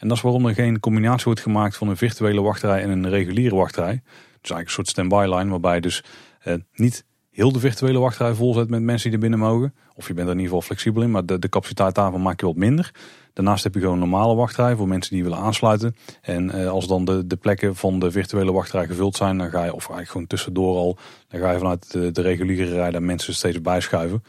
En 0.05 0.11
dat 0.11 0.19
is 0.19 0.23
waarom 0.23 0.45
er 0.45 0.53
geen 0.53 0.79
combinatie 0.79 1.23
wordt 1.25 1.41
gemaakt 1.41 1.77
van 1.77 1.87
een 1.87 1.97
virtuele 1.97 2.41
wachtrij 2.41 2.81
en 2.81 2.89
een 2.89 3.09
reguliere 3.09 3.55
wachtrij. 3.55 4.01
Dus 4.03 4.51
eigenlijk 4.51 4.65
een 4.67 4.73
soort 4.73 4.87
standby 4.87 5.25
line 5.29 5.49
waarbij 5.49 5.79
dus 5.79 6.03
eh, 6.39 6.53
niet 6.73 7.05
heel 7.31 7.51
de 7.51 7.59
virtuele 7.59 7.99
wachtrij 7.99 8.33
volzet 8.33 8.69
met 8.69 8.81
mensen 8.81 9.09
die 9.09 9.19
er 9.19 9.29
binnen 9.29 9.47
mogen. 9.47 9.73
Of 9.95 10.07
je 10.07 10.13
bent 10.13 10.27
er 10.27 10.33
in 10.33 10.39
ieder 10.39 10.53
geval 10.53 10.61
flexibel 10.67 11.01
in, 11.01 11.11
maar 11.11 11.25
de, 11.25 11.39
de 11.39 11.49
capaciteit 11.49 11.95
daarvan 11.95 12.21
maak 12.21 12.39
je 12.39 12.45
wat 12.45 12.55
minder. 12.55 12.91
Daarnaast 13.33 13.63
heb 13.63 13.73
je 13.73 13.79
gewoon 13.79 13.93
een 13.93 14.09
normale 14.09 14.35
wachtrij 14.35 14.75
voor 14.75 14.87
mensen 14.87 15.13
die 15.13 15.23
willen 15.23 15.37
aansluiten. 15.37 15.95
En 16.21 16.51
eh, 16.51 16.69
als 16.69 16.87
dan 16.87 17.05
de, 17.05 17.27
de 17.27 17.35
plekken 17.35 17.75
van 17.75 17.99
de 17.99 18.11
virtuele 18.11 18.51
wachtrij 18.51 18.85
gevuld 18.87 19.15
zijn, 19.15 19.37
dan 19.37 19.49
ga 19.49 19.63
je, 19.63 19.73
of 19.73 19.79
eigenlijk 19.79 20.09
gewoon 20.09 20.27
tussendoor 20.27 20.75
al, 20.75 20.97
dan 21.27 21.39
ga 21.39 21.51
je 21.51 21.57
vanuit 21.57 21.91
de, 21.91 22.11
de 22.11 22.21
reguliere 22.21 22.73
rij 22.73 22.91
daar 22.91 23.03
mensen 23.03 23.33
steeds 23.33 23.61
bijschuiven. 23.61 24.23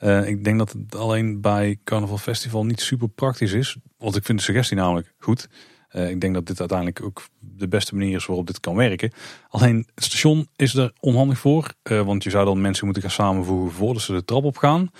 Uh, 0.00 0.28
ik 0.28 0.44
denk 0.44 0.58
dat 0.58 0.72
het 0.72 0.96
alleen 0.96 1.40
bij 1.40 1.78
Carnaval 1.84 2.18
Festival 2.18 2.64
niet 2.64 2.80
super 2.80 3.08
praktisch 3.08 3.52
is. 3.52 3.76
Want 4.00 4.16
ik 4.16 4.24
vind 4.24 4.38
de 4.38 4.44
suggestie 4.44 4.76
namelijk 4.76 5.12
goed. 5.18 5.48
Eh, 5.88 6.10
ik 6.10 6.20
denk 6.20 6.34
dat 6.34 6.46
dit 6.46 6.58
uiteindelijk 6.58 7.02
ook 7.02 7.26
de 7.38 7.68
beste 7.68 7.94
manier 7.94 8.16
is 8.16 8.26
waarop 8.26 8.46
dit 8.46 8.60
kan 8.60 8.76
werken. 8.76 9.12
Alleen 9.48 9.86
het 9.94 10.04
station 10.04 10.48
is 10.56 10.74
er 10.74 10.92
onhandig 11.00 11.38
voor. 11.38 11.72
eh, 11.82 12.00
want 12.02 12.22
je 12.24 12.30
zou 12.30 12.44
dan 12.44 12.60
mensen 12.60 12.84
moeten 12.84 13.02
gaan 13.02 13.10
samenvoegen 13.12 13.72
voordat 13.72 14.02
ze 14.02 14.12
de 14.12 14.24
trap 14.24 14.44
op 14.44 14.56
gaan. 14.56 14.90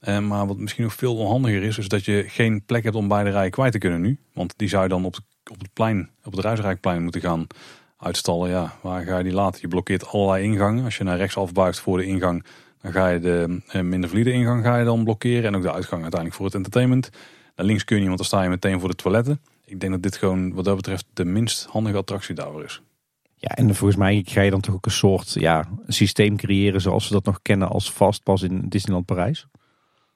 Eh, 0.00 0.18
maar 0.18 0.46
wat 0.46 0.56
misschien 0.56 0.84
nog 0.84 0.94
veel 0.94 1.16
onhandiger 1.16 1.62
is, 1.62 1.78
is 1.78 1.88
dat 1.88 2.04
je 2.04 2.24
geen 2.26 2.64
plek 2.64 2.82
hebt 2.84 2.96
om 2.96 3.08
beide 3.08 3.30
rijen 3.30 3.50
kwijt 3.50 3.72
te 3.72 3.78
kunnen 3.78 4.00
nu. 4.00 4.18
Want 4.32 4.54
die 4.56 4.68
zou 4.68 4.82
je 4.82 4.88
dan 4.88 5.04
op, 5.04 5.16
op 5.50 5.58
het 5.58 5.72
plein, 5.72 6.10
op 6.24 6.32
het 6.32 6.44
Ruisrijkplein 6.44 7.02
moeten 7.02 7.20
gaan 7.20 7.46
uitstallen. 7.98 8.50
Ja, 8.50 8.74
waar 8.82 9.04
ga 9.04 9.18
je 9.18 9.24
die 9.24 9.32
laten? 9.32 9.60
Je 9.60 9.68
blokkeert 9.68 10.06
allerlei 10.06 10.44
ingangen. 10.44 10.84
Als 10.84 10.96
je 10.96 11.04
naar 11.04 11.16
rechts 11.16 11.36
afbuigt 11.36 11.80
voor 11.80 11.98
de 11.98 12.04
ingang, 12.04 12.44
dan 12.82 12.92
ga 12.92 13.08
je 13.08 13.18
de 13.18 13.60
minder 13.82 14.10
valide 14.10 14.32
ingang 14.32 14.64
ga 14.64 14.78
je 14.78 14.84
dan 14.84 15.04
blokkeren. 15.04 15.44
En 15.44 15.56
ook 15.56 15.62
de 15.62 15.72
uitgang 15.72 16.02
uiteindelijk 16.02 16.34
voor 16.34 16.46
het 16.46 16.54
entertainment. 16.54 17.10
Naar 17.58 17.66
links 17.66 17.84
kun 17.84 17.96
je 17.96 18.00
niet, 18.00 18.16
want 18.16 18.20
dan 18.20 18.38
sta 18.38 18.42
je 18.42 18.48
meteen 18.48 18.80
voor 18.80 18.88
de 18.88 18.94
toiletten. 18.94 19.40
Ik 19.64 19.80
denk 19.80 19.92
dat 19.92 20.02
dit 20.02 20.16
gewoon 20.16 20.54
wat 20.54 20.64
dat 20.64 20.76
betreft 20.76 21.04
de 21.12 21.24
minst 21.24 21.64
handige 21.64 21.96
attractie 21.96 22.34
daarvoor 22.34 22.64
is. 22.64 22.82
Ja, 23.34 23.48
en 23.48 23.74
volgens 23.74 23.98
mij 23.98 24.22
ga 24.26 24.40
je 24.40 24.50
dan 24.50 24.60
toch 24.60 24.74
ook 24.74 24.86
een 24.86 24.92
soort 24.92 25.32
ja, 25.32 25.68
systeem 25.86 26.36
creëren 26.36 26.80
zoals 26.80 27.08
we 27.08 27.14
dat 27.14 27.24
nog 27.24 27.42
kennen 27.42 27.68
als 27.68 27.90
Fastpass 27.90 28.42
in 28.42 28.68
Disneyland 28.68 29.06
Parijs. 29.06 29.46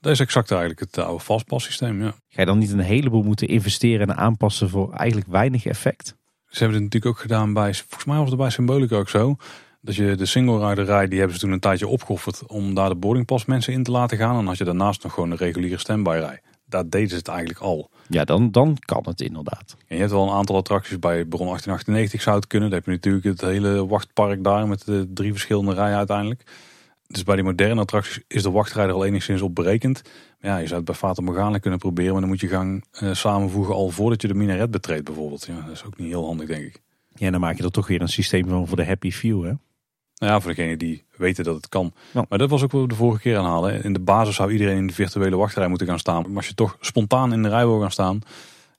Dat 0.01 0.13
is 0.13 0.21
exact 0.21 0.51
eigenlijk 0.51 0.81
het 0.81 0.99
oude 0.99 1.25
vastpassysteem, 1.25 2.03
ja. 2.03 2.11
Ga 2.11 2.41
je 2.41 2.47
dan 2.47 2.59
niet 2.59 2.73
een 2.73 2.79
heleboel 2.79 3.23
moeten 3.23 3.49
investeren 3.49 4.09
en 4.09 4.17
aanpassen 4.17 4.69
voor 4.69 4.93
eigenlijk 4.93 5.31
weinig 5.31 5.67
effect? 5.67 6.17
Ze 6.47 6.59
hebben 6.59 6.75
het 6.75 6.83
natuurlijk 6.83 7.15
ook 7.15 7.21
gedaan 7.21 7.53
bij, 7.53 7.75
volgens 7.75 8.05
mij 8.05 8.19
was 8.19 8.29
het 8.29 8.39
bij 8.39 8.51
Symbolica 8.51 8.97
ook 8.97 9.09
zo. 9.09 9.37
Dat 9.81 9.95
je 9.95 10.15
de 10.15 10.27
single 10.27 10.69
rider 10.69 10.85
rij, 10.85 11.09
die 11.09 11.19
hebben 11.19 11.37
ze 11.37 11.43
toen 11.43 11.53
een 11.53 11.61
tijdje 11.61 11.89
opgeofferd 11.89 12.47
om 12.47 12.75
daar 12.75 12.89
de 12.89 12.95
boardingpass 12.95 13.45
mensen 13.45 13.73
in 13.73 13.83
te 13.83 13.91
laten 13.91 14.19
gaan. 14.19 14.31
En 14.31 14.37
dan 14.37 14.47
had 14.47 14.59
je 14.59 14.65
daarnaast 14.65 15.03
nog 15.03 15.13
gewoon 15.13 15.31
een 15.31 15.37
reguliere 15.37 15.79
standby 15.79 16.17
rij. 16.21 16.41
Daar 16.73 16.89
deden 16.89 17.09
ze 17.09 17.17
het 17.17 17.29
eigenlijk 17.29 17.61
al. 17.61 17.91
Ja, 18.09 18.25
dan, 18.25 18.51
dan 18.51 18.77
kan 18.81 19.03
het 19.05 19.21
inderdaad. 19.21 19.77
En 19.87 19.95
je 19.95 20.01
hebt 20.01 20.13
wel 20.13 20.23
een 20.23 20.35
aantal 20.35 20.57
attracties 20.57 20.99
bij 20.99 21.25
Bron 21.25 21.47
1898 21.47 22.23
zou 22.23 22.37
het 22.37 22.47
kunnen. 22.47 22.69
Dan 22.71 22.79
heb 22.79 22.87
je 22.87 22.93
natuurlijk 22.93 23.25
het 23.25 23.41
hele 23.41 23.87
wachtpark 23.87 24.45
daar 24.45 24.69
met 24.69 24.85
de 24.85 25.11
drie 25.15 25.33
verschillende 25.33 25.75
rijen 25.75 25.97
uiteindelijk. 25.97 26.43
Dus 27.07 27.23
bij 27.23 27.35
die 27.35 27.45
moderne 27.45 27.81
attracties 27.81 28.21
is 28.29 28.43
de 28.43 28.51
wachtrij 28.51 28.87
er 28.87 28.93
al 28.93 29.05
enigszins 29.05 29.41
op 29.41 29.55
berekend. 29.55 30.03
Maar 30.41 30.51
ja, 30.51 30.57
je 30.57 30.67
zou 30.67 30.77
het 30.77 30.85
bij 30.85 30.95
Fata 30.95 31.23
Morgana 31.23 31.59
kunnen 31.59 31.79
proberen. 31.79 32.13
Maar 32.13 32.21
dan 32.21 32.31
moet 32.31 32.41
je 32.41 32.49
gaan 32.49 32.83
eh, 32.91 33.13
samenvoegen 33.13 33.75
al 33.75 33.91
voordat 33.91 34.23
je 34.23 34.29
de 34.29 34.35
minaret 34.35 34.71
betreedt 34.71 35.05
bijvoorbeeld. 35.05 35.47
Ja, 35.47 35.61
dat 35.61 35.71
is 35.71 35.85
ook 35.85 35.99
niet 35.99 36.09
heel 36.09 36.27
handig 36.27 36.47
denk 36.47 36.65
ik. 36.65 36.83
Ja, 37.15 37.31
dan 37.31 37.41
maak 37.41 37.57
je 37.57 37.63
er 37.63 37.71
toch 37.71 37.87
weer 37.87 38.01
een 38.01 38.09
systeem 38.09 38.49
van 38.49 38.67
voor 38.69 38.77
de 38.77 38.85
happy 38.85 39.11
few, 39.11 39.45
hè? 39.45 39.53
Nou 40.23 40.35
ja, 40.35 40.41
voor 40.41 40.55
degenen 40.55 40.79
die 40.79 41.05
weten 41.17 41.45
dat 41.45 41.57
het 41.57 41.69
kan. 41.69 41.93
Ja. 42.13 42.25
Maar 42.29 42.39
dat 42.39 42.51
was 42.51 42.63
ook 42.63 42.73
wat 42.73 42.81
we 42.81 42.89
de 42.89 42.95
vorige 42.95 43.21
keer 43.21 43.37
aanhalen. 43.37 43.85
In 43.85 43.93
de 43.93 44.01
basis 44.01 44.35
zou 44.35 44.53
iedereen 44.53 44.77
in 44.77 44.87
de 44.87 44.93
virtuele 44.93 45.37
wachtrij 45.37 45.69
moeten 45.69 45.87
gaan 45.87 45.99
staan. 45.99 46.23
Maar 46.23 46.37
als 46.37 46.49
je 46.49 46.55
toch 46.55 46.77
spontaan 46.81 47.33
in 47.33 47.43
de 47.43 47.49
rij 47.49 47.67
wil 47.67 47.81
gaan 47.81 47.91
staan, 47.91 48.21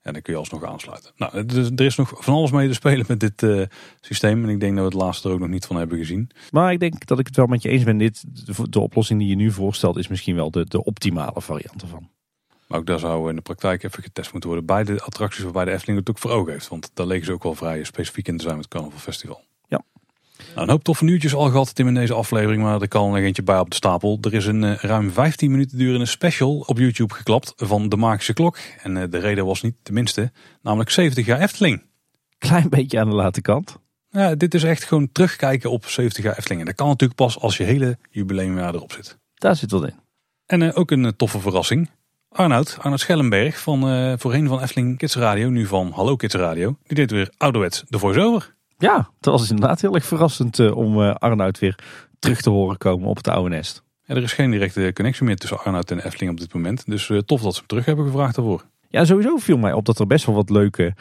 ja, 0.03 0.11
dan 0.11 0.21
kun 0.21 0.33
je 0.33 0.39
alsnog 0.39 0.63
aansluiten. 0.63 1.11
Nou, 1.15 1.45
er 1.75 1.85
is 1.85 1.95
nog 1.95 2.13
van 2.15 2.33
alles 2.33 2.51
mee 2.51 2.67
te 2.67 2.73
spelen 2.73 3.05
met 3.07 3.19
dit 3.19 3.43
eh, 3.43 3.61
systeem. 4.01 4.43
En 4.43 4.49
ik 4.49 4.59
denk 4.59 4.75
dat 4.75 4.85
we 4.85 4.95
het 4.95 5.01
laatste 5.03 5.27
er 5.27 5.33
ook 5.33 5.39
nog 5.39 5.49
niet 5.49 5.65
van 5.65 5.75
hebben 5.75 5.97
gezien. 5.97 6.29
Maar 6.51 6.71
ik 6.71 6.79
denk 6.79 7.05
dat 7.05 7.19
ik 7.19 7.27
het 7.27 7.35
wel 7.35 7.45
met 7.45 7.61
je 7.61 7.69
eens 7.69 7.83
ben. 7.83 7.97
Dit, 7.97 8.23
de, 8.45 8.69
de 8.69 8.79
oplossing 8.79 9.19
die 9.19 9.29
je 9.29 9.35
nu 9.35 9.51
voorstelt 9.51 9.97
is 9.97 10.07
misschien 10.07 10.35
wel 10.35 10.51
de, 10.51 10.65
de 10.67 10.83
optimale 10.83 11.41
variant 11.41 11.81
ervan. 11.81 12.09
Maar 12.67 12.79
ook 12.79 12.85
daar 12.85 12.99
zou 12.99 13.29
in 13.29 13.35
de 13.35 13.41
praktijk 13.41 13.83
even 13.83 14.03
getest 14.03 14.31
moeten 14.31 14.49
worden. 14.49 14.67
Bij 14.67 14.83
de 14.83 15.01
attracties 15.01 15.43
waarbij 15.43 15.65
de 15.65 15.71
Efteling 15.71 15.99
het 15.99 16.09
ook 16.09 16.17
voor 16.17 16.31
ogen 16.31 16.51
heeft. 16.51 16.67
Want 16.67 16.91
daar 16.93 17.07
leken 17.07 17.25
ze 17.25 17.31
ook 17.31 17.43
wel 17.43 17.55
vrij 17.55 17.83
specifiek 17.83 18.27
in 18.27 18.37
te 18.37 18.43
zijn 18.43 18.55
met 18.55 18.65
het 18.65 18.73
Carnival 18.73 18.99
Festival. 18.99 19.41
Nou, 20.49 20.61
een 20.67 20.69
hoop 20.69 20.83
toffe 20.83 21.03
nieuwtjes 21.03 21.33
al 21.33 21.49
gehad 21.49 21.75
Tim 21.75 21.87
in 21.87 21.93
deze 21.93 22.13
aflevering. 22.13 22.63
Maar 22.63 22.81
er 22.81 22.87
kan 22.87 23.07
nog 23.07 23.17
eentje 23.17 23.43
bij 23.43 23.59
op 23.59 23.69
de 23.69 23.75
stapel. 23.75 24.17
Er 24.21 24.33
is 24.33 24.45
een 24.45 24.63
eh, 24.63 24.75
ruim 24.75 25.11
15 25.11 25.51
minuten 25.51 25.77
durende 25.77 26.05
special 26.05 26.63
op 26.65 26.77
YouTube 26.77 27.13
geklapt 27.13 27.53
van 27.55 27.89
De 27.89 27.95
Magische 27.95 28.33
Klok. 28.33 28.57
En 28.83 28.97
eh, 28.97 29.03
de 29.09 29.17
reden 29.17 29.45
was 29.45 29.61
niet 29.61 29.75
de 29.83 29.91
minste. 29.91 30.31
Namelijk 30.61 30.89
70 30.89 31.25
jaar 31.25 31.39
Efteling. 31.39 31.83
Klein 32.37 32.69
beetje 32.69 32.99
aan 32.99 33.09
de 33.09 33.15
late 33.15 33.41
kant. 33.41 33.77
Ja, 34.09 34.35
dit 34.35 34.53
is 34.53 34.63
echt 34.63 34.83
gewoon 34.83 35.11
terugkijken 35.11 35.71
op 35.71 35.85
70 35.85 36.23
jaar 36.23 36.37
Efteling. 36.37 36.59
En 36.59 36.65
dat 36.65 36.75
kan 36.75 36.87
natuurlijk 36.87 37.19
pas 37.19 37.39
als 37.39 37.57
je 37.57 37.63
hele 37.63 37.97
jubileumjaar 38.09 38.73
erop 38.73 38.91
zit. 38.91 39.17
Daar 39.33 39.55
zit 39.55 39.71
wat 39.71 39.83
in. 39.83 39.95
En 40.45 40.61
eh, 40.61 40.77
ook 40.77 40.91
een 40.91 41.15
toffe 41.15 41.39
verrassing. 41.39 41.89
Arnoud, 42.29 42.77
Arnoud 42.79 42.99
Schellenberg 42.99 43.59
van 43.59 43.79
voorheen 44.19 44.47
van 44.47 44.61
Efteling 44.61 44.97
Kids 44.97 45.15
Radio, 45.15 45.49
nu 45.49 45.65
van 45.65 45.91
Hallo 45.91 46.15
Kids 46.15 46.35
Radio. 46.35 46.77
Die 46.83 46.95
deed 46.95 47.11
weer 47.11 47.33
ouderwets 47.37 47.83
de 47.87 47.99
voice-over. 47.99 48.53
Ja, 48.83 49.09
het 49.17 49.25
was 49.25 49.49
inderdaad 49.49 49.81
heel 49.81 49.95
erg 49.95 50.05
verrassend 50.05 50.59
eh, 50.59 50.77
om 50.77 51.01
eh, 51.01 51.15
Arnoud 51.15 51.59
weer 51.59 51.79
terug 52.19 52.41
te 52.41 52.49
horen 52.49 52.77
komen 52.77 53.07
op 53.07 53.17
het 53.17 53.27
oude 53.27 53.49
nest. 53.49 53.83
Ja, 54.05 54.15
er 54.15 54.23
is 54.23 54.33
geen 54.33 54.51
directe 54.51 54.91
connectie 54.93 55.25
meer 55.25 55.35
tussen 55.35 55.59
Arnoud 55.59 55.91
en 55.91 56.05
Efteling 56.05 56.31
op 56.31 56.39
dit 56.39 56.53
moment. 56.53 56.83
Dus 56.85 57.09
eh, 57.09 57.17
tof 57.17 57.41
dat 57.41 57.51
ze 57.53 57.57
hem 57.57 57.67
terug 57.67 57.85
hebben 57.85 58.05
gevraagd 58.05 58.35
daarvoor. 58.35 58.63
Ja, 58.89 59.05
sowieso 59.05 59.37
viel 59.37 59.57
mij 59.57 59.73
op 59.73 59.85
dat 59.85 59.99
er 59.99 60.07
best 60.07 60.25
wel 60.25 60.35
wat 60.35 60.49
leuke 60.49 60.95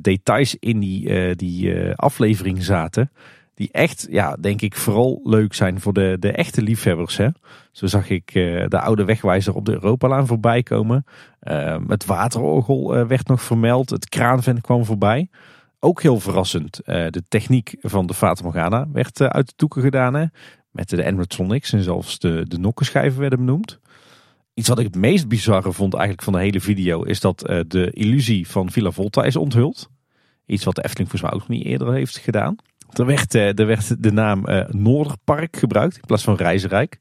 details 0.00 0.56
in 0.58 0.78
die, 0.78 1.34
die 1.34 1.92
aflevering 1.94 2.64
zaten. 2.64 3.10
Die 3.54 3.68
echt, 3.72 4.06
ja, 4.10 4.36
denk 4.40 4.60
ik, 4.60 4.74
vooral 4.76 5.20
leuk 5.24 5.54
zijn 5.54 5.80
voor 5.80 5.92
de, 5.92 6.16
de 6.20 6.32
echte 6.32 6.62
liefhebbers. 6.62 7.16
Hè? 7.16 7.28
Zo 7.72 7.86
zag 7.86 8.10
ik 8.10 8.32
de 8.68 8.80
oude 8.80 9.04
wegwijzer 9.04 9.54
op 9.54 9.64
de 9.64 9.72
Europalaan 9.72 10.26
voorbij 10.26 10.62
komen. 10.62 11.04
Eh, 11.40 11.76
het 11.86 12.06
waterorgel 12.06 13.06
werd 13.06 13.28
nog 13.28 13.42
vermeld. 13.42 13.90
Het 13.90 14.08
kraanvent 14.08 14.60
kwam 14.60 14.84
voorbij. 14.84 15.28
Ook 15.80 16.02
heel 16.02 16.20
verrassend. 16.20 16.78
eh, 16.78 17.06
de 17.10 17.22
techniek 17.28 17.76
van 17.80 18.06
de 18.06 18.14
Fata 18.14 18.86
werd 18.92 19.20
eh, 19.20 19.26
uit 19.26 19.46
de 19.46 19.52
doeken 19.56 19.82
gedaan. 19.82 20.14
Hè? 20.14 20.24
Met 20.70 20.88
de 20.88 21.04
animatronics 21.06 21.72
en 21.72 21.82
zelfs 21.82 22.18
de, 22.18 22.44
de 22.48 22.58
nokkenschijven 22.58 23.20
werden 23.20 23.38
benoemd. 23.38 23.78
Iets 24.54 24.68
wat 24.68 24.78
ik 24.78 24.84
het 24.84 24.96
meest 24.96 25.28
bizarre 25.28 25.72
vond 25.72 25.94
eigenlijk 25.94 26.22
van 26.24 26.32
de 26.32 26.38
hele 26.38 26.60
video... 26.60 27.02
is 27.02 27.20
dat 27.20 27.46
eh, 27.46 27.60
de 27.66 27.90
illusie 27.90 28.48
van 28.48 28.70
Villa 28.70 28.90
Volta 28.90 29.22
is 29.24 29.36
onthuld. 29.36 29.90
Iets 30.46 30.64
wat 30.64 30.74
de 30.74 30.84
Efteling 30.84 31.10
volgens 31.10 31.30
mij 31.30 31.40
ook 31.40 31.48
nog 31.48 31.58
niet 31.58 31.66
eerder 31.66 31.92
heeft 31.92 32.18
gedaan. 32.18 32.56
Er 32.92 33.06
werd, 33.06 33.34
er 33.34 33.66
werd 33.66 34.02
de 34.02 34.12
naam 34.12 34.44
Noorderpark 34.68 35.56
gebruikt 35.56 35.94
in 35.94 36.06
plaats 36.06 36.22
van 36.22 36.36
Reizenrijk. 36.36 36.98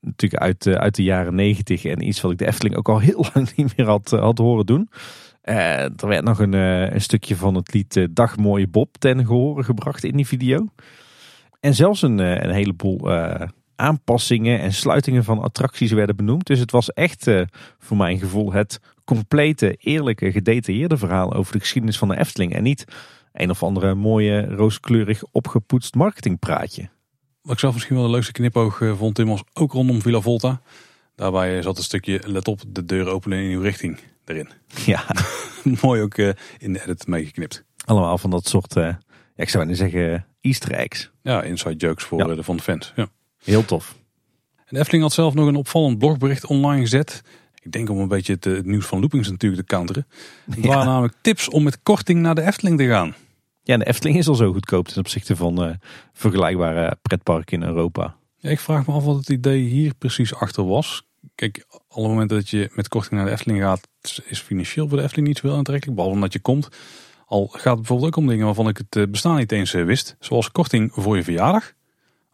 Natuurlijk 0.00 0.42
uit, 0.42 0.66
uit 0.66 0.94
de 0.94 1.02
jaren 1.02 1.34
negentig 1.34 1.84
en 1.84 2.06
iets 2.06 2.20
wat 2.20 2.32
ik 2.32 2.38
de 2.38 2.46
Efteling 2.46 2.76
ook 2.76 2.88
al 2.88 2.98
heel 2.98 3.24
lang 3.34 3.56
niet 3.56 3.76
meer 3.76 3.86
had, 3.86 4.10
had 4.10 4.38
horen 4.38 4.66
doen. 4.66 4.88
Eh, 5.46 5.82
er 5.82 6.06
werd 6.06 6.24
nog 6.24 6.38
een, 6.38 6.54
eh, 6.54 6.90
een 6.90 7.00
stukje 7.00 7.36
van 7.36 7.54
het 7.54 7.72
lied 7.72 7.96
eh, 7.96 8.04
Dag 8.10 8.36
Mooie 8.36 8.68
Bob 8.68 8.96
ten 8.98 9.26
gehore 9.26 9.62
gebracht 9.62 10.04
in 10.04 10.16
die 10.16 10.26
video. 10.26 10.68
En 11.60 11.74
zelfs 11.74 12.02
een, 12.02 12.18
een 12.18 12.50
heleboel 12.50 13.10
aanpassingen 13.76 14.60
en 14.60 14.72
sluitingen 14.72 15.24
van 15.24 15.42
attracties 15.42 15.92
werden 15.92 16.16
benoemd. 16.16 16.46
Dus 16.46 16.58
het 16.58 16.70
was 16.70 16.92
echt 16.92 17.30
voor 17.78 17.96
mijn 17.96 18.18
gevoel 18.18 18.52
het 18.52 18.80
complete, 19.04 19.74
eerlijke, 19.74 20.32
gedetailleerde 20.32 20.96
verhaal 20.96 21.32
over 21.32 21.52
de 21.52 21.60
geschiedenis 21.60 21.98
van 21.98 22.08
de 22.08 22.18
Efteling. 22.18 22.54
En 22.54 22.62
niet 22.62 22.84
een 23.32 23.50
of 23.50 23.62
andere 23.62 23.94
mooie, 23.94 24.46
rooskleurig 24.46 25.22
opgepoetst 25.32 25.94
marketingpraatje. 25.94 26.88
Wat 27.42 27.52
ik 27.52 27.58
zelf 27.58 27.74
misschien 27.74 27.96
wel 27.96 28.04
de 28.04 28.10
leukste 28.10 28.32
knipoog 28.32 28.82
vond, 28.96 29.14
Tim, 29.14 29.28
was 29.28 29.42
ook 29.52 29.72
rondom 29.72 30.02
Villa 30.02 30.20
Volta. 30.20 30.60
Daarbij 31.16 31.62
zat 31.62 31.76
een 31.78 31.84
stukje, 31.84 32.20
let 32.24 32.48
op, 32.48 32.60
de 32.68 32.84
deur 32.84 33.06
openen 33.08 33.38
in 33.38 33.50
uw 33.50 33.60
richting 33.60 33.98
erin. 34.24 34.48
Ja, 34.86 35.04
Mooi 35.82 36.02
ook 36.02 36.14
eh, 36.18 36.28
in 36.58 36.72
de 36.72 36.82
edit 36.82 37.06
meegeknipt. 37.06 37.64
allemaal 37.84 38.18
van 38.18 38.30
dat 38.30 38.48
soort, 38.48 38.74
ja, 38.74 38.98
ik 39.36 39.48
zou 39.48 39.64
bijna 39.64 39.78
zeggen, 39.78 40.26
easter 40.40 40.72
eggs. 40.72 41.10
Ja, 41.22 41.42
inside 41.42 41.74
jokes 41.76 42.04
voor 42.04 42.18
Ja. 42.18 42.28
eh, 42.28 42.36
de 42.36 42.42
van 42.42 42.56
de 42.56 42.62
fans. 42.62 42.92
Ja. 42.96 43.08
Heel 43.44 43.64
tof. 43.64 43.94
En 44.56 44.64
de 44.74 44.78
Efteling 44.78 45.02
had 45.02 45.12
zelf 45.12 45.34
nog 45.34 45.46
een 45.46 45.56
opvallend 45.56 45.98
blogbericht 45.98 46.46
online 46.46 46.80
gezet. 46.80 47.22
Ik 47.62 47.72
denk 47.72 47.90
om 47.90 47.98
een 47.98 48.08
beetje 48.08 48.32
het, 48.32 48.44
het 48.44 48.66
nieuws 48.66 48.86
van 48.86 49.00
loopings 49.00 49.30
natuurlijk 49.30 49.60
te 49.68 49.74
counteren. 49.74 50.06
Het 50.50 50.62
Ja. 50.64 50.68
waren 50.68 50.86
namelijk 50.86 51.14
tips 51.20 51.48
om 51.48 51.62
met 51.62 51.82
korting 51.82 52.20
naar 52.20 52.34
de 52.34 52.42
Efteling 52.42 52.78
te 52.78 52.86
gaan. 52.86 53.14
Ja, 53.62 53.72
en 53.72 53.78
de 53.78 53.86
Efteling 53.86 54.18
is 54.18 54.28
al 54.28 54.34
zo 54.34 54.52
goedkoop 54.52 54.88
ten 54.88 54.98
opzichte 54.98 55.36
van 55.36 55.78
vergelijkbare 56.12 56.96
pretparken 57.02 57.60
in 57.62 57.68
Europa. 57.68 58.15
Ik 58.46 58.60
vraag 58.60 58.86
me 58.86 58.92
af 58.92 59.04
wat 59.04 59.16
het 59.16 59.28
idee 59.28 59.62
hier 59.62 59.94
precies 59.94 60.34
achter 60.34 60.66
was. 60.66 61.02
Kijk, 61.34 61.66
alle 61.88 62.08
momenten 62.08 62.36
dat 62.36 62.48
je 62.48 62.70
met 62.72 62.88
korting 62.88 63.14
naar 63.14 63.24
de 63.24 63.30
Efteling 63.30 63.60
gaat, 63.60 63.88
is 64.24 64.40
financieel 64.40 64.88
voor 64.88 64.96
de 64.96 65.02
Efteling 65.02 65.28
niet 65.28 65.38
zo 65.38 65.46
heel 65.46 65.56
aantrekkelijk. 65.56 65.96
Behalve 65.96 66.16
omdat 66.16 66.32
je 66.32 66.38
komt. 66.38 66.68
Al 67.26 67.46
gaat 67.46 67.64
het 67.64 67.76
bijvoorbeeld 67.76 68.08
ook 68.08 68.16
om 68.16 68.26
dingen 68.26 68.46
waarvan 68.46 68.68
ik 68.68 68.76
het 68.76 68.96
eh, 68.96 69.02
bestaan 69.08 69.36
niet 69.36 69.52
eens 69.52 69.74
eh, 69.74 69.84
wist. 69.84 70.16
Zoals 70.20 70.50
korting 70.50 70.90
voor 70.94 71.16
je 71.16 71.22
verjaardag. 71.22 71.72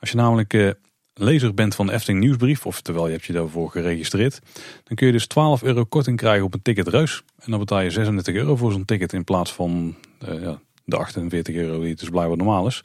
Als 0.01 0.11
je 0.11 0.17
namelijk 0.17 0.55
eh, 0.55 0.71
lezer 1.15 1.55
bent 1.55 1.75
van 1.75 1.87
de 1.87 1.93
Efteling 1.93 2.21
nieuwsbrief, 2.21 2.67
of 2.67 2.81
terwijl 2.81 3.07
je 3.07 3.13
hebt 3.13 3.25
je 3.25 3.33
daarvoor 3.33 3.71
geregistreerd, 3.71 4.41
dan 4.85 4.97
kun 4.97 5.07
je 5.07 5.13
dus 5.13 5.27
12 5.27 5.63
euro 5.63 5.85
korting 5.85 6.17
krijgen 6.17 6.45
op 6.45 6.55
een 6.55 6.63
ticket 6.63 6.89
reus. 6.89 7.23
En 7.39 7.51
dan 7.51 7.59
betaal 7.59 7.81
je 7.81 7.91
36 7.91 8.35
euro 8.35 8.57
voor 8.57 8.73
zo'n 8.73 8.85
ticket 8.85 9.13
in 9.13 9.25
plaats 9.25 9.53
van 9.53 9.97
ja, 10.19 10.61
de 10.85 10.97
48 10.97 11.55
euro 11.55 11.81
die 11.81 11.91
het 11.91 11.99
dus 11.99 12.09
blijkbaar 12.09 12.37
normaal 12.37 12.67
is. 12.67 12.83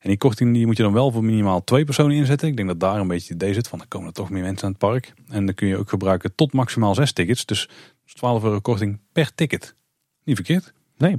En 0.00 0.08
die 0.08 0.18
korting 0.18 0.54
die 0.54 0.66
moet 0.66 0.76
je 0.76 0.82
dan 0.82 0.92
wel 0.92 1.10
voor 1.10 1.24
minimaal 1.24 1.64
twee 1.64 1.84
personen 1.84 2.16
inzetten. 2.16 2.48
Ik 2.48 2.56
denk 2.56 2.68
dat 2.68 2.80
daar 2.80 3.00
een 3.00 3.08
beetje 3.08 3.32
het 3.32 3.42
idee 3.42 3.54
zit 3.54 3.68
van 3.68 3.78
dan 3.78 3.88
komen 3.88 4.08
er 4.08 4.14
toch 4.14 4.30
meer 4.30 4.42
mensen 4.42 4.64
aan 4.64 4.70
het 4.70 4.80
park. 4.80 5.12
En 5.28 5.46
dan 5.46 5.54
kun 5.54 5.68
je 5.68 5.76
ook 5.76 5.88
gebruiken 5.88 6.34
tot 6.34 6.52
maximaal 6.52 6.94
zes 6.94 7.12
tickets. 7.12 7.46
Dus 7.46 7.68
12 8.14 8.42
euro 8.44 8.60
korting 8.60 9.00
per 9.12 9.34
ticket. 9.34 9.74
Niet 10.24 10.36
verkeerd. 10.36 10.72
Nee. 10.98 11.18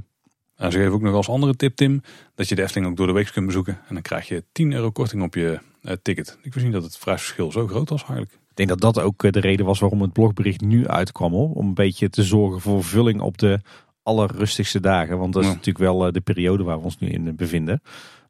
En 0.56 0.72
ze 0.72 0.78
geven 0.78 0.92
ook 0.92 1.00
nog 1.02 1.14
als 1.14 1.28
andere 1.28 1.56
tip 1.56 1.76
Tim, 1.76 2.02
dat 2.34 2.48
je 2.48 2.54
de 2.54 2.62
Efteling 2.62 2.90
ook 2.90 2.96
door 2.96 3.06
de 3.06 3.12
week 3.12 3.30
kunt 3.32 3.46
bezoeken. 3.46 3.78
En 3.88 3.94
dan 3.94 4.02
krijg 4.02 4.28
je 4.28 4.44
10 4.52 4.72
euro 4.72 4.90
korting 4.90 5.22
op 5.22 5.34
je 5.34 5.58
eh, 5.82 5.92
ticket. 6.02 6.38
Ik 6.42 6.52
wist 6.54 6.64
niet 6.64 6.74
dat 6.74 6.82
het 6.84 6.98
prijsverschil 7.00 7.52
zo 7.52 7.66
groot 7.66 7.88
was 7.88 8.00
eigenlijk. 8.00 8.32
Ik 8.32 8.56
denk 8.56 8.68
dat 8.68 8.80
dat 8.80 9.00
ook 9.00 9.24
eh, 9.24 9.30
de 9.30 9.40
reden 9.40 9.66
was 9.66 9.80
waarom 9.80 10.00
het 10.02 10.12
blogbericht 10.12 10.60
nu 10.60 10.88
uitkwam. 10.88 11.32
Hoor. 11.32 11.50
Om 11.50 11.66
een 11.66 11.74
beetje 11.74 12.10
te 12.10 12.22
zorgen 12.22 12.60
voor 12.60 12.84
vulling 12.84 13.20
op 13.20 13.38
de 13.38 13.60
allerrustigste 14.02 14.80
dagen. 14.80 15.18
Want 15.18 15.32
dat 15.32 15.42
is 15.42 15.48
Ja. 15.48 15.54
natuurlijk 15.54 15.84
wel 15.84 16.06
eh, 16.06 16.12
de 16.12 16.20
periode 16.20 16.62
waar 16.64 16.78
we 16.78 16.84
ons 16.84 16.98
nu 16.98 17.08
in 17.08 17.36
bevinden. 17.36 17.82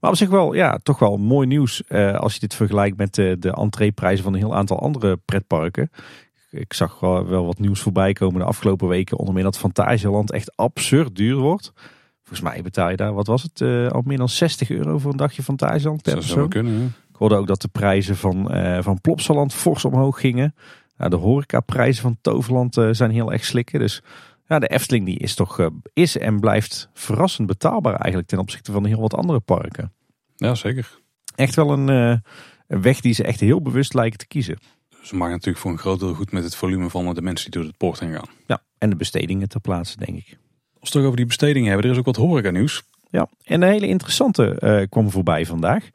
Maar 0.03 0.11
op 0.11 0.17
zich 0.17 0.29
wel, 0.29 0.55
ja, 0.55 0.79
toch 0.83 0.99
wel 0.99 1.17
mooi 1.17 1.47
nieuws. 1.47 1.83
eh, 1.87 2.15
als 2.15 2.35
je 2.35 2.41
dit 2.41 2.55
vergelijkt 2.55 2.97
met 2.97 3.15
de, 3.15 3.37
de 3.39 3.51
entreeprijzen 3.51 4.25
van 4.25 4.33
een 4.33 4.39
heel 4.39 4.55
aantal 4.55 4.81
andere 4.81 5.17
pretparken. 5.17 5.91
Ik 6.51 6.73
zag 6.73 7.01
wel, 7.01 7.27
wel 7.27 7.47
wat 7.47 7.59
nieuws 7.59 7.81
voorbij 7.81 8.13
komen 8.13 8.41
de 8.41 8.47
afgelopen 8.47 8.89
weken. 8.89 9.19
Onder 9.19 9.35
meer 9.35 9.43
dat 9.43 9.59
Fantasieland 9.59 10.33
echt 10.33 10.57
absurd 10.57 11.17
duur 11.17 11.37
wordt. 11.37 11.73
Volgens 12.23 12.41
mij 12.53 12.63
betaal 12.63 12.91
je 12.91 12.97
daar, 12.97 13.15
wat 13.15 13.27
was 13.27 13.43
het, 13.43 13.61
eh, 13.61 13.89
al 13.89 14.03
meer 14.05 14.19
dan 14.19 14.29
60 14.29 14.71
euro 14.71 14.99
voor 14.99 15.11
een 15.11 15.17
dagje 15.17 15.43
Fantasieland 15.43 16.03
per 16.03 16.15
Dat 16.15 16.25
zou 16.25 16.49
kunnen. 16.49 16.73
ja. 16.73 16.85
Ik 16.85 17.17
hoorde 17.17 17.35
ook 17.35 17.47
dat 17.47 17.63
de 17.63 17.69
prijzen 17.69 18.17
van, 18.17 18.51
eh 18.51 18.83
van 18.83 19.01
Plopsaland 19.01 19.55
fors 19.55 19.85
omhoog 19.85 20.21
gingen. 20.21 20.55
Nou, 20.97 21.11
de 21.11 21.17
horecaprijzen 21.17 22.03
van 22.03 22.19
Toverland 22.21 22.75
zijn 22.91 23.11
heel 23.11 23.33
erg 23.33 23.45
slikken. 23.45 23.79
Dus 23.81 24.03
ja, 24.53 24.59
de 24.59 24.69
Efteling 24.69 25.05
die 25.05 25.19
is 25.19 25.35
toch 25.35 25.59
eh, 25.59 25.67
is 25.93 26.19
en 26.19 26.41
blijft 26.41 26.89
verrassend 26.95 27.47
betaalbaar 27.47 27.95
eigenlijk 27.95 28.29
ten 28.29 28.39
opzichte 28.39 28.73
van 28.73 28.85
heel 28.85 29.01
wat 29.01 29.15
andere 29.15 29.41
parken. 29.41 29.93
Ja, 30.37 30.55
zeker. 30.55 31.01
Echt 31.35 31.55
wel 31.55 31.71
een, 31.71 31.89
eh, 31.89 32.19
een 32.67 32.83
weg 32.83 33.01
die 33.01 33.15
ze 33.15 33.25
echt 33.25 33.41
heel 33.41 33.63
bewust 33.63 33.95
lijken 33.95 34.19
te 34.19 34.27
kiezen. 34.27 34.59
Ze 35.03 35.17
maken 35.17 35.35
natuurlijk 35.35 35.63
voor 35.63 35.71
een 35.71 35.79
groot 35.79 36.01
deel 36.01 36.15
goed 36.15 36.33
met 36.33 36.45
het 36.45 36.55
volume 36.55 36.91
van 36.91 37.15
de 37.15 37.23
mensen 37.23 37.51
die 37.51 37.61
door 37.61 37.69
het 37.69 37.79
poort 37.79 38.01
heen 38.01 38.13
gaan. 38.13 38.29
Ja, 38.47 38.63
en 38.79 38.91
de 38.91 38.97
bestedingen 38.97 39.49
ter 39.49 39.61
plaatse 39.61 39.97
denk 39.97 40.17
ik. 40.17 40.27
Als 40.27 40.37
we 40.71 40.79
het 40.81 40.93
toch 40.93 41.03
over 41.03 41.17
die 41.17 41.27
bestedingen 41.27 41.69
hebben, 41.69 41.87
er 41.87 41.93
is 41.93 41.99
ook 41.99 42.07
wat 42.07 42.17
horeca 42.17 42.51
nieuws. 42.51 42.83
Ja, 43.11 43.29
en 43.45 43.63
een 43.63 43.69
hele 43.69 43.87
interessante 43.87 44.59
eh, 44.59 44.89
kwam 44.89 45.11
voorbij 45.11 45.47
vandaag. 45.47 45.89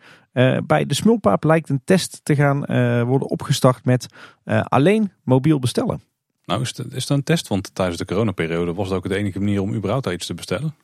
Bij 0.65 0.85
de 0.85 0.93
Smulpaap 0.93 1.43
lijkt 1.43 1.69
een 1.69 1.81
test 1.85 2.19
te 2.23 2.35
gaan 2.35 2.59
worden 3.05 3.29
opgestart 3.29 3.85
met 3.85 4.07
alleen 4.45 5.11
mobiel 5.23 5.59
bestellen. 5.59 6.01
Nou, 6.47 6.61
is, 6.61 6.77
het, 6.77 6.93
is 6.93 7.05
dat 7.05 7.17
een 7.17 7.23
test? 7.23 7.47
Want 7.47 7.75
tijdens 7.75 7.97
de 7.97 8.05
coronaperiode 8.05 8.73
was 8.73 8.87
het 8.87 8.97
ook 8.97 9.07
de 9.09 9.15
enige 9.15 9.39
manier 9.39 9.61
om 9.61 9.73
überhaupt 9.73 10.05
iets 10.05 10.25
te 10.25 10.33
bestellen. 10.33 10.75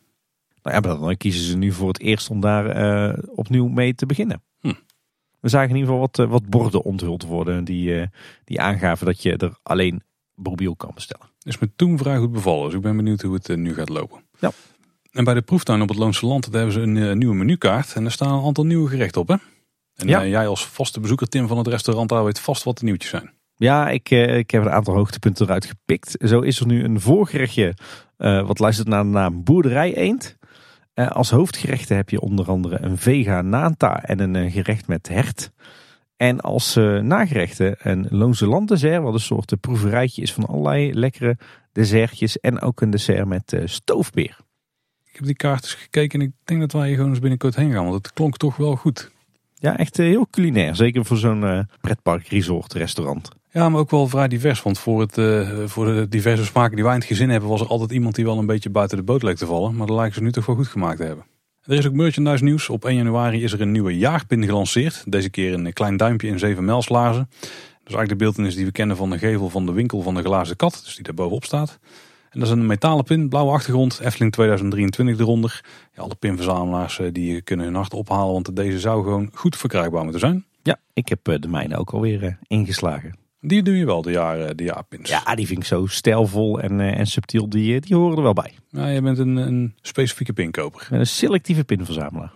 Nou 0.63 0.75
ja, 0.75 0.89
maar 0.89 0.99
dan 0.99 1.17
kiezen 1.17 1.43
ze 1.43 1.57
nu 1.57 1.71
voor 1.71 1.87
het 1.87 1.99
eerst 1.99 2.29
om 2.29 2.39
daar 2.39 2.65
eh, 2.69 3.23
opnieuw 3.35 3.67
mee 3.67 3.95
te 3.95 4.05
beginnen. 4.05 4.43
Hm. 4.59 4.73
We 5.39 5.49
zagen 5.49 5.69
in 5.69 5.75
ieder 5.75 5.89
geval 5.89 6.07
wat, 6.07 6.19
eh, 6.19 6.31
wat 6.31 6.49
borden 6.49 6.83
onthuld 6.83 7.23
worden 7.23 7.63
die, 7.63 7.99
eh, 7.99 8.07
die 8.43 8.61
aangaven 8.61 9.05
dat 9.05 9.21
je 9.21 9.37
er 9.37 9.57
alleen 9.63 10.03
mobiel 10.35 10.75
kan 10.75 10.91
bestellen. 10.93 11.29
Is 11.41 11.57
me 11.57 11.69
toen 11.75 11.97
vrij 11.97 12.17
goed 12.17 12.31
bevallen, 12.31 12.65
dus 12.65 12.73
ik 12.73 12.81
ben 12.81 12.95
benieuwd 12.95 13.21
hoe 13.21 13.33
het 13.33 13.57
nu 13.57 13.73
gaat 13.73 13.89
lopen. 13.89 14.23
Ja. 14.39 14.51
En 15.11 15.23
bij 15.23 15.33
de 15.33 15.41
proeftuin 15.41 15.81
op 15.81 15.89
het 15.89 15.97
Loonse 15.97 16.25
Land 16.25 16.51
daar 16.51 16.61
hebben 16.61 16.73
ze 16.73 17.01
een 17.01 17.17
nieuwe 17.17 17.35
menukaart. 17.35 17.95
En 17.95 18.01
daar 18.01 18.11
staan 18.11 18.37
een 18.37 18.45
aantal 18.45 18.65
nieuwe 18.65 18.89
gerechten 18.89 19.21
op, 19.21 19.27
hè? 19.27 19.35
En 19.95 20.07
Ja. 20.07 20.25
jij 20.25 20.47
als 20.47 20.67
vaste 20.67 20.99
bezoeker, 20.99 21.27
Tim, 21.27 21.47
van 21.47 21.57
het 21.57 21.67
restaurant, 21.67 22.09
daar 22.09 22.23
weet 22.23 22.39
vast 22.39 22.63
wat 22.63 22.77
de 22.77 22.85
nieuwtjes 22.85 23.09
zijn. 23.11 23.31
Ja, 23.63 23.89
ik, 23.89 24.09
eh, 24.09 24.37
ik 24.37 24.51
heb 24.51 24.61
een 24.61 24.71
aantal 24.71 24.93
hoogtepunten 24.93 25.45
eruit 25.45 25.65
gepikt. 25.65 26.15
Zo 26.19 26.39
is 26.39 26.59
er 26.59 26.65
nu 26.65 26.83
een 26.83 26.99
voorgerechtje 26.99 27.73
eh, 28.17 28.47
wat 28.47 28.59
luistert 28.59 28.87
naar 28.87 29.03
de 29.03 29.09
naam 29.09 29.43
Boerderij 29.43 29.95
Eend. 29.95 30.37
Eh, 30.93 31.11
als 31.11 31.29
hoofdgerechten 31.29 31.95
heb 31.95 32.09
je 32.09 32.21
onder 32.21 32.47
andere 32.47 32.81
een 32.81 32.97
vega 32.97 33.41
nanta 33.41 34.03
en 34.03 34.19
een 34.19 34.51
gerecht 34.51 34.87
met 34.87 35.07
hert. 35.07 35.51
En 36.17 36.41
als 36.41 36.75
eh, 36.75 36.99
nagerechten 36.99 37.75
een 37.79 38.07
Loonse 38.09 38.47
Land 38.47 38.67
dessert, 38.67 39.03
wat 39.03 39.13
een 39.13 39.19
soort 39.19 39.59
proeverijtje 39.59 40.21
is 40.21 40.33
van 40.33 40.45
allerlei 40.45 40.93
lekkere 40.93 41.37
dessertjes. 41.71 42.39
En 42.39 42.61
ook 42.61 42.81
een 42.81 42.89
dessert 42.89 43.27
met 43.27 43.61
stoofpeer. 43.65 44.37
Ik 45.05 45.15
heb 45.15 45.25
die 45.25 45.35
kaart 45.35 45.63
eens 45.63 45.73
gekeken 45.73 46.19
en 46.19 46.25
ik 46.25 46.33
denk 46.43 46.59
dat 46.59 46.71
wij 46.71 46.87
hier 46.87 46.95
gewoon 46.95 47.11
eens 47.11 47.19
binnenkort 47.19 47.55
heen 47.55 47.71
gaan. 47.71 47.83
Want 47.83 47.95
het 47.95 48.13
klonk 48.13 48.37
toch 48.37 48.55
wel 48.55 48.75
goed. 48.75 49.11
Ja, 49.53 49.77
echt 49.77 49.97
heel 49.97 50.27
culinair. 50.29 50.75
Zeker 50.75 51.05
voor 51.05 51.17
zo'n 51.17 51.67
pretpark 51.81 52.27
resort 52.27 52.73
restaurant. 52.73 53.41
Ja, 53.53 53.69
maar 53.69 53.79
ook 53.79 53.91
wel 53.91 54.07
vrij 54.07 54.27
divers. 54.27 54.61
Want 54.61 54.79
voor, 54.79 55.01
het, 55.01 55.17
eh, 55.17 55.49
voor 55.65 55.85
de 55.85 56.07
diverse 56.09 56.45
smaken 56.45 56.75
die 56.75 56.83
wij 56.83 56.93
in 56.93 56.99
het 56.99 57.07
gezin 57.07 57.29
hebben, 57.29 57.49
was 57.49 57.61
er 57.61 57.67
altijd 57.67 57.91
iemand 57.91 58.15
die 58.15 58.25
wel 58.25 58.37
een 58.37 58.45
beetje 58.45 58.69
buiten 58.69 58.97
de 58.97 59.03
boot 59.03 59.23
leek 59.23 59.37
te 59.37 59.45
vallen. 59.45 59.75
Maar 59.75 59.87
dat 59.87 59.95
lijken 59.95 60.15
ze 60.15 60.21
nu 60.21 60.31
toch 60.31 60.45
wel 60.45 60.55
goed 60.55 60.67
gemaakt 60.67 60.97
te 60.97 61.03
hebben. 61.03 61.25
Er 61.61 61.77
is 61.77 61.87
ook 61.87 61.93
merchandise 61.93 62.43
nieuws. 62.43 62.69
Op 62.69 62.85
1 62.85 62.95
januari 62.95 63.43
is 63.43 63.53
er 63.53 63.61
een 63.61 63.71
nieuwe 63.71 63.97
jaarpin 63.97 64.45
gelanceerd. 64.45 65.03
Deze 65.07 65.29
keer 65.29 65.53
een 65.53 65.73
klein 65.73 65.97
duimpje 65.97 66.27
in 66.27 66.39
7 66.39 66.65
mijlslaarzen. 66.65 67.27
Dat 67.29 67.49
is 67.91 67.95
eigenlijk 67.95 68.09
de 68.09 68.15
beeltenis 68.15 68.55
die 68.55 68.65
we 68.65 68.71
kennen 68.71 68.97
van 68.97 69.09
de 69.09 69.17
gevel 69.17 69.49
van 69.49 69.65
de 69.65 69.71
winkel 69.71 70.01
van 70.01 70.15
de 70.15 70.23
glazen 70.23 70.55
kat. 70.55 70.81
Dus 70.83 70.95
die 70.95 71.03
daar 71.03 71.13
bovenop 71.13 71.43
staat. 71.43 71.79
En 72.29 72.39
dat 72.39 72.47
is 72.47 72.53
een 72.53 72.65
metalen 72.65 73.03
pin, 73.03 73.29
blauwe 73.29 73.51
achtergrond, 73.51 73.99
Efteling 73.99 74.31
2023 74.31 75.19
eronder. 75.19 75.65
Ja, 75.95 76.01
alle 76.01 76.15
pinverzamelaars 76.15 76.99
eh, 76.99 77.07
die 77.11 77.41
kunnen 77.41 77.65
hun 77.65 77.75
hart 77.75 77.93
ophalen, 77.93 78.33
want 78.33 78.55
deze 78.55 78.79
zou 78.79 79.03
gewoon 79.03 79.29
goed 79.33 79.57
verkrijgbaar 79.57 80.03
moeten 80.03 80.19
zijn. 80.19 80.45
Ja, 80.63 80.79
ik 80.93 81.07
heb 81.07 81.27
eh, 81.27 81.39
de 81.39 81.47
mijne 81.47 81.77
ook 81.77 81.89
alweer 81.89 82.37
ingeslagen. 82.47 83.22
Die 83.45 83.63
doe 83.63 83.77
je 83.77 83.85
wel, 83.85 84.01
de, 84.01 84.11
jaar, 84.11 84.39
eh, 84.39 84.49
de 84.55 84.63
jaarpins. 84.63 85.09
Ja, 85.09 85.35
die 85.35 85.47
vind 85.47 85.59
ik 85.59 85.65
zo 85.65 85.85
stijlvol 85.85 86.59
en, 86.59 86.79
eh, 86.79 86.99
en 86.99 87.07
subtiel. 87.07 87.49
Die, 87.49 87.75
eh, 87.75 87.81
die 87.81 87.95
horen 87.95 88.17
er 88.17 88.23
wel 88.23 88.33
bij. 88.33 88.53
Ja, 88.69 88.87
je 88.87 89.01
bent 89.01 89.17
een, 89.17 89.35
een 89.35 89.73
specifieke 89.81 90.33
pinkoper. 90.33 90.87
Een 90.91 91.07
selectieve 91.07 91.63
pinverzamelaar. 91.63 92.31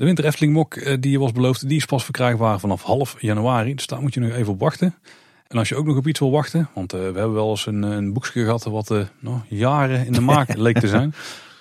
De 0.00 0.06
Winter 0.06 0.24
Efteling 0.24 0.52
mok 0.52 0.74
eh, 0.74 0.96
die 1.00 1.10
je 1.10 1.18
was 1.18 1.32
beloofd, 1.32 1.68
die 1.68 1.76
is 1.76 1.84
pas 1.84 2.04
verkrijgbaar 2.04 2.60
vanaf 2.60 2.82
half 2.82 3.16
januari. 3.18 3.74
Dus 3.74 3.86
daar 3.86 4.00
moet 4.00 4.14
je 4.14 4.20
nog 4.20 4.32
even 4.32 4.52
op 4.52 4.60
wachten. 4.60 4.94
En 5.48 5.58
als 5.58 5.68
je 5.68 5.76
ook 5.76 5.86
nog 5.86 5.96
op 5.96 6.06
iets 6.06 6.18
wil 6.18 6.30
wachten, 6.30 6.68
want 6.74 6.92
we 6.92 6.98
hebben 6.98 7.32
wel 7.32 7.50
eens 7.50 7.66
een, 7.66 7.82
een 7.82 8.12
boekje 8.12 8.44
gehad 8.44 8.64
wat 8.64 8.90
eh, 8.90 9.00
nou, 9.18 9.40
jaren 9.48 10.06
in 10.06 10.12
de 10.12 10.20
maak 10.20 10.56
leek 10.66 10.78
te 10.78 10.88
zijn. 10.88 11.14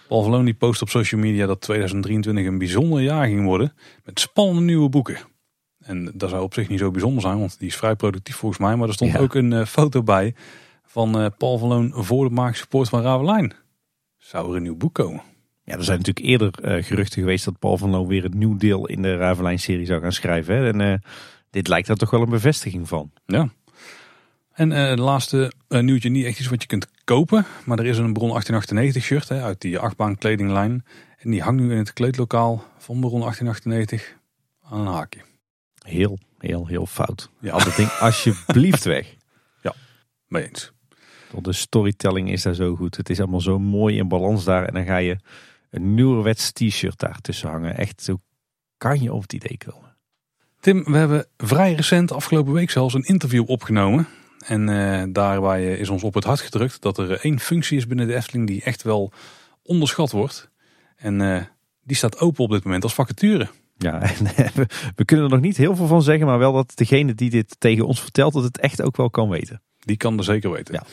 Paul 0.07 0.21
Verloon 0.21 0.45
die 0.45 0.53
post 0.53 0.81
op 0.81 0.89
social 0.89 1.21
media 1.21 1.45
dat 1.45 1.61
2023 1.61 2.45
een 2.45 2.57
bijzonder 2.57 3.01
jaar 3.01 3.27
ging 3.27 3.45
worden. 3.45 3.73
Met 4.03 4.19
spannende 4.19 4.61
nieuwe 4.61 4.89
boeken. 4.89 5.17
En 5.79 6.11
dat 6.13 6.29
zou 6.29 6.43
op 6.43 6.53
zich 6.53 6.69
niet 6.69 6.79
zo 6.79 6.91
bijzonder 6.91 7.21
zijn, 7.21 7.39
want 7.39 7.59
die 7.59 7.67
is 7.67 7.75
vrij 7.75 7.95
productief 7.95 8.35
volgens 8.35 8.61
mij. 8.61 8.75
Maar 8.75 8.87
er 8.87 8.93
stond 8.93 9.11
Ja. 9.11 9.19
ook 9.19 9.33
een 9.33 9.53
eh, 9.53 9.65
foto 9.65 10.03
bij 10.03 10.35
van 10.85 11.19
eh, 11.19 11.25
Paul 11.37 11.57
Verloon 11.57 11.91
voor 11.95 12.27
de 12.27 12.33
Magische 12.33 12.67
Poort 12.67 12.89
van 12.89 13.01
Ravelijn. 13.01 13.53
Zou 14.17 14.49
er 14.49 14.55
een 14.55 14.61
nieuw 14.63 14.75
boek 14.75 14.93
komen? 14.93 15.21
Ja, 15.63 15.77
er 15.77 15.83
zijn 15.83 15.97
natuurlijk 15.97 16.25
eerder 16.25 16.51
eh, 16.63 16.83
geruchten 16.83 17.19
geweest 17.21 17.45
dat 17.45 17.59
Paul 17.59 17.77
van 17.77 17.89
Loo 17.89 18.07
weer 18.07 18.25
een 18.25 18.37
nieuw 18.37 18.57
deel 18.57 18.87
in 18.87 19.01
de 19.01 19.15
Ravelijn-serie 19.17 19.85
zou 19.85 20.01
gaan 20.01 20.11
schrijven. 20.11 20.55
Hè? 20.55 20.71
En 20.71 21.01
dit 21.49 21.67
lijkt 21.67 21.87
daar 21.87 21.95
toch 21.97 22.09
wel 22.09 22.21
een 22.21 22.29
bevestiging 22.29 22.87
van. 22.87 23.11
Ja. 23.25 23.49
En 24.53 24.69
de 24.69 25.01
laatste 25.01 25.51
nieuwtje, 25.67 26.09
niet 26.09 26.25
echt 26.25 26.39
iets 26.39 26.49
wat 26.49 26.61
je 26.61 26.67
kunt 26.67 26.87
kopen. 27.03 27.45
Maar 27.65 27.79
er 27.79 27.85
is 27.85 27.97
een 27.97 28.13
Bron 28.13 28.29
1898 28.29 29.03
shirt 29.03 29.29
hè, 29.29 29.41
uit 29.41 29.61
die 29.61 29.79
achtbaan 29.79 30.17
kledinglijn. 30.17 30.85
En 31.17 31.31
die 31.31 31.41
hangt 31.41 31.61
nu 31.61 31.71
in 31.71 31.77
het 31.77 31.93
kleedlokaal 31.93 32.63
van 32.77 32.99
Bron 32.99 33.19
1898 33.19 34.15
aan 34.69 34.79
een 34.79 34.93
haakje. 34.93 35.19
Heel, 35.89 36.19
heel, 36.37 36.67
heel 36.67 36.85
fout. 36.85 37.29
Ja. 37.39 37.51
Haal 37.51 37.63
dat 37.63 37.75
ding 37.75 37.89
alsjeblieft 37.89 38.83
weg. 38.83 39.15
Mee 40.29 40.47
eens. 40.47 40.71
Want 41.31 41.45
de 41.45 41.53
storytelling 41.53 42.31
is 42.31 42.41
daar 42.41 42.53
zo 42.53 42.75
goed. 42.75 42.97
Het 42.97 43.09
is 43.09 43.19
allemaal 43.19 43.41
zo 43.41 43.59
mooi 43.59 43.97
in 43.97 44.07
balans 44.07 44.43
daar. 44.43 44.65
En 44.65 44.73
dan 44.73 44.85
ga 44.85 44.97
je 44.97 45.17
een 45.69 45.93
nieuwerwets 45.93 46.51
t-shirt 46.51 46.99
daar 46.99 47.21
tussen 47.21 47.49
hangen. 47.49 47.77
Echt, 47.77 48.03
zo 48.03 48.17
kan 48.77 49.01
je 49.01 49.13
op 49.13 49.21
het 49.21 49.33
idee 49.33 49.57
komen. 49.57 49.97
Tim, 50.59 50.83
we 50.83 50.97
hebben 50.97 51.25
vrij 51.37 51.73
recent, 51.73 52.11
afgelopen 52.11 52.53
week 52.53 52.69
zelfs, 52.69 52.93
een 52.93 53.03
interview 53.03 53.49
opgenomen. 53.49 54.07
En 54.45 54.69
eh, 54.69 55.03
daarbij 55.09 55.77
is 55.77 55.89
ons 55.89 56.03
op 56.03 56.13
het 56.13 56.23
hart 56.23 56.39
gedrukt 56.39 56.81
dat 56.81 56.97
er 56.97 57.19
één 57.19 57.39
functie 57.39 57.77
is 57.77 57.87
binnen 57.87 58.07
de 58.07 58.15
Efteling 58.15 58.47
die 58.47 58.63
echt 58.63 58.81
wel 58.81 59.11
onderschat 59.63 60.11
wordt. 60.11 60.49
En 60.95 61.21
eh, 61.21 61.43
die 61.83 61.95
staat 61.95 62.19
open 62.19 62.43
op 62.43 62.51
dit 62.51 62.63
moment 62.63 62.83
als 62.83 62.93
vacature. 62.93 63.49
Ja, 63.81 64.01
en 64.35 64.51
we, 64.95 65.05
kunnen 65.05 65.25
er 65.25 65.31
nog 65.31 65.41
niet 65.41 65.57
heel 65.57 65.75
veel 65.75 65.87
van 65.87 66.01
zeggen. 66.01 66.25
Maar 66.25 66.39
wel 66.39 66.53
dat 66.53 66.71
degene 66.75 67.15
die 67.15 67.29
dit 67.29 67.55
tegen 67.59 67.87
ons 67.87 68.01
vertelt, 68.01 68.33
dat 68.33 68.43
het 68.43 68.59
echt 68.59 68.81
ook 68.81 68.97
wel 68.97 69.09
kan 69.09 69.29
weten. 69.29 69.61
Die 69.79 69.97
kan 69.97 70.17
er 70.17 70.23
zeker 70.23 70.51
weten. 70.51 70.73
Ja. 70.73 70.83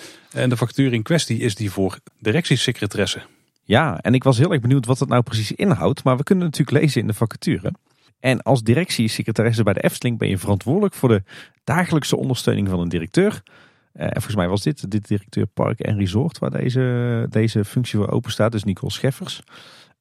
En 0.41 0.49
de 0.49 0.57
vacature 0.57 0.95
in 0.95 1.03
kwestie 1.03 1.39
is 1.39 1.55
die 1.55 1.71
voor 1.71 1.99
directiesecretaresse. 2.19 3.23
Ja, 3.65 4.01
en 4.01 4.15
ik 4.15 4.25
was 4.25 4.39
heel 4.39 4.53
erg 4.53 4.61
benieuwd 4.61 4.87
wat 4.87 4.99
het 4.99 5.09
nou 5.09 5.23
precies 5.23 5.53
inhoudt. 5.53 6.05
Maar 6.05 6.17
we 6.17 6.23
kunnen 6.23 6.45
natuurlijk 6.45 6.79
lezen 6.79 7.01
in 7.01 7.07
de 7.07 7.15
vacature. 7.15 7.73
En 8.21 8.43
als 8.43 8.63
directiesecretaresse 8.63 9.63
bij 9.63 9.73
de 9.73 9.83
Efteling 9.83 10.19
ben 10.19 10.29
je 10.29 10.39
verantwoordelijk 10.39 10.95
voor 10.95 11.09
de 11.09 11.23
dagelijkse 11.65 12.17
ondersteuning 12.17 12.69
van 12.69 12.81
een 12.81 12.89
directeur. 12.89 13.43
Eh, 13.93 14.05
en 14.05 14.13
volgens 14.13 14.35
mij 14.35 14.49
was 14.49 14.63
dit 14.63 14.91
de 14.91 15.01
directeur 15.01 15.47
Park 15.47 15.81
en 15.81 15.99
Resort 15.99 16.39
waar 16.39 16.51
deze, 16.51 17.27
deze 17.31 17.65
functie 17.65 17.99
voor 17.99 18.11
open 18.11 18.31
staat. 18.31 18.53
Dus 18.53 18.65
Nicole 18.65 18.93
Scheffers. 18.93 19.43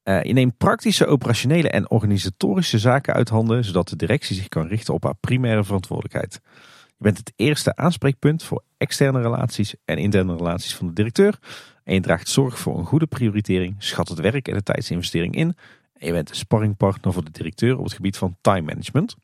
Eh, 0.06 0.24
je 0.24 0.34
neemt 0.34 0.58
praktische, 0.58 1.06
operationele 1.06 1.70
en 1.70 1.90
organisatorische 1.90 2.80
zaken 2.80 3.14
uit 3.14 3.30
handen. 3.30 3.64
Zodat 3.64 3.90
de 3.90 3.96
directie 3.96 4.36
zich 4.36 4.48
kan 4.48 4.68
richten 4.68 4.94
op 4.94 5.04
haar 5.04 5.16
primaire 5.20 5.64
verantwoordelijkheid. 5.64 6.42
Je 6.88 7.04
bent 7.04 7.18
het 7.18 7.34
eerste 7.36 7.76
aanspreekpunt 7.76 8.44
voor 8.44 8.64
externe 8.78 9.22
relaties 9.22 9.76
en 9.86 9.98
interne 9.98 10.36
relaties 10.36 10.76
van 10.76 10.88
de 10.88 10.94
directeur. 10.94 11.40
En 11.84 11.94
je 11.94 12.02
draagt 12.02 12.30
zorg 12.30 12.60
voor 12.60 12.78
een 12.78 12.86
goede 12.86 13.08
prioritering, 13.08 13.76
schat 13.78 14.10
het 14.10 14.20
werk 14.20 14.48
en 14.48 14.54
de 14.54 14.64
tijdsinvestering 14.64 15.36
in. 15.36 15.56
En 15.94 16.08
je 16.08 16.12
bent 16.12 16.30
een 16.30 16.36
sparringpartner 16.36 17.14
voor 17.14 17.24
de 17.24 17.32
directeur 17.32 17.78
op 17.78 17.84
het 17.84 17.94
gebied 17.94 18.18
van 18.18 18.38
time 18.42 18.62
management. 18.62 19.16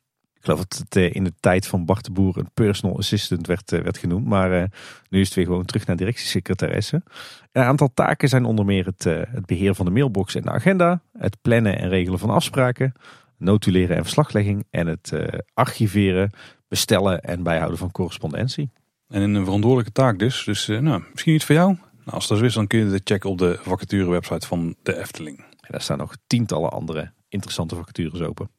Ik 0.42 0.48
geloof 0.48 0.66
dat 0.66 0.78
het 0.78 0.96
eh, 0.96 1.16
in 1.16 1.24
de 1.24 1.34
tijd 1.40 1.68
van 1.68 1.86
Bart 1.86 2.06
de 2.06 2.12
Boer 2.12 2.38
een 2.38 2.50
personal 2.54 2.98
assistant 2.98 3.48
werd, 3.48 3.72
eh, 3.72 3.82
werd 3.82 3.98
genoemd. 3.98 4.26
Maar 4.26 4.52
eh, 4.52 4.64
nu 5.10 5.20
is 5.20 5.26
het 5.26 5.36
weer 5.36 5.46
gewoon 5.46 5.66
terug 5.66 5.86
naar 5.86 5.96
directiesecretaresse. 5.96 7.04
Een 7.52 7.64
aantal 7.64 7.92
taken 7.94 8.30
zijn 8.30 8.46
onder 8.46 8.66
meer 8.66 8.86
het, 8.86 9.04
het 9.04 9.46
beheer 9.46 9.76
van 9.76 9.86
de 9.86 9.92
mailbox 9.92 10.36
en 10.36 10.42
de 10.42 10.50
agenda. 10.50 11.02
Het 11.18 11.38
plannen 11.42 11.80
en 11.80 11.90
regelen 11.90 12.20
van 12.20 12.30
afspraken. 12.30 12.94
Notuleren 13.38 13.96
en 13.96 14.04
verslaglegging. 14.04 14.66
En 14.70 14.88
het 14.88 15.14
archiveren, 15.54 16.32
bestellen 16.68 17.22
en 17.22 17.44
bijhouden 17.44 17.78
van 17.78 17.92
correspondentie. 17.92 18.72
En 19.08 19.22
een 19.22 19.44
verantwoordelijke 19.44 19.92
taak 19.92 20.20
dus. 20.20 20.44
Dus 20.44 20.68
nou, 20.68 21.04
misschien 21.12 21.34
iets 21.34 21.46
voor 21.46 21.56
jou. 21.56 21.76
Nou, 21.98 22.12
als 22.12 22.28
dat 22.28 22.42
is, 22.42 22.54
dan 22.54 22.68
kun 22.68 22.80
je 22.80 22.90
dit 22.90 23.02
checken 23.04 23.30
op 23.30 23.38
de 23.38 23.60
vacaturewebsite 23.62 24.48
van 24.48 24.76
de 24.84 25.00
Efteling. 25.00 25.38
En 25.38 25.68
daar 25.68 25.82
staan 25.82 25.98
nog 25.98 26.16
tientallen 26.28 26.72
andere 26.72 27.12
interessante 27.30 27.76
vacatures 27.76 28.22
open. 28.22 28.50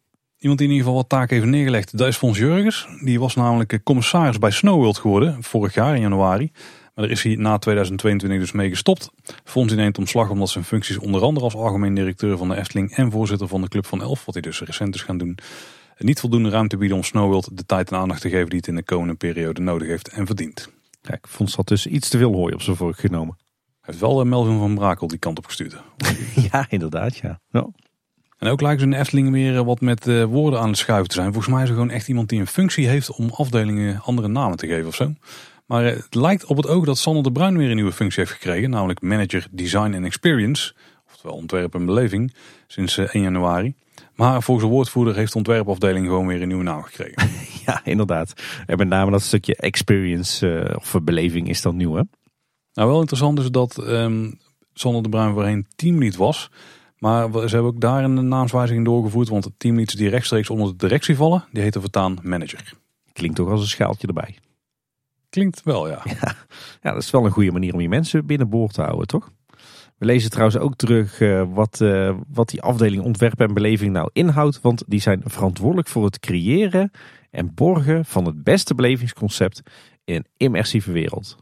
Iemand 0.42 0.60
die 0.60 0.68
in 0.68 0.74
ieder 0.74 0.86
geval 0.88 1.02
wat 1.02 1.08
taken 1.08 1.36
heeft 1.36 1.48
neergelegd, 1.48 1.98
dat 1.98 2.08
is 2.08 2.16
Fons 2.16 2.38
Jurgens. 2.38 2.88
Die 3.04 3.20
was 3.20 3.34
namelijk 3.34 3.80
commissaris 3.82 4.38
bij 4.38 4.50
Snowworld 4.50 4.98
geworden, 4.98 5.42
vorig 5.42 5.74
jaar 5.74 5.94
in 5.94 6.00
januari. 6.00 6.50
Maar 6.94 7.04
daar 7.04 7.10
is 7.10 7.22
hij 7.22 7.34
na 7.34 7.58
2022 7.58 8.38
dus 8.40 8.52
mee 8.52 8.68
gestopt. 8.68 9.10
Fons 9.44 9.74
neemt 9.74 9.98
omslag 9.98 10.30
omdat 10.30 10.48
zijn 10.48 10.64
functies 10.64 10.98
onder 10.98 11.22
andere 11.22 11.44
als 11.44 11.54
algemeen 11.54 11.94
directeur 11.94 12.36
van 12.38 12.48
de 12.48 12.56
Efteling 12.56 12.96
en 12.96 13.10
voorzitter 13.10 13.48
van 13.48 13.60
de 13.60 13.68
Club 13.68 13.86
van 13.86 14.02
Elf, 14.02 14.24
wat 14.24 14.34
hij 14.34 14.42
dus 14.42 14.60
recent 14.60 14.94
is 14.94 15.02
gaan 15.02 15.18
doen, 15.18 15.38
niet 15.98 16.20
voldoende 16.20 16.48
ruimte 16.48 16.76
bieden 16.76 16.96
om 16.96 17.02
Snowworld 17.02 17.56
de 17.56 17.66
tijd 17.66 17.90
en 17.90 17.96
aandacht 17.96 18.20
te 18.20 18.28
geven 18.28 18.48
die 18.48 18.58
het 18.58 18.68
in 18.68 18.74
de 18.74 18.84
komende 18.84 19.14
periode 19.14 19.60
nodig 19.60 19.88
heeft 19.88 20.08
en 20.08 20.26
verdient. 20.26 20.68
Kijk, 21.00 21.26
Fons 21.28 21.54
had 21.54 21.68
dus 21.68 21.86
iets 21.86 22.08
te 22.08 22.18
veel 22.18 22.32
hooi 22.32 22.54
op 22.54 22.62
zijn 22.62 22.76
vork 22.76 22.98
genomen. 22.98 23.36
Hij 23.80 23.94
heeft 23.94 24.00
wel 24.00 24.24
Melvin 24.24 24.58
van 24.58 24.74
Brakel 24.74 25.06
die 25.06 25.18
kant 25.18 25.38
op 25.38 25.46
gestuurd. 25.46 25.82
ja, 26.52 26.66
inderdaad, 26.68 27.16
ja. 27.16 27.40
ja. 27.50 27.66
En 28.42 28.48
ook 28.48 28.60
lijken 28.60 28.80
ze 28.80 28.84
in 28.84 28.90
de 28.90 28.98
Efteling 28.98 29.30
weer 29.30 29.64
wat 29.64 29.80
met 29.80 30.06
uh, 30.06 30.24
woorden 30.24 30.60
aan 30.60 30.68
het 30.68 30.78
schuiven 30.78 31.08
te 31.08 31.14
zijn. 31.14 31.32
Volgens 31.32 31.54
mij 31.54 31.62
is 31.62 31.68
er 31.68 31.74
gewoon 31.74 31.90
echt 31.90 32.08
iemand 32.08 32.28
die 32.28 32.40
een 32.40 32.46
functie 32.46 32.88
heeft 32.88 33.10
om 33.10 33.30
afdelingen 33.30 34.00
andere 34.00 34.28
namen 34.28 34.56
te 34.56 34.66
geven 34.66 34.86
of 34.86 34.94
zo. 34.94 35.12
Maar 35.66 35.84
uh, 35.84 35.90
het 35.90 36.14
lijkt 36.14 36.44
op 36.44 36.56
het 36.56 36.66
oog 36.66 36.84
dat 36.84 36.98
Sander 36.98 37.22
de 37.22 37.32
Bruin 37.32 37.56
weer 37.56 37.68
een 37.68 37.74
nieuwe 37.74 37.92
functie 37.92 38.20
heeft 38.20 38.34
gekregen. 38.34 38.70
Namelijk 38.70 39.00
Manager 39.00 39.46
Design 39.50 39.94
and 39.94 40.04
Experience. 40.04 40.74
Oftewel 41.06 41.36
ontwerp 41.36 41.74
en 41.74 41.86
beleving. 41.86 42.34
Sinds 42.66 42.96
uh, 42.96 43.14
1 43.14 43.22
januari. 43.22 43.74
Maar 44.14 44.42
volgens 44.42 44.66
de 44.66 44.72
woordvoerder 44.72 45.14
heeft 45.14 45.32
de 45.32 45.38
ontwerpafdeling 45.38 46.06
gewoon 46.06 46.26
weer 46.26 46.42
een 46.42 46.48
nieuwe 46.48 46.64
naam 46.64 46.82
gekregen. 46.82 47.30
ja, 47.66 47.80
inderdaad. 47.84 48.32
En 48.66 48.78
met 48.78 48.88
name 48.88 49.10
dat 49.10 49.22
stukje 49.22 49.56
experience 49.56 50.72
of 50.76 50.94
beleving 51.02 51.48
is 51.48 51.62
dan 51.62 51.76
nieuw 51.76 51.94
hè? 51.94 52.02
Nou, 52.72 52.88
wel 52.88 53.00
interessant 53.00 53.38
is 53.38 53.50
dat 53.50 53.88
um, 53.88 54.38
Sander 54.74 55.02
de 55.02 55.08
Bruin 55.08 55.32
voorheen 55.32 55.66
teamlead 55.76 56.16
was. 56.16 56.50
Maar 57.02 57.30
ze 57.32 57.54
hebben 57.54 57.72
ook 57.72 57.80
daar 57.80 58.04
een 58.04 58.28
naamswijziging 58.28 58.84
doorgevoerd. 58.84 59.28
Want 59.28 59.44
het 59.44 59.52
teamleads 59.56 59.94
die 59.94 60.08
rechtstreeks 60.08 60.50
onder 60.50 60.68
de 60.68 60.76
directie 60.76 61.16
vallen, 61.16 61.44
die 61.52 61.62
heten 61.62 61.80
vertaan 61.80 62.18
manager. 62.22 62.72
Klinkt 63.12 63.36
toch 63.36 63.48
als 63.48 63.60
een 63.60 63.66
schaaltje 63.66 64.06
erbij. 64.06 64.38
Klinkt 65.28 65.62
wel, 65.62 65.88
ja. 65.88 66.00
ja. 66.04 66.34
Ja, 66.82 66.92
dat 66.92 67.02
is 67.02 67.10
wel 67.10 67.24
een 67.24 67.30
goede 67.30 67.52
manier 67.52 67.74
om 67.74 67.80
je 67.80 67.88
mensen 67.88 68.26
binnenboord 68.26 68.74
te 68.74 68.82
houden, 68.82 69.06
toch? 69.06 69.30
We 69.98 70.04
lezen 70.04 70.30
trouwens 70.30 70.58
ook 70.58 70.76
terug 70.76 71.20
uh, 71.20 71.44
wat, 71.48 71.80
uh, 71.80 72.16
wat 72.28 72.48
die 72.48 72.62
afdeling 72.62 73.02
ontwerp 73.02 73.40
en 73.40 73.54
beleving 73.54 73.92
nou 73.92 74.10
inhoudt. 74.12 74.60
Want 74.60 74.82
die 74.86 75.00
zijn 75.00 75.22
verantwoordelijk 75.24 75.88
voor 75.88 76.04
het 76.04 76.18
creëren 76.18 76.90
en 77.30 77.54
borgen 77.54 78.04
van 78.04 78.24
het 78.24 78.42
beste 78.42 78.74
belevingsconcept 78.74 79.62
in 80.04 80.14
een 80.14 80.26
immersieve 80.36 80.92
wereld. 80.92 81.36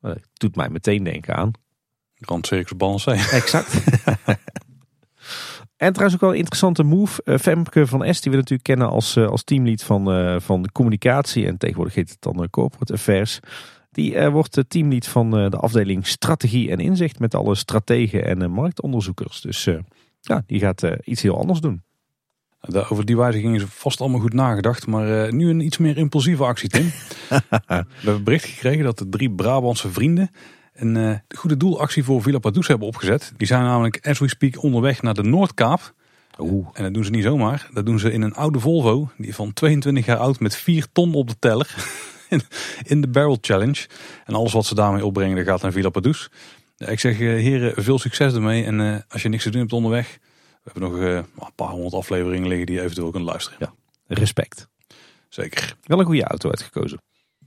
Dat 0.00 0.18
doet 0.32 0.56
mij 0.56 0.68
meteen 0.68 1.04
denken 1.04 1.34
aan. 1.34 1.50
Grand 2.14 2.46
Circus 2.46 2.76
Balancé. 2.76 3.10
Exact. 3.10 3.82
En 5.80 5.92
trouwens 5.92 6.14
ook 6.14 6.20
wel 6.20 6.30
een 6.30 6.38
interessante 6.38 6.82
move. 6.82 7.22
Uh, 7.24 7.38
Femke 7.38 7.86
van 7.86 8.14
S, 8.14 8.20
die 8.20 8.30
we 8.30 8.36
natuurlijk 8.36 8.62
kennen 8.62 8.88
als, 8.88 9.16
uh, 9.16 9.26
als 9.26 9.44
teamlead 9.44 9.82
van, 9.82 10.16
uh, 10.16 10.40
van 10.40 10.62
de 10.62 10.72
communicatie. 10.72 11.46
En 11.46 11.56
tegenwoordig 11.56 11.94
heet 11.94 12.10
het 12.10 12.20
dan 12.20 12.50
corporate 12.50 12.92
affairs. 12.92 13.40
Die 13.90 14.28
wordt 14.28 14.64
teamlead 14.68 15.06
van 15.06 15.30
de 15.30 15.56
afdeling 15.56 16.06
strategie 16.06 16.70
en 16.70 16.78
inzicht. 16.78 17.18
Met 17.18 17.34
alle 17.34 17.54
strategen 17.54 18.24
en 18.24 18.50
marktonderzoekers. 18.50 19.40
Dus 19.40 19.68
ja, 20.20 20.42
die 20.46 20.60
gaat 20.60 20.82
iets 21.04 21.22
heel 21.22 21.38
anders 21.38 21.60
doen. 21.60 21.82
Over 22.88 23.04
die 23.04 23.16
wijziging 23.16 23.56
is 23.56 23.64
vast 23.68 24.00
allemaal 24.00 24.20
goed 24.20 24.32
nagedacht. 24.32 24.86
Maar 24.86 25.34
nu 25.34 25.50
een 25.50 25.60
iets 25.60 25.78
meer 25.78 25.96
impulsieve 25.96 26.44
actie, 26.44 26.68
Tim. 26.68 26.84
we 27.28 27.84
hebben 27.96 28.24
bericht 28.24 28.44
gekregen 28.44 28.84
dat 28.84 28.98
de 28.98 29.08
drie 29.08 29.30
Brabantse 29.30 29.90
vrienden 29.90 30.30
een 30.80 30.96
uh, 30.96 31.14
goede 31.36 31.56
doelactie 31.56 32.04
voor 32.04 32.22
Villa 32.22 32.38
Padus 32.38 32.66
hebben 32.66 32.86
opgezet. 32.86 33.32
Die 33.36 33.46
zijn 33.46 33.62
namelijk 33.62 34.06
as 34.06 34.18
we 34.18 34.28
speak 34.28 34.62
onderweg 34.62 35.02
naar 35.02 35.14
de 35.14 35.22
Noordkaap. 35.22 35.94
Oeh. 36.38 36.68
En 36.72 36.82
dat 36.82 36.94
doen 36.94 37.04
ze 37.04 37.10
niet 37.10 37.22
zomaar. 37.22 37.68
Dat 37.72 37.86
doen 37.86 37.98
ze 37.98 38.12
in 38.12 38.22
een 38.22 38.34
oude 38.34 38.60
Volvo. 38.60 39.10
Die 39.16 39.34
van 39.34 39.52
22 39.52 40.06
jaar 40.06 40.16
oud 40.16 40.40
met 40.40 40.56
4 40.56 40.86
ton 40.92 41.14
op 41.14 41.28
de 41.28 41.38
teller. 41.38 41.74
in 42.82 43.00
de 43.00 43.08
Barrel 43.08 43.38
Challenge. 43.40 43.86
En 44.24 44.34
alles 44.34 44.52
wat 44.52 44.66
ze 44.66 44.74
daarmee 44.74 45.04
opbrengen, 45.04 45.36
dat 45.36 45.46
gaat 45.46 45.62
naar 45.62 45.72
Villa 45.72 45.88
Padus. 45.88 46.30
Ik 46.76 47.00
zeg 47.00 47.18
uh, 47.18 47.42
heren, 47.42 47.82
veel 47.82 47.98
succes 47.98 48.34
ermee. 48.34 48.64
En 48.64 48.80
uh, 48.80 48.96
als 49.08 49.22
je 49.22 49.28
niks 49.28 49.42
te 49.42 49.50
doen 49.50 49.60
hebt 49.60 49.72
onderweg. 49.72 50.18
We 50.62 50.70
hebben 50.72 50.90
nog 50.90 51.00
een 51.00 51.54
paar 51.54 51.68
honderd 51.68 51.94
afleveringen 51.94 52.48
liggen 52.48 52.66
die 52.66 52.74
je 52.74 52.82
eventueel 52.82 53.10
kunt 53.10 53.24
luisteren. 53.24 53.58
Ja, 53.60 53.72
respect. 54.06 54.68
Zeker. 55.28 55.76
Wel 55.82 55.98
een 55.98 56.04
goede 56.04 56.24
auto 56.24 56.48
uitgekozen. 56.48 57.00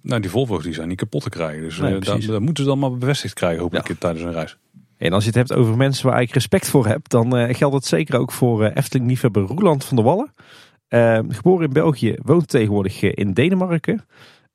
Nou, 0.03 0.21
die 0.21 0.29
Volvo's 0.29 0.63
die 0.63 0.73
zijn 0.73 0.87
niet 0.87 0.97
kapot 0.97 1.23
te 1.23 1.29
krijgen. 1.29 1.61
Dus 1.61 1.77
nee, 1.77 1.99
dat, 1.99 2.39
moeten 2.39 2.63
ze 2.63 2.69
dan 2.69 2.79
maar 2.79 2.97
bevestigd 2.97 3.33
krijgen, 3.33 3.61
hopelijk 3.61 3.87
ja. 3.87 3.95
tijdens 3.99 4.23
een 4.23 4.31
reis. 4.31 4.57
En 4.97 5.13
als 5.13 5.23
je 5.23 5.29
het 5.29 5.37
hebt 5.37 5.53
over 5.53 5.77
mensen 5.77 6.09
waar 6.09 6.21
ik 6.21 6.33
respect 6.33 6.69
voor 6.69 6.87
heb, 6.87 7.09
dan 7.09 7.37
uh, 7.37 7.53
geldt 7.55 7.75
het 7.75 7.85
zeker 7.85 8.19
ook 8.19 8.31
voor 8.31 8.63
uh, 8.63 8.75
Efteling-liefhebber 8.75 9.43
Roeland 9.43 9.85
van 9.85 9.95
der 9.95 10.05
Wallen. 10.05 10.33
Uh, 10.89 11.19
geboren 11.27 11.65
in 11.67 11.73
België, 11.73 12.15
woont 12.21 12.47
tegenwoordig 12.47 13.01
in 13.01 13.33
Denemarken. 13.33 14.05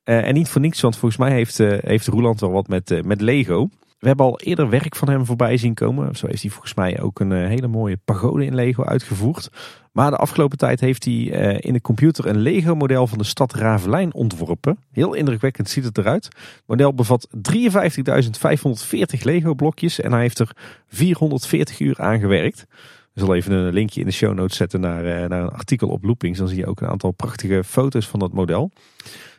en 0.05 0.35
niet 0.35 0.49
voor 0.49 0.61
niets, 0.61 0.81
want 0.81 0.97
volgens 0.97 1.21
mij 1.21 1.33
heeft, 1.33 1.59
heeft 1.59 2.07
Roeland 2.07 2.41
wel 2.41 2.51
wat 2.51 2.69
met, 2.69 3.05
met 3.05 3.21
Lego. 3.21 3.69
We 3.99 4.07
hebben 4.07 4.27
al 4.27 4.41
eerder 4.41 4.69
werk 4.69 4.97
van 4.97 5.09
hem 5.09 5.25
voorbij 5.25 5.57
zien 5.57 5.75
komen. 5.75 6.17
Zo 6.17 6.27
heeft 6.27 6.43
hij 6.43 6.51
volgens 6.51 6.75
mij 6.75 7.01
ook 7.01 7.21
een 7.21 7.33
hele 7.33 7.67
mooie 7.67 7.99
pagode 8.05 8.45
in 8.45 8.55
Lego 8.55 8.85
uitgevoerd. 8.85 9.51
Maar 9.93 10.11
de 10.11 10.17
afgelopen 10.17 10.59
tijd 10.59 10.81
heeft 10.81 11.05
hij 11.05 11.15
in 11.61 11.73
de 11.73 11.81
computer 11.81 12.27
een 12.27 12.39
Lego 12.39 12.75
model 12.75 13.07
van 13.07 13.19
de 13.19 13.25
stad 13.25 13.55
Ravelijn 13.55 14.15
ontworpen. 14.15 14.79
Heel 14.93 15.15
indrukwekkend 15.15 15.71
ziet 15.71 15.85
het 15.85 15.99
eruit. 15.99 16.25
Het 16.25 16.63
model 16.67 16.95
bevat 16.95 17.29
53.540 17.53 19.23
Lego 19.23 19.55
blokjes 19.55 20.01
en 20.01 20.13
hij 20.13 20.21
heeft 20.21 20.39
er 20.39 20.57
440 20.89 21.81
uur 21.81 21.99
aan 21.99 22.21
gewerkt. 22.21 22.67
Ik 23.15 23.25
zal 23.25 23.35
even 23.35 23.53
een 23.53 23.73
linkje 23.73 24.01
in 24.01 24.07
de 24.07 24.13
show 24.13 24.35
notes 24.35 24.57
zetten 24.57 24.81
naar, 24.81 25.29
naar 25.29 25.43
een 25.43 25.49
artikel 25.49 25.89
op 25.89 26.05
Loopings. 26.05 26.39
Dan 26.39 26.49
zie 26.49 26.59
je 26.59 26.67
ook 26.67 26.81
een 26.81 26.89
aantal 26.89 27.11
prachtige 27.11 27.65
foto's 27.65 28.09
van 28.09 28.19
dat 28.19 28.33
model. 28.33 28.71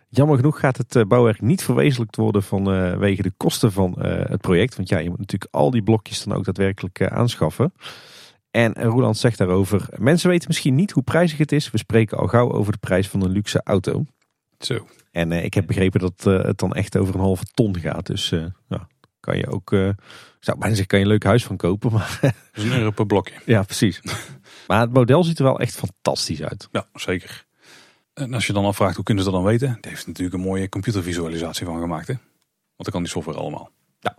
Jammer 0.09 0.35
genoeg 0.35 0.59
gaat 0.59 0.77
het 0.77 1.07
bouwwerk 1.07 1.41
niet 1.41 1.63
verwezenlijkt 1.63 2.15
worden 2.15 2.43
vanwege 2.43 3.21
de 3.21 3.31
kosten 3.37 3.71
van 3.71 3.95
het 4.01 4.41
project. 4.41 4.75
Want 4.75 4.89
ja, 4.89 4.97
je 4.97 5.09
moet 5.09 5.19
natuurlijk 5.19 5.53
al 5.53 5.71
die 5.71 5.83
blokjes 5.83 6.23
dan 6.23 6.37
ook 6.37 6.45
daadwerkelijk 6.45 7.07
aanschaffen. 7.07 7.73
En 8.51 8.73
Roland 8.73 9.17
zegt 9.17 9.37
daarover: 9.37 9.87
Mensen 9.97 10.29
weten 10.29 10.47
misschien 10.47 10.75
niet 10.75 10.91
hoe 10.91 11.03
prijzig 11.03 11.37
het 11.37 11.51
is. 11.51 11.71
We 11.71 11.77
spreken 11.77 12.17
al 12.17 12.27
gauw 12.27 12.51
over 12.51 12.71
de 12.71 12.77
prijs 12.77 13.07
van 13.07 13.21
een 13.21 13.31
luxe 13.31 13.61
auto. 13.63 14.05
Zo. 14.59 14.87
En 15.11 15.31
uh, 15.31 15.43
ik 15.43 15.53
heb 15.53 15.67
begrepen 15.67 15.99
dat 15.99 16.25
uh, 16.27 16.43
het 16.43 16.57
dan 16.57 16.73
echt 16.73 16.97
over 16.97 17.13
een 17.15 17.21
halve 17.21 17.45
ton 17.53 17.79
gaat. 17.79 18.05
Dus 18.05 18.31
uh, 18.31 18.45
nou, 18.67 18.81
kan 19.19 19.37
je 19.37 19.47
ook, 19.47 19.71
ik 19.71 19.95
zou 20.39 20.57
bijna 20.57 20.75
zeggen, 20.75 20.87
kan 20.87 20.99
je 20.99 21.05
een 21.05 21.11
leuk 21.11 21.23
huis 21.23 21.45
van 21.45 21.57
kopen. 21.57 21.91
Maar 21.91 22.19
dus 22.53 22.63
een 22.63 22.77
euro 22.77 22.91
per 22.91 23.05
blokje. 23.05 23.35
Ja, 23.45 23.63
precies. 23.63 24.01
maar 24.67 24.79
het 24.79 24.93
model 24.93 25.23
ziet 25.23 25.37
er 25.37 25.43
wel 25.43 25.59
echt 25.59 25.75
fantastisch 25.75 26.43
uit. 26.43 26.67
Ja, 26.71 26.87
zeker. 26.93 27.47
En 28.13 28.33
als 28.33 28.47
je 28.47 28.53
dan 28.53 28.65
afvraagt 28.65 28.95
hoe 28.95 29.03
kunnen 29.03 29.23
ze 29.23 29.31
dat 29.31 29.39
dan 29.39 29.49
weten? 29.49 29.77
Die 29.81 29.91
heeft 29.91 30.07
natuurlijk 30.07 30.35
een 30.35 30.41
mooie 30.41 30.69
computervisualisatie 30.69 31.65
van 31.65 31.79
gemaakt. 31.79 32.07
Hè? 32.07 32.13
Want 32.13 32.23
dan 32.75 32.91
kan 32.91 33.01
die 33.01 33.11
software 33.11 33.37
allemaal. 33.37 33.71
Ja. 33.99 34.15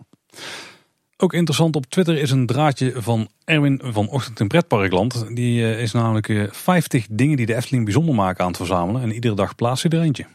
Ook 1.23 1.33
interessant 1.33 1.75
op 1.75 1.85
Twitter 1.85 2.17
is 2.17 2.31
een 2.31 2.45
draadje 2.45 2.93
van 3.01 3.29
Erwin 3.43 3.81
van 3.83 4.09
Ochtend 4.09 4.39
in 4.39 4.47
Pretparkland. 4.47 5.35
Die 5.35 5.61
uh, 5.61 5.81
is 5.81 5.91
namelijk 5.91 6.27
uh, 6.27 6.47
50 6.51 7.07
dingen 7.11 7.37
die 7.37 7.45
de 7.45 7.55
Efteling 7.55 7.83
bijzonder 7.83 8.15
maken 8.15 8.41
aan 8.41 8.47
het 8.47 8.57
verzamelen. 8.57 9.01
En 9.01 9.11
iedere 9.11 9.35
dag 9.35 9.55
plaatst 9.55 9.83
hij 9.83 9.99
er 9.99 10.05
eentje. 10.05 10.25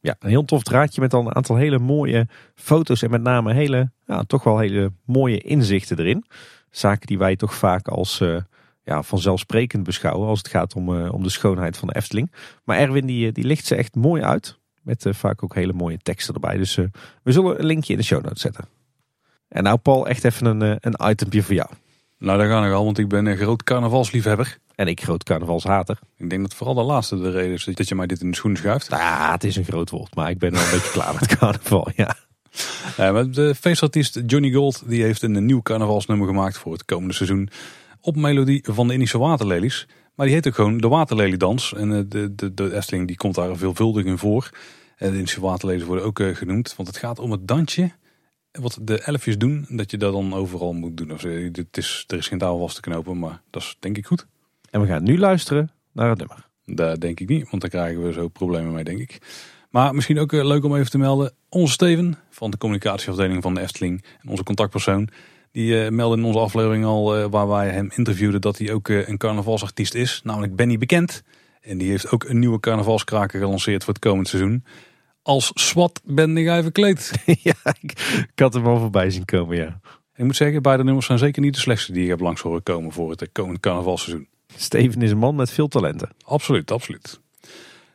Ja, 0.00 0.16
een 0.18 0.28
heel 0.28 0.44
tof 0.44 0.62
draadje 0.62 1.00
met 1.00 1.10
dan 1.10 1.26
een 1.26 1.34
aantal 1.34 1.56
hele 1.56 1.78
mooie 1.78 2.28
foto's. 2.54 3.02
En 3.02 3.10
met 3.10 3.22
name 3.22 3.52
hele, 3.52 3.90
ja, 4.06 4.22
toch 4.22 4.44
wel 4.44 4.58
hele 4.58 4.92
mooie 5.04 5.38
inzichten 5.38 5.98
erin. 5.98 6.24
Zaken 6.70 7.06
die 7.06 7.18
wij 7.18 7.36
toch 7.36 7.54
vaak 7.54 7.88
als 7.88 8.20
uh, 8.20 8.36
ja, 8.82 9.02
vanzelfsprekend 9.02 9.84
beschouwen. 9.84 10.28
Als 10.28 10.38
het 10.38 10.48
gaat 10.48 10.74
om, 10.74 11.06
om 11.06 11.22
de 11.22 11.30
schoonheid 11.30 11.76
van 11.76 11.88
de 11.88 11.94
Efteling. 11.94 12.32
Maar 12.64 12.78
Erwin 12.78 13.06
die, 13.06 13.32
die 13.32 13.44
licht 13.44 13.66
ze 13.66 13.74
echt 13.74 13.94
mooi 13.94 14.22
uit. 14.22 14.58
Met 14.82 15.06
vaak 15.10 15.42
ook 15.42 15.54
hele 15.54 15.72
mooie 15.72 15.98
teksten 15.98 16.34
erbij. 16.34 16.56
Dus 16.56 16.74
we 17.22 17.32
zullen 17.32 17.58
een 17.58 17.66
linkje 17.66 17.92
in 17.92 17.98
de 17.98 18.04
show 18.04 18.22
notes 18.22 18.40
zetten. 18.40 18.64
En 19.54 19.62
nou 19.62 19.76
Paul, 19.76 20.06
echt 20.06 20.24
even 20.24 20.46
een, 20.46 20.62
eh, 20.62 20.76
een 20.80 21.10
itempje 21.10 21.42
voor 21.42 21.54
jou. 21.54 21.68
Nou, 22.18 22.38
daar 22.38 22.48
ga 22.48 22.66
ik 22.66 22.72
al, 22.72 22.84
want 22.84 22.98
ik 22.98 23.08
ben 23.08 23.26
een 23.26 23.36
groot 23.36 23.62
carnavalsliefhebber. 23.62 24.58
En 24.74 24.86
ik 24.86 25.02
groot 25.02 25.22
carnavalshater. 25.22 25.98
Ik 26.16 26.30
denk 26.30 26.42
dat 26.42 26.54
vooral 26.54 26.74
de 26.74 26.82
laatste 26.82 27.18
de 27.18 27.30
reden 27.30 27.52
is 27.52 27.64
dat 27.64 27.88
je 27.88 27.94
mij 27.94 28.06
dit 28.06 28.20
in 28.20 28.30
de 28.30 28.36
schoen 28.36 28.56
schuift. 28.56 28.86
Ja, 28.90 29.32
het 29.32 29.44
is 29.44 29.56
een 29.56 29.64
groot 29.64 29.90
woord, 29.90 30.14
maar 30.14 30.30
ik 30.30 30.38
ben 30.38 30.52
wel 30.52 30.62
een 30.62 30.70
beetje 30.70 30.90
klaar 30.90 31.14
met 31.20 31.36
carnaval, 31.38 31.88
ja. 31.96 32.16
ja 32.96 33.12
maar 33.12 33.30
de 33.30 33.54
feestartiest 33.54 34.20
Johnny 34.26 34.52
Gold 34.52 34.82
die 34.86 35.02
heeft 35.02 35.22
een 35.22 35.46
nieuw 35.46 35.62
carnavalsnummer 35.62 36.26
gemaakt 36.26 36.58
voor 36.58 36.72
het 36.72 36.84
komende 36.84 37.14
seizoen. 37.14 37.48
Op 38.00 38.16
melodie 38.16 38.64
van 38.70 38.86
de 38.86 38.92
Indische 38.92 39.18
waterlelies. 39.18 39.86
Maar 40.14 40.26
die 40.26 40.34
heet 40.34 40.46
ook 40.46 40.54
gewoon 40.54 40.78
de 40.78 40.88
Waterleliedans. 40.88 41.74
En 41.74 41.92
eh, 41.92 42.02
de, 42.08 42.34
de, 42.34 42.54
de 42.54 42.74
Efteling 42.74 43.06
die 43.06 43.16
komt 43.16 43.34
daar 43.34 43.56
veelvuldig 43.56 44.04
in 44.04 44.18
voor. 44.18 44.50
En 44.96 45.10
de 45.10 45.16
Indische 45.16 45.40
waterlelies 45.40 45.84
worden 45.84 46.04
ook 46.04 46.20
eh, 46.20 46.34
genoemd. 46.34 46.74
Want 46.76 46.88
het 46.88 46.96
gaat 46.96 47.18
om 47.18 47.30
het 47.30 47.48
dansje 47.48 47.92
wat 48.60 48.78
de 48.82 49.00
elfjes 49.00 49.38
doen, 49.38 49.66
dat 49.68 49.90
je 49.90 49.96
dat 49.96 50.12
dan 50.12 50.34
overal 50.34 50.72
moet 50.72 50.96
doen. 50.96 51.08
Het 51.08 51.76
is, 51.76 52.04
er 52.06 52.18
is 52.18 52.28
geen 52.28 52.38
touw 52.38 52.58
vast 52.58 52.74
te 52.74 52.80
knopen, 52.80 53.18
maar 53.18 53.40
dat 53.50 53.62
is 53.62 53.76
denk 53.78 53.96
ik 53.96 54.06
goed. 54.06 54.26
En 54.70 54.80
we 54.80 54.86
gaan 54.86 55.02
nu 55.02 55.18
luisteren 55.18 55.70
naar 55.92 56.08
het 56.08 56.18
nummer. 56.18 56.46
Dat 56.66 57.00
denk 57.00 57.20
ik 57.20 57.28
niet, 57.28 57.50
want 57.50 57.62
daar 57.62 57.70
krijgen 57.70 58.02
we 58.02 58.12
zo 58.12 58.28
problemen 58.28 58.72
mee, 58.72 58.84
denk 58.84 58.98
ik. 58.98 59.18
Maar 59.70 59.94
misschien 59.94 60.18
ook 60.18 60.32
eh, 60.32 60.44
leuk 60.44 60.64
om 60.64 60.76
even 60.76 60.90
te 60.90 60.98
melden. 60.98 61.32
Onze 61.48 61.72
Steven 61.72 62.16
van 62.30 62.50
de 62.50 62.58
communicatieafdeling 62.58 63.42
van 63.42 63.54
de 63.54 63.60
Efteling 63.60 64.04
en 64.22 64.28
onze 64.28 64.42
contactpersoon. 64.42 65.08
Die 65.52 65.84
uh, 65.84 65.88
meldde 65.88 66.18
in 66.18 66.24
onze 66.24 66.38
aflevering 66.38 66.84
al 66.84 67.18
uh, 67.18 67.26
waar 67.30 67.48
wij 67.48 67.68
hem 67.68 67.90
interviewden 67.94 68.40
dat 68.40 68.58
hij 68.58 68.72
ook 68.72 68.88
uh, 68.88 69.08
een 69.08 69.16
carnavalsartiest 69.16 69.94
is. 69.94 70.20
Namelijk 70.24 70.56
Benny 70.56 70.78
Bekend. 70.78 71.22
En 71.60 71.78
die 71.78 71.90
heeft 71.90 72.10
ook 72.10 72.24
een 72.24 72.38
nieuwe 72.38 72.60
carnavalskraker 72.60 73.40
gelanceerd 73.40 73.84
voor 73.84 73.94
het 73.94 74.02
komend 74.02 74.28
seizoen. 74.28 74.64
Als 75.24 75.50
SWAT 75.54 76.00
ben 76.04 76.36
ik 76.36 76.46
verkleed. 76.46 77.12
ja, 77.42 77.54
ik, 77.80 77.92
ik, 78.32 78.38
had 78.38 78.54
hem 78.54 78.66
al 78.66 78.78
voorbij 78.78 79.10
zien 79.10 79.24
komen, 79.24 79.56
ja. 79.56 79.80
Ik 80.16 80.24
moet 80.24 80.36
zeggen, 80.36 80.62
beide 80.62 80.84
nummers 80.84 81.06
zijn 81.06 81.18
zeker 81.18 81.42
niet 81.42 81.54
de 81.54 81.60
slechtste 81.60 81.92
die 81.92 82.02
ik 82.02 82.08
heb 82.08 82.20
langs 82.20 82.40
horen 82.40 82.62
komen 82.62 82.92
voor 82.92 83.10
het 83.10 83.28
komende 83.32 83.60
carnavalseizoen. 83.60 84.26
Steven 84.56 85.02
is 85.02 85.10
een 85.10 85.18
man 85.18 85.34
met 85.34 85.50
veel 85.50 85.68
talenten. 85.68 86.08
Absoluut, 86.24 86.70
absoluut. 86.70 87.20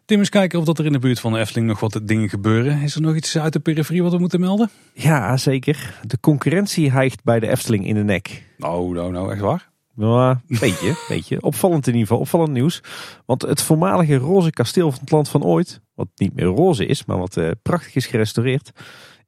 Tim, 0.05 0.19
eens 0.19 0.29
kijken 0.29 0.59
of 0.59 0.65
dat 0.65 0.79
er 0.79 0.85
in 0.85 0.91
de 0.91 0.99
buurt 0.99 1.19
van 1.19 1.33
de 1.33 1.39
Efteling 1.39 1.67
nog 1.67 1.79
wat 1.79 1.99
dingen 2.03 2.29
gebeuren. 2.29 2.81
Is 2.81 2.95
er 2.95 3.01
nog 3.01 3.15
iets 3.15 3.37
uit 3.37 3.53
de 3.53 3.59
periferie 3.59 4.03
wat 4.03 4.11
we 4.11 4.17
moeten 4.17 4.39
melden? 4.39 4.69
Ja, 4.93 5.37
zeker. 5.37 5.99
De 6.07 6.19
concurrentie 6.19 6.91
hijgt 6.91 7.23
bij 7.23 7.39
de 7.39 7.47
Efteling 7.47 7.87
in 7.87 7.95
de 7.95 8.03
nek. 8.03 8.43
Nou, 8.57 8.93
nou, 8.93 9.11
nou, 9.11 9.31
echt 9.31 9.41
waar? 9.41 9.68
Nou, 9.99 10.35
beetje, 10.47 10.95
beetje. 11.07 11.41
Opvallend 11.41 11.87
in 11.87 11.93
ieder 11.93 12.07
geval, 12.07 12.21
opvallend 12.21 12.51
nieuws. 12.51 12.81
Want 13.25 13.41
het 13.41 13.61
voormalige 13.61 14.15
roze 14.15 14.49
kasteel 14.49 14.91
van 14.91 14.99
het 14.99 15.11
land 15.11 15.29
van 15.29 15.43
ooit, 15.43 15.81
wat 15.95 16.07
niet 16.15 16.35
meer 16.35 16.45
roze 16.45 16.85
is, 16.85 17.05
maar 17.05 17.17
wat 17.17 17.37
uh, 17.37 17.51
prachtig 17.61 17.95
is 17.95 18.05
gerestaureerd, 18.05 18.71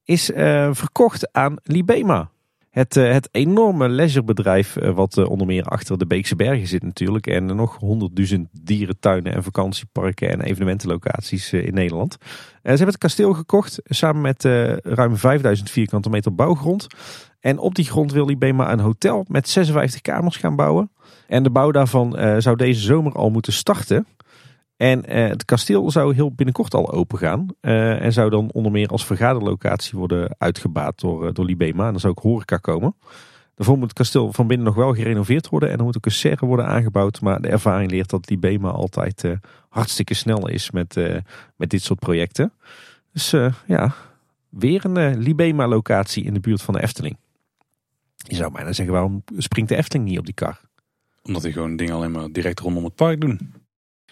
is 0.04 0.30
uh, 0.30 0.70
verkocht 0.72 1.34
aan 1.34 1.56
Libema. 1.64 2.30
Het, 2.70 2.94
het 2.94 3.30
enorme 3.32 3.90
leisurebedrijf 3.90 4.74
wat 4.74 5.18
onder 5.18 5.48
meer 5.48 5.64
achter 5.64 5.98
de 5.98 6.08
Beekse 6.08 6.36
Bergen 6.36 6.68
zit 6.68 6.84
natuurlijk. 6.84 7.28
En 7.28 7.46
nog 7.46 7.76
honderdduizend 7.78 8.50
dierentuinen 8.52 9.34
en 9.34 9.44
vakantieparken 9.44 10.30
en 10.30 10.42
evenementenlocaties 10.42 11.54
in 11.54 11.74
Nederland. 11.74 12.18
ze 12.22 12.28
hebben 12.62 12.88
het 12.88 12.98
kasteel 12.98 13.34
gekocht 13.34 13.80
samen 13.84 14.22
met 14.22 14.44
ruim 14.84 15.18
5000 15.18 15.70
vierkante 15.70 16.10
meter 16.10 16.36
bouwgrond. 16.36 16.88
En 17.42 17.58
op 17.58 17.76
die 17.76 17.86
grond 17.86 18.12
wil 18.12 18.26
Libema 18.26 18.72
een 18.72 18.80
hotel 18.80 19.26
met 19.28 19.50
56 19.50 20.02
kamers 20.02 20.38
gaan 20.38 20.56
bouwen. 20.56 20.92
En 21.28 21.44
de 21.44 21.50
bouw 21.50 21.72
daarvan 21.72 22.20
uh, 22.20 22.36
zou 22.38 22.56
deze 22.56 22.82
zomer 22.82 23.14
al 23.14 23.30
moeten 23.30 23.54
starten. 23.54 24.08
En 24.78 25.18
uh, 25.18 25.28
het 25.28 25.46
kasteel 25.46 25.92
zou 25.92 26.14
heel 26.14 26.32
binnenkort 26.32 26.74
al 26.74 26.92
open 26.92 27.18
gaan. 27.18 27.48
Uh, 27.62 28.02
en 28.02 28.14
zou 28.14 28.30
dan 28.30 28.50
onder 28.52 28.72
meer 28.72 28.88
als 28.88 29.06
vergaderlocatie 29.06 30.00
worden 30.00 30.36
uitgebaat 30.38 31.00
door, 31.00 31.34
door 31.34 31.46
Libema. 31.46 31.86
En 31.86 31.92
dan 31.92 32.00
zou 32.00 32.14
ook 32.18 32.24
horeca 32.24 32.58
komen. 32.58 32.96
Daarvoor 33.56 33.78
moet 33.78 33.88
het 33.88 33.98
kasteel 33.98 34.34
van 34.34 34.48
binnen 34.48 34.66
nog 34.66 34.76
wel 34.76 34.94
gerenoveerd 34.94 35.50
worden. 35.50 35.70
En 35.70 35.78
er 35.78 35.84
moet 35.84 35.98
ook 35.98 36.06
een 36.06 36.12
serre 36.12 36.46
worden 36.46 36.66
aangebouwd. 36.68 37.22
Maar 37.22 37.42
de 37.42 37.48
ervaring 37.48 37.92
leert 37.92 38.10
dat 38.10 38.30
Libema 38.30 38.70
altijd 38.70 39.24
hartstikke 39.70 40.14
snel 40.14 40.48
is 40.48 40.72
met, 40.72 40.96
met 41.56 41.70
dit 41.70 41.84
soort 41.84 42.00
projecten. 42.00 42.54
Dus 43.14 43.36
ja, 43.66 43.94
weer 44.50 44.86
een 44.86 45.18
Libema 45.18 45.68
locatie 45.68 46.24
in 46.24 46.34
de 46.34 46.40
buurt 46.40 46.62
van 46.62 46.74
de 46.74 46.82
Efteling. 46.82 47.18
Je 48.22 48.36
zou 48.36 48.52
bijna 48.52 48.74
zeggen, 48.74 48.94
waarom 48.94 49.24
springt 49.38 49.70
de 49.70 49.76
Efteling 49.76 50.10
niet 50.10 50.20
op 50.20 50.26
die 50.26 50.34
kar? 50.34 50.62
Omdat 51.24 51.42
die 51.42 51.52
gewoon 51.52 51.76
dingen 51.76 51.94
alleen 51.94 52.12
maar 52.12 52.32
direct 52.32 52.60
rondom 52.60 52.84
het 52.84 52.96
park 52.96 53.22
doen. 53.22 53.54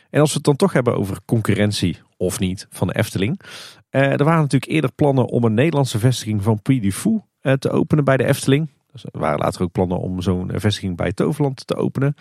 En 0.10 0.20
als 0.20 0.30
we 0.30 0.36
het 0.36 0.46
dan 0.46 0.56
toch 0.56 0.74
hebben 0.74 0.98
over 0.98 1.18
concurrentie, 1.26 1.98
of 2.18 2.40
niet, 2.40 2.68
van 2.70 2.88
de 2.88 2.96
Efteling. 2.96 3.42
Eh, 3.90 4.02
er 4.02 4.24
waren 4.24 4.42
natuurlijk 4.42 4.72
eerder 4.72 4.92
plannen 4.92 5.26
om 5.26 5.44
een 5.44 5.54
Nederlandse 5.54 6.00
vestiging 6.00 6.44
van 6.44 6.62
Puy 6.62 6.80
du 6.80 6.92
Fou 6.92 7.22
eh, 7.40 7.54
te 7.54 7.70
openen 7.70 8.04
bij 8.04 8.18
de 8.18 8.26
Efteling. 8.26 8.70
Dus 8.92 9.04
er 9.04 9.20
waren 9.20 9.40
later 9.40 9.62
ook 9.62 9.72
plannen 9.72 10.00
om 10.00 10.22
zo'n 10.22 10.52
vestiging 10.54 10.98
bij 10.98 11.12
Toverland 11.14 11.68
te 11.68 11.76
openen. 11.76 12.16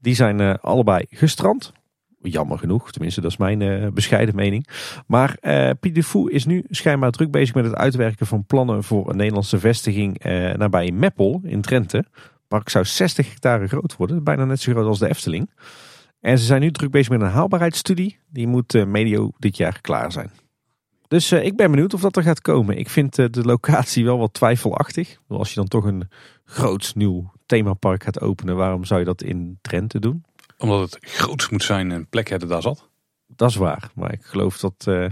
Die 0.00 0.14
zijn 0.14 0.40
uh, 0.40 0.54
allebei 0.60 1.06
gestrand. 1.10 1.72
Jammer 2.22 2.58
genoeg, 2.58 2.92
tenminste 2.92 3.20
dat 3.20 3.30
is 3.30 3.36
mijn 3.36 3.60
uh, 3.60 3.86
bescheiden 3.88 4.34
mening. 4.34 4.68
Maar 5.06 5.36
uh, 5.40 5.70
Piet 5.80 6.04
Fou 6.04 6.30
is 6.30 6.44
nu 6.44 6.64
schijnbaar 6.68 7.10
druk 7.10 7.30
bezig 7.30 7.54
met 7.54 7.64
het 7.64 7.74
uitwerken 7.74 8.26
van 8.26 8.44
plannen 8.44 8.84
voor 8.84 9.10
een 9.10 9.16
Nederlandse 9.16 9.58
vestiging 9.58 10.26
uh, 10.26 10.52
nabij 10.52 10.90
Meppel 10.90 11.40
in 11.44 11.60
Drenthe. 11.60 12.04
Park 12.48 12.68
zou 12.68 12.84
60 12.84 13.28
hectare 13.28 13.66
groot 13.66 13.96
worden, 13.96 14.24
bijna 14.24 14.44
net 14.44 14.60
zo 14.60 14.72
groot 14.72 14.86
als 14.86 14.98
de 14.98 15.08
Efteling. 15.08 15.50
En 16.20 16.38
ze 16.38 16.44
zijn 16.44 16.60
nu 16.60 16.70
druk 16.70 16.90
bezig 16.90 17.10
met 17.10 17.20
een 17.20 17.26
haalbaarheidsstudie. 17.26 18.18
Die 18.30 18.46
moet 18.46 18.86
medio 18.86 19.30
dit 19.38 19.56
jaar 19.56 19.80
klaar 19.80 20.12
zijn. 20.12 20.30
Dus 21.08 21.32
ik 21.32 21.56
ben 21.56 21.70
benieuwd 21.70 21.94
of 21.94 22.00
dat 22.00 22.16
er 22.16 22.22
gaat 22.22 22.40
komen. 22.40 22.78
Ik 22.78 22.88
vind 22.88 23.14
de 23.14 23.42
locatie 23.42 24.04
wel 24.04 24.18
wat 24.18 24.32
twijfelachtig. 24.32 25.18
Als 25.28 25.48
je 25.48 25.54
dan 25.54 25.68
toch 25.68 25.84
een 25.84 26.08
groot 26.44 26.92
nieuw 26.94 27.32
themapark 27.46 28.02
gaat 28.02 28.20
openen, 28.20 28.56
waarom 28.56 28.84
zou 28.84 29.00
je 29.00 29.06
dat 29.06 29.22
in 29.22 29.58
Drenthe 29.60 29.98
doen? 29.98 30.24
Omdat 30.58 30.80
het 30.80 30.98
groot 31.04 31.50
moet 31.50 31.62
zijn 31.62 31.92
en 31.92 32.08
plek 32.08 32.28
hebben 32.28 32.48
daar 32.48 32.62
zat. 32.62 32.88
Dat 33.26 33.50
is 33.50 33.56
waar. 33.56 33.90
Maar 33.94 34.12
ik 34.12 34.24
geloof 34.24 34.58
dat 34.58 34.84
uh, 34.88 35.06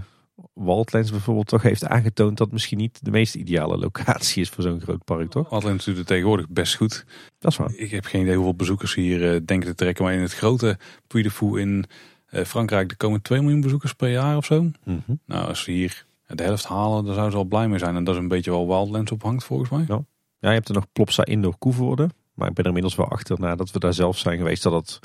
Wildlands 0.53 1.11
bijvoorbeeld 1.11 1.47
toch 1.47 1.61
heeft 1.61 1.85
aangetoond 1.85 2.37
dat 2.37 2.51
misschien 2.51 2.77
niet 2.77 3.05
de 3.05 3.11
meest 3.11 3.35
ideale 3.35 3.77
locatie 3.77 4.41
is 4.41 4.49
voor 4.49 4.63
zo'n 4.63 4.81
groot 4.81 5.03
park, 5.03 5.29
toch? 5.29 5.49
Wildlands 5.49 5.85
doet 5.85 5.97
het 5.97 6.07
tegenwoordig 6.07 6.49
best 6.49 6.75
goed. 6.75 7.05
Dat 7.39 7.51
is 7.51 7.57
waar. 7.57 7.73
Ik 7.75 7.91
heb 7.91 8.05
geen 8.05 8.21
idee 8.21 8.35
hoeveel 8.35 8.55
bezoekers 8.55 8.93
hier 8.93 9.21
uh, 9.21 9.39
denken 9.45 9.69
te 9.69 9.75
trekken. 9.75 10.03
Maar 10.03 10.13
in 10.13 10.21
het 10.21 10.33
grote 10.33 10.77
Puy 11.07 11.21
de 11.21 11.31
Fou 11.31 11.61
in 11.61 11.85
uh, 12.31 12.43
Frankrijk, 12.43 12.91
er 12.91 12.97
komen 12.97 13.21
2 13.21 13.41
miljoen 13.41 13.61
bezoekers 13.61 13.93
per 13.93 14.09
jaar 14.09 14.37
of 14.37 14.45
zo. 14.45 14.71
-hmm. 14.83 15.19
Nou, 15.25 15.47
als 15.47 15.63
ze 15.63 15.71
hier 15.71 16.05
de 16.27 16.43
helft 16.43 16.65
halen, 16.65 17.05
dan 17.05 17.13
zouden 17.13 17.31
ze 17.31 17.37
al 17.37 17.43
blij 17.43 17.67
mee 17.67 17.79
zijn. 17.79 17.95
En 17.95 18.03
dat 18.03 18.15
is 18.15 18.21
een 18.21 18.27
beetje 18.27 18.51
wel 18.51 18.67
Wildlands 18.67 19.11
op 19.11 19.23
hangt 19.23 19.43
volgens 19.43 19.69
mij. 19.69 19.85
Ja, 19.87 20.01
ja 20.39 20.49
je 20.49 20.55
hebt 20.55 20.67
er 20.67 20.75
nog 20.75 20.91
Plopsa 20.93 21.25
Indoor 21.25 21.57
Koevoorde. 21.57 22.09
Maar 22.33 22.47
ik 22.47 22.53
ben 22.53 22.63
er 22.63 22.69
inmiddels 22.69 22.95
wel 22.95 23.09
achter 23.09 23.39
nadat 23.39 23.71
we 23.71 23.79
daar 23.79 23.93
zelf 23.93 24.17
zijn 24.17 24.37
geweest 24.37 24.63
dat 24.63 24.73
het 24.73 24.99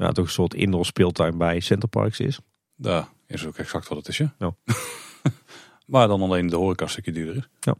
ja, 0.00 0.12
toch 0.12 0.24
een 0.24 0.30
soort 0.30 0.54
indoor 0.54 0.86
speeltuin 0.86 1.38
bij 1.38 1.60
Centerparks 1.60 2.20
is. 2.20 2.40
Daar 2.76 3.08
is 3.26 3.46
ook 3.46 3.56
exact 3.56 3.88
wat 3.88 3.98
het 3.98 4.08
is, 4.08 4.16
ja. 4.16 4.34
ja. 4.38 4.54
maar 5.86 6.08
dan 6.08 6.22
alleen 6.22 6.46
de 6.46 6.56
horeca 6.56 6.84
een 6.84 6.90
stukje 6.90 7.12
duurder 7.12 7.36
is. 7.36 7.48
Ja. 7.60 7.74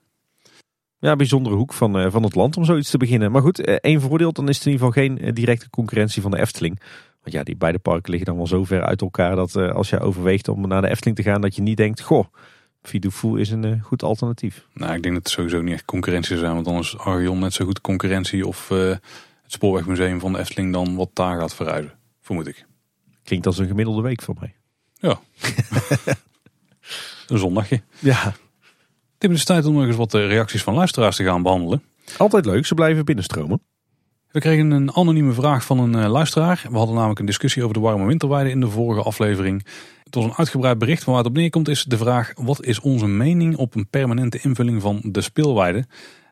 Ja, 0.99 1.17
bijzondere 1.17 1.57
hoek 1.57 1.73
van, 1.73 2.01
uh, 2.01 2.11
van 2.11 2.23
het 2.23 2.35
land 2.35 2.57
om 2.57 2.65
zoiets 2.65 2.91
te 2.91 2.99
beginnen. 2.99 3.33
Maar 3.33 3.43
goed, 3.43 3.69
uh, 3.69 3.75
één 3.75 4.01
voordeel, 4.01 4.33
dan 4.33 4.49
is 4.49 4.57
het 4.57 4.67
in 4.67 4.73
ieder 4.73 4.87
geval 4.87 5.03
geen 5.03 5.25
uh, 5.25 5.33
directe 5.33 5.71
concurrentie 5.71 6.23
van 6.23 6.31
de 6.31 6.39
Efteling. 6.39 6.81
Want 7.23 7.35
ja, 7.35 7.43
die 7.43 7.57
beide 7.57 7.79
parken 7.79 8.11
liggen 8.11 8.29
dan 8.29 8.37
wel 8.37 8.47
zo 8.47 8.65
ver 8.65 8.83
uit 8.83 9.01
elkaar 9.01 9.37
dat 9.37 9.57
als 9.57 9.91
je 9.91 10.01
overweegt 10.01 10.49
om 10.49 10.69
naar 10.69 10.83
de 10.83 10.89
Efteling 10.89 11.17
te 11.17 11.23
gaan, 11.23 11.41
dat 11.41 11.57
je 11.57 11.63
niet 11.63 11.77
denkt, 11.77 12.01
goh, 12.01 12.25
Fidoufou 12.83 13.41
is 13.41 13.51
een 13.51 13.81
goed 13.81 14.03
alternatief. 14.03 14.67
Nou, 14.73 14.95
ik 14.95 15.03
denk 15.03 15.15
dat 15.15 15.23
het 15.23 15.33
sowieso 15.33 15.61
niet 15.61 15.75
echt 15.75 15.85
concurrentie 15.85 16.39
zijn, 16.39 16.53
want 16.53 16.65
dan 16.65 16.79
is 16.79 16.99
Argon 16.99 17.39
net 17.39 17.53
zo 17.53 17.65
goed 17.65 17.81
concurrentie 17.81 18.47
of 18.47 18.69
het 18.69 19.01
Spoorwegmuseum 19.47 20.21
van 20.21 20.33
de 20.33 20.39
Efteling 20.39 20.73
dan 20.73 20.97
wat 20.97 21.11
daar 21.13 21.41
gaat 21.41 21.55
verhuizen. 21.55 22.00
Vermoed 22.31 22.49
ik. 22.49 22.67
Klinkt 23.23 23.47
als 23.47 23.59
een 23.59 23.67
gemiddelde 23.67 24.03
week 24.03 24.23
voor 24.23 24.37
mij. 24.41 24.55
Ja. 24.95 25.21
een 27.29 27.39
zondagje. 27.39 27.83
Ja. 27.99 28.35
Tim, 29.19 29.31
het 29.31 29.39
is 29.39 29.45
tijd 29.45 29.67
om 29.67 29.75
nog 29.75 29.87
eens 29.87 29.97
wat 29.97 30.15
reacties 30.15 30.63
van 30.63 30.75
luisteraars 30.75 31.17
te 31.17 31.25
gaan 31.25 31.43
behandelen. 31.43 31.83
Altijd 32.17 32.45
leuk, 32.45 32.67
ze 32.67 32.75
blijven 32.75 33.05
binnenstromen. 33.05 33.63
We 34.29 34.41
kregen 34.41 34.71
een 34.71 34.93
anonieme 34.93 35.33
vraag 35.33 35.65
van 35.65 35.79
een 35.79 36.09
luisteraar. 36.09 36.67
We 36.71 36.77
hadden 36.77 36.95
namelijk 36.95 37.21
een 37.21 37.27
discussie 37.27 37.63
over 37.63 37.75
de 37.75 37.81
warme 37.81 38.07
winterweide 38.07 38.51
in 38.51 38.61
de 38.61 38.69
vorige 38.69 39.03
aflevering. 39.03 39.67
Het 40.05 40.15
was 40.15 40.25
een 40.25 40.35
uitgebreid 40.35 40.79
bericht, 40.79 41.07
maar 41.07 41.15
waar 41.15 41.25
het 41.25 41.33
op 41.33 41.39
neerkomt 41.39 41.69
is 41.69 41.85
de 41.85 41.97
vraag... 41.97 42.33
wat 42.37 42.65
is 42.65 42.81
onze 42.81 43.07
mening 43.07 43.57
op 43.57 43.75
een 43.75 43.89
permanente 43.89 44.39
invulling 44.43 44.83
van 44.83 45.01
de 45.03 45.21
speelweide? 45.21 45.79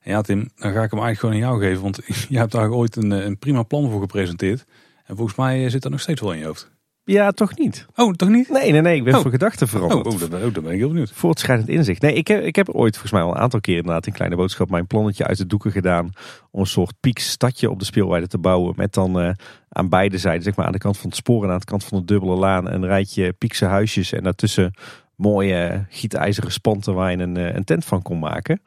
En 0.01 0.11
ja 0.11 0.21
Tim, 0.21 0.39
dan 0.39 0.73
ga 0.73 0.83
ik 0.83 0.91
hem 0.91 1.01
eigenlijk 1.01 1.19
gewoon 1.19 1.35
aan 1.35 1.41
jou 1.41 1.61
geven, 1.61 1.83
want 1.83 2.01
jij 2.29 2.41
hebt 2.41 2.53
daar 2.53 2.71
ooit 2.71 2.97
een, 2.97 3.11
een 3.11 3.39
prima 3.39 3.63
plan 3.63 3.91
voor 3.91 4.01
gepresenteerd. 4.01 4.65
En 5.09 5.17
volgens 5.17 5.37
mij 5.37 5.71
zit 5.71 5.83
dat 5.83 5.91
nog 5.91 6.01
steeds 6.01 6.21
wel 6.21 6.33
in 6.33 6.39
je 6.39 6.45
hoofd. 6.45 6.71
Ja, 7.05 7.31
toch 7.31 7.59
niet. 7.59 7.87
Oh, 7.95 8.13
toch 8.13 8.29
niet? 8.29 8.49
Nee, 8.49 8.73
nee, 8.73 8.81
nee. 8.81 8.97
Ik 8.97 9.05
ben 9.05 9.15
oh. 9.15 9.21
van 9.21 9.31
gedachten 9.31 9.69
veranderd. 9.69 10.07
Oh, 10.07 10.13
oh, 10.13 10.29
ben, 10.29 10.45
oh, 10.45 10.53
ben 10.53 10.73
ik 10.73 10.79
heel 10.79 10.89
benieuwd. 10.89 11.11
Voortschrijdend 11.15 11.69
inzicht. 11.69 12.03
Nee, 12.03 12.15
ik 12.15 12.29
heb, 12.29 12.43
ik 12.43 12.57
heb 12.57 12.69
ooit 12.69 12.93
volgens 12.93 13.13
mij 13.13 13.23
al 13.23 13.31
een 13.31 13.41
aantal 13.41 13.61
keer 13.61 13.77
inderdaad 13.77 14.07
in 14.07 14.13
Kleine 14.13 14.37
Boodschap 14.37 14.71
mijn 14.71 14.87
plannetje 14.87 15.27
uit 15.27 15.39
de 15.39 15.47
doeken 15.47 15.73
gedaan. 15.73 16.11
Om 16.51 16.61
een 16.61 16.67
soort 16.67 16.95
piekstadje 17.01 17.71
op 17.71 17.79
de 17.79 17.85
speelweide 17.85 18.27
te 18.27 18.39
bouwen. 18.39 18.75
Met 18.77 18.95
dan 18.95 19.23
uh, 19.23 19.31
aan 19.69 19.89
beide 19.89 20.19
zijden, 20.19 20.43
zeg 20.43 20.57
maar 20.57 20.67
aan 20.67 20.73
de 20.73 20.79
kant 20.79 20.99
van 20.99 21.09
het 21.09 21.19
spoor 21.19 21.45
en 21.45 21.51
aan 21.51 21.59
de 21.59 21.65
kant 21.65 21.85
van 21.85 21.99
de 21.99 22.05
dubbele 22.05 22.37
laan. 22.37 22.71
Een 22.71 22.87
rijtje 22.87 23.33
piekse 23.33 23.65
huisjes 23.65 24.13
en 24.13 24.23
daartussen 24.23 24.75
mooie 25.17 25.87
gietijzeren 25.89 26.53
spanten 26.53 26.95
waar 26.95 27.11
je 27.11 27.19
een, 27.19 27.57
een 27.57 27.65
tent 27.65 27.85
van 27.85 28.03
kon 28.03 28.19
maken. 28.19 28.63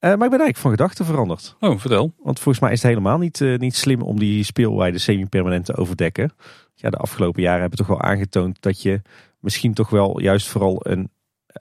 Uh, 0.00 0.10
maar 0.10 0.12
ik 0.12 0.18
ben 0.18 0.40
eigenlijk 0.40 0.56
van 0.56 0.70
gedachten 0.70 1.04
veranderd. 1.04 1.56
Oh, 1.60 1.78
vertel. 1.78 2.12
Want 2.18 2.38
volgens 2.38 2.64
mij 2.64 2.72
is 2.72 2.82
het 2.82 2.90
helemaal 2.90 3.18
niet, 3.18 3.40
uh, 3.40 3.58
niet 3.58 3.76
slim 3.76 4.02
om 4.02 4.18
die 4.18 4.44
speelweide 4.44 4.98
semi-permanent 4.98 5.64
te 5.64 5.76
overdekken. 5.76 6.32
Ja, 6.74 6.90
de 6.90 6.96
afgelopen 6.96 7.42
jaren 7.42 7.60
hebben 7.60 7.78
toch 7.78 7.86
wel 7.86 8.02
aangetoond 8.02 8.62
dat 8.62 8.82
je 8.82 9.02
misschien 9.38 9.74
toch 9.74 9.90
wel 9.90 10.20
juist 10.20 10.48
vooral 10.48 10.80
een 10.82 11.10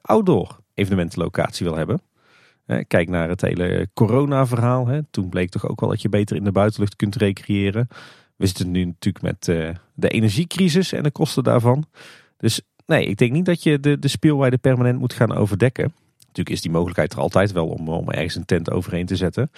outdoor 0.01 0.59
evenementenlocatie 0.73 1.65
wil 1.65 1.75
hebben. 1.75 2.01
Uh, 2.67 2.83
kijk 2.87 3.09
naar 3.09 3.29
het 3.29 3.41
hele 3.41 3.89
corona-verhaal. 3.93 4.87
Hè. 4.87 4.99
Toen 5.11 5.29
bleek 5.29 5.49
toch 5.49 5.69
ook 5.69 5.79
wel 5.79 5.89
dat 5.89 6.01
je 6.01 6.09
beter 6.09 6.35
in 6.35 6.43
de 6.43 6.51
buitenlucht 6.51 6.95
kunt 6.95 7.15
recreëren. 7.15 7.87
We 8.35 8.45
zitten 8.45 8.71
nu 8.71 8.85
natuurlijk 8.85 9.23
met 9.23 9.43
de 9.93 10.09
energiecrisis 10.09 10.91
en 10.91 11.03
de 11.03 11.11
kosten 11.11 11.43
daarvan. 11.43 11.85
Dus 12.37 12.61
nee, 12.85 13.05
ik 13.05 13.17
denk 13.17 13.31
niet 13.31 13.45
dat 13.45 13.63
je 13.63 13.79
de, 13.79 13.99
de 13.99 14.07
speelweide 14.07 14.57
permanent 14.57 14.99
moet 14.99 15.13
gaan 15.13 15.33
overdekken. 15.35 15.93
Natuurlijk 16.29 16.55
is 16.55 16.61
die 16.61 16.71
mogelijkheid 16.71 17.13
er 17.13 17.19
altijd 17.19 17.51
wel 17.51 17.67
om, 17.67 17.89
om 17.89 18.09
ergens 18.09 18.35
een 18.35 18.45
tent 18.45 18.71
overheen 18.71 19.05
te 19.05 19.15
zetten. 19.15 19.51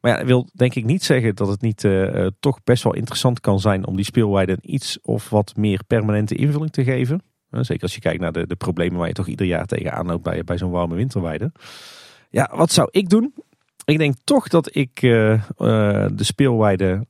Maar 0.00 0.10
ja, 0.10 0.16
dat 0.16 0.26
wil 0.26 0.48
denk 0.52 0.74
ik 0.74 0.84
niet 0.84 1.04
zeggen 1.04 1.34
dat 1.34 1.48
het 1.48 1.60
niet 1.60 1.84
uh, 1.84 2.26
toch 2.40 2.64
best 2.64 2.82
wel 2.82 2.94
interessant 2.94 3.40
kan 3.40 3.60
zijn 3.60 3.86
om 3.86 3.96
die 3.96 4.04
speelweide 4.04 4.58
iets 4.60 4.98
of 5.02 5.30
wat 5.30 5.56
meer 5.56 5.84
permanente 5.86 6.34
invulling 6.34 6.72
te 6.72 6.84
geven. 6.84 7.22
Zeker 7.50 7.82
als 7.82 7.94
je 7.94 8.00
kijkt 8.00 8.20
naar 8.20 8.32
de, 8.32 8.46
de 8.46 8.56
problemen 8.56 8.98
waar 8.98 9.08
je 9.08 9.14
toch 9.14 9.26
ieder 9.26 9.46
jaar 9.46 9.66
tegenaan 9.66 10.06
loopt 10.06 10.22
bij, 10.22 10.44
bij 10.44 10.58
zo'n 10.58 10.70
warme 10.70 10.94
winterweide. 10.94 11.52
Ja, 12.30 12.50
wat 12.54 12.72
zou 12.72 12.88
ik 12.90 13.08
doen? 13.08 13.34
Ik 13.84 13.98
denk 13.98 14.14
toch 14.24 14.48
dat 14.48 14.76
ik 14.76 15.00
de 15.00 16.12
speelweide 16.16 17.06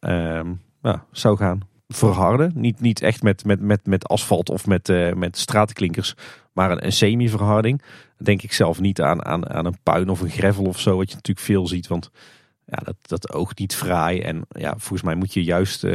nou, 0.81 0.99
zou 1.11 1.37
gaan 1.37 1.61
verharden. 1.89 2.53
Niet, 2.55 2.81
niet 2.81 3.03
echt 3.03 3.23
met, 3.23 3.45
met, 3.45 3.61
met, 3.61 3.87
met 3.87 4.09
asfalt 4.09 4.51
of 4.51 4.67
met, 4.67 5.15
met 5.15 5.39
straatklinkers, 5.39 6.15
maar 6.53 6.71
een, 6.71 6.85
een 6.85 6.93
semi-verharding. 6.93 7.83
Denk 8.23 8.43
ik 8.43 8.53
zelf 8.53 8.81
niet 8.81 9.01
aan, 9.01 9.25
aan, 9.25 9.51
aan 9.51 9.67
een 9.67 9.79
puin 9.83 10.09
of 10.09 10.21
een 10.21 10.31
gravel 10.31 10.65
of 10.65 10.81
zo, 10.81 10.97
wat 10.97 11.09
je 11.09 11.15
natuurlijk 11.15 11.47
veel 11.47 11.67
ziet. 11.67 11.87
Want 11.87 12.11
ja, 12.67 12.79
dat, 12.85 12.97
dat 13.03 13.33
oogt 13.33 13.59
niet 13.59 13.75
fraai. 13.75 14.21
En 14.21 14.45
ja, 14.49 14.71
volgens 14.71 15.03
mij 15.03 15.15
moet 15.15 15.35
je 15.35 15.45
juist 15.45 15.87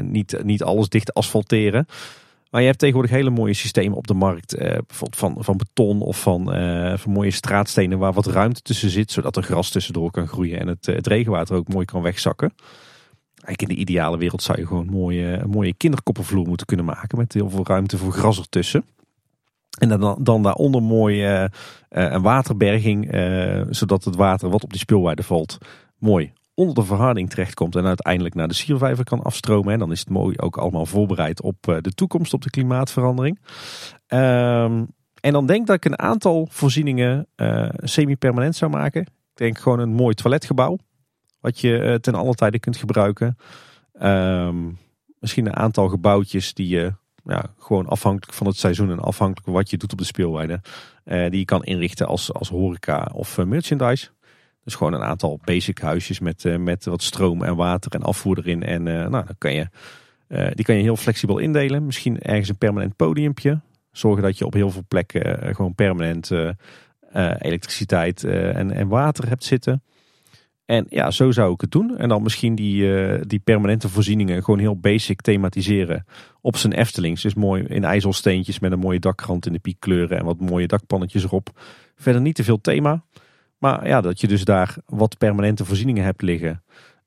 niet, 0.00 0.44
niet 0.44 0.62
alles 0.62 0.88
dicht 0.88 1.14
asfalteren. 1.14 1.86
Maar 2.52 2.60
je 2.60 2.66
hebt 2.66 2.78
tegenwoordig 2.78 3.12
hele 3.12 3.30
mooie 3.30 3.54
systemen 3.54 3.96
op 3.96 4.06
de 4.06 4.14
markt. 4.14 4.54
Eh, 4.54 4.78
bijvoorbeeld 4.86 5.16
van, 5.16 5.36
van 5.38 5.56
beton 5.56 6.00
of 6.00 6.22
van, 6.22 6.52
eh, 6.52 6.96
van 6.96 7.12
mooie 7.12 7.30
straatstenen 7.30 7.98
waar 7.98 8.12
wat 8.12 8.26
ruimte 8.26 8.62
tussen 8.62 8.90
zit. 8.90 9.10
Zodat 9.10 9.36
er 9.36 9.42
gras 9.42 9.70
tussendoor 9.70 10.10
kan 10.10 10.28
groeien 10.28 10.58
en 10.58 10.68
het, 10.68 10.86
het 10.86 11.06
regenwater 11.06 11.56
ook 11.56 11.68
mooi 11.68 11.84
kan 11.84 12.02
wegzakken. 12.02 12.54
Eigenlijk 13.34 13.62
in 13.62 13.68
de 13.68 13.80
ideale 13.80 14.18
wereld 14.18 14.42
zou 14.42 14.58
je 14.58 14.66
gewoon 14.66 14.86
mooie, 14.86 15.26
een 15.26 15.50
mooie 15.50 15.74
kinderkoppenvloer 15.74 16.48
moeten 16.48 16.66
kunnen 16.66 16.84
maken. 16.84 17.18
Met 17.18 17.32
heel 17.32 17.50
veel 17.50 17.66
ruimte 17.66 17.98
voor 17.98 18.12
gras 18.12 18.38
ertussen. 18.38 18.84
En 19.78 19.88
dan, 19.88 20.18
dan 20.20 20.42
daaronder 20.42 20.82
mooi 20.82 21.42
uh, 21.42 21.48
een 21.88 22.22
waterberging. 22.22 23.08
zodat 23.70 24.04
het 24.04 24.16
water 24.16 24.50
wat 24.50 24.64
op 24.64 24.70
die 24.70 24.78
speelweide 24.78 25.22
valt 25.22 25.58
mooi 25.98 26.32
onder 26.54 26.74
de 26.74 26.84
verharding 26.84 27.30
terechtkomt 27.30 27.76
en 27.76 27.86
uiteindelijk 27.86 28.34
naar 28.34 28.48
de 28.48 28.54
siervijver 28.54 29.04
kan 29.04 29.22
afstromen. 29.22 29.72
En 29.72 29.78
dan 29.78 29.92
is 29.92 30.00
het 30.00 30.08
mooi 30.08 30.36
ook 30.38 30.56
allemaal 30.56 30.86
voorbereid 30.86 31.42
op 31.42 31.68
eh, 31.68 31.76
de 31.80 31.92
toekomst, 31.92 32.34
op 32.34 32.42
de 32.42 32.50
klimaatverandering. 32.50 33.38
Um, 34.08 34.88
en 35.20 35.32
dan 35.32 35.46
denk 35.46 35.60
ik 35.60 35.66
dat 35.66 35.76
ik 35.76 35.84
een 35.84 35.98
aantal 35.98 36.48
voorzieningen 36.50 37.26
semi-permanent 37.76 38.56
zou 38.56 38.70
maken. 38.70 39.02
Ik 39.02 39.08
denk 39.34 39.58
gewoon 39.58 39.78
een 39.78 39.92
mooi 39.92 40.14
toiletgebouw, 40.14 40.78
wat 41.40 41.60
je 41.60 41.98
ten 42.00 42.14
alle 42.14 42.34
tijde 42.34 42.58
kunt 42.58 42.76
gebruiken. 42.76 43.36
Um, 44.02 44.78
misschien 45.18 45.46
een 45.46 45.56
aantal 45.56 45.88
gebouwtjes 45.88 46.54
die 46.54 46.68
je 46.68 46.92
ja, 47.24 47.44
gewoon 47.58 47.86
afhankelijk 47.86 48.36
van 48.36 48.46
het 48.46 48.56
seizoen 48.56 48.90
en 48.90 48.98
afhankelijk 48.98 49.44
van 49.44 49.54
wat 49.54 49.70
je 49.70 49.76
doet 49.76 49.92
op 49.92 49.98
de 49.98 50.04
speelweide, 50.04 50.60
die 51.04 51.38
je 51.38 51.44
kan 51.44 51.64
inrichten 51.64 52.06
als, 52.06 52.32
als 52.32 52.48
horeca 52.48 53.10
of 53.14 53.38
merchandise. 53.44 54.08
Dus 54.64 54.74
gewoon 54.74 54.92
een 54.92 55.02
aantal 55.02 55.40
basic 55.44 55.78
huisjes 55.78 56.20
met, 56.20 56.44
uh, 56.44 56.56
met 56.56 56.84
wat 56.84 57.02
stroom 57.02 57.42
en 57.42 57.56
water 57.56 57.92
en 57.92 58.02
afvoer 58.02 58.38
erin. 58.38 58.62
En 58.62 58.86
uh, 58.86 58.94
nou, 58.94 59.10
dan 59.10 59.34
kan 59.38 59.54
je, 59.54 59.68
die 60.54 60.64
kan 60.64 60.76
je 60.76 60.82
heel 60.82 60.96
flexibel 60.96 61.38
indelen. 61.38 61.86
Misschien 61.86 62.20
ergens 62.20 62.48
een 62.48 62.58
permanent 62.58 62.96
podiumpje. 62.96 63.60
Zorgen 63.92 64.22
dat 64.22 64.38
je 64.38 64.46
op 64.46 64.52
heel 64.52 64.70
veel 64.70 64.84
plekken 64.88 65.54
gewoon 65.54 65.74
permanent 65.74 66.30
elektriciteit 67.38 68.24
en, 68.24 68.70
en 68.70 68.88
water 68.88 69.28
hebt 69.28 69.44
zitten. 69.44 69.82
En 70.72 70.86
ja, 70.88 71.10
zo 71.10 71.30
zou 71.30 71.52
ik 71.52 71.60
het 71.60 71.70
doen. 71.70 71.98
En 71.98 72.08
dan 72.08 72.22
misschien 72.22 72.54
die, 72.54 73.26
die 73.26 73.38
permanente 73.38 73.88
voorzieningen 73.88 74.44
gewoon 74.44 74.60
heel 74.60 74.76
basic 74.76 75.20
thematiseren 75.20 76.04
op 76.40 76.56
zijn 76.56 76.72
Eftelings. 76.72 77.22
Dus 77.22 77.34
mooi 77.34 77.62
in 77.62 77.84
ijzelsteentjes 77.84 78.58
met 78.58 78.72
een 78.72 78.78
mooie 78.78 78.98
dakrand 78.98 79.46
in 79.46 79.52
de 79.52 79.58
piekkleuren 79.58 80.18
en 80.18 80.24
wat 80.24 80.40
mooie 80.40 80.66
dakpannetjes 80.66 81.24
erop. 81.24 81.60
Verder 81.96 82.22
niet 82.22 82.34
te 82.34 82.44
veel 82.44 82.60
thema. 82.60 83.04
Maar 83.58 83.88
ja, 83.88 84.00
dat 84.00 84.20
je 84.20 84.28
dus 84.28 84.44
daar 84.44 84.76
wat 84.86 85.18
permanente 85.18 85.64
voorzieningen 85.64 86.04
hebt 86.04 86.22
liggen. 86.22 86.62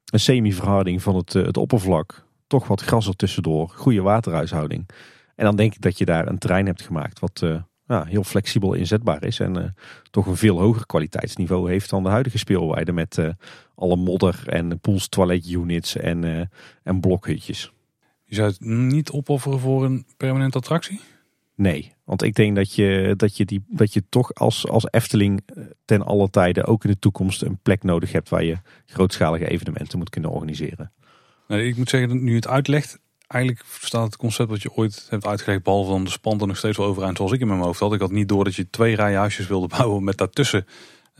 Een 0.05 0.19
semi-verharding 0.19 1.01
van 1.01 1.15
het, 1.15 1.35
eh, 1.35 1.45
het 1.45 1.57
oppervlak. 1.57 2.25
Toch 2.47 2.67
wat 2.67 2.81
gras 2.81 3.07
er 3.07 3.15
tussendoor. 3.15 3.69
Goede 3.69 4.01
waterhuishouding. 4.01 4.89
En 5.35 5.45
dan 5.45 5.55
denk 5.55 5.73
ik 5.73 5.81
dat 5.81 5.97
je 5.97 6.05
daar 6.05 6.27
een 6.27 6.37
terrein 6.37 6.65
hebt 6.65 6.81
gemaakt 6.81 7.19
wat 7.19 7.41
uh, 7.43 7.61
ja, 7.87 8.05
heel 8.05 8.23
flexibel 8.23 8.73
inzetbaar 8.73 9.23
is. 9.23 9.39
En 9.39 9.57
uh, 9.57 9.63
toch 10.11 10.25
een 10.25 10.37
veel 10.37 10.59
hoger 10.59 10.85
kwaliteitsniveau 10.85 11.69
heeft 11.69 11.89
dan 11.89 12.03
de 12.03 12.09
huidige 12.09 12.37
speelweide. 12.37 12.91
Met 12.91 13.17
uh, 13.17 13.29
alle 13.75 13.95
modder 13.95 14.43
en 14.45 14.79
pools 14.79 15.07
toilet 15.07 15.49
units 15.49 15.95
en, 15.95 16.49
en 16.83 16.99
blokhutjes. 16.99 17.71
Je 18.25 18.35
zou 18.35 18.49
het 18.49 18.59
niet 18.65 19.11
opofferen 19.11 19.59
voor 19.59 19.85
een 19.85 20.05
permanente 20.17 20.57
attractie? 20.57 20.99
Nee, 21.55 21.93
want 22.03 22.23
ik 22.23 22.35
denk 22.35 22.55
dat 22.55 22.73
je, 22.73 23.13
dat 23.17 23.37
je, 23.37 23.45
die, 23.45 23.63
dat 23.67 23.93
je 23.93 24.03
toch 24.09 24.33
als, 24.33 24.67
als 24.67 24.87
Efteling 24.91 25.41
eh, 25.45 25.63
ten 25.85 26.01
alle 26.01 26.29
tijden 26.29 26.65
ook 26.65 26.83
in 26.83 26.89
de 26.89 26.99
toekomst 26.99 27.41
een 27.41 27.59
plek 27.61 27.83
nodig 27.83 28.11
hebt 28.11 28.29
waar 28.29 28.43
je 28.43 28.57
grootschalige 28.85 29.47
evenementen 29.47 29.97
moet 29.97 30.09
kunnen 30.09 30.31
organiseren. 30.31 30.91
Ik 31.47 31.77
moet 31.77 31.89
zeggen, 31.89 32.09
dat 32.09 32.17
nu 32.17 32.35
het 32.35 32.47
uitlegt, 32.47 32.99
eigenlijk 33.27 33.65
staat 33.81 34.05
het 34.05 34.17
concept 34.17 34.49
wat 34.49 34.61
je 34.61 34.73
ooit 34.73 35.07
hebt 35.09 35.25
uitgelegd, 35.25 35.63
behalve 35.63 35.91
dan 35.91 36.03
de 36.03 36.09
spanten 36.09 36.47
nog 36.47 36.57
steeds 36.57 36.77
wel 36.77 36.85
overeind 36.85 37.17
zoals 37.17 37.31
ik 37.31 37.39
in 37.39 37.47
mijn 37.47 37.59
hoofd 37.59 37.79
had. 37.79 37.93
Ik 37.93 37.99
had 37.99 38.11
niet 38.11 38.29
door 38.29 38.43
dat 38.43 38.55
je 38.55 38.69
twee 38.69 38.95
rijen 38.95 39.17
huisjes 39.17 39.47
wilde 39.47 39.67
bouwen 39.77 40.03
met 40.03 40.17
daartussen 40.17 40.65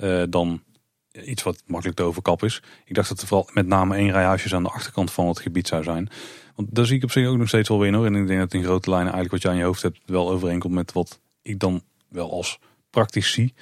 uh, 0.02 0.24
dan 0.30 0.64
iets 1.24 1.44
wat 1.44 1.64
makkelijk 1.66 1.98
te 1.98 2.04
overkappen 2.04 2.48
is. 2.48 2.62
Ik 2.86 2.96
dacht 2.96 3.10
dat 3.10 3.22
er 3.22 3.28
vooral 3.28 3.50
met 3.54 3.68
name 3.68 3.96
één 3.96 4.12
rij 4.12 4.24
huisjes 4.24 4.54
aan 4.54 4.64
de 4.64 4.70
achterkant 4.70 5.12
van 5.12 5.28
het 5.28 5.40
gebied 5.40 5.68
zou 5.68 5.84
zijn. 5.84 6.10
Want 6.56 6.76
daar 6.76 6.86
zie 6.86 6.98
ik 6.98 7.04
op 7.04 7.12
zich 7.12 7.28
ook 7.28 7.38
nog 7.38 7.48
steeds 7.48 7.70
wel 7.70 7.80
weer 7.80 7.94
in. 7.94 8.04
En 8.04 8.16
ik 8.16 8.28
denk 8.28 8.40
dat 8.40 8.54
in 8.54 8.64
grote 8.64 8.90
lijnen 8.90 9.14
eigenlijk 9.14 9.32
wat 9.32 9.42
je 9.42 9.50
aan 9.50 9.58
je 9.58 9.64
hoofd 9.64 9.82
hebt 9.82 10.00
wel 10.06 10.30
overeenkomt 10.30 10.74
met 10.74 10.92
wat 10.92 11.20
ik 11.42 11.60
dan 11.60 11.82
wel 12.10 12.32
als 12.32 12.60
praktisch 12.90 13.32
zie. 13.32 13.54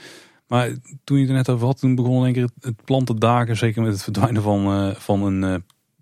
Maar 0.47 0.69
toen 1.03 1.17
je 1.17 1.23
het 1.23 1.31
er 1.31 1.37
net 1.37 1.49
over 1.49 1.65
had, 1.65 1.79
toen 1.79 1.95
begon 1.95 2.17
in 2.17 2.23
één 2.23 2.33
keer 2.33 2.49
het 2.59 2.83
plan 2.85 3.03
te 3.05 3.17
dagen. 3.17 3.57
Zeker 3.57 3.81
met 3.81 3.91
het 3.91 4.03
verdwijnen 4.03 4.41
van, 4.41 4.87
uh, 4.87 4.95
van 4.95 5.23
een 5.23 5.41
uh, 5.43 5.55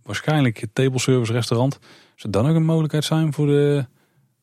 waarschijnlijk 0.03 0.65
table 0.73 0.99
service 0.99 1.31
restaurant. 1.31 1.79
Zou 2.21 2.33
dat 2.33 2.45
nog 2.45 2.55
een 2.55 2.65
mogelijkheid 2.65 3.03
zijn 3.03 3.33
voor 3.33 3.45
de, 3.45 3.85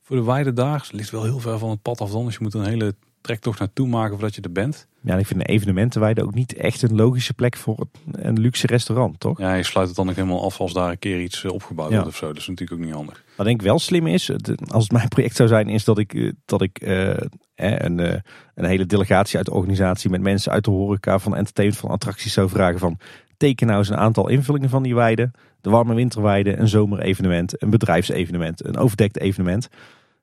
voor 0.03 0.17
de 0.17 0.25
wijde? 0.25 0.63
Het 0.63 0.93
ligt 0.93 1.11
wel 1.11 1.23
heel 1.23 1.39
ver 1.39 1.59
van 1.59 1.71
het 1.71 1.83
pad 1.83 2.01
af 2.01 2.11
dan. 2.11 2.25
Dus 2.25 2.35
je 2.35 2.43
moet 2.43 2.55
een 2.55 2.65
hele 2.65 2.95
trektocht 3.21 3.59
naartoe 3.59 3.89
maken 3.89 4.13
voordat 4.13 4.35
je 4.35 4.41
er 4.41 4.53
bent. 4.53 4.87
Ja, 5.01 5.17
ik 5.17 5.27
vind 5.27 5.41
de 5.41 5.47
evenementenweide 5.47 6.23
ook 6.23 6.35
niet 6.35 6.55
echt 6.55 6.83
een 6.83 6.95
logische 6.95 7.35
plek 7.35 7.57
voor 7.57 7.87
een 8.13 8.41
luxe 8.41 8.67
restaurant, 8.67 9.21
toch? 9.21 9.39
Ja, 9.39 9.55
je 9.55 9.63
sluit 9.63 9.87
het 9.87 9.97
dan 9.97 10.09
ook 10.09 10.15
helemaal 10.15 10.45
af 10.45 10.61
als 10.61 10.73
daar 10.73 10.91
een 10.91 10.99
keer 10.99 11.21
iets 11.21 11.45
eh, 11.45 11.53
opgebouwd 11.53 11.93
wordt 11.93 12.07
of 12.07 12.17
zo. 12.17 12.27
Dat 12.27 12.37
is 12.37 12.47
natuurlijk 12.47 12.81
ook 12.81 12.87
niet 12.87 12.95
handig. 12.95 13.23
Wat 13.37 13.47
denk 13.47 13.61
ik 13.61 13.67
wel 13.67 13.79
slim 13.79 14.07
is, 14.07 14.31
als 14.67 14.83
het 14.83 14.93
mijn 14.93 15.09
project 15.09 15.37
zou 15.37 15.49
zijn, 15.49 15.69
is 15.69 15.85
dat 15.85 15.99
ik, 15.99 16.15
eh, 16.15 16.33
dat 16.45 16.63
ik 16.63 16.81
uh, 16.83 17.17
een, 17.55 17.99
uh, 17.99 18.15
een 18.55 18.65
hele 18.65 18.87
delegatie 18.87 19.37
uit 19.37 19.47
de 19.47 19.55
organisatie 19.55 20.11
met 20.11 20.21
mensen 20.21 20.53
uit 20.53 20.65
de 20.65 20.71
horeca 20.71 21.19
van 21.19 21.37
entertainment 21.37 21.81
van 21.81 21.91
attracties 21.91 22.33
zou 22.33 22.49
vragen 22.49 22.79
van 22.79 22.99
teken 23.37 23.67
nou 23.67 23.79
eens 23.79 23.89
een 23.89 23.97
aantal 23.97 24.29
invullingen 24.29 24.69
van 24.69 24.83
die 24.83 24.95
weide. 24.95 25.31
De 25.61 25.71
warme 25.71 25.95
winterweide, 25.95 26.57
een 26.57 26.69
zomerevenement, 26.69 27.63
een 27.63 27.71
bedrijfsevenement, 27.71 28.65
een 28.65 28.77
overdekt 28.77 29.19
evenement. 29.19 29.69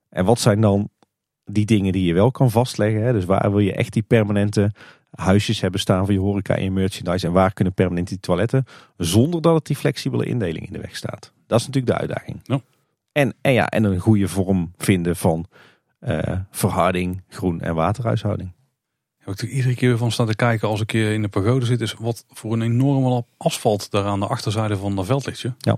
En 0.09 0.25
wat 0.25 0.39
zijn 0.39 0.61
dan 0.61 0.89
die 1.45 1.65
dingen 1.65 1.91
die 1.91 2.05
je 2.05 2.13
wel 2.13 2.31
kan 2.31 2.51
vastleggen. 2.51 3.03
Hè? 3.03 3.11
Dus 3.11 3.25
waar 3.25 3.49
wil 3.49 3.59
je 3.59 3.73
echt 3.73 3.93
die 3.93 4.03
permanente 4.03 4.71
huisjes 5.09 5.61
hebben 5.61 5.79
staan 5.79 6.05
voor 6.05 6.13
je 6.13 6.19
horeca 6.19 6.55
en 6.55 6.63
je 6.63 6.71
merchandise. 6.71 7.27
En 7.27 7.33
waar 7.33 7.53
kunnen 7.53 7.73
permanent 7.73 8.07
die 8.07 8.19
toiletten. 8.19 8.65
Zonder 8.97 9.41
dat 9.41 9.55
het 9.55 9.65
die 9.65 9.75
flexibele 9.75 10.25
indeling 10.25 10.67
in 10.67 10.73
de 10.73 10.79
weg 10.79 10.95
staat. 10.95 11.31
Dat 11.47 11.59
is 11.59 11.67
natuurlijk 11.67 11.93
de 11.93 11.99
uitdaging. 11.99 12.39
Ja. 12.43 12.61
En, 13.11 13.33
en, 13.41 13.53
ja, 13.53 13.67
en 13.67 13.83
een 13.83 13.99
goede 13.99 14.27
vorm 14.27 14.71
vinden 14.77 15.15
van 15.15 15.45
uh, 15.99 16.19
verharding, 16.51 17.21
groen- 17.29 17.61
en 17.61 17.75
waterhuishouding. 17.75 18.51
Wat 19.25 19.41
ik 19.41 19.49
iedere 19.49 19.75
keer 19.75 19.97
van 19.97 20.11
sta 20.11 20.25
te 20.25 20.35
kijken 20.35 20.67
als 20.67 20.81
ik 20.81 20.93
in 20.93 21.21
de 21.21 21.27
pagode 21.27 21.65
zit, 21.65 21.81
is 21.81 21.95
wat 21.99 22.25
voor 22.33 22.53
een 22.53 22.61
enorme 22.61 23.23
asfalt 23.37 23.91
daar 23.91 24.05
aan 24.05 24.19
de 24.19 24.27
achterzijde 24.27 24.77
van 24.77 24.95
dat 24.95 25.05
veld 25.05 25.25
ligt. 25.25 25.45
Ja. 25.57 25.77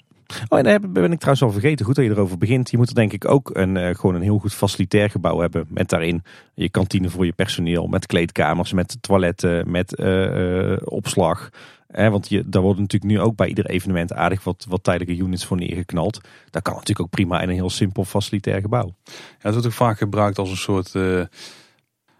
Oh, 0.49 0.57
en 0.57 0.63
daar 0.63 0.79
ben 0.79 1.11
ik 1.11 1.19
trouwens 1.19 1.45
al 1.45 1.51
vergeten. 1.51 1.85
Goed 1.85 1.95
dat 1.95 2.05
je 2.05 2.11
erover 2.11 2.37
begint. 2.37 2.71
Je 2.71 2.77
moet 2.77 2.89
er 2.89 2.95
denk 2.95 3.13
ik 3.13 3.27
ook 3.27 3.49
een, 3.55 3.75
uh, 3.75 3.95
gewoon 3.95 4.15
een 4.15 4.21
heel 4.21 4.37
goed 4.37 4.53
facilitair 4.53 5.09
gebouw 5.09 5.39
hebben. 5.39 5.65
Met 5.69 5.89
daarin 5.89 6.23
je 6.53 6.69
kantine 6.69 7.09
voor 7.09 7.25
je 7.25 7.31
personeel. 7.31 7.87
Met 7.87 8.05
kleedkamers, 8.05 8.73
met 8.73 8.97
toiletten, 9.01 9.71
met 9.71 9.99
uh, 9.99 10.71
uh, 10.71 10.77
opslag. 10.83 11.49
want 11.87 12.29
je, 12.29 12.43
daar 12.49 12.61
worden 12.61 12.81
natuurlijk 12.81 13.11
nu 13.11 13.19
ook 13.19 13.35
bij 13.35 13.47
ieder 13.47 13.65
evenement 13.65 14.13
aardig 14.13 14.43
wat, 14.43 14.65
wat 14.69 14.83
tijdelijke 14.83 15.23
units 15.23 15.45
voor 15.45 15.57
neergeknald. 15.57 16.21
Dat 16.49 16.61
kan 16.61 16.73
natuurlijk 16.73 17.01
ook 17.01 17.09
prima 17.09 17.41
in 17.41 17.49
een 17.49 17.55
heel 17.55 17.69
simpel 17.69 18.05
facilitair 18.05 18.61
gebouw. 18.61 18.95
Ja, 19.05 19.13
het 19.37 19.51
wordt 19.51 19.67
ook 19.67 19.73
vaak 19.73 19.97
gebruikt 19.97 20.37
als 20.37 20.49
een 20.49 20.57
soort... 20.57 20.93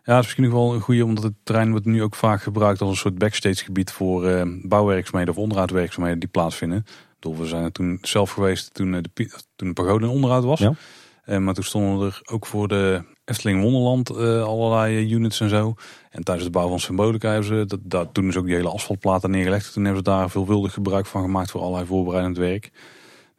Ja, 0.08 0.14
dat 0.14 0.24
is 0.24 0.26
misschien 0.26 0.44
nog 0.44 0.54
wel 0.54 0.74
een 0.74 0.82
goede, 0.82 1.06
omdat 1.06 1.24
het 1.24 1.34
terrein 1.44 1.72
wordt 1.72 1.86
nu 1.86 2.04
ook 2.04 2.16
vaak 2.16 2.42
gebruikt 2.42 2.82
als 2.82 2.90
een 2.90 2.98
soort 2.98 3.18
backstage 3.18 3.64
gebied 3.64 3.92
voor 3.92 4.30
uh, 4.30 4.42
bouwwerkzaamheden 4.62 5.34
of 5.34 5.40
onderhoudwerkzaamheden 5.40 6.20
die 6.20 6.30
plaatsvinden 6.30 6.86
we 7.36 7.48
zijn 7.48 7.64
er 7.64 7.72
toen 7.72 7.98
zelf 8.02 8.32
geweest 8.32 8.74
toen 8.74 8.92
de, 8.92 9.30
toen 9.56 9.68
de 9.68 9.74
pagode 9.74 10.06
in 10.06 10.12
onderhoud 10.12 10.44
was. 10.44 10.60
Ja. 10.60 10.74
Uh, 11.26 11.38
maar 11.38 11.54
toen 11.54 11.64
stonden 11.64 12.08
er 12.08 12.22
ook 12.26 12.46
voor 12.46 12.68
de 12.68 13.04
Efteling 13.26 13.62
Wonderland 13.62 14.12
uh, 14.12 14.44
allerlei 14.44 15.14
units 15.14 15.40
en 15.40 15.50
zo. 15.50 15.76
En 16.10 16.24
tijdens 16.24 16.46
de 16.46 16.52
bouw 16.52 16.70
van 16.70 16.80
Symbolica 16.80 17.30
hebben 17.30 17.48
ze, 17.48 17.66
dat, 17.66 17.80
dat, 17.84 18.14
toen 18.14 18.28
is 18.28 18.38
ook 18.38 18.46
die 18.46 18.56
hele 18.56 18.70
asfaltplaten 18.70 19.32
neergelegd. 19.32 19.74
Toen 19.74 19.86
hebben 19.86 20.04
ze 20.04 20.10
daar 20.10 20.30
veelvuldig 20.30 20.74
gebruik 20.74 21.06
van 21.06 21.22
gemaakt 21.22 21.52
voor 21.52 21.62
allerlei 21.62 21.86
voorbereidend 21.86 22.38
werk. 22.38 22.72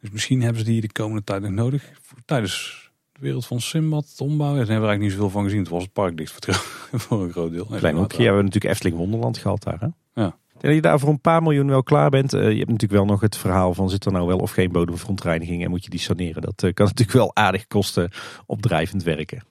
Dus 0.01 0.09
misschien 0.09 0.41
hebben 0.41 0.59
ze 0.59 0.67
die 0.67 0.81
de 0.81 0.91
komende 0.91 1.23
tijd 1.23 1.41
nog 1.41 1.51
nodig. 1.51 1.91
Tijdens 2.25 2.53
de 2.53 2.78
wereld 3.19 3.45
van 3.45 3.61
Simbad, 3.61 4.05
het 4.09 4.21
ombouwen. 4.21 4.57
Daar 4.57 4.67
hebben 4.67 4.87
we 4.87 4.89
eigenlijk 4.89 5.01
niet 5.01 5.11
zoveel 5.11 5.29
van 5.29 5.43
gezien. 5.43 5.59
Het 5.59 5.69
was 5.69 5.83
het 5.83 5.93
park 5.93 6.17
dicht 6.17 6.47
voor, 6.91 7.21
een 7.23 7.31
groot 7.31 7.51
deel. 7.51 7.65
Klein 7.65 7.95
hoekje, 7.95 8.17
ja, 8.17 8.23
we 8.23 8.25
hebben 8.25 8.45
natuurlijk 8.45 8.73
Efteling 8.73 8.97
Wonderland 8.97 9.37
gehad 9.37 9.63
daar. 9.63 9.79
Hè? 9.79 10.21
Ja 10.21 10.37
dat 10.61 10.73
je 10.73 10.81
daar 10.81 10.99
voor 10.99 11.09
een 11.09 11.21
paar 11.21 11.43
miljoen 11.43 11.67
wel 11.67 11.83
klaar 11.83 12.09
bent. 12.09 12.33
Uh, 12.33 12.41
je 12.41 12.57
hebt 12.57 12.57
natuurlijk 12.57 12.91
wel 12.91 13.05
nog 13.05 13.21
het 13.21 13.37
verhaal 13.37 13.73
van 13.73 13.89
zit 13.89 14.05
er 14.05 14.11
nou 14.11 14.27
wel 14.27 14.37
of 14.37 14.51
geen 14.51 14.71
bodemverontreiniging 14.71 15.63
en 15.63 15.69
moet 15.69 15.83
je 15.83 15.89
die 15.89 15.99
saneren. 15.99 16.41
Dat 16.41 16.63
uh, 16.63 16.73
kan 16.73 16.85
natuurlijk 16.95 17.17
wel 17.17 17.35
aardig 17.35 17.67
kosten 17.67 18.11
op 18.45 18.61
drijvend 18.61 19.03
werken. 19.03 19.43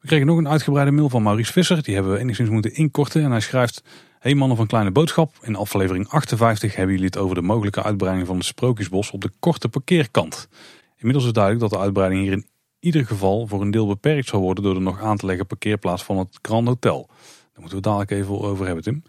We 0.00 0.06
kregen 0.10 0.26
nog 0.26 0.38
een 0.38 0.48
uitgebreide 0.48 0.90
mail 0.90 1.08
van 1.08 1.22
Maurice 1.22 1.52
Visser. 1.52 1.82
Die 1.82 1.94
hebben 1.94 2.12
we 2.12 2.18
enigszins 2.18 2.48
moeten 2.48 2.74
inkorten. 2.74 3.22
En 3.22 3.30
hij 3.30 3.40
schrijft... 3.40 3.82
Hey 4.18 4.34
mannen 4.34 4.56
van 4.56 4.66
Kleine 4.66 4.90
Boodschap. 4.90 5.34
In 5.42 5.56
aflevering 5.56 6.08
58 6.08 6.76
hebben 6.76 6.94
jullie 6.94 7.10
het 7.10 7.18
over 7.18 7.34
de 7.34 7.42
mogelijke 7.42 7.82
uitbreiding 7.82 8.26
van 8.26 8.36
het 8.36 8.44
Sprookjesbos 8.44 9.10
op 9.10 9.20
de 9.20 9.30
korte 9.38 9.68
parkeerkant. 9.68 10.48
Inmiddels 10.96 11.26
is 11.26 11.32
duidelijk 11.32 11.62
dat 11.62 11.72
de 11.72 11.84
uitbreiding 11.84 12.22
hier 12.22 12.32
in 12.32 12.46
ieder 12.84 13.06
geval 13.06 13.46
voor 13.46 13.60
een 13.60 13.70
deel 13.70 13.86
beperkt 13.86 14.28
zal 14.28 14.40
worden 14.40 14.64
door 14.64 14.74
de 14.74 14.80
nog 14.80 15.00
aan 15.00 15.16
te 15.16 15.26
leggen 15.26 15.46
parkeerplaats 15.46 16.04
van 16.04 16.18
het 16.18 16.38
Grand 16.42 16.66
Hotel. 16.66 17.06
Daar 17.08 17.60
moeten 17.60 17.76
we 17.76 17.82
dadelijk 17.82 18.10
even 18.10 18.40
over 18.40 18.66
hebben 18.66 18.84
Tim. 18.84 19.02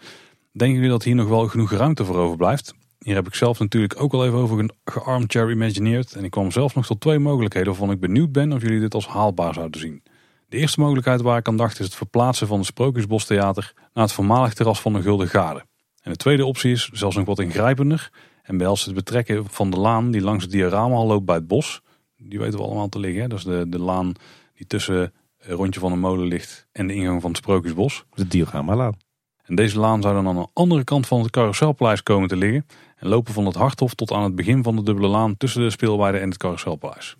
Denken 0.51 0.75
jullie 0.75 0.91
dat 0.91 1.03
hier 1.03 1.15
nog 1.15 1.27
wel 1.27 1.47
genoeg 1.47 1.71
ruimte 1.71 2.05
voor 2.05 2.15
overblijft? 2.15 2.73
Hier 2.99 3.15
heb 3.15 3.27
ik 3.27 3.35
zelf 3.35 3.59
natuurlijk 3.59 4.01
ook 4.01 4.13
al 4.13 4.25
even 4.25 4.37
over 4.37 4.69
gearmchair 4.85 5.51
imagineerd. 5.51 6.13
En 6.13 6.23
ik 6.23 6.31
kwam 6.31 6.51
zelf 6.51 6.75
nog 6.75 6.85
tot 6.85 7.01
twee 7.01 7.19
mogelijkheden 7.19 7.69
waarvan 7.69 7.91
ik 7.91 7.99
benieuwd 7.99 8.31
ben 8.31 8.53
of 8.53 8.61
jullie 8.61 8.79
dit 8.79 8.93
als 8.93 9.07
haalbaar 9.07 9.53
zouden 9.53 9.79
zien. 9.79 10.03
De 10.49 10.57
eerste 10.57 10.79
mogelijkheid 10.79 11.21
waar 11.21 11.37
ik 11.37 11.47
aan 11.47 11.57
dacht 11.57 11.79
is 11.79 11.85
het 11.85 11.95
verplaatsen 11.95 12.47
van 12.47 12.57
het 12.57 12.67
Sprookjesbostheater 12.67 13.73
naar 13.93 14.03
het 14.03 14.13
voormalig 14.13 14.53
terras 14.53 14.81
van 14.81 14.93
de 14.93 15.01
Gulden 15.01 15.27
Gade. 15.27 15.65
En 16.01 16.11
de 16.11 16.17
tweede 16.17 16.45
optie 16.45 16.71
is 16.71 16.89
zelfs 16.93 17.15
nog 17.15 17.25
wat 17.25 17.39
ingrijpender 17.39 18.11
en 18.43 18.57
behelst 18.57 18.85
het 18.85 18.95
betrekken 18.95 19.45
van 19.49 19.69
de 19.69 19.77
laan 19.77 20.11
die 20.11 20.21
langs 20.21 20.43
het 20.43 20.51
diorama 20.51 21.03
loopt 21.03 21.25
bij 21.25 21.35
het 21.35 21.47
bos. 21.47 21.81
Die 22.29 22.39
weten 22.39 22.59
we 22.59 22.65
allemaal 22.65 22.89
te 22.89 22.99
liggen. 22.99 23.21
Hè? 23.21 23.27
Dat 23.27 23.37
is 23.37 23.43
de, 23.43 23.65
de 23.69 23.79
laan 23.79 24.13
die 24.55 24.67
tussen 24.67 25.13
het 25.37 25.51
rondje 25.51 25.79
van 25.79 25.91
de 25.91 25.97
molen 25.97 26.27
ligt 26.27 26.67
en 26.71 26.87
de 26.87 26.93
ingang 26.93 27.21
van 27.21 27.29
het 27.29 27.39
Sprookjesbos. 27.39 28.05
De 28.13 28.27
dioramalaan. 28.27 28.97
En 29.43 29.55
deze 29.55 29.79
laan 29.79 30.01
zou 30.01 30.13
dan 30.13 30.27
aan 30.27 30.35
de 30.35 30.47
andere 30.53 30.83
kant 30.83 31.07
van 31.07 31.21
het 31.21 31.31
carouselpaleis 31.31 32.03
komen 32.03 32.27
te 32.27 32.35
liggen. 32.35 32.65
En 32.95 33.07
lopen 33.07 33.33
van 33.33 33.45
het 33.45 33.55
Harthof 33.55 33.93
tot 33.93 34.11
aan 34.11 34.23
het 34.23 34.35
begin 34.35 34.63
van 34.63 34.75
de 34.75 34.83
dubbele 34.83 35.07
laan 35.07 35.37
tussen 35.37 35.61
de 35.61 35.69
speelweide 35.69 36.17
en 36.17 36.29
het 36.29 36.37
carouselpaleis. 36.37 37.15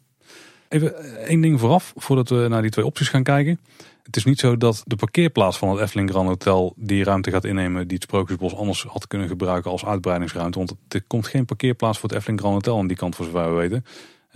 Even 0.70 0.98
eh, 0.98 1.12
één 1.12 1.42
ding 1.42 1.60
vooraf, 1.60 1.94
voordat 1.96 2.30
we 2.30 2.46
naar 2.50 2.62
die 2.62 2.72
twee 2.72 2.86
opties 2.86 3.10
gaan 3.10 3.24
kijken. 3.24 3.60
Het 4.04 4.16
is 4.16 4.26
niet 4.26 4.40
zo 4.40 4.58
dat 4.58 4.84
de 4.86 4.96
parkeerplaats 4.96 5.58
van 5.58 5.70
het 5.70 5.80
Efteling 5.80 6.10
Grand 6.10 6.28
Hotel 6.28 6.74
die 6.76 7.04
ruimte 7.04 7.32
gaat 7.32 7.46
innemen 7.46 7.88
die 7.88 7.98
het 7.98 8.04
Sprookjesbos 8.04 8.56
anders 8.56 8.84
had 8.84 9.08
kunnen 9.08 9.28
gebruiken 9.28 9.72
als 9.72 9.86
uitbreidingsruimte. 9.86 10.58
Want 10.58 10.76
er 10.88 11.04
komt 11.08 11.28
geen 11.28 11.46
parkeerplaats 11.46 12.00
voor 12.00 12.10
het 12.10 12.18
Efteling 12.18 12.42
Grand 12.42 12.56
Hotel 12.56 12.80
aan 12.80 12.88
die 12.88 12.98
kant 12.98 13.16
voor 13.16 13.26
zover 13.26 13.50
we 13.50 13.56
weten. 13.56 13.86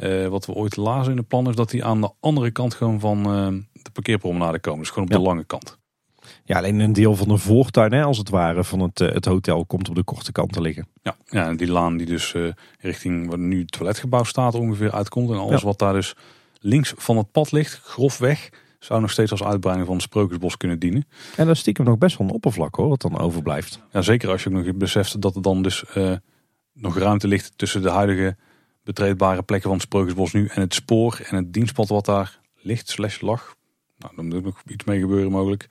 Uh, 0.04 0.28
wat 0.28 0.46
we 0.46 0.54
ooit 0.54 0.76
lazen 0.76 1.12
in 1.12 1.18
de 1.18 1.24
plan 1.24 1.50
is 1.50 1.56
dat 1.56 1.70
die 1.70 1.86
aan 1.86 2.02
de 2.02 2.12
andere 2.20 2.52
kant 2.52 2.74
gewoon 2.74 3.00
van 3.00 3.18
uh, 3.18 3.62
de 3.84 3.92
parkeerpromenade 3.94 4.60
komen. 4.60 4.80
Dus 4.80 4.90
gewoon 4.90 5.04
op 5.06 5.12
Ja. 5.12 5.18
de 5.20 5.24
lange 5.24 5.44
kant. 5.46 5.78
Ja, 6.46 6.58
alleen 6.58 6.80
een 6.80 6.94
deel 6.94 7.16
van 7.16 7.28
de 7.28 7.38
voortuin, 7.38 7.92
hè, 7.94 8.04
als 8.04 8.18
het 8.18 8.30
ware, 8.30 8.64
van 8.64 8.80
het, 8.80 9.00
eh, 9.02 9.12
het 9.14 9.26
hotel 9.26 9.66
komt 9.66 9.90
op 9.90 9.96
de 9.96 10.04
korte 10.04 10.32
kant 10.32 10.52
te 10.54 10.62
liggen. 10.62 10.88
Ja, 11.04 11.16
ja 11.26 11.48
en 11.48 11.58
die 11.58 11.68
laan 11.72 11.98
die 11.98 12.06
dus 12.06 12.34
eh, 12.34 12.44
richting 12.80 13.30
waar 13.30 13.40
nu 13.40 13.60
het 13.60 13.72
toiletgebouw 13.72 14.24
staat 14.24 14.56
ongeveer 14.56 14.92
uitkomt. 14.92 15.30
En 15.30 15.38
alles 15.38 15.60
Ja. 15.62 15.66
wat 15.68 15.80
daar 15.80 15.94
dus 15.94 16.16
links 16.60 16.94
van 16.98 17.18
het 17.18 17.32
pad 17.32 17.52
ligt, 17.52 17.80
grofweg, 17.84 18.50
zou 18.80 19.02
nog 19.02 19.12
steeds 19.12 19.32
als 19.32 19.44
uitbreiding 19.44 19.88
van 19.88 19.96
het 19.98 20.06
Sprookjesbos 20.06 20.58
kunnen 20.58 20.80
dienen. 20.80 21.08
En 21.36 21.46
dat 21.46 21.56
is 21.56 21.60
stiekem 21.62 21.86
nog 21.86 21.98
best 21.98 22.18
wel 22.18 22.28
een 22.28 22.34
oppervlak 22.34 22.76
hoor, 22.76 22.90
wat 22.90 23.02
dan 23.02 23.20
overblijft. 23.20 23.80
Ja, 23.92 24.02
zeker 24.02 24.30
als 24.30 24.44
je 24.44 24.50
ook 24.56 24.66
nog 24.66 24.76
beseft 24.76 25.22
dat 25.22 25.36
er 25.36 25.42
dan 25.42 25.62
dus 25.62 25.86
eh, 25.94 26.12
nog 26.74 26.98
ruimte 26.98 27.28
ligt 27.28 27.54
tussen 27.56 27.82
de 27.82 27.90
huidige 27.90 28.38
betreedbare 28.90 29.44
plekken 29.44 29.70
van 29.70 29.78
het 29.78 29.88
Sprookjesbos 29.88 30.34
nu 30.34 30.48
en 30.48 30.62
het 30.62 30.74
spoor 30.74 31.20
en 31.24 31.36
het 31.36 31.54
dienstpad 31.54 31.88
wat 31.88 32.06
daar 32.06 32.40
ligt, 32.56 32.90
slash 32.90 33.22
lag. 33.22 33.56
Nou, 33.98 34.16
dan 34.16 34.26
moet 34.26 34.34
er 34.34 34.42
nog 34.42 34.62
iets 34.68 34.84
mee 34.84 35.00
gebeuren 35.00 35.32
mogelijk. 35.32 35.68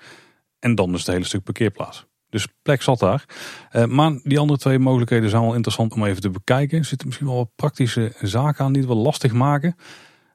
En 0.59 0.74
dan 0.74 0.90
dus 0.90 1.01
het 1.01 1.15
hele 1.15 1.24
stuk 1.24 1.43
parkeerplaats. 1.43 2.07
Dus 2.31 2.49
plek 2.62 2.82
zat 2.82 2.99
daar. 2.99 3.24
Eh, 3.70 3.85
maar 3.85 4.20
die 4.23 4.39
andere 4.39 4.59
twee 4.59 4.78
mogelijkheden 4.78 5.31
zijn 5.31 5.43
wel 5.43 5.55
interessant 5.55 5.93
om 5.93 6.05
even 6.05 6.20
te 6.20 6.31
bekijken. 6.31 6.78
Er 6.78 6.85
zitten 6.85 7.07
misschien 7.07 7.28
wel 7.28 7.36
wat 7.36 7.55
praktische 7.57 8.12
zaken 8.20 8.65
aan 8.65 8.73
die 8.73 8.82
het 8.82 8.90
wel 8.90 9.03
lastig 9.03 9.32
maken. 9.32 9.77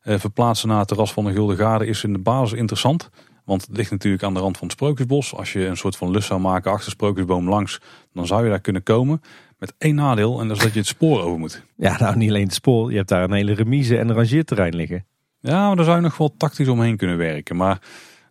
Eh, 0.01 0.19
verplaatsen 0.19 0.67
naar 0.67 0.79
het 0.79 0.87
terras 0.87 1.13
van 1.13 1.25
de 1.25 1.31
Gulden 1.31 1.87
is 1.87 2.03
in 2.03 2.13
de 2.13 2.19
basis 2.19 2.57
interessant. 2.57 3.09
Want 3.45 3.61
het 3.61 3.77
ligt 3.77 3.91
natuurlijk 3.91 4.23
aan 4.23 4.33
de 4.33 4.39
rand 4.39 4.57
van 4.57 4.67
het 4.67 4.75
Sprookjesbos. 4.75 5.35
Als 5.35 5.53
je 5.53 5.65
een 5.65 5.77
soort 5.77 5.95
van 5.95 6.11
lus 6.11 6.25
zou 6.25 6.39
maken 6.39 6.71
achter 6.71 6.91
Sprookjesboom 6.91 7.49
langs, 7.49 7.81
dan 8.13 8.27
zou 8.27 8.43
je 8.43 8.49
daar 8.49 8.61
kunnen 8.61 8.83
komen. 8.83 9.21
Met 9.63 9.73
één 9.77 9.95
nadeel 9.95 10.41
en 10.41 10.47
dat 10.47 10.57
is 10.57 10.63
dat 10.63 10.73
je 10.73 10.79
het 10.79 10.87
spoor 10.87 11.21
over 11.21 11.39
moet. 11.39 11.63
Ja, 11.75 11.97
nou 11.99 12.15
niet 12.15 12.29
alleen 12.29 12.43
het 12.43 12.53
spoor, 12.53 12.91
je 12.91 12.97
hebt 12.97 13.09
daar 13.09 13.23
een 13.23 13.33
hele 13.33 13.53
remise 13.53 13.97
en 13.97 14.09
een 14.09 14.15
rangeerterrein 14.15 14.75
liggen. 14.75 15.05
Ja, 15.39 15.67
maar 15.67 15.75
daar 15.75 15.85
zou 15.85 15.97
je 15.97 16.03
nog 16.03 16.17
wel 16.17 16.33
tactisch 16.37 16.67
omheen 16.67 16.97
kunnen 16.97 17.17
werken. 17.17 17.55
Maar 17.55 17.79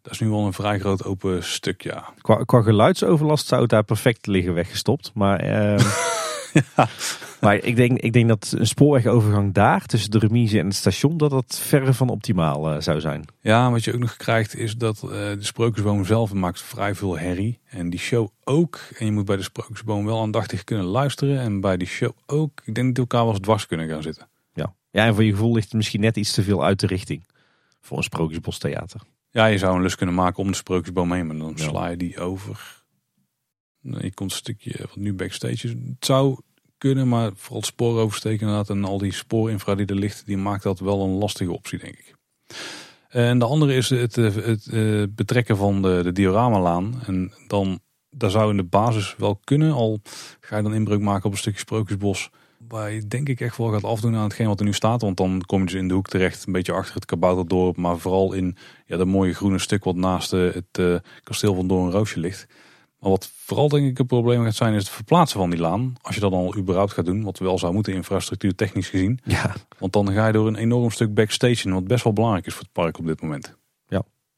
dat 0.02 0.12
is 0.12 0.20
nu 0.20 0.28
wel 0.28 0.46
een 0.46 0.52
vrij 0.52 0.78
groot 0.78 1.04
open 1.04 1.44
stuk, 1.44 1.82
ja. 1.82 2.08
Qua, 2.20 2.42
qua 2.44 2.62
geluidsoverlast 2.62 3.46
zou 3.46 3.60
het 3.60 3.70
daar 3.70 3.84
perfect 3.84 4.26
liggen 4.26 4.54
weggestopt. 4.54 5.10
Maar, 5.14 5.40
maar 7.40 7.54
ik, 7.54 7.76
denk, 7.76 7.98
ik 7.98 8.12
denk 8.12 8.28
dat 8.28 8.54
een 8.58 8.66
spoorwegovergang 8.66 9.54
daar 9.54 9.86
tussen 9.86 10.10
de 10.10 10.18
remise 10.18 10.58
en 10.58 10.66
het 10.66 10.74
station, 10.74 11.16
dat 11.16 11.30
dat 11.30 11.60
verre 11.62 11.94
van 11.94 12.08
optimaal 12.08 12.70
eh, 12.70 12.80
zou 12.80 13.00
zijn. 13.00 13.24
Ja, 13.40 13.70
wat 13.70 13.84
je 13.84 13.92
ook 13.92 14.00
nog 14.00 14.16
krijgt 14.16 14.56
is 14.56 14.76
dat 14.76 15.02
eh, 15.02 15.10
de 15.10 15.36
Sprookjesboom 15.38 16.04
zelf 16.04 16.32
maakt 16.32 16.62
vrij 16.62 16.94
veel 16.94 17.18
herrie. 17.18 17.58
En 17.68 17.90
die 17.90 18.00
show 18.00 18.28
ook. 18.44 18.80
En 18.98 19.06
je 19.06 19.12
moet 19.12 19.24
bij 19.24 19.36
de 19.36 19.42
Sprookjesboom 19.42 20.04
wel 20.04 20.20
aandachtig 20.20 20.64
kunnen 20.64 20.86
luisteren. 20.86 21.40
En 21.40 21.60
bij 21.60 21.76
die 21.76 21.88
show 21.88 22.12
ook. 22.26 22.62
Ik 22.64 22.74
denk 22.74 22.86
dat 22.86 22.94
die 22.94 23.04
elkaar 23.04 23.24
wel 23.24 23.32
eens 23.32 23.42
dwars 23.42 23.66
kunnen 23.66 23.88
gaan 23.88 24.02
zitten. 24.02 24.28
Ja. 24.54 24.74
ja, 24.90 25.06
en 25.06 25.14
voor 25.14 25.24
je 25.24 25.30
gevoel 25.30 25.52
ligt 25.52 25.66
het 25.66 25.74
misschien 25.74 26.00
net 26.00 26.16
iets 26.16 26.32
te 26.32 26.42
veel 26.42 26.64
uit 26.64 26.80
de 26.80 26.86
richting 26.86 27.26
voor 27.80 27.96
een 27.96 28.02
Sprookjesbostheater. 28.02 29.00
Ja, 29.30 29.46
je 29.46 29.58
zou 29.58 29.76
een 29.76 29.82
lus 29.82 29.96
kunnen 29.96 30.14
maken 30.14 30.42
om 30.42 30.50
de 30.50 30.56
Sprookjesboom 30.56 31.12
heen. 31.12 31.26
Maar 31.26 31.36
dan 31.36 31.58
sla 31.58 31.88
je 31.88 31.96
die 31.96 32.18
over. 32.18 32.81
Je 33.82 34.14
komt 34.14 34.30
een 34.30 34.36
stukje 34.36 34.74
wat 34.78 34.96
nu 34.96 35.14
backstage. 35.14 35.68
Het 35.68 36.04
zou 36.04 36.38
kunnen, 36.78 37.08
maar 37.08 37.30
vooral 37.34 37.58
het 37.58 37.66
spoor 37.66 37.98
oversteken 37.98 38.40
inderdaad. 38.40 38.70
En 38.70 38.84
al 38.84 38.98
die 38.98 39.12
spoorinfra 39.12 39.74
die 39.74 39.86
er 39.86 39.94
ligt, 39.94 40.26
die 40.26 40.36
maakt 40.36 40.62
dat 40.62 40.80
wel 40.80 41.02
een 41.02 41.18
lastige 41.18 41.52
optie, 41.52 41.78
denk 41.78 41.94
ik. 41.94 42.14
En 43.08 43.38
de 43.38 43.44
andere 43.44 43.74
is 43.74 43.90
het, 43.90 44.18
eh, 44.18 44.34
het, 44.34 44.66
eh, 44.66 45.02
betrekken 45.10 45.56
van 45.56 45.82
de, 45.82 46.00
de 46.02 46.12
dioramalaan. 46.12 47.02
En 47.06 47.32
dan, 47.46 47.80
daar 48.10 48.30
zou 48.30 48.50
in 48.50 48.56
de 48.56 48.64
basis 48.64 49.14
wel 49.18 49.40
kunnen. 49.44 49.72
Al 49.72 50.00
ga 50.40 50.56
je 50.56 50.62
dan 50.62 50.74
inbreuk 50.74 51.00
maken 51.00 51.24
op 51.24 51.32
een 51.32 51.38
stukje 51.38 51.58
Sprookjesbos. 51.58 52.30
Waar 52.68 52.92
je 52.92 53.06
denk 53.06 53.28
ik 53.28 53.40
echt 53.40 53.56
wel 53.56 53.72
gaat 53.72 53.84
afdoen 53.84 54.14
aan 54.14 54.22
hetgeen 54.22 54.46
wat 54.46 54.58
er 54.60 54.64
nu 54.64 54.72
staat. 54.72 55.00
Want 55.00 55.16
dan 55.16 55.42
kom 55.46 55.58
je 55.58 55.64
dus 55.64 55.74
in 55.74 55.88
de 55.88 55.94
hoek 55.94 56.08
terecht. 56.08 56.46
Een 56.46 56.52
beetje 56.52 56.72
achter 56.72 56.94
het 56.94 57.04
Kabouterdorp. 57.04 57.76
Maar 57.76 57.98
vooral 57.98 58.32
in 58.32 58.56
ja, 58.86 58.96
dat 58.96 59.06
mooie 59.06 59.34
groene 59.34 59.58
stuk 59.58 59.84
wat 59.84 59.96
naast 59.96 60.32
eh, 60.32 60.52
het 60.52 60.78
eh, 60.78 60.94
kasteel 61.22 61.54
van 61.54 61.66
Doornroosje 61.66 62.20
ligt. 62.20 62.46
Maar 63.02 63.10
wat 63.10 63.30
vooral 63.34 63.68
denk 63.68 63.86
ik 63.86 63.98
een 63.98 64.06
probleem 64.06 64.44
gaat 64.44 64.54
zijn 64.54 64.74
is 64.74 64.82
het 64.82 64.92
verplaatsen 64.92 65.38
van 65.38 65.50
die 65.50 65.58
laan. 65.60 65.94
Als 66.00 66.14
je 66.14 66.20
dat 66.20 66.30
dan 66.30 66.40
al 66.40 66.56
überhaupt 66.56 66.92
gaat 66.92 67.04
doen. 67.04 67.22
Wat 67.22 67.38
wel 67.38 67.58
zou 67.58 67.72
moeten 67.72 67.94
infrastructuur 67.94 68.54
technisch 68.54 68.88
gezien. 68.88 69.18
Ja, 69.24 69.54
Want 69.78 69.92
dan 69.92 70.12
ga 70.12 70.26
je 70.26 70.32
door 70.32 70.46
een 70.46 70.56
enorm 70.56 70.90
stuk 70.90 71.14
backstage 71.14 71.66
in. 71.66 71.72
Wat 71.72 71.86
best 71.86 72.04
wel 72.04 72.12
belangrijk 72.12 72.46
is 72.46 72.52
voor 72.52 72.62
het 72.62 72.72
park 72.72 72.98
op 72.98 73.06
dit 73.06 73.22
moment. 73.22 73.56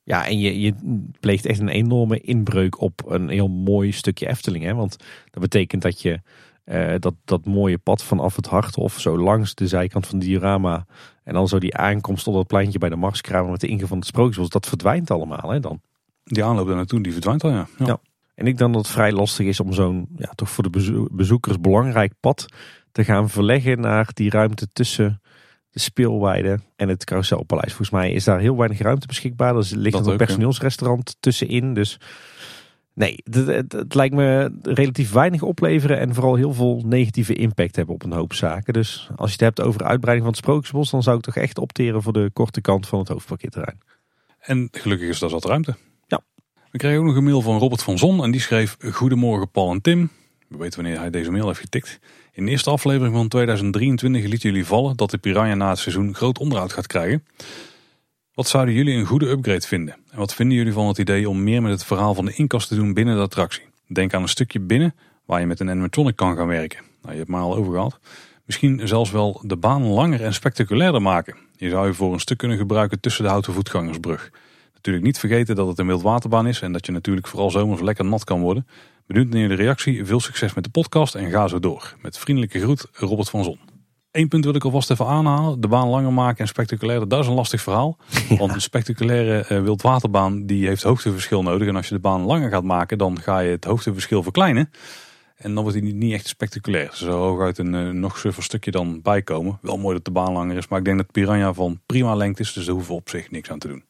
Ja, 0.05 0.27
en 0.27 0.39
je, 0.39 0.61
je 0.61 0.75
pleegt 1.21 1.47
echt 1.47 1.61
een 1.61 1.69
enorme 1.69 2.21
inbreuk 2.21 2.81
op 2.81 3.03
een 3.07 3.29
heel 3.29 3.49
mooi 3.49 3.93
stukje 3.93 4.29
Efteling. 4.29 4.65
Hè? 4.65 4.75
Want 4.75 4.97
dat 5.31 5.43
betekent 5.43 5.83
dat 5.83 6.03
je 6.03 6.21
eh, 6.65 6.95
dat, 6.99 7.15
dat 7.25 7.45
mooie 7.45 7.79
pad 7.79 8.03
vanaf 8.03 8.37
het 8.37 8.47
Harthof, 8.47 9.01
zo 9.01 9.19
langs 9.19 9.55
de 9.55 9.69
zijkant 9.69 10.07
van 10.07 10.19
het 10.19 10.27
diorama. 10.27 10.87
En 11.25 11.35
dan 11.35 11.49
zo 11.49 11.59
die 11.59 11.77
aankomst 11.77 12.27
op 12.27 12.35
dat 12.35 12.47
pleintje 12.47 12.79
bij 12.79 12.89
de 12.89 12.97
Marskramer 12.97 13.51
met 13.51 13.61
de 13.61 13.67
ingang 13.67 13.89
van 13.89 13.99
het 13.99 14.07
Sprookjesbos. 14.07 14.49
Dat 14.49 14.67
verdwijnt 14.67 15.11
allemaal 15.11 15.51
hè, 15.51 15.61
dan. 15.61 15.81
Die 16.25 16.45
aanloop 16.45 16.67
daar 16.67 16.77
naartoe 16.77 17.03
die 17.03 17.13
verdwijnt 17.13 17.45
al 17.45 17.51
ja. 17.51 17.67
ja. 17.79 17.87
Ja. 17.87 18.01
En 18.35 18.47
ik 18.47 18.59
denk 18.59 18.73
dat 18.73 18.83
het 18.83 18.93
vrij 18.93 19.13
lastig 19.13 19.47
is 19.47 19.61
om 19.61 19.73
zo'n, 19.73 20.09
ja, 20.17 20.33
toch 20.35 20.51
voor 20.51 20.65
de 20.65 20.71
bezo- 20.71 21.07
bezoekers 21.11 21.61
belangrijk 21.61 22.13
pad 22.21 22.47
te 22.93 23.05
gaan 23.05 23.31
verleggen 23.31 23.81
naar 23.81 24.09
die 24.15 24.31
ruimte 24.31 24.69
tussen 24.73 25.21
de 25.71 25.81
speelweide 25.81 26.59
en 26.77 26.89
het 26.89 27.05
carouselpaleis. 27.05 27.69
Volgens 27.69 27.91
mij 27.91 28.13
is 28.13 28.25
daar 28.25 28.41
heel 28.41 28.57
weinig 28.57 28.79
ruimte 28.79 29.07
beschikbaar. 29.07 29.57
Er 29.57 29.67
ligt 29.77 29.97
Dat 29.97 30.07
een 30.07 30.13
ook, 30.13 30.19
personeelsrestaurant 30.19 31.17
tussenin. 31.21 31.75
Dus 31.75 32.01
nee, 32.93 33.21
het, 33.25 33.47
het, 33.47 33.73
het 33.73 33.95
lijkt 33.95 34.15
me 34.15 34.53
relatief 34.63 35.13
weinig 35.13 35.43
opleveren 35.43 35.99
en 35.99 36.15
vooral 36.15 36.35
heel 36.35 36.53
veel 36.53 36.83
negatieve 36.87 37.35
impact 37.35 37.77
hebben 37.77 37.95
op 37.95 38.03
een 38.03 38.13
hoop 38.13 38.33
zaken. 38.33 38.73
Dus 38.73 39.09
als 39.17 39.29
je 39.29 39.45
het 39.45 39.57
hebt 39.57 39.61
over 39.69 39.85
uitbreiding 39.85 40.27
van 40.27 40.37
het 40.37 40.45
Sprookjesbos, 40.45 40.91
dan 40.91 41.03
zou 41.03 41.17
ik 41.17 41.23
toch 41.23 41.37
echt 41.37 41.59
opteren 41.59 42.03
voor 42.03 42.13
de 42.13 42.31
korte 42.33 42.61
kant 42.61 42.87
van 42.87 42.99
het 42.99 43.09
hoofdparkeerterrein. 43.09 43.79
En 44.41 44.69
gelukkig 44.73 45.09
is 45.09 45.19
daar 45.19 45.31
zat 45.31 45.45
ruimte. 45.45 45.75
We 46.75 46.81
kregen 46.81 46.99
ook 46.99 47.05
nog 47.05 47.17
een 47.17 47.25
mail 47.25 47.41
van 47.41 47.59
Robert 47.59 47.83
van 47.83 47.99
Zon. 47.99 48.23
En 48.23 48.31
die 48.31 48.41
schreef 48.41 48.77
Goedemorgen 48.93 49.51
Paul 49.51 49.73
en 49.73 49.81
Tim. 49.81 50.11
We 50.49 50.57
weten 50.57 50.83
wanneer 50.83 51.01
hij 51.01 51.11
deze 51.11 51.31
mail 51.31 51.47
heeft 51.47 51.61
getikt. 51.61 51.99
In 52.33 52.45
de 52.45 52.51
eerste 52.51 52.71
aflevering 52.71 53.15
van 53.15 53.29
2023 53.29 54.23
lieten 54.25 54.51
jullie 54.51 54.67
vallen 54.67 54.97
dat 54.97 55.11
de 55.11 55.19
Piranha 55.19 55.55
na 55.55 55.69
het 55.69 55.79
seizoen 55.79 56.15
groot 56.15 56.39
onderhoud 56.39 56.73
gaat 56.73 56.87
krijgen. 56.87 57.25
Wat 58.33 58.49
zouden 58.49 58.75
jullie 58.75 58.95
een 58.95 59.07
goede 59.07 59.29
upgrade 59.29 59.67
vinden? 59.67 59.95
En 60.11 60.19
wat 60.19 60.35
vinden 60.35 60.57
jullie 60.57 60.73
van 60.73 60.87
het 60.87 60.99
idee 60.99 61.29
om 61.29 61.43
meer 61.43 61.63
met 61.63 61.73
het 61.73 61.85
verhaal 61.85 62.15
van 62.15 62.25
de 62.25 62.35
inkast 62.35 62.69
te 62.69 62.75
doen 62.75 62.95
binnen 62.95 63.17
de 63.17 63.23
attractie? 63.23 63.63
Denk 63.87 64.15
aan 64.15 64.23
een 64.23 64.29
stukje 64.29 64.61
binnen 64.61 64.95
waar 65.25 65.41
je 65.41 65.47
met 65.47 65.61
een 65.61 65.71
animatronic 65.71 66.17
kan 66.17 66.37
gaan 66.37 66.47
werken. 66.47 66.79
Nou, 66.79 66.91
je 67.01 67.09
hebt 67.09 67.19
het 67.19 67.29
maar 67.29 67.41
al 67.41 67.57
over 67.57 67.73
gehad. 67.73 67.99
Misschien 68.45 68.89
zelfs 68.89 69.11
wel 69.11 69.41
de 69.45 69.57
baan 69.57 69.87
langer 69.87 70.23
en 70.23 70.35
spectaculairder 70.35 71.03
maken. 71.03 71.37
Je 71.57 71.71
zou 71.71 71.87
je 71.87 71.95
voor 71.95 72.13
een 72.13 72.21
stuk 72.21 72.39
kunnen 72.39 72.59
gebruiken 72.59 73.01
tussen 73.01 73.25
de 73.25 73.31
houten 73.31 73.53
voetgangersbrug. 73.53 74.31
Natuurlijk 74.85 75.13
niet 75.15 75.31
vergeten 75.31 75.57
dat 75.57 75.69
het 75.69 75.79
een 75.79 75.87
wildwaterbaan 75.87 76.47
is 76.47 76.61
en 76.61 76.73
dat 76.73 76.87
je 76.87 76.93
natuurlijk 76.93 77.27
vooral 77.27 77.51
zomers 77.51 77.81
lekker 77.81 78.05
nat 78.05 78.25
kan 78.25 78.41
worden. 78.41 78.67
Benieuwd 79.07 79.29
naar 79.29 79.41
jullie 79.41 79.57
reactie, 79.57 80.05
veel 80.05 80.21
succes 80.21 80.55
met 80.55 80.65
de 80.65 80.71
podcast 80.71 81.15
en 81.15 81.31
ga 81.31 81.49
zo 81.49 81.59
door. 81.59 81.95
Met 82.03 82.19
vriendelijke 82.19 82.61
groet, 82.61 82.87
Robert 82.93 83.31
van 83.31 83.45
Zon. 83.45 83.59
Eén 84.11 84.29
punt 84.29 84.45
wil 84.45 84.55
ik 84.55 84.65
alvast 84.65 84.91
even 84.91 85.07
aanhalen. 85.07 85.61
De 85.61 85.69
baan 85.69 85.89
langer 85.89 86.13
maken 86.13 86.39
en 86.39 86.49
spectaculair, 86.49 87.09
dat 87.09 87.21
is 87.21 87.27
een 87.27 87.35
lastig 87.35 87.63
verhaal. 87.63 87.99
Want 88.39 88.55
een 88.55 88.61
spectaculaire 88.61 89.47
uh, 89.51 89.63
wildwaterbaan 89.63 90.47
die 90.47 90.67
heeft 90.67 90.83
hoogteverschil 90.83 91.43
nodig. 91.43 91.69
En 91.69 91.77
als 91.77 91.89
je 91.89 91.95
de 91.95 92.01
baan 92.01 92.21
langer 92.21 92.51
gaat 92.51 92.65
maken, 92.65 92.99
dan 92.99 93.21
ga 93.21 93.39
je 93.39 93.51
het 93.51 93.65
hoogteverschil 93.65 94.23
verkleinen. 94.23 94.71
En 95.37 95.55
dan 95.55 95.63
wordt 95.63 95.79
hij 95.79 95.93
niet 95.93 96.13
echt 96.13 96.27
spectaculair. 96.27 96.89
Er 96.91 96.97
zou 96.97 97.13
hooguit 97.13 97.59
een 97.59 97.75
uh, 97.75 97.91
nog 97.91 98.19
suffer 98.19 98.43
stukje 98.43 98.71
dan 98.71 99.03
bijkomen. 99.03 99.59
Wel 99.63 99.79
mooi 99.79 99.95
dat 99.95 100.05
de 100.05 100.11
baan 100.11 100.33
langer 100.33 100.57
is, 100.57 100.69
maar 100.69 100.79
ik 100.79 100.85
denk 100.85 100.97
dat 100.97 101.13
Piranha 101.13 101.53
van 101.53 101.81
prima 101.87 102.15
lengte 102.15 102.43
is. 102.43 102.53
Dus 102.53 102.65
daar 102.65 102.75
hoeven 102.75 102.93
we 102.93 103.01
op 103.01 103.09
zich 103.09 103.31
niks 103.31 103.51
aan 103.51 103.59
te 103.59 103.69
doen. 103.69 103.85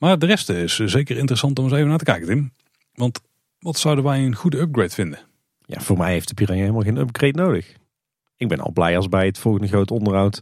Maar 0.00 0.18
de 0.18 0.26
rest 0.26 0.48
is 0.48 0.76
zeker 0.76 1.16
interessant 1.16 1.58
om 1.58 1.64
eens 1.64 1.74
even 1.74 1.88
naar 1.88 1.98
te 1.98 2.04
kijken, 2.04 2.26
Tim. 2.26 2.52
Want 2.94 3.20
wat 3.58 3.78
zouden 3.78 4.04
wij 4.04 4.24
een 4.24 4.34
goede 4.34 4.58
upgrade 4.58 4.90
vinden? 4.90 5.18
Ja, 5.66 5.80
voor 5.80 5.96
mij 5.98 6.12
heeft 6.12 6.28
de 6.28 6.34
Piranha 6.34 6.60
helemaal 6.60 6.82
geen 6.82 6.96
upgrade 6.96 7.42
nodig. 7.42 7.74
Ik 8.36 8.48
ben 8.48 8.60
al 8.60 8.72
blij 8.72 8.96
als 8.96 9.08
bij 9.08 9.26
het 9.26 9.38
volgende 9.38 9.68
groot 9.68 9.90
onderhoud 9.90 10.40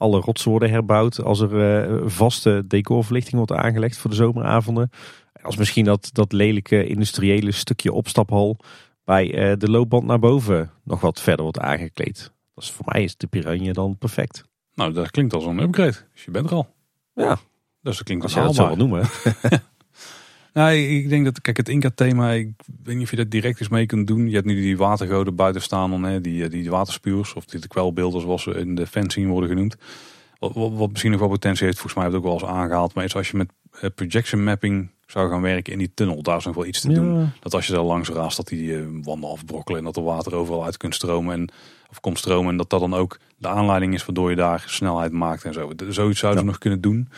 alle 0.00 0.20
rotsen 0.20 0.50
worden 0.50 0.70
herbouwd. 0.70 1.22
Als 1.22 1.40
er 1.40 1.52
uh, 1.88 2.02
vaste 2.06 2.64
decorverlichting 2.66 3.36
wordt 3.36 3.52
aangelegd 3.52 3.98
voor 3.98 4.10
de 4.10 4.16
zomeravonden. 4.16 4.90
En 5.32 5.44
als 5.44 5.56
misschien 5.56 5.84
dat, 5.84 6.10
dat 6.12 6.32
lelijke 6.32 6.86
industriële 6.86 7.52
stukje 7.52 7.92
opstaphal 7.92 8.56
bij 9.04 9.50
uh, 9.50 9.56
de 9.58 9.70
loopband 9.70 10.04
naar 10.04 10.18
boven 10.18 10.70
nog 10.84 11.00
wat 11.00 11.20
verder 11.20 11.42
wordt 11.42 11.58
aangekleed. 11.58 12.32
Dus 12.54 12.70
voor 12.70 12.84
mij 12.88 13.02
is 13.02 13.16
de 13.16 13.26
Piranha 13.26 13.72
dan 13.72 13.98
perfect. 13.98 14.44
Nou, 14.74 14.92
dat 14.92 15.10
klinkt 15.10 15.34
als 15.34 15.44
een 15.44 15.58
upgrade. 15.58 15.96
Dus 16.12 16.24
je 16.24 16.30
bent 16.30 16.50
er 16.50 16.56
al. 16.56 16.74
Ja. 17.14 17.38
Dus 17.82 17.96
dat 17.96 18.06
klinkt 18.06 18.24
als 18.24 18.34
je 18.34 18.40
dat 18.40 18.54
zo 18.54 18.66
wil 18.66 18.76
noemen. 18.76 19.04
Nou, 20.52 20.72
ik 20.72 21.08
denk 21.08 21.24
dat, 21.24 21.40
kijk, 21.40 21.56
het 21.56 21.68
Inca-thema, 21.68 22.32
ik 22.32 22.50
weet 22.84 22.94
niet 22.94 23.04
of 23.04 23.10
je 23.10 23.16
dat 23.16 23.30
direct 23.30 23.60
eens 23.60 23.68
mee 23.68 23.86
kunt 23.86 24.06
doen. 24.06 24.28
Je 24.28 24.34
hebt 24.34 24.46
nu 24.46 24.54
die 24.54 24.76
watergoden 24.76 25.34
buiten 25.34 25.62
staan, 25.62 26.04
hè, 26.04 26.20
die, 26.20 26.48
die 26.48 26.70
waterspuurs, 26.70 27.34
of 27.34 27.44
die 27.44 27.68
kwelbeelden 27.68 28.20
zoals 28.20 28.42
ze 28.42 28.50
in 28.50 28.74
de 28.74 28.86
fencing 28.86 29.28
worden 29.28 29.48
genoemd. 29.48 29.76
Wat, 30.38 30.54
wat, 30.54 30.72
wat, 30.72 30.90
misschien 30.90 31.10
nog 31.10 31.20
wel 31.20 31.28
potentie 31.28 31.64
heeft, 31.64 31.78
volgens 31.78 31.94
mij 31.94 32.04
heb 32.04 32.12
ik 32.12 32.18
ook 32.18 32.24
wel 32.24 32.32
eens 32.32 32.58
aangehaald. 32.58 32.94
Maar 32.94 33.14
als 33.14 33.30
je 33.30 33.36
met 33.36 33.52
eh, 33.80 33.90
projection 33.94 34.44
mapping 34.44 34.90
zou 35.06 35.30
gaan 35.30 35.42
werken 35.42 35.72
in 35.72 35.78
die 35.78 35.90
tunnel, 35.94 36.22
daar 36.22 36.36
is 36.36 36.44
nog 36.44 36.54
wel 36.54 36.66
iets 36.66 36.80
te 36.80 36.88
ja. 36.88 36.94
doen. 36.94 37.30
Dat 37.40 37.54
als 37.54 37.66
je 37.66 37.72
daar 37.72 37.82
langs 37.82 38.08
raast, 38.08 38.36
dat 38.36 38.48
die 38.48 38.62
uh, 38.62 38.86
wanden 39.02 39.30
afbrokkelen 39.30 39.78
en 39.78 39.84
dat 39.84 39.96
er 39.96 40.02
water 40.02 40.34
overal 40.34 40.64
uit 40.64 40.76
kunt 40.76 40.94
stromen. 40.94 41.34
En, 41.34 41.48
of 41.90 42.00
komt 42.00 42.18
stromen 42.18 42.50
en 42.50 42.56
dat 42.56 42.70
dat 42.70 42.80
dan 42.80 42.94
ook 42.94 43.18
de 43.36 43.48
aanleiding 43.48 43.94
is 43.94 44.06
waardoor 44.06 44.30
je 44.30 44.36
daar 44.36 44.64
snelheid 44.66 45.12
maakt 45.12 45.44
en 45.44 45.52
zo. 45.52 45.72
Zoiets 45.88 46.20
zouden 46.20 46.42
ze 46.42 46.46
nog 46.46 46.58
kunnen 46.58 46.80
doen. 46.80 47.08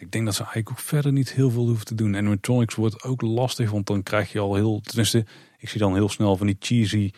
Ik 0.00 0.12
denk 0.12 0.24
dat 0.24 0.34
ze 0.34 0.40
eigenlijk 0.40 0.70
ook 0.70 0.78
verder 0.78 1.12
niet 1.12 1.32
heel 1.32 1.50
veel 1.50 1.66
hoeven 1.66 1.86
te 1.86 1.94
doen. 1.94 2.16
Animatronics 2.16 2.74
wordt 2.74 3.02
ook 3.02 3.22
lastig, 3.22 3.70
want 3.70 3.86
dan 3.86 4.02
krijg 4.02 4.32
je 4.32 4.38
al 4.38 4.54
heel... 4.54 4.80
Tenminste, 4.80 5.24
ik 5.58 5.68
zie 5.68 5.80
dan 5.80 5.94
heel 5.94 6.08
snel 6.08 6.36
van 6.36 6.46
die 6.46 6.56
cheesy 6.58 7.10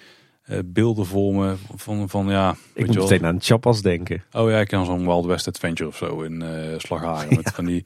uh, 0.47 0.59
beelden 0.65 1.07
voor 1.07 1.35
me. 1.35 1.55
Van, 1.75 2.09
van 2.09 2.27
ja... 2.29 2.57
Ik 2.75 2.87
moet 2.87 2.97
meteen 2.97 3.27
aan 3.27 3.41
Chappas 3.41 3.83
denken. 3.83 4.25
Oh 4.33 4.51
ja, 4.51 4.61
ik 4.61 4.69
kan 4.69 4.85
zo'n 4.85 5.05
Wild 5.05 5.27
West 5.27 5.49
Adventure 5.49 5.89
of 5.89 5.97
zo 5.97 6.21
in 6.23 6.43
uh, 6.43 6.79
Slagharen. 6.79 7.37
Met 7.37 7.51
van 7.55 7.65
die... 7.65 7.85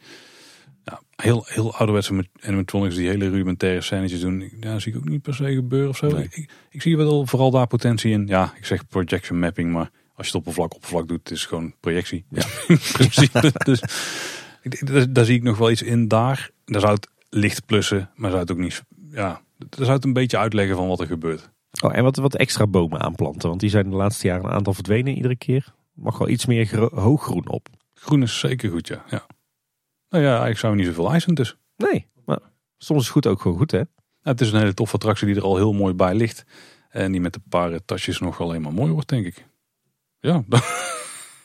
Ja, 0.84 1.00
heel, 1.16 1.44
heel 1.46 1.74
ouderwetse 1.74 2.24
animatronics 2.40 2.94
die 2.94 3.08
hele 3.08 3.28
rudimentaire 3.28 3.80
scènes 3.80 4.20
doen. 4.20 4.52
Ja, 4.60 4.78
zie 4.78 4.92
ik 4.92 4.98
ook 4.98 5.08
niet 5.08 5.22
per 5.22 5.34
se 5.34 5.54
gebeuren 5.54 5.88
of 5.88 5.96
zo. 5.96 6.06
Nee. 6.06 6.28
Ik, 6.30 6.50
ik, 6.70 6.82
zie 6.82 6.96
wel 6.96 7.26
vooral 7.26 7.50
daar 7.50 7.66
potentie 7.66 8.12
in. 8.12 8.26
Ja, 8.26 8.52
ik 8.56 8.64
zeg 8.64 8.86
projection 8.86 9.38
mapping, 9.38 9.72
maar 9.72 9.90
als 10.14 10.26
je 10.26 10.32
het 10.32 10.34
oppervlak 10.34 10.74
oppervlak 10.74 11.08
doet, 11.08 11.30
is 11.30 11.40
het 11.40 11.48
gewoon 11.48 11.74
projectie. 11.80 12.24
Ja. 12.30 12.44
Precies. 12.92 13.30
dus 13.64 13.82
daar, 14.68 15.12
daar, 15.12 15.24
zie 15.24 15.36
ik 15.36 15.42
nog 15.42 15.58
wel 15.58 15.70
iets 15.70 15.82
in 15.82 16.08
daar. 16.08 16.50
Daar 16.64 16.80
zou 16.80 16.94
het 16.94 17.08
licht 17.28 17.66
plussen, 17.66 18.10
maar 18.14 18.30
zou 18.30 18.42
het 18.42 18.52
ook 18.52 18.58
niet. 18.58 18.82
Ja, 19.10 19.42
daar 19.58 19.84
zou 19.84 19.90
het 19.90 20.04
een 20.04 20.12
beetje 20.12 20.38
uitleggen 20.38 20.76
van 20.76 20.88
wat 20.88 21.00
er 21.00 21.06
gebeurt. 21.06 21.50
Oh, 21.80 21.96
en 21.96 22.02
wat, 22.02 22.16
wat 22.16 22.34
extra 22.34 22.66
bomen 22.66 23.00
aanplanten, 23.00 23.48
want 23.48 23.60
die 23.60 23.70
zijn 23.70 23.90
de 23.90 23.96
laatste 23.96 24.26
jaren 24.26 24.44
een 24.44 24.50
aantal 24.50 24.74
verdwenen 24.74 25.16
iedere 25.16 25.36
keer. 25.36 25.74
Mag 25.94 26.18
wel 26.18 26.28
iets 26.28 26.46
meer 26.46 26.88
hooggroen 26.94 27.48
op. 27.48 27.68
Groen 27.94 28.22
is 28.22 28.38
zeker 28.38 28.70
goed, 28.70 28.88
ja. 28.88 29.04
ja. 29.08 29.26
Nou 30.08 30.24
ja, 30.24 30.30
eigenlijk 30.30 30.58
zou 30.58 30.76
niet 30.76 30.86
zoveel 30.86 31.10
eisen 31.10 31.34
dus. 31.34 31.56
Nee, 31.76 32.06
maar 32.24 32.38
soms 32.78 33.02
is 33.02 33.08
goed 33.08 33.26
ook 33.26 33.40
gewoon 33.40 33.56
goed, 33.56 33.70
hè? 33.70 33.78
Ja, 33.78 33.86
het 34.32 34.40
is 34.40 34.52
een 34.52 34.58
hele 34.58 34.74
toffe 34.74 34.94
attractie 34.94 35.26
die 35.26 35.36
er 35.36 35.42
al 35.42 35.56
heel 35.56 35.72
mooi 35.72 35.94
bij 35.94 36.14
ligt. 36.14 36.44
En 36.88 37.12
die 37.12 37.20
met 37.20 37.34
een 37.34 37.44
paar 37.48 37.84
tasjes 37.84 38.18
nog 38.18 38.40
alleen 38.40 38.62
maar 38.62 38.72
mooi 38.72 38.92
wordt, 38.92 39.08
denk 39.08 39.26
ik. 39.26 39.46
Ja. 40.20 40.44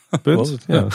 Het, 0.10 0.64
ja. 0.68 0.76
ja. 0.76 0.88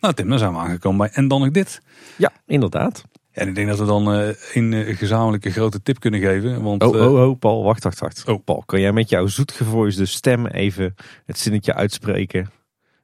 Nou 0.00 0.14
Tim, 0.14 0.28
dan 0.28 0.38
zijn 0.38 0.52
we 0.52 0.58
aangekomen 0.58 0.98
bij 0.98 1.10
En 1.12 1.28
dan 1.28 1.40
nog 1.40 1.50
dit. 1.50 1.80
Ja, 2.16 2.32
inderdaad. 2.46 3.04
En 3.30 3.48
ik 3.48 3.54
denk 3.54 3.68
dat 3.68 3.78
we 3.78 3.84
dan 3.84 4.14
uh, 4.14 4.28
een 4.52 4.72
uh, 4.72 4.96
gezamenlijke 4.96 5.50
grote 5.50 5.82
tip 5.82 6.00
kunnen 6.00 6.20
geven. 6.20 6.62
Want, 6.62 6.82
oh, 6.82 6.94
oh, 6.94 7.28
oh, 7.28 7.38
Paul, 7.38 7.62
wacht, 7.62 7.84
wacht, 7.84 7.98
wacht. 7.98 8.24
Oh. 8.26 8.44
Paul, 8.44 8.62
kan 8.66 8.80
jij 8.80 8.92
met 8.92 9.08
jouw 9.08 9.26
zoetgevoisde 9.26 10.06
stem 10.06 10.46
even 10.46 10.94
het 11.26 11.38
zinnetje 11.38 11.74
uitspreken? 11.74 12.50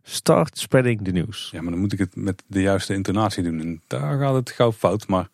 Start 0.02 0.58
spreading 0.58 1.04
the 1.04 1.10
news. 1.10 1.48
Ja, 1.52 1.62
maar 1.62 1.70
dan 1.70 1.80
moet 1.80 1.92
ik 1.92 1.98
het 1.98 2.16
met 2.16 2.42
de 2.46 2.60
juiste 2.60 2.94
intonatie 2.94 3.42
doen. 3.42 3.60
En 3.60 3.82
daar 3.86 4.18
gaat 4.18 4.34
het 4.34 4.50
gauw 4.50 4.72
fout, 4.72 5.06
maar 5.06 5.28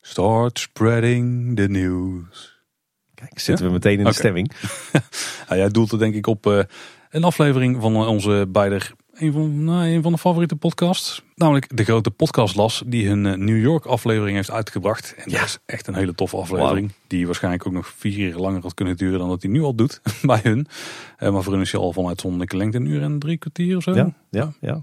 start 0.00 0.58
spreading 0.58 1.56
the 1.56 1.66
news. 1.68 2.58
Kijk, 3.14 3.38
zitten 3.38 3.64
ja? 3.64 3.70
we 3.70 3.76
meteen 3.76 3.98
in 3.98 4.04
de 4.04 4.04
okay. 4.04 4.14
stemming. 4.14 4.52
ja, 5.48 5.56
jij 5.62 5.68
doelt 5.68 5.92
er 5.92 5.98
denk 5.98 6.14
ik 6.14 6.26
op 6.26 6.66
een 7.10 7.24
aflevering 7.24 7.80
van 7.80 7.96
onze 7.96 8.46
beide 8.48 8.80
een 9.20 9.32
van, 9.32 9.64
nou, 9.64 9.86
een 9.86 10.02
van 10.02 10.12
de 10.12 10.18
favoriete 10.18 10.56
podcasts. 10.56 11.22
Namelijk 11.34 11.76
de 11.76 11.84
grote 11.84 12.10
podcastlas 12.10 12.82
die 12.86 13.08
hun 13.08 13.44
New 13.44 13.60
York 13.60 13.84
aflevering 13.84 14.36
heeft 14.36 14.50
uitgebracht. 14.50 15.14
En 15.16 15.30
ja. 15.30 15.38
dat 15.38 15.46
is 15.46 15.58
echt 15.66 15.86
een 15.86 15.94
hele 15.94 16.14
toffe 16.14 16.36
aflevering. 16.36 16.86
Wow. 16.86 16.96
Die 17.06 17.26
waarschijnlijk 17.26 17.66
ook 17.66 17.72
nog 17.72 17.88
vier 17.96 18.12
keer 18.12 18.34
langer 18.40 18.62
had 18.62 18.74
kunnen 18.74 18.96
duren 18.96 19.18
dan 19.18 19.28
dat 19.28 19.42
hij 19.42 19.50
nu 19.50 19.62
al 19.62 19.74
doet 19.74 20.00
bij 20.22 20.40
hun. 20.42 20.66
Uh, 21.18 21.30
maar 21.30 21.42
voor 21.42 21.52
hun 21.52 21.62
is 21.62 21.72
hij 21.72 21.80
al 21.80 21.92
van 21.92 22.06
uitzonderlijke 22.06 22.56
lengte 22.56 22.78
een 22.78 22.86
uur 22.86 23.02
en 23.02 23.18
drie 23.18 23.36
kwartier 23.36 23.76
of 23.76 23.82
zo. 23.82 23.94
Ja, 23.94 24.12
ja, 24.30 24.52
ja. 24.60 24.82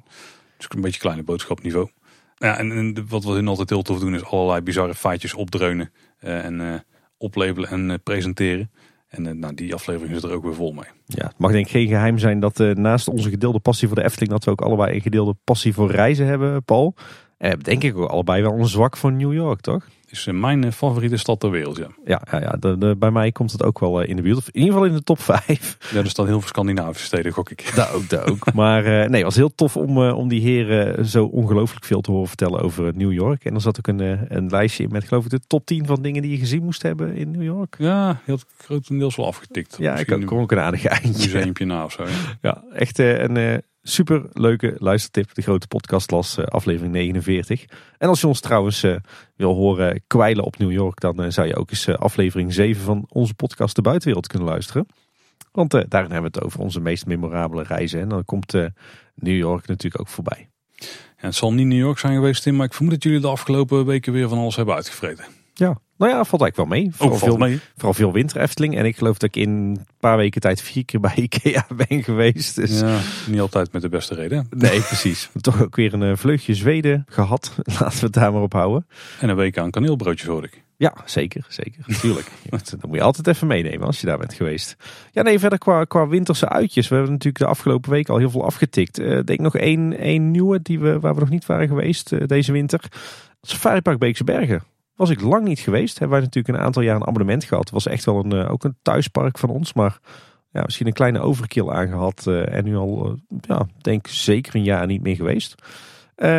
Dus 0.57 0.68
een 0.69 0.81
beetje 0.81 0.99
kleine 0.99 1.23
boodschapniveau. 1.23 1.89
Ja, 2.38 2.57
en, 2.57 2.72
en 2.72 3.05
wat 3.09 3.23
we 3.23 3.31
hun 3.31 3.47
altijd 3.47 3.69
heel 3.69 3.81
tof 3.81 3.99
doen 3.99 4.15
is 4.15 4.23
allerlei 4.23 4.61
bizarre 4.61 4.95
feitjes 4.95 5.34
opdreunen. 5.34 5.91
Uh, 6.22 6.45
en 6.45 6.59
uh, 6.59 6.73
oplabelen 7.18 7.69
en 7.69 8.01
presenteren. 8.03 8.72
En 9.07 9.39
nou, 9.39 9.53
die 9.53 9.73
aflevering 9.73 10.13
zit 10.13 10.23
er 10.23 10.35
ook 10.35 10.43
weer 10.43 10.55
vol 10.55 10.71
mee. 10.71 10.89
Ja, 11.05 11.25
het 11.25 11.38
mag 11.38 11.51
denk 11.51 11.65
ik 11.65 11.71
geen 11.71 11.88
geheim 11.88 12.17
zijn 12.17 12.39
dat 12.39 12.59
uh, 12.59 12.75
naast 12.75 13.07
onze 13.07 13.29
gedeelde 13.29 13.59
passie 13.59 13.88
voor 13.88 13.97
de 13.97 14.03
Efteling... 14.03 14.31
dat 14.31 14.43
we 14.43 14.51
ook 14.51 14.61
allebei 14.61 14.95
een 14.95 15.01
gedeelde 15.01 15.35
passie 15.43 15.73
voor 15.73 15.91
reizen 15.91 16.25
hebben, 16.25 16.63
Paul. 16.63 16.95
En 17.38 17.59
denk 17.59 17.84
ik 17.84 17.97
ook 17.97 18.09
allebei 18.09 18.41
wel 18.41 18.53
een 18.53 18.68
zwak 18.68 18.97
voor 18.97 19.11
New 19.11 19.34
York, 19.34 19.61
toch? 19.61 19.88
Is 20.09 20.26
mijn 20.31 20.73
favoriete 20.73 21.18
stad 21.18 21.39
ter 21.39 21.51
wereld, 21.51 21.77
ja. 21.77 21.88
Ja, 22.05 22.22
ja, 22.31 22.41
ja 22.41 22.51
de, 22.59 22.77
de, 22.77 22.95
bij 22.99 23.11
mij 23.11 23.31
komt 23.31 23.51
het 23.51 23.64
ook 23.64 23.80
wel 23.80 24.01
in 24.01 24.15
de 24.15 24.22
buurt. 24.22 24.38
Of 24.38 24.47
in 24.47 24.59
ieder 24.59 24.73
geval 24.73 24.88
in 24.88 24.93
de 24.93 25.03
top 25.03 25.19
5. 25.19 25.77
Ja, 25.91 25.99
er 25.99 26.09
staan 26.09 26.26
heel 26.26 26.39
veel 26.39 26.47
Scandinavische 26.47 27.05
steden, 27.05 27.31
gok 27.31 27.49
ik. 27.49 27.72
Daar 27.76 27.93
ook, 27.93 28.09
daar 28.09 28.30
ook. 28.30 28.53
Maar 28.53 28.81
uh, 28.84 28.89
nee, 28.89 29.14
het 29.14 29.23
was 29.23 29.35
heel 29.35 29.55
tof 29.55 29.77
om, 29.77 29.97
uh, 29.97 30.18
om 30.18 30.27
die 30.27 30.41
heren 30.41 31.05
zo 31.05 31.26
ongelooflijk 31.26 31.85
veel 31.85 32.01
te 32.01 32.11
horen 32.11 32.27
vertellen 32.27 32.61
over 32.61 32.91
New 32.95 33.11
York. 33.11 33.45
En 33.45 33.53
er 33.53 33.61
zat 33.61 33.77
ook 33.77 33.88
een, 33.88 34.35
een 34.38 34.49
lijstje 34.49 34.84
in 34.84 34.89
met 34.91 35.07
geloof 35.07 35.23
ik 35.23 35.30
de 35.30 35.39
top 35.47 35.65
10 35.65 35.85
van 35.85 36.01
dingen 36.01 36.22
die 36.22 36.31
je 36.31 36.38
gezien 36.38 36.64
moest 36.64 36.81
hebben 36.81 37.15
in 37.15 37.31
New 37.31 37.43
York. 37.43 37.76
Ja, 37.80 38.22
heel 38.23 38.39
grotendeels 38.57 39.15
wel 39.15 39.26
afgetikt. 39.26 39.76
Ja, 39.80 39.91
Misschien 39.93 40.22
ik 40.22 40.26
kom 40.26 40.39
ook 40.39 40.51
een 40.51 40.59
aardig 40.59 40.85
eindje. 40.85 41.11
Museumpje 41.11 41.65
na 41.65 41.84
of 41.84 41.91
zo. 41.91 42.03
Ja, 42.03 42.14
ja 42.41 42.64
echt 42.73 42.99
een 42.99 43.61
super 43.89 44.30
leuke 44.34 44.76
luistertip. 44.77 45.34
De 45.34 45.41
grote 45.41 45.68
podcastlas, 45.68 46.38
uh, 46.38 46.45
aflevering 46.45 46.93
49. 46.93 47.65
En 47.97 48.09
als 48.09 48.22
je 48.22 48.27
ons 48.27 48.39
trouwens 48.39 48.84
uh, 48.84 48.95
wil 49.35 49.53
horen 49.53 50.03
kwijlen 50.07 50.43
op 50.43 50.57
New 50.57 50.72
York, 50.72 50.99
dan 50.99 51.23
uh, 51.23 51.30
zou 51.30 51.47
je 51.47 51.55
ook 51.55 51.69
eens 51.69 51.88
aflevering 51.89 52.53
7 52.53 52.84
van 52.84 53.05
onze 53.09 53.34
podcast 53.34 53.76
De 53.76 53.81
Buitenwereld 53.81 54.27
kunnen 54.27 54.47
luisteren. 54.47 54.88
Want 55.51 55.72
daarin 55.72 56.11
hebben 56.11 56.31
we 56.31 56.38
het 56.38 56.41
over 56.41 56.59
onze 56.59 56.80
meest 56.80 57.05
memorabele 57.05 57.64
reizen. 57.64 57.99
En 57.99 58.09
dan 58.09 58.26
komt 58.26 58.53
New 59.15 59.38
York 59.38 59.68
natuurlijk 59.68 60.01
ook 60.01 60.07
voorbij. 60.07 60.49
Ja, 61.18 61.26
het 61.26 61.35
zal 61.35 61.53
niet 61.53 61.68
New 61.68 61.77
York 61.77 61.97
zijn 61.97 62.14
geweest, 62.14 62.43
Tim, 62.43 62.55
maar 62.55 62.65
ik 62.65 62.73
vermoed 62.73 62.93
dat 62.93 63.03
jullie 63.03 63.19
de 63.19 63.27
afgelopen 63.27 63.85
weken 63.85 64.14
weer 64.14 64.30
van 64.30 64.38
alles 64.38 64.55
hebben 64.55 64.76
uitgevreten. 64.76 65.26
Ja, 65.53 65.80
nou 65.98 66.11
ja, 66.11 66.24
valt 66.24 66.41
eigenlijk 66.41 66.56
wel 66.56 66.80
mee. 66.80 66.91
Vooral, 66.91 67.18
veel, 67.18 67.38
mee. 67.38 67.60
vooral 67.76 67.94
veel 67.94 68.11
winter 68.11 68.41
Efteling. 68.41 68.78
En 68.78 68.86
ik 68.86 68.98
geloof 68.98 69.18
dat 69.18 69.36
ik 69.36 69.41
in 69.41 69.49
een 69.49 69.86
paar 69.99 70.18
weken 70.18 70.41
tijd 70.41 70.61
vier 70.61 70.86
keer 70.86 70.99
bij 70.99 71.15
Ikea 71.30 71.68
ben 71.88 72.03
geweest. 72.03 72.56
Dus... 72.56 72.80
Ja, 72.80 72.99
niet 73.28 73.40
altijd 73.40 73.72
met 73.72 73.82
de 73.82 73.90
beste 73.90 74.15
reden. 74.15 74.48
Nee, 74.57 74.82
precies. 74.82 75.30
Toch 75.41 75.61
ook 75.61 75.76
weer 75.76 75.94
een 75.94 76.18
vleugje 76.18 76.56
Zweden 76.56 77.06
gehad. 77.10 77.56
Laten 77.80 77.99
we 77.99 78.06
het 78.06 78.14
daar 78.14 78.34
maar 78.34 78.41
op 78.41 78.53
houden. 78.53 78.88
En 79.19 79.30
een 79.30 79.36
week 79.36 79.57
aan 79.57 79.72
kaneelbroodjes 79.72 80.28
hoor 80.28 80.44
ik. 80.44 80.64
Ja, 80.78 80.94
zeker. 81.06 81.45
Zeker. 81.49 81.84
Natuurlijk. 81.86 82.32
dat 82.49 82.86
moet 82.86 82.95
je 82.95 83.02
altijd 83.02 83.28
even 83.28 83.48
meenemen 83.48 83.88
als 83.88 83.99
je 83.99 84.07
daar 84.07 84.18
bent 84.18 84.34
geweest. 84.34 84.76
Ja, 85.11 85.22
nee, 85.22 85.40
verder 85.40 85.60
qua, 85.60 85.84
qua 85.84 86.07
winterse 86.07 86.49
uitjes. 86.49 86.88
We 86.88 86.95
hebben 86.95 87.14
natuurlijk 87.14 87.44
de 87.44 87.49
afgelopen 87.49 87.91
week 87.91 88.10
al 88.10 88.18
heel 88.18 88.30
veel 88.30 88.45
afgetikt. 88.45 88.99
Ik 88.99 89.06
uh, 89.06 89.19
denk 89.24 89.40
nog 89.40 89.56
één, 89.56 89.98
één 89.98 90.32
nieuwe 90.32 90.61
die 90.61 90.80
we, 90.80 90.99
waar 90.99 91.14
we 91.14 91.19
nog 91.19 91.30
niet 91.30 91.45
waren 91.45 91.68
geweest 91.68 92.11
uh, 92.11 92.22
deze 92.26 92.52
winter. 92.52 92.82
Safari 93.41 93.82
Park 93.82 93.98
Beekse 93.98 94.24
Bergen 94.24 94.64
was 94.98 95.10
ik 95.10 95.22
lang 95.22 95.44
niet 95.44 95.60
geweest. 95.60 95.99
Hebben 95.99 96.18
wij 96.18 96.26
natuurlijk 96.26 96.57
een 96.57 96.65
aantal 96.65 96.82
jaar 96.82 96.95
een 96.95 97.07
abonnement 97.07 97.44
gehad. 97.44 97.69
Was 97.69 97.88
echt 97.88 98.06
wel 98.06 98.24
een, 98.24 98.34
uh, 98.34 98.52
ook 98.52 98.64
een 98.64 98.78
thuispark 98.82 99.38
van 99.38 99.49
ons. 99.49 99.74
Maar 99.74 99.99
ja, 100.52 100.61
misschien 100.64 100.88
een 100.88 100.94
kleine 100.94 101.19
overkill 101.19 101.69
aangehad. 101.69 102.26
Uh, 102.28 102.53
en 102.53 102.64
nu 102.64 102.76
al, 102.76 103.06
uh, 103.07 103.38
ja, 103.41 103.68
denk 103.82 104.07
zeker 104.07 104.56
een 104.56 104.64
jaar 104.64 104.86
niet 104.86 105.02
meer 105.02 105.15
geweest. 105.15 105.56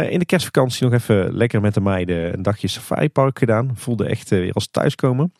in 0.08 0.18
de 0.18 0.24
kerstvakantie 0.26 0.84
nog 0.84 0.92
even 0.92 1.32
lekker 1.32 1.60
met 1.60 1.74
de 1.74 1.80
meiden 1.80 2.32
een 2.32 2.42
dagje 2.42 2.68
safari 2.68 3.08
park 3.08 3.38
gedaan. 3.38 3.70
Voelde 3.74 4.06
echt 4.06 4.30
weer 4.30 4.52
als 4.52 4.68
thuiskomen. 4.70 5.32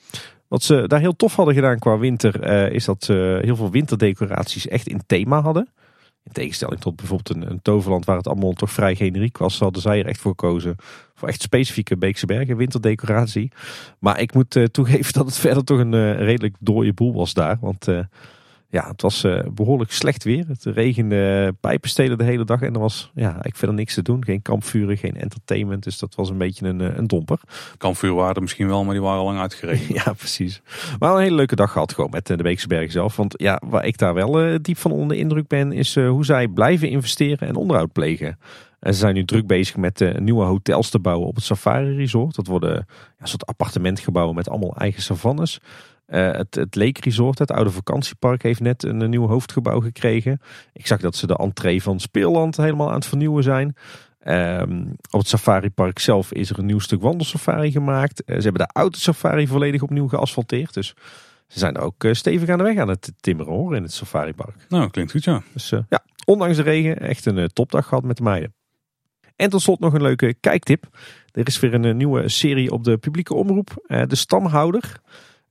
Wat 0.48 0.62
ze 0.62 0.86
daar 0.86 1.00
heel 1.00 1.16
tof 1.16 1.36
hadden 1.36 1.54
gedaan 1.54 1.78
qua 1.78 1.98
winter, 1.98 2.72
is 2.72 2.84
dat 2.84 3.04
ze 3.04 3.38
heel 3.42 3.56
veel 3.56 3.70
winterdecoraties 3.70 4.68
echt 4.68 4.86
in 4.86 5.00
thema 5.06 5.40
hadden. 5.40 5.68
In 6.28 6.34
tegenstelling 6.34 6.80
tot 6.80 6.96
bijvoorbeeld 6.96 7.36
een, 7.36 7.50
een 7.50 7.62
Toverland 7.62 8.04
waar 8.04 8.16
het 8.16 8.26
allemaal 8.26 8.52
toch 8.52 8.70
vrij 8.70 8.94
generiek 8.94 9.38
was, 9.38 9.58
hadden 9.58 9.82
zij 9.82 9.98
er 9.98 10.06
echt 10.06 10.20
voor 10.20 10.30
gekozen 10.30 10.76
voor 11.14 11.28
echt 11.28 11.42
specifieke 11.42 11.96
Beekse 11.96 12.26
Bergen 12.26 12.56
winterdecoratie. 12.56 13.52
Maar 13.98 14.20
ik 14.20 14.34
moet 14.34 14.68
toegeven 14.72 15.12
dat 15.18 15.26
het 15.26 15.36
verder 15.36 15.64
toch 15.64 15.78
een 15.78 16.16
redelijk 16.16 16.54
dode 16.58 16.92
boel 16.92 17.14
was 17.14 17.34
daar. 17.34 17.58
Want 17.60 17.86
ja, 18.70 18.88
het 18.88 19.02
was 19.02 19.24
uh, 19.24 19.40
behoorlijk 19.52 19.92
slecht 19.92 20.24
weer. 20.24 20.44
Het 20.48 20.64
regende 20.64 21.54
pijpenstelen 21.60 22.18
de 22.18 22.24
hele 22.24 22.44
dag 22.44 22.60
en 22.60 22.74
er 22.74 22.80
was 22.80 23.10
ja, 23.14 23.44
ik 23.44 23.56
verder 23.56 23.76
niks 23.76 23.94
te 23.94 24.02
doen. 24.02 24.24
Geen 24.24 24.42
kampvuren, 24.42 24.96
geen 24.96 25.16
entertainment. 25.16 25.82
Dus 25.82 25.98
dat 25.98 26.14
was 26.14 26.30
een 26.30 26.38
beetje 26.38 26.66
een, 26.66 26.80
eh, 26.80 26.96
een 26.96 27.06
domper. 27.06 27.40
Kampvuren 27.78 28.16
waren 28.16 28.34
er 28.34 28.40
misschien 28.40 28.66
wel, 28.66 28.84
maar 28.84 28.94
die 28.94 29.02
waren 29.02 29.18
al 29.18 29.24
lang 29.24 29.38
uitgereden. 29.38 29.94
ja, 30.04 30.12
precies. 30.12 30.62
Maar 30.98 31.14
een 31.14 31.20
hele 31.20 31.34
leuke 31.34 31.56
dag 31.56 31.72
gehad 31.72 31.94
gewoon 31.94 32.10
met 32.10 32.30
eh, 32.30 32.36
de 32.36 32.42
Beekse 32.42 32.66
Bergen 32.66 32.92
zelf. 32.92 33.16
Want 33.16 33.34
ja, 33.36 33.60
waar 33.66 33.84
ik 33.84 33.98
daar 33.98 34.14
wel 34.14 34.58
diep 34.62 34.78
van 34.78 34.92
onder 34.92 35.08
de 35.08 35.22
indruk 35.22 35.46
ben, 35.46 35.72
is 35.72 35.94
hoe 35.94 36.24
zij 36.24 36.48
blijven 36.48 36.88
investeren 36.88 37.48
en 37.48 37.56
onderhoud 37.56 37.92
plegen. 37.92 38.38
En 38.80 38.92
ze 38.94 39.00
zijn 39.00 39.14
nu 39.14 39.24
druk 39.24 39.46
bezig 39.46 39.76
met 39.76 40.20
nieuwe 40.20 40.44
hotels 40.44 40.90
te 40.90 40.98
bouwen 40.98 41.28
op 41.28 41.34
het 41.34 41.44
Safari 41.44 41.96
Resort. 41.96 42.34
Dat 42.34 42.46
worden 42.46 42.74
ja, 42.74 42.84
een 43.18 43.28
soort 43.28 43.46
appartementgebouwen 43.46 44.34
met 44.34 44.48
allemaal 44.48 44.76
eigen 44.76 45.02
savannes. 45.02 45.60
Uh, 46.08 46.32
het, 46.32 46.54
het 46.54 46.74
Lake 46.76 47.00
Resort, 47.00 47.38
het 47.38 47.50
oude 47.50 47.70
vakantiepark, 47.70 48.42
heeft 48.42 48.60
net 48.60 48.82
een, 48.82 49.10
nieuw 49.10 49.26
hoofdgebouw 49.26 49.80
gekregen. 49.80 50.40
Ik 50.72 50.86
zag 50.86 51.00
dat 51.00 51.16
ze 51.16 51.26
de 51.26 51.36
entree 51.36 51.82
van 51.82 52.00
Speelland 52.00 52.56
helemaal 52.56 52.88
aan 52.88 52.94
het 52.94 53.06
vernieuwen 53.06 53.42
zijn. 53.42 53.76
Um, 54.24 54.96
op 55.10 55.18
het 55.18 55.28
Safari 55.28 55.70
Park 55.70 55.98
zelf 55.98 56.32
is 56.32 56.50
er 56.50 56.58
een 56.58 56.66
nieuw 56.66 56.78
stuk 56.78 57.02
wandelsafari 57.02 57.70
gemaakt. 57.70 58.22
Uh, 58.26 58.36
ze 58.36 58.42
hebben 58.42 58.66
de 58.66 58.72
oude 58.72 58.98
safari 58.98 59.46
volledig 59.46 59.82
opnieuw 59.82 60.08
geasfalteerd. 60.08 60.74
Dus 60.74 60.94
ze 61.46 61.58
zijn 61.58 61.78
ook 61.78 62.04
uh, 62.04 62.12
stevig 62.12 62.48
aan 62.48 62.58
de 62.58 62.64
weg 62.64 62.78
aan 62.78 62.88
het 62.88 63.12
timmeren 63.20 63.52
hoor 63.52 63.76
in 63.76 63.82
het 63.82 63.92
Safari 63.92 64.34
Park. 64.34 64.66
Nou, 64.68 64.90
klinkt 64.90 65.12
goed 65.12 65.24
ja. 65.24 65.42
Dus 65.52 65.70
ja, 65.88 66.04
ondanks 66.24 66.56
de 66.56 66.62
regen 66.62 67.00
echt 67.00 67.26
een 67.26 67.48
topdag 67.52 67.86
gehad 67.86 68.04
met 68.04 68.16
de 68.16 68.22
meiden. 68.22 68.54
En 69.36 69.50
tot 69.50 69.62
slot 69.62 69.80
nog 69.80 69.92
een 69.92 70.02
leuke 70.02 70.34
kijktip. 70.34 70.86
Er 71.32 71.46
is 71.46 71.60
weer 71.60 71.74
een 71.74 71.96
nieuwe 71.96 72.28
serie 72.28 72.70
op 72.70 72.84
de 72.84 72.98
publieke 72.98 73.34
omroep. 73.34 73.84
de 73.86 74.16
Stamhouder. 74.16 75.00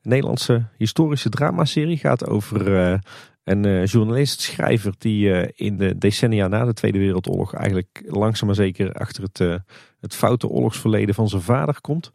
Nederlandse 0.02 0.66
historische 0.78 1.30
dramaserie. 1.30 1.98
Gaat 1.98 2.28
over 2.28 2.68
uh, 2.92 2.98
een 3.44 3.66
uh, 3.66 3.86
journalist, 3.86 4.42
schrijver 4.42 4.94
die 4.98 5.28
uh, 5.28 5.48
in 5.56 5.78
de 5.78 5.98
decennia 5.98 6.48
na 6.48 6.66
de 6.66 6.74
Tweede 6.74 6.98
Wereldoorlog 6.98 7.54
eigenlijk 7.54 8.04
langzaam 8.06 8.48
maar 8.48 8.56
zeker 8.56 8.94
achter 8.94 9.24
het, 9.24 9.62
het 10.00 10.16
foute 10.16 10.48
oorlogsverleden 10.48 11.16
van 11.16 11.30
zijn 11.30 11.42
vader 11.42 11.82
komt. 11.82 12.12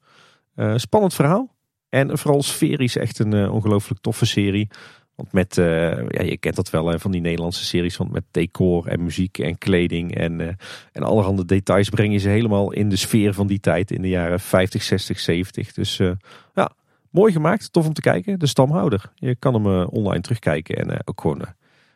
spannend 0.76 1.14
verhaal. 1.14 1.54
En 1.88 2.18
vooral 2.18 2.42
sferisch 2.42 2.96
echt 2.96 3.18
een 3.18 3.50
ongelooflijk 3.50 4.00
toffe 4.00 4.26
serie. 4.26 4.68
Want 5.14 5.32
met, 5.32 5.54
ja, 6.08 6.22
je 6.22 6.36
kent 6.40 6.56
dat 6.56 6.70
wel 6.70 6.98
van 6.98 7.10
die 7.10 7.20
Nederlandse 7.20 7.64
series, 7.64 7.96
want 7.96 8.12
met 8.12 8.24
decor 8.30 8.86
en 8.86 9.02
muziek 9.02 9.38
en 9.38 9.58
kleding 9.58 10.14
en, 10.14 10.40
uh, 10.40 10.48
en 10.92 11.02
allerhande 11.02 11.44
details 11.44 11.88
breng 11.88 12.12
je 12.12 12.18
ze 12.18 12.28
helemaal 12.28 12.72
in 12.72 12.88
de 12.88 12.96
sfeer 12.96 13.34
van 13.34 13.46
die 13.46 13.60
tijd 13.60 13.90
in 13.90 14.02
de 14.02 14.08
jaren 14.08 14.40
50, 14.40 14.82
60, 14.82 15.20
70. 15.20 15.72
Dus 15.72 15.96
ja, 16.54 16.70
Mooi 17.12 17.32
gemaakt, 17.32 17.72
tof 17.72 17.86
om 17.86 17.92
te 17.92 18.00
kijken. 18.00 18.38
De 18.38 18.46
stamhouder. 18.46 19.12
Je 19.14 19.36
kan 19.36 19.54
hem 19.54 19.66
uh, 19.66 19.86
online 19.90 20.20
terugkijken 20.20 20.76
en 20.76 20.88
uh, 20.88 20.96
ook 21.04 21.20
gewoon 21.20 21.40
uh, 21.40 21.46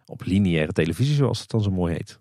op 0.07 0.23
lineaire 0.25 0.73
televisie, 0.73 1.15
zoals 1.15 1.41
het 1.41 1.51
dan 1.51 1.63
zo 1.63 1.71
mooi 1.71 1.93
heet. 1.93 2.21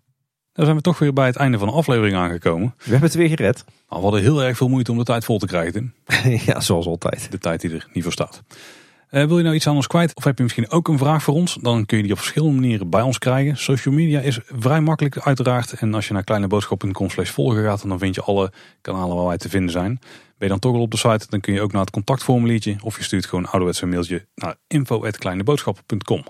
Dan 0.52 0.64
zijn 0.64 0.76
we 0.76 0.82
toch 0.82 0.98
weer 0.98 1.12
bij 1.12 1.26
het 1.26 1.36
einde 1.36 1.58
van 1.58 1.68
de 1.68 1.74
aflevering 1.74 2.16
aangekomen. 2.16 2.74
We 2.76 2.90
hebben 2.90 3.08
het 3.08 3.14
weer 3.14 3.28
gered. 3.28 3.64
Nou, 3.66 3.74
we 3.88 4.06
hadden 4.06 4.20
heel 4.20 4.42
erg 4.42 4.56
veel 4.56 4.68
moeite 4.68 4.90
om 4.90 4.98
de 4.98 5.04
tijd 5.04 5.24
vol 5.24 5.38
te 5.38 5.46
krijgen, 5.46 5.72
Tim. 5.72 5.94
ja, 6.46 6.60
zoals 6.60 6.86
altijd. 6.86 7.30
De 7.30 7.38
tijd 7.38 7.60
die 7.60 7.70
er 7.70 7.88
niet 7.92 8.02
voor 8.02 8.12
staat. 8.12 8.42
Wil 9.24 9.36
je 9.36 9.42
nou 9.42 9.54
iets 9.54 9.66
aan 9.66 9.74
ons 9.74 9.86
kwijt 9.86 10.14
of 10.14 10.24
heb 10.24 10.36
je 10.36 10.42
misschien 10.42 10.70
ook 10.70 10.88
een 10.88 10.98
vraag 10.98 11.22
voor 11.22 11.34
ons? 11.34 11.58
Dan 11.60 11.86
kun 11.86 11.96
je 11.96 12.02
die 12.02 12.12
op 12.12 12.18
verschillende 12.18 12.60
manieren 12.60 12.90
bij 12.90 13.02
ons 13.02 13.18
krijgen. 13.18 13.56
Social 13.56 13.94
media 13.94 14.20
is 14.20 14.38
vrij 14.44 14.80
makkelijk 14.80 15.18
uiteraard. 15.18 15.72
En 15.72 15.94
als 15.94 16.06
je 16.06 16.12
naar 16.12 16.24
kleineboodschap.com 16.24 17.10
slash 17.10 17.30
volgen 17.30 17.64
gaat, 17.64 17.88
dan 17.88 17.98
vind 17.98 18.14
je 18.14 18.22
alle 18.22 18.52
kanalen 18.80 19.16
waar 19.16 19.26
wij 19.26 19.36
te 19.36 19.48
vinden 19.48 19.70
zijn. 19.70 19.98
Ben 20.00 20.08
je 20.38 20.48
dan 20.48 20.58
toch 20.58 20.74
al 20.74 20.80
op 20.80 20.90
de 20.90 20.96
site, 20.96 21.26
dan 21.28 21.40
kun 21.40 21.54
je 21.54 21.60
ook 21.60 21.72
naar 21.72 21.80
het 21.80 21.90
contactformuliertje. 21.90 22.76
Of 22.82 22.96
je 22.96 23.04
stuurt 23.04 23.26
gewoon 23.26 23.46
ouderwets 23.46 23.82
een 23.82 23.88
mailtje 23.88 24.26
naar 24.34 24.56
info.kleineboodschappen.com. 24.66 26.24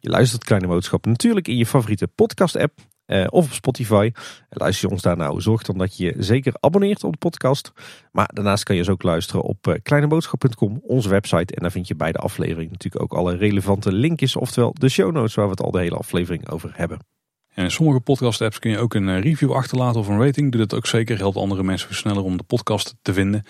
Je 0.00 0.08
luistert 0.08 0.44
Kleine 0.44 0.66
Boodschappen 0.66 1.10
natuurlijk 1.10 1.48
in 1.48 1.56
je 1.56 1.66
favoriete 1.66 2.06
podcast 2.06 2.56
app. 2.56 2.72
Eh, 3.08 3.26
of 3.28 3.44
op 3.44 3.52
Spotify. 3.52 4.12
luister 4.48 4.86
je 4.88 4.94
ons 4.94 5.02
daar 5.02 5.16
nou, 5.16 5.40
zorg 5.40 5.62
dan 5.62 5.78
dat 5.78 5.96
je 5.96 6.04
je 6.04 6.14
zeker 6.22 6.52
abonneert 6.60 7.04
op 7.04 7.12
de 7.12 7.18
podcast. 7.18 7.72
Maar 8.12 8.30
daarnaast 8.34 8.64
kan 8.64 8.76
je 8.76 8.82
dus 8.82 8.90
ook 8.90 9.02
luisteren 9.02 9.42
op 9.42 9.66
uh, 9.66 9.74
kleineboodschap.com, 9.82 10.80
onze 10.82 11.08
website. 11.08 11.54
En 11.54 11.62
daar 11.62 11.70
vind 11.70 11.88
je 11.88 11.94
bij 11.94 12.12
de 12.12 12.18
aflevering 12.18 12.70
natuurlijk 12.70 13.02
ook 13.02 13.18
alle 13.18 13.36
relevante 13.36 13.92
linkjes, 13.92 14.36
oftewel 14.36 14.72
de 14.78 14.88
show 14.88 15.12
notes 15.12 15.34
waar 15.34 15.44
we 15.44 15.50
het 15.50 15.62
al 15.62 15.70
de 15.70 15.78
hele 15.78 15.96
aflevering 15.96 16.48
over 16.48 16.70
hebben. 16.74 16.98
En 17.54 17.64
in 17.64 17.70
sommige 17.70 18.00
podcast 18.00 18.40
apps 18.40 18.58
kun 18.58 18.70
je 18.70 18.78
ook 18.78 18.94
een 18.94 19.08
eh, 19.08 19.20
review 19.20 19.52
achterlaten 19.52 20.00
of 20.00 20.08
een 20.08 20.24
rating. 20.24 20.52
Doe 20.52 20.60
dat 20.60 20.74
ook 20.74 20.86
zeker. 20.86 21.18
Helpt 21.18 21.36
andere 21.36 21.62
mensen 21.62 21.94
sneller 21.94 22.22
om 22.22 22.36
de 22.36 22.44
podcast 22.44 22.94
te 23.02 23.12
vinden. 23.12 23.42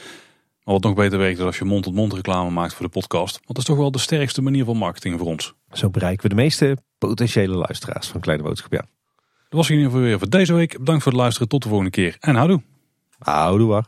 Maar 0.65 0.75
wat 0.75 0.83
nog 0.83 0.95
beter 0.95 1.19
werkt 1.19 1.39
is 1.39 1.45
als 1.45 1.59
je 1.59 1.65
mond-tot-mond 1.65 2.13
reclame 2.13 2.51
maakt 2.51 2.75
voor 2.75 2.87
de 2.87 2.93
podcast. 2.93 3.33
Want 3.33 3.47
dat 3.47 3.59
is 3.59 3.65
toch 3.65 3.77
wel 3.77 3.91
de 3.91 3.99
sterkste 3.99 4.43
manier 4.43 4.65
van 4.65 4.77
marketing 4.77 5.19
voor 5.19 5.27
ons. 5.27 5.55
Zo 5.73 5.91
bereiken 5.91 6.23
we 6.23 6.29
de 6.29 6.43
meeste 6.43 6.77
potentiële 6.99 7.55
luisteraars 7.55 8.09
van 8.09 8.21
Kleine 8.21 8.43
Boodschap. 8.43 8.73
Ja. 8.73 8.85
Dat 9.49 9.59
was 9.59 9.71
in 9.71 9.77
ieder 9.77 9.91
geval 9.91 10.07
weer 10.07 10.19
voor 10.19 10.29
deze 10.29 10.55
week. 10.55 10.79
Bedankt 10.79 11.03
voor 11.03 11.13
het 11.13 11.21
luisteren. 11.21 11.49
Tot 11.49 11.63
de 11.63 11.69
volgende 11.69 11.91
keer. 11.91 12.17
En 12.21 12.35
houdoe. 12.35 12.63
Houdoe. 13.19 13.85